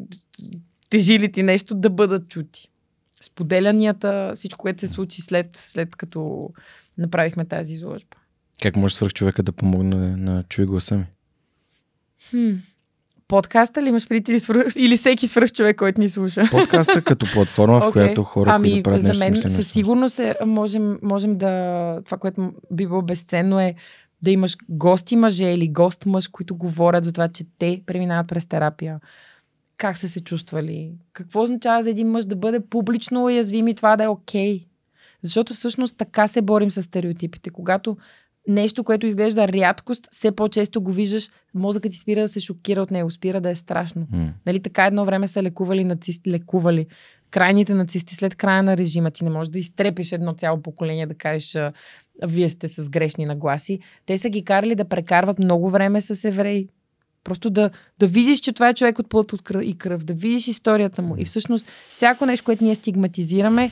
тежи 0.94 1.20
ли 1.20 1.32
ти 1.32 1.44
нещо, 1.44 1.76
да 1.76 1.90
бъдат 1.90 2.30
чути 2.30 2.70
споделянията, 3.22 4.32
всичко, 4.36 4.58
което 4.58 4.80
се 4.80 4.88
случи 4.88 5.22
след, 5.22 5.50
след 5.54 5.96
като 5.96 6.50
направихме 6.98 7.46
тази 7.46 7.74
изложба. 7.74 8.18
Как 8.62 8.76
може 8.76 8.96
свърх 8.96 9.14
човека 9.14 9.44
да 9.44 9.52
помогне 9.52 9.96
на 10.18 10.44
чуй 10.50 10.66
гласа 10.66 10.98
ми? 10.98 11.06
Хм. 12.30 12.52
Подкаста 13.28 13.82
ли 13.82 13.90
имаш 13.90 14.08
предвид 14.08 14.28
или, 14.28 14.64
или 14.78 14.98
всеки 14.98 15.28
свръх 15.28 15.52
човек, 15.52 15.78
който 15.78 16.02
ни 16.02 16.10
слуша? 16.10 16.44
Подкаста 16.52 17.02
като 17.02 17.26
платформа, 17.34 17.82
в 17.82 17.84
okay. 17.84 17.92
която 17.92 18.24
хора, 18.24 18.50
ами, 18.54 18.72
които 18.72 18.84
правят 18.84 19.02
за 19.02 19.14
мен 19.14 19.36
със 19.36 19.72
сигурност 19.72 20.20
е, 20.20 20.36
можем, 20.46 21.00
можем 21.02 21.38
да... 21.38 22.02
Това, 22.06 22.18
което 22.18 22.54
би 22.72 22.88
било 22.88 23.02
безценно 23.02 23.60
е 23.60 23.76
да 24.22 24.32
имаш 24.32 24.58
гости 24.70 25.16
мъже 25.16 25.46
или 25.46 25.68
гост 25.68 26.06
мъж, 26.06 26.28
които 26.28 26.56
говорят 26.56 27.06
за 27.06 27.12
това, 27.14 27.28
че 27.28 27.44
те 27.60 27.82
преминават 27.86 28.28
през 28.28 28.46
терапия 28.46 29.00
как 29.84 29.98
са 29.98 30.10
се 30.10 30.24
чувствали. 30.24 30.92
Какво 31.14 31.42
означава 31.42 31.82
за 31.82 31.90
един 31.90 32.08
мъж 32.08 32.26
да 32.26 32.36
бъде 32.36 32.60
публично 32.60 33.24
уязвим 33.24 33.68
и 33.68 33.76
това 33.76 33.96
да 33.96 34.04
е 34.04 34.08
окей. 34.08 34.60
Okay. 34.60 34.66
Защото 35.22 35.54
всъщност 35.54 35.98
така 35.98 36.28
се 36.28 36.42
борим 36.42 36.72
с 36.72 36.82
стереотипите. 36.82 37.50
Когато 37.50 37.98
нещо, 38.48 38.84
което 38.84 39.06
изглежда 39.06 39.48
рядкост, 39.48 40.08
все 40.12 40.36
по-често 40.36 40.82
го 40.82 40.92
виждаш, 40.92 41.30
мозъкът 41.54 41.92
ти 41.92 41.98
спира 41.98 42.22
да 42.22 42.28
се 42.28 42.40
шокира 42.40 42.82
от 42.82 42.92
него, 42.92 43.12
спира 43.12 43.42
да 43.42 43.50
е 43.50 43.56
страшно. 43.56 44.08
Mm. 44.14 44.30
Нали, 44.46 44.60
така 44.60 44.86
едно 44.86 45.06
време 45.06 45.28
са 45.28 45.44
лекували 45.44 45.84
нацисти, 45.84 46.32
лекували 46.32 46.88
крайните 47.32 47.74
нацисти 47.74 48.16
след 48.16 48.36
края 48.36 48.64
на 48.64 48.78
режима. 48.78 49.12
Ти 49.12 49.24
не 49.24 49.30
можеш 49.30 49.52
да 49.52 49.60
изтрепиш 49.60 50.12
едно 50.12 50.34
цяло 50.34 50.62
поколение 50.62 51.08
да 51.08 51.14
кажеш 51.14 51.58
вие 52.28 52.50
сте 52.50 52.68
с 52.68 52.90
грешни 52.90 53.26
нагласи. 53.26 53.80
Те 54.06 54.18
са 54.18 54.30
ги 54.30 54.46
карали 54.46 54.76
да 54.76 54.86
прекарват 54.86 55.40
много 55.40 55.70
време 55.70 56.02
с 56.02 56.28
евреи. 56.28 56.70
Просто 57.24 57.50
да, 57.50 57.70
да 58.00 58.08
видиш, 58.08 58.40
че 58.40 58.54
това 58.54 58.70
е 58.70 58.74
човек 58.74 59.00
от 59.00 59.10
плът 59.10 59.34
от 59.34 59.42
кръв 59.42 59.64
и 59.64 59.78
кръв, 59.78 60.04
да 60.04 60.14
видиш 60.14 60.48
историята 60.48 61.02
му. 61.02 61.16
И 61.18 61.26
всъщност 61.26 61.68
всяко 61.90 62.26
нещо, 62.26 62.46
което 62.46 62.64
ние 62.64 62.76
стигматизираме, 62.76 63.72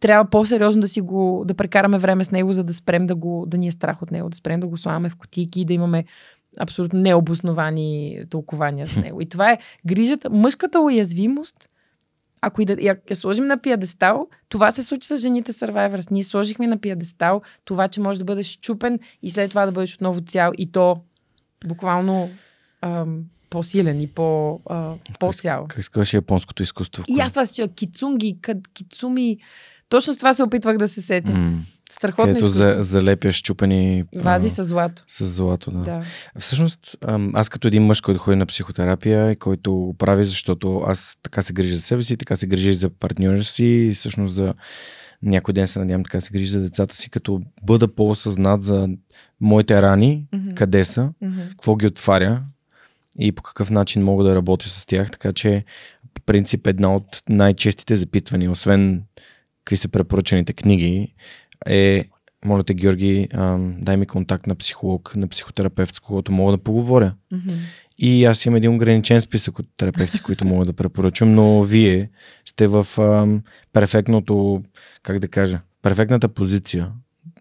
трябва 0.00 0.30
по-сериозно 0.30 0.80
да 0.80 0.88
си 0.88 1.00
го, 1.00 1.44
да 1.46 1.54
прекараме 1.54 1.98
време 1.98 2.24
с 2.24 2.30
него, 2.30 2.52
за 2.52 2.64
да 2.64 2.74
спрем 2.74 3.06
да, 3.06 3.14
го, 3.14 3.44
да 3.46 3.58
ни 3.58 3.68
е 3.68 3.72
страх 3.72 4.02
от 4.02 4.10
него, 4.10 4.28
да 4.28 4.36
спрем 4.36 4.60
да 4.60 4.66
го 4.66 4.76
слагаме 4.76 5.10
в 5.10 5.16
котики 5.16 5.60
и 5.60 5.64
да 5.64 5.72
имаме 5.72 6.04
абсолютно 6.60 7.00
необосновани 7.00 8.20
тълкования 8.30 8.86
с 8.86 8.96
него. 8.96 9.20
И 9.20 9.28
това 9.28 9.52
е 9.52 9.58
грижата, 9.86 10.30
мъжката 10.30 10.80
уязвимост, 10.80 11.68
ако 12.40 12.62
и 12.62 12.64
да 12.64 12.76
я, 12.80 12.96
я 13.10 13.16
сложим 13.16 13.46
на 13.46 13.58
пиадестал, 13.58 14.28
това 14.48 14.70
се 14.70 14.84
случи 14.84 15.08
с 15.08 15.18
жените 15.18 15.52
Survivors. 15.52 16.10
Ние 16.10 16.24
сложихме 16.24 16.66
на 16.66 16.78
пиадестал 16.78 17.42
това, 17.64 17.88
че 17.88 18.00
може 18.00 18.18
да 18.18 18.24
бъдеш 18.24 18.58
чупен 18.60 18.98
и 19.22 19.30
след 19.30 19.50
това 19.50 19.66
да 19.66 19.72
бъдеш 19.72 19.94
отново 19.94 20.20
цял 20.20 20.52
и 20.58 20.72
то 20.72 20.96
буквално 21.66 22.30
ам, 22.82 23.24
по-силен 23.50 24.00
и 24.00 24.06
по, 24.06 24.60
а, 24.66 24.94
по-цял. 25.20 25.66
Как, 25.68 25.78
искаш 25.78 26.14
японското 26.14 26.62
изкуство? 26.62 27.04
И 27.08 27.20
аз 27.20 27.32
това 27.32 27.46
си 27.46 27.68
кицунги, 27.76 28.38
кицуми. 28.74 29.38
Точно 29.88 30.12
с 30.12 30.16
това 30.16 30.32
се 30.32 30.42
опитвах 30.42 30.76
да 30.76 30.88
се 30.88 31.02
сетя. 31.02 31.32
Mm. 31.32 31.56
Страхотно 31.92 32.32
Ето 32.32 32.50
за, 32.50 32.76
залепяш 32.78 33.42
чупени... 33.42 34.04
Вази 34.14 34.46
а, 34.46 34.50
с 34.50 34.64
злато. 34.64 35.04
С 35.06 35.26
злато, 35.26 35.70
да. 35.70 35.78
да. 35.78 36.02
Всъщност, 36.38 36.96
аз 37.34 37.48
като 37.48 37.68
един 37.68 37.82
мъж, 37.82 38.00
който 38.00 38.20
ходи 38.20 38.36
на 38.36 38.46
психотерапия 38.46 39.30
и 39.30 39.36
който 39.36 39.94
прави, 39.98 40.24
защото 40.24 40.82
аз 40.86 41.18
така 41.22 41.42
се 41.42 41.52
грижа 41.52 41.76
за 41.76 41.82
себе 41.82 42.02
си, 42.02 42.16
така 42.16 42.36
се 42.36 42.46
грижа 42.46 42.72
за 42.72 42.90
партньора 42.90 43.44
си 43.44 43.64
и 43.64 43.90
всъщност 43.94 44.34
за 44.34 44.54
някой 45.22 45.54
ден 45.54 45.66
се 45.66 45.78
надявам 45.78 46.04
така 46.04 46.20
се 46.20 46.32
грижи 46.32 46.46
за 46.46 46.60
децата 46.60 46.94
си, 46.96 47.10
като 47.10 47.42
бъда 47.62 47.94
по-осъзнат 47.94 48.62
за 48.62 48.88
моите 49.40 49.82
рани, 49.82 50.26
mm-hmm. 50.32 50.54
къде 50.54 50.84
са, 50.84 51.12
mm-hmm. 51.22 51.48
какво 51.48 51.76
ги 51.76 51.86
отваря 51.86 52.42
и 53.18 53.32
по 53.32 53.42
какъв 53.42 53.70
начин 53.70 54.02
мога 54.02 54.24
да 54.24 54.34
работя 54.34 54.68
с 54.68 54.86
тях. 54.86 55.10
Така 55.10 55.32
че, 55.32 55.64
по 56.14 56.22
принцип, 56.22 56.66
една 56.66 56.94
от 56.94 57.22
най-честите 57.28 57.96
запитвания, 57.96 58.50
освен 58.50 59.02
какви 59.64 59.76
са 59.76 59.88
препоръчаните 59.88 60.52
книги, 60.52 61.14
е 61.66 62.04
моля 62.44 62.64
те, 62.64 62.74
Георги, 62.74 63.28
дай 63.78 63.96
ми 63.96 64.06
контакт 64.06 64.46
на 64.46 64.54
психолог, 64.54 65.16
на 65.16 65.28
психотерапевт, 65.28 65.94
с 65.94 66.00
когото 66.00 66.32
мога 66.32 66.52
да 66.52 66.58
поговоря. 66.58 67.14
Mm-hmm. 67.32 67.58
И 68.02 68.24
аз 68.24 68.46
имам 68.46 68.56
един 68.56 68.74
ограничен 68.74 69.20
списък 69.20 69.58
от 69.58 69.66
терапевти, 69.76 70.22
които 70.22 70.44
мога 70.44 70.64
да 70.64 70.72
препоръчам, 70.72 71.34
но 71.34 71.62
вие 71.62 72.10
сте 72.44 72.66
в 72.66 72.86
ам, 72.98 73.42
перфектното, 73.72 74.62
как 75.02 75.18
да 75.18 75.28
кажа, 75.28 75.60
перфектната 75.82 76.28
позиция 76.28 76.92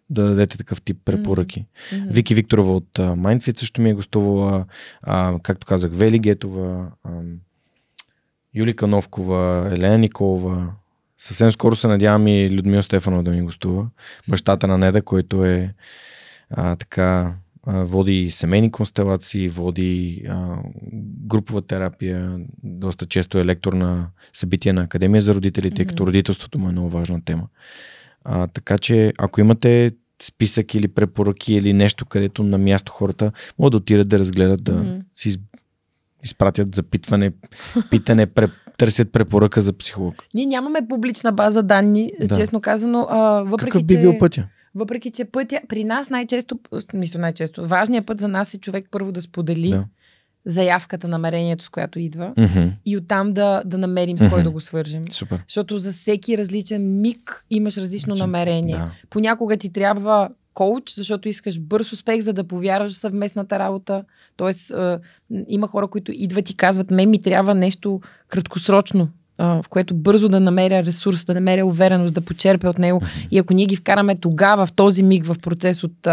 да 0.10 0.24
дадете 0.24 0.58
такъв 0.58 0.82
тип 0.82 0.98
препоръки. 1.06 1.66
Mm-hmm. 1.66 2.12
Вики 2.12 2.36
Викторова 2.36 2.76
от 2.76 2.90
uh, 2.94 3.16
Mindfit 3.16 3.60
също 3.60 3.82
ми 3.82 3.90
е 3.90 3.94
гостувала, 3.94 4.66
uh, 5.08 5.42
както 5.42 5.68
казах, 5.68 5.92
Вели 5.94 6.20
Гетова, 6.20 6.92
uh, 7.08 7.36
Юлика 8.54 8.88
Новкова, 8.88 9.70
Елена 9.74 9.98
Николова. 9.98 10.74
Съвсем 11.18 11.52
скоро 11.52 11.76
се 11.76 11.88
надявам 11.88 12.28
и 12.28 12.50
Людмила 12.50 12.84
Стефанова 12.84 13.24
да 13.24 13.32
ми 13.32 13.42
гостува. 13.42 13.88
Бащата 14.30 14.68
на 14.68 14.78
Неда, 14.78 15.02
който 15.02 15.46
е 15.46 15.74
а, 16.50 16.76
така 16.76 17.34
води 17.68 18.32
семейни 18.32 18.72
констелации, 18.72 19.50
води 19.50 20.24
а, 20.30 20.58
групова 21.28 21.62
терапия, 21.62 22.40
доста 22.64 23.06
често 23.06 23.40
е 23.40 23.46
лектор 23.46 23.74
на 23.74 24.08
събития 24.34 24.74
на 24.74 24.82
Академия 24.82 25.22
за 25.22 25.36
родителите, 25.36 25.84
mm-hmm. 25.84 25.90
като 25.90 26.08
родителството 26.08 26.60
му 26.60 26.70
е 26.70 26.72
много 26.72 26.90
важна 26.90 27.22
тема. 27.26 27.48
А, 28.24 28.48
така 28.48 28.78
че, 28.78 29.14
ако 29.18 29.42
имате 29.42 29.92
списък 30.24 30.74
или 30.76 30.88
препоръки 30.88 31.54
или 31.54 31.74
нещо, 31.74 32.06
където 32.06 32.44
на 32.44 32.58
място 32.58 32.92
хората 32.92 33.32
могат 33.60 33.72
да 33.72 33.78
отидат 33.78 34.10
да 34.10 34.20
разгледат, 34.20 34.64
да 34.64 34.72
mm-hmm. 34.72 35.02
си 35.16 35.38
изпратят 36.24 36.76
запитване, 36.76 37.32
питане, 37.90 38.26
преп, 38.26 38.52
търсят 38.78 39.12
препоръка 39.12 39.62
за 39.62 39.74
психолог. 39.74 40.16
Ние 40.34 40.46
нямаме 40.46 40.88
публична 40.90 41.32
база 41.32 41.64
данни, 41.64 42.12
да. 42.22 42.36
честно 42.36 42.62
казано. 42.62 43.08
А, 43.10 43.44
въпреки, 43.44 43.72
Какъв 43.72 43.84
би 43.84 43.98
бил 43.98 44.20
пътя? 44.20 44.48
Въпреки, 44.76 45.12
че 45.12 45.26
пътя 45.26 45.62
при 45.68 45.84
нас 45.84 46.10
най-често, 46.10 46.60
мисля 46.94 47.20
най-често, 47.20 47.68
важният 47.68 48.06
път 48.06 48.22
за 48.22 48.28
нас 48.28 48.54
е 48.54 48.60
човек 48.60 48.88
първо 48.92 49.12
да 49.12 49.22
сподели 49.22 49.70
да. 49.70 49.86
заявката, 50.46 51.08
намерението, 51.08 51.64
с 51.64 51.70
която 51.70 52.00
идва 52.00 52.34
mm-hmm. 52.38 52.72
и 52.86 52.98
оттам 52.98 53.34
да, 53.34 53.64
да 53.66 53.78
намерим 53.78 54.18
с 54.18 54.22
mm-hmm. 54.22 54.30
кой 54.30 54.44
да 54.44 54.52
го 54.52 54.62
свържем. 54.62 55.04
Супер. 55.12 55.44
Защото 55.48 55.78
за 55.78 55.92
всеки 55.92 56.38
различен 56.38 57.02
миг 57.02 57.46
имаш 57.50 57.78
различно 57.78 58.12
Различен, 58.12 58.32
намерение. 58.32 58.76
Да. 58.76 58.92
Понякога 59.10 59.58
ти 59.58 59.74
трябва 59.74 60.30
коуч, 60.54 60.94
защото 60.96 61.30
искаш 61.30 61.60
бърз 61.60 61.92
успех, 61.92 62.20
за 62.20 62.34
да 62.34 62.44
повярваш 62.44 62.92
в 62.92 62.98
съвместната 62.98 63.60
работа. 63.60 64.04
Тоест, 64.38 64.72
а, 64.72 65.00
има 65.48 65.68
хора, 65.68 65.88
които 65.88 66.12
идват 66.12 66.50
и 66.50 66.56
казват, 66.56 66.92
ме 66.92 67.06
ми 67.06 67.22
трябва 67.22 67.56
нещо 67.56 68.02
краткосрочно, 68.28 69.10
в 69.40 69.66
което 69.70 69.96
бързо 69.96 70.30
да 70.30 70.40
намеря 70.40 70.84
ресурс, 70.86 71.26
да 71.26 71.34
намеря 71.34 71.66
увереност, 71.66 72.14
да 72.14 72.22
почерпя 72.22 72.70
от 72.70 72.80
него. 72.80 73.02
И 73.32 73.38
ако 73.38 73.54
ние 73.54 73.66
ги 73.66 73.76
вкараме 73.76 74.16
тогава, 74.16 74.66
в 74.66 74.74
този 74.74 75.04
миг, 75.04 75.26
в 75.26 75.36
процес 75.42 75.84
от 75.84 76.08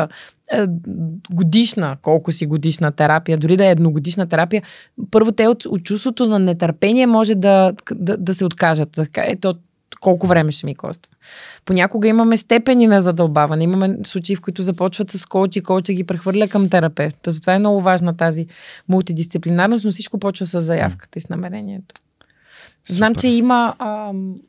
годишна, 1.30 1.96
колко 2.02 2.32
си 2.32 2.46
годишна 2.46 2.92
терапия, 2.92 3.38
дори 3.38 3.56
да 3.56 3.66
е 3.66 3.70
едногодишна 3.70 4.26
терапия, 4.26 4.62
първо 5.10 5.32
те 5.32 5.48
от, 5.48 5.64
от 5.64 5.82
чувството 5.82 6.26
на 6.26 6.38
нетърпение 6.38 7.06
може 7.06 7.34
да, 7.34 7.72
да, 7.94 8.16
да 8.16 8.34
се 8.34 8.44
откажат. 8.44 9.00
Ето, 9.16 9.54
колко 10.00 10.26
време 10.26 10.52
ще 10.52 10.66
ми 10.66 10.74
коства. 10.74 11.12
Понякога 11.64 12.08
имаме 12.08 12.36
степени 12.36 12.86
на 12.86 13.00
задълбаване. 13.00 13.64
Имаме 13.64 13.98
случаи, 14.04 14.36
в 14.36 14.40
които 14.40 14.62
започват 14.62 15.10
с 15.10 15.26
коуч 15.26 15.56
и 15.56 15.62
коуча 15.62 15.92
ги 15.92 16.04
прехвърля 16.04 16.48
към 16.48 16.68
терапевт. 16.68 17.18
Затова 17.26 17.54
е 17.54 17.58
много 17.58 17.80
важна 17.80 18.16
тази 18.16 18.46
мултидисциплинарност, 18.88 19.84
но 19.84 19.90
всичко 19.90 20.18
почва 20.18 20.46
с 20.46 20.60
заявката 20.60 21.18
и 21.18 21.20
с 21.20 21.28
намерението. 21.28 21.94
Супер. 22.86 22.96
Знам, 22.96 23.14
че 23.14 23.28
има, 23.28 23.74
ам, 23.78 24.40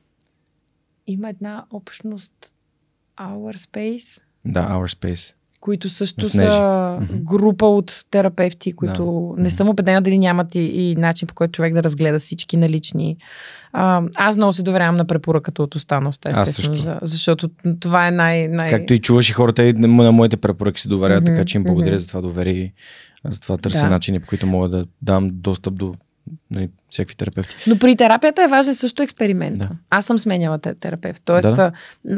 има 1.07 1.29
една 1.29 1.65
общност 1.71 2.53
Our 3.17 3.57
Space. 3.57 4.21
Да, 4.45 4.69
Our 4.69 4.95
Space 4.95 5.33
които 5.59 5.89
също 5.89 6.25
са 6.25 6.99
група 7.11 7.65
от 7.65 8.05
терапевти, 8.11 8.73
които 8.73 9.33
да. 9.37 9.43
не 9.43 9.49
съм 9.49 9.69
убедена 9.69 10.01
дали 10.01 10.17
нямат 10.17 10.55
и, 10.55 10.59
и 10.59 10.95
начин 10.95 11.27
по 11.27 11.33
който 11.33 11.51
човек 11.51 11.73
да 11.73 11.83
разгледа 11.83 12.19
всички 12.19 12.57
налични. 12.57 13.17
А, 13.73 14.01
аз 14.15 14.37
много 14.37 14.53
се 14.53 14.63
доверявам 14.63 14.95
на 14.97 15.05
препоръката 15.05 15.63
от 15.63 15.75
останалост, 15.75 16.25
естествено, 16.25 16.75
за, 16.75 16.99
защото 17.01 17.49
това 17.79 18.07
е 18.07 18.11
най, 18.11 18.47
най... 18.47 18.69
Както 18.69 18.93
и 18.93 18.99
чуваш 18.99 19.29
и 19.29 19.33
хората 19.33 19.63
и 19.63 19.73
на 19.73 20.11
моите 20.11 20.37
препоръки 20.37 20.81
се 20.81 20.89
доверяват, 20.89 21.23
mm-hmm, 21.23 21.35
така 21.35 21.45
че 21.45 21.57
им 21.57 21.63
благодаря 21.63 21.95
mm-hmm. 21.95 21.97
за 21.97 22.07
това 22.07 22.21
доверие. 22.21 22.73
Аз 23.23 23.39
това 23.39 23.57
търся 23.57 23.83
да. 23.83 23.89
начини, 23.89 24.19
по 24.19 24.27
които 24.27 24.47
мога 24.47 24.69
да 24.69 24.85
дам 25.01 25.29
достъп 25.33 25.75
до 25.75 25.95
нали, 26.51 26.69
всякакви 26.89 27.15
терапевти. 27.15 27.55
Но 27.67 27.79
при 27.79 27.95
терапията 27.95 28.43
е 28.43 28.47
важен 28.47 28.73
също 28.73 29.03
експеримент. 29.03 29.59
Да. 29.59 29.69
Аз 29.89 30.05
съм 30.05 30.19
сменяла 30.19 30.59
терапевт. 30.59 31.21
Тоест, 31.25 31.47
да, 31.47 31.55
да. 31.55 31.71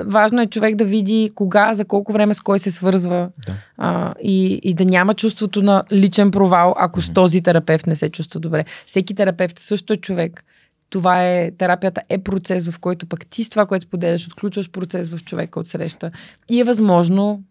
важно 0.04 0.42
е 0.42 0.48
човек 0.48 0.76
да 0.76 0.86
види 0.86 1.32
кога, 1.36 1.74
за 1.74 1.86
колко 1.86 2.14
време 2.14 2.34
с 2.34 2.40
кой 2.40 2.60
се 2.60 2.72
свързва 2.72 3.30
да. 3.48 3.54
а, 3.78 4.14
и, 4.22 4.60
и 4.64 4.74
да 4.74 4.86
няма 4.86 5.14
чувството 5.14 5.62
на 5.62 5.84
личен 5.92 6.32
провал, 6.32 6.76
ако 6.78 7.02
mm-hmm. 7.02 7.12
с 7.12 7.14
този 7.14 7.42
терапевт 7.42 7.88
не 7.88 7.96
се 7.96 8.10
чувства 8.10 8.40
добре. 8.40 8.66
Всеки 8.86 9.16
терапевт 9.16 9.60
също 9.60 9.94
е 9.94 9.98
човек. 9.98 10.44
Това 10.90 11.28
е, 11.28 11.52
терапията 11.52 12.02
е 12.10 12.18
процес, 12.18 12.70
в 12.70 12.80
който 12.80 13.06
пък 13.06 13.26
ти 13.26 13.44
с 13.44 13.50
това, 13.50 13.66
което 13.66 13.86
споделяш, 13.86 14.28
отключваш 14.28 14.72
процес 14.72 15.10
в 15.10 15.24
човека 15.24 15.60
от 15.60 15.68
среща. 15.68 16.12
И 16.50 16.60
е 16.60 16.64
възможно 16.64 17.44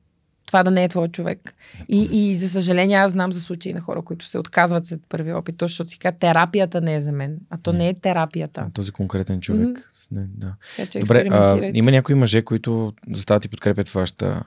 това 0.49 0.63
да 0.63 0.71
не 0.71 0.85
е 0.85 0.89
твой 0.89 1.09
човек. 1.09 1.55
И, 1.89 2.09
и 2.13 2.39
за 2.39 2.49
съжаление, 2.49 2.97
аз 2.97 3.11
знам 3.11 3.33
за 3.33 3.41
случаи 3.41 3.73
на 3.73 3.81
хора, 3.81 4.03
които 4.03 4.27
се 4.27 4.39
отказват 4.39 4.87
след 4.87 5.01
първи 5.09 5.33
опит, 5.33 5.55
защото 5.61 5.91
си 5.91 5.99
казват, 5.99 6.21
терапията 6.21 6.81
не 6.81 6.95
е 6.95 7.01
за 7.01 7.13
мен, 7.13 7.39
а 7.51 7.59
то 7.59 7.73
не, 7.73 7.89
е 7.89 7.95
терапията. 7.95 8.67
Този 8.75 8.91
конкретен 8.91 9.41
човек. 9.41 9.69
Mm-hmm. 9.69 9.98
Не, 10.13 10.27
да. 10.37 10.55
Така, 10.77 11.01
Добре, 11.01 11.27
а, 11.31 11.71
има 11.75 11.91
някои 11.91 12.15
мъже, 12.15 12.43
които 12.43 12.93
застават 13.13 13.45
и 13.45 13.49
подкрепят 13.49 13.89
вашата 13.89 14.27
а, 14.27 14.43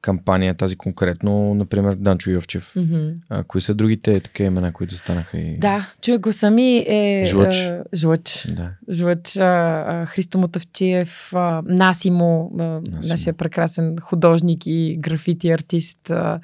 кампания, 0.00 0.54
тази 0.54 0.76
конкретно, 0.76 1.54
например 1.54 1.94
Данчо 1.94 2.30
Йовчев. 2.30 2.74
Mm-hmm. 2.74 3.14
А, 3.28 3.44
кои 3.44 3.60
са 3.60 3.74
другите 3.74 4.20
такива 4.20 4.46
имена, 4.46 4.72
които 4.72 4.94
застанаха? 4.94 5.38
И... 5.38 5.58
Да, 5.58 5.92
чуя 6.02 6.18
го 6.18 6.32
сами 6.32 6.84
е... 6.88 7.24
Жлъч. 7.26 7.56
А, 7.56 7.84
жлъч. 7.94 8.46
Да. 8.56 8.70
Жлъч. 8.90 9.36
А, 9.36 10.06
Христо 10.06 10.38
Мотавчиев, 10.38 11.32
а, 11.34 11.62
Насимо, 11.64 12.52
а, 12.60 12.64
Насимо, 12.64 13.08
нашия 13.08 13.32
прекрасен 13.32 13.96
художник 14.02 14.62
и 14.66 14.96
графити 15.00 15.50
артист. 15.50 16.10
А, 16.10 16.40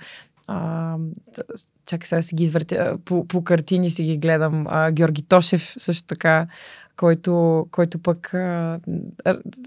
а, 0.46 0.96
чакай 1.86 2.06
сега 2.06 2.22
си 2.22 2.34
ги 2.34 2.42
извъртя. 2.42 2.98
По, 3.04 3.28
по 3.28 3.44
картини 3.44 3.90
си 3.90 4.02
ги 4.02 4.18
гледам. 4.18 4.66
А, 4.68 4.92
Георги 4.92 5.22
Тошев 5.22 5.74
също 5.78 6.06
така 6.06 6.46
който, 6.96 7.66
който 7.70 7.98
пък 7.98 8.34
а, 8.34 8.80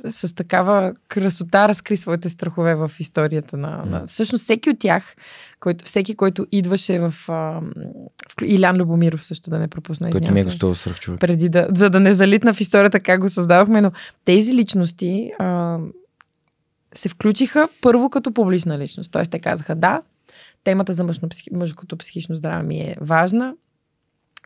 с 0.09 0.35
такава 0.35 0.93
красота 1.07 1.67
разкри 1.67 1.97
своите 1.97 2.29
страхове 2.29 2.75
в 2.75 2.91
историята 2.99 3.57
на... 3.57 3.83
Mm. 3.85 3.89
на... 3.89 4.05
Всъщност 4.05 4.43
всеки 4.43 4.69
от 4.69 4.79
тях, 4.79 5.15
който, 5.59 5.85
всеки, 5.85 6.15
който 6.15 6.47
идваше 6.51 6.99
в... 6.99 7.13
А, 7.27 7.61
в 8.29 8.41
Илян 8.43 8.77
Любомиров 8.77 9.25
също 9.25 9.49
да 9.49 9.59
не 9.59 9.67
пропусна. 9.67 10.09
Който 10.09 10.31
ми 10.31 10.39
е 10.39 10.43
гостувал 10.43 10.75
свърх 10.75 10.99
човек. 10.99 11.19
Преди 11.19 11.49
да, 11.49 11.67
за 11.75 11.89
да 11.89 11.99
не 11.99 12.13
залитна 12.13 12.53
в 12.53 12.61
историята 12.61 12.99
как 12.99 13.21
го 13.21 13.29
създавахме, 13.29 13.81
но 13.81 13.91
тези 14.25 14.53
личности 14.53 15.31
а, 15.39 15.77
се 16.93 17.09
включиха 17.09 17.69
първо 17.81 18.09
като 18.09 18.33
публична 18.33 18.79
личност. 18.79 19.11
Тоест 19.11 19.31
те 19.31 19.39
казаха 19.39 19.75
да, 19.75 20.01
темата 20.63 20.93
за 20.93 21.09
мъжкото 21.51 21.97
психично 21.97 22.35
здраве 22.35 22.63
ми 22.63 22.79
е 22.79 22.95
важна, 23.01 23.53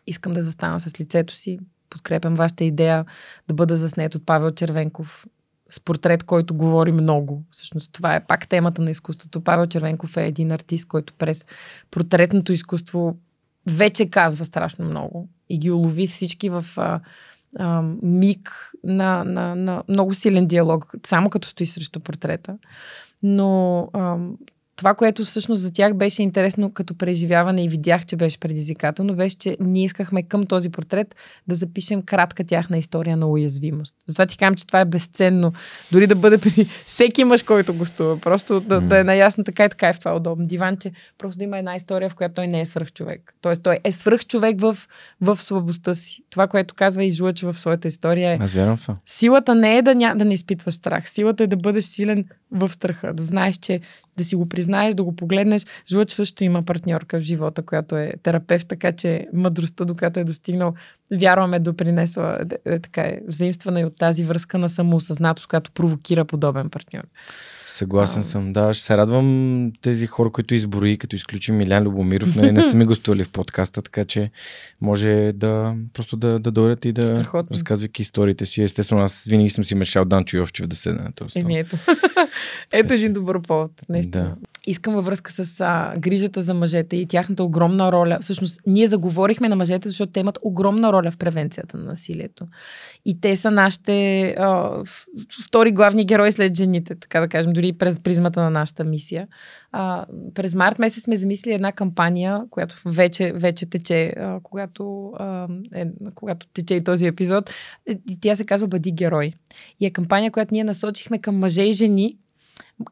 искам 0.07 0.33
да 0.33 0.41
застана 0.41 0.79
с 0.79 0.99
лицето 0.99 1.33
си, 1.33 1.59
подкрепям 1.91 2.35
вашата 2.35 2.63
идея 2.63 3.05
да 3.47 3.53
бъда 3.53 3.76
заснет 3.76 4.15
от 4.15 4.26
Павел 4.26 4.51
Червенков 4.51 5.26
с 5.69 5.80
портрет, 5.80 6.23
който 6.23 6.53
говори 6.53 6.91
много. 6.91 7.43
Всъщност 7.51 7.91
това 7.93 8.15
е 8.15 8.26
пак 8.26 8.47
темата 8.47 8.81
на 8.81 8.91
изкуството. 8.91 9.41
Павел 9.41 9.68
Червенков 9.68 10.18
е 10.18 10.27
един 10.27 10.51
артист, 10.51 10.88
който 10.88 11.13
през 11.13 11.45
портретното 11.91 12.53
изкуство 12.53 13.18
вече 13.68 14.09
казва 14.09 14.45
страшно 14.45 14.85
много 14.85 15.30
и 15.49 15.57
ги 15.57 15.72
улови 15.72 16.07
всички 16.07 16.49
в 16.49 16.65
а, 16.77 16.99
а, 17.59 17.81
миг 18.01 18.72
на, 18.84 19.23
на, 19.23 19.55
на 19.55 19.84
много 19.88 20.13
силен 20.13 20.47
диалог, 20.47 20.93
само 21.05 21.30
като 21.30 21.47
стои 21.47 21.65
срещу 21.65 21.99
портрета. 21.99 22.57
Но 23.23 23.80
а, 23.93 24.18
това, 24.81 24.93
което 24.93 25.25
всъщност 25.25 25.61
за 25.61 25.73
тях 25.73 25.93
беше 25.93 26.23
интересно 26.23 26.73
като 26.73 26.97
преживяване 26.97 27.63
и 27.63 27.67
видях, 27.67 28.05
че 28.05 28.15
беше 28.15 28.39
предизвикателно, 28.39 29.15
беше, 29.15 29.37
че 29.37 29.57
ние 29.59 29.83
искахме 29.83 30.23
към 30.23 30.45
този 30.45 30.69
портрет 30.69 31.15
да 31.47 31.55
запишем 31.55 32.01
кратка 32.01 32.43
тяхна 32.43 32.77
история 32.77 33.17
на 33.17 33.27
уязвимост. 33.27 33.95
Затова 34.07 34.25
ти 34.25 34.37
казвам, 34.37 34.55
че 34.55 34.67
това 34.67 34.79
е 34.79 34.85
безценно. 34.85 35.53
Дори 35.91 36.07
да 36.07 36.15
бъде 36.15 36.37
при 36.37 36.69
всеки 36.85 37.23
мъж, 37.23 37.43
който 37.43 37.73
гостува. 37.73 38.17
Просто 38.17 38.59
да, 38.59 38.81
да 38.81 38.99
е 38.99 39.03
наясно 39.03 39.43
така 39.43 39.65
и 39.65 39.69
така 39.69 39.89
е 39.89 39.93
в 39.93 39.99
това 39.99 40.15
удобно. 40.15 40.45
Диванче, 40.47 40.91
просто 41.17 41.37
да 41.37 41.43
има 41.43 41.57
една 41.57 41.75
история, 41.75 42.09
в 42.09 42.15
която 42.15 42.35
той 42.35 42.47
не 42.47 42.61
е 42.61 42.65
свръх 42.65 42.93
човек. 42.93 43.33
Тоест 43.41 43.63
той 43.63 43.79
е 43.83 43.91
свръх 43.91 44.25
човек 44.25 44.61
в, 44.61 44.77
в 45.21 45.37
слабостта 45.41 45.93
си. 45.93 46.23
Това, 46.29 46.47
което 46.47 46.75
казва 46.75 47.03
и 47.03 47.11
Жлъч 47.11 47.41
в 47.41 47.53
своята 47.53 47.87
история 47.87 48.31
е. 48.31 48.37
Аз 48.39 48.53
вярвам 48.53 48.77
това. 48.77 48.97
Силата 49.05 49.55
не 49.55 49.77
е 49.77 49.81
да, 49.81 49.95
ня, 49.95 50.15
да 50.15 50.25
не 50.25 50.33
изпитваш 50.33 50.73
страх. 50.73 51.09
Силата 51.09 51.43
е 51.43 51.47
да 51.47 51.57
бъдеш 51.57 51.83
силен 51.83 52.25
в 52.51 52.73
страха. 52.73 53.13
Да 53.13 53.23
знаеш, 53.23 53.57
че 53.57 53.79
да 54.17 54.23
си 54.23 54.35
го 54.35 54.49
признаеш, 54.49 54.70
да 54.93 55.03
го 55.03 55.15
погледнеш. 55.15 55.65
Жлъч 55.89 56.11
също 56.11 56.43
има 56.43 56.64
партньорка 56.64 57.19
в 57.19 57.23
живота, 57.23 57.61
която 57.61 57.98
е 57.98 58.14
терапевт, 58.23 58.68
така 58.68 58.91
че 58.91 59.27
мъдростта, 59.34 59.85
до 59.85 59.95
която 59.95 60.19
е 60.19 60.23
достигнал, 60.23 60.73
вярваме, 61.11 61.59
допринесла 61.59 62.39
е, 62.65 62.73
е, 62.73 62.79
така 62.79 63.01
е, 63.01 63.19
взаимствана 63.27 63.79
и 63.81 63.85
от 63.85 63.95
тази 63.95 64.23
връзка 64.23 64.57
на 64.57 64.69
самоосъзнатост, 64.69 65.47
която 65.47 65.71
провокира 65.71 66.25
подобен 66.25 66.69
партньор. 66.69 67.03
Съгласен 67.67 68.19
а, 68.19 68.23
съм, 68.23 68.53
да. 68.53 68.73
Ще 68.73 68.85
се 68.85 68.98
радвам 68.98 69.72
тези 69.81 70.07
хора, 70.07 70.31
които 70.31 70.56
изброи, 70.56 70.98
като 70.98 71.15
изключим 71.15 71.57
Милян 71.57 71.83
Любомиров, 71.83 72.35
не, 72.35 72.51
не 72.51 72.61
са 72.61 72.77
ми 72.77 72.85
гостували 72.85 73.23
в 73.23 73.31
подкаста, 73.31 73.81
така 73.81 74.06
че 74.06 74.31
може 74.81 75.31
да 75.35 75.75
просто 75.93 76.17
да, 76.17 76.40
да 76.40 76.51
дойдат 76.51 76.85
и 76.85 76.91
да 76.91 77.25
разказвайки 77.51 78.01
историите 78.01 78.45
си. 78.45 78.64
Естествено, 78.64 79.01
аз 79.01 79.23
винаги 79.30 79.49
съм 79.49 79.65
си 79.65 79.75
мешал 79.75 80.06
Данчо 80.06 80.38
Йовчев 80.38 80.67
да 80.67 80.75
седне 80.75 81.03
на 81.03 81.11
този 81.11 81.40
Еми 81.40 81.59
ето. 81.59 81.77
ето 82.72 82.93
един 82.93 83.14
добър 83.14 83.41
повод, 83.41 83.72
наистина. 83.90 84.23
Да. 84.23 84.35
Искам 84.67 84.93
във 84.93 85.06
връзка 85.06 85.31
с 85.31 85.61
а, 85.61 85.93
грижата 85.99 86.41
за 86.41 86.53
мъжете 86.53 86.95
и 86.95 87.07
тяхната 87.07 87.43
огромна 87.43 87.91
роля. 87.91 88.17
Всъщност, 88.22 88.61
ние 88.67 88.88
заговорихме 88.88 89.49
на 89.49 89.56
мъжете, 89.56 89.88
защото 89.88 90.11
те 90.11 90.19
имат 90.19 90.40
огромна 90.41 90.93
роля 90.93 91.00
в 91.09 91.17
превенцията 91.17 91.77
на 91.77 91.83
насилието. 91.83 92.47
И 93.05 93.21
те 93.21 93.35
са 93.35 93.51
нашите 93.51 94.23
а, 94.39 94.71
втори 95.45 95.71
главни 95.71 96.05
герои 96.05 96.31
след 96.31 96.57
жените, 96.57 96.95
така 96.95 97.19
да 97.19 97.27
кажем, 97.27 97.53
дори 97.53 97.73
през 97.73 97.99
призмата 97.99 98.41
на 98.41 98.49
нашата 98.49 98.83
мисия. 98.83 99.27
А, 99.71 100.05
през 100.33 100.55
март 100.55 100.80
месец 100.80 101.03
сме 101.03 101.15
замислили 101.15 101.53
една 101.53 101.71
кампания, 101.71 102.41
която 102.49 102.75
вече, 102.85 103.33
вече 103.35 103.69
тече, 103.69 104.13
а, 104.17 104.39
когато, 104.43 105.13
а, 105.19 105.47
е, 105.73 105.85
когато 106.15 106.47
тече 106.47 106.75
и 106.75 106.83
този 106.83 107.07
епизод. 107.07 107.49
И 108.09 108.19
тя 108.21 108.35
се 108.35 108.45
казва 108.45 108.67
Бъди 108.67 108.91
герой. 108.91 109.33
И 109.80 109.85
е 109.85 109.91
кампания, 109.91 110.31
която 110.31 110.53
ние 110.53 110.63
насочихме 110.63 111.19
към 111.19 111.39
мъже 111.39 111.63
и 111.63 111.71
жени, 111.71 112.17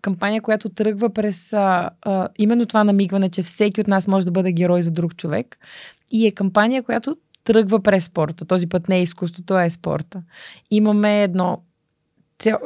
кампания, 0.01 0.41
която 0.41 0.69
тръгва 0.69 1.09
през 1.09 1.53
а, 1.53 1.89
а, 2.01 2.27
именно 2.37 2.65
това 2.65 2.83
намигване, 2.83 3.29
че 3.29 3.43
всеки 3.43 3.81
от 3.81 3.87
нас 3.87 4.07
може 4.07 4.25
да 4.25 4.31
бъде 4.31 4.51
герой 4.51 4.81
за 4.81 4.91
друг 4.91 5.15
човек. 5.15 5.57
И 6.11 6.27
е 6.27 6.31
кампания, 6.31 6.83
която 6.83 7.17
тръгва 7.43 7.83
през 7.83 8.05
спорта. 8.05 8.45
Този 8.45 8.67
път 8.67 8.89
не 8.89 8.97
е 8.97 9.01
изкуството, 9.01 9.53
а 9.53 9.63
е 9.63 9.69
спорта. 9.69 10.21
Имаме 10.71 11.23
едно 11.23 11.61
цел, 12.39 12.57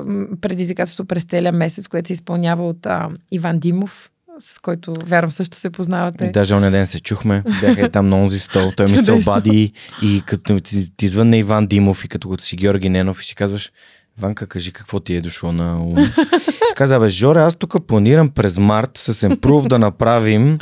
предизвикателство 0.42 1.06
през 1.06 1.24
целия 1.24 1.52
месец, 1.52 1.88
което 1.88 2.08
се 2.08 2.14
изпълнява 2.14 2.68
от 2.68 2.85
а, 2.85 3.10
Иван 3.32 3.60
Димов, 3.60 4.11
с 4.40 4.60
който 4.60 4.93
вярвам 5.06 5.32
също 5.32 5.58
се 5.58 5.69
познавате. 5.69 6.32
Даже 6.32 6.56
оня 6.56 6.72
ден 6.72 6.85
се 6.85 7.00
чухме, 7.00 7.43
бяха 7.61 7.85
и 7.85 7.90
там 7.90 8.10
на 8.10 8.18
онзи 8.18 8.40
стол, 8.40 8.72
той 8.77 8.92
ми 8.92 8.98
се 8.98 9.11
обади 9.11 9.74
и 10.02 10.24
като 10.26 10.60
ти, 10.60 10.98
ти 10.98 11.06
извън 11.06 11.30
на 11.30 11.38
Иван 11.38 11.68
Димов 11.68 12.06
и 12.06 12.08
като, 12.08 12.30
като 12.30 12.43
си 12.43 12.56
Георги 12.56 12.90
Ненов 12.90 13.22
и 13.22 13.26
си 13.26 13.35
казваш, 13.35 13.72
Ванка, 14.18 14.48
кажи 14.48 14.72
какво 14.72 15.00
ти 15.00 15.16
е 15.16 15.22
дошло 15.22 15.52
на 15.52 15.84
ум. 15.84 15.95
Каза, 16.76 17.00
бе, 17.00 17.08
Жоре, 17.08 17.42
аз 17.42 17.56
тук 17.56 17.88
планирам 17.88 18.30
през 18.30 18.58
март 18.58 18.92
с 18.98 19.14
Improve 19.14 19.68
да 19.68 19.80
направим 19.80 20.58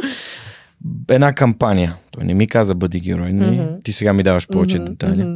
една 1.09 1.33
кампания. 1.33 1.95
Той 2.11 2.23
не 2.23 2.33
ми 2.33 2.47
каза 2.47 2.75
бъди 2.75 2.99
герой, 2.99 3.33
не? 3.33 3.51
Мгм. 3.53 3.73
ти 3.83 3.93
сега 3.93 4.13
ми 4.13 4.23
даваш 4.23 4.47
повече 4.47 4.79
Мгм, 4.79 4.85
детайли. 4.85 5.23
мгм. 5.23 5.35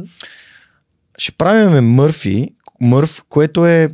Ще 1.18 1.32
правиме 1.32 1.80
Мърфи, 1.80 2.50
Мърф, 2.80 3.22
което 3.28 3.66
е 3.66 3.88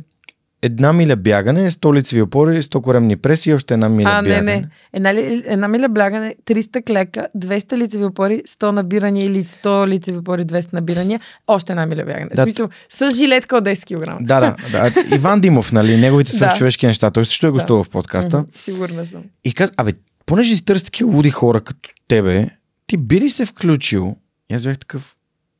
една 0.61 0.93
миля 0.93 1.15
бягане, 1.15 1.71
100 1.71 1.93
лицеви 1.93 2.21
опори, 2.21 2.61
100 2.61 2.81
коремни 2.81 3.15
преси 3.17 3.49
и 3.49 3.53
още 3.53 3.73
една 3.73 3.89
миля 3.89 4.09
А, 4.09 4.21
не, 4.21 4.29
бягане. 4.29 4.55
не. 4.55 4.67
Една, 4.93 5.13
ли, 5.13 5.43
една 5.45 5.67
миля 5.67 5.89
блягане, 5.89 6.35
300 6.45 6.83
клека, 6.83 7.27
200 7.35 7.77
лицеви 7.77 8.03
опори, 8.05 8.41
100 8.41 8.71
набирания 8.71 9.25
или 9.25 9.43
100 9.43 9.87
лицеви 9.87 10.17
опори, 10.17 10.41
200 10.41 10.73
набирания, 10.73 11.19
още 11.47 11.71
една 11.71 11.85
миля 11.85 12.03
бягане. 12.03 12.29
Да. 12.35 12.41
В 12.41 12.45
смисъл, 12.45 12.69
с 12.89 13.11
жилетка 13.11 13.57
от 13.57 13.63
10 13.63 13.85
кг. 14.17 14.17
Да, 14.21 14.39
да, 14.39 14.55
да. 14.71 15.15
Иван 15.15 15.41
Димов, 15.41 15.71
нали, 15.71 15.97
неговите 15.97 16.31
Да. 16.31 16.37
свърхчовешки 16.37 16.87
неща. 16.87 17.11
Той 17.11 17.25
също 17.25 17.45
е 17.45 17.49
Да. 17.49 17.51
гостувал 17.51 17.83
в 17.83 17.89
подкаста. 17.89 18.45
Сигурна 18.55 19.05
съм. 19.05 19.23
И 19.43 19.53
каза, 19.53 19.73
абе, 19.77 19.91
понеже 20.25 20.55
си 20.55 20.65
търси 20.65 20.85
такива 20.85 21.11
луди 21.11 21.29
хора 21.29 21.61
като 21.61 21.89
тебе, 22.07 22.49
ти 22.87 22.97
би 22.97 23.21
ли 23.21 23.29
се 23.29 23.45
включил? 23.45 24.15
И 24.51 24.53
аз 24.53 24.63
бях 24.63 24.79
такъв, 24.79 25.15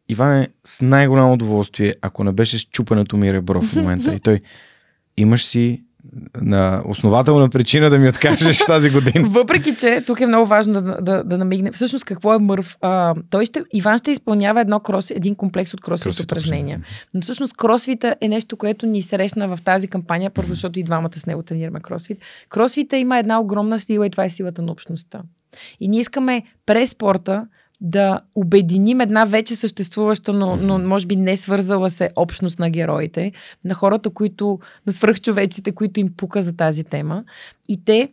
Иване, 0.10 0.48
с 0.64 0.82
най-голямо 0.82 1.34
удоволствие, 1.34 1.94
ако 2.02 2.24
не 2.24 2.32
беше 2.32 2.58
счупането 2.58 3.18
ми 3.18 3.34
ребро 3.34 3.62
в 3.62 3.76
момента. 3.76 4.14
И 4.16 4.20
той, 4.20 4.42
имаш 5.18 5.46
си 5.46 5.84
на 6.42 6.84
основателна 6.88 7.50
причина 7.50 7.90
да 7.90 8.00
ми 8.00 8.10
откажеш 8.10 8.58
тази 8.68 8.90
година. 8.90 9.30
Въпреки, 9.30 9.76
че 9.76 10.04
тук 10.08 10.22
е 10.22 10.26
много 10.26 10.48
важно 10.48 10.74
да, 10.74 10.98
да, 11.02 11.24
да 11.24 11.38
намигне. 11.38 11.72
Всъщност, 11.72 12.06
какво 12.06 12.34
е 12.34 12.40
мърв? 12.40 12.78
А, 12.82 13.16
той 13.30 13.46
ще, 13.46 13.64
Иван 13.74 13.98
ще 13.98 14.12
изпълнява 14.12 14.62
едно 14.62 14.80
крос, 14.80 15.12
един 15.12 15.36
комплекс 15.36 15.74
от 15.74 15.82
кросфит 15.82 16.04
Кросфит 16.04 16.26
упражнения. 16.26 16.82
Но 17.14 17.22
всъщност 17.22 17.58
кросфита 17.58 18.16
е 18.22 18.28
нещо, 18.28 18.58
което 18.58 18.86
ни 18.86 19.02
срещна 19.02 19.56
в 19.56 19.62
тази 19.64 19.88
кампания, 19.88 20.30
първо, 20.30 20.50
защото 20.50 20.80
и 20.80 20.84
двамата 20.84 21.20
с 21.20 21.26
него 21.26 21.44
тренираме 21.44 21.80
кросфит. 21.80 22.18
Кросфита 22.50 22.98
има 22.98 23.20
една 23.20 23.40
огромна 23.40 23.80
сила 23.80 24.08
и 24.08 24.10
това 24.10 24.26
е 24.26 24.30
силата 24.30 24.62
на 24.62 24.72
общността. 24.72 25.22
И 25.80 25.88
ние 25.88 26.00
искаме 26.00 26.44
през 26.66 26.90
спорта 26.90 27.48
да 27.82 28.20
обединим 28.36 29.02
една 29.02 29.26
вече 29.26 29.56
съществуваща, 29.56 30.34
но, 30.34 30.56
но 30.56 30.80
може 30.80 31.06
би 31.06 31.16
не 31.16 31.38
свързала 31.38 31.90
се 31.90 32.10
общност 32.16 32.60
на 32.60 32.70
героите, 32.70 33.32
на 33.66 33.74
хората, 33.74 34.10
които, 34.10 34.60
на 34.88 34.94
свръхчовеците, 34.94 35.72
които 35.72 36.00
им 36.00 36.08
пука 36.18 36.42
за 36.42 36.56
тази 36.58 36.84
тема. 36.84 37.24
И 37.70 37.86
те 37.86 38.10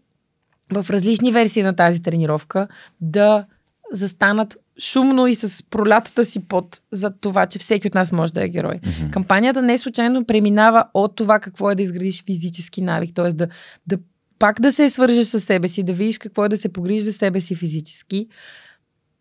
в 0.73 0.91
различни 0.91 1.33
версии 1.33 1.63
на 1.63 1.77
тази 1.77 2.03
тренировка 2.03 2.69
да 3.01 3.45
застанат 3.93 4.57
шумно 4.81 5.27
и 5.27 5.35
с 5.35 5.63
пролятата 5.63 6.25
си 6.25 6.41
пот 6.41 6.83
за 6.93 7.11
това, 7.11 7.47
че 7.47 7.59
всеки 7.59 7.87
от 7.87 7.95
нас 7.95 8.13
може 8.13 8.33
да 8.33 8.45
е 8.45 8.49
герой. 8.49 8.81
Мгм. 8.87 9.11
Кампанията 9.11 9.63
не 9.63 9.79
случайно 9.79 10.25
преминава 10.25 10.85
от 10.95 11.17
това 11.17 11.41
какво 11.41 11.71
е 11.71 11.75
да 11.75 11.83
изградиш 11.83 12.25
физически 12.25 12.83
навик, 12.83 13.15
т.е. 13.15 13.29
Да, 13.29 13.49
да 13.87 13.99
пак 14.41 14.61
да 14.61 14.73
се 14.73 14.91
свържеш 14.91 15.27
с 15.27 15.41
себе 15.41 15.69
си, 15.69 15.83
да 15.83 15.93
видиш 15.93 16.19
какво 16.19 16.45
е 16.45 16.49
да 16.49 16.57
се 16.57 16.69
погрижиш 16.69 17.03
за 17.03 17.13
себе 17.13 17.41
си 17.41 17.55
физически, 17.55 18.29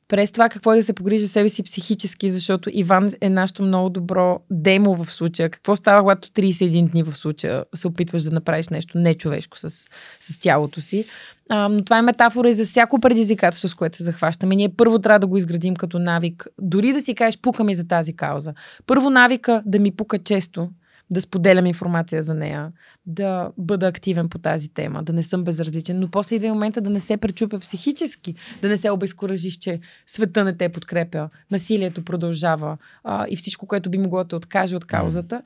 през 0.09 0.31
това 0.31 0.49
какво 0.49 0.73
е 0.73 0.75
да 0.75 0.83
се 0.83 0.93
погрижи 0.93 1.25
за 1.25 1.31
себе 1.31 1.49
си 1.49 1.63
психически, 1.63 2.29
защото 2.29 2.69
Иван 2.73 3.11
е 3.21 3.29
нашето 3.29 3.63
много 3.63 3.89
добро 3.89 4.39
демо 4.51 4.95
в 4.95 5.13
случая. 5.13 5.49
Какво 5.49 5.75
става, 5.75 6.01
когато 6.01 6.29
31 6.29 6.91
дни 6.91 7.03
в 7.03 7.15
случая 7.15 7.65
се 7.75 7.87
опитваш 7.87 8.23
да 8.23 8.31
направиш 8.31 8.69
нещо 8.69 8.97
нечовешко 8.97 9.59
с, 9.59 9.69
с 10.19 10.39
тялото 10.39 10.81
си. 10.81 11.05
А, 11.49 11.69
но 11.69 11.83
това 11.83 11.97
е 11.97 12.01
метафора 12.01 12.49
и 12.49 12.53
за 12.53 12.65
всяко 12.65 12.99
предизвикателство, 12.99 13.67
с 13.67 13.73
което 13.73 13.97
се 13.97 14.03
захващаме. 14.03 14.55
Ние 14.55 14.69
първо 14.69 14.99
трябва 14.99 15.19
да 15.19 15.27
го 15.27 15.37
изградим 15.37 15.75
като 15.75 15.99
навик. 15.99 16.47
Дори 16.61 16.93
да 16.93 17.01
си 17.01 17.15
кажеш, 17.15 17.39
пука 17.41 17.63
ми 17.63 17.73
за 17.73 17.87
тази 17.87 18.13
кауза. 18.13 18.53
Първо 18.87 19.09
навика 19.09 19.63
да 19.65 19.79
ми 19.79 19.91
пука 19.91 20.19
често, 20.19 20.69
да 21.11 21.21
споделям 21.21 21.65
информация 21.65 22.21
за 22.21 22.33
нея, 22.33 22.71
да 23.05 23.51
бъда 23.57 23.87
активен 23.87 24.29
по 24.29 24.37
тази 24.37 24.69
тема, 24.69 25.03
да 25.03 25.13
не 25.13 25.23
съм 25.23 25.43
безразличен, 25.43 25.99
но 25.99 26.07
после 26.07 26.35
идва 26.35 26.47
и 26.47 26.51
момента 26.51 26.81
да 26.81 26.89
не 26.89 26.99
се 26.99 27.17
пречупя 27.17 27.59
психически, 27.59 28.35
да 28.61 28.69
не 28.69 28.77
се 28.77 28.91
обезкуражиш, 28.91 29.57
че 29.57 29.79
света 30.05 30.43
не 30.43 30.57
те 30.57 30.69
подкрепя, 30.69 31.29
насилието 31.51 32.05
продължава 32.05 32.77
а, 33.03 33.25
и 33.29 33.35
всичко, 33.35 33.67
което 33.67 33.89
би 33.89 33.97
могло 33.97 34.23
да 34.23 34.27
те 34.27 34.35
откаже 34.35 34.75
от 34.75 34.85
каузата. 34.85 35.41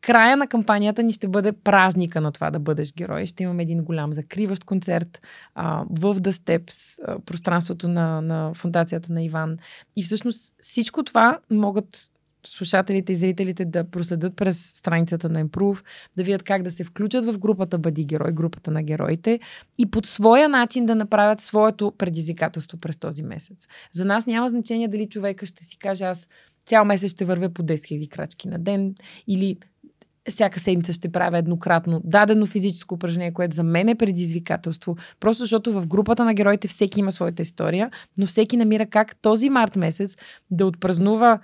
Края 0.00 0.36
на 0.36 0.46
кампанията 0.46 1.02
ни 1.02 1.12
ще 1.12 1.28
бъде 1.28 1.52
празника 1.52 2.20
на 2.20 2.32
това 2.32 2.50
да 2.50 2.58
бъдеш 2.58 2.92
герой. 2.92 3.26
Ще 3.26 3.42
имаме 3.42 3.62
един 3.62 3.84
голям 3.84 4.12
закриващ 4.12 4.64
концерт 4.64 5.20
а, 5.54 5.84
в 5.90 6.14
The 6.14 6.30
Steps, 6.30 7.02
а, 7.06 7.18
пространството 7.18 7.88
на, 7.88 8.20
на 8.20 8.54
фундацията 8.54 9.12
на 9.12 9.22
Иван. 9.22 9.56
И 9.96 10.02
всъщност 10.02 10.54
всичко 10.60 11.02
това 11.02 11.38
могат 11.50 12.10
слушателите 12.48 13.12
и 13.12 13.14
зрителите 13.14 13.64
да 13.64 13.84
проследят 13.84 14.36
през 14.36 14.70
страницата 14.76 15.28
на 15.28 15.44
Improve, 15.44 15.84
да 16.16 16.22
видят 16.22 16.42
как 16.42 16.62
да 16.62 16.70
се 16.70 16.84
включат 16.84 17.24
в 17.24 17.38
групата 17.38 17.78
Бъди 17.78 18.04
герой, 18.04 18.32
групата 18.32 18.70
на 18.70 18.82
героите 18.82 19.40
и 19.78 19.90
под 19.90 20.06
своя 20.06 20.48
начин 20.48 20.86
да 20.86 20.94
направят 20.94 21.40
своето 21.40 21.92
предизвикателство 21.98 22.78
през 22.78 22.96
този 22.96 23.22
месец. 23.22 23.66
За 23.92 24.04
нас 24.04 24.26
няма 24.26 24.48
значение 24.48 24.88
дали 24.88 25.08
човека 25.08 25.46
ще 25.46 25.64
си 25.64 25.78
каже 25.78 26.04
аз 26.04 26.28
цял 26.66 26.84
месец 26.84 27.10
ще 27.10 27.24
вървя 27.24 27.48
по 27.48 27.62
10 27.62 27.74
000 27.74 28.08
крачки 28.08 28.48
на 28.48 28.58
ден 28.58 28.94
или 29.28 29.56
всяка 30.30 30.60
седмица 30.60 30.92
ще 30.92 31.12
правя 31.12 31.38
еднократно 31.38 32.00
дадено 32.04 32.46
физическо 32.46 32.94
упражнение, 32.94 33.32
което 33.32 33.56
за 33.56 33.62
мен 33.62 33.88
е 33.88 33.94
предизвикателство. 33.94 34.96
Просто 35.20 35.42
защото 35.42 35.80
в 35.80 35.86
групата 35.86 36.24
на 36.24 36.34
героите 36.34 36.68
всеки 36.68 37.00
има 37.00 37.12
своята 37.12 37.42
история, 37.42 37.90
но 38.18 38.26
всеки 38.26 38.56
намира 38.56 38.86
как 38.86 39.16
този 39.16 39.50
март 39.50 39.76
месец 39.76 40.16
да 40.50 40.66
отпразнува 40.66 41.40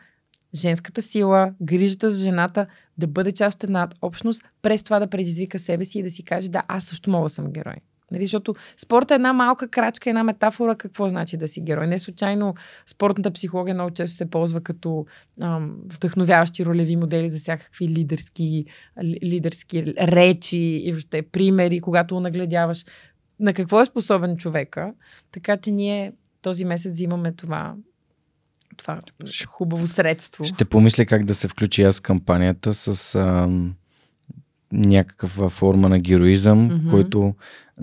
женската 0.54 1.02
сила, 1.02 1.52
грижата 1.62 2.08
за 2.08 2.24
жената, 2.24 2.66
да 2.98 3.06
бъде 3.06 3.32
част 3.32 3.56
от 3.56 3.64
една 3.64 3.88
общност, 4.02 4.42
през 4.62 4.82
това 4.82 4.98
да 4.98 5.06
предизвика 5.06 5.58
себе 5.58 5.84
си 5.84 5.98
и 5.98 6.02
да 6.02 6.10
си 6.10 6.24
каже, 6.24 6.48
да, 6.48 6.62
аз 6.68 6.84
също 6.84 7.10
мога 7.10 7.28
да 7.28 7.34
съм 7.34 7.52
герой. 7.52 7.76
Нали, 8.12 8.24
защото 8.24 8.54
спорт 8.76 9.10
е 9.10 9.14
една 9.14 9.32
малка 9.32 9.68
крачка, 9.68 10.10
една 10.10 10.24
метафора 10.24 10.74
какво 10.74 11.08
значи 11.08 11.36
да 11.36 11.48
си 11.48 11.60
герой. 11.60 11.86
Не 11.86 11.98
случайно 11.98 12.54
спортната 12.86 13.30
психология 13.30 13.74
много 13.74 13.90
често 13.90 14.16
се 14.16 14.30
ползва 14.30 14.60
като 14.60 15.06
ам, 15.40 15.76
вдъхновяващи 15.86 16.64
ролеви 16.64 16.96
модели 16.96 17.30
за 17.30 17.38
всякакви 17.38 17.88
лидерски, 17.88 18.64
ли- 19.02 19.18
лидерски 19.22 19.84
речи 19.86 20.58
и 20.58 20.92
въобще 20.92 21.22
примери, 21.22 21.80
когато 21.80 22.20
нагледяваш 22.20 22.84
на 23.40 23.52
какво 23.52 23.80
е 23.80 23.84
способен 23.84 24.36
човека. 24.36 24.92
Така 25.32 25.56
че 25.56 25.70
ние 25.70 26.12
този 26.42 26.64
месец 26.64 26.92
взимаме 26.92 27.32
това, 27.32 27.74
това 28.76 28.98
хубаво 29.46 29.86
средство. 29.86 30.44
Ще 30.44 30.64
помисля 30.64 31.06
как 31.06 31.24
да 31.24 31.34
се 31.34 31.48
включи 31.48 31.82
аз 31.82 32.00
кампанията 32.00 32.74
с 32.74 33.14
ам, 33.14 33.74
някаква 34.72 35.48
форма 35.48 35.88
на 35.88 35.98
героизъм, 35.98 36.64
Мгм. 36.64 36.90
който 36.90 37.34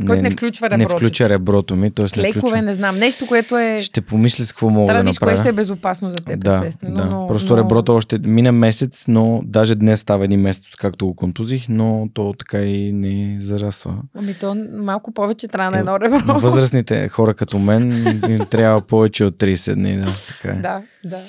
Който 0.08 0.22
не 0.22 0.30
включва 0.30 0.70
не 0.70 0.76
реброто. 0.76 0.96
включа 0.96 1.30
реброто 1.30 1.76
ми. 1.76 1.92
Тоест 1.92 2.16
не 2.18 2.24
Клекове, 2.24 2.40
включва... 2.40 2.62
не 2.62 2.74
знам. 2.74 2.98
Нещо, 2.98 3.28
което 3.28 3.58
е... 3.58 3.80
Ще 3.82 4.02
помисля 4.02 4.46
с 4.46 4.52
какво 4.52 4.70
мога 4.70 4.88
Трябва 4.88 5.04
да 5.04 5.10
направя. 5.10 5.38
ще 5.38 5.50
е 5.50 5.54
безопасно 5.54 6.10
за 6.10 6.16
теб, 6.18 6.40
да, 6.40 6.56
естествено. 6.58 6.96
да. 6.96 7.06
Но, 7.06 7.28
Просто 7.28 7.54
но... 7.54 7.58
реброто 7.58 7.96
още 7.96 8.20
мина 8.20 8.52
месец, 8.52 9.06
но 9.08 9.42
даже 9.46 9.76
днес 9.76 10.00
става 10.00 10.26
един 10.26 10.42
месец, 10.42 10.64
както 10.78 11.06
го 11.06 11.16
контузих, 11.16 11.66
но 11.70 12.10
то 12.14 12.34
така 12.40 12.62
и 12.62 12.92
не 12.94 13.38
зараства. 13.42 13.96
Ами 14.16 14.34
то 14.34 14.56
малко 14.74 15.12
повече 15.14 15.48
трябва 15.48 15.72
на 15.72 15.78
Е, 15.78 15.80
едно 15.80 16.00
ребро. 16.00 16.20
На 16.26 16.40
възрастните 16.40 17.10
хора 17.10 17.34
като 17.34 17.60
мен 17.60 18.06
трябва 18.50 18.82
повече 18.82 19.26
от 19.26 19.36
30 19.36 19.74
дни. 19.74 19.98
Да, 19.98 20.08
така 20.28 20.50
е. 20.58 20.62
да, 20.62 20.82
да. 21.06 21.20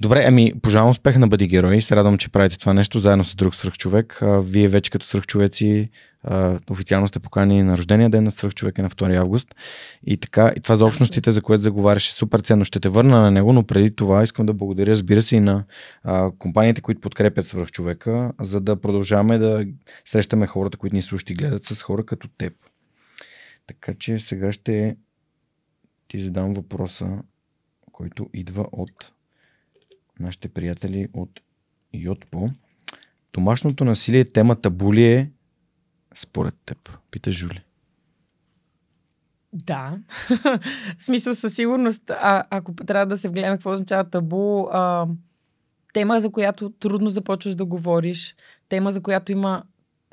Добре, 0.00 0.24
ами 0.26 0.52
пожелавам 0.62 0.90
успех 0.90 1.16
на 1.16 1.28
Бъди 1.28 1.46
герой. 1.46 1.80
Се 1.80 1.96
радвам, 1.96 2.18
че 2.18 2.28
правите 2.28 2.58
това 2.58 2.74
нещо 2.74 2.98
заедно 2.98 3.24
с 3.24 3.34
друг 3.34 3.54
свръхчовек. 3.54 4.18
Вие 4.22 4.68
вече 4.68 4.90
като 4.90 5.06
свръхчовеци 5.06 5.90
официално 6.70 7.08
сте 7.08 7.20
покани 7.20 7.62
на 7.62 7.76
рождения 7.76 8.10
ден 8.10 8.24
на 8.24 8.30
свръхчовека 8.30 8.82
на 8.82 8.90
2 8.90 9.18
август. 9.18 9.54
И 10.06 10.16
така, 10.16 10.52
и 10.56 10.60
това 10.60 10.76
за 10.76 10.86
общностите, 10.86 11.30
за 11.30 11.42
което 11.42 11.62
заговаряше 11.62 12.12
супер 12.12 12.40
ценно. 12.40 12.64
Ще 12.64 12.80
те 12.80 12.88
върна 12.88 13.20
на 13.20 13.30
него, 13.30 13.52
но 13.52 13.62
преди 13.62 13.96
това 13.96 14.22
искам 14.22 14.46
да 14.46 14.52
благодаря, 14.52 14.90
разбира 14.90 15.22
се, 15.22 15.36
и 15.36 15.40
на 15.40 15.64
а, 16.02 16.30
компаниите, 16.38 16.80
които 16.80 17.00
подкрепят 17.00 17.46
свръхчовека, 17.46 18.32
за 18.40 18.60
да 18.60 18.80
продължаваме 18.80 19.38
да 19.38 19.66
срещаме 20.04 20.46
хората, 20.46 20.78
които 20.78 20.96
ни 20.96 21.02
слушат 21.02 21.30
и 21.30 21.34
гледат 21.34 21.64
с 21.64 21.82
хора 21.82 22.06
като 22.06 22.28
теб. 22.28 22.52
Така 23.66 23.94
че 23.94 24.18
сега 24.18 24.52
ще 24.52 24.96
ти 26.08 26.18
задам 26.18 26.52
въпроса, 26.52 27.18
който 27.92 28.30
идва 28.34 28.66
от 28.72 29.12
нашите 30.20 30.48
приятели 30.48 31.08
от 31.12 31.40
Йотпо. 31.94 32.50
Домашното 33.32 33.84
насилие, 33.84 34.24
темата 34.24 34.70
були 34.70 35.04
е 35.04 35.30
според 36.14 36.54
теб. 36.66 36.98
Пита 37.10 37.30
Жули. 37.30 37.60
Да. 39.52 39.98
В 40.98 41.02
смисъл 41.02 41.34
със 41.34 41.54
сигурност, 41.54 42.10
а, 42.10 42.44
ако 42.50 42.74
трябва 42.74 43.06
да 43.06 43.16
се 43.16 43.28
вгледаме 43.28 43.56
какво 43.56 43.72
означава 43.72 44.10
табу, 44.10 44.66
а, 44.72 45.06
тема, 45.92 46.20
за 46.20 46.30
която 46.30 46.70
трудно 46.70 47.10
започваш 47.10 47.54
да 47.54 47.64
говориш, 47.64 48.36
тема, 48.68 48.90
за 48.90 49.02
която 49.02 49.32
има 49.32 49.62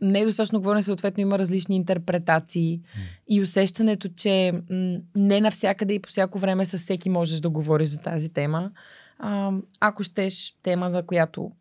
недостатъчно 0.02 0.60
говорене, 0.60 0.84
съответно 0.84 1.22
има 1.22 1.40
различни 1.40 1.76
интерпретации 1.76 2.82
и 3.30 3.42
усещането, 3.42 4.10
че 4.16 4.52
м- 4.70 4.98
не 5.16 5.42
навсякъде 5.42 5.94
и 5.94 6.00
по 6.00 6.10
всяко 6.10 6.40
време 6.40 6.66
с 6.66 6.78
всеки 6.78 7.10
можеш 7.10 7.40
да 7.40 7.50
говориш 7.50 7.90
за 7.90 7.98
тази 7.98 8.30
тема. 8.34 8.72
А, 9.20 9.52
ако 9.80 10.04
щеш 10.04 10.56
тема, 10.64 10.92
за 10.92 11.04
която 11.04 11.52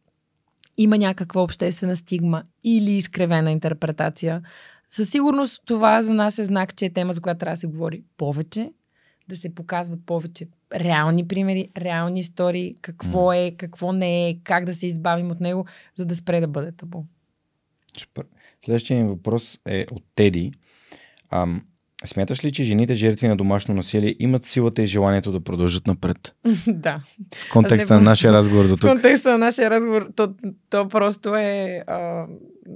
има 0.77 0.99
някаква 0.99 1.43
обществена 1.43 1.97
стигма 1.97 2.43
или 2.65 2.91
изкривена 2.91 3.53
интерпретация, 3.53 4.43
със 4.89 5.11
сигурност 5.11 5.63
това 5.67 6.03
за 6.03 6.15
нас 6.15 6.39
е 6.39 6.45
знак, 6.45 6.77
че 6.77 6.85
е 6.87 6.93
тема, 6.93 7.13
за 7.13 7.21
която 7.21 7.39
трябва 7.39 7.53
да 7.53 7.61
се 7.61 7.67
говори 7.67 8.03
повече, 8.17 8.73
да 9.29 9.37
се 9.37 9.55
показват 9.55 10.07
повече 10.07 10.49
реални 10.75 11.29
примери, 11.29 11.69
реални 11.77 12.21
истории, 12.21 12.77
какво 12.81 13.33
е, 13.33 13.55
какво 13.57 13.93
не 13.93 14.29
е, 14.29 14.39
как 14.45 14.65
да 14.65 14.75
се 14.75 14.87
избавим 14.87 15.31
от 15.31 15.41
него, 15.41 15.67
за 15.95 16.07
да 16.07 16.15
спре 16.15 16.41
да 16.41 16.49
бъде 16.49 16.73
табу. 16.73 17.03
Следващия 18.65 19.05
ми 19.05 19.09
въпрос 19.09 19.59
е 19.67 19.87
от 19.93 20.05
Теди. 20.15 20.53
Ам, 21.31 21.67
смяташ 22.07 22.45
ли, 22.45 22.53
че 22.53 22.65
жените 22.65 22.95
жертви 22.95 23.29
на 23.29 23.37
домашно 23.37 23.75
насилие 23.75 24.17
имат 24.19 24.47
силата 24.47 24.83
и 24.83 24.87
желанието 24.87 25.33
да 25.33 25.41
продължат 25.41 25.87
напред? 25.87 26.35
да. 26.67 27.01
В 27.35 27.53
контекста 27.53 27.95
на 27.95 28.01
нашия 28.01 28.33
разговор 28.33 28.69
до 28.69 28.77
тук. 28.77 28.91
В 28.91 28.93
контекста 28.93 29.31
на 29.31 29.39
нашия 29.39 29.71
разговор, 29.71 30.11
то, 30.17 30.35
то 30.71 30.89
просто 30.89 31.37
е... 31.37 31.85
А, 31.87 32.27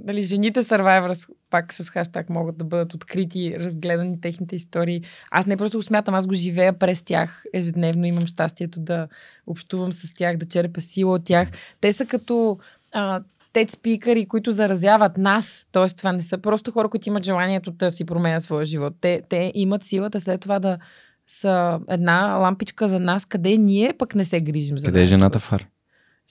нали, 0.05 0.21
жените 0.21 0.61
Survivors, 0.61 1.29
пак 1.49 1.73
с 1.73 1.89
хаштаг, 1.89 2.29
могат 2.29 2.57
да 2.57 2.63
бъдат 2.63 2.93
открити, 2.93 3.55
разгледани 3.59 4.21
техните 4.21 4.55
истории. 4.55 5.01
Аз 5.31 5.45
не 5.45 5.57
просто 5.57 5.77
го 5.77 5.81
смятам, 5.81 6.15
аз 6.15 6.27
го 6.27 6.33
живея 6.33 6.79
през 6.79 7.01
тях. 7.01 7.43
Ежедневно 7.53 8.05
имам 8.05 8.27
щастието 8.27 8.79
да 8.79 9.07
общувам 9.47 9.93
с 9.93 10.13
тях, 10.13 10.37
да 10.37 10.45
черпя 10.45 10.81
сила 10.81 11.13
от 11.15 11.23
тях. 11.25 11.51
Те 11.81 11.93
са 11.93 12.05
като 12.05 12.57
а, 12.93 13.21
тед 13.59 13.71
спикъри, 13.71 14.25
които 14.25 14.51
заразяват 14.51 15.17
нас. 15.17 15.67
Тоест, 15.71 15.97
това 15.97 16.11
не 16.11 16.21
са 16.21 16.37
просто 16.37 16.71
хора, 16.71 16.89
които 16.89 17.09
имат 17.09 17.23
желанието 17.23 17.71
да 17.71 17.91
си 17.91 18.05
променят 18.05 18.43
своя 18.43 18.65
живот. 18.65 18.93
Те, 19.01 19.21
те 19.29 19.51
имат 19.55 19.83
силата 19.83 20.19
след 20.19 20.41
това 20.41 20.59
да 20.59 20.77
са 21.27 21.79
една 21.89 22.35
лампичка 22.35 22.87
за 22.87 22.99
нас, 22.99 23.25
къде 23.25 23.57
ние 23.57 23.93
пък 23.97 24.15
не 24.15 24.23
се 24.23 24.41
грижим 24.41 24.79
за 24.79 24.85
Къде 24.85 25.01
е 25.01 25.05
жената 25.05 25.39
фар? 25.39 25.67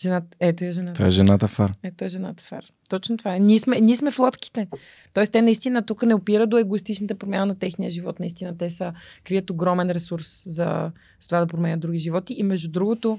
Жената, 0.02 0.26
ето 0.40 0.64
е 0.64 0.70
жената. 0.70 0.92
Това 0.92 1.06
е 1.06 1.10
жената 1.10 1.48
фар. 1.48 1.72
Ето 1.82 2.04
е 2.04 2.08
жената 2.08 2.44
фар. 2.44 2.64
Точно 2.88 3.16
това 3.16 3.34
е. 3.34 3.40
Ние 3.40 3.58
сме, 3.58 3.80
ние 3.80 3.96
сме 3.96 4.10
в 4.10 4.18
лодките. 4.18 4.68
Тоест, 5.14 5.32
те 5.32 5.42
наистина 5.42 5.82
тук 5.82 6.02
не 6.02 6.14
опира 6.14 6.46
до 6.46 6.58
егоистичната 6.58 7.14
промяна 7.14 7.46
на 7.46 7.58
техния 7.58 7.90
живот. 7.90 8.20
Наистина, 8.20 8.58
те 8.58 8.70
са, 8.70 8.92
крият 9.24 9.50
огромен 9.50 9.90
ресурс 9.90 10.42
за, 10.44 10.90
за 11.20 11.28
това 11.28 11.40
да 11.40 11.46
променят 11.46 11.80
други 11.80 11.98
животи. 11.98 12.34
И 12.38 12.42
между 12.42 12.70
другото, 12.70 13.18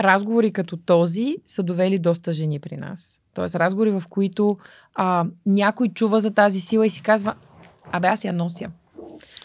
разговори 0.00 0.52
като 0.52 0.76
този 0.76 1.36
са 1.46 1.62
довели 1.62 1.98
доста 1.98 2.32
жени 2.32 2.58
при 2.58 2.76
нас. 2.76 3.19
Тоест 3.34 3.54
разговори, 3.54 3.90
в 3.90 4.02
които 4.10 4.58
а, 4.96 5.26
някой 5.46 5.88
чува 5.88 6.20
за 6.20 6.30
тази 6.30 6.60
сила 6.60 6.86
и 6.86 6.90
си 6.90 7.02
казва, 7.02 7.34
абе 7.92 8.08
аз 8.08 8.24
я 8.24 8.32
нося. 8.32 8.70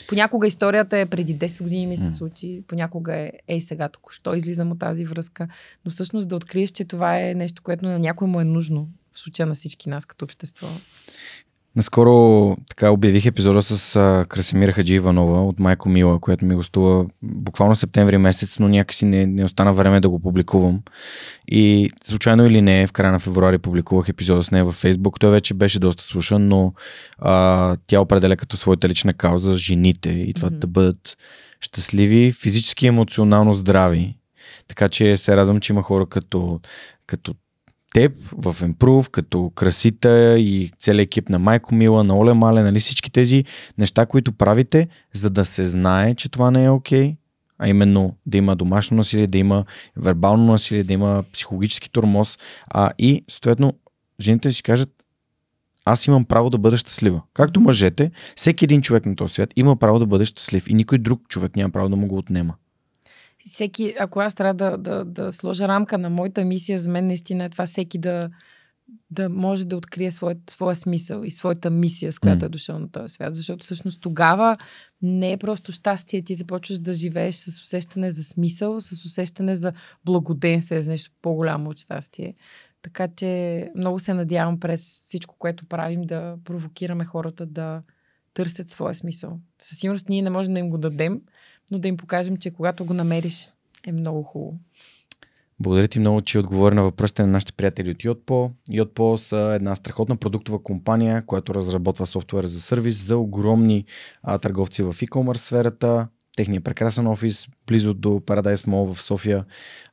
Понякога 0.08 0.48
историята 0.48 0.98
е 0.98 1.06
преди 1.06 1.36
10 1.36 1.64
години 1.64 1.88
ми 1.88 1.98
се 1.98 2.12
случи, 2.12 2.64
понякога 2.68 3.16
е 3.16 3.32
ей 3.48 3.62
сега 3.62 3.90
току-що 3.90 4.34
излизам 4.34 4.72
от 4.72 4.80
тази 4.80 5.06
връзка, 5.06 5.48
но 5.86 5.92
всъщност 5.92 6.28
да 6.28 6.36
откриеш, 6.36 6.72
че 6.72 6.86
това 6.86 7.20
е 7.20 7.34
нещо, 7.34 7.64
което 7.64 7.86
на 7.86 8.00
някой 8.00 8.28
му 8.28 8.42
е 8.42 8.44
нужно 8.44 8.90
в 9.12 9.20
случая 9.20 9.48
на 9.48 9.54
всички 9.54 9.90
нас 9.90 10.06
като 10.06 10.26
общество. 10.26 10.68
Наскоро 11.76 12.58
така 12.70 12.92
обявих 12.92 13.26
епизода 13.26 13.62
с 13.62 13.96
а, 13.96 14.26
Красимира 14.30 14.72
Хаджи 14.72 14.94
Иванова 14.94 15.42
от 15.42 15.60
Майко 15.60 15.90
Мила, 15.90 16.20
която 16.20 16.46
ми 16.46 16.56
гостува 16.56 17.06
буквално 17.22 17.76
септември 17.76 18.18
месец, 18.18 18.60
но 18.60 18.68
някакси 18.68 19.06
не, 19.06 19.26
не 19.26 19.46
остана 19.46 19.74
време 19.74 20.00
да 20.00 20.10
го 20.10 20.20
публикувам. 20.20 20.82
И 21.48 21.90
случайно 22.04 22.46
или 22.46 22.62
не, 22.62 22.88
в 22.88 22.92
края 22.92 23.12
на 23.12 23.20
февруари 23.20 23.58
публикувах 23.58 24.10
епизода 24.10 24.44
с 24.44 24.52
нея 24.52 24.64
във 24.64 24.76
Фейсбук. 24.76 25.20
Той 25.20 25.32
вече 25.32 25.54
беше 25.54 25.80
доста 25.80 26.04
слушан, 26.04 26.48
но 26.48 26.74
а, 27.20 27.78
тя 27.88 28.02
определя 28.02 28.36
като 28.36 28.58
своята 28.58 28.90
лична 28.90 29.14
кауза 29.14 29.58
жените 29.58 30.10
и 30.10 30.34
това 30.34 30.50
mm-hmm. 30.50 30.60
да 30.60 30.68
бъдат 30.68 31.18
щастливи, 31.62 32.32
физически 32.32 32.86
и 32.86 32.88
емоционално 32.88 33.54
здрави. 33.54 34.18
Така 34.68 34.90
че 34.90 35.18
се 35.18 35.38
радвам, 35.38 35.60
че 35.60 35.74
има 35.74 35.82
хора 35.82 36.06
като, 36.06 36.60
като 37.08 37.36
теб 37.96 38.12
в 38.32 38.54
Improve, 38.54 39.10
като 39.10 39.52
Красита 39.56 40.40
и 40.40 40.72
целият 40.80 41.06
екип 41.08 41.30
на 41.30 41.40
Майко 41.40 41.76
Мила, 41.76 42.04
на 42.04 42.18
Оле 42.18 42.34
Мале, 42.34 42.64
нали 42.64 42.80
всички 42.80 43.12
тези 43.12 43.44
неща, 43.78 44.06
които 44.06 44.32
правите, 44.32 44.88
за 45.14 45.30
да 45.30 45.46
се 45.46 45.66
знае, 45.66 46.16
че 46.16 46.30
това 46.30 46.52
не 46.52 46.64
е 46.64 46.70
окей, 46.70 47.12
okay, 47.12 47.16
а 47.60 47.68
именно 47.68 48.16
да 48.26 48.38
има 48.38 48.56
домашно 48.56 48.98
насилие, 48.98 49.28
да 49.28 49.38
има 49.38 49.66
вербално 49.98 50.46
насилие, 50.46 50.84
да 50.84 50.94
има 50.94 51.24
психологически 51.34 51.92
тормоз 51.92 52.38
а, 52.68 52.92
и 53.00 53.24
съответно 53.28 53.74
жените 54.22 54.52
си 54.52 54.64
кажат 54.64 54.90
аз 55.86 56.08
имам 56.08 56.26
право 56.26 56.50
да 56.50 56.58
бъда 56.58 56.78
щастлива. 56.78 57.22
Както 57.34 57.62
мъжете, 57.62 58.12
всеки 58.36 58.66
един 58.66 58.82
човек 58.82 59.06
на 59.06 59.16
този 59.16 59.34
свят 59.34 59.54
има 59.56 59.76
право 59.76 60.00
да 60.00 60.06
бъде 60.06 60.26
щастлив 60.26 60.70
и 60.70 60.74
никой 60.74 60.98
друг 60.98 61.28
човек 61.28 61.56
няма 61.56 61.70
право 61.70 61.90
да 61.90 61.96
му 61.96 62.08
го 62.08 62.18
отнема 62.18 62.54
всеки, 63.46 63.96
ако 64.00 64.20
аз 64.20 64.36
трябва 64.36 64.54
да, 64.54 64.78
да, 64.78 65.06
да 65.06 65.32
сложа 65.32 65.68
рамка 65.68 65.98
на 65.98 66.10
моята 66.10 66.46
мисия, 66.46 66.78
за 66.78 66.90
мен 66.90 67.08
наистина 67.08 67.46
е 67.46 67.50
това 67.50 67.66
всеки 67.66 67.98
да, 67.98 68.30
да 69.12 69.30
може 69.30 69.66
да 69.66 69.78
открие 69.78 70.12
своят, 70.12 70.38
своя 70.50 70.76
смисъл 70.76 71.24
и 71.24 71.32
своята 71.32 71.70
мисия, 71.70 72.14
с 72.14 72.20
която 72.20 72.46
mm. 72.46 72.46
е 72.46 72.50
дошъл 72.50 72.80
на 72.80 72.92
този 72.92 73.14
свят. 73.14 73.36
Защото 73.36 73.64
всъщност 73.64 74.02
тогава 74.02 74.58
не 75.02 75.32
е 75.32 75.38
просто 75.38 75.72
щастие, 75.72 76.22
ти 76.22 76.36
започваш 76.36 76.80
да 76.80 76.94
живееш 76.94 77.36
с 77.36 77.48
усещане 77.62 78.12
за 78.12 78.24
смисъл, 78.24 78.80
с 78.80 79.06
усещане 79.06 79.56
за 79.56 79.74
благоденствие, 80.06 80.82
за 80.82 80.92
нещо 80.92 81.12
по-голямо 81.22 81.70
от 81.70 81.80
щастие. 81.80 82.36
Така 82.82 83.08
че 83.16 83.72
много 83.76 84.00
се 84.00 84.14
надявам 84.14 84.60
през 84.60 85.02
всичко, 85.06 85.36
което 85.40 85.66
правим, 85.66 86.02
да 86.02 86.38
провокираме 86.46 87.06
хората 87.06 87.46
да 87.46 87.82
търсят 88.34 88.70
своя 88.70 88.96
смисъл. 88.96 89.40
Със 89.62 89.80
сигурност 89.80 90.10
ние 90.10 90.22
не 90.22 90.30
можем 90.30 90.54
да 90.54 90.60
им 90.60 90.70
го 90.70 90.78
дадем, 90.78 91.22
но 91.72 91.80
да 91.80 91.88
им 91.88 91.98
покажем, 91.98 92.38
че 92.38 92.52
когато 92.52 92.86
го 92.86 92.94
намериш, 92.94 93.50
е 93.88 93.92
много 93.92 94.24
хубаво. 94.24 94.58
Благодаря 95.60 95.88
ти 95.88 96.00
много, 96.00 96.22
че 96.22 96.40
отговори 96.40 96.76
на 96.76 96.84
въпросите 96.84 97.22
на 97.22 97.28
нашите 97.28 97.54
приятели 97.54 97.92
от 97.92 97.98
Yotpo. 97.98 98.52
Yotpo 98.70 99.16
са 99.16 99.38
една 99.56 99.76
страхотна 99.76 100.16
продуктова 100.16 100.64
компания, 100.64 101.26
която 101.26 101.56
разработва 101.56 102.06
софтуер 102.06 102.46
за 102.46 102.62
сервис 102.62 103.06
за 103.06 103.18
огромни 103.18 103.86
а, 104.24 104.38
търговци 104.38 104.84
в 104.84 104.94
e-commerce 104.94 105.38
сферата. 105.38 106.08
Техният 106.36 106.64
прекрасен 106.64 107.08
офис, 107.08 107.48
близо 107.68 107.94
до 107.94 108.10
Paradise 108.10 108.68
Mall 108.68 108.94
в 108.94 109.02
София, 109.02 109.46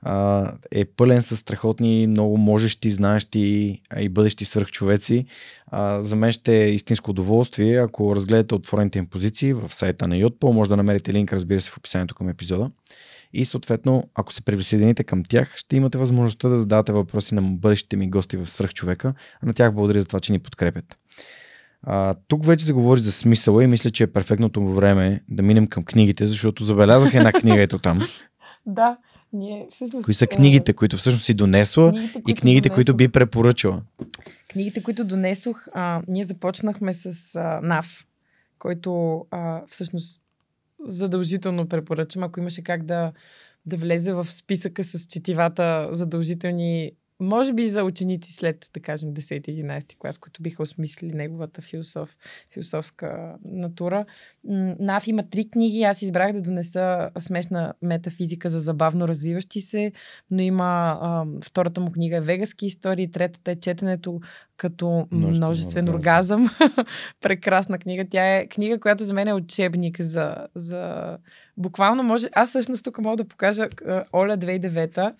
а, 0.02 0.52
е 0.70 0.84
пълен 0.84 1.22
с 1.22 1.36
страхотни, 1.36 2.06
много 2.06 2.36
можещи, 2.36 2.90
знаещи 2.90 3.80
и 3.98 4.08
бъдещи 4.08 4.44
свръхчовеци. 4.44 5.26
А, 5.66 6.02
за 6.02 6.16
мен 6.16 6.32
ще 6.32 6.64
е 6.64 6.70
истинско 6.70 7.10
удоволствие, 7.10 7.76
ако 7.76 8.16
разгледате 8.16 8.54
отворените 8.54 8.98
им 8.98 9.06
позиции 9.06 9.52
в 9.52 9.74
сайта 9.74 10.08
на 10.08 10.14
Yotpo. 10.14 10.52
Може 10.52 10.70
да 10.70 10.76
намерите 10.76 11.12
линк, 11.12 11.32
разбира 11.32 11.60
се, 11.60 11.70
в 11.70 11.76
описанието 11.76 12.14
към 12.14 12.28
епизода. 12.28 12.70
И 13.32 13.44
съответно, 13.44 14.10
ако 14.14 14.32
се 14.32 14.42
присъедините 14.42 15.04
към 15.04 15.24
тях, 15.24 15.56
ще 15.56 15.76
имате 15.76 15.98
възможността 15.98 16.48
да 16.48 16.58
задавате 16.58 16.92
въпроси 16.92 17.34
на 17.34 17.42
бъдещите 17.42 17.96
ми 17.96 18.10
гости 18.10 18.36
в 18.36 18.46
Свръхчовека. 18.46 19.14
На 19.42 19.54
тях 19.54 19.74
благодаря 19.74 20.00
за 20.00 20.06
това, 20.06 20.20
че 20.20 20.32
ни 20.32 20.38
подкрепят. 20.38 20.96
А, 21.82 22.14
тук 22.28 22.46
вече 22.46 22.64
се 22.64 22.72
говори 22.72 23.00
за 23.00 23.12
смисъла 23.12 23.64
и 23.64 23.66
мисля, 23.66 23.90
че 23.90 24.02
е 24.02 24.12
перфектното 24.12 24.74
време 24.74 25.22
да 25.28 25.42
минем 25.42 25.66
към 25.66 25.84
книгите, 25.84 26.26
защото 26.26 26.64
забелязах 26.64 27.14
една 27.14 27.32
книга 27.32 27.62
ето 27.62 27.78
там. 27.78 28.00
да, 28.66 28.96
ние 29.32 29.68
всъщност... 29.70 30.04
Кои 30.04 30.14
са 30.14 30.26
книгите, 30.26 30.72
които 30.72 30.96
всъщност 30.96 31.24
си 31.24 31.34
донесла 31.34 31.90
книгите, 31.90 32.22
и 32.28 32.34
книгите, 32.34 32.68
донесох... 32.68 32.74
които 32.74 32.96
би 32.96 33.08
препоръчала? 33.08 33.82
Книгите, 34.48 34.82
които 34.82 35.04
донесох, 35.04 35.66
а, 35.72 36.02
ние 36.08 36.24
започнахме 36.24 36.92
с 36.92 37.34
а, 37.34 37.60
НАВ, 37.62 38.06
който 38.58 39.24
а, 39.30 39.62
всъщност 39.68 40.24
задължително 40.84 41.68
препоръчвам, 41.68 42.24
ако 42.24 42.40
имаше 42.40 42.62
как 42.62 42.84
да, 42.84 43.12
да 43.66 43.76
влезе 43.76 44.12
в 44.12 44.32
списъка 44.32 44.84
с 44.84 45.06
четивата 45.06 45.88
задължителни 45.92 46.92
може 47.22 47.52
би 47.52 47.66
за 47.68 47.84
ученици 47.84 48.32
след, 48.32 48.70
да 48.74 48.80
кажем, 48.80 49.14
10-11 49.14 49.96
клас, 49.98 50.18
които 50.18 50.42
биха 50.42 50.62
осмислили 50.62 51.12
неговата 51.12 51.62
философ, 51.62 52.16
философска 52.52 53.34
натура. 53.44 54.04
НАФ 54.44 55.06
има 55.06 55.30
три 55.30 55.50
книги. 55.50 55.82
Аз 55.82 56.02
избрах 56.02 56.32
да 56.32 56.40
донеса 56.40 57.10
смешна 57.18 57.74
метафизика 57.82 58.48
за 58.48 58.58
забавно 58.58 59.08
развиващи 59.08 59.60
се, 59.60 59.92
но 60.30 60.42
има 60.42 60.98
а, 61.02 61.24
втората 61.44 61.80
му 61.80 61.92
книга 61.92 62.16
е 62.16 62.20
Вегаски 62.20 62.66
истории, 62.66 63.10
третата 63.10 63.50
е 63.50 63.60
четенето 63.60 64.20
като 64.56 65.06
множествен, 65.10 65.36
множествен 65.36 65.88
оргазъм. 65.88 66.50
Прекрасна 67.20 67.78
книга. 67.78 68.04
Тя 68.10 68.36
е 68.36 68.46
книга, 68.46 68.80
която 68.80 69.04
за 69.04 69.12
мен 69.12 69.28
е 69.28 69.34
учебник 69.34 70.00
за, 70.00 70.36
за... 70.54 71.12
Буквално 71.56 72.02
може... 72.02 72.28
Аз 72.32 72.48
всъщност 72.48 72.84
тук 72.84 72.98
мога 72.98 73.16
да 73.16 73.28
покажа 73.28 73.68
Оля 74.12 74.38
2009 74.38 75.14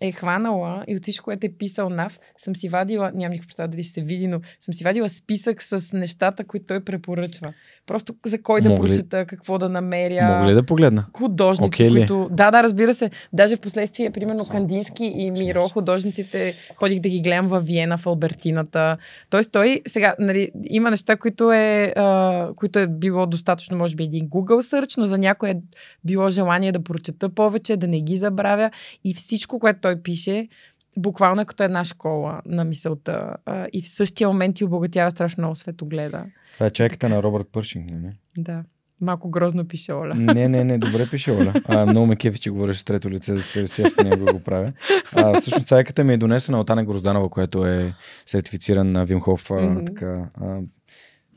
е 0.00 0.12
хванала 0.12 0.84
и 0.88 0.96
от 0.96 1.02
всичко, 1.02 1.24
което 1.24 1.46
е 1.46 1.50
писал 1.58 1.88
Нав, 1.90 2.20
съм 2.38 2.56
си 2.56 2.68
вадила, 2.68 3.10
нямам 3.14 3.32
никаква 3.32 3.46
представа 3.46 3.68
дали 3.68 3.82
ще 3.82 3.92
се 3.92 4.02
види, 4.02 4.26
но 4.26 4.40
съм 4.60 4.74
си 4.74 4.84
вадила 4.84 5.08
списък 5.08 5.62
с 5.62 5.92
нещата, 5.92 6.44
които 6.44 6.66
той 6.66 6.84
препоръчва. 6.84 7.52
Просто 7.86 8.14
за 8.26 8.42
кой 8.42 8.60
да 8.60 8.74
прочета, 8.74 9.26
какво 9.26 9.58
да 9.58 9.68
намеря. 9.68 10.38
Мога 10.38 10.50
ли 10.50 10.54
да 10.54 10.62
погледна? 10.62 11.06
Художници, 11.16 11.82
okay 11.82 11.88
които... 11.88 12.28
Да, 12.30 12.50
да, 12.50 12.62
разбира 12.62 12.94
се. 12.94 13.10
Даже 13.32 13.56
в 13.56 13.60
последствие, 13.60 14.10
примерно 14.10 14.44
Кандински 14.44 15.04
и 15.04 15.30
Миро, 15.30 15.68
художниците, 15.68 16.54
ходих 16.76 17.00
да 17.00 17.08
ги 17.08 17.20
гледам 17.20 17.48
във 17.48 17.66
Виена, 17.66 17.98
в 17.98 18.06
Албертината. 18.06 18.96
Тоест 19.30 19.52
той 19.52 19.82
сега, 19.86 20.14
нали, 20.18 20.50
има 20.64 20.90
неща, 20.90 21.16
които 21.16 21.52
е, 21.52 21.92
а, 21.96 22.48
които 22.56 22.78
е 22.78 22.86
било 22.86 23.26
достатъчно, 23.26 23.78
може 23.78 23.96
би, 23.96 24.04
един 24.04 24.28
Google 24.28 24.80
search, 24.80 24.98
но 24.98 25.06
за 25.06 25.18
някой 25.18 25.50
е 25.50 25.56
било 26.04 26.28
желание 26.28 26.72
да 26.72 26.84
прочета 26.84 27.28
повече, 27.28 27.76
да 27.76 27.86
не 27.86 28.00
ги 28.00 28.16
забравя. 28.16 28.70
И 29.04 29.14
всичко, 29.14 29.58
което 29.58 29.87
той 29.88 30.02
пише, 30.02 30.48
буквално 30.96 31.42
е 31.42 31.44
като 31.44 31.62
една 31.62 31.84
школа 31.84 32.40
на 32.46 32.64
мисълта. 32.64 33.36
А, 33.46 33.66
и 33.72 33.82
в 33.82 33.88
същия 33.88 34.28
момент 34.28 34.56
ти 34.56 34.64
обогатява 34.64 35.10
страшно 35.10 35.40
много 35.40 35.54
светогледа. 35.54 36.24
Това 36.54 36.66
е 36.66 36.70
чайката 36.70 37.08
на 37.08 37.22
Робърт 37.22 37.46
Пършинг, 37.52 37.90
не? 37.90 38.16
Да. 38.38 38.64
Малко 39.00 39.30
грозно 39.30 39.68
пише 39.68 39.92
Оля. 39.92 40.14
Не, 40.14 40.48
не, 40.48 40.64
не, 40.64 40.78
добре 40.78 41.10
пише 41.10 41.32
Оля. 41.32 41.54
А, 41.64 41.86
много 41.86 42.06
ме 42.06 42.16
кефи, 42.16 42.38
че 42.38 42.50
говориш 42.50 42.76
с 42.76 42.84
трето 42.84 43.10
лице 43.10 43.36
за 43.36 43.42
себе 43.42 43.66
си, 43.68 43.82
аз 43.82 43.96
понякога 43.96 44.32
го 44.32 44.40
правя. 44.40 44.72
А, 45.16 45.40
всъщност 45.40 45.66
цайката 45.66 46.04
ми 46.04 46.12
е 46.12 46.16
донесена 46.16 46.60
от 46.60 46.70
Ана 46.70 46.84
Грозданова, 46.84 47.28
която 47.28 47.66
е 47.66 47.94
сертифициран 48.26 48.92
на 48.92 49.06
Вимхов 49.06 49.48
mm-hmm. 49.48 49.86
така, 49.86 50.30
а, 50.34 50.60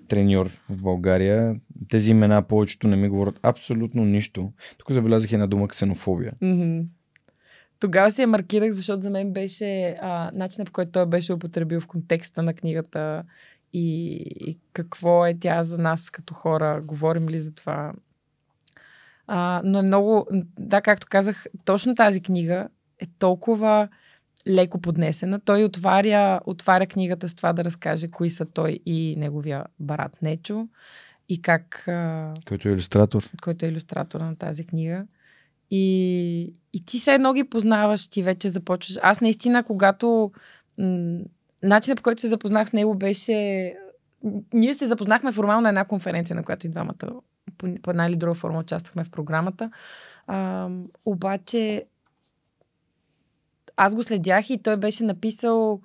треньор 0.07 0.49
в 0.69 0.81
България. 0.81 1.55
Тези 1.89 2.11
имена 2.11 2.41
повечето 2.41 2.87
не 2.87 2.95
ми 2.95 3.09
говорят 3.09 3.39
абсолютно 3.43 4.05
нищо. 4.05 4.51
Тук 4.77 4.91
забелязах 4.91 5.31
една 5.33 5.47
дума 5.47 5.67
ксенофобия. 5.67 6.33
Mm-hmm. 6.43 6.85
Тогава 7.81 8.11
си 8.11 8.21
я 8.21 8.27
маркирах, 8.27 8.71
защото 8.71 9.01
за 9.01 9.09
мен 9.09 9.33
беше 9.33 9.97
а, 10.01 10.31
начинът, 10.33 10.67
по 10.67 10.73
който 10.73 10.91
той 10.91 11.05
беше 11.05 11.33
употребил 11.33 11.81
в 11.81 11.87
контекста 11.87 12.43
на 12.43 12.53
книгата 12.53 13.23
и, 13.73 14.15
и 14.39 14.57
какво 14.73 15.25
е 15.25 15.37
тя 15.39 15.63
за 15.63 15.77
нас 15.77 16.09
като 16.09 16.33
хора, 16.33 16.81
говорим 16.85 17.29
ли 17.29 17.41
за 17.41 17.55
това. 17.55 17.93
А, 19.27 19.61
но 19.63 19.79
е 19.79 19.81
много, 19.81 20.27
да, 20.59 20.81
както 20.81 21.07
казах, 21.09 21.45
точно 21.65 21.95
тази 21.95 22.21
книга 22.21 22.67
е 22.99 23.05
толкова 23.19 23.87
леко 24.47 24.81
поднесена. 24.81 25.39
Той 25.39 25.63
отваря, 25.63 26.41
отваря 26.45 26.87
книгата 26.87 27.29
с 27.29 27.35
това 27.35 27.53
да 27.53 27.63
разкаже 27.63 28.07
кои 28.07 28.29
са 28.29 28.45
той 28.45 28.79
и 28.85 29.15
неговия 29.17 29.65
брат 29.79 30.21
Нечо 30.21 30.67
и 31.29 31.41
как... 31.41 31.83
Който 32.47 32.67
е 32.67 32.71
иллюстратор. 32.71 33.29
Който 33.41 33.65
е 33.65 33.69
иллюстратор 33.69 34.19
на 34.21 34.35
тази 34.35 34.63
книга. 34.63 35.05
И, 35.71 36.55
и 36.73 36.85
ти 36.85 36.99
се 36.99 37.13
едно 37.13 37.33
ги 37.33 37.43
познаваш, 37.43 38.07
ти 38.07 38.23
вече 38.23 38.49
започваш. 38.49 38.99
Аз 39.01 39.21
наистина, 39.21 39.63
когато 39.63 40.31
м- 40.77 41.19
начинът 41.63 41.97
по 41.97 42.03
който 42.03 42.21
се 42.21 42.27
запознах 42.27 42.67
с 42.67 42.73
него 42.73 42.95
беше... 42.95 43.73
Ние 44.53 44.73
се 44.73 44.87
запознахме 44.87 45.31
формално 45.31 45.61
на 45.61 45.69
една 45.69 45.85
конференция, 45.85 46.35
на 46.35 46.43
която 46.43 46.67
и 46.67 46.69
двамата 46.69 47.21
по, 47.57 47.75
по 47.81 47.89
една 47.89 48.07
или 48.07 48.15
друга 48.15 48.33
форма 48.33 48.59
участвахме 48.59 49.03
в 49.03 49.11
програмата. 49.11 49.71
А, 50.27 50.69
обаче 51.05 51.85
аз 53.77 53.95
го 53.95 54.03
следях 54.03 54.49
и 54.49 54.57
той 54.63 54.77
беше 54.77 55.03
написал 55.03 55.81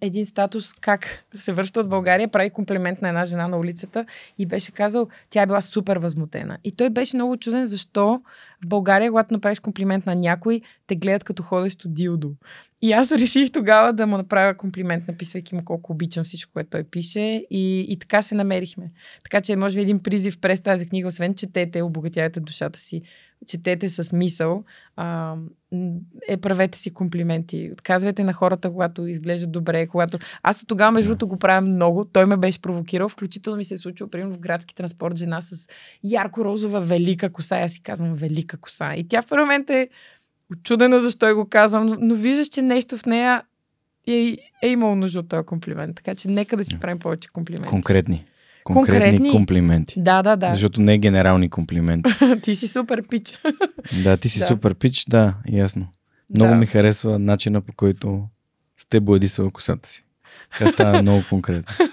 един 0.00 0.26
статус 0.26 0.72
как 0.72 1.24
се 1.34 1.52
връща 1.52 1.80
от 1.80 1.88
България, 1.88 2.28
прави 2.28 2.50
комплимент 2.50 3.02
на 3.02 3.08
една 3.08 3.24
жена 3.24 3.48
на 3.48 3.58
улицата 3.58 4.06
и 4.38 4.46
беше 4.46 4.72
казал, 4.72 5.08
тя 5.30 5.42
е 5.42 5.46
била 5.46 5.60
супер 5.60 5.96
възмутена. 5.96 6.58
И 6.64 6.72
той 6.72 6.90
беше 6.90 7.16
много 7.16 7.36
чуден 7.36 7.64
защо 7.64 8.20
в 8.64 8.66
България, 8.66 9.10
когато 9.10 9.34
направиш 9.34 9.60
комплимент 9.60 10.06
на 10.06 10.14
някой, 10.14 10.60
те 10.86 10.96
гледат 10.96 11.24
като 11.24 11.42
ходещо 11.42 11.88
дилдо. 11.88 12.34
И 12.82 12.92
аз 12.92 13.12
реших 13.12 13.52
тогава 13.52 13.92
да 13.92 14.06
му 14.06 14.16
направя 14.16 14.54
комплимент, 14.54 15.08
написвайки 15.08 15.54
му 15.54 15.64
колко 15.64 15.92
обичам 15.92 16.24
всичко, 16.24 16.52
което 16.52 16.70
той 16.70 16.84
пише. 16.84 17.46
И, 17.50 17.86
и 17.88 17.98
така 17.98 18.22
се 18.22 18.34
намерихме. 18.34 18.90
Така 19.24 19.40
че, 19.40 19.56
може 19.56 19.76
би, 19.76 19.82
един 19.82 20.02
призив 20.02 20.38
през 20.38 20.60
тази 20.60 20.88
книга, 20.88 21.08
освен 21.08 21.34
четете, 21.34 21.82
обогатявате 21.82 22.40
душата 22.40 22.80
си, 22.80 23.02
четете 23.46 23.88
с 23.88 24.12
мисъл, 24.12 24.64
а, 24.96 25.34
е 26.28 26.36
правете 26.36 26.78
си 26.78 26.94
комплименти. 26.94 27.70
Отказвайте 27.72 28.24
на 28.24 28.32
хората, 28.32 28.70
когато 28.70 29.06
изглеждат 29.06 29.52
добре, 29.52 29.86
когато... 29.86 30.18
Аз 30.42 30.62
от 30.62 30.68
тогава, 30.68 30.90
между 30.90 31.08
другото, 31.08 31.28
го 31.28 31.36
правя 31.36 31.60
много. 31.60 32.04
Той 32.04 32.26
ме 32.26 32.36
беше 32.36 32.62
провокирал. 32.62 33.08
Включително 33.08 33.56
ми 33.56 33.64
се 33.64 33.74
е 33.74 33.76
случило, 33.76 34.10
примерно, 34.10 34.32
в 34.32 34.38
градски 34.38 34.74
транспорт, 34.74 35.16
жена 35.16 35.40
с 35.40 35.68
ярко-розова 36.04 36.80
велика 36.80 37.32
коса. 37.32 37.56
Аз 37.56 37.72
си 37.72 37.82
казвам 37.82 38.14
велика 38.14 38.56
коса. 38.56 38.94
И 38.94 39.08
тя 39.08 39.22
в 39.22 39.30
момент 39.30 39.70
е 39.70 39.88
Очудена 40.52 41.00
защо 41.00 41.26
я 41.26 41.34
го 41.34 41.48
казвам, 41.48 41.86
но, 41.86 41.96
но 42.00 42.14
виждаш, 42.14 42.48
че 42.48 42.62
нещо 42.62 42.98
в 42.98 43.06
нея 43.06 43.42
е, 44.06 44.36
е 44.62 44.68
имало 44.68 44.94
нужда 44.94 45.18
от 45.18 45.28
този 45.28 45.46
комплимент. 45.46 45.96
Така 45.96 46.14
че 46.14 46.28
нека 46.28 46.56
да 46.56 46.64
си 46.64 46.78
правим 46.78 46.98
повече 46.98 47.28
комплименти. 47.28 47.68
Конкретни. 47.68 48.24
Конкретни, 48.72 49.00
конкретни 49.00 49.30
комплименти. 49.30 49.94
Да, 49.96 50.22
да, 50.22 50.36
да. 50.36 50.50
Защото 50.52 50.80
не 50.80 50.94
е 50.94 50.98
генерални 50.98 51.50
комплименти. 51.50 52.12
ти 52.42 52.54
си 52.54 52.68
супер 52.68 53.02
пич. 53.08 53.38
да, 54.04 54.16
ти 54.16 54.28
си 54.28 54.38
да. 54.38 54.46
супер 54.46 54.74
пич, 54.74 55.04
да, 55.08 55.34
ясно. 55.48 55.86
Много 56.36 56.50
да. 56.50 56.56
ми 56.56 56.66
харесва 56.66 57.18
начина 57.18 57.60
по 57.60 57.72
който 57.76 58.22
сте 58.76 59.00
боядисала 59.00 59.50
косата 59.50 59.88
си. 59.88 60.04
Тя 60.58 60.68
става 60.68 60.98
много 61.02 61.22
конкретно. 61.28 61.86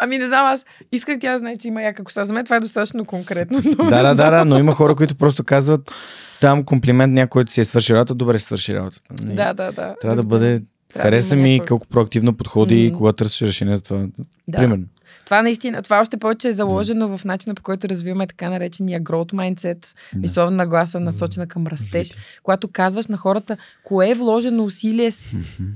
ами 0.00 0.18
не 0.18 0.26
знам, 0.26 0.46
аз 0.46 0.66
исках 0.92 1.18
тя 1.20 1.32
да 1.32 1.38
знае, 1.38 1.56
че 1.56 1.68
има 1.68 1.82
яка 1.82 2.04
коса. 2.04 2.24
За 2.24 2.34
мен 2.34 2.44
това 2.44 2.56
е 2.56 2.60
достатъчно 2.60 3.04
конкретно. 3.04 3.62
да, 3.62 4.02
да, 4.02 4.14
да, 4.14 4.30
да, 4.30 4.44
но 4.44 4.58
има 4.58 4.74
хора, 4.74 4.94
които 4.94 5.14
просто 5.14 5.44
казват 5.44 5.92
там 6.40 6.64
комплимент 6.64 7.12
някой, 7.12 7.28
който 7.28 7.52
си 7.52 7.60
е 7.60 7.64
свършил 7.64 7.94
работа, 7.94 8.14
добре 8.14 8.38
си 8.38 8.44
свърши 8.44 8.74
работата. 8.74 9.14
Не, 9.24 9.34
да, 9.34 9.54
да, 9.54 9.72
да. 9.72 9.94
Трябва 10.00 10.16
да 10.16 10.24
бъде 10.24 10.62
трябва 10.92 11.10
Хареса 11.10 11.36
да 11.36 11.42
ми 11.42 11.52
някой... 11.52 11.66
колко 11.66 11.86
проактивно 11.86 12.32
подходи 12.36 12.74
mm-hmm. 12.74 12.94
и 12.94 12.96
когато 12.96 13.16
търсиш 13.16 13.48
решение 13.48 13.76
за 13.76 13.82
това. 13.82 14.06
Да. 14.48 14.58
Примерно. 14.58 14.84
Това 15.24 15.42
наистина, 15.42 15.82
това 15.82 16.00
още 16.00 16.16
повече 16.16 16.48
е 16.48 16.52
заложено 16.52 17.08
да. 17.08 17.18
в 17.18 17.24
начина 17.24 17.54
по 17.54 17.62
който 17.62 17.88
развиваме 17.88 18.26
така 18.26 18.50
наречения 18.50 19.02
growth 19.02 19.32
mindset, 19.32 19.96
да. 20.14 20.20
мисловна 20.20 20.56
нагласа, 20.56 21.00
насочена 21.00 21.46
към 21.46 21.66
растеж, 21.66 22.12
когато 22.42 22.68
казваш 22.68 23.06
на 23.06 23.16
хората, 23.16 23.56
кое 23.84 24.10
е 24.10 24.14
вложено 24.14 24.64
усилие, 24.64 25.10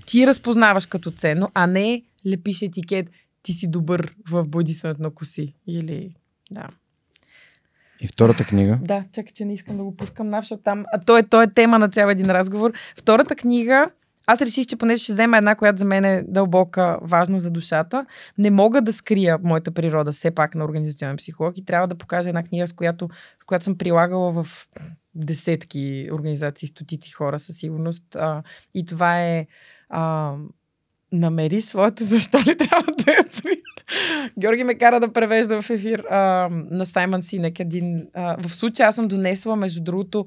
ти 0.07 0.27
разпознаваш 0.27 0.87
като 0.87 1.11
ценно, 1.11 1.51
а 1.55 1.67
не 1.67 2.03
лепиш 2.27 2.63
етикет, 2.63 3.07
ти 3.43 3.53
си 3.53 3.71
добър 3.71 4.15
в 4.31 4.45
бодисването 4.45 5.03
на 5.03 5.11
коси. 5.11 5.55
Или, 5.67 6.11
да. 6.51 6.69
И 8.01 8.07
втората 8.07 8.45
книга? 8.45 8.79
Да, 8.83 9.05
чакай, 9.13 9.33
че 9.33 9.45
не 9.45 9.55
искам 9.55 9.77
да 9.77 9.85
го 9.85 9.97
пускам 9.97 10.29
навша 10.29 10.57
там. 10.57 10.85
А 10.93 11.01
то 11.01 11.19
е, 11.19 11.23
то 11.23 11.43
е 11.43 11.47
тема 11.47 11.79
на 11.79 11.89
цял 11.89 12.09
един 12.09 12.31
разговор. 12.31 12.73
Втората 12.97 13.37
книга, 13.37 13.91
аз 14.27 14.41
реших, 14.41 14.67
че 14.67 14.77
понеже 14.77 15.03
ще 15.03 15.13
взема 15.13 15.39
една, 15.39 15.55
която 15.55 15.79
за 15.79 15.85
мен 15.85 16.05
е 16.05 16.25
дълбока, 16.29 16.99
важна 17.03 17.39
за 17.39 17.51
душата, 17.51 18.07
не 18.39 18.51
мога 18.51 18.83
да 18.83 18.93
скрия 18.93 19.39
моята 19.43 19.71
природа 19.71 20.13
все 20.13 20.31
пак 20.31 20.55
на 20.55 20.65
организационен 20.65 21.17
психолог 21.17 21.59
и 21.59 21.65
трябва 21.65 21.89
да 21.89 21.95
покажа 21.95 22.29
една 22.29 22.43
книга, 22.43 22.67
с 22.67 22.73
която, 22.73 23.09
с 23.43 23.45
която 23.45 23.65
съм 23.65 23.79
прилагала 23.79 24.33
в 24.33 24.69
десетки 25.15 26.09
организации, 26.13 26.69
стотици 26.69 27.13
хора 27.13 27.39
със 27.39 27.57
сигурност. 27.57 28.17
А, 28.17 28.43
и 28.75 28.85
това 28.85 29.23
е 29.23 29.47
а, 29.89 30.35
намери 31.13 31.61
своето, 31.61 32.05
защо 32.05 32.39
ли 32.39 32.57
трябва 32.57 32.93
да 33.05 33.13
я 33.13 33.25
при... 33.43 33.63
Георги 34.39 34.65
ме 34.65 34.79
кара 34.79 35.01
да 35.01 35.13
превежда 35.13 35.63
в 35.63 35.71
ефир 35.71 36.05
а, 36.11 36.49
на 36.51 36.87
Саймън 36.87 37.23
Синек. 37.23 37.61
Един, 37.61 38.07
а, 38.15 38.37
в 38.49 38.55
случая 38.55 38.89
аз 38.89 38.95
съм 38.95 39.09
донесла, 39.09 39.57
между 39.57 39.83
другото, 39.83 40.27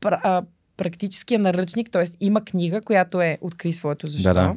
пр, 0.00 0.12
а, 0.22 0.42
практическия 0.80 1.38
наръчник, 1.38 1.90
т.е. 1.90 2.04
има 2.20 2.44
книга, 2.44 2.80
която 2.80 3.20
е 3.20 3.38
Откри 3.40 3.72
своето 3.72 4.06
защо. 4.06 4.34
Да, 4.34 4.34
да. 4.34 4.56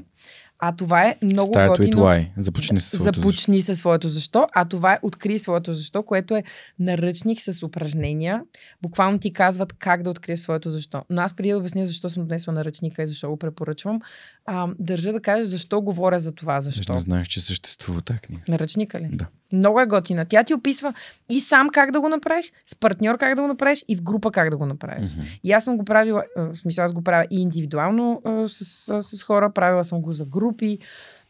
А 0.66 0.72
това 0.72 1.04
е 1.08 1.16
много 1.22 1.54
Start 1.54 1.68
готино. 1.68 1.98
With 1.98 2.04
why. 2.04 2.30
Започни 2.38 2.80
със 2.80 3.00
своето 3.00 3.20
Започни 3.20 3.62
със 3.62 3.80
своето 3.80 4.08
защо. 4.08 4.48
А 4.54 4.66
това 4.66 4.94
е 4.94 5.00
Откри 5.02 5.40
своето 5.40 5.74
защо, 5.74 6.04
което 6.04 6.36
е 6.36 6.44
наръчник 6.80 7.42
с 7.42 7.64
упражнения. 7.64 8.42
Буквално 8.82 9.20
ти 9.20 9.34
казват 9.34 9.74
как 9.74 10.04
да 10.04 10.10
откриеш 10.10 10.40
своето 10.40 10.70
защо. 10.70 11.04
Но 11.10 11.22
аз 11.22 11.36
преди 11.36 11.50
да 11.50 11.58
обясня 11.58 11.86
защо 11.86 12.10
съм 12.10 12.24
донесла 12.24 12.54
наръчника 12.54 13.04
и 13.04 13.08
защо 13.08 13.30
го 13.30 13.38
препоръчвам, 13.38 14.02
а, 14.46 14.68
държа 14.80 15.14
да 15.14 15.20
кажа 15.20 15.46
защо 15.46 15.82
говоря 15.82 16.20
за 16.20 16.32
това. 16.32 16.60
Защо. 16.60 16.94
Не 16.94 17.00
знаех, 17.00 17.28
че 17.28 17.42
съществува 17.42 18.02
тази 18.02 18.20
книга. 18.20 18.44
Наръчника 18.48 19.00
ли? 19.00 19.10
Да. 19.14 19.26
Много 19.54 19.80
е 19.80 19.86
готина. 19.86 20.26
Тя 20.26 20.44
ти 20.44 20.54
описва 20.54 20.94
и 21.30 21.42
сам 21.42 21.70
как 21.70 21.92
да 21.92 22.02
го 22.02 22.10
направиш, 22.10 22.52
с 22.66 22.76
партньор 22.76 23.18
как 23.18 23.36
да 23.36 23.42
го 23.42 23.48
направиш 23.48 23.86
и 23.88 23.96
в 23.96 24.02
група 24.02 24.32
как 24.32 24.50
да 24.50 24.58
го 24.58 24.66
направиш. 24.66 25.10
Mm-hmm. 25.10 25.40
И 25.44 25.52
аз 25.52 25.64
съм 25.64 25.78
го 25.78 25.86
правила, 25.86 26.24
в 26.38 26.56
смисъл 26.56 26.86
аз 26.86 26.94
го 26.94 27.02
правя 27.02 27.26
и 27.32 27.42
индивидуално 27.42 28.22
с, 28.48 28.66
с, 28.66 29.02
с 29.02 29.24
хора, 29.24 29.52
правила 29.54 29.84
съм 29.84 30.02
го 30.02 30.14
за 30.14 30.26
групи. 30.54 30.80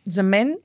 За 0.08 0.24
мен 0.24 0.56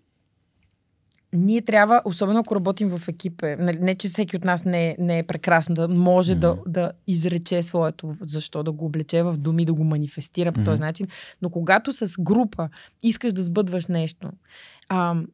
ние 1.33 1.63
трябва, 1.63 2.03
особено 2.05 2.41
ако 2.41 2.57
работим 2.57 2.89
в 2.89 3.09
екип, 3.09 3.43
е, 3.43 3.57
нали, 3.57 3.79
не 3.79 3.95
че 3.95 4.09
всеки 4.09 4.37
от 4.37 4.45
нас 4.45 4.65
не, 4.65 4.97
не 4.99 5.19
е 5.19 5.23
прекрасно, 5.23 5.75
да 5.75 5.89
може 5.89 6.35
mm-hmm. 6.35 6.39
да, 6.39 6.57
да 6.67 6.93
изрече 7.07 7.63
своето, 7.63 8.15
защо 8.21 8.63
да 8.63 8.73
го 8.73 8.85
облече 8.85 9.23
в 9.23 9.37
думи, 9.37 9.65
да 9.65 9.75
го 9.75 9.85
манифестира 9.85 10.53
по 10.53 10.61
mm-hmm. 10.61 10.65
този 10.65 10.83
начин, 10.83 11.07
но 11.43 11.51
когато 11.51 11.93
с 11.93 12.15
група 12.21 12.69
искаш 13.03 13.33
да 13.33 13.43
сбъдваш 13.43 13.87
нещо, 13.87 14.31
ам, 14.89 15.27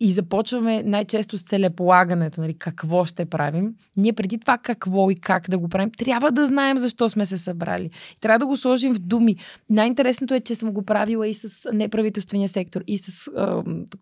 и 0.00 0.12
започваме 0.12 0.82
най-често 0.82 1.38
с 1.38 1.42
целеполагането, 1.42 2.40
нали, 2.40 2.54
какво 2.58 3.04
ще 3.04 3.24
правим. 3.24 3.74
Ние 3.96 4.12
преди 4.12 4.38
това 4.38 4.58
какво 4.58 5.10
и 5.10 5.14
как 5.14 5.50
да 5.50 5.58
го 5.58 5.68
правим, 5.68 5.90
трябва 5.90 6.32
да 6.32 6.46
знаем 6.46 6.78
защо 6.78 7.08
сме 7.08 7.26
се 7.26 7.38
събрали. 7.38 7.90
Трябва 8.20 8.38
да 8.38 8.46
го 8.46 8.56
сложим 8.56 8.94
в 8.94 8.98
думи. 8.98 9.36
Най-интересното 9.70 10.34
е, 10.34 10.40
че 10.40 10.54
съм 10.54 10.72
го 10.72 10.82
правила 10.82 11.28
и 11.28 11.34
с 11.34 11.72
неправителствения 11.72 12.48
сектор, 12.48 12.82
и 12.86 12.98
с 12.98 13.26
е, 13.26 13.40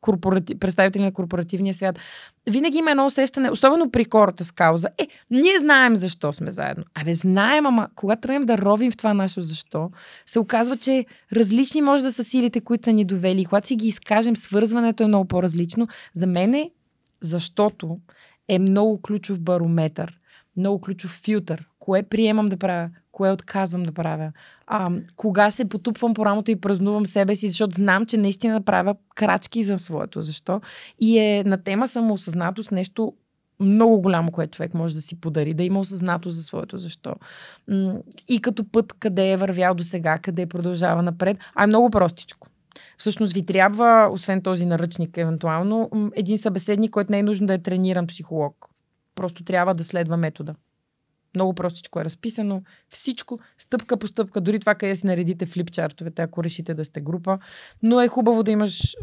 корпорати... 0.01 0.55
представители 0.55 1.03
на 1.03 1.13
корпоративния 1.13 1.75
свят. 1.75 1.99
Винаги 2.51 2.79
има 2.79 2.91
едно 2.91 3.07
усещане, 3.07 3.51
особено 3.51 3.91
при 3.91 4.05
хората 4.13 4.45
с 4.45 4.51
кауза. 4.51 4.89
Е, 4.99 5.09
ние 5.31 5.59
знаем 5.59 5.97
защо 5.97 6.33
сме 6.33 6.51
заедно. 6.51 6.85
Абе, 6.95 7.15
знаем, 7.15 7.67
ама 7.67 7.89
когато 7.95 8.21
тръгнем 8.21 8.43
да 8.43 8.59
ровим 8.59 8.91
в 8.91 8.97
това 8.97 9.15
наше 9.15 9.43
защо, 9.43 9.91
се 10.27 10.39
оказва, 10.39 10.77
че 10.77 11.05
различни 11.33 11.83
може 11.83 12.03
да 12.03 12.13
са 12.13 12.25
силите, 12.25 12.61
които 12.61 12.85
са 12.85 12.93
ни 12.93 13.05
довели. 13.05 13.45
Когато 13.45 13.69
си 13.69 13.77
ги 13.77 13.89
изкажем, 13.89 14.37
свързването 14.37 15.05
е 15.05 15.07
много 15.07 15.25
по-различно 15.25 15.84
важно. 15.85 15.89
За 16.15 16.27
мен 16.27 16.55
е, 16.55 16.71
защото 17.21 17.99
е 18.49 18.59
много 18.59 19.01
ключов 19.03 19.41
барометър, 19.41 20.19
много 20.57 20.81
ключов 20.81 21.11
филтър, 21.11 21.69
кое 21.79 22.03
приемам 22.03 22.49
да 22.49 22.57
правя, 22.57 22.91
кое 23.13 23.33
отказвам 23.33 23.83
да 23.83 23.93
правя, 23.93 24.33
а, 24.67 24.91
кога 25.17 25.51
се 25.51 25.69
потупвам 25.69 26.15
по 26.15 26.27
рамото 26.27 26.51
и 26.51 26.61
празнувам 26.61 27.07
себе 27.07 27.35
си, 27.35 27.49
защото 27.49 27.75
знам, 27.75 28.07
че 28.07 28.17
наистина 28.17 28.63
правя 28.63 28.95
крачки 29.15 29.63
за 29.63 29.79
своето. 29.79 30.21
Защо? 30.21 30.61
И 31.01 31.19
е 31.19 31.45
на 31.45 31.63
тема 31.63 31.89
самоосъзнатост 31.89 32.73
нещо 32.73 33.13
много 33.61 34.01
голямо, 34.01 34.33
което 34.33 34.57
човек 34.57 34.75
може 34.75 34.95
да 34.95 35.03
си 35.03 35.21
подари, 35.21 35.55
да 35.55 35.63
има 35.63 35.81
осъзнато 35.81 36.31
за 36.31 36.43
своето 36.43 36.79
защо. 36.79 37.15
И 38.29 38.41
като 38.41 38.65
път, 38.65 38.93
къде 38.93 39.33
е 39.33 39.37
вървял 39.37 39.75
до 39.75 39.83
сега, 39.83 40.19
къде 40.19 40.47
продължава 40.47 41.03
напред, 41.03 41.37
а 41.55 41.65
е 41.65 41.67
много 41.67 41.91
простичко. 41.91 42.49
Всъщност 42.99 43.33
ви 43.33 43.47
трябва, 43.47 44.09
освен 44.13 44.43
този 44.43 44.67
наръчник, 44.67 45.19
евентуално, 45.19 45.91
един 46.15 46.39
събеседник, 46.39 46.91
който 46.91 47.13
не 47.13 47.19
е 47.19 47.23
нужно 47.23 47.47
да 47.47 47.55
е 47.55 47.63
трениран 47.63 48.07
психолог. 48.07 48.71
Просто 49.15 49.45
трябва 49.45 49.75
да 49.75 49.85
следва 49.85 50.17
метода. 50.17 50.55
Много 51.35 51.55
простичко 51.55 52.01
е 52.01 52.05
разписано. 52.05 52.63
Всичко, 52.89 53.39
стъпка 53.59 53.97
по 53.97 54.07
стъпка, 54.07 54.41
дори 54.41 54.61
това 54.61 54.75
къде 54.75 54.97
си 54.97 55.07
наредите 55.07 55.47
флипчартовете, 55.47 56.23
ако 56.23 56.45
решите 56.45 56.75
да 56.75 56.85
сте 56.85 57.01
група. 57.01 57.39
Но 57.83 58.01
е 58.01 58.09
хубаво 58.09 58.43
да 58.43 58.51
имаш 58.51 58.97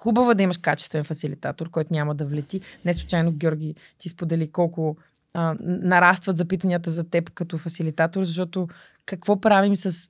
Хубаво 0.00 0.30
е 0.30 0.34
да 0.34 0.42
имаш 0.42 0.58
качествен 0.58 1.04
фасилитатор, 1.04 1.70
който 1.70 1.92
няма 1.92 2.14
да 2.14 2.26
влети. 2.26 2.60
Не 2.84 2.94
случайно 2.94 3.32
Георги 3.32 3.74
ти 3.98 4.08
сподели 4.08 4.52
колко 4.52 4.96
а, 5.34 5.56
нарастват 5.60 6.36
запитанията 6.36 6.90
за 6.90 7.10
теб 7.10 7.30
като 7.30 7.58
фасилитатор, 7.58 8.24
защото 8.24 8.68
какво 9.06 9.40
правим 9.40 9.76
с 9.76 10.08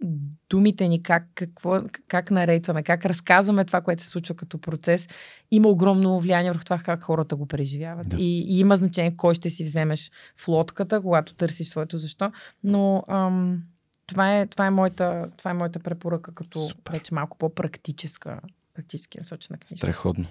думите 0.50 0.88
ни, 0.88 1.02
как, 1.02 1.26
какво, 1.34 1.82
как 2.08 2.30
нарейтваме, 2.30 2.82
как 2.82 3.04
разказваме 3.04 3.64
това, 3.64 3.80
което 3.80 4.02
се 4.02 4.08
случва 4.08 4.34
като 4.34 4.58
процес, 4.58 5.08
има 5.50 5.68
огромно 5.68 6.20
влияние 6.20 6.50
върху 6.50 6.64
това 6.64 6.78
как 6.78 7.02
хората 7.02 7.36
го 7.36 7.46
преживяват. 7.46 8.08
Да. 8.08 8.16
И, 8.16 8.56
и 8.56 8.58
има 8.58 8.76
значение 8.76 9.16
кой 9.16 9.34
ще 9.34 9.50
си 9.50 9.64
вземеш 9.64 10.10
в 10.36 10.48
лодката, 10.48 11.00
когато 11.00 11.34
търсиш 11.34 11.68
своето 11.68 11.98
защо. 11.98 12.32
Но 12.64 13.04
ам, 13.08 13.62
това, 14.06 14.38
е, 14.38 14.46
това, 14.46 14.66
е 14.66 14.70
моята, 14.70 15.28
това 15.36 15.50
е 15.50 15.54
моята 15.54 15.78
препоръка, 15.78 16.32
като 16.32 16.70
вече 16.92 17.14
малко 17.14 17.38
по-практическа 17.38 18.40
практически 18.74 19.18
насочена 19.18 19.58
книжка. 19.58 19.86
Страхотно. 19.86 20.26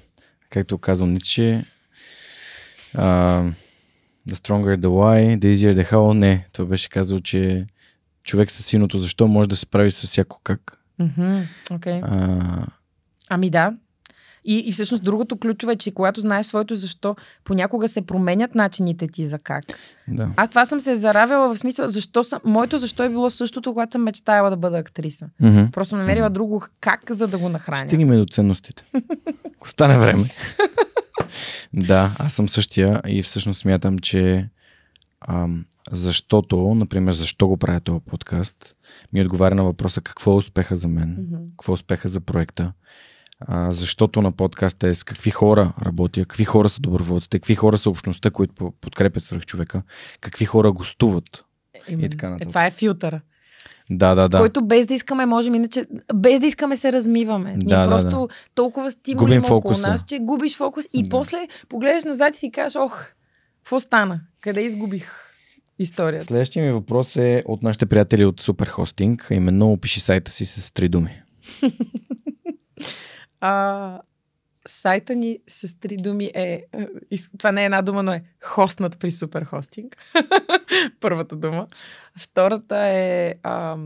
Както 0.49 0.77
казал 0.77 1.07
Ницше, 1.07 1.65
uh, 2.95 3.53
The 4.29 4.35
stronger 4.35 4.77
the 4.77 4.89
why, 4.89 5.39
the 5.39 5.47
easier 5.53 5.73
the 5.73 5.91
how. 5.91 6.13
Не, 6.13 6.47
той 6.51 6.65
беше 6.65 6.89
казал, 6.89 7.19
че 7.19 7.65
човек 8.23 8.51
със 8.51 8.65
синото 8.65 8.97
защо 8.97 9.27
може 9.27 9.49
да 9.49 9.55
се 9.55 9.61
справи 9.61 9.91
с 9.91 10.07
всяко 10.07 10.41
как. 10.43 10.79
Mm-hmm. 11.01 11.45
Okay. 11.71 12.01
Uh, 12.01 12.65
ами 13.29 13.49
да, 13.49 13.73
и, 14.45 14.63
и 14.65 14.71
всъщност 14.71 15.03
другото 15.03 15.37
ключово 15.37 15.71
е, 15.71 15.75
че 15.75 15.91
когато 15.91 16.21
знаеш 16.21 16.45
своето 16.45 16.75
защо, 16.75 17.15
понякога 17.43 17.87
се 17.87 18.01
променят 18.01 18.55
начините 18.55 19.07
ти 19.07 19.25
за 19.25 19.39
как. 19.39 19.63
Да. 20.07 20.29
Аз 20.35 20.49
това 20.49 20.65
съм 20.65 20.79
се 20.79 20.95
заравила 20.95 21.53
в 21.53 21.57
смисъл, 21.57 21.87
защо 21.87 22.23
съм, 22.23 22.39
моето 22.45 22.77
защо 22.77 23.03
е 23.03 23.09
било 23.09 23.29
същото, 23.29 23.73
когато 23.73 23.91
съм 23.91 24.03
мечтаяла 24.03 24.49
да 24.49 24.57
бъда 24.57 24.77
актриса. 24.77 25.29
Mm-hmm. 25.41 25.71
Просто 25.71 25.95
намерила 25.95 26.29
mm-hmm. 26.29 26.33
друго 26.33 26.63
как, 26.81 27.01
за 27.09 27.27
да 27.27 27.37
го 27.37 27.49
нахраня. 27.49 27.85
Стигнем 27.85 28.19
до 28.19 28.25
ценностите. 28.25 28.83
Ако 29.55 29.69
стане 29.69 29.97
време. 29.97 30.23
да, 31.73 32.15
аз 32.19 32.33
съм 32.33 32.49
същия 32.49 33.01
и 33.07 33.23
всъщност 33.23 33.59
смятам, 33.59 33.99
че 33.99 34.49
ам, 35.27 35.65
защото, 35.91 36.75
например, 36.75 37.13
защо 37.13 37.47
го 37.47 37.57
правя 37.57 37.79
този 37.79 37.99
подкаст, 37.99 38.75
ми 39.13 39.21
отговаря 39.21 39.55
на 39.55 39.63
въпроса 39.63 40.01
какво 40.01 40.31
е 40.31 40.35
успеха 40.35 40.75
за 40.75 40.87
мен, 40.87 41.17
mm-hmm. 41.17 41.49
какво 41.51 41.71
е 41.71 41.73
успеха 41.73 42.07
за 42.07 42.19
проекта 42.19 42.73
а, 43.39 43.71
защото 43.71 44.21
на 44.21 44.31
подкаста 44.31 44.87
е 44.87 44.93
с 44.93 45.03
какви 45.03 45.31
хора 45.31 45.73
работя, 45.85 46.21
какви 46.21 46.45
хора 46.45 46.69
са 46.69 46.81
доброволците, 46.81 47.39
какви 47.39 47.55
хора 47.55 47.77
са 47.77 47.89
общността, 47.89 48.29
които 48.29 48.73
подкрепят 48.81 49.23
свръх 49.23 49.45
човека, 49.45 49.81
какви 50.21 50.45
хора 50.45 50.71
гостуват. 50.71 51.45
Именно. 51.87 52.05
И 52.05 52.09
така 52.09 52.29
нататък. 52.29 52.47
Е, 52.47 52.49
това 52.49 52.65
е 52.65 52.71
филтър. 52.71 53.21
Да, 53.89 54.15
да, 54.15 54.29
да. 54.29 54.37
Който 54.37 54.65
без 54.65 54.85
да 54.85 54.93
искаме, 54.93 55.25
можем 55.25 55.55
иначе, 55.55 55.85
без 56.13 56.39
да 56.39 56.47
искаме 56.47 56.77
се 56.77 56.93
развиваме. 56.93 57.55
Ние 57.57 57.75
да, 57.75 57.87
просто 57.89 58.27
да, 58.27 58.27
толкова 58.55 58.91
стимули 58.91 59.35
има 59.35 59.47
около 59.47 59.77
нас, 59.77 60.05
че 60.07 60.19
губиш 60.19 60.57
фокус 60.57 60.85
и 60.93 61.03
да. 61.03 61.09
после 61.09 61.47
погледаш 61.69 62.03
назад 62.03 62.35
и 62.35 62.39
си 62.39 62.51
кажеш, 62.51 62.75
ох, 62.75 63.05
какво 63.63 63.79
стана? 63.79 64.21
Къде 64.41 64.61
изгубих 64.61 65.11
историята? 65.79 66.25
Следващия 66.25 66.65
ми 66.65 66.71
въпрос 66.71 67.15
е 67.15 67.43
от 67.45 67.63
нашите 67.63 67.85
приятели 67.85 68.25
от 68.25 68.41
Суперхостинг, 68.41 69.27
именно 69.31 69.71
опиши 69.71 69.99
сайта 69.99 70.31
си 70.31 70.45
с 70.45 70.73
три 70.73 70.89
думи. 70.89 71.21
А, 73.41 74.01
сайта 74.69 75.15
ни 75.15 75.39
с 75.47 75.79
три 75.79 75.97
думи 75.97 76.31
е, 76.33 76.65
това 77.37 77.51
не 77.51 77.61
е 77.61 77.65
една 77.65 77.81
дума, 77.81 78.03
но 78.03 78.13
е 78.13 78.23
хостнат 78.43 78.99
при 78.99 79.11
суперхостинг. 79.11 79.97
Първата 80.99 81.35
дума. 81.35 81.67
Втората 82.17 82.77
е 82.77 83.35
а, 83.43 83.77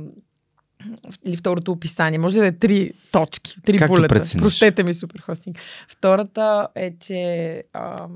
или 1.26 1.38
второто 1.38 1.72
описание. 1.72 2.20
Може 2.20 2.36
ли 2.36 2.40
да 2.40 2.48
е 2.48 2.52
три 2.52 2.94
точки, 3.12 3.62
три 3.62 3.78
Както 3.78 3.94
булета? 3.94 4.16
Прецениш. 4.16 4.42
Простете 4.42 4.84
ми 4.84 4.94
суперхостинг. 4.94 5.58
Втората 5.88 6.68
е, 6.76 6.98
че 7.00 7.64
а, 7.74 8.08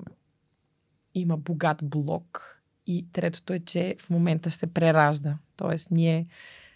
има 1.16 1.38
богат 1.38 1.78
блок. 1.84 2.54
И 2.88 3.06
третото 3.12 3.54
е, 3.54 3.60
че 3.60 3.96
в 4.00 4.10
момента 4.10 4.52
се 4.52 4.68
преражда. 4.68 5.38
Тоест, 5.56 5.92
ние, 5.92 6.28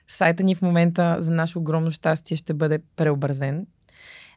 сайта 0.08 0.44
ни 0.44 0.56
в 0.56 0.62
момента 0.62 1.16
за 1.20 1.32
наше 1.32 1.58
огромно 1.58 1.92
щастие 1.92 2.38
ще 2.38 2.54
бъде 2.54 2.80
преобразен 2.96 3.68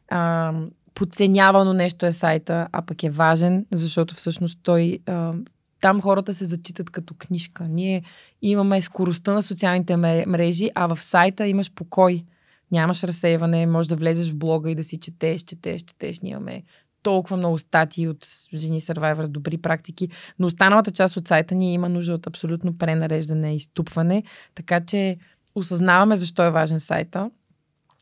а, 0.09 0.53
подценявано 0.95 1.73
нещо 1.73 2.05
е 2.05 2.11
сайта, 2.11 2.67
а 2.71 2.81
пък 2.81 3.03
е 3.03 3.09
важен, 3.09 3.65
защото 3.73 4.15
всъщност 4.15 4.59
той 4.63 4.99
а, 5.05 5.33
там 5.81 6.01
хората 6.01 6.33
се 6.33 6.45
зачитат 6.45 6.89
като 6.89 7.13
книжка. 7.17 7.63
Ние 7.63 8.03
имаме 8.41 8.81
скоростта 8.81 9.33
на 9.33 9.41
социалните 9.41 9.97
мрежи, 9.97 10.69
а 10.75 10.95
в 10.95 11.01
сайта 11.01 11.47
имаш 11.47 11.71
покой. 11.71 12.23
Нямаш 12.71 13.03
разсейване, 13.03 13.65
можеш 13.65 13.89
да 13.89 13.95
влезеш 13.95 14.31
в 14.31 14.37
блога 14.37 14.71
и 14.71 14.75
да 14.75 14.83
си 14.83 14.99
четеш, 14.99 15.41
четеш, 15.41 15.81
четеш. 15.81 16.19
Ние 16.19 16.31
имаме 16.31 16.63
толкова 17.03 17.37
много 17.37 17.57
статии 17.57 18.07
от 18.07 18.27
жени 18.53 18.81
Survivor 18.81 19.25
с 19.25 19.29
добри 19.29 19.57
практики, 19.57 20.09
но 20.39 20.47
останалата 20.47 20.91
част 20.91 21.17
от 21.17 21.27
сайта 21.27 21.55
ни 21.55 21.73
има 21.73 21.89
нужда 21.89 22.13
от 22.13 22.27
абсолютно 22.27 22.77
пренареждане 22.77 23.55
и 23.55 23.59
ступване, 23.59 24.23
така 24.55 24.79
че 24.85 25.17
осъзнаваме 25.55 26.15
защо 26.15 26.43
е 26.43 26.51
важен 26.51 26.79
сайта 26.79 27.29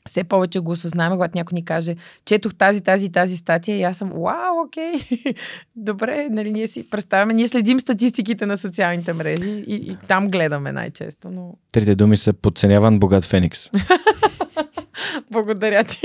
все 0.10 0.24
повече 0.24 0.60
го 0.60 0.72
осъзнаваме, 0.72 1.16
когато 1.16 1.38
някой 1.38 1.56
ни 1.56 1.66
каже, 1.66 1.96
четох 2.26 2.56
тази, 2.56 2.82
тази, 2.82 3.12
тази 3.12 3.38
статия 3.38 3.78
и 3.78 3.84
аз 3.84 3.98
съм, 3.98 4.10
вау, 4.10 4.66
окей, 4.66 4.94
добре, 5.76 6.28
нали, 6.32 6.54
ние 6.54 6.68
си 6.68 6.90
представяме, 6.90 7.34
ние 7.34 7.48
следим 7.48 7.80
статистиките 7.80 8.46
на 8.46 8.58
социалните 8.58 9.14
мрежи 9.14 9.64
и, 9.68 9.76
и 9.76 9.98
там 10.08 10.30
гледаме 10.30 10.72
най-често. 10.72 11.30
Но... 11.32 11.54
Трите 11.72 11.96
думи 11.96 12.18
са 12.18 12.34
подценяван 12.34 13.00
богат 13.00 13.26
Феникс. 13.26 13.70
Благодаря 15.32 15.84
ти. 15.84 16.00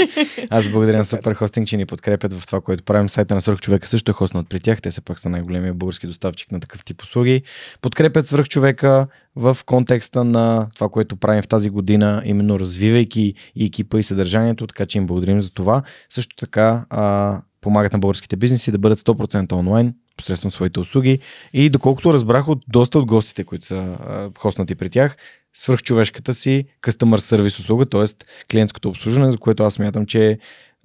Аз 0.51 0.68
благодаря 0.68 0.99
на 0.99 1.05
Супер 1.05 1.35
Хостинг, 1.35 1.68
че 1.68 1.77
ни 1.77 1.86
подкрепят 1.86 2.33
в 2.33 2.47
това, 2.47 2.60
което 2.60 2.85
правим. 2.85 3.09
Сайта 3.09 3.35
на 3.35 3.41
Свърх 3.41 3.60
човека 3.60 3.89
също 3.89 4.10
е 4.10 4.15
хостнат 4.15 4.49
при 4.49 4.60
тях. 4.60 4.83
Те 4.83 4.91
са 4.91 5.02
пък 5.02 5.18
са 5.18 5.28
най-големия 5.28 5.75
български 5.75 6.07
доставчик 6.07 6.52
на 6.52 6.60
такъв 6.60 6.85
тип 6.85 7.02
услуги. 7.02 7.43
Подкрепят 7.83 8.27
Свърх 8.27 8.49
човека 8.49 9.07
в 9.36 9.59
контекста 9.67 10.25
на 10.25 10.67
това, 10.75 10.89
което 10.89 11.17
правим 11.17 11.43
в 11.43 11.49
тази 11.49 11.70
година, 11.70 12.23
именно 12.25 12.60
развивайки 12.60 13.35
и 13.57 13.65
екипа 13.65 13.99
и 13.99 14.02
съдържанието, 14.02 14.67
така 14.67 14.86
че 14.86 14.99
им 14.99 15.07
благодарим 15.07 15.43
за 15.43 15.51
това. 15.51 15.83
Също 16.09 16.36
така 16.36 16.85
а, 16.91 17.41
помагат 17.60 17.93
на 17.93 17.99
българските 17.99 18.36
бизнеси 18.36 18.73
да 18.73 18.78
бъдат 18.78 19.01
100% 19.01 19.52
онлайн, 19.52 19.94
посредством 20.19 20.51
своите 20.51 20.81
услуги. 20.81 21.19
И 21.53 21.71
доколкото 21.71 22.13
разбрах 22.13 22.49
от 22.49 22.65
доста 22.69 22.99
от 22.99 23.07
гостите, 23.07 23.45
които 23.45 23.67
са 23.67 23.77
а, 23.77 24.31
хостнати 24.39 24.75
при 24.75 24.91
тях, 24.91 25.17
свръхчовешката 25.53 26.35
си 26.35 26.65
customer 26.83 27.17
service 27.17 27.61
услуга, 27.61 27.87
т.е. 27.87 28.05
клиентското 28.51 28.89
обслужване, 28.89 29.31
за 29.31 29.39
което 29.39 29.63
аз 29.63 29.79
мятам, 29.79 30.07
че 30.07 30.27
е 30.27 30.39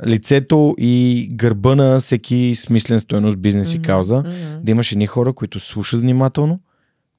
лицето 0.06 0.76
и 0.78 1.28
гърба 1.34 1.76
на 1.76 2.00
всеки 2.00 2.56
смислен 2.56 3.00
стоеност 3.00 3.38
бизнес 3.38 3.70
mm-hmm. 3.70 3.78
и 3.78 3.82
кауза, 3.82 4.16
mm-hmm. 4.16 4.60
да 4.60 4.72
имаш 4.72 4.92
едни 4.92 5.08
хора, 5.08 5.34
които 5.34 5.60
слушат 5.60 6.02
внимателно, 6.02 6.60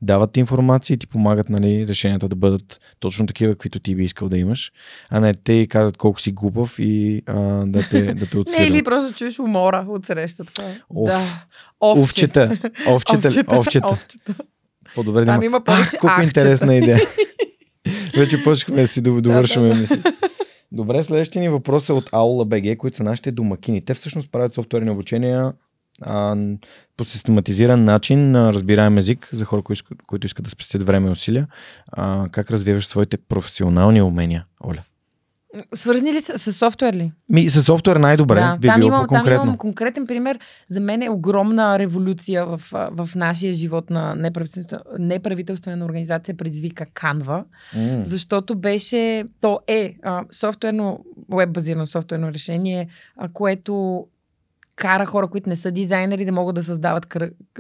дават 0.03 0.33
ти 0.33 0.41
информация 0.41 0.95
и 0.95 0.99
ти 0.99 1.07
помагат 1.07 1.49
нали, 1.49 1.87
решенията 1.89 2.29
да 2.29 2.37
бъдат 2.37 2.81
точно 3.01 3.27
такива, 3.27 3.55
каквито 3.55 3.81
ти 3.81 3.95
би 3.95 4.05
искал 4.05 4.29
да 4.29 4.39
имаш, 4.39 4.73
а 5.11 5.21
не 5.21 5.35
те 5.35 5.53
и 5.53 5.69
казват 5.69 5.97
колко 5.97 6.21
си 6.21 6.33
глупав 6.33 6.79
и 6.79 7.23
а, 7.27 7.41
да 7.67 7.89
те, 7.91 8.15
да 8.15 8.27
те 8.27 8.39
отсвират. 8.39 8.59
не, 8.59 8.67
или 8.67 8.83
просто 8.83 9.19
чуеш 9.19 9.39
умора 9.39 9.87
от 9.89 10.07
срещата. 10.07 10.63
Оф, 10.91 11.09
да. 11.09 11.21
Овче. 11.81 12.03
Овчета. 12.03 12.59
Овчета. 12.89 13.29
Овчета. 13.29 13.59
Овчета. 13.59 13.89
Овчета. 13.89 14.35
По-добре 14.95 15.25
да 15.25 15.35
има. 15.35 15.45
има 15.45 15.61
повече 15.65 15.97
Колко 16.01 16.23
интересна 16.23 16.75
идея. 16.75 17.01
Вече 18.17 18.43
почнахме 18.43 18.83
да 18.83 18.89
си 18.89 19.03
довършваме 19.03 19.75
мисли. 19.75 20.03
Добре, 20.73 21.03
следващия 21.03 21.43
ни 21.43 21.49
въпрос 21.49 21.89
е 21.89 21.93
от 21.93 22.11
Aula 22.11 22.45
BG, 22.49 22.77
които 22.77 22.97
са 22.97 23.03
нашите 23.03 23.33
домакини. 23.33 23.85
Те 23.85 23.95
всъщност 23.95 24.33
правят 24.33 24.55
софтуерни 24.55 24.91
обучения 24.91 25.53
а, 26.03 26.37
по 26.97 27.05
систематизиран 27.05 27.85
начин 27.85 28.31
на 28.31 28.53
разбираем 28.53 28.99
език 28.99 29.29
за 29.33 29.45
хора, 29.45 29.63
искат, 29.71 29.99
които 30.07 30.27
искат 30.27 30.45
да 30.45 30.51
спестят 30.51 30.83
време 30.83 31.09
и 31.09 31.13
усилия. 31.13 31.47
А, 31.93 32.29
как 32.33 32.51
развиваш 32.51 32.87
своите 32.87 33.17
професионални 33.17 34.03
умения, 34.03 34.47
Оля? 34.65 34.83
Свързани 35.75 36.13
ли 36.13 36.21
са 36.21 36.39
с 36.39 36.53
софтуер 36.53 36.95
ли? 36.95 37.13
Ми, 37.29 37.51
с 37.51 37.63
софтуер 37.63 37.97
най-добре 37.97 38.41
да, 38.41 38.57
би 38.61 38.67
там, 38.67 38.81
било 38.81 38.89
имам, 38.89 39.07
там 39.09 39.33
имам 39.33 39.59
конкретен 39.59 40.07
пример. 40.07 40.39
За 40.69 40.81
мен 40.81 41.03
е 41.03 41.11
огромна 41.11 41.79
революция 41.79 42.47
в, 42.47 42.61
а, 42.73 42.91
в 42.93 43.15
нашия 43.15 43.53
живот 43.53 43.91
на 43.91 44.15
неправителствена, 44.15 44.83
неправителствена 44.99 45.85
организация 45.85 46.37
предизвика 46.37 46.87
Canva, 46.87 47.45
М. 47.77 48.05
защото 48.05 48.55
беше, 48.55 49.25
то 49.41 49.61
е 49.67 49.95
а, 50.03 50.25
софтуерно, 50.31 51.05
веб-базирано 51.31 51.87
софтуерно 51.87 52.33
решение, 52.33 52.89
а, 53.17 53.29
което 53.29 54.07
кара 54.77 55.07
хора, 55.07 55.29
които 55.29 55.49
не 55.49 55.57
са 55.57 55.71
дизайнери, 55.71 56.25
да 56.25 56.33
могат 56.33 56.55
да 56.55 56.63
създават, 56.63 57.17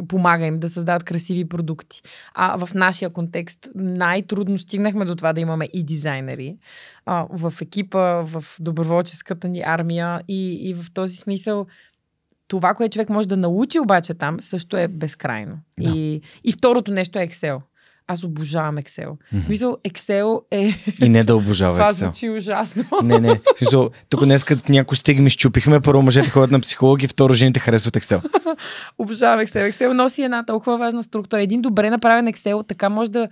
помага 0.08 0.46
им 0.46 0.60
да 0.60 0.68
създават 0.68 1.04
красиви 1.04 1.48
продукти. 1.48 2.02
А 2.34 2.66
в 2.66 2.74
нашия 2.74 3.10
контекст 3.10 3.70
най-трудно 3.74 4.58
стигнахме 4.58 5.04
до 5.04 5.16
това 5.16 5.32
да 5.32 5.40
имаме 5.40 5.68
и 5.72 5.84
дизайнери 5.84 6.56
а, 7.06 7.26
в 7.30 7.54
екипа, 7.60 8.22
в 8.22 8.44
доброволческата 8.60 9.48
ни 9.48 9.62
армия 9.66 10.20
и, 10.28 10.68
и 10.70 10.74
в 10.74 10.92
този 10.94 11.16
смисъл 11.16 11.66
това, 12.48 12.74
което 12.74 12.92
човек 12.92 13.08
може 13.08 13.28
да 13.28 13.36
научи 13.36 13.80
обаче 13.80 14.14
там, 14.14 14.40
също 14.40 14.76
е 14.76 14.88
безкрайно. 14.88 15.58
Да. 15.80 15.92
И, 15.92 16.20
и 16.44 16.52
второто 16.52 16.92
нещо 16.92 17.18
е 17.18 17.28
Excel. 17.28 17.60
Аз 18.06 18.24
обожавам 18.24 18.76
Excel. 18.76 19.10
Мгм. 19.32 19.42
В 19.42 19.44
смисъл, 19.44 19.76
Excel 19.88 20.40
е... 20.50 20.74
И 21.02 21.08
не 21.08 21.24
да 21.24 21.36
обожава 21.36 21.72
Това 21.72 21.92
Excel. 21.92 21.94
звучи 21.94 22.30
ужасно. 22.30 22.84
Не, 23.02 23.20
не. 23.20 23.34
В 23.34 23.58
смисъл, 23.58 23.90
тук 24.08 24.24
днес 24.24 24.44
като 24.44 24.72
някои 24.72 24.96
стиги 24.96 25.22
ми 25.22 25.30
щупихме, 25.30 25.80
първо 25.80 26.02
мъжете 26.02 26.30
ходят 26.30 26.50
на 26.50 26.60
психологи, 26.60 27.06
второ 27.06 27.34
жените 27.34 27.60
харесват 27.60 27.94
Excel. 27.94 28.24
Обожавам 28.98 29.40
Excel. 29.46 29.70
Excel 29.70 29.92
носи 29.92 30.22
една 30.22 30.44
толкова 30.46 30.78
важна 30.78 31.02
структура. 31.02 31.42
Един 31.42 31.62
добре 31.62 31.90
направен 31.90 32.26
Excel 32.26 32.68
така 32.68 32.88
може 32.88 33.10
да 33.10 33.28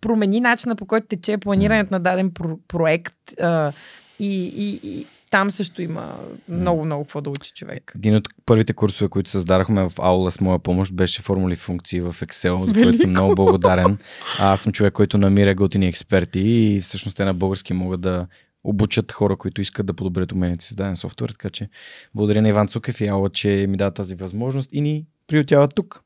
промени 0.00 0.40
начина 0.40 0.76
по 0.76 0.86
който 0.86 1.06
тече 1.06 1.38
планирането 1.38 1.94
на 1.94 2.00
даден 2.00 2.30
про- 2.30 2.58
проект. 2.68 3.14
А, 3.40 3.72
и, 4.20 4.44
и, 4.56 4.80
и 4.84 5.06
там 5.32 5.50
също 5.50 5.82
има 5.82 6.14
много, 6.48 6.84
много 6.84 7.04
какво 7.04 7.20
да 7.20 7.30
учи 7.30 7.52
човек. 7.52 7.92
Един 7.96 8.16
от 8.16 8.28
първите 8.46 8.72
курсове, 8.72 9.08
които 9.08 9.30
създадахме 9.30 9.88
в 9.88 9.92
аула 9.98 10.30
с 10.30 10.40
моя 10.40 10.58
помощ, 10.58 10.94
беше 10.94 11.22
формули 11.22 11.56
функции 11.56 12.00
в 12.00 12.12
Excel, 12.12 12.64
за 12.64 12.72
което 12.72 12.98
съм 12.98 13.10
много 13.10 13.34
благодарен. 13.34 13.98
А, 14.38 14.52
аз 14.52 14.60
съм 14.60 14.72
човек, 14.72 14.92
който 14.92 15.18
намира 15.18 15.54
готини 15.54 15.88
експерти 15.88 16.40
и 16.40 16.80
всъщност 16.80 17.16
те 17.16 17.24
на 17.24 17.34
български 17.34 17.72
могат 17.72 18.00
да 18.00 18.26
обучат 18.64 19.12
хора, 19.12 19.36
които 19.36 19.60
искат 19.60 19.86
да 19.86 19.92
подобрят 19.92 20.32
уменията 20.32 20.64
си 20.64 20.72
с 20.72 20.76
даден 20.76 20.96
софтуер. 20.96 21.30
Така 21.30 21.50
че 21.50 21.68
благодаря 22.14 22.42
на 22.42 22.48
Иван 22.48 22.68
Цукев 22.68 23.00
и 23.00 23.08
Аула, 23.08 23.30
че 23.30 23.66
ми 23.68 23.76
дава 23.76 23.90
тази 23.90 24.14
възможност 24.14 24.68
и 24.72 24.80
ни 24.80 25.06
приютяват 25.26 25.74
тук. 25.74 26.02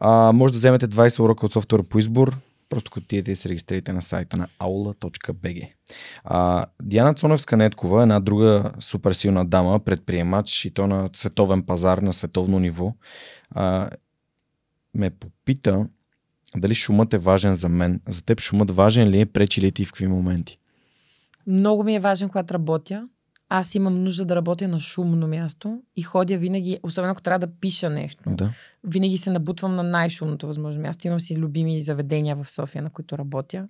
А, 0.00 0.32
може 0.32 0.52
да 0.52 0.58
вземете 0.58 0.88
20 0.88 1.20
урока 1.20 1.46
от 1.46 1.52
софтуера 1.52 1.82
по 1.82 1.98
избор. 1.98 2.36
Просто 2.68 2.90
отидете 2.96 3.32
и 3.32 3.36
се 3.36 3.48
регистрирате 3.48 3.92
на 3.92 4.02
сайта 4.02 4.36
на 4.36 4.48
aula.bg. 4.60 5.72
А, 6.24 6.66
Диана 6.82 7.14
Цоневска-Неткова, 7.14 8.02
една 8.02 8.20
друга 8.20 8.72
супер 8.80 9.12
силна 9.12 9.44
дама, 9.44 9.80
предприемач 9.80 10.64
и 10.64 10.70
то 10.70 10.86
на 10.86 11.10
световен 11.16 11.62
пазар, 11.62 11.98
на 11.98 12.12
световно 12.12 12.58
ниво, 12.58 12.94
а, 13.50 13.90
ме 14.94 15.10
попита 15.10 15.86
дали 16.56 16.74
шумът 16.74 17.14
е 17.14 17.18
важен 17.18 17.54
за 17.54 17.68
мен. 17.68 18.00
За 18.08 18.22
теб 18.22 18.40
шумът 18.40 18.70
важен 18.70 19.08
ли 19.08 19.20
е, 19.20 19.26
пречи 19.26 19.60
ли 19.60 19.72
ти 19.72 19.84
в 19.84 19.88
какви 19.88 20.06
моменти? 20.06 20.58
Много 21.46 21.84
ми 21.84 21.96
е 21.96 22.00
важен, 22.00 22.28
когато 22.28 22.54
работя. 22.54 23.08
Аз 23.48 23.74
имам 23.74 24.04
нужда 24.04 24.24
да 24.24 24.36
работя 24.36 24.68
на 24.68 24.80
шумно 24.80 25.28
място 25.28 25.78
и 25.96 26.02
ходя 26.02 26.38
винаги, 26.38 26.78
особено 26.82 27.12
ако 27.12 27.22
трябва 27.22 27.38
да 27.46 27.52
пиша 27.60 27.90
нещо. 27.90 28.22
Да. 28.26 28.50
Винаги 28.84 29.18
се 29.18 29.30
набутвам 29.30 29.74
на 29.76 29.82
най-шумното 29.82 30.46
възможно 30.46 30.82
място. 30.82 31.06
Имам 31.06 31.20
си 31.20 31.36
любими 31.36 31.80
заведения 31.80 32.36
в 32.36 32.50
София, 32.50 32.82
на 32.82 32.90
които 32.90 33.18
работя. 33.18 33.68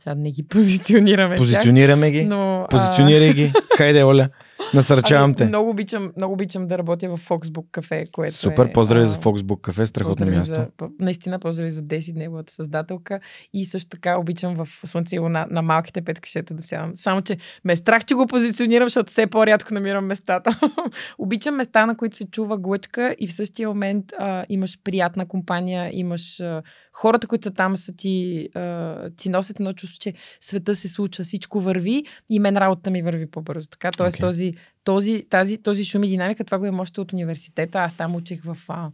Сега 0.00 0.14
не 0.14 0.30
ги 0.30 0.42
позиционираме. 0.48 1.36
тях, 1.36 1.44
Позиционираме 1.44 2.10
ги. 2.10 2.24
но, 2.24 2.62
а, 2.62 2.68
Позиционирай 2.68 3.32
ги. 3.34 3.52
Хайде, 3.76 4.02
Оля. 4.04 4.28
Насърчавам 4.74 5.24
ами, 5.24 5.34
те. 5.34 5.44
Много 5.44 5.70
обичам, 5.70 6.12
много 6.16 6.32
обичам 6.32 6.68
да 6.68 6.78
работя 6.78 7.16
в 7.16 7.28
Foxbook 7.28 7.70
кафе, 7.70 8.04
което 8.12 8.34
Супер, 8.34 8.66
е, 8.66 8.72
поздрави 8.72 9.02
а, 9.02 9.06
за 9.06 9.18
Foxbook 9.18 9.60
кафе, 9.60 9.86
страхотно 9.86 10.26
място. 10.26 10.54
За, 10.54 10.88
наистина 11.00 11.38
поздрави 11.38 11.70
за 11.70 11.82
Деси, 11.82 12.12
неговата 12.12 12.52
създателка. 12.52 13.20
И 13.52 13.66
също 13.66 13.90
така 13.90 14.18
обичам 14.18 14.54
в 14.54 14.68
Слънце 14.84 15.16
и 15.16 15.18
луна 15.18 15.46
на 15.50 15.62
малките 15.62 16.02
петкишета 16.02 16.54
да 16.54 16.62
сядам. 16.62 16.92
Само, 16.94 17.22
че 17.22 17.36
ме 17.64 17.72
е 17.72 17.76
страх, 17.76 18.04
че 18.04 18.14
го 18.14 18.26
позиционирам, 18.26 18.86
защото 18.86 19.10
все 19.10 19.26
по-рядко 19.26 19.74
намирам 19.74 20.06
местата. 20.06 20.60
обичам 21.18 21.54
места, 21.54 21.86
на 21.86 21.96
които 21.96 22.16
се 22.16 22.30
чува 22.30 22.58
глъчка 22.58 23.16
и 23.18 23.26
в 23.26 23.34
същия 23.34 23.68
момент 23.68 24.04
а, 24.18 24.44
имаш 24.48 24.78
приятна 24.84 25.28
компания, 25.28 25.90
имаш 25.92 26.40
а, 26.40 26.62
хората, 26.94 27.26
които 27.26 27.44
са 27.44 27.54
там, 27.54 27.76
са 27.76 27.92
ти, 27.96 28.48
а, 28.54 29.10
ти 29.16 29.28
носят 29.28 29.60
едно 29.60 29.72
чувство, 29.72 29.98
че 30.00 30.14
света 30.40 30.74
се 30.74 30.88
случва, 30.88 31.24
всичко 31.24 31.60
върви 31.60 32.04
и 32.28 32.38
мен 32.38 32.56
работата 32.56 32.90
ми 32.90 33.02
върви 33.02 33.30
по-бързо. 33.30 33.68
Така, 33.68 33.90
т.е. 33.90 34.06
Окей. 34.06 34.20
този, 34.20 34.54
този, 34.84 35.26
тази, 35.30 35.62
този 35.62 35.84
шум 35.84 36.04
и 36.04 36.08
динамика, 36.08 36.44
това 36.44 36.58
го 36.58 36.66
имам 36.66 36.80
още 36.80 37.00
от 37.00 37.12
университета. 37.12 37.78
Аз 37.78 37.94
там 37.94 38.16
учих 38.16 38.44
в 38.44 38.56
а, 38.68 38.90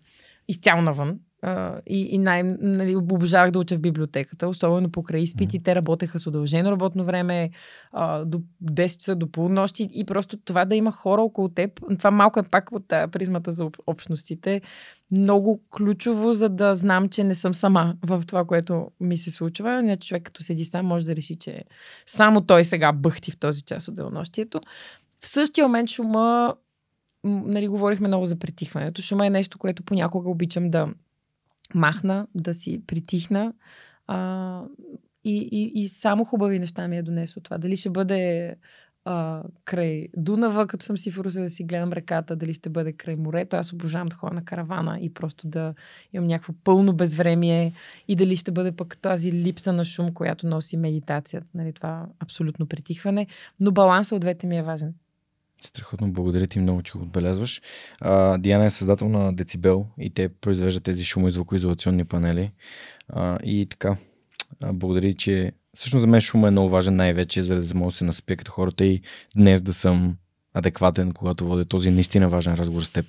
изцяло 0.49 0.83
навън. 0.83 1.19
А, 1.43 1.81
и, 1.87 2.01
и 2.01 2.19
най- 2.19 2.43
нали, 2.61 2.97
обожавах 2.97 3.51
да 3.51 3.59
уча 3.59 3.77
в 3.77 3.81
библиотеката, 3.81 4.49
особено 4.49 4.91
покрай 4.91 5.21
изпитите. 5.21 5.75
Работеха 5.75 6.19
с 6.19 6.27
удължено 6.27 6.71
работно 6.71 7.05
време, 7.05 7.51
а, 7.93 8.25
до 8.25 8.43
10 8.65 8.99
часа, 8.99 9.17
до 9.17 9.31
полунощи 9.31 9.89
и 9.95 10.05
просто 10.05 10.37
това 10.37 10.65
да 10.65 10.77
има 10.77 10.93
хора 10.93 11.23
около 11.23 11.49
теб. 11.49 11.81
Това 11.99 12.11
малко 12.11 12.41
е 12.41 12.43
пак 12.43 12.73
от 12.73 12.89
тая 12.89 13.09
призмата 13.09 13.53
за 13.53 13.65
об- 13.65 13.77
общностите. 13.87 14.61
Много 15.11 15.61
ключово, 15.77 16.33
за 16.33 16.49
да 16.49 16.75
знам, 16.75 17.09
че 17.09 17.25
не 17.25 17.35
съм 17.35 17.55
сама 17.55 17.97
в 18.07 18.23
това, 18.27 18.45
което 18.45 18.91
ми 19.01 19.17
се 19.17 19.31
случва. 19.31 19.81
Иначе 19.83 20.09
човек 20.09 20.23
като 20.23 20.43
седи 20.43 20.65
сам 20.65 20.87
може 20.87 21.07
да 21.07 21.17
реши, 21.17 21.37
че 21.37 21.65
само 22.07 22.41
той 22.41 22.65
сега 22.65 22.93
бъхти 22.93 23.31
в 23.31 23.39
този 23.39 23.63
час 23.63 23.89
от 23.89 23.95
денонощието. 23.95 24.61
В 25.21 25.27
същия 25.27 25.67
момент 25.67 25.91
шума, 25.91 26.55
нали, 27.25 27.69
говорихме 27.69 28.09
много 28.09 28.25
за 28.25 28.39
притихването. 28.39 29.03
Шума 29.03 29.27
е 29.27 29.31
нещо, 29.31 29.59
което 29.59 29.83
понякога 29.83 30.31
обичам 30.31 30.71
да 30.71 30.89
махна, 31.75 32.27
да 32.35 32.55
си 32.55 32.83
притихна. 32.87 33.53
А, 34.07 34.63
и, 35.25 35.49
и, 35.53 35.81
и 35.81 35.89
само 35.89 36.25
хубави 36.25 36.59
неща 36.59 36.89
ми 36.89 36.97
е 36.97 37.03
донесло 37.03 37.43
това. 37.43 37.59
Дали 37.59 37.77
ще 37.77 37.91
бъде 37.91 38.57
а, 39.05 39.43
край 39.65 40.09
Дунава, 40.17 40.67
като 40.67 40.85
съм 40.85 40.99
си 40.99 41.11
в 41.11 41.19
Русе 41.19 41.41
да 41.41 41.49
си 41.49 41.65
гледам 41.65 41.93
реката, 41.93 42.37
дали 42.37 42.55
ще 42.55 42.69
бъде 42.71 42.93
край 42.93 43.17
морето. 43.17 43.57
Аз 43.57 43.73
обожавам 43.73 44.09
да 44.09 44.17
ходя 44.17 44.35
на 44.35 44.45
каравана 44.45 44.99
и 45.01 45.15
просто 45.15 45.49
да 45.49 45.75
имам 46.13 46.29
някакво 46.29 46.53
пълно 46.65 46.93
безвремие 46.93 47.73
и 48.09 48.17
дали 48.17 48.37
ще 48.37 48.53
бъде 48.53 48.73
пък 48.73 48.99
тази 48.99 49.33
липса 49.33 49.73
на 49.73 49.85
шум, 49.85 50.15
която 50.15 50.47
носи 50.47 50.77
медитацията. 50.77 51.47
Нали, 51.55 51.73
това 51.73 52.07
абсолютно 52.21 52.67
притихване. 52.67 53.27
Но 53.61 53.73
балансът 53.73 54.17
от 54.17 54.21
двете 54.21 54.47
ми 54.47 54.57
е 54.59 54.63
важен. 54.63 54.95
Страхотно, 55.63 56.13
благодаря 56.13 56.47
ти 56.47 56.59
много, 56.59 56.83
че 56.83 56.93
го 56.93 57.05
отбелязваш. 57.05 57.63
А, 58.01 58.39
Диана 58.39 58.65
е 58.65 58.71
създател 58.71 59.09
на 59.09 59.33
Децибел 59.33 59.87
и 59.99 60.11
те 60.11 60.29
произвеждат 60.29 60.85
тези 60.85 61.05
шумоизвукоизолационни 61.05 62.05
панели. 62.05 62.53
А, 63.09 63.39
и 63.45 63.67
така, 63.67 63.97
а, 64.63 64.73
благодаря, 64.73 65.15
че 65.15 65.53
всъщност 65.75 66.01
за 66.01 66.07
мен 66.07 66.21
шума 66.21 66.49
е 66.49 66.51
много 66.51 66.69
важен 66.69 66.97
най-вече, 66.97 67.43
за 67.43 67.63
да 67.63 67.75
мога 67.75 67.91
да 67.91 67.97
се 67.97 68.05
наспя 68.05 68.37
като 68.37 68.53
хората 68.53 68.85
и 68.85 69.03
днес 69.37 69.63
да 69.63 69.73
съм 69.73 70.17
адекватен, 70.55 71.13
когато 71.13 71.47
водя 71.47 71.65
този 71.65 71.91
наистина 71.91 72.29
важен 72.29 72.55
разговор 72.55 72.83
с 72.83 72.91
теб. 72.91 73.07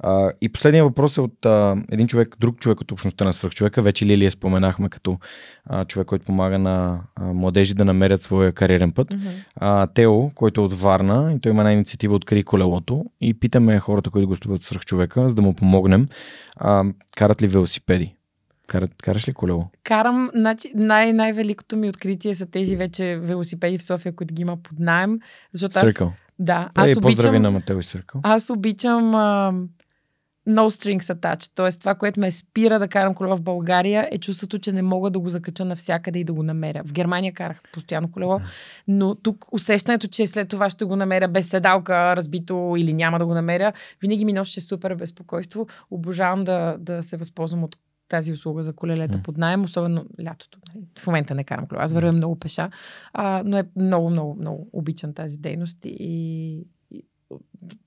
А, 0.00 0.30
и 0.40 0.48
последния 0.48 0.84
въпрос 0.84 1.16
е 1.16 1.20
от 1.20 1.46
а, 1.46 1.76
един 1.90 2.06
човек, 2.06 2.36
друг 2.40 2.58
човек 2.58 2.80
от 2.80 2.92
общността 2.92 3.24
на 3.24 3.32
свръхчовека. 3.32 3.82
Вече 3.82 4.06
Лилия 4.06 4.30
споменахме 4.30 4.88
като 4.88 5.18
а, 5.64 5.84
човек, 5.84 6.06
който 6.06 6.24
помага 6.24 6.58
на 6.58 7.00
а, 7.16 7.24
младежи 7.24 7.74
да 7.74 7.84
намерят 7.84 8.22
своя 8.22 8.52
кариерен 8.52 8.92
път 8.92 9.08
а, 9.56 9.86
Тео, 9.86 10.30
който 10.30 10.60
е 10.60 10.64
от 10.64 10.80
Варна 10.80 11.32
и 11.36 11.40
той 11.40 11.52
има 11.52 11.62
една 11.62 11.72
инициатива 11.72 12.14
Откри 12.14 12.42
колелото 12.42 13.04
и 13.20 13.34
питаме 13.34 13.80
хората, 13.80 14.10
които 14.10 14.28
гостуват 14.28 14.62
свръх 14.62 14.84
човека, 14.84 15.28
за 15.28 15.34
да 15.34 15.42
му 15.42 15.54
помогнем. 15.54 16.08
А, 16.56 16.84
карат 17.16 17.42
ли 17.42 17.46
велосипеди? 17.46 18.14
Карат, 18.66 18.90
караш 19.02 19.28
ли 19.28 19.32
колело? 19.32 19.68
Карам, 19.84 20.30
значи, 20.34 20.72
най- 20.74 21.12
най-великото 21.12 21.76
ми 21.76 21.88
откритие 21.88 22.34
са 22.34 22.46
тези 22.46 22.76
вече 22.76 23.18
велосипеди 23.22 23.78
в 23.78 23.82
София, 23.82 24.16
които 24.16 24.34
ги 24.34 24.42
има 24.42 24.56
под 24.56 24.78
найем. 24.78 25.18
Защото 25.52 25.78
аз. 25.78 25.84
Да, 26.38 26.70
Аз 26.74 26.90
Ей, 26.90 26.96
обичам, 26.96 27.42
на 27.42 27.50
Матео 27.50 27.78
и 27.78 27.82
Съркъл. 27.82 28.20
аз 28.24 28.50
обичам 28.50 29.14
а, 29.14 29.52
no 30.48 30.70
strings 30.70 31.14
attached. 31.14 31.50
Т.е. 31.54 31.78
това, 31.78 31.94
което 31.94 32.20
ме 32.20 32.32
спира 32.32 32.78
да 32.78 32.88
карам 32.88 33.14
колело 33.14 33.36
в 33.36 33.42
България 33.42 34.08
е 34.12 34.18
чувството, 34.18 34.58
че 34.58 34.72
не 34.72 34.82
мога 34.82 35.10
да 35.10 35.18
го 35.18 35.28
закача 35.28 35.64
навсякъде 35.64 36.18
и 36.18 36.24
да 36.24 36.32
го 36.32 36.42
намеря. 36.42 36.82
В 36.84 36.92
Германия 36.92 37.32
карах 37.32 37.62
постоянно 37.72 38.12
колело, 38.12 38.40
но 38.88 39.14
тук 39.14 39.44
усещането, 39.52 40.08
че 40.08 40.26
след 40.26 40.48
това 40.48 40.70
ще 40.70 40.84
го 40.84 40.96
намеря 40.96 41.28
без 41.28 41.48
седалка, 41.48 42.16
разбито 42.16 42.74
или 42.78 42.92
няма 42.92 43.18
да 43.18 43.26
го 43.26 43.34
намеря, 43.34 43.72
винаги 44.02 44.24
ми 44.24 44.32
носеше 44.32 44.60
супер 44.60 44.94
безпокойство. 44.94 45.66
Обожавам 45.90 46.44
да, 46.44 46.76
да 46.78 47.02
се 47.02 47.16
възползвам 47.16 47.64
от 47.64 47.76
тази 48.08 48.32
услуга 48.32 48.62
за 48.62 48.72
колелета 48.72 49.16
М. 49.18 49.22
под 49.22 49.36
найем, 49.36 49.64
особено 49.64 50.06
лятото. 50.24 50.58
нали. 50.74 50.84
В 50.98 51.06
момента 51.06 51.34
не 51.34 51.44
карам 51.44 51.66
колело. 51.66 51.82
Аз 51.84 51.92
вървя 51.92 52.12
много 52.12 52.38
пеша, 52.38 52.70
а, 53.12 53.42
но 53.46 53.58
е 53.58 53.64
много, 53.76 54.10
много, 54.10 54.36
много 54.40 54.68
обичам 54.72 55.14
тази 55.14 55.38
дейност 55.38 55.78
и, 55.84 56.66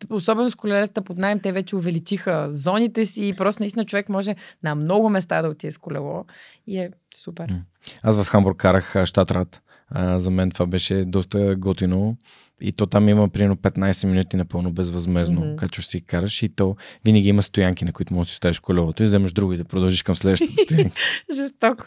особено 0.09 0.49
с 0.49 0.55
колелета 0.55 1.01
под 1.01 1.17
найем, 1.17 1.39
те 1.39 1.51
вече 1.51 1.75
увеличиха 1.75 2.47
зоните 2.51 3.05
си 3.05 3.27
и 3.27 3.33
просто 3.33 3.61
наистина 3.61 3.85
човек 3.85 4.09
може 4.09 4.35
на 4.63 4.75
много 4.75 5.09
места 5.09 5.41
да 5.41 5.49
отиде 5.49 5.71
с 5.71 5.77
колело 5.77 6.25
и 6.67 6.77
е 6.77 6.91
супер. 7.15 7.61
Аз 8.03 8.23
в 8.23 8.27
Хамбург 8.27 8.57
карах. 8.57 8.95
А, 9.91 10.19
за 10.19 10.31
мен 10.31 10.51
това 10.51 10.65
беше 10.65 11.05
доста 11.05 11.55
готино. 11.55 12.17
И 12.61 12.71
то 12.71 12.85
там 12.85 13.09
има 13.09 13.29
примерно 13.29 13.55
15 13.55 14.07
минути 14.07 14.37
напълно 14.37 14.71
безвъзмезно. 14.71 15.41
Mm-hmm. 15.41 15.55
Качваш 15.55 15.87
си 15.87 15.97
и 15.97 16.01
караш 16.01 16.43
и 16.43 16.49
то 16.49 16.75
винаги 17.05 17.29
има 17.29 17.43
стоянки, 17.43 17.85
на 17.85 17.91
които 17.91 18.13
можеш 18.13 18.27
да 18.27 18.31
си 18.31 18.35
оставиш 18.35 18.59
колелото 18.59 19.03
и 19.03 19.05
вземеш 19.05 19.31
друго 19.31 19.53
и 19.53 19.57
да 19.57 19.63
продължиш 19.63 20.03
към 20.03 20.15
следващата 20.15 20.53
стоянка. 20.65 20.95
Жестоко. 21.35 21.85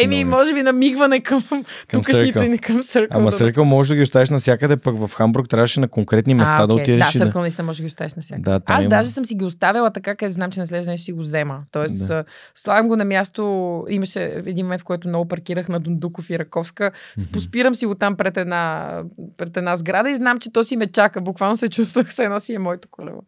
Еми, 0.00 0.24
може 0.24 0.54
би 0.54 0.62
намигване 0.62 1.20
към, 1.20 1.42
към 1.48 1.64
тукашните 1.92 2.48
ни 2.48 2.58
към 2.58 2.76
Circle. 2.76 3.06
Ама 3.10 3.32
Circle 3.32 3.62
може 3.62 3.88
да 3.88 3.96
ги 3.96 4.02
оставиш 4.02 4.30
навсякъде, 4.30 4.76
пък 4.76 5.06
в 5.06 5.10
Хамбург 5.14 5.48
трябваше 5.48 5.80
на 5.80 5.88
конкретни 5.88 6.34
места 6.34 6.56
а, 6.58 6.62
okay. 6.62 6.66
да 6.66 6.74
отидеш. 6.74 7.12
Да, 7.12 7.24
Circle 7.24 7.40
наистина 7.40 7.66
може 7.66 7.76
да 7.76 7.82
ги 7.82 7.86
оставиш 7.86 8.14
навсякъде. 8.14 8.50
Да, 8.50 8.60
Аз 8.66 8.82
има... 8.82 8.90
даже 8.90 9.10
съм 9.10 9.24
си 9.24 9.34
ги 9.34 9.44
оставила 9.44 9.90
така, 9.90 10.14
където 10.14 10.34
знам, 10.34 10.50
че 10.50 10.60
на 10.60 10.66
следващия 10.66 10.96
ще 10.96 11.04
си 11.04 11.12
го 11.12 11.20
взема. 11.20 11.62
Тоест, 11.72 12.08
да. 12.08 12.24
слагам 12.54 12.88
го 12.88 12.96
на 12.96 13.04
място. 13.04 13.84
Имаше 13.88 14.22
един 14.46 14.66
момент, 14.66 14.80
в 14.80 14.84
който 14.84 15.08
много 15.08 15.28
паркирах 15.28 15.68
на 15.68 15.80
Дундуков 15.80 16.30
и 16.30 16.38
Раковска. 16.38 16.90
Поспирам 17.32 17.74
си 17.74 17.86
го 17.86 17.94
там 17.94 18.16
пред 18.16 18.36
една, 18.36 18.92
пред 19.36 19.56
една 19.56 19.76
сграда 19.76 19.97
и 20.06 20.14
знам, 20.14 20.38
че 20.38 20.52
то 20.52 20.64
си 20.64 20.76
ме 20.76 20.86
чака. 20.86 21.20
Буквално 21.20 21.56
се 21.56 21.68
чувствах, 21.68 22.12
се 22.12 22.24
едно 22.24 22.40
си 22.40 22.54
е 22.54 22.58
моето 22.58 22.88
колело. 22.90 23.22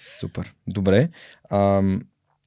Супер. 0.00 0.54
Добре. 0.66 1.08
Ам, 1.50 2.00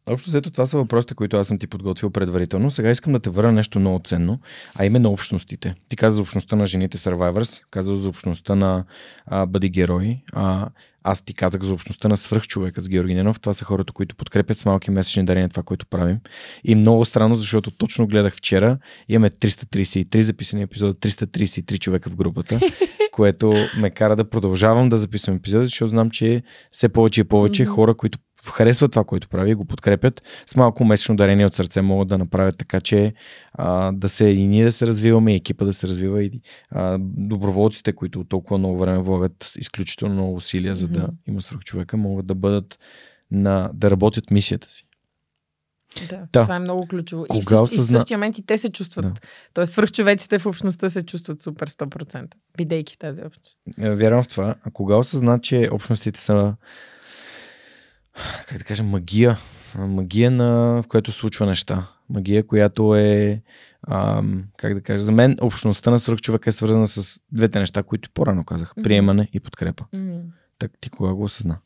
Общо 0.06 0.30
след 0.30 0.44
това 0.54 0.66
са 0.66 0.78
въпросите, 0.78 1.14
които 1.14 1.38
аз 1.38 1.48
съм 1.48 1.60
ти 1.60 1.68
подготвил 1.68 2.10
предварително. 2.10 2.72
Сега 2.72 2.92
искам 2.92 3.14
да 3.14 3.20
те 3.20 3.30
върна 3.30 3.52
нещо 3.52 3.80
много 3.80 4.00
ценно, 4.04 4.40
а 4.76 4.86
именно 4.86 5.12
общностите. 5.12 5.76
Ти 5.90 5.96
каза 5.96 6.16
за 6.16 6.22
общността 6.22 6.56
на 6.56 6.66
жените 6.66 6.98
Survivors, 6.98 7.64
каза 7.72 7.96
за 7.96 8.10
общността 8.10 8.56
на 8.56 8.86
а, 9.26 9.46
Бъди 9.46 9.70
герои. 9.70 10.24
А, 10.34 10.70
аз 11.04 11.22
ти 11.22 11.34
казах 11.34 11.62
за 11.62 11.74
общността 11.74 12.08
на 12.08 12.18
свръхчовека 12.18 12.82
с 12.82 12.90
Георги 12.90 13.14
Ненов. 13.14 13.40
Това 13.40 13.54
са 13.54 13.66
хората, 13.66 13.94
които 13.94 14.16
подкрепят 14.16 14.58
с 14.58 14.66
малки 14.66 14.92
месечни 14.92 15.26
дарения 15.26 15.50
това, 15.50 15.64
което 15.64 15.88
правим. 15.88 16.18
И 16.64 16.76
много 16.76 17.06
странно, 17.06 17.36
защото 17.36 17.72
точно 17.72 18.08
гледах 18.08 18.36
вчера. 18.36 18.78
Имаме 19.10 19.30
333 19.30 20.20
записани 20.20 20.62
епизода, 20.62 20.94
333 20.94 21.80
човека 21.80 22.10
в 22.10 22.16
групата, 22.16 22.60
което 23.14 23.54
ме 23.78 23.90
кара 23.90 24.16
да 24.16 24.30
продължавам 24.30 24.90
да 24.90 24.98
записвам 24.98 25.36
епизоди, 25.36 25.66
защото 25.66 25.90
знам, 25.90 26.10
че 26.10 26.44
все 26.72 26.90
повече 26.90 27.22
и 27.22 27.24
повече 27.24 27.64
mm-hmm. 27.64 27.70
хора, 27.70 27.96
които 27.96 28.20
харесват 28.52 28.92
това, 28.92 29.04
което 29.04 29.30
прави 29.30 29.52
и 29.52 29.56
го 29.56 29.66
подкрепят, 29.66 30.22
с 30.46 30.56
малко 30.56 30.86
месечно 30.86 31.16
дарение 31.16 31.46
от 31.46 31.54
сърце 31.54 31.82
могат 31.82 32.08
да 32.08 32.18
направят 32.18 32.58
така, 32.58 32.82
че 32.82 33.14
а, 33.54 33.92
да 33.92 34.10
се 34.10 34.26
и 34.26 34.48
ние 34.48 34.64
да 34.64 34.72
се 34.72 34.88
развиваме, 34.88 35.34
и 35.34 35.36
екипа 35.36 35.66
да 35.66 35.74
се 35.74 35.88
развива 35.88 36.24
и 36.24 36.42
а, 36.70 36.98
доброволците, 37.02 37.94
които 37.94 38.24
толкова 38.24 38.58
много 38.58 38.78
време 38.78 39.00
влагат 39.00 39.52
изключително 39.58 40.14
много 40.14 40.36
усилия, 40.36 40.76
за 40.76 40.88
да 40.88 41.08
има 41.28 41.42
свръх 41.42 41.60
човека, 41.64 41.98
могат 41.98 42.28
да 42.28 42.36
бъдат 42.36 42.80
на, 43.32 43.72
да 43.74 43.92
работят 43.92 44.32
мисията 44.32 44.70
си. 44.70 44.86
Да, 46.10 46.28
да, 46.32 46.42
това 46.42 46.56
е 46.56 46.60
много 46.60 46.88
ключово. 46.88 47.26
Кога 47.30 47.38
и, 47.38 47.42
в 47.42 47.60
същи, 47.60 47.76
осъзна... 47.76 47.96
и 47.96 47.98
в 47.98 48.02
същия 48.02 48.18
момент 48.18 48.38
и 48.38 48.46
те 48.46 48.58
се 48.58 48.70
чувстват. 48.70 49.06
Да. 49.06 49.14
Тоест, 49.54 49.74
свръхчовеците 49.74 50.40
в 50.40 50.46
общността 50.46 50.90
се 50.90 51.06
чувстват 51.06 51.42
супер 51.42 51.70
100%, 51.70 52.28
бидейки 52.58 52.94
в 52.94 52.98
тази 52.98 53.22
общност. 53.22 53.60
Е, 53.80 53.96
вярвам 53.96 54.24
в 54.24 54.28
това. 54.28 54.56
А 54.64 54.72
кога 54.72 54.96
осъзна, 54.96 55.40
че 55.40 55.70
общностите 55.72 56.20
са 56.20 56.56
как 58.48 58.58
да 58.58 58.64
кажа, 58.64 58.84
магия. 58.84 59.38
Магия, 59.78 60.32
на, 60.32 60.82
в 60.82 60.88
която 60.88 61.12
случва 61.12 61.46
неща. 61.46 61.88
Магия, 62.10 62.48
която 62.48 62.96
е, 62.96 63.42
ам, 63.88 64.44
как 64.58 64.74
да 64.74 64.82
кажа, 64.82 65.04
за 65.04 65.12
мен 65.12 65.38
общността 65.42 65.92
на 65.92 66.00
свръх 66.00 66.20
човека 66.20 66.50
е 66.50 66.54
свързана 66.54 66.88
с 66.88 67.20
двете 67.32 67.60
неща, 67.60 67.84
които 67.84 68.10
по-рано 68.14 68.44
казах. 68.44 68.74
Приемане 68.84 69.30
и 69.34 69.40
подкрепа. 69.40 69.86
Mm-hmm. 69.94 70.22
Так 70.60 70.72
ти 70.82 70.90
кога 70.90 71.14
го 71.14 71.24
осъзна? 71.24 71.58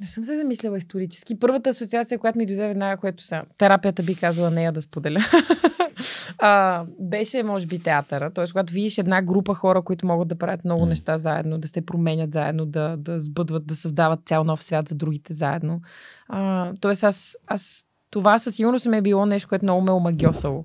Не 0.00 0.06
съм 0.06 0.24
се 0.24 0.36
замисляла 0.36 0.78
исторически. 0.78 1.38
Първата 1.38 1.70
асоциация, 1.70 2.18
която 2.18 2.38
ми 2.38 2.46
дойде 2.46 2.68
веднага, 2.68 3.00
което 3.00 3.22
са 3.22 3.42
терапията 3.58 4.02
би 4.02 4.14
казала 4.14 4.50
нея 4.50 4.72
да 4.72 4.80
споделя, 4.80 5.20
а, 6.38 6.84
беше, 7.00 7.42
може 7.42 7.66
би, 7.66 7.78
театъра. 7.78 8.30
Тоест, 8.30 8.52
когато 8.52 8.72
видиш 8.72 8.98
една 8.98 9.22
група 9.22 9.54
хора, 9.54 9.82
които 9.82 10.06
могат 10.06 10.28
да 10.28 10.34
правят 10.34 10.64
много 10.64 10.86
неща 10.86 11.18
заедно, 11.18 11.58
да 11.58 11.68
се 11.68 11.86
променят 11.86 12.32
заедно, 12.32 12.66
да, 12.66 12.96
да 12.96 13.20
сбъдват, 13.20 13.66
да 13.66 13.74
създават 13.74 14.20
цял 14.26 14.44
нов 14.44 14.62
свят 14.62 14.88
за 14.88 14.94
другите 14.94 15.32
заедно. 15.32 15.80
А, 16.28 16.72
тоест, 16.80 17.04
аз, 17.04 17.36
аз 17.46 17.86
това 18.10 18.38
със 18.38 18.54
сигурност 18.54 18.86
ме 18.86 18.96
е 18.96 19.02
било 19.02 19.26
нещо, 19.26 19.48
което 19.48 19.64
много 19.64 19.80
ме 19.82 19.90
е 19.90 19.94
омагиосало. 19.94 20.64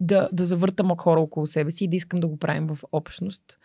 Да, 0.00 0.28
да 0.32 0.44
завъртам 0.44 0.96
хора 0.96 1.20
около 1.20 1.46
себе 1.46 1.70
си 1.70 1.84
и 1.84 1.88
да 1.88 1.96
искам 1.96 2.20
да 2.20 2.26
го 2.26 2.36
правим 2.36 2.66
в 2.66 2.78
общност. 2.92 3.58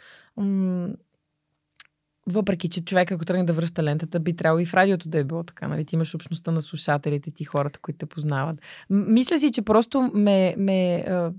Въпреки, 2.32 2.70
че 2.70 2.82
човек, 2.82 3.12
ако 3.12 3.26
тръгне 3.26 3.44
да 3.44 3.54
връща 3.54 3.84
лентата, 3.84 4.20
би 4.20 4.36
трябвало 4.36 4.60
и 4.60 4.66
в 4.66 4.74
радиото 4.74 5.10
да 5.10 5.20
е 5.20 5.24
било 5.24 5.44
така. 5.44 5.68
Нали? 5.68 5.86
Ти 5.86 5.96
имаш 5.96 6.16
общността 6.16 6.52
на 6.52 6.62
слушателите, 6.62 7.32
ти 7.32 7.44
хората, 7.44 7.80
които 7.80 7.98
те 7.98 8.06
познават. 8.06 8.58
Мисля 8.90 9.38
си, 9.38 9.52
че 9.52 9.62
просто 9.62 10.12
ме. 10.14 10.56
ме 10.58 11.06
а... 11.08 11.32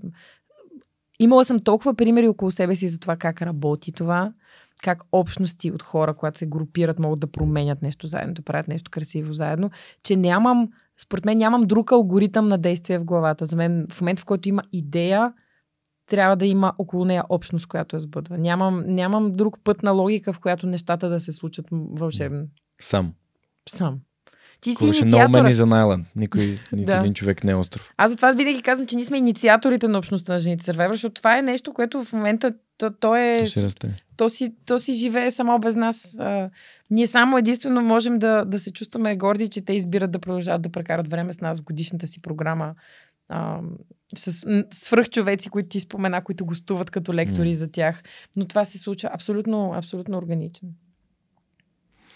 Имала 1.19 1.45
съм 1.45 1.59
толкова 1.59 1.93
примери 1.93 2.27
около 2.27 2.51
себе 2.51 2.75
си 2.75 2.87
за 2.87 2.99
това 2.99 3.15
как 3.15 3.41
работи 3.41 3.91
това, 3.91 4.33
как 4.83 5.03
общности 5.11 5.71
от 5.71 5.83
хора, 5.83 6.13
когато 6.13 6.39
се 6.39 6.45
групират, 6.45 6.99
могат 6.99 7.19
да 7.19 7.27
променят 7.27 7.81
нещо 7.81 8.07
заедно, 8.07 8.33
да 8.33 8.41
правят 8.41 8.67
нещо 8.67 8.91
красиво 8.91 9.31
заедно, 9.31 9.69
че 10.03 10.15
нямам, 10.15 10.69
според 10.97 11.25
мен 11.25 11.37
нямам 11.37 11.61
друг 11.61 11.91
алгоритъм 11.91 12.47
на 12.47 12.57
действие 12.57 12.99
в 12.99 13.05
главата. 13.05 13.45
За 13.45 13.55
мен 13.55 13.87
в 13.91 14.01
момент, 14.01 14.19
в 14.19 14.25
който 14.25 14.49
има 14.49 14.63
идея, 14.71 15.33
трябва 16.11 16.35
да 16.35 16.45
има 16.45 16.73
около 16.77 17.05
нея 17.05 17.23
общност, 17.29 17.67
която 17.67 17.95
я 17.95 17.99
сбъдва. 17.99 18.37
Нямам, 18.37 18.83
нямам 18.87 19.31
друг 19.31 19.59
път 19.63 19.83
на 19.83 19.91
логика, 19.91 20.33
в 20.33 20.39
която 20.39 20.67
нещата 20.67 21.09
да 21.09 21.19
се 21.19 21.31
случат 21.31 21.65
вълшебно. 21.71 22.47
Сам. 22.81 23.13
Сам. 23.69 23.99
Ти 24.61 24.75
си 24.75 24.85
инициатора. 24.85 25.27
No 25.27 25.43
Man 25.43 25.51
is 25.51 25.65
an 25.65 25.85
island. 25.85 26.05
Никой, 26.15 26.59
нито 26.71 26.85
да. 26.85 26.97
един 26.97 27.13
човек 27.13 27.43
не 27.43 27.51
е 27.51 27.55
остров. 27.55 27.93
Аз 27.97 28.11
затова 28.11 28.31
винаги 28.31 28.61
казвам, 28.61 28.87
че 28.87 28.95
ние 28.95 29.05
сме 29.05 29.17
инициаторите 29.17 29.87
на 29.87 29.97
общността 29.97 30.33
на 30.33 30.39
жените 30.39 30.63
Survivor, 30.63 30.91
защото 30.91 31.13
това 31.13 31.37
е 31.37 31.41
нещо, 31.41 31.73
което 31.73 32.03
в 32.03 32.13
момента 32.13 32.53
то, 32.77 32.91
то 32.99 33.15
е... 33.15 33.47
То. 33.79 33.87
То 34.17 34.29
си, 34.29 34.55
то 34.65 34.79
си 34.79 34.93
живее 34.93 35.31
само 35.31 35.59
без 35.59 35.75
нас. 35.75 36.19
А, 36.19 36.49
ние 36.89 37.07
само 37.07 37.37
единствено 37.37 37.81
можем 37.81 38.19
да, 38.19 38.45
да 38.45 38.59
се 38.59 38.73
чувстваме 38.73 39.17
горди, 39.17 39.47
че 39.47 39.65
те 39.65 39.73
избират 39.73 40.11
да 40.11 40.19
продължават 40.19 40.61
да 40.61 40.69
прекарат 40.69 41.07
време 41.07 41.33
с 41.33 41.41
нас 41.41 41.59
в 41.59 41.63
годишната 41.63 42.07
си 42.07 42.21
програма 42.21 42.75
а, 43.29 43.59
с 44.15 44.45
свръхчовеци, 44.71 45.49
които 45.49 45.69
ти 45.69 45.79
спомена, 45.79 46.23
които 46.23 46.45
гостуват 46.45 46.89
като 46.89 47.13
лектори 47.13 47.49
mm. 47.49 47.57
за 47.57 47.71
тях. 47.71 48.03
Но 48.35 48.45
това 48.45 48.65
се 48.65 48.77
случва 48.77 49.09
абсолютно, 49.13 49.73
абсолютно 49.73 50.17
органично. 50.17 50.69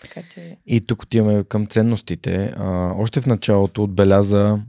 Така, 0.01 0.22
че... 0.30 0.57
И 0.65 0.82
тук 0.82 1.03
отиваме 1.03 1.43
към 1.43 1.67
ценностите. 1.67 2.53
А, 2.57 2.93
още 2.98 3.22
в 3.22 3.25
началото 3.25 3.83
отбеляза 3.83 4.59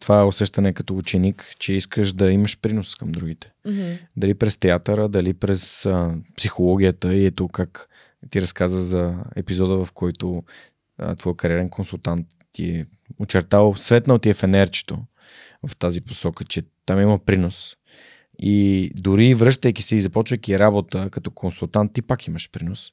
това 0.00 0.26
усещане 0.26 0.72
като 0.72 0.96
ученик, 0.96 1.54
че 1.58 1.74
искаш 1.74 2.12
да 2.12 2.32
имаш 2.32 2.60
принос 2.60 2.94
към 2.94 3.12
другите. 3.12 3.52
Mm-hmm. 3.66 3.98
Дали 4.16 4.34
през 4.34 4.56
театъра, 4.56 5.08
дали 5.08 5.34
през 5.34 5.86
а, 5.86 6.14
психологията 6.36 7.14
и 7.14 7.26
ето 7.26 7.48
как 7.48 7.88
ти 8.30 8.42
разказа 8.42 8.80
за 8.80 9.14
епизода, 9.36 9.84
в 9.84 9.92
който 9.92 10.42
а, 10.98 11.14
твой 11.14 11.36
кариерен 11.36 11.70
консултант 11.70 12.26
ти 12.52 12.70
е 12.70 12.86
очертал, 13.18 13.74
светнал 13.76 14.18
ти 14.18 14.30
е 14.30 14.34
в 14.34 14.42
енерчето 14.42 14.98
в 15.68 15.76
тази 15.76 16.00
посока, 16.00 16.44
че 16.44 16.62
там 16.86 17.00
има 17.00 17.18
принос. 17.18 17.76
И 18.38 18.90
дори 18.94 19.34
връщайки 19.34 19.82
се 19.82 19.96
и 19.96 20.00
започвайки 20.00 20.58
работа 20.58 21.08
като 21.10 21.30
консултант, 21.30 21.92
ти 21.92 22.02
пак 22.02 22.26
имаш 22.26 22.50
принос. 22.50 22.92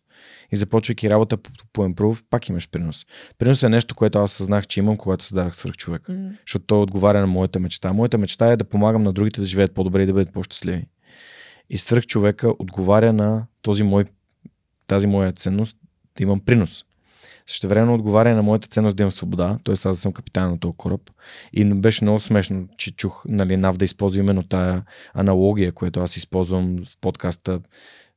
И 0.51 0.55
започвайки 0.55 1.09
работа 1.09 1.37
по, 1.37 1.51
по 1.73 1.85
Improve, 1.85 2.23
пак 2.29 2.49
имаш 2.49 2.69
принос. 2.69 3.05
Принос 3.37 3.63
е 3.63 3.69
нещо, 3.69 3.95
което 3.95 4.19
аз 4.19 4.31
съзнах, 4.31 4.67
че 4.67 4.79
имам, 4.79 4.97
когато 4.97 5.23
създадах 5.23 5.55
свърх 5.55 5.75
човек. 5.75 6.01
Mm. 6.01 6.37
Защото 6.45 6.65
той 6.65 6.81
отговаря 6.81 7.19
на 7.19 7.27
моята 7.27 7.59
мечта. 7.59 7.93
Моята 7.93 8.17
мечта 8.17 8.51
е 8.51 8.57
да 8.57 8.63
помагам 8.63 9.03
на 9.03 9.13
другите 9.13 9.41
да 9.41 9.47
живеят 9.47 9.73
по-добре 9.73 10.03
и 10.03 10.05
да 10.05 10.13
бъдат 10.13 10.33
по-щастливи. 10.33 10.85
И 11.69 11.77
свърх 11.77 12.05
човека 12.05 12.53
отговаря 12.59 13.13
на 13.13 13.45
този 13.61 13.83
мой, 13.83 14.05
тази 14.87 15.07
моя 15.07 15.31
ценност 15.31 15.77
да 16.17 16.23
имам 16.23 16.39
принос. 16.39 16.85
Също 17.47 17.67
време 17.67 17.91
отговаря 17.91 18.35
на 18.35 18.43
моята 18.43 18.67
ценност 18.67 18.97
да 18.97 19.03
имам 19.03 19.11
свобода, 19.11 19.59
т.е. 19.63 19.75
аз 19.85 19.97
съм 19.97 20.13
капитан 20.13 20.51
на 20.51 20.59
този 20.59 20.73
кораб. 20.77 21.01
И 21.53 21.65
беше 21.65 22.03
много 22.03 22.19
смешно, 22.19 22.67
че 22.77 22.91
чух 22.91 23.23
нали, 23.27 23.57
Нав 23.57 23.77
да 23.77 23.85
използва 23.85 24.19
именно 24.19 24.43
тая 24.43 24.83
аналогия, 25.13 25.71
която 25.71 25.99
аз 25.99 26.17
използвам 26.17 26.77
в 26.85 26.97
подкаста 27.01 27.59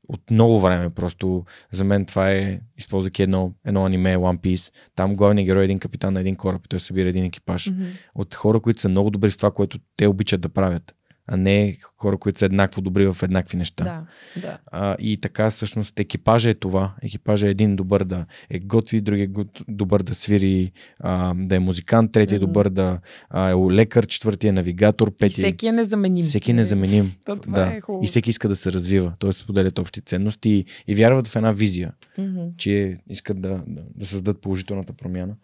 от 0.09 0.31
много 0.31 0.61
време. 0.61 0.91
Просто 0.91 1.45
за 1.71 1.85
мен 1.85 2.07
това 2.07 2.31
е, 2.31 2.61
използвайки 2.79 3.23
едно, 3.23 3.53
едно 3.65 3.87
аниме 3.87 4.17
One 4.17 4.39
Piece, 4.39 4.73
там 4.95 5.17
главният 5.17 5.47
герой 5.47 5.63
е 5.63 5.65
един 5.65 5.79
капитан 5.79 6.15
на 6.15 6.21
един 6.21 6.37
кораб, 6.37 6.63
той 6.69 6.81
събира 6.81 7.09
един 7.09 7.25
екипаж 7.25 7.71
mm-hmm. 7.71 7.93
от 8.15 8.35
хора, 8.35 8.61
които 8.61 8.81
са 8.81 8.89
много 8.89 9.11
добри 9.11 9.31
в 9.31 9.37
това, 9.37 9.51
което 9.51 9.79
те 9.97 10.07
обичат 10.07 10.41
да 10.41 10.49
правят 10.49 10.95
а 11.27 11.37
не 11.37 11.77
хора, 11.97 12.19
които 12.19 12.39
са 12.39 12.45
еднакво 12.45 12.81
добри 12.81 13.07
в 13.07 13.17
еднакви 13.23 13.57
неща. 13.57 13.85
Да, 13.85 14.07
да. 14.41 14.59
А, 14.67 14.97
и 14.99 15.21
така, 15.21 15.51
всъщност, 15.51 16.01
екипажа 16.01 16.51
е 16.51 16.55
това. 16.55 16.95
Екипажа 17.03 17.47
е 17.47 17.51
един 17.51 17.77
добър 17.77 18.05
да 18.05 18.27
е 18.51 18.59
готви, 18.59 19.01
другия 19.01 19.25
е 19.25 19.45
добър 19.69 20.03
да 20.03 20.15
свири, 20.15 20.73
а, 21.01 21.35
да 21.37 21.57
е 21.57 21.59
музикант, 21.59 22.13
третия 22.13 22.39
mm-hmm. 22.39 22.47
добър 22.47 22.69
да 22.69 23.01
а, 23.31 23.51
е 23.51 23.55
лекар, 23.55 24.07
четвъртия 24.07 24.49
е 24.49 24.53
навигатор, 24.53 25.17
петия. 25.17 25.43
И 25.43 25.47
всеки 25.47 25.67
е 25.67 25.73
незаменим. 25.73 26.25
Всеки 26.25 26.51
е 26.51 26.55
незаменим. 26.55 27.13
То, 27.25 27.37
това 27.43 27.59
да. 27.59 27.77
е 27.77 27.81
хубаво. 27.81 28.05
И 28.05 28.07
всеки 28.07 28.31
иска 28.31 28.49
да 28.49 28.57
се 28.57 28.73
развива. 28.73 29.13
Т.е. 29.19 29.33
споделят 29.33 29.79
общи 29.79 30.01
ценности 30.01 30.51
и, 30.51 30.65
и 30.89 30.95
вярват 30.95 31.27
в 31.27 31.37
една 31.37 31.53
визия, 31.53 31.93
mm-hmm. 32.19 32.57
че 32.57 32.99
искат 33.11 33.41
да, 33.41 33.63
да, 33.67 33.83
да 33.95 34.07
създадат 34.07 34.41
положителната 34.43 34.93
промяна. 34.93 35.37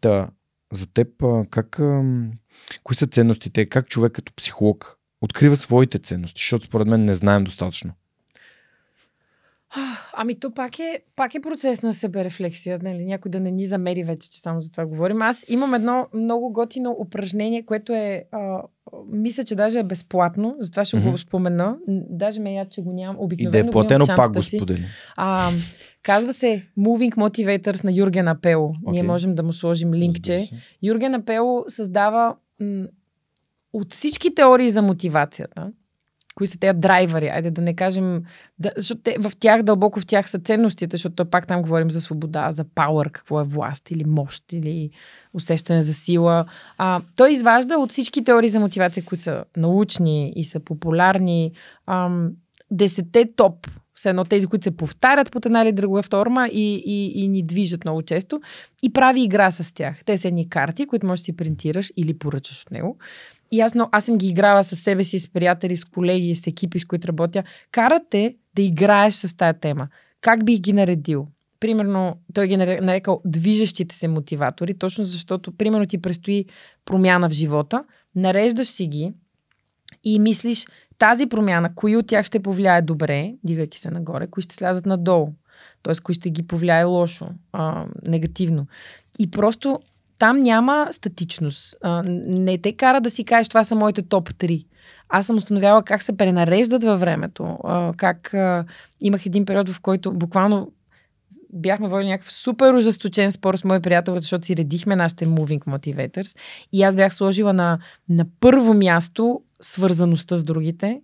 Та, 0.00 0.28
за 0.72 0.86
теб, 0.86 1.08
как, 1.50 1.80
кои 2.82 2.96
са 2.96 3.06
ценностите? 3.06 3.66
Как 3.66 3.88
човек 3.88 4.12
като 4.12 4.32
психолог 4.36 4.99
открива 5.20 5.56
своите 5.56 5.98
ценности, 5.98 6.40
защото 6.40 6.66
според 6.66 6.86
мен 6.86 7.04
не 7.04 7.14
знаем 7.14 7.44
достатъчно. 7.44 7.92
Ами 10.12 10.40
то 10.40 10.50
пак 10.50 10.78
е, 10.78 11.00
пак 11.16 11.34
е 11.34 11.40
процес 11.40 11.82
на 11.82 11.94
себерефлексия, 11.94 12.78
нали? 12.82 13.04
някой 13.04 13.30
да 13.30 13.40
не 13.40 13.50
ни 13.50 13.66
замери 13.66 14.04
вече, 14.04 14.30
че 14.30 14.40
само 14.40 14.60
за 14.60 14.70
това 14.70 14.86
говорим. 14.86 15.22
Аз 15.22 15.44
имам 15.48 15.74
едно 15.74 16.06
много 16.14 16.52
готино 16.52 16.96
упражнение, 16.98 17.64
което 17.64 17.92
е, 17.92 18.24
а, 18.32 18.62
мисля, 19.12 19.44
че 19.44 19.54
даже 19.54 19.78
е 19.78 19.82
безплатно, 19.82 20.56
затова 20.60 20.84
ще 20.84 20.96
mm-hmm. 20.96 21.10
го 21.10 21.18
спомена. 21.18 21.76
Даже 21.88 22.40
ме 22.40 22.54
я, 22.54 22.68
че 22.68 22.82
го 22.82 22.92
нямам. 22.92 23.16
Обикновено 23.18 23.58
И 23.58 23.62
да 23.62 23.68
е 23.68 23.70
платено, 23.70 24.06
пак 24.16 24.32
го 24.32 24.42
сподели. 24.42 24.84
А, 25.16 25.50
казва 26.02 26.32
се 26.32 26.66
Moving 26.78 27.14
Motivators 27.14 27.84
на 27.84 27.92
Юрген 27.92 28.28
Апело. 28.28 28.68
Okay. 28.68 28.90
Ние 28.90 29.02
можем 29.02 29.34
да 29.34 29.42
му 29.42 29.52
сложим 29.52 29.94
линкче. 29.94 30.48
Юрген 30.82 31.14
Апело 31.14 31.64
създава 31.68 32.36
м- 32.60 32.86
от 33.72 33.92
всички 33.92 34.34
теории 34.34 34.70
за 34.70 34.82
мотивацията, 34.82 35.72
кои 36.34 36.46
са 36.46 36.58
тези 36.58 36.78
драйвери, 36.78 37.28
айде 37.28 37.50
да 37.50 37.62
не 37.62 37.76
кажем, 37.76 38.22
да, 38.58 38.72
защото 38.76 39.00
те, 39.00 39.16
в 39.18 39.32
тях, 39.40 39.62
дълбоко 39.62 40.00
в 40.00 40.06
тях 40.06 40.30
са 40.30 40.38
ценностите, 40.38 40.96
защото 40.96 41.30
пак 41.30 41.46
там 41.46 41.62
говорим 41.62 41.90
за 41.90 42.00
свобода, 42.00 42.52
за 42.52 42.64
пауър, 42.74 43.10
какво 43.10 43.40
е 43.40 43.44
власт 43.44 43.90
или 43.90 44.04
мощ 44.04 44.52
или 44.52 44.90
усещане 45.34 45.82
за 45.82 45.94
сила. 45.94 46.46
А, 46.78 47.00
той 47.16 47.32
изважда 47.32 47.78
от 47.78 47.90
всички 47.90 48.24
теории 48.24 48.48
за 48.48 48.60
мотивация, 48.60 49.04
които 49.04 49.24
са 49.24 49.44
научни 49.56 50.32
и 50.36 50.44
са 50.44 50.60
популярни, 50.60 51.52
ам, 51.86 52.30
десете 52.70 53.32
топ 53.36 53.66
все 54.00 54.08
едно 54.08 54.24
тези, 54.24 54.46
които 54.46 54.64
се 54.64 54.76
повтарят 54.76 55.32
под 55.32 55.46
една 55.46 55.62
или 55.62 55.72
друга 55.72 56.02
форма 56.02 56.48
и, 56.48 56.82
и, 56.86 57.22
и 57.24 57.28
ни 57.28 57.42
движат 57.42 57.84
много 57.84 58.02
често 58.02 58.40
и 58.82 58.92
прави 58.92 59.22
игра 59.22 59.50
с 59.50 59.74
тях. 59.74 60.04
Те 60.04 60.16
са 60.16 60.28
едни 60.28 60.48
карти, 60.48 60.86
които 60.86 61.06
можеш 61.06 61.20
да 61.20 61.24
си 61.24 61.36
принтираш 61.36 61.92
или 61.96 62.18
поръчаш 62.18 62.62
от 62.62 62.70
него. 62.70 62.98
И 63.52 63.60
аз, 63.60 63.74
но, 63.74 63.88
аз 63.92 64.04
съм 64.04 64.18
ги 64.18 64.28
играла 64.28 64.64
с 64.64 64.76
себе 64.76 65.04
си, 65.04 65.18
с 65.18 65.32
приятели, 65.32 65.76
с 65.76 65.84
колеги, 65.84 66.34
с 66.34 66.46
екипи, 66.46 66.78
с 66.78 66.84
които 66.84 67.08
работя. 67.08 67.44
Карате 67.70 68.36
да 68.54 68.62
играеш 68.62 69.14
с 69.14 69.36
тая 69.36 69.54
тема. 69.54 69.88
Как 70.20 70.44
бих 70.44 70.60
ги 70.60 70.72
наредил? 70.72 71.28
Примерно, 71.60 72.16
той 72.34 72.46
ги 72.46 72.56
нарекал 72.56 73.22
движещите 73.24 73.94
се 73.94 74.08
мотиватори, 74.08 74.78
точно 74.78 75.04
защото, 75.04 75.56
примерно, 75.56 75.86
ти 75.86 76.02
предстои 76.02 76.44
промяна 76.84 77.28
в 77.28 77.32
живота, 77.32 77.84
нареждаш 78.14 78.68
си 78.68 78.86
ги 78.86 79.12
и 80.04 80.18
мислиш 80.18 80.66
тази 80.98 81.26
промяна, 81.26 81.74
кои 81.74 81.96
от 81.96 82.06
тях 82.06 82.26
ще 82.26 82.42
повлияе 82.42 82.82
добре, 82.82 83.34
дигайки 83.44 83.78
се 83.78 83.90
нагоре, 83.90 84.26
кои 84.26 84.42
ще 84.42 84.54
слязат 84.54 84.86
надолу, 84.86 85.32
т.е. 85.82 85.94
кои 86.02 86.14
ще 86.14 86.30
ги 86.30 86.46
повлияе 86.46 86.84
лошо, 86.84 87.28
а, 87.52 87.86
негативно. 88.06 88.66
И 89.18 89.30
просто 89.30 89.80
там 90.20 90.38
няма 90.38 90.88
статичност. 90.90 91.76
Не 92.04 92.58
те 92.58 92.72
кара 92.72 93.00
да 93.00 93.10
си 93.10 93.24
кажеш, 93.24 93.48
това 93.48 93.64
са 93.64 93.74
моите 93.74 94.02
топ 94.02 94.30
3. 94.30 94.66
Аз 95.08 95.26
съм 95.26 95.36
установяла 95.36 95.82
как 95.82 96.02
се 96.02 96.16
пренареждат 96.16 96.84
във 96.84 97.00
времето. 97.00 97.58
Как 97.96 98.34
имах 99.00 99.26
един 99.26 99.44
период, 99.44 99.68
в 99.68 99.80
който 99.80 100.12
буквално 100.12 100.72
бяхме 101.52 101.88
водили 101.88 102.08
някакъв 102.08 102.32
супер 102.32 102.74
ожесточен 102.74 103.32
спор 103.32 103.56
с 103.56 103.64
мой 103.64 103.80
приятел, 103.80 104.18
защото 104.18 104.46
си 104.46 104.56
редихме 104.56 104.96
нашите 104.96 105.26
Moving 105.26 105.64
Motivators. 105.64 106.38
И 106.72 106.82
аз 106.82 106.96
бях 106.96 107.14
сложила 107.14 107.52
на, 107.52 107.78
на 108.08 108.26
първо 108.40 108.74
място 108.74 109.40
свързаността 109.60 110.36
с 110.36 110.44
другите. 110.44 111.00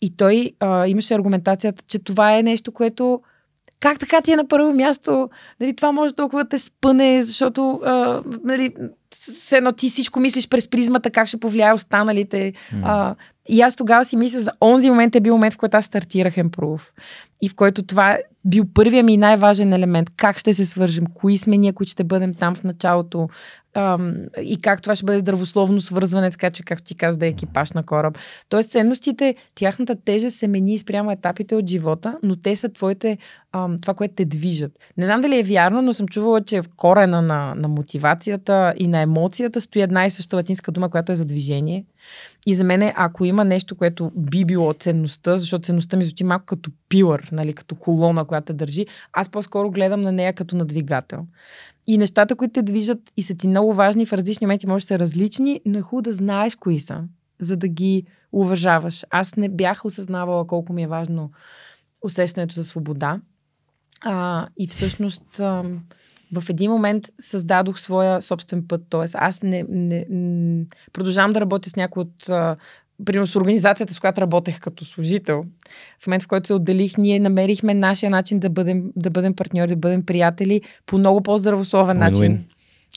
И 0.00 0.16
той 0.16 0.52
а, 0.60 0.86
имаше 0.86 1.14
аргументацията, 1.14 1.84
че 1.86 1.98
това 1.98 2.38
е 2.38 2.42
нещо, 2.42 2.72
което 2.72 3.20
как 3.80 3.98
така 3.98 4.20
ти 4.20 4.32
е 4.32 4.36
на 4.36 4.48
първо 4.48 4.72
място? 4.72 5.28
Нали, 5.60 5.76
това 5.76 5.92
може 5.92 6.14
толкова 6.14 6.42
да 6.42 6.48
те 6.48 6.58
спъне, 6.58 7.22
защото 7.22 7.80
а, 7.84 8.22
нали, 8.44 8.74
все 9.20 9.56
едно 9.56 9.72
ти 9.72 9.88
всичко 9.88 10.20
мислиш 10.20 10.48
през 10.48 10.68
призмата, 10.68 11.10
как 11.10 11.26
ще 11.26 11.40
повлияе 11.40 11.72
останалите. 11.72 12.52
Mm. 12.52 12.80
А, 12.84 13.14
и 13.48 13.60
аз 13.60 13.76
тогава 13.76 14.04
си 14.04 14.16
мисля, 14.16 14.40
за 14.40 14.50
онзи 14.60 14.90
момент 14.90 15.16
е 15.16 15.20
бил 15.20 15.34
момент, 15.34 15.54
в 15.54 15.56
който 15.56 15.76
аз 15.76 15.84
стартирах 15.84 16.34
Improve. 16.34 16.82
И 17.42 17.48
в 17.48 17.54
който 17.54 17.82
това 17.82 18.12
е 18.12 18.18
бил 18.44 18.64
първия 18.74 19.04
ми 19.04 19.16
най-важен 19.16 19.72
елемент. 19.72 20.10
Как 20.16 20.38
ще 20.38 20.52
се 20.52 20.66
свържем? 20.66 21.04
Кои 21.14 21.38
сме 21.38 21.56
ние, 21.56 21.72
които 21.72 21.90
ще 21.90 22.04
бъдем 22.04 22.34
там 22.34 22.54
в 22.54 22.64
началото? 22.64 23.28
Ам, 23.74 24.14
и 24.42 24.60
как 24.60 24.82
това 24.82 24.94
ще 24.94 25.04
бъде 25.04 25.18
здравословно 25.18 25.80
свързване, 25.80 26.30
така 26.30 26.50
че, 26.50 26.62
както 26.62 26.84
ти 26.84 26.94
каза, 26.94 27.18
да 27.18 27.26
е 27.26 27.28
екипаж 27.28 27.72
на 27.72 27.84
кораб. 27.84 28.18
Тоест, 28.48 28.70
ценностите, 28.70 29.34
тяхната 29.54 29.96
тежест 30.04 30.38
се 30.38 30.48
мени 30.48 30.78
спрямо 30.78 31.10
етапите 31.10 31.54
от 31.54 31.66
живота, 31.66 32.18
но 32.22 32.36
те 32.36 32.56
са 32.56 32.68
твоите, 32.68 33.18
ам, 33.52 33.78
това, 33.78 33.94
което 33.94 34.14
те 34.14 34.24
движат. 34.24 34.72
Не 34.96 35.06
знам 35.06 35.20
дали 35.20 35.38
е 35.38 35.42
вярно, 35.42 35.82
но 35.82 35.92
съм 35.92 36.08
чувала, 36.08 36.44
че 36.44 36.62
в 36.62 36.68
корена 36.76 37.22
на, 37.22 37.54
на 37.56 37.68
мотивацията 37.68 38.74
и 38.76 38.86
на 38.86 39.00
емоцията 39.00 39.60
стои 39.60 39.82
една 39.82 40.06
и 40.06 40.10
съща 40.10 40.36
латинска 40.36 40.72
дума, 40.72 40.90
която 40.90 41.12
е 41.12 41.14
за 41.14 41.24
движение. 41.24 41.84
И 42.46 42.54
за 42.54 42.64
мен, 42.64 42.92
ако 42.96 43.24
има 43.24 43.44
нещо, 43.44 43.76
което 43.76 44.12
би 44.16 44.44
било 44.44 44.72
ценността, 44.72 45.36
защото 45.36 45.64
ценността 45.64 45.96
ми 45.96 46.04
звучи 46.04 46.24
малко 46.24 46.46
като 46.46 46.70
пилър, 46.88 47.28
нали, 47.32 47.52
като 47.52 47.74
колона, 47.74 48.24
която 48.24 48.44
те 48.44 48.52
държи, 48.52 48.86
аз 49.12 49.28
по-скоро 49.28 49.70
гледам 49.70 50.00
на 50.00 50.12
нея 50.12 50.34
като 50.34 50.56
на 50.56 50.64
двигател. 50.64 51.26
И 51.86 51.98
нещата, 51.98 52.36
които 52.36 52.52
те 52.52 52.62
движат 52.62 52.98
и 53.16 53.22
са 53.22 53.34
ти 53.34 53.48
много 53.48 53.74
важни 53.74 54.06
в 54.06 54.12
различни 54.12 54.46
моменти, 54.46 54.66
може 54.66 54.82
да 54.82 54.86
са 54.86 54.98
различни, 54.98 55.60
но 55.66 55.78
е 55.78 55.82
хубаво 55.82 56.02
да 56.02 56.14
знаеш 56.14 56.56
кои 56.56 56.78
са, 56.78 57.04
за 57.40 57.56
да 57.56 57.68
ги 57.68 58.04
уважаваш. 58.32 59.04
Аз 59.10 59.36
не 59.36 59.48
бях 59.48 59.84
осъзнавала 59.84 60.46
колко 60.46 60.72
ми 60.72 60.82
е 60.82 60.88
важно 60.88 61.30
усещането 62.02 62.54
за 62.54 62.64
свобода. 62.64 63.20
А, 64.04 64.46
и 64.58 64.66
всъщност 64.66 65.40
а, 65.40 65.64
в 66.32 66.50
един 66.50 66.70
момент 66.70 67.04
създадох 67.18 67.80
своя 67.80 68.22
собствен 68.22 68.64
път. 68.68 68.82
Тоест, 68.88 69.14
аз 69.18 69.42
не, 69.42 69.64
не, 69.68 70.06
не 70.10 70.64
продължавам 70.92 71.32
да 71.32 71.40
работя 71.40 71.70
с 71.70 71.76
някои 71.76 72.00
от 72.02 72.30
примерно 73.04 73.26
с 73.26 73.36
организацията, 73.36 73.94
с 73.94 74.00
която 74.00 74.20
работех 74.20 74.60
като 74.60 74.84
служител, 74.84 75.42
в 76.00 76.06
момент 76.06 76.22
в 76.22 76.26
който 76.26 76.46
се 76.46 76.54
отделих, 76.54 76.96
ние 76.96 77.20
намерихме 77.20 77.74
нашия 77.74 78.10
начин 78.10 78.38
да 78.38 78.50
бъдем, 78.50 78.84
да 78.96 79.10
бъдем 79.10 79.34
партньори, 79.34 79.70
да 79.70 79.76
бъдем 79.76 80.06
приятели 80.06 80.60
по 80.86 80.98
много 80.98 81.20
по-здравословен 81.20 81.98
начин. 81.98 82.44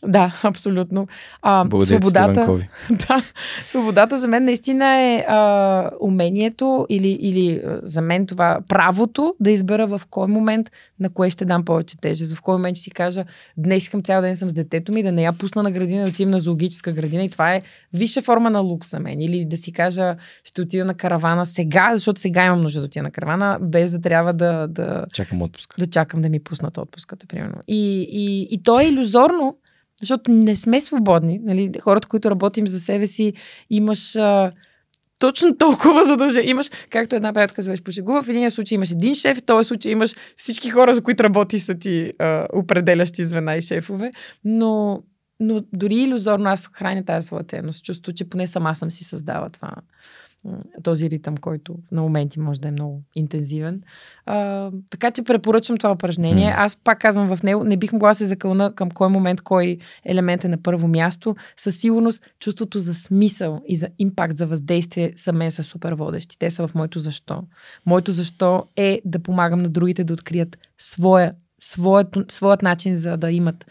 Да, 0.07 0.39
абсолютно. 0.43 1.07
А, 1.41 1.65
Благодаря, 1.65 1.97
свободата, 1.97 2.67
да, 2.89 3.23
свободата 3.65 4.17
за 4.17 4.27
мен 4.27 4.45
наистина 4.45 5.01
е 5.01 5.25
а, 5.27 5.89
умението 5.99 6.85
или, 6.89 7.07
или 7.07 7.61
за 7.81 8.01
мен 8.01 8.27
това 8.27 8.59
правото 8.67 9.35
да 9.39 9.51
избера 9.51 9.87
в 9.87 10.01
кой 10.09 10.27
момент 10.27 10.71
на 10.99 11.09
кое 11.09 11.29
ще 11.29 11.45
дам 11.45 11.65
повече 11.65 11.97
тежест. 11.97 12.35
В 12.35 12.41
кой 12.41 12.55
момент 12.55 12.77
ще 12.77 12.83
си 12.83 12.91
кажа, 12.91 13.25
днес 13.57 13.83
искам 13.83 14.03
цял 14.03 14.21
ден 14.21 14.35
съм 14.35 14.49
с 14.49 14.53
детето 14.53 14.91
ми, 14.91 15.03
да 15.03 15.11
не 15.11 15.23
я 15.23 15.33
пусна 15.33 15.63
на 15.63 15.71
градина, 15.71 16.03
да 16.03 16.09
отидем 16.09 16.29
на 16.29 16.39
зоологическа 16.39 16.91
градина 16.91 17.23
и 17.23 17.29
това 17.29 17.55
е 17.55 17.61
висша 17.93 18.21
форма 18.21 18.49
на 18.49 18.59
лукс 18.59 18.89
за 18.89 18.99
мен. 18.99 19.21
Или 19.21 19.45
да 19.45 19.57
си 19.57 19.71
кажа, 19.71 20.15
ще 20.43 20.61
отида 20.61 20.85
на 20.85 20.93
каравана 20.93 21.45
сега, 21.45 21.91
защото 21.95 22.21
сега 22.21 22.45
имам 22.45 22.61
нужда 22.61 22.79
да 22.79 22.85
отида 22.85 23.03
на 23.03 23.11
каравана, 23.11 23.57
без 23.61 23.91
да 23.91 24.01
трябва 24.01 24.33
да... 24.33 24.67
да 24.67 25.05
чакам 25.13 25.41
отпуска. 25.41 25.75
Да 25.79 25.87
чакам 25.87 26.21
да 26.21 26.29
ми 26.29 26.39
пуснат 26.39 26.77
отпуската, 26.77 27.27
примерно. 27.27 27.55
И, 27.67 28.07
и, 28.11 28.47
и 28.51 28.63
то 28.63 28.79
е 28.79 28.85
иллюзорно, 28.85 29.57
защото 30.03 30.31
не 30.31 30.55
сме 30.55 30.81
свободни. 30.81 31.39
Нали? 31.43 31.71
Хората, 31.81 32.07
които 32.07 32.31
работим 32.31 32.67
за 32.67 32.79
себе 32.79 33.07
си, 33.07 33.33
имаш 33.69 34.15
а, 34.15 34.51
точно 35.19 35.57
толкова 35.57 36.05
задължение. 36.05 36.49
Имаш, 36.49 36.69
както 36.89 37.15
една 37.15 37.33
приятелка 37.33 37.63
се 37.63 37.69
беше 37.69 37.83
пошегува, 37.83 38.23
в 38.23 38.29
един 38.29 38.49
случай 38.49 38.75
имаш 38.75 38.91
един 38.91 39.15
шеф, 39.15 39.37
в 39.37 39.43
този 39.43 39.67
случай 39.67 39.91
имаш 39.91 40.15
всички 40.37 40.69
хора, 40.69 40.93
за 40.93 41.03
които 41.03 41.23
работиш, 41.23 41.61
са 41.61 41.75
ти 41.75 42.13
а, 42.19 42.47
определящи 42.53 43.25
звена 43.25 43.55
и 43.55 43.61
шефове. 43.61 44.11
Но, 44.45 45.03
но 45.39 45.63
дори 45.73 45.95
иллюзорно 45.95 46.49
аз 46.49 46.69
храня 46.73 47.05
тази 47.05 47.27
своя 47.27 47.43
ценност. 47.43 47.83
Чувство, 47.83 48.13
че 48.13 48.29
поне 48.29 48.47
сама 48.47 48.75
съм 48.75 48.91
си 48.91 49.03
създала 49.03 49.49
това 49.49 49.71
този 50.83 51.09
ритъм, 51.09 51.37
който 51.37 51.75
на 51.91 52.01
моменти 52.01 52.39
може 52.39 52.61
да 52.61 52.67
е 52.67 52.71
много 52.71 53.01
интензивен. 53.15 53.81
А, 54.25 54.71
така 54.89 55.11
че 55.11 55.23
препоръчвам 55.23 55.77
това 55.77 55.91
упражнение. 55.91 56.49
Mm. 56.49 56.55
Аз 56.57 56.75
пак 56.75 56.99
казвам 56.99 57.35
в 57.35 57.43
него, 57.43 57.63
не 57.63 57.77
бих 57.77 57.93
могла 57.93 58.09
да 58.09 58.15
се 58.15 58.25
закълна 58.25 58.75
към 58.75 58.91
кой 58.91 59.09
момент, 59.09 59.41
кой 59.41 59.77
елемент 60.05 60.45
е 60.45 60.47
на 60.47 60.63
първо 60.63 60.87
място. 60.87 61.35
Със 61.57 61.77
сигурност 61.77 62.23
чувството 62.39 62.79
за 62.79 62.93
смисъл 62.93 63.61
и 63.67 63.75
за 63.75 63.87
импакт, 63.99 64.37
за 64.37 64.47
въздействие 64.47 65.11
са 65.15 65.33
мен 65.33 65.51
са 65.51 65.63
супер 65.63 65.93
водещи. 65.93 66.39
Те 66.39 66.49
са 66.49 66.67
в 66.67 66.75
моето 66.75 66.99
защо. 66.99 67.43
Моето 67.85 68.11
защо 68.11 68.65
е 68.75 69.01
да 69.05 69.19
помагам 69.19 69.61
на 69.61 69.69
другите 69.69 70.03
да 70.03 70.13
открият 70.13 70.57
своя 70.77 71.33
своят, 71.63 72.17
своят 72.29 72.61
начин 72.61 72.95
за 72.95 73.17
да 73.17 73.31
имат 73.31 73.65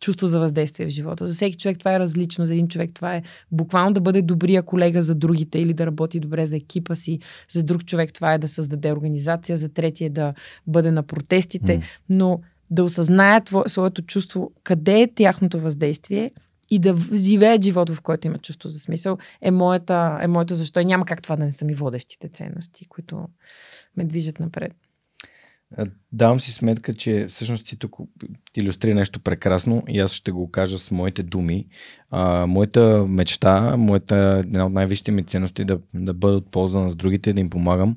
чувство 0.00 0.26
за 0.26 0.40
въздействие 0.40 0.86
в 0.86 0.90
живота. 0.90 1.28
За 1.28 1.34
всеки 1.34 1.56
човек 1.56 1.78
това 1.78 1.94
е 1.94 1.98
различно. 1.98 2.46
За 2.46 2.54
един 2.54 2.68
човек 2.68 2.90
това 2.94 3.14
е 3.14 3.22
буквално 3.52 3.92
да 3.92 4.00
бъде 4.00 4.22
добрия 4.22 4.62
колега 4.62 5.02
за 5.02 5.14
другите 5.14 5.58
или 5.58 5.74
да 5.74 5.86
работи 5.86 6.20
добре 6.20 6.46
за 6.46 6.56
екипа 6.56 6.94
си. 6.94 7.18
За 7.50 7.62
друг 7.62 7.84
човек 7.84 8.12
това 8.12 8.34
е 8.34 8.38
да 8.38 8.48
създаде 8.48 8.92
организация. 8.92 9.56
За 9.56 9.68
третия 9.68 10.06
е 10.06 10.10
да 10.10 10.34
бъде 10.66 10.90
на 10.90 11.02
протестите. 11.02 11.78
Mm. 11.78 11.82
Но 12.08 12.40
да 12.70 12.84
осъзнаят 12.84 13.50
своето 13.66 14.02
чувство, 14.02 14.52
къде 14.62 15.00
е 15.00 15.14
тяхното 15.14 15.60
въздействие 15.60 16.30
и 16.70 16.78
да 16.78 16.96
живеят 17.14 17.64
живот, 17.64 17.90
в 17.90 18.00
който 18.00 18.26
има 18.26 18.38
чувство 18.38 18.68
за 18.68 18.78
смисъл, 18.78 19.18
е 19.42 19.50
моята, 19.50 20.18
е 20.22 20.26
моето 20.26 20.54
защо. 20.54 20.80
И 20.80 20.84
няма 20.84 21.04
как 21.04 21.22
това 21.22 21.36
да 21.36 21.44
не 21.44 21.52
са 21.52 21.64
ми 21.64 21.74
водещите 21.74 22.28
ценности, 22.28 22.88
които 22.88 23.28
ме 23.96 24.04
движат 24.04 24.40
напред. 24.40 24.72
А, 25.76 25.86
Давам 26.12 26.40
си 26.40 26.52
сметка, 26.52 26.94
че 26.94 27.26
всъщност 27.28 27.66
ти 27.66 27.76
тук 27.76 27.96
иллюстрира 28.56 28.94
нещо 28.94 29.20
прекрасно 29.20 29.82
и 29.88 30.00
аз 30.00 30.12
ще 30.12 30.32
го 30.32 30.50
кажа 30.50 30.78
с 30.78 30.90
моите 30.90 31.22
думи. 31.22 31.66
А, 32.10 32.46
моята 32.46 33.06
мечта, 33.08 33.76
моята 33.76 34.42
една 34.44 34.66
от 34.66 34.72
най-висшите 34.72 35.12
ми 35.12 35.24
ценности 35.24 35.64
да, 35.64 35.78
да 35.94 36.14
бъда 36.14 36.36
от 36.36 36.50
полза 36.50 36.80
на 36.80 36.94
другите, 36.94 37.32
да 37.32 37.40
им 37.40 37.50
помагам, 37.50 37.96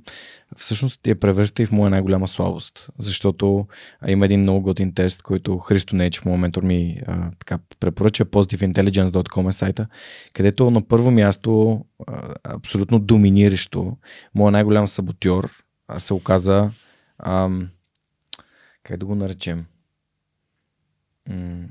всъщност 0.55 1.07
я 1.07 1.19
превръща 1.19 1.63
и 1.63 1.65
в 1.65 1.71
моя 1.71 1.89
най-голяма 1.89 2.27
слабост. 2.27 2.89
Защото 2.97 3.67
има 4.07 4.25
един 4.25 4.41
много 4.41 4.61
готин 4.61 4.93
тест, 4.93 5.21
който 5.21 5.57
Христо 5.57 5.95
Нейчев, 5.95 6.25
моят 6.25 6.41
ментор 6.41 6.63
ми 6.63 7.01
а, 7.07 7.31
така, 7.39 7.59
препоръча, 7.79 8.25
positiveintelligence.com 8.25 9.49
е 9.49 9.51
сайта, 9.51 9.87
където 10.33 10.71
на 10.71 10.87
първо 10.87 11.11
място 11.11 11.79
а, 12.07 12.33
абсолютно 12.43 12.99
доминиращо, 12.99 13.97
моят 14.35 14.51
най-голям 14.51 14.87
саботьор 14.87 15.51
се 15.97 16.13
оказа 16.13 16.71
ам, 17.25 17.69
как 18.83 18.97
да 18.97 19.05
го 19.05 19.15
наречем? 19.15 19.65
М- 21.29 21.67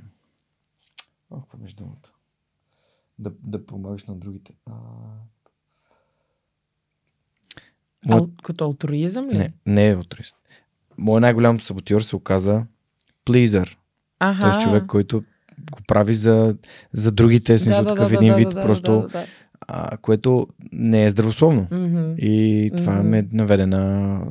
О, 1.30 1.40
какво 1.40 1.58
беше 1.58 1.76
думата? 1.76 2.10
Да, 3.18 3.32
да 3.42 3.66
помагаш 3.66 4.04
на 4.04 4.14
другите. 4.14 4.52
А... 4.66 4.72
Ал, 8.08 8.28
като 8.42 8.64
алтруизъм 8.64 9.28
ли? 9.28 9.38
Не, 9.38 9.52
не 9.66 9.88
е 9.88 9.94
алтруист. 9.94 10.36
Моят 10.98 11.20
най-голям 11.20 11.60
саботьор 11.60 12.00
се 12.00 12.16
оказа 12.16 12.64
плизър. 13.24 13.78
Ага. 14.18 14.48
Е 14.48 14.60
човек, 14.62 14.86
който 14.86 15.24
го 15.72 15.78
прави 15.86 16.14
за, 16.14 16.56
за 16.92 17.12
другите, 17.12 17.58
смисъл 17.58 17.84
да, 17.84 17.88
такъв 17.88 18.08
да, 18.08 18.14
един 18.14 18.28
да, 18.32 18.36
вид, 18.36 18.48
да, 18.48 18.62
просто, 18.62 19.00
Да, 19.00 19.08
да, 19.08 19.26
а, 19.60 19.96
което 19.96 20.48
не 20.72 21.04
е 21.04 21.10
здравословно. 21.10 21.66
да. 21.70 21.76
Мгм. 21.78 22.14
И 22.18 22.70
това 22.76 22.96
Мгм. 22.96 23.08
ме 23.08 23.28
наведе 23.32 23.66
на 23.66 24.22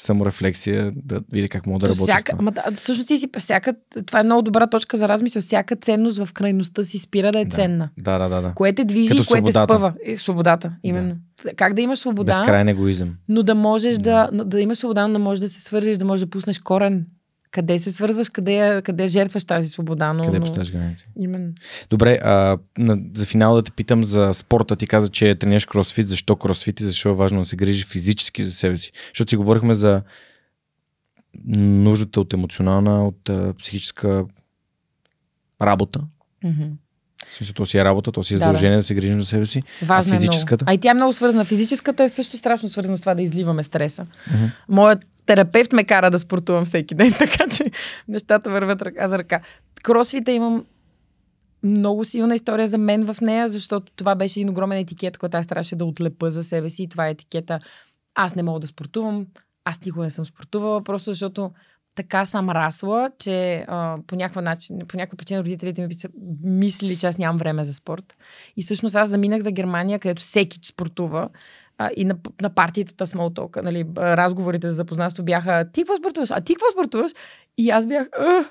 саморефлексия, 0.00 0.92
да 0.96 1.20
видя 1.32 1.48
как 1.48 1.66
мога 1.66 1.78
да 1.78 1.86
работя 1.86 2.02
всяка, 2.02 2.32
ама, 2.38 2.52
да, 2.52 2.64
всъщност 2.76 3.08
си, 3.08 3.28
всяка, 3.38 3.74
това 4.06 4.20
е 4.20 4.22
много 4.22 4.42
добра 4.42 4.66
точка 4.66 4.96
за 4.96 5.08
размисъл. 5.08 5.40
Всяка 5.40 5.76
ценност 5.76 6.24
в 6.24 6.32
крайността 6.32 6.82
си 6.82 6.98
спира 6.98 7.32
да 7.32 7.40
е 7.40 7.44
Да. 7.44 7.56
ценна. 7.56 7.88
Да, 7.98 8.18
да, 8.18 8.28
да. 8.28 8.40
да. 8.42 8.52
Кое 8.54 8.72
те 8.72 8.84
движи 8.84 9.08
Като 9.08 9.22
и 9.22 9.26
кое 9.26 9.42
те 9.42 9.52
спъва. 9.52 9.92
Е, 10.04 10.16
свободата, 10.16 10.72
именно. 10.82 11.16
Как 11.56 11.74
да 11.74 11.82
имаш 11.82 11.98
свобода, 11.98 12.32
Безкрайен 12.38 12.68
егоизъм. 12.68 13.14
но 13.28 13.42
да 13.42 13.54
можеш 13.54 13.94
Да. 13.98 14.28
да, 14.32 14.44
да 14.44 14.60
имаш 14.60 14.78
свобода, 14.78 15.06
но 15.06 15.12
да 15.12 15.18
можеш 15.18 15.40
да 15.40 15.48
се 15.48 15.60
свържеш, 15.62 15.96
да 15.98 16.04
можеш 16.04 16.24
да 16.24 16.30
пуснеш 16.30 16.58
корен. 16.58 17.06
Къде 17.50 17.78
се 17.78 17.92
свързваш, 17.92 18.30
къде, 18.30 18.82
къде 18.84 19.06
жертваш 19.06 19.44
тази 19.44 19.68
свобода. 19.68 20.12
Но, 20.12 20.24
Къде 20.24 20.40
поставяш 20.40 20.72
граници? 20.72 21.08
Именно. 21.18 21.52
Добре, 21.90 22.18
а, 22.22 22.58
на, 22.78 22.98
за 23.14 23.26
финал 23.26 23.54
да 23.54 23.62
те 23.62 23.70
питам 23.70 24.04
за 24.04 24.30
спорта. 24.32 24.76
Ти 24.76 24.86
каза, 24.86 25.08
че 25.08 25.34
тренираш 25.34 25.64
кросфит. 25.64 26.08
Защо 26.08 26.36
кросфит 26.36 26.80
и 26.80 26.84
защо 26.84 27.08
е 27.08 27.12
важно 27.14 27.38
да 27.40 27.44
се 27.44 27.56
грижи 27.56 27.84
физически 27.84 28.44
за 28.44 28.52
себе 28.52 28.78
си? 28.78 28.92
Защото 29.08 29.30
си 29.30 29.36
говорихме 29.36 29.74
за 29.74 30.02
нуждата 31.56 32.20
от 32.20 32.32
емоционална, 32.32 33.06
от 33.06 33.28
а, 33.28 33.54
психическа 33.58 34.24
работа. 35.62 36.00
Мгм. 36.44 36.64
В 37.30 37.34
смисъл, 37.34 37.54
то 37.54 37.66
си 37.66 37.78
е 37.78 37.84
работа, 37.84 38.12
то 38.12 38.22
си 38.22 38.34
е 38.34 38.36
Да, 38.36 38.38
да. 38.38 38.46
задължение 38.46 38.76
да, 38.76 38.82
се 38.82 38.94
грижим 38.94 39.20
за 39.20 39.26
себе 39.26 39.46
си. 39.46 39.62
Важно 39.82 40.12
А 40.12 40.16
е 40.16 40.18
физическата? 40.18 40.64
много. 40.64 40.70
А 40.70 40.74
и 40.74 40.78
тя 40.78 40.90
е 40.90 40.94
много 40.94 41.12
свързана. 41.12 41.44
Физическата 41.44 42.04
е 42.04 42.08
също 42.08 42.36
страшно 42.36 42.68
свързана 42.68 42.96
с 42.96 43.00
това 43.00 43.14
да 43.14 43.22
изливаме 43.22 43.62
стреса. 43.62 44.06
Мгм. 44.34 44.44
Моят 44.68 44.98
терапевт 45.28 45.72
ме 45.72 45.84
кара 45.84 46.10
да 46.10 46.18
спортувам 46.18 46.64
всеки 46.64 46.94
ден, 46.94 47.12
така 47.18 47.48
че 47.48 47.64
нещата 48.08 48.50
вървят 48.50 48.82
ръка 48.82 49.08
за 49.08 49.18
ръка. 49.18 49.40
Кросфита 49.82 50.32
имам 50.32 50.64
много 51.62 52.04
силна 52.04 52.34
история 52.34 52.66
за 52.66 52.78
мен 52.78 53.12
в 53.12 53.20
нея, 53.20 53.48
защото 53.48 53.92
това 53.96 54.14
беше 54.14 54.40
един 54.40 54.50
огромен 54.50 54.78
етикет, 54.78 55.18
който 55.18 55.36
аз 55.36 55.46
трябваше 55.46 55.76
да 55.76 55.84
отлепа 55.84 56.30
за 56.30 56.44
себе 56.44 56.68
си. 56.68 56.88
Това 56.88 57.08
е 57.08 57.10
етикета 57.10 57.60
аз 58.20 58.34
не 58.34 58.42
мога 58.42 58.60
да 58.60 58.66
спортувам, 58.66 59.26
аз 59.64 59.80
никога 59.80 60.04
не 60.04 60.10
съм 60.10 60.24
спортувала, 60.24 60.84
просто 60.84 61.10
защото 61.10 61.50
така 61.94 62.24
съм 62.24 62.50
расла, 62.50 63.10
че 63.18 63.64
а, 63.68 63.98
по 64.06 64.16
някаква 64.16 64.42
начин, 64.42 64.78
по 64.88 64.96
някаква 64.96 65.16
причина 65.16 65.40
родителите 65.40 65.86
ми 65.86 65.94
са 65.94 66.08
мислили, 66.42 66.96
че 66.96 67.06
аз 67.06 67.18
нямам 67.18 67.38
време 67.38 67.64
за 67.64 67.74
спорт. 67.74 68.16
И 68.56 68.62
всъщност 68.62 68.96
аз 68.96 69.08
заминах 69.08 69.40
за 69.40 69.50
Германия, 69.50 69.98
където 69.98 70.22
всеки 70.22 70.58
спортува. 70.66 71.28
А, 71.78 71.90
и 71.96 72.04
на, 72.04 72.16
на 72.42 72.50
партията 72.50 73.06
small 73.06 73.38
talk, 73.38 73.62
нали, 73.62 73.84
разговорите 73.96 74.70
за 74.70 74.76
запознанство 74.76 75.22
бяха 75.22 75.64
ти 75.72 75.80
какво 75.80 75.96
спортуваш? 75.96 76.30
А 76.30 76.40
ти 76.40 76.54
какво 76.54 76.70
спортуваш? 76.72 77.12
И 77.58 77.70
аз 77.70 77.86
бях 77.86 78.08
«Ах, 78.18 78.46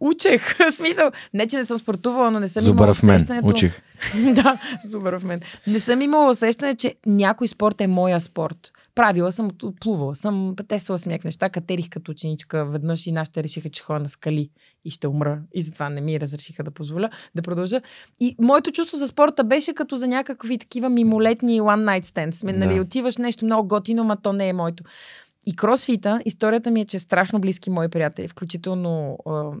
учех. 0.00 0.56
Смисъл, 0.70 1.10
не, 1.34 1.46
че 1.46 1.56
не 1.56 1.64
съм 1.64 1.78
спортувала, 1.78 2.30
но 2.30 2.40
не 2.40 2.48
съм 2.48 2.66
имала 2.66 2.74
Зубър 2.76 3.06
мен. 3.06 3.16
усещането. 3.16 3.48
Учих. 3.48 3.82
да, 4.34 4.58
супер 4.90 5.18
в 5.18 5.24
мен. 5.24 5.40
Не 5.66 5.80
съм 5.80 6.00
имала 6.00 6.30
усещане, 6.30 6.74
че 6.74 6.94
някой 7.06 7.48
спорт 7.48 7.80
е 7.80 7.86
моя 7.86 8.20
спорт. 8.20 8.72
Правила 8.94 9.32
съм, 9.32 9.50
плувала 9.80 10.14
съм, 10.14 10.54
тествала 10.68 10.98
съм 10.98 11.10
някакви 11.10 11.26
неща, 11.26 11.48
катерих 11.48 11.88
като 11.90 12.10
ученичка 12.10 12.66
веднъж 12.66 13.06
и 13.06 13.12
нашите 13.12 13.42
решиха, 13.42 13.68
че 13.68 13.82
ходя 13.82 14.00
на 14.00 14.08
скали 14.08 14.50
и 14.84 14.90
ще 14.90 15.08
умра. 15.08 15.40
И 15.54 15.62
затова 15.62 15.88
не 15.88 16.00
ми 16.00 16.20
разрешиха 16.20 16.64
да 16.64 16.70
позволя 16.70 17.10
да 17.34 17.42
продължа. 17.42 17.80
И 18.20 18.36
моето 18.40 18.72
чувство 18.72 18.96
за 18.98 19.08
спорта 19.08 19.44
беше 19.44 19.74
като 19.74 19.96
за 19.96 20.06
някакви 20.06 20.58
такива 20.58 20.88
мимолетни 20.88 21.60
one 21.60 22.00
night 22.00 22.04
stands. 22.04 22.46
Да. 22.52 22.58
Нали, 22.58 22.74
Да. 22.74 22.80
отиваш 22.82 23.16
нещо 23.16 23.44
много 23.44 23.68
готино, 23.68 24.04
ма 24.04 24.16
то 24.22 24.32
не 24.32 24.48
е 24.48 24.52
моето. 24.52 24.84
И 25.46 25.56
кросфита, 25.56 26.20
историята 26.24 26.70
ми 26.70 26.80
е, 26.80 26.84
че 26.84 26.98
страшно 26.98 27.40
близки 27.40 27.70
мои 27.70 27.88
приятели, 27.88 28.28
включително 28.28 29.18
м, 29.26 29.52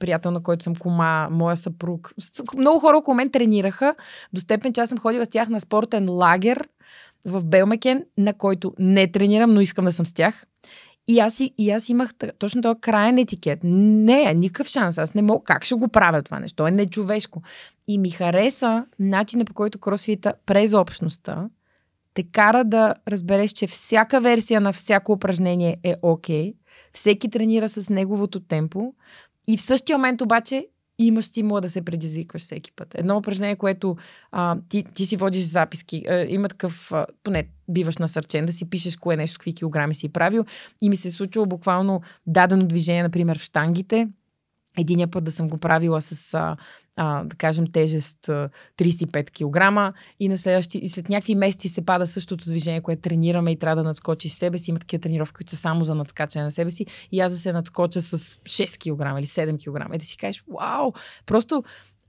приятел, 0.00 0.30
на 0.30 0.42
който 0.42 0.64
съм 0.64 0.74
кома, 0.76 1.28
моя 1.30 1.56
съпруг. 1.56 2.12
Много 2.58 2.78
хора 2.80 2.98
около 2.98 3.14
мен 3.14 3.30
тренираха, 3.30 3.94
до 4.32 4.40
степен, 4.40 4.72
че 4.72 4.80
аз 4.80 4.88
съм 4.88 4.98
ходила 4.98 5.24
с 5.24 5.28
тях 5.28 5.48
на 5.48 5.60
спортен 5.60 6.10
лагер 6.10 6.68
в 7.24 7.44
Белмекен, 7.44 8.04
на 8.18 8.34
който 8.34 8.74
не 8.78 9.12
тренирам, 9.12 9.54
но 9.54 9.60
искам 9.60 9.84
да 9.84 9.92
съм 9.92 10.06
с 10.06 10.12
тях. 10.12 10.46
И 11.06 11.18
аз, 11.18 11.40
и, 11.58 11.70
аз 11.70 11.88
имах 11.88 12.10
точно 12.38 12.62
този 12.62 12.80
крайен 12.80 13.18
етикет. 13.18 13.58
Не, 13.62 14.34
никакъв 14.34 14.66
шанс. 14.66 14.98
Аз 14.98 15.14
не 15.14 15.22
мога. 15.22 15.44
Как 15.44 15.64
ще 15.64 15.74
го 15.74 15.88
правя 15.88 16.22
това 16.22 16.40
нещо? 16.40 16.66
Е 16.66 16.70
нечовешко. 16.70 17.42
И 17.88 17.98
ми 17.98 18.10
хареса 18.10 18.84
начина 18.98 19.44
по 19.44 19.54
който 19.54 19.78
кросфита 19.78 20.34
през 20.46 20.74
общността 20.74 21.48
те 22.14 22.22
кара 22.22 22.64
да 22.64 22.94
разбереш, 23.08 23.50
че 23.50 23.66
всяка 23.66 24.20
версия 24.20 24.60
на 24.60 24.72
всяко 24.72 25.12
упражнение 25.12 25.76
е 25.84 25.94
окей. 26.02 26.54
Всеки 26.92 27.30
тренира 27.30 27.68
с 27.68 27.88
неговото 27.90 28.40
темпо. 28.40 28.94
И 29.46 29.56
в 29.56 29.62
същия 29.62 29.98
момент 29.98 30.20
обаче 30.20 30.66
имаш 30.98 31.24
стимула 31.24 31.60
да 31.60 31.68
се 31.68 31.82
предизвикваш 31.82 32.42
всеки 32.42 32.72
път. 32.72 32.94
Едно 32.94 33.16
упражнение, 33.16 33.56
което 33.56 33.96
а, 34.32 34.56
ти, 34.68 34.84
ти 34.94 35.06
си 35.06 35.16
водиш 35.16 35.44
записки, 35.44 36.02
а, 36.08 36.26
има 36.28 36.48
такъв, 36.48 36.92
а, 36.92 37.06
поне 37.22 37.48
биваш 37.68 37.98
насърчен 37.98 38.46
да 38.46 38.52
си 38.52 38.70
пишеш 38.70 38.96
кое 38.96 39.16
нещо, 39.16 39.38
какви 39.38 39.54
килограми 39.54 39.94
си 39.94 40.08
правил. 40.08 40.44
И 40.82 40.88
ми 40.88 40.96
се 40.96 41.08
е 41.08 41.10
случило 41.10 41.46
буквално 41.46 42.00
дадено 42.26 42.66
движение, 42.66 43.02
например, 43.02 43.38
в 43.38 43.42
штангите. 43.42 44.08
Единия 44.78 45.08
път 45.08 45.24
да 45.24 45.30
съм 45.30 45.48
го 45.48 45.58
правила 45.58 46.02
с, 46.02 46.34
а, 46.34 46.56
а, 46.96 47.24
да 47.24 47.36
кажем, 47.36 47.66
тежест 47.72 48.28
а, 48.28 48.48
35 48.78 49.30
кг 49.30 49.94
и, 50.20 50.28
на 50.28 50.36
следващи, 50.36 50.78
и 50.78 50.88
след 50.88 51.08
някакви 51.08 51.34
месеци 51.34 51.68
се 51.68 51.84
пада 51.84 52.06
същото 52.06 52.44
движение, 52.44 52.80
което 52.80 53.02
тренираме 53.02 53.50
и 53.50 53.58
трябва 53.58 53.76
да 53.76 53.88
надскочиш 53.88 54.32
себе 54.32 54.58
си. 54.58 54.70
Има 54.70 54.78
такива 54.78 55.00
тренировки, 55.00 55.34
които 55.34 55.50
са 55.50 55.56
само 55.56 55.84
за 55.84 55.94
надскачане 55.94 56.44
на 56.44 56.50
себе 56.50 56.70
си 56.70 56.86
и 57.12 57.20
аз 57.20 57.32
да 57.32 57.38
се 57.38 57.52
надскоча 57.52 58.00
с 58.00 58.18
6 58.18 58.78
кг 58.78 59.18
или 59.18 59.26
7 59.26 59.58
кг 59.58 59.94
и 59.94 59.98
да 59.98 60.04
си 60.04 60.16
кажеш, 60.16 60.44
вау, 60.48 60.92
просто 61.26 61.64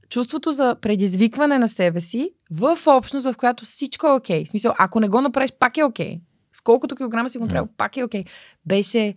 чувството 0.10 0.52
за 0.52 0.76
предизвикване 0.82 1.58
на 1.58 1.68
себе 1.68 2.00
си 2.00 2.32
в 2.52 2.78
общност, 2.88 3.26
в 3.26 3.38
която 3.38 3.66
всичко 3.66 4.08
е 4.08 4.12
окей. 4.12 4.46
В 4.46 4.50
смисъл, 4.50 4.74
ако 4.78 5.00
не 5.00 5.10
го 5.10 5.22
направиш, 5.22 5.52
пак 5.60 5.78
е 5.78 5.84
окей. 5.84 6.22
С 6.54 6.62
колкото 6.62 6.96
килограма 6.96 7.30
си 7.30 7.38
го 7.38 7.46
направил, 7.46 7.68
пак 7.78 7.98
е 7.98 8.04
окей. 8.04 8.24
Беше 8.66 9.16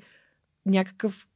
някакъв 0.66 1.26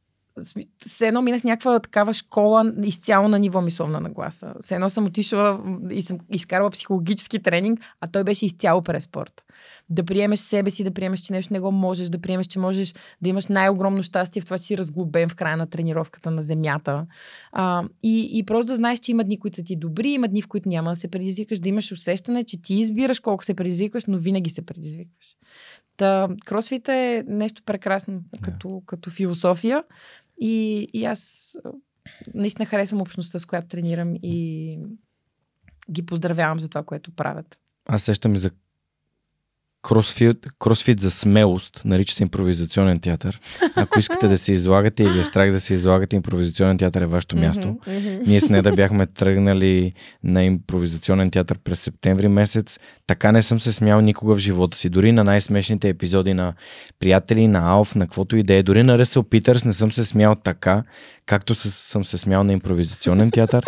все 0.86 1.08
едно 1.08 1.22
минах 1.22 1.44
някаква 1.44 1.80
такава 1.80 2.12
школа 2.12 2.72
изцяло 2.84 3.28
на 3.28 3.38
ниво 3.38 3.60
мисловна 3.60 4.00
нагласа. 4.00 4.54
Все 4.60 4.74
едно 4.74 4.88
съм 4.88 5.06
отишла 5.06 5.60
и 5.90 6.02
съм 6.02 6.18
изкарала 6.32 6.70
психологически 6.70 7.42
тренинг, 7.42 7.80
а 8.00 8.06
той 8.06 8.24
беше 8.24 8.46
изцяло 8.46 8.82
през 8.82 9.04
спорт. 9.04 9.44
Да 9.90 10.04
приемеш 10.04 10.38
себе 10.38 10.70
си, 10.70 10.84
да 10.84 10.90
приемеш, 10.90 11.20
че 11.20 11.32
нещо 11.32 11.52
не 11.52 11.60
го 11.60 11.72
можеш, 11.72 12.08
да 12.08 12.20
приемеш, 12.20 12.46
че 12.46 12.58
можеш 12.58 12.94
да 13.22 13.28
имаш 13.28 13.46
най-огромно 13.46 14.02
щастие 14.02 14.42
в 14.42 14.44
това, 14.44 14.58
че 14.58 14.64
си 14.64 14.78
разглобен 14.78 15.28
в 15.28 15.34
края 15.34 15.56
на 15.56 15.66
тренировката 15.66 16.30
на 16.30 16.42
земята. 16.42 17.06
А, 17.52 17.84
и, 18.02 18.30
и 18.32 18.44
просто 18.44 18.66
да 18.66 18.74
знаеш, 18.74 18.98
че 18.98 19.10
има 19.10 19.24
дни, 19.24 19.40
които 19.40 19.56
са 19.56 19.64
ти 19.64 19.76
добри, 19.76 20.08
има 20.08 20.28
дни, 20.28 20.42
в 20.42 20.48
които 20.48 20.68
няма 20.68 20.90
да 20.90 20.96
се 20.96 21.08
предизвикаш, 21.08 21.58
да 21.58 21.68
имаш 21.68 21.92
усещане, 21.92 22.44
че 22.44 22.62
ти 22.62 22.74
избираш 22.74 23.20
колко 23.20 23.44
се 23.44 23.54
предизвикваш, 23.54 24.04
но 24.08 24.18
винаги 24.18 24.50
се 24.50 24.66
предизвикваш. 24.66 25.36
Та, 25.96 26.28
кросфита 26.44 26.94
е 26.94 27.24
нещо 27.26 27.62
прекрасно 27.66 28.20
като, 28.40 28.82
като 28.86 29.10
философия. 29.10 29.84
И, 30.40 30.86
и 30.92 31.04
аз 31.04 31.52
наистина 32.34 32.66
харесвам 32.66 33.00
общността, 33.00 33.38
с 33.38 33.46
която 33.46 33.68
тренирам 33.68 34.14
и 34.22 34.78
ги 35.90 36.06
поздравявам 36.06 36.60
за 36.60 36.68
това, 36.68 36.82
което 36.82 37.12
правят. 37.12 37.58
Аз 37.86 38.02
сещам 38.02 38.34
и 38.34 38.38
за 38.38 38.50
кросфит, 39.82 40.46
кросфит 40.58 41.00
за 41.00 41.10
смелост, 41.10 41.82
нарича 41.84 42.14
се 42.14 42.22
импровизационен 42.22 43.00
театър. 43.00 43.40
Ако 43.76 43.98
искате 43.98 44.28
да 44.28 44.38
се 44.38 44.52
излагате 44.52 45.02
и 45.02 45.08
ви 45.08 45.20
е 45.20 45.24
страх 45.24 45.50
да 45.50 45.60
се 45.60 45.74
излагате, 45.74 46.16
импровизационен 46.16 46.78
театър 46.78 47.02
е 47.02 47.06
вашето 47.06 47.36
място. 47.36 47.68
Мгм, 47.68 47.96
мгм. 47.96 48.22
Ние 48.26 48.40
с 48.40 48.48
Неда 48.48 48.72
бяхме 48.72 49.06
тръгнали 49.06 49.92
на 50.24 50.44
импровизационен 50.44 51.30
театър 51.30 51.58
през 51.58 51.80
септември 51.80 52.28
месец. 52.28 52.78
Така 53.06 53.32
не 53.32 53.42
съм 53.42 53.60
се 53.60 53.72
смял 53.72 54.00
никога 54.00 54.34
в 54.34 54.38
живота 54.38 54.78
си. 54.78 54.88
Дори 54.88 55.12
на 55.12 55.24
най-смешните 55.24 55.88
епизоди 55.88 56.34
на 56.34 56.54
приятели, 56.98 57.48
на 57.48 57.70
Алф, 57.70 57.94
на 57.94 58.06
каквото 58.06 58.36
и 58.36 58.42
да 58.42 58.54
е. 58.54 58.62
Дори 58.62 58.82
на 58.82 58.98
Ръсъл 58.98 59.22
Питърс 59.22 59.64
не 59.64 59.72
съм 59.72 59.92
се 59.92 60.04
смял 60.04 60.34
така, 60.34 60.82
както 61.30 61.54
с- 61.54 61.70
съм 61.70 62.04
се 62.04 62.18
смял 62.18 62.44
на 62.44 62.52
импровизационен 62.52 63.30
театър. 63.30 63.64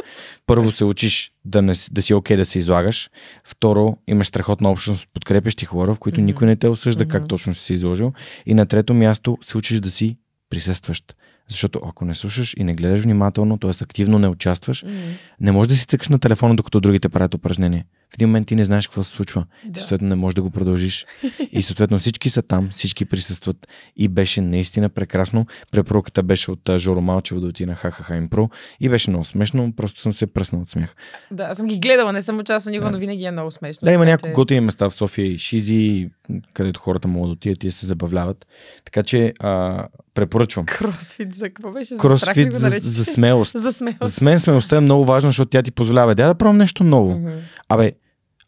Първо 0.46 0.72
се 0.72 0.84
учиш 0.84 1.32
да, 1.44 1.62
не, 1.62 1.74
си- 1.74 1.88
да 1.92 2.02
си 2.02 2.14
окей 2.14 2.36
да 2.36 2.44
се 2.44 2.58
излагаш. 2.58 3.10
Второ, 3.44 3.96
имаш 4.06 4.26
страхотна 4.26 4.70
общност 4.70 5.04
от 5.04 5.12
подкрепящи 5.12 5.64
хора, 5.64 5.94
в 5.94 5.98
които 5.98 6.20
Мгм. 6.20 6.26
никой 6.26 6.46
не 6.46 6.56
те 6.56 6.68
осъжда 6.68 7.06
как 7.06 7.22
Мгм. 7.22 7.28
точно 7.28 7.54
си 7.54 7.60
се 7.60 7.72
изложил. 7.72 8.12
И 8.46 8.54
на 8.54 8.66
трето 8.66 8.94
място 8.94 9.38
се 9.40 9.58
учиш 9.58 9.80
да 9.80 9.90
си 9.90 10.16
присъстващ. 10.50 11.16
Защото 11.48 11.80
ако 11.84 12.04
не 12.04 12.14
слушаш 12.14 12.54
и 12.56 12.64
не 12.64 12.74
гледаш 12.74 13.00
внимателно, 13.00 13.58
т.е. 13.58 13.82
активно 13.82 14.18
не 14.18 14.28
участваш, 14.28 14.82
Мгм. 14.82 14.92
не 15.40 15.52
можеш 15.52 15.68
да 15.68 15.76
си 15.76 15.86
цъкаш 15.86 16.08
на 16.08 16.18
телефона, 16.18 16.56
докато 16.56 16.80
другите 16.80 17.08
правят 17.08 17.34
упражнение. 17.34 17.86
В 18.12 18.14
един 18.14 18.28
момент 18.28 18.48
ти 18.48 18.54
не 18.54 18.64
знаеш 18.64 18.86
какво 18.86 19.02
се 19.02 19.10
случва. 19.10 19.44
Да. 19.64 19.80
Съответно 19.80 20.08
не 20.08 20.14
можеш 20.14 20.34
да 20.34 20.42
го 20.42 20.50
продължиш. 20.50 21.06
И 21.52 21.62
съответно 21.62 21.98
всички 21.98 22.30
са 22.30 22.42
там, 22.42 22.68
всички 22.70 23.04
присъстват. 23.04 23.66
И 23.96 24.08
беше 24.08 24.40
наистина 24.40 24.88
прекрасно. 24.88 25.46
Препоръката 25.70 26.22
беше 26.22 26.50
от 26.50 26.70
Жоро 26.76 27.00
Малчева 27.00 27.40
да 27.40 27.46
отида 27.46 27.70
на 27.70 27.76
Хахаха 27.76 28.16
Импро. 28.16 28.48
И 28.80 28.88
беше 28.88 29.10
много 29.10 29.24
смешно. 29.24 29.72
Просто 29.72 30.00
съм 30.00 30.12
се 30.14 30.26
пръснал 30.26 30.62
от 30.62 30.70
смях. 30.70 30.94
Да, 31.30 31.42
аз 31.42 31.56
съм 31.56 31.66
ги 31.66 31.78
гледала, 31.78 32.12
не 32.12 32.22
съм 32.22 32.38
участвала 32.38 32.72
никога, 32.72 32.86
Да. 32.86 32.92
но 32.92 32.98
винаги 32.98 33.24
е 33.24 33.30
много 33.30 33.50
смешно. 33.50 33.84
Да, 33.84 33.92
има 33.92 34.04
няколко 34.04 34.28
че- 34.28 34.34
готини 34.34 34.60
места 34.60 34.88
в 34.88 34.94
София 34.94 35.26
и 35.26 35.38
Шизи, 35.38 36.10
където 36.52 36.80
хората 36.80 37.08
могат 37.08 37.28
да 37.28 37.32
отидат 37.32 37.64
и 37.64 37.66
да 37.66 37.72
се 37.72 37.86
забавляват. 37.86 38.46
Така 38.84 39.02
че 39.02 39.32
а, 39.40 39.84
препоръчвам. 40.14 40.66
Кросфит 40.66 41.34
за 41.34 41.46
какво 41.46 41.70
беше? 41.70 41.84
За 41.86 41.98
страх 41.98 42.34
Кросфит 42.34 42.52
за, 42.52 42.68
за 42.70 43.04
смелост. 43.04 43.52
За 43.58 43.72
смелост. 43.72 43.98
За 44.04 44.24
мен 44.24 44.38
смелостта 44.38 44.76
е 44.76 44.80
много 44.80 45.04
важна, 45.04 45.28
защото 45.28 45.50
тя 45.50 45.62
ти 45.62 45.70
позволява. 45.70 46.14
Да, 46.14 46.26
да 46.26 46.34
пробвам 46.34 46.56
нещо 46.58 46.84
ново. 46.84 47.20
Абе, 47.68 47.92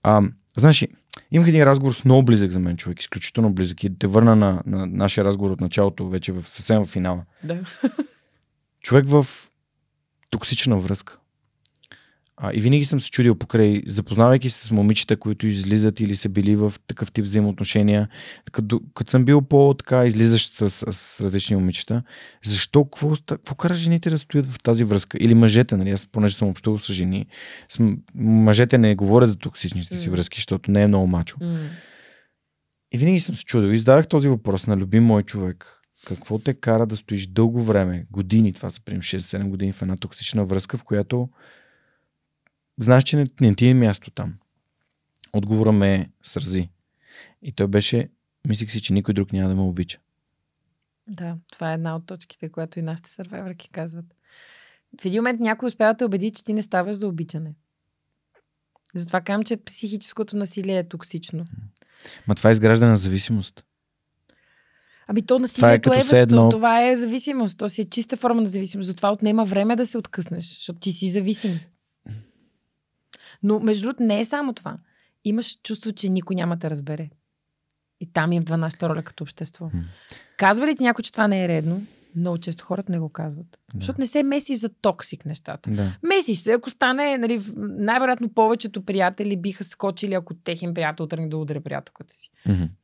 а, 0.05 0.23
знаеш 0.57 0.87
имах 1.33 1.49
един 1.49 1.63
разговор 1.63 1.93
с 1.95 2.05
много 2.05 2.23
близък 2.23 2.51
за 2.51 2.61
мен 2.61 2.77
човек, 2.77 3.01
изключително 3.01 3.53
близък. 3.53 3.85
И 3.85 3.99
те 3.99 4.07
върна 4.07 4.37
на, 4.37 4.63
на 4.67 4.87
нашия 4.87 5.25
разговор 5.25 5.51
от 5.51 5.61
началото, 5.61 6.09
вече 6.09 6.33
в, 6.33 6.49
съвсем 6.49 6.85
в 6.85 6.89
финала. 6.89 7.25
Да. 7.45 7.61
Човек 8.81 9.09
в 9.09 9.27
токсична 10.31 10.79
връзка. 10.79 11.19
А, 12.37 12.51
и 12.55 12.61
винаги 12.61 12.85
съм 12.85 13.01
се 13.01 13.11
чудил 13.11 13.35
покрай, 13.35 13.83
запознавайки 13.87 14.51
се 14.51 14.67
с 14.67 14.71
момичета, 14.71 15.17
които 15.17 15.47
излизат 15.47 16.01
или 16.01 16.17
са 16.17 16.29
били 16.29 16.57
в 16.57 16.75
такъв 16.87 17.13
тип 17.13 17.25
взаимоотношения, 17.25 18.09
като, 18.53 18.81
като 18.95 19.11
съм 19.11 19.25
бил 19.25 19.43
по-така 19.43 20.07
излизащ 20.07 20.53
с, 20.53 20.71
с, 20.71 20.93
с 20.93 21.21
различни 21.21 21.57
момичета, 21.57 22.03
защо, 22.45 22.85
какво, 22.85 23.17
какво 23.27 23.55
кара 23.55 23.75
жените 23.75 24.11
да 24.11 24.19
стоят 24.19 24.47
в 24.47 24.59
тази 24.63 24.85
връзка? 24.85 25.19
Или 25.21 25.35
мъжете, 25.35 25.77
нали? 25.77 25.91
Аз 25.91 26.07
понеже 26.07 26.37
съм 26.37 26.49
общувал 26.49 26.79
с 26.79 26.93
жени, 26.93 27.27
с, 27.69 27.79
мъжете 28.15 28.79
не 28.79 28.95
говорят 28.95 29.29
за 29.29 29.37
токсичните 29.37 29.99
си 29.99 30.11
връзки, 30.11 30.39
защото 30.39 30.71
не 30.71 30.83
е 30.83 30.87
много 30.87 31.07
мачо. 31.07 31.37
И 32.93 32.99
винаги 32.99 33.21
съм 33.21 33.35
се 33.35 33.45
чудил. 33.45 33.69
И 33.69 33.79
зададах 33.79 34.09
този 34.09 34.29
въпрос 34.29 34.67
на 34.67 34.77
любим 34.77 35.05
мой 35.05 35.23
човек. 35.23 35.67
Какво 36.07 36.39
те 36.39 36.55
кара 36.55 36.87
да 36.87 36.97
стоиш 36.97 37.27
дълго 37.27 37.63
време, 37.63 38.07
години, 38.11 38.53
това 38.53 38.71
са 38.71 38.81
примерно 38.85 39.03
6-7 39.03 39.49
години 39.49 39.73
в 39.73 39.83
една 39.83 39.97
токсична 39.97 40.45
връзка, 40.45 40.79
в 40.79 40.85
която 40.85 41.29
знаеш, 42.81 43.05
че 43.05 43.17
не, 43.17 43.27
не 43.41 43.55
ти 43.55 43.67
е 43.67 43.75
място 43.75 44.11
там. 44.11 44.35
Отговора 45.33 45.73
ме 45.73 46.11
сързи. 46.23 46.69
И 47.43 47.53
той 47.53 47.67
беше, 47.67 48.09
мислих 48.49 48.71
си, 48.71 48.83
че 48.83 48.93
никой 48.93 49.15
друг 49.15 49.33
няма 49.33 49.49
да 49.49 49.55
ме 49.55 49.63
обича. 49.63 49.99
Да, 51.07 51.37
това 51.53 51.71
е 51.71 51.75
една 51.75 51.97
от 51.97 52.07
точките, 52.07 52.49
която 52.49 52.79
и 52.79 52.83
нашите 52.83 53.11
сървайвърки 53.11 53.71
казват. 53.71 54.05
В 55.01 55.05
един 55.05 55.19
момент 55.19 55.41
някой 55.41 55.67
успява 55.67 55.95
да 55.95 55.97
те 55.97 56.05
убеди, 56.05 56.31
че 56.31 56.45
ти 56.45 56.53
не 56.53 56.63
ставаш 56.63 56.97
за 56.97 57.09
обичане. 57.09 57.55
Затова 58.95 59.21
казвам, 59.21 59.45
че 59.45 59.65
психическото 59.65 60.37
насилие 60.37 60.79
е 60.79 60.89
токсично. 60.89 61.45
Ма 62.27 62.35
това 62.35 62.51
е 62.51 62.53
изграждане 62.53 62.91
на 62.91 62.97
зависимост. 62.97 63.65
Ами 65.07 65.27
то 65.27 65.39
насилието 65.39 65.93
е, 65.93 66.03
е 66.13 66.21
едно- 66.21 66.49
това 66.49 66.89
е 66.89 66.97
зависимост. 66.97 67.59
То 67.59 67.69
си 67.69 67.81
е 67.81 67.85
чиста 67.85 68.17
форма 68.17 68.41
на 68.41 68.49
зависимост. 68.49 68.87
Затова 68.87 69.13
отнема 69.13 69.45
време 69.45 69.77
да 69.77 69.87
се 69.87 69.99
откъснеш, 69.99 70.45
защото 70.45 70.79
ти 70.79 70.93
си 70.93 71.11
зависим. 71.11 71.61
Но 73.43 73.61
между 73.61 73.83
другото 73.83 74.03
не 74.03 74.21
е 74.21 74.25
само 74.25 74.53
това. 74.53 74.77
Имаш 75.25 75.59
чувство, 75.63 75.93
че 75.93 76.09
никой 76.09 76.37
няма 76.37 76.57
да 76.57 76.61
те 76.61 76.71
разбере. 76.71 77.11
И 78.01 78.13
там 78.13 78.33
е 78.33 78.41
в 78.41 78.57
нашата 78.57 78.89
роля 78.89 79.03
като 79.03 79.25
общество. 79.25 79.71
Казва 80.37 80.67
ли 80.67 80.77
ти 80.77 80.83
някой, 80.83 81.03
че 81.03 81.13
това 81.13 81.29
не 81.29 81.45
е 81.45 81.49
редно? 81.49 81.83
Много 82.17 82.39
често 82.39 82.65
хората 82.65 82.93
не 82.93 82.99
го 82.99 83.09
казват. 83.09 83.47
Да. 83.51 83.79
Защото 83.79 84.01
не 84.01 84.07
се 84.07 84.23
месиш 84.23 84.59
за 84.59 84.69
токсик 84.69 85.27
нещата. 85.27 85.71
Да. 85.71 85.93
Месиш 86.03 86.39
се, 86.39 86.53
ако 86.53 86.71
стане, 86.71 87.19
нали, 87.19 87.43
най-вероятно 87.57 88.29
повечето 88.29 88.85
приятели 88.85 89.37
биха 89.37 89.65
скочили, 89.65 90.15
ако 90.15 90.35
техен 90.35 90.75
приятел 90.75 91.07
тръгне 91.07 91.29
да 91.29 91.37
ударе 91.37 91.61
приятелката 91.61 92.15
си. 92.15 92.31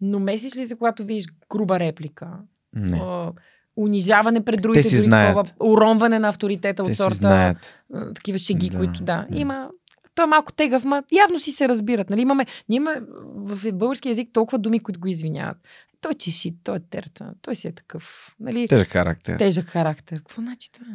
Но 0.01 0.19
месиш 0.19 0.57
ли 0.57 0.65
се, 0.65 0.77
когато 0.77 1.05
видиш 1.05 1.25
груба 1.51 1.79
реплика? 1.81 2.29
Не. 2.75 2.99
а, 3.03 3.33
унижаване 3.77 4.45
пред 4.45 4.63
другите, 4.63 4.89
си 4.89 4.97
дори 4.97 5.07
знаят. 5.07 5.37
такова 5.37 5.73
уронване 5.73 6.19
на 6.19 6.29
авторитета 6.29 6.85
Те 6.85 6.91
от 6.91 6.97
сорта, 6.97 7.15
знаят. 7.15 7.75
такива 8.15 8.39
шеги, 8.39 8.71
Да. 8.71 8.79
които 8.79 9.03
да. 9.05 9.27
Има. 9.33 9.69
Той 10.15 10.25
е 10.25 10.29
малко 10.29 10.53
тегъв, 10.53 10.85
ма 10.85 11.03
явно 11.13 11.41
си 11.41 11.53
се 11.53 11.69
разбират. 11.69 12.11
Нали? 12.11 12.21
Имаме, 12.21 12.47
ние 12.69 12.77
имаме 12.77 13.01
в 13.35 13.73
български 13.73 14.09
язик 14.09 14.29
толкова 14.33 14.59
думи, 14.59 14.81
които 14.81 15.01
го 15.01 15.09
извиняват. 15.09 15.57
Той 16.01 16.15
чеши, 16.15 16.57
той 16.65 16.77
е 16.77 16.81
терца, 16.81 17.35
той 17.43 17.55
си 17.55 17.69
е 17.69 17.73
такъв. 17.73 18.37
Нали? 18.41 18.69
Тежък 18.69 18.89
характер. 18.89 19.39
Тежък 19.39 19.65
характер. 19.65 20.19
Какво 20.19 20.43
значи 20.43 20.73
това? 20.73 20.87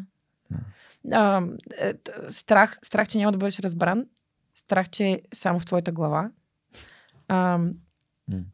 А, 1.11 1.44
е, 1.77 1.94
страх, 2.30 2.80
страх, 2.82 3.08
че 3.08 3.18
няма 3.18 3.32
да 3.32 3.38
бъдеш 3.38 3.60
разбран. 3.60 4.06
Страх, 4.56 4.90
че 4.90 5.06
е 5.06 5.22
само 5.34 5.60
в 5.60 5.66
твоята 5.66 5.92
глава. 5.92 6.30
А, 7.27 7.60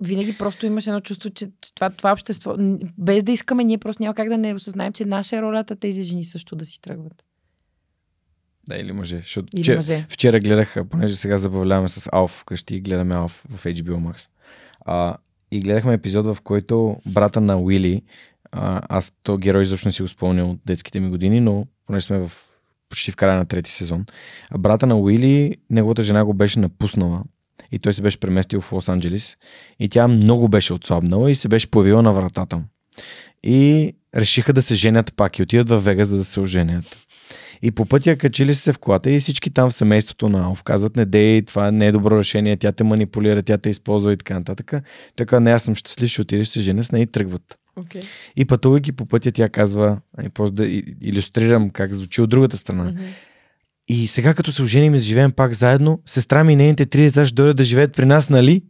винаги 0.02 0.38
просто 0.38 0.66
имаш 0.66 0.88
едно 0.88 1.02
чувство, 1.02 1.30
че 1.30 1.52
това, 1.76 1.90
това 1.90 2.12
общество, 2.12 2.56
без 2.98 3.24
да 3.24 3.32
искаме, 3.32 3.64
ние 3.64 3.78
просто 3.78 4.04
няма 4.04 4.16
как 4.16 4.30
да 4.30 4.38
не 4.38 4.54
осъзнаем, 4.54 4.94
че 4.94 5.06
наша 5.06 5.38
е 5.38 5.42
ролята 5.42 5.76
тези 5.76 6.04
жени 6.04 6.26
също 6.26 6.56
да 6.56 6.66
си 6.66 6.82
тръгват. 6.82 7.24
Да, 8.68 8.78
или 8.78 8.92
мъже. 8.92 9.18
Защото 9.18 9.48
Или 9.54 9.64
вчера, 9.64 9.76
мъже. 9.76 10.06
вчера 10.10 10.40
гледах, 10.40 10.76
понеже 10.90 11.16
сега 11.16 11.38
забавляваме 11.38 11.88
с 11.88 12.10
Алф 12.12 12.32
вкъщи, 12.32 12.80
гледаме 12.82 13.16
Алф 13.16 13.44
в 13.50 13.64
HBO 13.64 13.98
Max. 13.98 14.28
А, 14.86 15.18
и 15.52 15.60
гледахме 15.60 15.94
епизод, 15.94 16.26
в 16.26 16.38
който 16.44 16.98
брата 17.06 17.42
на 17.42 17.58
Уили, 17.58 18.02
а, 18.52 18.82
аз 18.90 19.14
то 19.24 19.38
герой 19.38 19.64
изобщо 19.64 19.88
не 19.88 19.92
си 19.92 20.02
го 20.02 20.08
спомням 20.08 20.50
от 20.50 20.60
детските 20.66 21.00
ми 21.00 21.10
години, 21.10 21.40
но 21.40 21.66
понеже 21.88 22.06
сме 22.06 22.18
в 22.18 22.32
почти 22.90 23.12
в 23.12 23.16
края 23.16 23.38
на 23.38 23.46
трети 23.46 23.72
сезон. 23.72 24.06
А 24.52 24.58
брата 24.58 24.88
на 24.88 24.96
Уили, 24.96 25.58
неговата 25.70 26.04
жена 26.04 26.26
го 26.26 26.34
беше 26.34 26.60
напуснала 26.60 27.24
и 27.72 27.80
той 27.80 27.94
се 27.94 28.02
беше 28.02 28.20
преместил 28.20 28.62
в 28.62 28.72
Лос-Анджелис 28.72 29.38
и 29.80 29.90
тя 29.90 30.08
много 30.08 30.48
беше 30.50 30.74
отслабнала 30.74 31.32
и 31.32 31.36
се 31.36 31.48
беше 31.48 31.72
появила 31.72 32.02
на 32.02 32.14
вратата. 32.14 32.62
И 33.44 33.94
решиха 34.16 34.54
да 34.54 34.62
се 34.62 34.76
женят 34.76 35.14
пак 35.16 35.40
и 35.40 35.44
отидат 35.44 35.70
в 35.70 35.80
Вегас, 35.80 36.08
за 36.08 36.18
да 36.18 36.26
се 36.26 36.40
оженят. 36.40 36.98
И 37.62 37.72
по 37.72 37.86
пътя 37.86 38.18
качили 38.18 38.56
се 38.56 38.74
в 38.74 38.80
колата 38.80 39.12
и 39.12 39.20
всички 39.20 39.50
там 39.50 39.70
в 39.70 39.74
семейството 39.74 40.30
на 40.30 40.44
Алф 40.44 40.64
казват, 40.64 40.96
не 40.96 41.06
дей, 41.06 41.42
това 41.42 41.72
не 41.72 41.88
е 41.88 41.92
добро 41.92 42.18
решение, 42.18 42.58
тя 42.58 42.72
те 42.72 42.84
манипулира, 42.84 43.44
тя 43.44 43.58
те 43.58 43.70
използва 43.70 44.14
и 44.14 44.18
така 44.18 44.34
нататък. 44.34 44.74
Така, 45.16 45.40
не, 45.40 45.52
аз 45.52 45.64
съм 45.64 45.76
щастлив, 45.76 46.10
ще 46.12 46.22
отидеш 46.22 46.48
се 46.48 46.60
женя 46.60 46.84
с 46.84 46.92
нея 46.92 47.04
и 47.04 47.08
тръгват. 47.08 47.58
Okay. 47.80 48.04
И 48.36 48.46
пътувайки 48.46 48.92
по 48.92 49.06
пътя, 49.06 49.32
тя 49.32 49.50
казва, 49.50 49.98
ай, 50.18 50.30
просто 50.30 50.56
да 50.56 50.68
иллюстрирам 51.02 51.70
как 51.70 51.94
звучи 51.94 52.22
от 52.22 52.30
другата 52.30 52.58
страна. 52.58 52.94
И 53.88 54.08
сега 54.08 54.34
като 54.34 54.52
се 54.52 54.64
оженим 54.64 54.96
и 54.96 54.98
живеем 54.98 55.32
пак 55.32 55.54
заедно, 55.54 56.02
сестра 56.06 56.44
ми 56.44 56.54
и 56.54 56.56
нейните 56.56 56.86
три 56.86 57.02
деца 57.02 57.26
ще 57.26 57.36
дойдат 57.36 57.58
да 57.58 57.64
живеят 57.64 57.96
при 57.96 58.06
нас, 58.06 58.30
нали? 58.30 58.64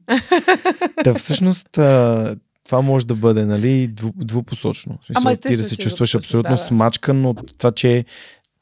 Та 1.03 1.14
всъщност 1.14 1.80
това 2.65 2.81
може 2.81 3.06
да 3.06 3.15
бъде, 3.15 3.45
нали, 3.45 3.88
дву, 3.88 4.11
двупосочно. 4.15 4.99
Ама 5.15 5.35
ти 5.35 5.57
да 5.57 5.64
се 5.64 5.77
чувстваш 5.77 6.15
абсолютно 6.15 6.56
да, 6.56 6.57
смачкан 6.57 7.25
от 7.25 7.57
това, 7.57 7.72
че 7.72 8.06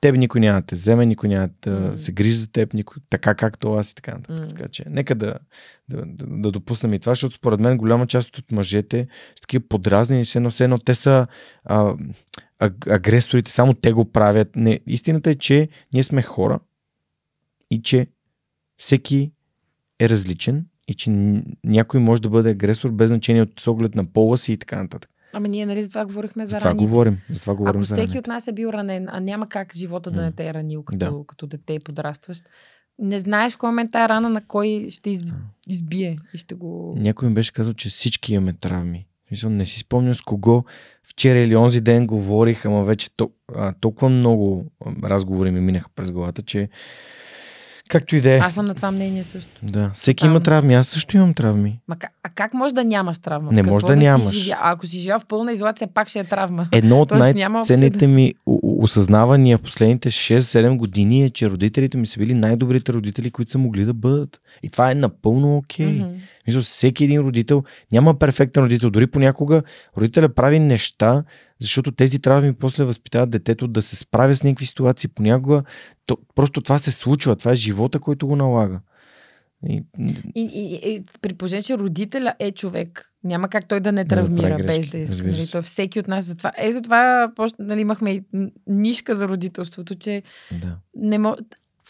теб 0.02 0.18
никой 0.18 0.42
няма 0.42 0.62
да 0.62 0.68
те 0.68 0.76
вземе, 0.76 1.06
никой 1.06 1.30
няма 1.30 1.50
да 1.62 1.72
М. 1.72 1.98
се 1.98 2.12
грижи 2.12 2.36
за 2.36 2.52
теб, 2.52 2.74
никой, 2.74 3.02
така 3.10 3.36
както 3.36 3.74
аз 3.74 3.92
и 3.92 3.96
така 3.96 4.12
нататък. 4.12 4.40
М. 4.40 4.48
Така 4.48 4.68
че 4.68 4.84
нека 4.90 5.16
да, 5.16 5.34
да, 5.90 6.06
да, 6.06 6.26
да 6.28 6.52
допуснем 6.52 6.94
и 6.94 7.00
това, 7.00 7.12
защото 7.12 7.36
според 7.36 7.60
мен 7.60 7.78
голяма 7.78 8.08
част 8.08 8.38
от 8.38 8.52
мъжете 8.52 9.08
с 9.36 9.42
такива 9.42 9.64
подразнени, 9.70 10.24
все 10.24 10.38
едно, 10.38 10.50
все 10.50 10.64
едно 10.64 10.78
те 10.78 10.96
са 10.96 11.28
а, 11.64 11.96
а, 12.60 12.72
агресорите, 12.88 13.52
само 13.52 13.74
те 13.74 13.92
го 13.92 14.12
правят. 14.12 14.56
Не, 14.56 14.80
истината 14.88 15.30
е, 15.30 15.36
че 15.36 15.70
ние 15.94 16.04
сме 16.04 16.22
хора 16.22 16.60
и 17.72 17.82
че 17.82 18.08
всеки 18.78 19.32
е 20.00 20.10
различен 20.10 20.66
и 20.90 20.94
че 20.94 21.10
някой 21.64 22.00
може 22.00 22.22
да 22.22 22.30
бъде 22.30 22.50
агресор 22.50 22.92
без 22.92 23.08
значение 23.10 23.42
от 23.42 23.60
с 23.60 23.68
оглед 23.68 23.96
на 23.96 24.06
пола 24.06 24.38
си 24.38 24.54
и 24.54 24.58
така 24.58 24.84
нататък. 24.84 25.10
Ама 25.34 25.48
ние, 25.48 25.66
нали, 25.66 25.84
за 25.84 25.90
това 25.90 26.06
говорихме 26.06 26.46
за, 26.46 26.52
За 26.52 26.58
това 26.58 26.70
раните. 26.70 26.84
говорим. 26.84 27.18
За 27.30 27.42
това 27.42 27.56
говорим 27.56 27.80
Ако 27.80 27.86
за 27.86 27.96
всеки 27.96 28.08
раните. 28.08 28.20
от 28.20 28.28
нас 28.28 28.48
е 28.48 28.52
бил 28.52 28.68
ранен, 28.68 29.08
а 29.12 29.20
няма 29.20 29.50
как 29.50 29.76
живота 29.76 30.12
да 30.12 30.22
не 30.22 30.32
те 30.32 30.48
е 30.48 30.54
ранил 30.54 30.84
като, 30.84 30.98
Да. 30.98 31.14
като 31.28 31.48
дете 31.48 31.74
и 31.74 31.80
подрастващ, 31.80 32.44
не 33.00 33.20
знаеш 33.20 33.56
кой 33.56 33.70
момент 33.70 33.92
тази 33.92 34.10
рана 34.10 34.30
на 34.30 34.42
кой 34.42 34.88
ще 34.90 35.10
из, 35.10 35.24
избие 35.68 36.18
и 36.34 36.38
ще 36.38 36.56
го... 36.56 36.96
Някой 36.98 37.28
ми 37.28 37.34
беше 37.34 37.54
казал, 37.54 37.74
че 37.74 37.90
всички 37.90 38.34
имаме 38.34 38.54
травми. 38.54 39.06
Смисъл, 39.28 39.50
не 39.50 39.66
си 39.66 39.80
спомням 39.80 40.16
с 40.16 40.22
кого 40.22 40.64
вчера 41.04 41.40
или 41.40 41.56
онзи 41.56 41.82
ден 41.82 42.08
говорих, 42.08 42.66
ама 42.66 42.84
вече 42.84 43.10
толкова 43.82 44.10
много 44.10 44.66
разговори 45.04 45.52
ми 45.52 45.60
минаха 45.62 45.90
през 45.96 46.12
главата, 46.12 46.42
че 46.42 46.70
както 47.90 48.16
и 48.16 48.22
да 48.22 48.32
е. 48.32 48.38
Аз 48.38 48.54
съм 48.54 48.66
на 48.66 48.76
това 48.76 48.92
мнение 48.92 49.24
също. 49.24 49.52
Да, 49.64 49.92
всеки 49.94 50.16
Тотално. 50.18 50.34
има 50.36 50.44
травми, 50.44 50.74
аз 50.74 50.88
също 50.88 51.18
имам 51.18 51.34
травми. 51.34 51.80
Ма, 51.88 51.96
а 52.24 52.30
как 52.30 52.54
може 52.54 52.74
да 52.76 52.84
нямаш 52.84 53.20
травма? 53.20 53.52
Не 53.52 53.64
може 53.64 53.86
да 53.86 53.94
си 53.94 54.00
нямаш. 54.00 54.34
живя? 54.36 54.58
А 54.62 54.72
ако 54.72 54.86
си 54.86 55.00
живял 55.00 55.20
в 55.20 55.26
пълна 55.26 55.52
изолация, 55.52 55.88
пак 55.94 56.08
ще 56.08 56.20
е 56.20 56.24
травма. 56.24 56.68
Едно 56.72 57.02
от 57.02 57.12
най-ценните 57.46 58.08
да- 58.08 58.08
ми 58.08 58.34
осъзнавания 58.62 59.58
в 59.58 59.62
последните 59.62 60.12
6-7 60.12 60.78
години 60.78 61.24
е, 61.24 61.30
че 61.30 61.50
родителите 61.50 61.98
ми 61.98 62.08
са 62.08 62.20
били 62.20 62.34
най-добрите 62.34 62.94
родители, 62.94 63.32
които 63.32 63.52
са 63.52 63.58
могли 63.58 63.86
да 63.86 63.94
бъдат. 63.94 64.40
И 64.64 64.70
това 64.70 64.92
е 64.92 64.96
напълно 64.96 65.58
окей. 65.58 65.86
Okay. 65.86 66.06
Мгм. 66.06 66.16
Мисля, 66.50 66.62
всеки 66.62 67.04
един 67.04 67.22
родител 67.22 67.64
няма 67.92 68.20
перфектен 68.20 68.64
родител. 68.64 68.90
Дори 68.90 69.08
понякога 69.08 69.64
родителя 69.98 70.30
прави 70.30 70.60
неща, 70.60 71.24
защото 71.60 71.92
тези 71.92 72.20
травми 72.20 72.54
после 72.54 72.84
възпитават 72.84 73.30
детето 73.30 73.68
да 73.68 73.82
се 73.82 73.96
справя 73.96 74.36
с 74.36 74.44
някакви 74.44 74.66
ситуации. 74.66 75.10
Понякога 75.10 75.64
то, 76.06 76.18
просто 76.36 76.62
това 76.62 76.78
се 76.78 76.92
случва. 76.92 77.36
Това 77.36 77.52
е 77.52 77.56
живота, 77.56 78.00
който 78.00 78.28
го 78.28 78.36
налага. 78.36 78.80
И, 79.68 79.84
И, 80.36 80.42
и, 80.42 80.94
и 80.94 81.04
при 81.22 81.34
положение, 81.34 81.64
че 81.64 81.78
родителя 81.78 82.34
е 82.40 82.52
човек, 82.52 83.14
няма 83.24 83.50
как 83.50 83.68
той 83.68 83.80
да 83.80 83.92
не 83.92 84.04
Да, 84.04 84.16
да 84.16 84.22
травмира 84.22 84.58
прави 84.58 84.80
без 84.80 84.88
да 84.88 84.98
иска. 84.98 85.28
Нали? 85.28 85.48
То 85.52 85.62
всеки 85.62 86.00
от 86.00 86.08
нас 86.08 86.26
затова. 86.26 86.52
Е, 86.58 86.72
затова 86.72 87.32
нали, 87.60 87.82
имахме 87.82 88.12
и 88.12 88.24
нишка 88.68 89.16
за 89.16 89.28
родителството, 89.28 89.96
че 89.96 90.24
да. 90.62 90.78
не 90.96 91.18
мо... 91.18 91.36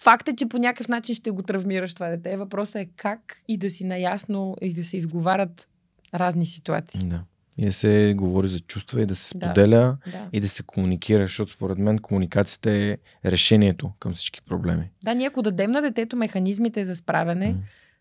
Факт 0.02 0.28
е, 0.28 0.36
че 0.36 0.50
по 0.50 0.58
някакъв 0.58 0.88
начин 0.88 1.16
ще 1.16 1.32
го 1.32 1.42
травмираш 1.44 1.94
това 1.94 2.08
дете. 2.10 2.38
Въпросът 2.38 2.76
е 2.76 2.90
как 2.96 3.42
и 3.48 3.58
да 3.58 3.70
си 3.70 3.84
наясно 3.84 4.56
и 4.62 4.74
да 4.74 4.84
се 4.84 4.98
изговарят 4.98 5.68
разни 6.14 6.46
ситуации. 6.46 7.02
да. 7.04 7.24
И 7.58 7.66
да 7.66 7.74
се 7.74 8.14
говори 8.18 8.48
за 8.48 8.60
чувства 8.60 9.02
и 9.02 9.06
да 9.06 9.16
се 9.16 9.28
споделя 9.28 9.98
Да. 10.12 10.30
и 10.34 10.40
да 10.40 10.50
се 10.50 10.64
комуникира, 10.64 11.22
защото 11.22 11.52
според 11.52 11.78
мен 11.78 12.00
комуникацията 12.00 12.72
е 12.72 12.98
решението 13.26 13.92
към 14.00 14.14
всички 14.14 14.42
проблеми. 14.42 14.90
да, 15.04 15.14
ние 15.14 15.28
ако 15.28 15.42
дадем 15.42 15.72
на 15.72 15.82
детето 15.82 16.16
механизмите 16.16 16.84
за 16.84 16.96
справяне, 16.96 17.48
М. 17.48 17.58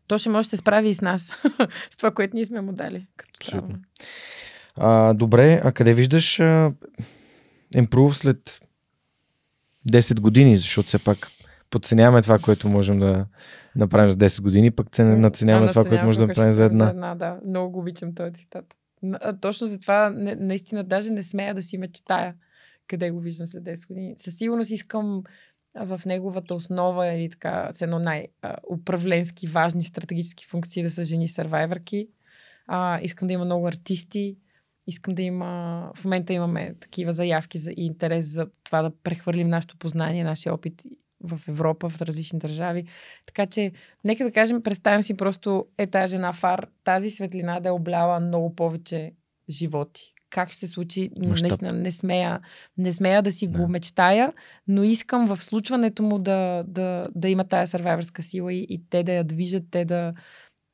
то 0.06 0.18
ще 0.18 0.28
може 0.30 0.46
да 0.46 0.50
се 0.50 0.56
справи 0.56 0.88
и 0.88 0.94
с 0.94 1.00
нас. 1.00 1.32
с 1.90 1.96
това, 1.96 2.10
което 2.10 2.36
ние 2.36 2.44
сме 2.44 2.60
му 2.60 2.72
дали. 2.72 3.06
Като 3.16 3.30
Абсолютно. 3.40 3.78
А, 4.76 5.14
добре, 5.14 5.60
а 5.64 5.72
къде 5.72 5.94
виждаш 5.94 6.40
а, 6.40 6.72
Improve 7.74 8.12
след 8.12 8.60
10 9.90 10.20
години, 10.20 10.56
защото 10.56 10.88
все 10.88 11.04
пак 11.04 11.28
подценяваме 11.70 12.22
това, 12.22 12.38
което 12.38 12.68
можем 12.68 12.98
да 12.98 13.26
направим 13.76 14.10
за 14.10 14.16
10 14.16 14.42
години, 14.42 14.70
пък 14.70 14.90
цен, 14.90 15.20
надценяваме 15.20 15.68
това, 15.68 15.84
което 15.84 16.04
можем 16.04 16.20
да 16.20 16.26
направим 16.26 16.52
за 16.52 16.68
правим 16.68 16.88
една. 16.88 17.14
да. 17.14 17.38
Много 17.46 17.72
го 17.72 17.78
обичам 17.78 18.14
този 18.14 18.32
цитат. 18.32 18.74
Точно 19.40 19.66
за 19.66 19.80
това 19.80 20.10
не, 20.10 20.34
наистина 20.34 20.84
даже 20.84 21.10
не 21.10 21.22
смея 21.22 21.54
да 21.54 21.62
си 21.62 21.78
мечтая 21.78 22.34
къде 22.88 23.10
го 23.10 23.20
виждам 23.20 23.46
след 23.46 23.62
10 23.64 23.88
години. 23.88 24.14
Със 24.16 24.36
сигурност 24.36 24.70
искам 24.70 25.22
в 25.74 26.00
неговата 26.06 26.54
основа 26.54 27.06
или 27.06 27.30
така 27.30 27.68
с 27.72 27.82
едно 27.82 27.98
най-управленски 27.98 29.46
важни 29.46 29.82
стратегически 29.82 30.46
функции 30.46 30.82
да 30.82 30.90
са 30.90 31.04
жени 31.04 31.28
сървайвърки. 31.28 32.08
А, 32.66 33.00
искам 33.02 33.28
да 33.28 33.34
има 33.34 33.44
много 33.44 33.66
артисти. 33.66 34.36
Искам 34.86 35.14
да 35.14 35.22
има... 35.22 35.90
В 35.96 36.04
момента 36.04 36.32
имаме 36.32 36.74
такива 36.80 37.12
заявки 37.12 37.58
за, 37.58 37.70
и 37.70 37.86
интерес 37.86 38.24
за 38.24 38.46
това 38.64 38.82
да 38.82 38.92
прехвърлим 39.02 39.48
нашето 39.48 39.76
познание, 39.76 40.24
нашия 40.24 40.54
опит 40.54 40.82
в 41.20 41.40
Европа, 41.48 41.88
в 41.88 42.02
различни 42.02 42.38
държави. 42.38 42.84
Така 43.26 43.46
че, 43.46 43.72
нека 44.04 44.24
да 44.24 44.32
кажем, 44.32 44.62
представям 44.62 45.02
си 45.02 45.16
просто 45.16 45.66
е 45.78 45.86
тази 45.86 46.10
жена 46.10 46.32
фар, 46.32 46.66
тази 46.84 47.10
светлина 47.10 47.60
да 47.60 47.68
е 47.68 47.72
обляла 47.72 48.20
много 48.20 48.56
повече 48.56 49.12
животи. 49.50 50.14
Как 50.30 50.50
ще 50.50 50.60
се 50.60 50.66
случи, 50.66 51.10
Мащаб. 51.16 51.48
наистина 51.48 51.72
не 51.72 51.92
смея, 51.92 52.40
не 52.78 52.92
смея 52.92 53.22
да 53.22 53.32
си 53.32 53.46
Да. 53.46 53.58
го 53.58 53.68
мечтая, 53.68 54.32
но 54.68 54.82
искам 54.82 55.26
в 55.26 55.42
случването 55.44 56.02
му 56.02 56.18
да, 56.18 56.64
да, 56.66 57.08
да 57.14 57.28
има 57.28 57.44
тая 57.44 57.66
сървайвърска 57.66 58.22
сила 58.22 58.52
и, 58.52 58.66
и 58.68 58.82
те 58.90 59.02
да 59.02 59.12
я 59.12 59.24
движат, 59.24 59.64
те 59.70 59.84
да, 59.84 60.14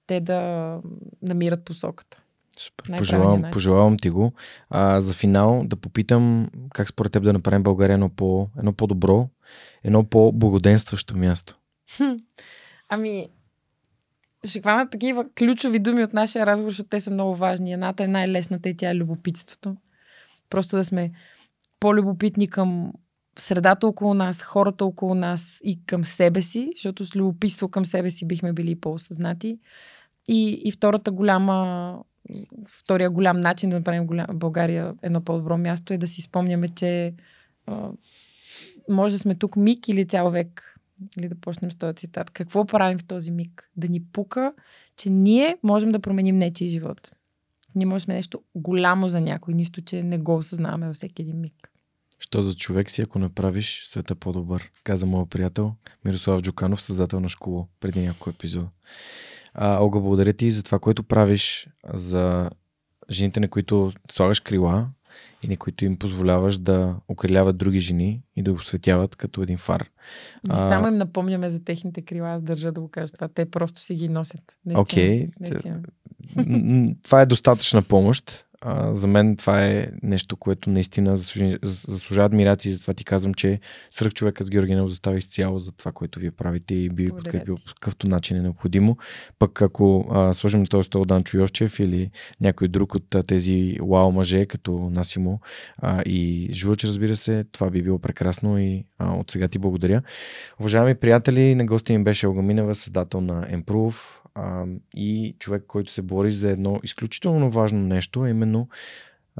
те 0.06 0.20
да 0.20 0.80
намират 1.22 1.64
посоката. 1.64 2.20
Супер. 2.58 2.98
Пожелавам, 2.98 3.40
начин. 3.40 3.52
пожелавам 3.52 3.96
ти 3.96 4.10
го. 4.10 4.32
А, 4.70 5.00
за 5.00 5.14
финал 5.14 5.62
да 5.64 5.76
попитам 5.76 6.48
как 6.74 6.88
според 6.88 7.12
теб 7.12 7.24
да 7.24 7.32
направим 7.32 7.62
България 7.62 7.94
едно, 7.94 8.08
по, 8.08 8.48
едно 8.58 8.72
по-добро, 8.72 9.28
едно 9.84 10.04
по-благоденстващо 10.04 11.16
място. 11.16 11.58
Ами, 12.88 13.28
ще 14.44 14.60
хвана 14.60 14.90
такива 14.90 15.26
ключови 15.38 15.78
думи 15.78 16.02
от 16.02 16.12
нашия 16.12 16.46
разговор, 16.46 16.70
защото 16.70 16.88
те 16.88 17.00
са 17.00 17.10
много 17.10 17.36
важни. 17.36 17.72
Едната 17.72 18.04
е 18.04 18.08
най-лесната 18.08 18.68
и 18.68 18.76
тя 18.76 18.90
е 18.90 18.94
любопитството. 18.94 19.76
Просто 20.50 20.76
да 20.76 20.84
сме 20.84 21.12
по-любопитни 21.80 22.48
към 22.48 22.92
средата 23.38 23.86
около 23.86 24.14
нас, 24.14 24.42
хората 24.42 24.84
около 24.84 25.14
нас 25.14 25.60
и 25.64 25.84
към 25.86 26.04
себе 26.04 26.42
си, 26.42 26.70
защото 26.76 27.06
с 27.06 27.16
любопитство 27.16 27.68
към 27.68 27.86
себе 27.86 28.10
си 28.10 28.26
бихме 28.26 28.52
били 28.52 28.74
по-осъзнати. 28.80 29.58
И, 30.28 30.62
и 30.64 30.72
втората 30.72 31.10
голяма, 31.10 31.98
втория 32.68 33.10
голям 33.10 33.40
начин 33.40 33.70
да 33.70 33.76
направим 33.76 34.06
голям, 34.06 34.26
България 34.32 34.94
едно 35.02 35.20
по-добро 35.24 35.58
място 35.58 35.92
е 35.92 35.98
да 35.98 36.06
си 36.06 36.22
спомняме, 36.22 36.68
че 36.68 37.14
а, 37.66 37.90
може 38.90 39.14
да 39.14 39.18
сме 39.18 39.34
тук 39.34 39.56
миг 39.56 39.88
или 39.88 40.06
цял 40.06 40.30
век. 40.30 40.70
Или 41.18 41.28
да 41.28 41.34
почнем 41.34 41.70
с 41.70 41.76
този 41.76 41.94
цитат. 41.94 42.30
Какво 42.30 42.64
правим 42.66 42.98
в 42.98 43.04
този 43.04 43.30
миг? 43.30 43.70
Да 43.76 43.88
ни 43.88 44.04
пука, 44.04 44.52
че 44.96 45.10
ние 45.10 45.56
можем 45.62 45.92
да 45.92 46.00
променим 46.00 46.36
нечи 46.36 46.68
живот. 46.68 47.12
Ние 47.74 47.86
можем 47.86 48.14
нещо 48.14 48.42
голямо 48.54 49.08
за 49.08 49.20
някой, 49.20 49.54
нищо, 49.54 49.82
че 49.82 50.02
не 50.02 50.18
го 50.18 50.36
осъзнаваме 50.36 50.86
във 50.86 50.96
всеки 50.96 51.22
един 51.22 51.40
миг. 51.40 51.70
Що 52.18 52.40
за 52.40 52.54
човек 52.54 52.90
си, 52.90 53.02
ако 53.02 53.18
направиш 53.18 53.82
света 53.86 54.14
по-добър, 54.14 54.70
каза 54.84 55.06
моят 55.06 55.30
приятел 55.30 55.74
Мирослав 56.04 56.42
Джуканов, 56.42 56.82
създател 56.82 57.20
на 57.20 57.28
школа, 57.28 57.66
преди 57.80 58.00
няколко 58.00 58.30
епизода. 58.30 58.68
А, 59.54 59.82
Олга, 59.82 60.00
благодаря 60.00 60.32
ти 60.32 60.50
за 60.50 60.62
това, 60.62 60.78
което 60.78 61.02
правиш 61.02 61.68
за 61.94 62.50
жените, 63.10 63.40
на 63.40 63.48
които 63.48 63.92
слагаш 64.10 64.40
крила 64.40 64.88
и 65.44 65.48
на 65.48 65.56
които 65.56 65.84
им 65.84 65.96
позволяваш 65.96 66.58
да 66.58 66.96
окриляват 67.08 67.56
други 67.56 67.78
жени 67.78 68.22
и 68.36 68.42
да 68.42 68.52
осветяват 68.52 69.16
като 69.16 69.42
един 69.42 69.56
фар. 69.56 69.90
И 70.46 70.56
само 70.56 70.88
им 70.88 70.94
напомняме 70.94 71.50
за 71.50 71.64
техните 71.64 72.02
крила, 72.02 72.30
аз 72.30 72.42
държа 72.42 72.72
да 72.72 72.80
го 72.80 72.88
кажа 72.88 73.12
това. 73.12 73.28
Те 73.28 73.50
просто 73.50 73.80
си 73.80 73.94
ги 73.94 74.08
носят. 74.08 74.58
Наистина, 74.66 74.82
Окей, 74.82 75.28
наистина. 75.40 75.80
М, 76.36 76.44
м, 76.46 76.94
това 77.02 77.20
е 77.20 77.26
достатъчна 77.26 77.82
помощ. 77.82 78.43
А, 78.66 78.94
за 78.94 79.06
мен 79.06 79.36
това 79.36 79.66
е 79.66 79.88
нещо, 80.02 80.36
което 80.36 80.70
наистина 80.70 81.16
заслужи- 81.16 81.58
заслужава 81.62 82.26
адмирации. 82.26 82.72
Затова 82.72 82.94
ти 82.94 83.04
казвам, 83.04 83.34
че 83.34 83.60
свръх 83.90 84.12
човека 84.14 84.44
с 84.44 84.50
Георги 84.50 84.74
Нел 84.74 84.88
застава 84.88 85.16
изцяло 85.16 85.58
за 85.58 85.72
това, 85.72 85.92
което 85.92 86.20
вие 86.20 86.30
правите 86.30 86.74
и 86.74 86.88
би 86.88 87.04
ви 87.04 87.10
подкрепил 87.10 87.54
по 87.54 87.74
какъвто 87.74 88.08
начин 88.08 88.36
е 88.36 88.42
необходимо. 88.42 88.96
Пък 89.38 89.62
ако 89.62 90.06
а, 90.10 90.32
сложим 90.32 90.60
на 90.60 90.66
този 90.66 90.86
стол 90.86 91.04
Данчо 91.04 91.36
Йовчев 91.36 91.80
или 91.80 92.10
някой 92.40 92.68
друг 92.68 92.94
от 92.94 93.14
а, 93.14 93.22
тези 93.22 93.76
вау 93.82 94.12
мъже, 94.12 94.46
като 94.46 94.72
Насимо 94.72 95.40
а, 95.78 96.02
и 96.02 96.48
Жулч, 96.52 96.84
разбира 96.84 97.16
се, 97.16 97.44
това 97.52 97.70
би 97.70 97.82
било 97.82 97.98
прекрасно 97.98 98.58
и 98.58 98.84
а, 98.98 99.14
от 99.14 99.30
сега 99.30 99.48
ти 99.48 99.58
благодаря. 99.58 100.02
Уважаеми 100.60 100.94
приятели, 100.94 101.54
на 101.54 101.66
гости 101.66 101.92
им 101.92 102.04
беше 102.04 102.26
Олга 102.26 102.42
Минева, 102.42 102.74
създател 102.74 103.20
на 103.20 103.48
Improve 103.48 103.96
а, 104.34 104.64
и 104.96 105.36
човек, 105.38 105.64
който 105.66 105.92
се 105.92 106.02
бори 106.02 106.30
за 106.30 106.50
едно 106.50 106.80
изключително 106.82 107.50
важно 107.50 107.80
нещо, 107.80 108.26
именно 108.26 108.68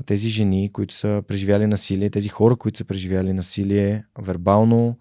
тези 0.07 0.29
жени, 0.29 0.73
които 0.73 0.95
са 0.95 1.23
преживяли 1.29 1.67
насилие, 1.67 2.11
тези 2.11 2.29
хора, 2.29 2.57
които 2.57 2.79
са 2.79 2.85
преживяли 2.85 3.33
насилие 3.33 4.05
вербално, 4.19 4.99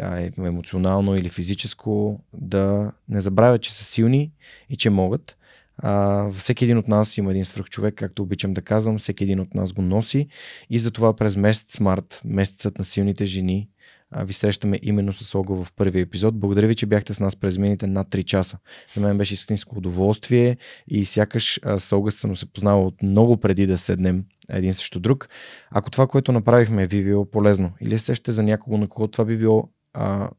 а, 0.00 0.30
емоционално 0.38 1.16
или 1.16 1.28
физическо, 1.28 2.20
да 2.32 2.92
не 3.08 3.20
забравят, 3.20 3.62
че 3.62 3.74
са 3.74 3.84
силни 3.84 4.32
и 4.70 4.76
че 4.76 4.90
могат. 4.90 5.36
А, 5.78 6.30
всеки 6.30 6.64
един 6.64 6.78
от 6.78 6.88
нас 6.88 7.18
има 7.18 7.30
един 7.30 7.44
свръхчовек, 7.44 7.94
както 7.94 8.22
обичам 8.22 8.54
да 8.54 8.62
казвам, 8.62 8.98
всеки 8.98 9.24
един 9.24 9.40
от 9.40 9.54
нас 9.54 9.72
го 9.72 9.82
носи 9.82 10.28
и 10.70 10.78
затова 10.78 11.16
през 11.16 11.36
месец 11.36 11.80
март, 11.80 12.20
месецът 12.24 12.78
на 12.78 12.84
силните 12.84 13.24
жени, 13.24 13.68
ви 14.16 14.32
срещаме 14.32 14.80
именно 14.82 15.12
с 15.12 15.34
Олга 15.34 15.54
в 15.54 15.72
първия 15.76 16.02
епизод. 16.02 16.40
Благодаря 16.40 16.66
ви, 16.66 16.74
че 16.74 16.86
бяхте 16.86 17.14
с 17.14 17.20
нас 17.20 17.36
през 17.36 17.58
миналите 17.58 17.86
над 17.86 18.08
3 18.08 18.24
часа. 18.24 18.58
За 18.94 19.00
мен 19.00 19.18
беше 19.18 19.34
истинско 19.34 19.78
удоволствие 19.78 20.56
и 20.88 21.04
сякаш 21.04 21.60
с 21.78 21.96
Олга 21.96 22.10
съм 22.10 22.36
се 22.36 22.46
познавал 22.46 22.86
от 22.86 23.02
много 23.02 23.36
преди 23.36 23.66
да 23.66 23.78
седнем 23.78 24.24
един 24.48 24.74
срещу 24.74 25.00
друг. 25.00 25.28
Ако 25.70 25.90
това, 25.90 26.06
което 26.06 26.32
направихме, 26.32 26.86
ви 26.86 27.04
било 27.04 27.30
полезно 27.30 27.72
или 27.80 27.98
се 27.98 28.04
сещате 28.04 28.30
за 28.30 28.42
някого, 28.42 28.78
на 28.78 28.88
кого 28.88 29.08
това 29.08 29.24
би 29.24 29.36
било 29.36 29.68
а, 29.92 30.30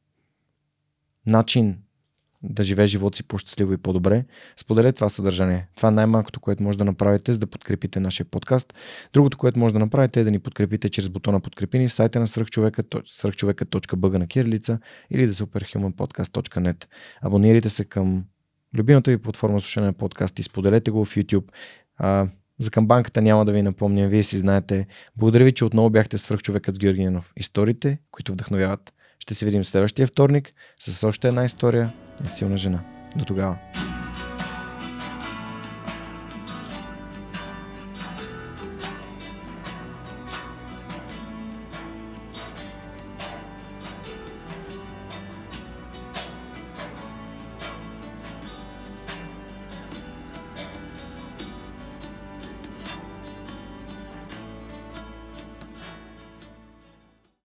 начин 1.26 1.77
да 2.44 2.64
живее 2.64 2.88
живота 2.88 3.18
си 3.18 3.24
по-щастливо 3.24 3.74
и 3.74 3.78
по-добре, 3.78 4.26
споделете 4.58 4.96
това 4.96 5.10
съдържание. 5.10 5.68
Това 5.76 5.90
е 5.90 5.92
най-малкото, 5.92 6.40
което 6.40 6.64
може 6.64 6.78
да 6.78 6.86
направите, 6.86 7.34
за 7.34 7.40
да 7.40 7.48
подкрепите 7.48 8.00
нашия 8.00 8.26
подкаст. 8.26 8.74
Другото, 9.14 9.38
което 9.38 9.60
може 9.60 9.74
да 9.74 9.80
направите 9.80 10.20
е 10.20 10.24
да 10.24 10.32
ни 10.32 10.40
подкрепите 10.40 10.90
чрез 10.90 11.10
бутона 11.10 11.40
подкрепини 11.40 11.88
в 11.88 11.94
сайта 11.94 12.20
на 12.20 12.28
свръхчовека.бъга 12.28 14.18
на 14.18 14.28
кирилица 14.28 14.80
или 15.12 15.28
да 15.28 15.34
superhumanpodcast.net. 15.34 16.86
Абонирайте 17.22 17.70
се 17.70 17.86
към 17.86 18.26
любимата 18.78 19.12
ви 19.12 19.18
платформа 19.18 19.60
за 19.60 19.62
слушане 19.62 19.88
на 19.88 19.94
подкаст 19.94 20.40
и 20.40 20.44
споделете 20.44 20.92
го 20.92 21.06
в 21.06 21.16
YouTube. 21.16 21.52
За 22.60 22.72
камбанката 22.72 23.22
няма 23.22 23.46
да 23.46 23.52
ви 23.52 23.62
напомня, 23.62 24.08
вие 24.08 24.24
си 24.24 24.38
знаете. 24.38 24.88
Благодаря 25.18 25.44
ви, 25.44 25.52
че 25.52 25.66
отново 25.66 25.90
бяхте 25.90 26.18
свръхчовекът 26.18 26.76
с 26.76 26.80
Георгинов. 26.80 27.34
Историите, 27.38 27.98
които 28.12 28.32
вдъхновяват. 28.32 28.94
Ще 29.24 29.34
се 29.34 29.45
видим 29.45 29.66
следващия 29.66 30.08
вторник 30.08 30.53
с 30.80 31.08
още 31.08 31.27
една 31.27 31.45
история 31.45 31.92
на 32.24 32.30
силна 32.30 32.58
жена. 32.58 32.80
До 33.16 33.26
тогава. 33.26 33.56